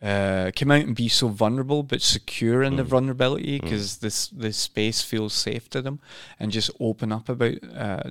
Uh, 0.00 0.52
come 0.54 0.70
out 0.70 0.84
and 0.84 0.94
be 0.94 1.08
so 1.08 1.26
vulnerable 1.26 1.82
but 1.82 2.00
secure 2.00 2.62
in 2.62 2.76
the 2.76 2.84
Mm. 2.84 2.86
vulnerability 2.86 3.58
because 3.58 3.96
this 3.98 4.28
this 4.28 4.56
space 4.56 5.02
feels 5.02 5.34
safe 5.34 5.68
to 5.70 5.82
them 5.82 5.98
and 6.38 6.52
just 6.52 6.70
open 6.78 7.10
up 7.10 7.28
about 7.28 7.56
uh, 7.76 8.08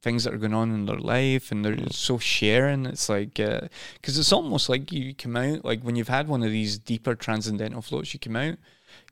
things 0.00 0.24
that 0.24 0.34
are 0.34 0.38
going 0.38 0.52
on 0.52 0.74
in 0.74 0.86
their 0.86 0.98
life 0.98 1.52
and 1.52 1.64
they're 1.64 1.76
Mm. 1.76 1.92
so 1.92 2.18
sharing 2.18 2.86
it's 2.86 3.08
like 3.08 3.34
because 3.34 4.18
it's 4.18 4.32
almost 4.32 4.68
like 4.68 4.90
you 4.90 5.14
come 5.14 5.36
out 5.36 5.64
like 5.64 5.82
when 5.82 5.94
you've 5.94 6.08
had 6.08 6.26
one 6.26 6.42
of 6.42 6.50
these 6.50 6.76
deeper 6.76 7.14
transcendental 7.14 7.82
floats 7.82 8.12
you 8.12 8.18
come 8.18 8.34
out 8.34 8.56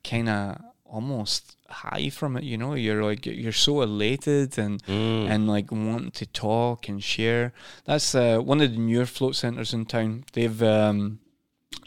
kind 0.03 0.29
of 0.29 0.61
almost 0.85 1.55
high 1.69 2.11
from 2.11 2.37
it 2.37 2.43
you 2.43 2.59
know 2.59 2.75
you're 2.75 3.05
like 3.05 3.25
you're 3.25 3.53
so 3.53 3.83
elated 3.83 4.59
and 4.59 4.83
Mm. 4.89 5.31
and 5.31 5.47
like 5.47 5.71
want 5.71 6.15
to 6.15 6.27
talk 6.27 6.89
and 6.89 7.05
share 7.05 7.53
that's 7.85 8.17
uh, 8.17 8.39
one 8.41 8.61
of 8.61 8.73
the 8.73 8.79
newer 8.79 9.07
float 9.07 9.37
centers 9.37 9.73
in 9.73 9.87
town 9.87 10.25
they've 10.33 10.61
um 10.61 11.21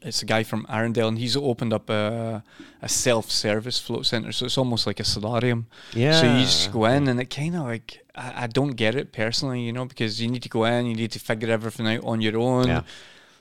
it's 0.03 0.21
a 0.21 0.25
guy 0.25 0.43
from 0.43 0.65
Arundel, 0.69 1.07
and 1.07 1.17
he's 1.17 1.35
opened 1.35 1.73
up 1.73 1.89
a, 1.89 2.43
a 2.81 2.89
self-service 2.89 3.79
float 3.79 4.05
center. 4.05 4.31
So 4.31 4.45
it's 4.45 4.57
almost 4.57 4.85
like 4.85 4.99
a 4.99 5.03
solarium. 5.03 5.67
yeah. 5.93 6.19
So 6.19 6.25
you 6.25 6.41
just 6.41 6.71
go 6.71 6.85
in, 6.85 7.07
and 7.07 7.19
it 7.19 7.29
kind 7.29 7.55
of 7.55 7.63
like 7.63 8.05
I, 8.15 8.43
I 8.43 8.47
don't 8.47 8.71
get 8.71 8.95
it 8.95 9.11
personally, 9.11 9.61
you 9.61 9.73
know, 9.73 9.85
because 9.85 10.21
you 10.21 10.27
need 10.27 10.43
to 10.43 10.49
go 10.49 10.65
in, 10.65 10.85
you 10.85 10.95
need 10.95 11.11
to 11.11 11.19
figure 11.19 11.51
everything 11.51 11.87
out 11.87 12.03
on 12.03 12.21
your 12.21 12.37
own. 12.37 12.67
Yeah. 12.67 12.81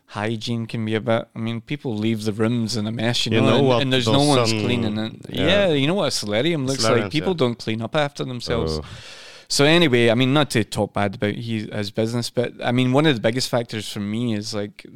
Hygiene 0.06 0.66
can 0.66 0.84
be 0.84 0.94
a 0.94 1.00
bit. 1.00 1.26
I 1.34 1.38
mean, 1.38 1.62
people 1.62 1.96
leave 1.96 2.24
the 2.24 2.32
rooms 2.32 2.76
in 2.76 2.86
a 2.86 2.92
mess, 2.92 3.24
you 3.24 3.32
You 3.32 3.40
know, 3.40 3.62
know 3.62 3.72
and, 3.72 3.82
and 3.82 3.92
there's 3.92 4.06
no 4.06 4.22
one's 4.22 4.50
cleaning 4.50 4.98
it. 4.98 5.14
yeah. 5.30 5.46
Yeah. 5.46 5.68
you 5.72 5.86
know 5.86 5.94
what 5.94 6.08
a 6.08 6.10
solarium 6.10 6.66
looks 6.66 6.84
like. 6.84 7.10
People 7.10 7.32
yeah. 7.32 7.38
don't 7.38 7.58
clean 7.58 7.80
up 7.80 7.96
after 7.96 8.24
themselves. 8.24 8.78
Oh. 8.78 8.84
So 9.48 9.64
anyway, 9.64 10.10
I 10.10 10.14
mean, 10.14 10.32
not 10.34 10.50
to 10.50 10.64
talk 10.64 10.92
bad 10.92 11.14
about 11.14 11.34
he, 11.34 11.66
his 11.66 11.90
business, 11.90 12.28
but 12.30 12.52
I 12.62 12.72
mean, 12.72 12.92
one 12.92 13.06
of 13.06 13.14
the 13.14 13.20
biggest 13.20 13.48
factors 13.48 13.90
for 13.90 14.00
me 14.00 14.34
is 14.34 14.54
like 14.54 14.86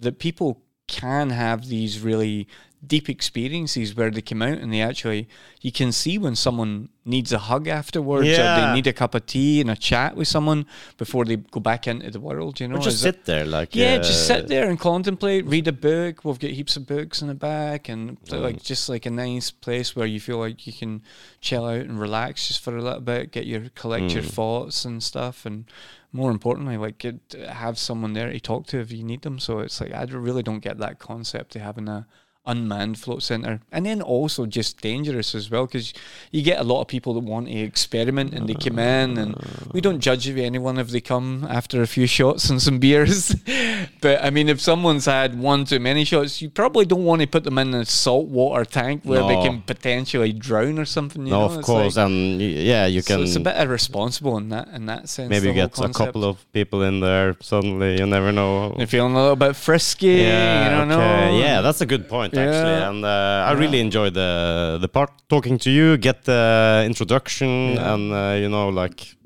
that 0.00 0.18
people 0.18 0.60
can 0.98 1.30
have 1.30 1.60
these 1.68 2.00
really 2.00 2.46
deep 2.94 3.10
experiences 3.10 3.94
where 3.94 4.10
they 4.10 4.22
come 4.22 4.40
out 4.40 4.56
and 4.62 4.72
they 4.72 4.80
actually 4.80 5.28
you 5.60 5.70
can 5.70 5.92
see 5.92 6.16
when 6.16 6.34
someone 6.34 6.88
needs 7.04 7.30
a 7.30 7.38
hug 7.38 7.68
afterwards 7.68 8.26
or 8.26 8.48
they 8.56 8.72
need 8.74 8.86
a 8.86 8.92
cup 9.02 9.14
of 9.14 9.22
tea 9.26 9.60
and 9.60 9.70
a 9.70 9.76
chat 9.76 10.16
with 10.16 10.26
someone 10.26 10.64
before 10.96 11.26
they 11.26 11.36
go 11.36 11.60
back 11.60 11.86
into 11.86 12.10
the 12.10 12.18
world 12.28 12.58
you 12.58 12.66
know 12.66 12.76
Or 12.76 12.78
just 12.80 12.96
Is 13.00 13.04
it- 13.04 13.14
sit 13.16 13.24
there, 13.26 13.44
like 13.44 13.76
yeah, 13.76 13.96
uh, 13.96 14.02
just 14.10 14.26
sit 14.26 14.48
there 14.48 14.66
and 14.70 14.78
contemplate, 14.80 15.44
read 15.46 15.68
a 15.68 15.72
book. 15.90 16.24
We've 16.24 16.38
got 16.38 16.52
heaps 16.52 16.76
of 16.78 16.86
books 16.86 17.20
in 17.20 17.28
the 17.28 17.34
back, 17.52 17.90
and 17.90 18.02
Mm. 18.24 18.40
like 18.46 18.62
just 18.62 18.88
like 18.88 19.04
a 19.04 19.10
nice 19.10 19.50
place 19.50 19.94
where 19.94 20.06
you 20.06 20.18
feel 20.18 20.38
like 20.38 20.66
you 20.66 20.72
can 20.72 21.02
chill 21.42 21.66
out 21.66 21.84
and 21.88 22.00
relax 22.00 22.48
just 22.48 22.60
for 22.64 22.74
a 22.74 22.82
little 22.82 23.00
bit, 23.12 23.30
get 23.30 23.44
your 23.46 23.68
collect 23.82 24.14
your 24.14 24.22
Mm. 24.22 24.30
thoughts 24.38 24.86
and 24.86 25.02
stuff, 25.02 25.44
and 25.44 25.64
more 26.12 26.30
importantly, 26.30 26.76
like 26.76 26.98
get, 26.98 27.34
have 27.48 27.78
someone 27.78 28.12
there 28.12 28.30
to 28.30 28.40
talk 28.40 28.66
to 28.68 28.80
if 28.80 28.92
you 28.92 29.04
need 29.04 29.22
them. 29.22 29.38
So 29.38 29.60
it's 29.60 29.80
like 29.80 29.92
I 29.92 30.02
really 30.04 30.42
don't 30.42 30.60
get 30.60 30.78
that 30.78 30.98
concept 30.98 31.56
of 31.56 31.62
having 31.62 31.88
a 31.88 32.06
unmanned 32.46 32.98
float 32.98 33.22
center. 33.22 33.60
And 33.70 33.84
then 33.86 34.00
also 34.00 34.46
just 34.46 34.80
dangerous 34.80 35.34
as 35.34 35.50
well 35.50 35.66
because 35.66 35.92
you 36.30 36.42
get 36.42 36.58
a 36.58 36.64
lot 36.64 36.80
of 36.80 36.88
people 36.88 37.14
that 37.14 37.20
want 37.20 37.46
to 37.48 37.52
experiment 37.52 38.32
and 38.32 38.48
they 38.48 38.54
come 38.54 38.78
in 38.78 39.18
and 39.18 39.36
we 39.72 39.80
don't 39.80 40.00
judge 40.00 40.28
anyone 40.28 40.78
if 40.78 40.88
they 40.88 41.00
come 41.00 41.46
after 41.48 41.82
a 41.82 41.86
few 41.86 42.06
shots 42.06 42.48
and 42.50 42.60
some 42.60 42.78
beers. 42.78 43.34
But 44.02 44.22
i 44.24 44.30
mean 44.30 44.48
if 44.48 44.60
someone's 44.60 45.06
had 45.06 45.38
one 45.38 45.64
too 45.64 45.80
many 45.80 46.04
shots 46.04 46.40
you 46.40 46.48
probably 46.50 46.84
don't 46.84 47.04
want 47.04 47.22
to 47.22 47.26
put 47.26 47.44
them 47.44 47.58
in 47.58 47.74
a 47.74 47.84
saltwater 47.84 48.64
tank 48.64 49.02
where 49.04 49.22
they 49.22 49.36
can 49.42 49.62
potentially 49.62 50.32
drown 50.32 50.78
or 50.78 50.84
something 50.84 51.26
you 51.26 51.32
no, 51.32 51.40
know? 51.40 51.44
of 51.46 51.58
It's 51.58 51.66
course, 51.66 51.96
like- 51.96 52.06
and 52.06 52.40
yeah, 52.40 52.86
you 52.86 53.00
so 53.00 53.14
can 53.14 53.24
it's 53.24 53.36
a 53.36 53.40
bit 53.40 53.56
irresponsible 53.56 54.36
in 54.38 54.48
that 54.50 54.68
in 54.68 54.86
that 54.86 55.08
sense 55.08 55.30
maybe 55.30 55.48
you 55.48 55.54
get 55.54 55.78
a 55.78 55.88
couple 55.90 56.24
of 56.24 56.50
people 56.52 56.82
in 56.82 57.00
there. 57.00 57.36
Suddenly, 57.40 57.98
you 57.98 58.06
never 58.06 58.32
know. 58.32 58.74
They're 58.76 58.86
feeling 58.86 59.12
a 59.12 59.20
little 59.20 59.36
bit 59.36 59.56
frisky 59.56 60.06
you 60.06 60.70
don't 60.76 60.88
know. 60.88 61.38
Yeah, 61.38 61.60
that's 61.60 61.80
a 61.80 61.86
good 61.86 62.08
point 62.08 62.29
actually, 62.38 62.70
Yeah. 62.78 62.88
and 62.90 63.04
uh, 63.04 63.48
I 63.48 63.52
really 63.52 63.80
enjoyed 63.80 64.14
the 64.14 64.78
the 64.80 64.88
part 64.88 65.10
talking 65.28 65.58
to 65.58 65.70
you, 65.70 65.96
get 65.96 66.24
the 66.24 66.82
introduction, 66.86 67.48
Yeah. 67.74 67.94
and 67.94 68.12
uh, 68.12 68.36
you 68.42 68.48
know, 68.48 68.68
like 68.82 69.16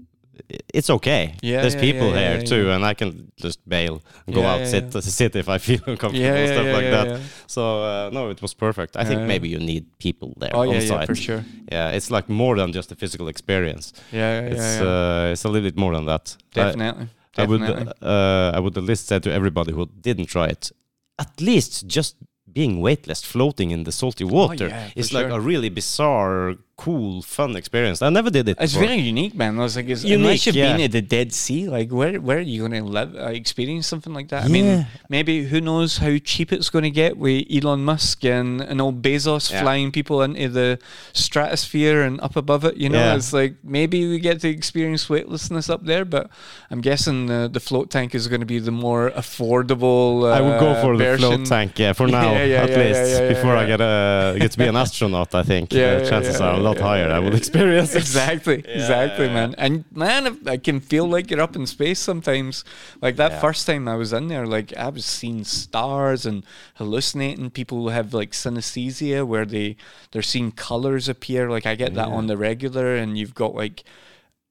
it's 0.74 0.90
okay. 0.90 1.34
Yeah, 1.42 1.60
There's 1.62 1.74
yeah, 1.74 1.80
people 1.80 2.08
yeah, 2.08 2.18
here 2.28 2.38
yeah, 2.38 2.44
too, 2.44 2.64
yeah. 2.66 2.74
and 2.74 2.84
I 2.84 2.94
can 2.94 3.32
just 3.36 3.58
bail 3.68 4.02
and 4.26 4.34
go 4.34 4.40
Yeah, 4.42 4.52
out 4.54 4.60
yeah, 4.60 4.66
sit 4.66 4.92
sit 5.20 5.36
if 5.36 5.48
I 5.48 5.58
feel 5.58 5.80
uncomfortable 5.86 6.18
yeah, 6.26 6.38
yeah, 6.46 6.52
stuff 6.52 6.66
yeah, 6.66 6.72
like 6.76 6.84
yeah, 6.84 7.04
that. 7.04 7.06
yeah. 7.08 7.18
So 7.46 7.62
uh, 7.82 8.10
no, 8.12 8.30
it 8.30 8.42
was 8.42 8.54
perfect. 8.54 8.96
I 8.96 9.04
think 9.04 9.20
Yeah. 9.20 9.26
maybe 9.26 9.48
you 9.48 9.58
need 9.58 9.84
people 9.98 10.28
there 10.40 10.50
oh 10.54 10.60
on 10.60 10.68
yeah 10.68 10.80
site. 10.80 11.00
yeah 11.00 11.06
for 11.06 11.14
sure 11.14 11.44
Yeah, 11.72 11.96
it's 11.96 12.10
like 12.10 12.28
more 12.28 12.56
than 12.56 12.72
just 12.72 12.92
a 12.92 12.96
physical 12.96 13.28
experience. 13.28 13.92
yeah 14.12 14.40
yeah, 14.40 14.52
It's 14.52 14.76
yeah, 14.76 14.82
yeah. 14.82 15.28
uh, 15.28 15.32
it's 15.32 15.44
a 15.44 15.48
little 15.48 15.68
bit 15.70 15.76
more 15.78 15.94
than 15.96 16.06
that. 16.06 16.36
I- 16.56 16.60
definitely 16.60 17.06
I 17.38 17.44
would 17.46 17.62
uh, 18.02 18.56
I 18.56 18.60
would 18.60 18.76
at 18.76 18.84
least 18.84 19.06
say 19.08 19.18
to 19.20 19.30
everybody 19.30 19.72
who 19.72 19.86
didn't 20.00 20.26
try 20.26 20.46
it, 20.50 20.72
at 21.18 21.40
least 21.40 21.86
just 21.96 22.16
being 22.54 22.80
weightless, 22.80 23.22
floating 23.24 23.70
in 23.72 23.84
the 23.84 23.92
salty 23.92 24.24
water, 24.24 24.66
Oh, 24.66 24.68
yeah, 24.68 24.90
is 24.96 25.12
like 25.12 25.26
sure. 25.28 25.38
a 25.38 25.40
really 25.40 25.68
bizarre, 25.68 26.54
cool, 26.76 27.22
fun 27.22 27.56
experience. 27.56 28.02
I 28.02 28.10
never 28.10 28.30
did 28.30 28.48
it. 28.48 28.56
It's 28.60 28.72
before. 28.74 28.88
very 28.88 29.00
unique, 29.00 29.34
man. 29.34 29.58
I 29.58 29.62
was 29.62 29.76
like, 29.76 29.88
it's, 29.88 30.02
Unique, 30.04 30.18
unless 30.18 30.46
you've 30.46 30.54
been 30.54 30.78
yeah. 30.78 30.84
at 30.86 30.92
the 30.92 31.02
Dead 31.02 31.32
Sea, 31.32 31.68
like 31.68 31.90
where 31.90 32.20
where 32.20 32.38
are 32.38 32.40
you 32.40 32.66
going 32.66 32.72
to 32.82 32.88
live, 32.88 33.14
uh, 33.14 33.28
experience 33.28 33.86
something 33.86 34.12
like 34.12 34.28
that? 34.28 34.44
I 34.44 34.48
mean, 34.48 34.86
maybe 35.08 35.44
who 35.44 35.60
knows 35.60 35.98
how 35.98 36.18
cheap 36.18 36.52
it's 36.52 36.70
going 36.70 36.82
to 36.84 36.90
get 36.90 37.16
with 37.16 37.46
Elon 37.50 37.84
Musk 37.84 38.24
and 38.24 38.60
and 38.60 38.80
old 38.80 39.02
Bezos 39.02 39.50
Yeah. 39.50 39.62
flying 39.62 39.92
people 39.92 40.22
into 40.22 40.48
the 40.48 40.78
stratosphere 41.12 42.02
and 42.02 42.20
up 42.20 42.36
above 42.36 42.64
it. 42.64 42.76
You 42.76 42.88
know, 42.88 42.98
Yeah. 42.98 43.16
it's 43.16 43.32
like 43.32 43.54
maybe 43.62 44.08
we 44.08 44.18
get 44.18 44.40
to 44.40 44.48
experience 44.48 45.08
weightlessness 45.08 45.70
up 45.70 45.84
there, 45.84 46.04
but 46.04 46.28
I'm 46.70 46.80
guessing 46.80 47.26
the 47.26 47.48
the 47.52 47.60
float 47.60 47.90
tank 47.90 48.14
is 48.14 48.26
going 48.28 48.40
to 48.40 48.46
be 48.46 48.58
the 48.58 48.72
more 48.72 49.10
affordable. 49.10 50.24
Uh, 50.24 50.38
I 50.38 50.40
would 50.40 50.58
go 50.60 50.74
for 50.82 50.96
the 50.96 51.16
float 51.18 51.44
tank, 51.46 51.78
yeah, 51.78 51.92
for 51.92 52.06
now 52.18 52.32
Yeah, 52.32 52.44
yeah, 52.44 52.62
at 52.62 52.70
yeah, 52.70 52.76
least 52.76 53.00
yeah, 53.10 53.20
yeah, 53.20 53.28
before 53.28 53.54
I 53.56 53.64
get 53.66 53.80
uh, 53.80 54.34
get 54.38 54.50
to 54.52 54.58
be 54.58 54.66
an 54.66 54.76
astronaut. 54.76 55.34
I 55.34 55.42
think 55.42 55.72
Yeah, 55.72 55.80
uh, 55.84 55.98
yeah, 56.02 56.10
chances 56.10 56.40
yeah, 56.40 56.46
are 56.46 56.54
a 56.54 56.62
lot 56.68 56.78
higher, 56.78 57.10
I 57.10 57.18
would 57.24 57.34
experience 57.34 57.94
it. 57.94 57.98
exactly, 58.06 58.58
exactly, 58.78 59.26
yeah, 59.26 59.34
man. 59.38 59.54
And 59.64 59.84
man, 60.04 60.26
if- 60.26 60.46
I 60.54 60.56
can 60.56 60.80
feel 60.80 61.06
like 61.14 61.30
you're 61.30 61.40
up 61.48 61.56
in 61.56 61.66
space 61.66 62.00
sometimes. 62.10 62.64
Like 63.04 63.16
that 63.22 63.32
Yeah. 63.32 63.40
first 63.46 63.66
time 63.66 63.84
I 63.88 63.96
was 64.02 64.12
in 64.12 64.28
there, 64.28 64.46
like 64.56 64.68
I 64.76 64.88
was 64.88 65.04
seeing 65.04 65.44
stars 65.44 66.26
and 66.26 66.44
hallucinating. 66.76 67.50
People 67.50 67.78
who 67.82 67.88
have 67.88 68.12
like 68.14 68.32
synesthesia 68.32 69.26
where 69.26 69.46
they 69.46 69.76
they're 70.10 70.22
seeing 70.34 70.50
colors 70.52 71.08
appear. 71.08 71.50
Like 71.50 71.66
I 71.66 71.74
get 71.74 71.94
that 71.94 72.08
on 72.08 72.26
the 72.26 72.36
regular, 72.36 72.96
and 72.96 73.16
you've 73.18 73.34
got 73.34 73.54
like 73.54 73.84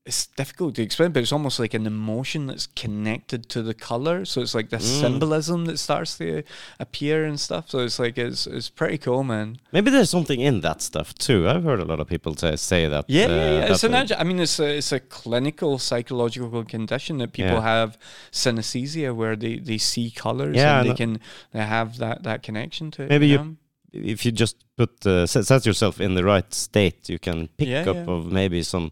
it's 0.05 0.25
difficult 0.25 0.75
to 0.75 0.81
explain, 0.81 1.11
but 1.13 1.23
it's 1.23 1.31
almost 1.31 1.59
like 1.59 1.73
an 1.73 1.87
emotion 1.87 2.47
that's 2.47 2.67
connected 2.75 3.47
to 3.47 3.63
the 3.63 3.73
color. 3.73 4.25
So 4.25 4.41
it's 4.41 4.53
like 4.53 4.69
this 4.69 4.83
Mm. 4.83 4.99
symbolism 5.01 5.63
that 5.65 5.79
starts 5.79 6.17
to 6.17 6.43
appear 6.77 7.23
and 7.23 7.39
stuff. 7.39 7.69
So 7.69 7.79
it's 7.79 7.99
like 7.99 8.17
it's 8.17 8.45
it's 8.45 8.69
pretty 8.69 8.97
cool, 8.97 9.23
man. 9.23 9.59
Maybe 9.71 9.89
there's 9.91 10.09
something 10.09 10.41
in 10.41 10.59
that 10.61 10.81
stuff 10.81 11.15
too. 11.15 11.47
I've 11.47 11.63
heard 11.63 11.79
a 11.79 11.85
lot 11.85 12.01
of 12.01 12.07
people 12.07 12.35
say, 12.35 12.57
say 12.57 12.89
that. 12.89 13.05
Yeah, 13.07 13.25
uh, 13.25 13.29
yeah, 13.29 13.51
yeah. 13.59 13.71
It's 13.71 13.83
an. 13.85 13.93
I 13.95 14.23
mean, 14.25 14.39
it's 14.41 14.59
a, 14.59 14.77
it's 14.77 14.91
a 14.91 14.99
clinical 14.99 15.79
psychological 15.79 16.65
condition 16.65 17.19
that 17.19 17.31
people 17.31 17.53
Yeah. 17.61 17.61
have 17.61 17.97
synesthesia, 18.31 19.15
where 19.15 19.35
they, 19.37 19.57
they 19.59 19.77
see 19.77 20.11
colors 20.11 20.57
Yeah, 20.57 20.79
and 20.81 20.89
they 20.89 20.93
can 20.95 21.19
they 21.53 21.63
have 21.63 21.97
that, 21.99 22.23
that 22.23 22.43
connection 22.43 22.91
to 22.91 23.03
it. 23.03 23.09
Maybe 23.09 23.27
you 23.27 23.37
know? 23.37 23.55
if 23.93 24.25
you 24.25 24.31
just 24.31 24.57
put 24.75 25.05
uh, 25.05 25.25
set, 25.27 25.45
set 25.45 25.65
yourself 25.65 26.01
in 26.01 26.15
the 26.15 26.23
right 26.23 26.53
state, 26.53 27.07
you 27.09 27.19
can 27.19 27.47
pick 27.57 27.67
Yeah, 27.69 27.85
up 27.91 28.07
of 28.07 28.31
maybe 28.31 28.63
some 28.63 28.91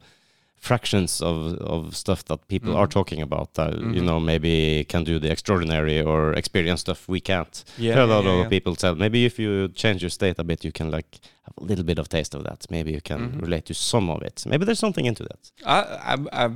fractions 0.61 1.21
of 1.21 1.37
of 1.59 1.95
stuff 1.95 2.23
that 2.25 2.47
people 2.47 2.77
are 2.77 2.87
Mhm. 2.87 2.91
talking 2.91 3.21
about. 3.21 3.53
That 3.55 3.73
you 3.95 4.01
Mhm. 4.01 4.05
know 4.05 4.19
maybe 4.19 4.85
can 4.87 5.03
do 5.03 5.19
the 5.19 5.31
extraordinary 5.31 6.01
or 6.01 6.33
experience 6.33 6.81
stuff 6.81 7.09
we 7.09 7.19
can't. 7.19 7.63
Yeah, 7.79 8.03
a 8.03 8.05
lot 8.05 8.23
yeah, 8.25 8.43
of 8.43 8.49
people 8.49 8.75
tell 8.75 8.95
maybe 8.95 9.25
if 9.25 9.39
you 9.39 9.69
change 9.69 10.01
your 10.03 10.11
state 10.11 10.35
a 10.39 10.43
bit, 10.43 10.63
you 10.63 10.71
can 10.71 10.91
like 10.91 11.19
have 11.47 11.55
a 11.57 11.63
little 11.69 11.83
bit 11.85 11.97
of 11.99 12.07
taste 12.09 12.35
of 12.35 12.43
that. 12.43 12.65
Maybe 12.69 12.91
you 12.91 13.01
can 13.01 13.19
Mhm. 13.19 13.41
relate 13.41 13.65
to 13.65 13.73
some 13.73 14.09
of 14.13 14.21
it. 14.21 14.43
Maybe 14.45 14.63
there's 14.65 14.79
something 14.79 15.05
into 15.07 15.23
that. 15.23 15.51
I, 15.65 15.79
I 16.13 16.45
I 16.45 16.49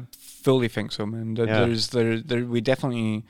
fully 0.46 0.68
think 0.70 0.92
so, 0.92 1.06
man. 1.06 1.34
There. 1.34 1.48
There's 1.48 1.88
there 1.88 2.20
there 2.22 2.46
we 2.46 2.62
definitely. 2.62 3.24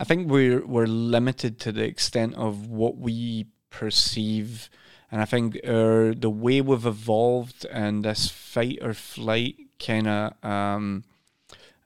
I 0.00 0.04
think 0.04 0.30
we're 0.30 0.64
we're 0.66 0.86
limited 1.18 1.52
to 1.64 1.70
the 1.72 1.84
extent 1.84 2.34
of 2.36 2.66
what 2.80 2.96
we 2.96 3.46
perceive, 3.70 4.70
and 5.12 5.20
I 5.20 5.26
think 5.26 5.56
uh, 5.64 6.14
the 6.26 6.30
way 6.44 6.60
we've 6.62 6.86
evolved 6.86 7.66
and 7.70 8.04
this 8.04 8.30
fight 8.30 8.78
or 8.80 8.94
flight 8.94 9.56
kind 9.78 10.06
of 10.06 10.32
um, 10.44 11.04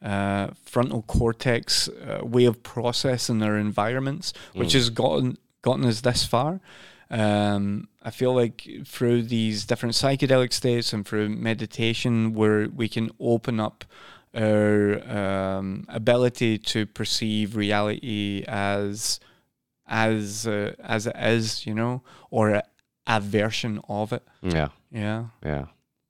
uh, 0.02 0.48
frontal 0.64 1.02
cortex 1.02 1.88
uh, 1.88 2.24
way 2.24 2.44
of 2.44 2.62
processing 2.62 3.42
our 3.42 3.56
environments, 3.58 4.32
which 4.54 4.70
Mm. 4.70 4.74
has 4.74 4.90
gotten 4.90 5.38
gotten 5.62 5.84
us 5.84 6.00
this 6.02 6.24
far. 6.24 6.60
Um, 7.10 7.88
I 8.02 8.10
feel 8.10 8.34
like 8.34 8.68
through 8.84 9.22
these 9.24 9.64
different 9.64 9.94
psychedelic 9.94 10.52
states 10.52 10.92
and 10.92 11.06
through 11.06 11.30
meditation, 11.30 12.32
where 12.34 12.68
we 12.68 12.88
can 12.88 13.10
open 13.18 13.58
up 13.58 13.84
our 14.34 15.00
um, 15.10 15.84
ability 15.88 16.58
to 16.58 16.86
perceive 16.86 17.56
reality 17.56 18.44
as 18.46 19.18
as 19.86 20.46
uh, 20.46 20.74
as 20.80 21.06
it 21.06 21.16
is, 21.18 21.66
you 21.66 21.74
know, 21.74 22.02
or 22.30 22.50
a, 22.50 22.62
a 23.06 23.20
version 23.20 23.80
of 23.88 24.12
it. 24.12 24.22
Yeah, 24.42 24.68
Yeah. 24.92 25.24
yeah, 25.44 25.64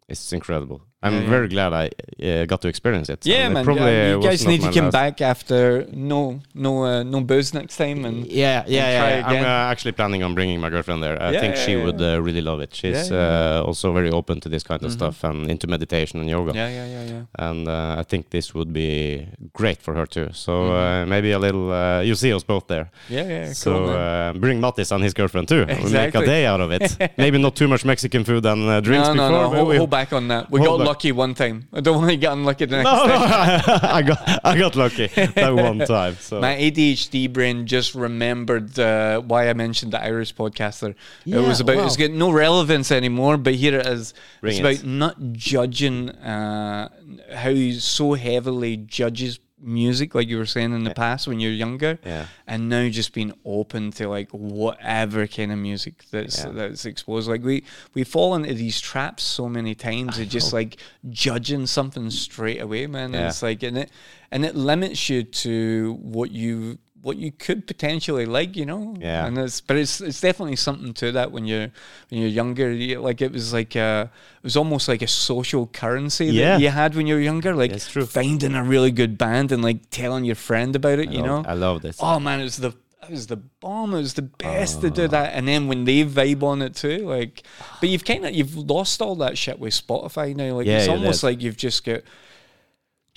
it's 0.09 0.32
incredible. 0.32 0.82
I'm 1.00 1.12
Yeah, 1.14 1.20
yeah. 1.20 1.30
very 1.30 1.48
glad 1.48 1.72
I 1.72 1.90
uh, 2.26 2.44
got 2.46 2.60
to 2.62 2.68
experience 2.68 3.08
it. 3.08 3.24
Yeah, 3.24 3.44
And 3.46 3.52
it 3.52 3.54
man. 3.54 3.64
Probably 3.64 3.92
yeah, 3.92 4.10
you 4.16 4.20
guys 4.22 4.44
need 4.44 4.62
to 4.62 4.72
come 4.72 4.86
last- 4.86 4.92
back 4.92 5.20
after 5.20 5.86
no 5.92 6.40
no 6.54 6.84
uh, 6.84 7.02
no 7.04 7.20
booze 7.20 7.54
next 7.54 7.76
time 7.76 8.04
and 8.04 8.26
Yeah, 8.26 8.64
yeah, 8.66 8.98
try 8.98 9.10
yeah. 9.18 9.28
I'm 9.28 9.44
uh, 9.44 9.70
actually 9.72 9.92
planning 9.92 10.24
on 10.24 10.34
bringing 10.34 10.58
my 10.60 10.70
girlfriend 10.70 11.00
there. 11.04 11.16
I 11.22 11.38
think 11.38 11.54
she 11.56 11.76
would 11.76 12.00
uh, 12.02 12.20
really 12.20 12.40
love 12.50 12.60
it. 12.60 12.74
She's 12.74 13.12
Uh, 13.12 13.62
also 13.64 13.92
very 13.92 14.10
open 14.10 14.40
to 14.40 14.48
this 14.48 14.64
kind 14.64 14.82
of 14.82 14.90
Mhm. 14.90 14.94
stuff 14.98 15.24
and 15.24 15.48
into 15.50 15.66
meditation 15.68 16.18
and 16.20 16.28
yoga. 16.28 16.52
yeah, 16.54 16.68
yeah, 16.68 16.86
yeah, 16.94 17.04
yeah. 17.12 17.46
And 17.48 17.68
uh, 17.68 18.00
I 18.00 18.02
think 18.10 18.30
this 18.30 18.52
would 18.56 18.72
be 18.72 19.28
great 19.60 19.80
for 19.80 19.94
her 19.94 20.06
too. 20.06 20.28
So 20.32 20.52
Mhm. 20.52 20.74
uh, 20.80 21.06
maybe 21.06 21.30
a 21.30 21.38
little. 21.38 21.66
Uh, 21.72 22.00
you'll 22.06 22.16
see 22.24 22.32
us 22.34 22.42
both 22.44 22.66
there. 22.66 22.86
Yeah, 23.08 23.28
yeah, 23.28 23.52
so 23.52 23.70
cool, 23.72 23.88
uh, 23.90 24.32
bring 24.44 24.60
Mattis 24.60 24.90
and 24.90 25.04
his 25.04 25.14
girlfriend 25.14 25.46
too. 25.48 25.64
We'll 25.68 25.92
make 25.92 26.14
a 26.16 26.24
day 26.26 26.44
out 26.52 26.60
of 26.60 26.70
it. 26.72 26.84
maybe 27.24 27.38
not 27.38 27.54
too 27.54 27.68
much 27.68 27.84
Mexican 27.84 28.24
food 28.24 28.44
and 28.46 28.62
uh, 28.68 28.80
drinks 28.80 29.08
no, 29.08 29.14
no, 29.14 29.22
before. 29.28 29.42
no. 29.42 29.48
but 29.50 29.58
Hold, 29.64 29.76
hold 29.76 29.90
back 29.90 30.12
on 30.12 30.26
that. 30.28 30.50
We 30.50 30.58
got. 30.60 30.88
Lucky 30.89 31.12
one 31.12 31.35
time. 31.35 31.69
I 31.73 31.81
don't 31.81 31.97
want 32.01 32.10
to 32.10 32.16
get 32.16 32.32
unlucky 32.32 32.65
the 32.65 32.82
next 32.82 32.90
no, 32.90 33.06
no, 33.06 33.16
time. 33.16 33.81
I 33.98 34.02
got 34.02 34.40
I 34.44 34.59
got 34.59 34.77
lucky 34.77 35.06
that 35.06 35.55
one 35.55 35.78
time. 35.81 36.16
So 36.16 36.40
My 36.40 36.55
ADHD 36.56 37.32
brain 37.32 37.66
just 37.66 37.94
remembered 37.94 38.78
uh, 38.78 39.20
why 39.20 39.48
I 39.48 39.52
mentioned 39.52 39.93
the 39.93 40.02
Irish 40.02 40.35
podcaster. 40.35 40.94
it 41.27 41.36
was 41.36 41.60
about 41.60 41.77
wow. 41.77 41.86
it's 41.86 41.97
got 41.97 42.10
no 42.10 42.31
relevance 42.31 42.90
anymore, 42.90 43.36
but 43.36 43.55
here 43.55 43.78
it 43.78 43.86
is. 43.86 44.15
Bring 44.40 44.56
it's 44.56 44.60
it. 44.60 44.81
about 44.81 44.86
not 44.86 45.32
judging 45.32 46.10
uh, 46.10 46.89
how 47.35 47.51
he 47.51 47.78
so 47.78 48.15
heavily 48.15 48.77
judges 48.77 49.39
music, 49.60 50.14
like 50.14 50.28
you 50.28 50.39
were 50.39 50.47
saying 50.47 50.72
in 50.72 50.85
the 50.85 50.94
past 50.94 51.26
when 51.26 51.40
you're 51.40 51.52
younger, 51.52 51.98
yeah. 52.05 52.26
and 52.47 52.68
now 52.68 52.89
just 52.89 53.12
being 53.12 53.32
open 53.44 53.90
to 53.93 54.09
like 54.09 54.30
whatever 54.30 55.26
kind 55.26 55.52
of 55.52 55.59
music 55.59 56.05
that's 56.10 56.44
Yeah. 56.44 56.51
that's 56.51 56.85
exposed. 56.85 57.28
Like 57.28 57.43
we 57.43 57.64
we 57.94 58.05
fall 58.05 58.35
into 58.35 58.55
these 58.55 58.80
traps 58.80 59.22
so 59.22 59.48
many 59.48 59.74
times 59.74 60.18
of 60.18 60.28
just 60.28 60.52
like 60.52 60.76
judging 61.10 61.66
something 61.66 62.10
straight 62.10 62.60
away, 62.60 62.86
man. 62.86 63.12
Yeah. 63.12 63.28
it's 63.28 63.43
like 63.43 63.62
and 63.62 63.78
it 63.78 63.90
and 64.30 64.44
it 64.44 64.55
limits 64.55 65.09
you 65.09 65.22
to 65.22 65.98
what 66.02 66.30
you 66.30 66.78
what 67.02 67.16
you 67.16 67.30
could 67.32 67.66
potentially 67.66 68.26
like, 68.26 68.56
you 68.56 68.66
know. 68.66 68.96
Yeah. 68.98 69.26
And 69.26 69.38
it's 69.38 69.60
but 69.60 69.76
it's 69.76 70.00
it's 70.00 70.20
definitely 70.20 70.56
something 70.56 70.92
to 70.94 71.12
that 71.12 71.32
when 71.32 71.46
you're 71.46 71.68
when 72.10 72.20
you're 72.20 72.28
younger. 72.28 72.70
You, 72.72 73.00
like 73.00 73.20
it 73.22 73.32
was 73.32 73.52
like 73.52 73.76
a 73.76 74.10
it 74.38 74.42
was 74.44 74.56
almost 74.56 74.88
like 74.88 75.02
a 75.02 75.06
social 75.08 75.66
currency 75.68 76.26
Yeah. 76.26 76.56
that 76.56 76.60
you 76.62 76.68
had 76.70 76.94
when 76.96 77.06
you 77.06 77.14
were 77.14 77.20
younger. 77.20 77.54
Like 77.54 77.70
That's 77.70 77.90
true. 77.90 78.06
finding 78.06 78.54
a 78.54 78.64
really 78.64 78.90
good 78.90 79.16
band 79.16 79.52
and 79.52 79.62
like 79.62 79.90
telling 79.90 80.24
your 80.24 80.34
friend 80.36 80.74
about 80.76 80.98
it, 80.98 81.08
I 81.08 81.12
you 81.12 81.22
love- 81.22 81.44
know. 81.44 81.50
I 81.50 81.54
love 81.54 81.82
this. 81.82 81.98
Oh 82.00 82.18
man, 82.20 82.40
it 82.40 82.44
was 82.44 82.56
the 82.56 82.74
it 83.04 83.12
was 83.12 83.26
the 83.28 83.36
bomb. 83.36 83.94
It 83.94 83.98
was 83.98 84.14
the 84.14 84.22
best 84.22 84.82
to 84.82 84.88
Ah. 84.88 84.90
do 84.90 85.08
that. 85.08 85.32
And 85.34 85.48
then 85.48 85.66
when 85.66 85.84
they 85.84 86.04
vibe 86.04 86.42
on 86.42 86.60
it 86.60 86.74
too, 86.74 87.08
like, 87.08 87.42
but 87.80 87.88
you've 87.88 88.04
kind 88.04 88.26
of 88.26 88.34
you've 88.34 88.54
lost 88.54 89.00
all 89.00 89.14
that 89.16 89.38
shit 89.38 89.58
with 89.58 89.72
Spotify 89.72 90.34
now. 90.36 90.56
Like 90.56 90.66
Yeah, 90.66 90.80
it's 90.80 90.88
almost 90.88 91.22
like 91.22 91.40
you've 91.40 91.56
just 91.56 91.84
got 91.84 92.02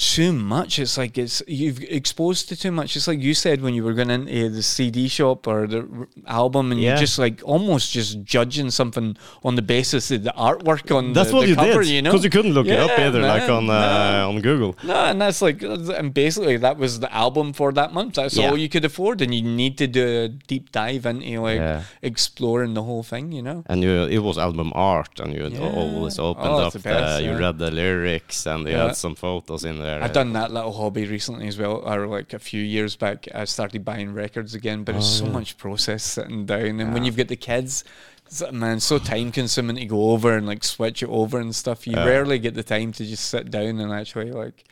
too 0.01 0.33
much. 0.33 0.79
It's 0.79 0.97
like 0.97 1.15
it's 1.17 1.43
you've 1.47 1.79
exposed 1.83 2.49
to 2.49 2.55
too 2.55 2.71
much. 2.71 2.95
It's 2.95 3.07
like 3.07 3.19
you 3.21 3.35
said 3.35 3.61
when 3.61 3.73
you 3.75 3.83
were 3.83 3.93
going 3.93 4.09
into 4.09 4.49
the 4.49 4.63
CD 4.63 5.07
shop 5.07 5.45
or 5.47 5.67
the 5.67 5.81
album, 6.25 6.71
and 6.71 6.81
Yeah. 6.81 6.89
you're 6.91 6.97
just 7.07 7.19
like 7.19 7.41
almost 7.45 7.91
just 7.93 8.23
judging 8.23 8.71
something 8.71 9.15
on 9.43 9.53
the 9.55 9.61
basis 9.61 10.09
of 10.09 10.23
the 10.23 10.33
artwork 10.49 10.89
on 10.95 11.13
That's 11.13 11.29
the, 11.29 11.35
what 11.35 11.41
the 11.43 11.49
you 11.49 11.55
cover. 11.55 11.83
did 11.83 11.89
You 11.91 12.01
know, 12.01 12.11
because 12.11 12.23
you 12.23 12.31
couldn't 12.31 12.53
look 12.53 12.65
it 12.67 12.79
up 12.79 12.89
Yeah, 12.97 13.07
either, 13.07 13.21
like 13.21 13.47
man, 13.47 13.51
on 13.51 13.69
uh, 13.69 14.27
on 14.29 14.41
Google. 14.41 14.75
no, 14.83 14.95
and 15.11 15.21
that's 15.21 15.41
like, 15.47 15.61
and 15.61 16.11
basically 16.13 16.57
that 16.57 16.77
was 16.83 16.99
the 16.99 17.11
album 17.13 17.53
for 17.53 17.71
that 17.79 17.93
month. 17.93 18.15
That's 18.15 18.35
Yeah. 18.37 18.49
all 18.49 18.57
you 18.57 18.69
could 18.73 18.85
afford, 18.91 19.21
and 19.21 19.31
you 19.35 19.43
need 19.43 19.77
to 19.83 19.87
do 19.99 20.03
a 20.23 20.27
deep 20.53 20.71
dive 20.71 21.05
into 21.05 21.39
like 21.41 21.59
Yeah. 21.59 21.83
exploring 22.01 22.73
the 22.79 22.83
whole 22.89 23.03
thing, 23.03 23.25
you 23.37 23.43
know. 23.47 23.59
And 23.71 23.83
you, 23.83 23.91
it 24.17 24.21
was 24.27 24.37
album 24.47 24.71
art, 24.73 25.19
and 25.19 25.29
you 25.35 25.43
Yeah. 25.47 25.69
always 25.81 26.17
opened 26.17 26.47
Oh, 26.55 26.65
up. 26.65 26.73
best, 26.73 27.17
the, 27.19 27.23
You 27.25 27.33
read 27.45 27.57
the 27.65 27.69
lyrics, 27.81 28.39
and 28.51 28.61
you 28.67 28.73
Yeah. 28.73 28.87
had 28.87 28.95
some 29.05 29.15
photos 29.25 29.63
in 29.63 29.77
there. 29.77 29.90
I've 29.97 30.09
uh, 30.11 30.13
done 30.13 30.33
that 30.33 30.51
little 30.51 30.71
hobby 30.73 31.05
recently 31.05 31.47
as 31.47 31.57
well, 31.57 31.77
or 31.85 32.07
like 32.07 32.33
a 32.33 32.39
few 32.39 32.61
years 32.63 32.95
back. 32.95 33.27
I 33.33 33.45
started 33.45 33.83
buying 33.83 34.13
records 34.13 34.53
again, 34.55 34.83
but 34.83 34.95
it's 34.95 35.05
Oh, 35.05 35.19
so 35.19 35.25
yeah. 35.25 35.31
much 35.31 35.57
process 35.57 36.03
sitting 36.03 36.45
down, 36.45 36.79
and 36.79 36.93
when 36.93 37.03
you've 37.03 37.17
got 37.17 37.27
the 37.27 37.35
kids. 37.35 37.83
it's, 38.27 38.41
Man, 38.51 38.79
so 38.79 38.97
time 38.97 39.31
consuming 39.31 39.75
to 39.75 39.85
go 39.85 40.11
over 40.11 40.37
and 40.37 40.47
like 40.47 40.63
switch 40.63 41.03
it 41.03 41.09
over 41.09 41.39
and 41.39 41.53
stuff. 41.55 41.85
You 41.85 41.93
Yeah. 41.97 42.05
rarely 42.05 42.39
get 42.39 42.53
the 42.53 42.63
time 42.63 42.93
to 42.93 43.05
just 43.05 43.25
sit 43.29 43.51
down 43.51 43.79
and 43.79 43.91
actually 43.91 44.31
like 44.31 44.63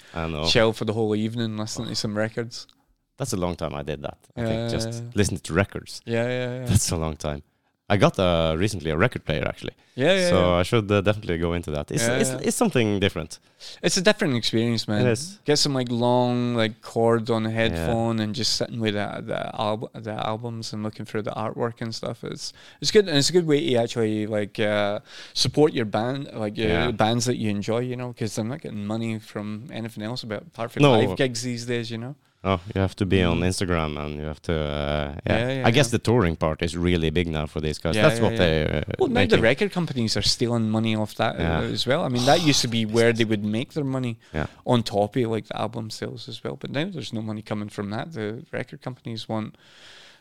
chill 0.47 0.71
for 0.73 0.85
the 0.85 0.93
whole 0.93 1.13
evening, 1.15 1.57
listen 1.57 1.85
to 1.87 1.95
some 1.95 2.17
records. 2.17 2.67
That's 3.17 3.33
a 3.33 3.37
long 3.37 3.55
time 3.57 3.73
I 3.75 3.83
did 3.83 4.01
that. 4.03 4.17
I 4.37 4.41
Yeah, 4.41 4.47
think 4.47 4.71
just 4.71 4.89
yeah, 4.93 4.99
yeah. 5.01 5.11
listening 5.13 5.41
to 5.41 5.53
records. 5.53 5.99
Yeah, 6.05 6.23
yeah, 6.27 6.59
yeah. 6.61 6.65
That's 6.67 6.89
a 6.91 6.95
long 6.95 7.17
time. 7.17 7.43
I 7.91 7.97
got 7.97 8.19
uh, 8.19 8.55
recently 8.57 8.91
a 8.91 8.97
record 8.97 9.25
player 9.25 9.45
actually, 9.47 9.73
yeah, 9.95 10.13
yeah, 10.13 10.29
so 10.29 10.37
yeah. 10.39 10.59
I 10.61 10.63
should 10.63 10.91
uh, 10.91 11.01
definitely 11.01 11.37
go 11.39 11.53
into 11.53 11.71
that. 11.71 11.89
It's, 11.91 12.03
Yeah, 12.07 12.17
it's, 12.21 12.29
yeah. 12.29 12.47
it's 12.47 12.55
something 12.55 12.99
different. 12.99 13.39
It's 13.81 13.97
a 13.97 14.01
different 14.01 14.35
experience, 14.35 14.87
man. 14.87 15.05
It 15.05 15.11
is. 15.11 15.39
Get 15.43 15.57
some 15.57 15.73
like 15.73 15.89
long 15.91 16.53
like 16.55 16.81
chords 16.81 17.29
on 17.29 17.45
a 17.45 17.49
headphone 17.49 18.19
and 18.19 18.35
just 18.35 18.51
sitting 18.57 18.79
with 18.79 18.93
the 18.93 19.07
the, 19.31 19.39
al- 19.59 19.89
the 19.93 20.13
albums 20.31 20.71
and 20.73 20.83
looking 20.83 21.05
through 21.05 21.23
the 21.23 21.31
artwork 21.31 21.81
and 21.81 21.93
stuff. 21.93 22.23
It's 22.23 22.53
it's 22.81 22.91
good 22.91 23.07
and 23.09 23.17
it's 23.17 23.29
a 23.29 23.33
good 23.33 23.47
way 23.47 23.59
to 23.69 23.75
actually 23.83 24.27
like 24.27 24.59
uh, 24.59 24.99
support 25.33 25.73
your 25.73 25.85
band, 25.85 26.29
like 26.33 26.55
your 26.57 26.69
Yeah. 26.69 26.91
bands 26.91 27.25
that 27.25 27.37
you 27.37 27.49
enjoy. 27.49 27.79
You 27.79 27.95
know, 27.95 28.09
because 28.13 28.37
I'm 28.37 28.47
not 28.47 28.61
getting 28.61 28.85
money 28.85 29.19
from 29.19 29.67
anything 29.71 30.03
else 30.03 30.21
about 30.23 30.43
apart 30.43 30.71
from 30.71 30.83
No. 30.83 30.91
live 30.99 31.17
gigs 31.17 31.41
these 31.43 31.65
days. 31.65 31.89
You 31.91 31.97
know. 31.97 32.15
Oh, 32.41 32.61
you 32.73 32.79
have 32.79 32.95
to 32.95 33.05
be 33.05 33.21
on 33.21 33.39
Mm. 33.39 33.47
Instagram, 33.47 33.97
and 33.99 34.15
you 34.15 34.21
have 34.25 34.41
to. 34.43 34.53
Uh, 34.53 35.15
yeah. 35.25 35.37
Yeah, 35.39 35.53
yeah, 35.55 35.67
I 35.67 35.71
guess 35.71 35.91
the 35.91 35.99
touring 35.99 36.37
part 36.37 36.61
is 36.61 36.77
really 36.77 37.09
big 37.09 37.27
now 37.27 37.45
for 37.47 37.59
these 37.59 37.77
guys. 37.79 37.95
Yeah, 37.95 38.07
That's 38.07 38.21
what 38.21 38.37
they. 38.37 38.65
Uh, 38.65 38.81
Well, 38.97 39.09
now 39.09 39.25
the 39.25 39.41
record 39.41 39.73
companies 39.73 40.15
are 40.15 40.21
stealing 40.21 40.69
money 40.69 40.95
off 40.95 41.15
that 41.15 41.35
uh, 41.37 41.73
as 41.73 41.85
well. 41.85 42.05
I 42.05 42.07
mean, 42.09 42.25
that 42.25 42.41
used 42.41 42.61
to 42.61 42.69
be 42.69 42.85
where 42.85 43.11
they 43.11 43.25
would 43.25 43.43
make 43.43 43.73
their 43.73 43.83
money 43.83 44.19
Yeah. 44.33 44.45
on 44.65 44.83
top 44.83 45.17
of 45.17 45.23
like 45.29 45.47
the 45.47 45.57
album 45.59 45.89
sales 45.89 46.29
as 46.29 46.41
well. 46.43 46.55
But 46.55 46.71
now 46.71 46.85
there's 46.89 47.11
no 47.11 47.21
money 47.21 47.41
coming 47.41 47.67
from 47.69 47.89
that. 47.89 48.13
The 48.13 48.45
record 48.53 48.81
companies 48.81 49.27
want 49.27 49.55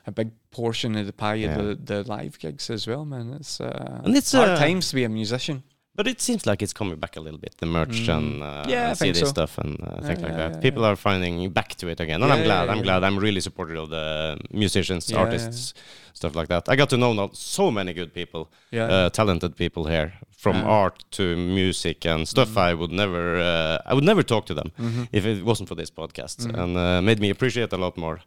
a 0.05 0.11
big 0.11 0.31
portion 0.51 0.97
of 0.97 1.07
the 1.07 1.12
pie 1.12 1.36
of 1.47 1.55
the, 1.57 1.74
the 1.77 2.03
live 2.03 2.39
gigs 2.40 2.69
as 2.70 2.86
well, 2.89 3.05
man. 3.05 3.32
It's 3.39 3.61
uh, 3.61 4.01
And 4.05 4.16
it's, 4.16 4.32
hard 4.32 4.51
uh, 4.51 4.57
times 4.59 4.89
to 4.89 4.95
be 4.97 5.05
a 5.05 5.09
musician. 5.09 5.62
But 5.99 6.07
it 6.07 6.20
seems 6.20 6.47
like 6.47 6.62
it's 6.62 6.73
coming 6.73 6.97
back 7.05 7.16
a 7.16 7.20
little 7.20 7.41
bit, 7.47 7.55
the 7.59 7.66
merch 7.66 7.99
Mm. 8.07 8.16
and 8.19 8.43
uh, 8.43 8.65
Yeah, 8.75 8.93
CD 8.95 9.19
so. 9.19 9.27
stuff 9.27 9.59
and 9.59 9.73
uh, 9.83 10.01
things 10.07 10.20
like 10.23 10.31
yeah, 10.31 10.37
that. 10.43 10.53
yeah, 10.55 10.61
People 10.66 10.83
yeah. 10.83 10.91
are 10.91 10.97
finding 11.09 11.51
back 11.59 11.70
to 11.81 11.89
it 11.89 11.99
again, 12.05 12.23
and 12.23 12.29
Yeah, 12.31 12.37
I'm 12.37 12.45
glad. 12.45 12.65
yeah, 12.65 12.70
I'm 12.73 12.77
yeah. 12.79 12.89
glad. 12.89 13.01
I'm 13.09 13.19
really 13.27 13.41
supportive 13.49 13.79
of 13.85 13.91
the 13.91 14.39
musicians, 14.53 15.11
Yeah, 15.11 15.19
artists, 15.23 15.75
stuff 16.15 16.37
like 16.37 16.47
that. 16.55 16.69
I 16.69 16.77
got 16.77 16.89
to 16.91 16.97
know 16.97 17.12
not 17.15 17.31
so 17.37 17.65
many 17.79 17.93
good 18.01 18.11
people, 18.15 18.43
Yeah. 18.70 18.85
uh, 18.95 19.11
talented 19.11 19.53
people 19.57 19.85
here, 19.95 20.12
from 20.45 20.57
Yeah. 20.57 20.69
art 20.83 20.99
to 21.19 21.25
music 21.37 22.07
and 22.07 22.29
stuff. 22.29 22.51
Mhm. 22.51 22.69
I 22.70 22.75
would 22.75 22.93
never, 22.93 23.25
uh, 23.51 23.91
I 23.91 23.93
would 23.95 24.05
never 24.05 24.23
talk 24.23 24.47
to 24.47 24.55
them 24.55 24.70
Mhm. 24.79 25.09
if 25.11 25.27
it 25.27 25.45
wasn't 25.45 25.69
for 25.69 25.75
this 25.77 25.91
podcast, 25.91 26.37
Mhm. 26.47 26.59
and 26.62 26.77
uh, 26.77 27.03
made 27.03 27.19
me 27.19 27.29
appreciate 27.31 27.73
a 27.73 27.77
lot 27.85 27.97
more, 27.97 28.19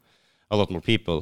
a 0.53 0.57
lot 0.57 0.69
more 0.69 0.81
people. 0.81 1.17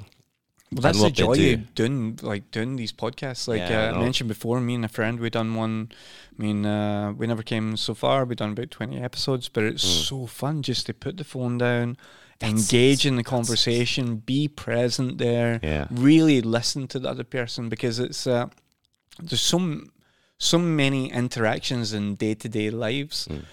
Well, 0.71 0.81
that's 0.83 0.99
and 1.01 1.07
the 1.07 1.11
joy 1.11 1.35
do. 1.35 1.53
of 1.55 1.73
doing 1.75 2.19
like 2.21 2.51
doing 2.51 2.75
these 2.75 2.93
podcasts. 2.93 3.47
Like 3.47 3.59
Yeah, 3.61 3.85
I 3.85 3.87
uh, 3.89 3.97
I 3.97 3.99
mentioned 4.03 4.27
before, 4.27 4.61
me 4.61 4.75
and 4.75 4.85
a 4.85 4.87
friend 4.87 5.19
we 5.19 5.29
done 5.31 5.55
one. 5.55 5.89
I 6.37 6.41
mean, 6.43 6.65
uh, 6.65 7.11
we 7.13 7.25
never 7.27 7.41
came 7.43 7.75
so 7.75 7.93
far. 7.95 8.23
We 8.25 8.35
done 8.35 8.51
about 8.51 8.69
twenty 8.69 9.01
episodes, 9.01 9.49
but 9.49 9.63
it's 9.63 9.83
Mm. 9.83 10.03
so 10.07 10.25
fun 10.27 10.61
just 10.61 10.85
to 10.85 10.93
put 10.93 11.17
the 11.17 11.23
phone 11.23 11.57
down, 11.57 11.97
That's- 12.39 12.71
engage 12.71 13.05
in 13.07 13.15
the 13.15 13.23
conversation, 13.23 14.17
be 14.17 14.47
present 14.47 15.17
there, 15.17 15.59
Yeah, 15.63 15.87
really 15.89 16.39
listen 16.41 16.87
to 16.89 16.99
the 16.99 17.09
other 17.09 17.23
person 17.23 17.67
because 17.67 17.97
it's 17.99 18.27
uh, 18.27 18.47
there's 19.19 19.41
some 19.41 19.91
so 20.37 20.59
many 20.59 21.11
interactions 21.11 21.93
in 21.93 22.15
day 22.15 22.35
to 22.35 22.47
day 22.47 22.69
lives, 22.69 23.27
Mm. 23.27 23.43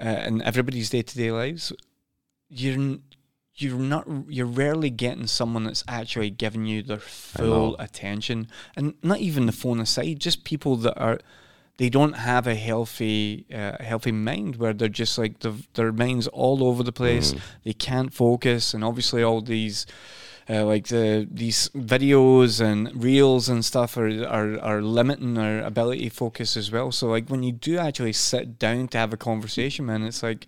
uh, 0.00 0.26
in 0.28 0.40
everybody's 0.42 0.88
day 0.88 1.02
to 1.02 1.14
day 1.16 1.30
lives. 1.30 1.72
You're 2.48 2.98
you're 3.56 3.78
not 3.78 4.06
you're 4.28 4.46
rarely 4.46 4.90
getting 4.90 5.26
someone 5.26 5.64
that's 5.64 5.84
actually 5.86 6.30
giving 6.30 6.66
you 6.66 6.82
their 6.82 6.98
full 6.98 7.76
attention, 7.78 8.48
and 8.76 8.94
not 9.02 9.20
even 9.20 9.46
the 9.46 9.52
phone 9.52 9.80
aside, 9.80 10.20
just 10.20 10.44
people 10.44 10.76
that 10.76 10.98
are. 10.98 11.18
They 11.76 11.88
don't 11.88 12.12
have 12.12 12.46
a 12.46 12.54
healthy, 12.54 13.46
uh, 13.52 13.82
healthy 13.82 14.12
mind 14.12 14.54
where 14.56 14.72
they're 14.72 14.88
just 14.88 15.18
like 15.18 15.40
the, 15.40 15.54
their 15.74 15.90
minds 15.90 16.28
all 16.28 16.62
over 16.62 16.84
the 16.84 16.92
place. 16.92 17.32
Mm. 17.32 17.40
They 17.64 17.72
can't 17.72 18.14
focus, 18.14 18.74
and 18.74 18.84
obviously 18.84 19.24
all 19.24 19.40
these 19.40 19.84
uh, 20.48 20.64
like 20.64 20.88
the 20.88 21.26
these 21.30 21.70
videos 21.70 22.60
and 22.60 23.02
reels 23.02 23.48
and 23.48 23.64
stuff 23.64 23.96
are, 23.96 24.24
are 24.24 24.58
are 24.60 24.82
limiting 24.82 25.38
our 25.38 25.60
ability 25.60 26.10
to 26.10 26.14
focus 26.14 26.56
as 26.56 26.70
well. 26.70 26.92
So 26.92 27.08
like 27.08 27.28
when 27.28 27.42
you 27.42 27.52
do 27.52 27.78
actually 27.78 28.12
sit 28.12 28.58
down 28.58 28.88
to 28.88 28.98
have 28.98 29.12
a 29.12 29.16
conversation, 29.16 29.86
man, 29.86 30.02
it's 30.02 30.22
like 30.22 30.46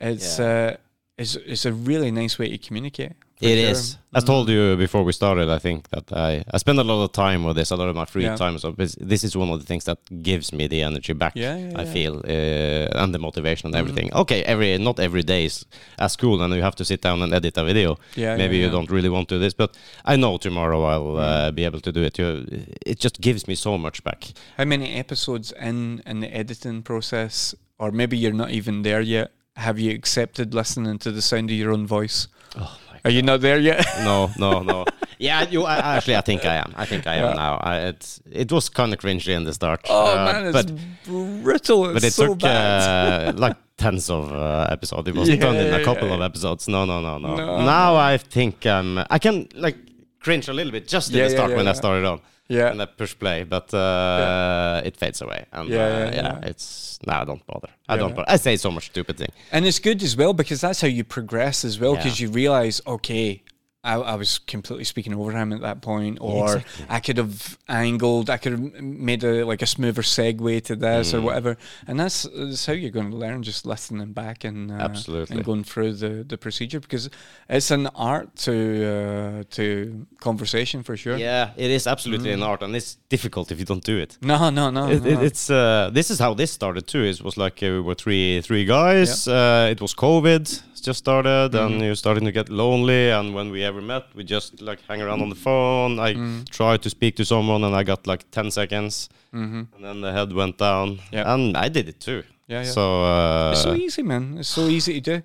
it's 0.00 0.40
uh 0.40 0.76
it's 1.18 1.36
it's 1.36 1.64
a 1.66 1.72
really 1.72 2.10
nice 2.10 2.38
way 2.38 2.48
to 2.50 2.58
communicate. 2.58 3.12
It 3.38 3.58
sure. 3.58 3.70
is. 3.70 3.98
I 4.14 4.20
Mm. 4.20 4.26
told 4.26 4.48
you 4.48 4.76
before 4.76 5.04
we 5.04 5.12
started. 5.12 5.48
I 5.50 5.58
think 5.58 5.88
that 5.90 6.10
I 6.12 6.42
I 6.54 6.58
spend 6.58 6.78
a 6.78 6.84
lot 6.84 7.04
of 7.04 7.10
time 7.12 7.44
with 7.44 7.56
this. 7.56 7.70
A 7.70 7.76
lot 7.76 7.88
of 7.88 7.94
my 7.96 8.06
free 8.06 8.24
Yeah. 8.24 8.36
time. 8.36 8.58
So 8.58 8.72
this, 8.72 8.96
this 9.08 9.22
is 9.24 9.36
one 9.36 9.50
of 9.52 9.58
the 9.60 9.66
things 9.66 9.84
that 9.84 9.98
gives 10.22 10.52
me 10.52 10.68
the 10.68 10.82
energy 10.82 11.12
back. 11.14 11.32
Yeah, 11.36 11.56
yeah, 11.58 11.82
I 11.82 11.84
feel 11.84 12.14
uh, 12.24 13.02
and 13.02 13.12
the 13.14 13.18
motivation 13.18 13.66
and 13.66 13.74
Mhm. 13.74 13.80
everything. 13.82 14.14
Okay, 14.14 14.42
every 14.44 14.78
not 14.78 14.98
every 14.98 15.22
day 15.22 15.44
is 15.44 15.66
as 15.98 16.16
cool, 16.16 16.40
and 16.42 16.54
you 16.54 16.62
have 16.62 16.76
to 16.76 16.84
sit 16.84 17.02
down 17.02 17.22
and 17.22 17.32
edit 17.34 17.58
a 17.58 17.64
video. 17.64 17.96
Yeah, 18.16 18.36
Maybe 18.38 18.56
you 18.56 18.70
don't 18.70 18.90
really 18.90 19.10
want 19.10 19.28
to 19.28 19.34
do 19.34 19.40
this, 19.40 19.54
but 19.54 19.70
I 20.12 20.16
know 20.16 20.38
tomorrow 20.38 20.80
I'll 20.92 21.16
uh, 21.16 21.50
Mm. 21.50 21.54
be 21.54 21.66
able 21.66 21.80
to 21.80 21.92
do 21.92 22.02
it. 22.04 22.18
You, 22.18 22.46
it 22.86 23.02
just 23.04 23.20
gives 23.20 23.46
me 23.46 23.54
so 23.54 23.76
much 23.78 24.02
back. 24.02 24.32
How 24.58 24.64
many 24.66 24.86
episodes 24.98 25.52
in 25.60 26.00
in 26.06 26.20
the 26.20 26.28
editing 26.40 26.82
process, 26.82 27.54
or 27.78 27.90
maybe 27.92 28.16
you're 28.16 28.36
not 28.36 28.50
even 28.50 28.82
there 28.82 29.02
yet? 29.02 29.28
Have 29.56 29.78
you 29.78 29.92
accepted 29.92 30.54
listening 30.54 30.98
to 30.98 31.10
the 31.10 31.22
sound 31.22 31.50
of 31.50 31.56
your 31.56 31.72
own 31.72 31.86
voice? 31.86 32.28
Oh 32.56 32.78
my 32.92 33.00
Are 33.04 33.10
you 33.10 33.22
not 33.22 33.40
there 33.40 33.58
yet? 33.58 33.84
no, 34.04 34.30
no, 34.38 34.62
no. 34.62 34.84
Yeah, 35.18 35.48
you. 35.48 35.62
I, 35.62 35.96
actually, 35.96 36.16
I 36.16 36.20
think 36.20 36.44
I 36.44 36.56
am. 36.56 36.74
I 36.76 36.84
think 36.84 37.06
I 37.06 37.14
am 37.14 37.24
Yeah. 37.24 37.32
now. 37.32 37.56
I, 37.56 37.76
it's 37.88 38.20
it 38.30 38.52
was 38.52 38.68
kind 38.68 38.92
of 38.92 38.98
cringy 38.98 39.34
in 39.34 39.44
the 39.44 39.54
start. 39.54 39.80
Oh 39.88 40.12
uh, 40.12 40.24
man, 40.30 40.46
it's 40.46 40.52
but 40.52 40.78
brutal. 41.06 41.86
It's 41.86 41.94
but 41.94 42.04
it 42.04 42.12
so 42.12 42.26
took 42.34 42.44
uh, 42.44 43.32
like 43.34 43.56
tens 43.78 44.10
of 44.10 44.30
uh, 44.30 44.66
episodes. 44.70 45.08
It 45.08 45.14
wasn't 45.14 45.40
done 45.40 45.56
in 45.56 45.72
a 45.72 45.82
couple 45.82 46.08
yeah. 46.08 46.16
of 46.16 46.20
episodes. 46.20 46.68
No, 46.68 46.84
no, 46.84 47.00
no, 47.00 47.16
no. 47.16 47.34
No. 47.34 47.64
Now 47.64 47.96
I 47.96 48.18
think 48.18 48.66
um, 48.66 49.02
I 49.08 49.18
can 49.18 49.48
like 49.54 49.78
cringe 50.26 50.48
a 50.48 50.52
little 50.58 50.72
bit 50.72 50.84
just 50.96 51.06
in 51.10 51.16
Yeah, 51.18 51.24
the 51.28 51.30
start 51.36 51.50
yeah, 51.50 51.56
when 51.58 51.68
I 51.68 51.74
started 51.74 52.04
on 52.12 52.18
yeah. 52.48 52.70
and 52.72 52.82
I 52.82 52.86
push 52.86 53.14
play, 53.18 53.44
but 53.44 53.72
uh, 53.72 54.82
it 54.88 54.94
fades 54.96 55.20
away. 55.22 55.40
And 55.52 55.68
Yeah, 55.68 55.78
uh, 55.78 56.10
yeah, 56.20 56.50
it's 56.50 56.98
no, 57.06 57.12
I 57.22 57.24
don't 57.24 57.44
bother. 57.46 57.70
I 57.88 57.96
don't 57.96 58.14
bother. 58.16 58.30
I 58.34 58.36
say 58.36 58.56
so 58.56 58.70
much 58.70 58.86
stupid 58.86 59.16
thing. 59.18 59.32
And 59.52 59.64
it's 59.68 59.78
good 59.88 60.02
as 60.02 60.16
well 60.16 60.32
because 60.42 60.60
that's 60.66 60.80
how 60.80 60.88
you 60.88 61.04
progress 61.04 61.64
as 61.64 61.78
well. 61.82 61.94
Because 61.96 62.18
you 62.22 62.28
realize, 62.42 62.80
okay, 62.86 63.42
I, 63.86 63.94
I 63.94 64.14
was 64.16 64.38
completely 64.38 64.84
speaking 64.84 65.14
over 65.14 65.32
him 65.32 65.52
at 65.52 65.60
that 65.60 65.80
point, 65.80 66.18
or 66.20 66.56
Exactly. 66.56 66.86
I 66.88 67.00
could 67.00 67.18
have 67.18 67.58
angled, 67.68 68.28
I 68.30 68.36
could 68.36 68.52
have 68.52 68.82
made 68.82 69.22
a 69.24 69.44
like 69.46 69.62
a 69.62 69.66
smoother 69.66 70.02
segue 70.02 70.62
to 70.64 70.76
this 70.76 71.14
or 71.14 71.18
Mm. 71.20 71.24
whatever. 71.24 71.56
And 71.86 71.98
that's, 72.00 72.22
that's 72.34 72.66
how 72.66 72.72
you're 72.74 72.90
going 72.90 73.10
to 73.10 73.16
learn, 73.16 73.42
just 73.42 73.64
listening 73.66 74.12
back 74.12 74.44
and 74.44 74.70
uh, 74.70 74.74
Absolutely. 74.74 75.36
and 75.36 75.44
going 75.44 75.64
through 75.64 75.92
the, 75.94 76.24
the 76.24 76.36
procedure 76.36 76.80
because 76.80 77.08
it's 77.48 77.70
an 77.70 77.86
art 77.94 78.34
to 78.46 78.54
uh, 78.86 79.44
to 79.50 80.06
conversation 80.20 80.82
for 80.82 80.96
sure. 80.96 81.16
Yeah, 81.16 81.50
it 81.56 81.70
is 81.70 81.86
absolutely 81.86 82.30
Mm. 82.30 82.34
an 82.34 82.42
art, 82.42 82.62
and 82.62 82.74
it's 82.76 82.96
difficult 83.08 83.50
if 83.52 83.58
you 83.58 83.64
don't 83.64 83.84
do 83.84 83.96
it. 83.98 84.18
No, 84.20 84.50
no, 84.50 84.70
no. 84.70 84.88
It, 84.90 85.06
it, 85.06 85.14
no. 85.14 85.22
it's 85.22 85.48
uh, 85.50 85.90
this 85.92 86.10
is 86.10 86.18
how 86.18 86.34
this 86.34 86.50
started 86.50 86.86
too. 86.86 87.04
It 87.04 87.22
was 87.22 87.36
like 87.36 87.62
uh, 87.62 87.66
we 87.76 87.80
were 87.80 87.94
three 87.94 88.40
three 88.42 88.64
guys. 88.64 89.28
Uh, 89.28 89.68
it 89.70 89.80
was 89.80 89.94
COVID 89.94 90.44
just 90.86 90.98
started, 90.98 91.54
and 91.54 91.72
Mhm. 91.74 91.84
you're 91.84 91.96
starting 92.04 92.24
to 92.26 92.32
get 92.32 92.48
lonely. 92.48 93.10
And 93.10 93.34
when 93.34 93.50
we 93.50 93.60
ever 93.70 93.82
met, 93.82 94.04
we 94.16 94.22
just 94.24 94.60
like 94.68 94.80
hang 94.88 95.00
around 95.02 95.20
on 95.22 95.28
the 95.34 95.40
phone. 95.48 95.92
I 96.08 96.14
Mm. 96.14 96.48
tried 96.58 96.80
to 96.82 96.88
speak 96.90 97.14
to 97.16 97.24
someone, 97.24 97.62
and 97.66 97.74
I 97.80 97.82
got 97.92 98.06
like 98.06 98.22
ten 98.30 98.50
seconds, 98.50 99.08
hmm 99.32 99.62
and 99.74 99.82
then 99.86 100.00
the 100.00 100.12
head 100.12 100.32
went 100.32 100.56
down. 100.58 100.88
Yeah. 101.12 101.32
and 101.34 101.56
I 101.56 101.68
did 101.76 101.88
it 101.88 101.98
too. 102.00 102.22
Yeah, 102.48 102.62
yeah. 102.64 102.72
So 102.76 102.82
uh, 103.04 103.52
it's 103.52 103.62
so 103.62 103.74
easy, 103.74 104.02
man. 104.02 104.36
It's 104.38 104.48
so 104.60 104.68
easy 104.76 104.92
to 105.00 105.04
do. 105.12 105.16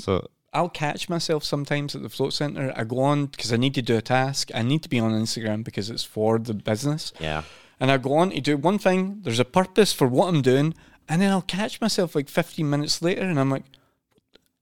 so 0.00 0.12
I'll 0.52 0.68
catch 0.84 1.08
myself 1.08 1.42
sometimes 1.44 1.94
at 1.96 2.02
the 2.02 2.08
float 2.16 2.32
center. 2.32 2.72
I 2.80 2.84
go 2.84 2.98
on 3.12 3.26
because 3.26 3.52
I 3.52 3.58
need 3.64 3.74
to 3.74 3.82
do 3.82 3.96
a 3.96 4.02
task. 4.02 4.50
I 4.60 4.62
need 4.62 4.82
to 4.82 4.88
be 4.88 4.98
on 5.06 5.12
Instagram 5.24 5.62
because 5.64 5.90
it's 5.94 6.04
for 6.16 6.38
the 6.38 6.54
business. 6.54 7.12
yeah, 7.20 7.42
And 7.80 7.90
I 7.90 7.96
go 7.98 8.12
on 8.22 8.30
to 8.30 8.40
do 8.40 8.56
one 8.70 8.78
thing. 8.78 9.00
There's 9.24 9.38
a 9.40 9.44
purpose 9.60 9.92
for 9.98 10.06
what 10.16 10.26
I'm 10.30 10.42
doing, 10.42 10.74
and 11.08 11.16
then 11.22 11.30
I'll 11.34 11.48
catch 11.58 11.80
myself 11.80 12.14
like 12.18 12.28
15 12.28 12.68
minutes 12.74 13.00
later, 13.02 13.22
and 13.30 13.38
I'm 13.40 13.50
like, 13.56 13.64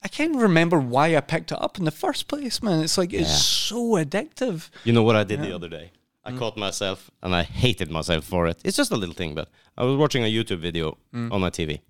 I 0.02 0.08
can't 0.08 0.36
remember 0.36 0.78
why 0.78 1.16
I 1.16 1.20
picked 1.20 1.50
it 1.52 1.60
up 1.60 1.78
in 1.78 1.84
the 1.84 1.90
first 1.90 2.28
place, 2.28 2.62
man. 2.62 2.80
It's 2.82 2.96
like 2.98 3.12
it's 3.12 3.28
Yeah. 3.30 3.36
so 3.36 3.80
addictive. 3.96 4.70
you 4.84 4.92
know 4.92 5.02
what 5.02 5.16
I 5.16 5.24
did 5.24 5.40
the 5.42 5.52
other 5.54 5.68
day? 5.68 5.90
I 6.24 6.30
Mm. 6.32 6.38
caught 6.38 6.56
myself, 6.56 7.10
and 7.22 7.34
I 7.34 7.42
hated 7.42 7.90
myself 7.90 8.24
for 8.24 8.46
it. 8.46 8.58
It's 8.64 8.76
just 8.76 8.92
a 8.92 8.96
little 8.96 9.14
thing, 9.14 9.34
but 9.34 9.48
I 9.76 9.82
was 9.84 9.96
watching 9.96 10.22
a 10.24 10.26
YouTube 10.32 10.60
video 10.60 10.98
Mm. 11.14 11.32
on 11.32 11.40
my 11.40 11.50
TV, 11.50 11.80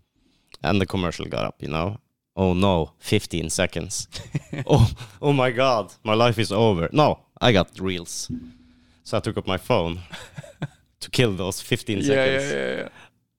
and 0.63 0.81
the 0.81 0.87
commercial 0.87 1.27
got 1.27 1.45
up. 1.45 1.57
You 1.63 1.69
know, 1.69 1.99
oh 2.37 2.55
no, 2.55 2.93
15 2.99 3.51
seconds. 3.51 4.09
oh, 4.67 4.91
oh 5.21 5.33
my 5.33 5.51
God, 5.51 5.93
my 6.05 6.15
life 6.15 6.39
is 6.39 6.53
over. 6.53 6.89
No, 6.93 7.19
I 7.41 7.53
got 7.53 7.79
reels, 7.81 8.31
so 9.05 9.17
I 9.17 9.21
took 9.21 9.37
up 9.37 9.47
my 9.47 9.59
phone 9.59 10.01
to 11.01 11.11
kill 11.11 11.33
those 11.35 11.61
15 11.61 12.03
seconds. 12.03 12.45
Yeah, 12.51 12.57
yeah, 12.57 12.77
yeah. 12.83 12.89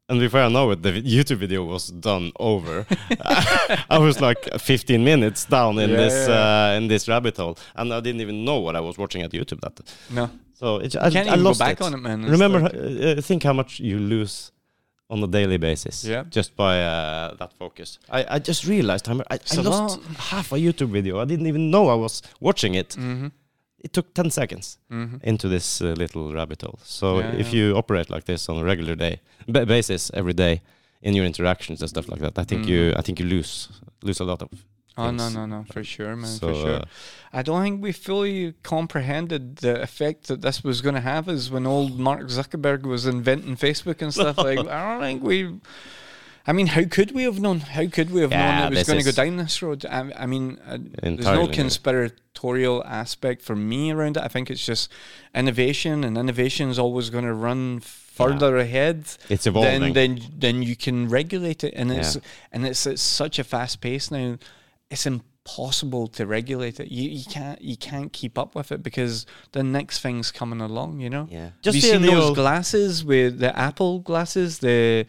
And 0.10 0.20
before 0.20 0.42
I 0.42 0.50
know 0.50 0.72
it, 0.72 0.82
the 0.82 0.92
YouTube 0.92 1.38
video 1.38 1.64
was 1.64 1.88
done 1.92 2.32
over. 2.40 2.86
I 3.90 3.98
was 4.00 4.20
like 4.20 4.50
15 4.60 5.04
minutes 5.04 5.46
down 5.46 5.78
in 5.80 5.90
Yeah, 5.92 5.96
this 5.98 6.28
yeah. 6.28 6.72
Uh, 6.74 6.78
in 6.78 6.88
this 6.88 7.08
rabbit 7.08 7.38
hole, 7.38 7.58
and 7.76 7.94
I 7.94 8.00
didn't 8.00 8.22
even 8.22 8.44
know 8.44 8.60
what 8.60 8.76
I 8.76 8.80
was 8.80 8.98
watching 8.98 9.22
at 9.22 9.32
YouTube. 9.32 9.62
That 9.62 9.80
No, 10.10 10.30
so 10.54 10.78
it, 10.78 10.96
I, 10.96 11.10
can't 11.12 11.30
I 11.30 11.36
lost 11.36 11.60
back 11.60 11.80
it. 11.80 11.84
on 11.86 11.94
it, 11.94 11.98
man. 11.98 12.24
Remember, 12.26 12.60
like- 12.60 13.18
uh, 13.18 13.22
think 13.22 13.44
how 13.44 13.54
much 13.54 13.80
you 13.80 14.00
lose 14.00 14.52
on 15.10 15.24
a 15.24 15.28
daily 15.28 15.58
basis. 15.58 16.04
Yeah. 16.06 16.24
Just 16.30 16.56
by 16.56 16.82
uh, 16.84 17.36
that 17.36 17.54
focus. 17.54 18.00
I, 18.10 18.36
I 18.36 18.40
just 18.40 18.66
realized 18.66 19.10
I, 19.10 19.14
I 19.32 19.40
a 19.58 19.62
lost 19.62 20.00
half 20.18 20.52
a 20.52 20.56
YouTube 20.56 20.90
video. 20.92 21.20
I 21.20 21.26
didn't 21.26 21.48
even 21.48 21.72
know 21.72 21.88
I 21.90 21.96
was 21.96 22.22
watching 22.40 22.76
it. 22.76 22.90
Mm-hmm. 22.90 23.28
It 23.84 23.94
took 23.94 24.14
10 24.14 24.30
seconds 24.32 24.78
Mm-hmm. 24.92 25.18
into 25.24 25.48
this 25.50 25.82
uh, 25.82 25.94
little 25.98 26.34
rabbit 26.34 26.62
hole. 26.62 26.80
So 26.84 27.20
Yeah, 27.20 27.32
if 27.40 27.54
yeah. 27.54 27.60
you 27.60 27.76
operate 27.78 28.10
like 28.10 28.26
this 28.26 28.50
on 28.50 28.58
a 28.58 28.64
regular 28.64 28.96
day 28.96 29.20
ba- 29.48 29.66
basis 29.66 30.12
every 30.14 30.34
day 30.34 30.62
in 31.02 31.16
your 31.16 31.26
interactions 31.26 31.82
and 31.82 31.90
stuff 31.90 32.08
like 32.10 32.20
that, 32.22 32.38
I 32.38 32.44
think 32.46 32.66
Mhm. 32.66 32.70
you 32.70 32.94
I 32.98 33.02
think 33.02 33.20
you 33.20 33.26
lose 33.26 33.70
lose 34.04 34.20
a 34.22 34.26
lot 34.26 34.42
of. 34.42 34.50
Oh 34.98 35.12
no 35.12 35.30
no 35.30 35.46
no 35.46 35.64
for 35.72 35.84
sure 35.84 36.16
man 36.16 36.28
So, 36.40 36.48
for 36.48 36.56
sure. 36.56 36.76
uh, 36.82 36.86
I 37.40 37.42
don't 37.42 37.62
think 37.64 37.82
we 37.82 37.94
fully 37.94 38.54
comprehended 38.64 39.56
the 39.58 39.82
effect 39.82 40.28
that 40.28 40.42
this 40.42 40.62
was 40.64 40.82
going 40.82 40.96
to 40.96 41.02
have. 41.14 41.30
Is 41.32 41.50
when 41.50 41.66
old 41.66 41.98
Mark 42.00 42.28
Zuckerberg 42.30 42.82
was 42.84 43.06
inventing 43.06 43.56
Facebook 43.56 44.02
and 44.02 44.12
stuff. 44.14 44.38
like 44.38 44.60
I 44.78 44.80
don't 44.92 45.02
think 45.02 45.24
we. 45.24 45.38
I 46.48 46.54
mean, 46.54 46.68
how 46.68 46.84
could 46.86 47.12
we 47.12 47.24
have 47.24 47.40
known? 47.40 47.60
How 47.60 47.86
could 47.88 48.12
we 48.12 48.22
have 48.22 48.32
Yeah, 48.32 48.60
known 48.64 48.74
it 48.74 48.78
was 48.78 48.88
going 48.88 49.00
to 49.00 49.06
go 49.06 49.12
down 49.12 49.38
this 49.38 49.62
road? 49.62 49.86
I, 49.86 50.12
I 50.16 50.26
mean, 50.26 50.60
uh, 50.68 50.78
there's 51.02 51.26
no 51.26 51.48
conspiratorial 51.48 52.84
aspect 52.86 53.42
for 53.42 53.56
me 53.56 53.92
around 53.92 54.18
it. 54.18 54.24
I 54.24 54.28
think 54.28 54.50
it's 54.50 54.66
just 54.66 54.92
innovation, 55.36 56.04
and 56.04 56.18
innovation 56.18 56.70
is 56.70 56.80
always 56.80 57.10
going 57.10 57.26
to 57.26 57.34
run 57.34 57.80
further 57.82 58.58
ahead 58.58 59.06
It's 59.30 59.46
then 59.46 59.52
evolving. 59.54 59.82
then 59.82 59.94
then 59.94 60.20
then 60.38 60.64
you 60.64 60.76
can 60.76 61.08
regulate 61.08 61.64
it 61.64 61.74
and 61.74 61.90
it's 61.90 62.16
Yeah. 62.16 62.22
and 62.52 62.66
it's 62.66 62.86
at 62.86 63.00
such 63.00 63.40
a 63.40 63.46
fast 63.46 63.80
pace 63.80 64.12
now 64.12 64.38
it's 64.92 65.06
impossible 65.06 66.08
to 66.10 66.26
regulate 66.26 66.82
it 66.82 66.92
you, 66.92 67.10
you 67.10 67.24
can't 67.24 67.62
you 67.62 67.78
can't 67.78 68.12
keep 68.12 68.38
up 68.38 68.56
with 68.56 68.74
it 68.74 68.84
because 68.84 69.26
the 69.54 69.64
next 69.64 70.00
thing's 70.00 70.32
coming 70.34 70.60
along 70.60 71.00
you 71.00 71.10
know 71.10 71.30
yeah. 71.32 71.52
have 71.64 71.74
you 71.74 71.80
seen 71.80 72.02
those 72.02 72.36
glasses 72.36 73.06
with 73.06 73.40
the 73.40 73.58
apple 73.58 74.00
glasses 74.00 74.60
the 74.60 75.06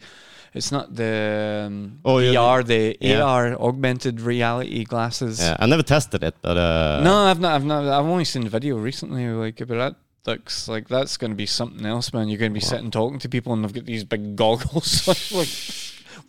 It's 0.53 0.71
not 0.71 0.95
the 0.95 1.63
um, 1.67 1.99
Oh, 2.03 2.19
the 2.19 2.97
yeah. 2.99 3.21
AR 3.23 3.53
augmented 3.53 4.19
reality 4.19 4.83
glasses. 4.83 5.39
Yeah, 5.39 5.55
I 5.59 5.65
never 5.65 5.83
tested 5.83 6.23
it, 6.23 6.35
but 6.41 6.57
uh, 6.57 7.01
No, 7.03 7.15
I've 7.29 7.39
not. 7.39 7.53
I've 7.55 7.65
not. 7.65 7.85
I've 7.85 8.05
only 8.05 8.25
seen 8.25 8.43
the 8.43 8.49
video 8.49 8.75
recently. 8.77 9.27
Like, 9.27 9.57
but 9.59 9.69
that 9.69 9.95
looks 10.25 10.67
like 10.67 10.87
that's 10.89 11.15
going 11.17 11.31
to 11.31 11.37
be 11.37 11.45
something 11.45 11.85
else, 11.85 12.11
man. 12.13 12.27
You're 12.27 12.37
going 12.37 12.51
to 12.51 12.59
be 12.59 12.65
sitting 12.65 12.91
talking 12.91 13.17
to 13.19 13.29
people, 13.29 13.53
and 13.53 13.63
they've 13.63 13.73
got 13.73 13.85
these 13.85 14.03
big 14.03 14.35
goggles. 14.35 15.07
like, 15.31 15.47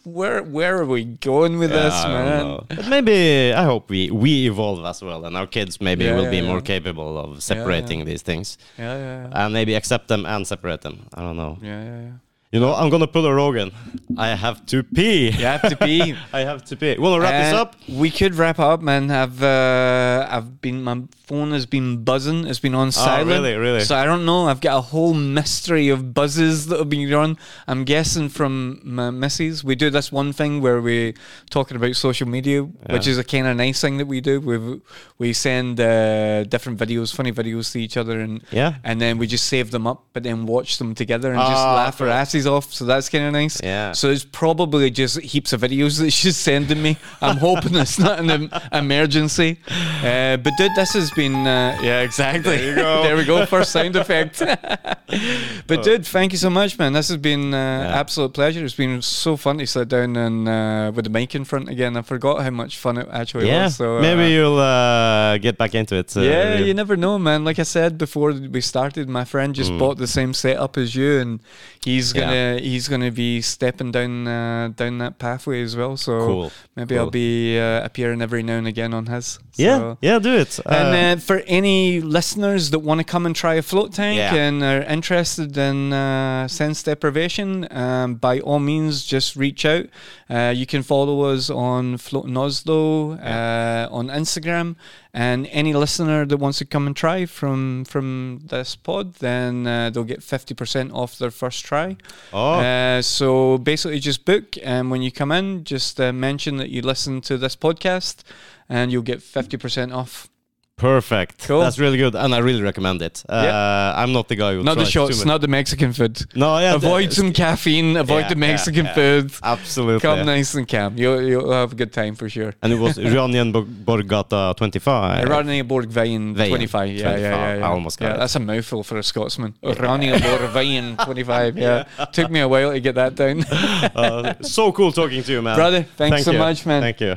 where 0.05 0.43
where 0.43 0.79
are 0.79 0.87
we 0.87 1.05
going 1.05 1.59
with 1.59 1.71
yeah, 1.73 1.83
this, 1.83 1.95
I 1.95 2.09
man? 2.13 2.59
But 2.69 2.87
maybe 2.89 3.53
I 3.53 3.65
hope 3.65 3.91
we 3.91 4.11
we 4.11 4.47
evolve 4.47 4.85
as 4.85 5.03
well, 5.03 5.25
and 5.27 5.37
our 5.37 5.47
kids 5.49 5.81
maybe 5.81 6.05
Yeah, 6.05 6.15
will 6.15 6.25
yeah, 6.31 6.31
be 6.31 6.43
more 6.43 6.61
capable 6.61 7.19
of 7.19 7.43
separating 7.43 8.05
these 8.05 8.23
things, 8.23 8.57
Yeah, 8.79 8.97
yeah, 8.97 9.29
yeah. 9.29 9.45
and 9.47 9.53
maybe 9.53 9.75
accept 9.75 10.07
them 10.09 10.27
and 10.27 10.47
separate 10.47 10.81
them. 10.83 11.07
I 11.15 11.23
don't 11.23 11.37
know. 11.37 11.59
yeah, 11.61 11.83
yeah, 11.85 12.01
yeah. 12.07 12.13
You 12.53 12.61
know, 12.61 12.75
I'm 12.75 12.91
gonna 12.91 13.07
pull 13.07 13.25
a 13.25 13.33
Rogan. 13.35 13.73
I 14.19 14.29
have 14.35 14.67
to 14.67 14.83
pee. 14.83 15.31
You 15.31 15.47
have 15.47 15.63
to 15.71 15.75
pee. 15.75 16.15
I 16.35 16.41
have 16.41 16.63
to 16.67 16.77
pee. 16.77 16.99
Wanna 16.99 17.23
wrap 17.23 17.33
this 17.45 17.55
Uh, 17.55 17.63
up? 17.63 17.77
We 17.89 18.11
could 18.11 18.35
wrap 18.35 18.59
up, 18.59 18.83
man. 18.83 19.11
I've 19.11 19.43
uh, 19.43 20.27
I've 20.31 20.61
been 20.61 20.85
my 20.85 21.01
phone 21.25 21.53
has 21.53 21.65
been 21.65 22.05
buzzing. 22.05 22.47
It's 22.47 22.59
been 22.59 22.75
on 22.75 22.93
silent. 22.93 23.31
Oh, 23.31 23.33
really, 23.33 23.55
really? 23.57 23.81
So 23.81 23.97
I 23.97 24.05
don't 24.05 24.27
know. 24.27 24.49
I've 24.49 24.61
got 24.61 24.77
a 24.77 24.83
whole 24.83 25.15
mystery 25.15 25.89
of 25.89 26.13
buzzes 26.13 26.67
that 26.67 26.79
have 26.79 26.91
been 26.91 27.11
on. 27.15 27.39
I'm 27.67 27.85
guessing 27.85 28.29
from 28.29 28.81
my 28.85 29.09
missus. 29.09 29.65
We 29.65 29.75
do 29.75 29.89
this 29.89 30.13
one 30.13 30.35
thing 30.35 30.61
where 30.61 30.83
we're 30.83 31.15
talking 31.49 31.79
about 31.79 31.97
social 31.97 32.29
media, 32.29 32.65
which 32.65 33.07
is 33.07 33.17
a 33.17 33.25
kind 33.25 33.47
of 33.47 33.57
nice 33.57 33.81
thing 33.81 33.97
that 33.97 34.07
we 34.09 34.21
do. 34.21 34.41
We 34.43 34.81
we 35.17 35.33
send 35.33 35.81
uh, 35.81 36.45
different 36.45 36.79
videos, 36.79 37.15
funny 37.15 37.33
videos 37.33 37.73
to 37.73 37.81
each 37.81 37.97
other, 37.97 38.21
and 38.21 38.43
Yeah. 38.51 38.75
and 38.85 39.01
then 39.01 39.17
we 39.17 39.27
just 39.27 39.47
save 39.47 39.71
them 39.71 39.87
up, 39.87 40.05
but 40.13 40.23
then 40.23 40.45
watch 40.45 40.77
them 40.77 40.95
together 40.95 41.31
and 41.33 41.41
just 41.41 41.65
Ah, 41.65 41.77
laugh 41.77 41.99
our 42.03 42.09
cool. 42.09 42.13
Off. 42.47 42.73
So 42.73 42.85
that's 42.85 43.09
kind 43.09 43.25
of 43.25 43.33
nice. 43.33 43.61
Yeah. 43.63 43.93
So 43.93 44.11
it's 44.11 44.25
probably 44.25 44.91
just 44.91 45.21
heaps 45.21 45.53
of 45.53 45.61
videos 45.61 45.99
that 46.01 46.11
she's 46.19 46.37
sending 46.37 46.83
me. 46.83 46.97
I'm 47.21 47.37
hoping 47.39 47.75
it's 47.75 47.99
not 47.99 48.19
an 48.19 48.31
em- 48.31 48.51
emergency. 48.73 49.59
Uh, 50.03 50.37
but 50.37 50.53
dude, 50.59 50.73
this 50.77 50.93
has 50.95 51.11
been 51.13 51.35
uh, 51.47 51.79
yeah, 51.83 52.01
exactly. 52.01 52.57
There 52.57 52.75
there 53.03 53.17
we 53.17 53.25
go. 53.25 53.45
First 53.47 53.73
sound 53.73 53.97
effect. 53.97 54.39
but 55.67 55.83
dude, 55.83 56.07
thank 56.07 56.33
you 56.33 56.39
so 56.39 56.51
much, 56.51 56.79
man. 56.79 56.93
This 56.93 57.09
has 57.09 57.17
been 57.19 57.53
uh, 57.55 57.57
Yeah. 57.57 58.01
absolute 58.01 58.33
pleasure. 58.35 58.65
It's 58.65 58.75
been 58.75 59.03
so 59.03 59.37
fun 59.37 59.59
to 59.59 59.67
sit 59.67 59.89
down 59.89 60.17
and 60.17 60.49
uh, 60.49 60.93
with 60.95 61.05
the 61.05 61.11
mic 61.11 61.35
in 61.35 61.45
front 61.45 61.69
again. 61.69 61.97
I 61.97 62.03
forgot 62.03 62.43
how 62.43 62.51
much 62.51 62.77
fun 62.79 62.99
it 62.99 63.09
actually 63.13 63.47
Yeah. 63.49 63.65
was. 63.65 63.77
So 63.77 64.01
maybe 64.01 64.23
uh, 64.25 64.29
you'll 64.29 64.59
uh, 64.59 65.39
get 65.39 65.59
back 65.59 65.75
into 65.75 65.97
it. 65.97 66.17
uh, 66.17 66.21
yeah, 66.21 66.59
you 66.59 66.75
never 66.75 66.97
know, 66.97 67.19
man. 67.19 67.45
Like 67.45 67.59
I 67.59 67.65
said 67.65 67.99
before 67.99 68.33
we 68.33 68.61
started, 68.61 69.09
my 69.09 69.25
friend 69.25 69.55
just 69.55 69.77
bought 69.79 69.99
the 69.99 70.07
same 70.07 70.35
setup 70.35 70.77
as 70.77 70.95
you, 70.95 71.19
and 71.21 71.41
he's 71.85 72.13
Mm. 72.13 72.17
Yeah. 72.33 72.53
gonna 72.55 72.61
he's 72.63 72.89
gonna 72.89 73.11
be 73.11 73.41
stepping 73.43 73.93
down 73.93 74.27
uh, 74.27 74.69
down 74.77 74.99
that 74.99 75.19
pathway 75.19 75.63
as 75.63 75.77
well. 75.77 75.97
So 75.97 76.27
Cool, 76.27 76.53
maybe 76.77 76.99
I'll 76.99 77.11
be 77.11 77.59
uh, 77.59 77.85
appearing 77.85 78.23
every 78.23 78.43
now 78.43 78.55
and 78.59 78.67
again 78.67 78.95
on 78.95 79.07
his. 79.07 79.39
yeah, 79.57 79.79
So- 79.79 79.99
yeah, 80.01 80.19
do 80.19 80.35
it. 80.37 80.59
and 80.67 80.95
Uh, 80.95 80.99
uh, 80.99 81.17
for 81.17 81.43
any 81.47 82.01
listeners 82.01 82.71
that 82.71 82.79
want 82.81 82.99
to 83.01 83.05
come 83.05 83.27
and 83.27 83.37
try 83.37 83.55
a 83.55 83.63
float 83.63 83.93
tank 83.93 84.17
Yeah. 84.19 84.35
and 84.35 84.63
are 84.63 84.83
interested 84.83 85.57
in 85.57 85.93
uh, 85.93 86.49
sense 86.49 86.83
deprivation, 86.83 87.67
um, 87.71 88.15
by 88.17 88.41
all 88.41 88.59
means, 88.61 89.05
just 89.05 89.37
reach 89.37 89.65
out. 89.65 89.87
Uh, 90.31 90.53
you 90.57 90.65
can 90.67 90.83
follow 90.83 91.23
us 91.33 91.51
on 91.51 91.99
Floating 91.99 92.37
Oslo 92.37 93.13
uh, 93.19 93.89
on 93.91 94.09
Instagram, 94.09 94.77
and 95.15 95.47
any 95.51 95.75
listener 95.75 96.25
that 96.25 96.39
wants 96.39 96.59
to 96.59 96.65
come 96.65 96.87
and 96.87 96.97
try 96.97 97.27
from 97.27 97.85
from 97.85 98.41
this 98.47 98.77
pod, 98.77 99.15
then 99.17 99.67
uh, 99.67 99.91
they'll 99.91 100.05
get 100.05 100.23
fifty 100.23 100.55
percent 100.55 100.91
off 100.93 101.19
their 101.19 101.31
first 101.31 101.65
try. 101.65 101.97
oh, 102.33 102.61
Uh, 102.61 103.03
so 103.03 103.59
basically, 103.59 103.99
just 104.01 104.25
book, 104.25 104.57
and 104.63 104.91
when 104.91 105.03
you 105.03 105.13
come 105.13 105.31
in, 105.33 105.65
just 105.65 106.01
uh, 106.01 106.13
mention 106.13 106.57
that 106.57 106.71
you 106.71 106.81
listen 106.83 107.21
to 107.23 107.37
this 107.37 107.57
podcast, 107.57 108.23
and 108.69 108.91
you'll 108.91 109.03
get 109.03 109.23
fifty 109.23 109.57
percent 109.59 109.93
off. 109.93 110.29
Perfect. 110.77 111.47
cool. 111.47 111.61
That's 111.61 111.79
really 111.79 111.97
good, 111.97 112.15
and 112.17 112.35
I 112.35 112.39
really 112.39 112.61
recommend 112.63 113.03
it. 113.03 113.23
Uh, 113.29 113.43
Yeah. 113.45 113.95
I'm 114.03 114.13
not 114.13 114.27
the 114.29 114.35
guy 114.35 114.55
who 114.55 114.65
Not 114.65 114.79
the 114.79 114.85
shots, 114.85 115.25
not 115.25 115.41
the 115.41 115.47
Mexican 115.47 115.93
food. 115.93 116.25
No, 116.35 116.59
yeah, 116.59 116.75
avoid 116.75 117.11
the- 117.11 117.15
some 117.15 117.33
caffeine. 117.33 117.97
Avoid 117.97 118.23
Yeah, 118.23 118.29
the 118.31 118.35
Mexican 118.37 118.87
yeah. 118.87 118.95
food. 118.95 119.33
Absolutely. 119.45 120.01
Come 120.01 120.27
nice 120.27 120.55
and 120.55 120.67
calm. 120.67 120.97
You'll 120.99 121.23
you'll 121.23 121.53
have 121.53 121.71
a 121.73 121.77
good 121.77 121.93
time 121.93 122.17
for 122.17 122.29
sure. 122.29 122.53
And 122.63 122.73
it 122.73 122.79
was 122.81 122.99
Ranienborggata 123.17 124.57
25. 124.57 125.29
Uranienborgveien 125.29 126.35
Veien. 126.35 126.49
25. 126.49 126.89
Yeah, 126.89 126.97
yeah, 126.97 127.09
25. 127.09 127.21
yeah, 127.21 127.55
yeah. 127.59 127.67
I 127.67 127.69
almost 127.71 127.99
got 128.01 128.13
it. 128.17 128.19
That's 128.19 128.35
a 128.35 128.41
mouthful 128.41 128.83
for 128.83 128.99
a 128.99 129.03
Scotsman. 129.05 129.55
Raniaborgveien 129.63 130.97
25. 131.05 131.59
Yeah. 131.59 131.85
Took 132.13 132.31
me 132.31 132.41
a 132.41 132.49
while 132.49 132.73
to 132.73 132.81
get 132.81 132.95
that 132.97 133.15
down. 133.15 133.45
Uh, 133.95 134.35
so 134.43 134.73
cool 134.73 134.91
talking 134.93 135.23
to 135.23 135.33
you, 135.33 135.43
man. 135.43 135.57
Brother, 135.57 135.83
thanks 135.97 136.15
Thank 136.17 136.25
so 136.25 136.33
you. 136.33 136.39
much, 136.39 136.65
man. 136.67 136.81
Thank 136.83 137.01
you. 137.01 137.17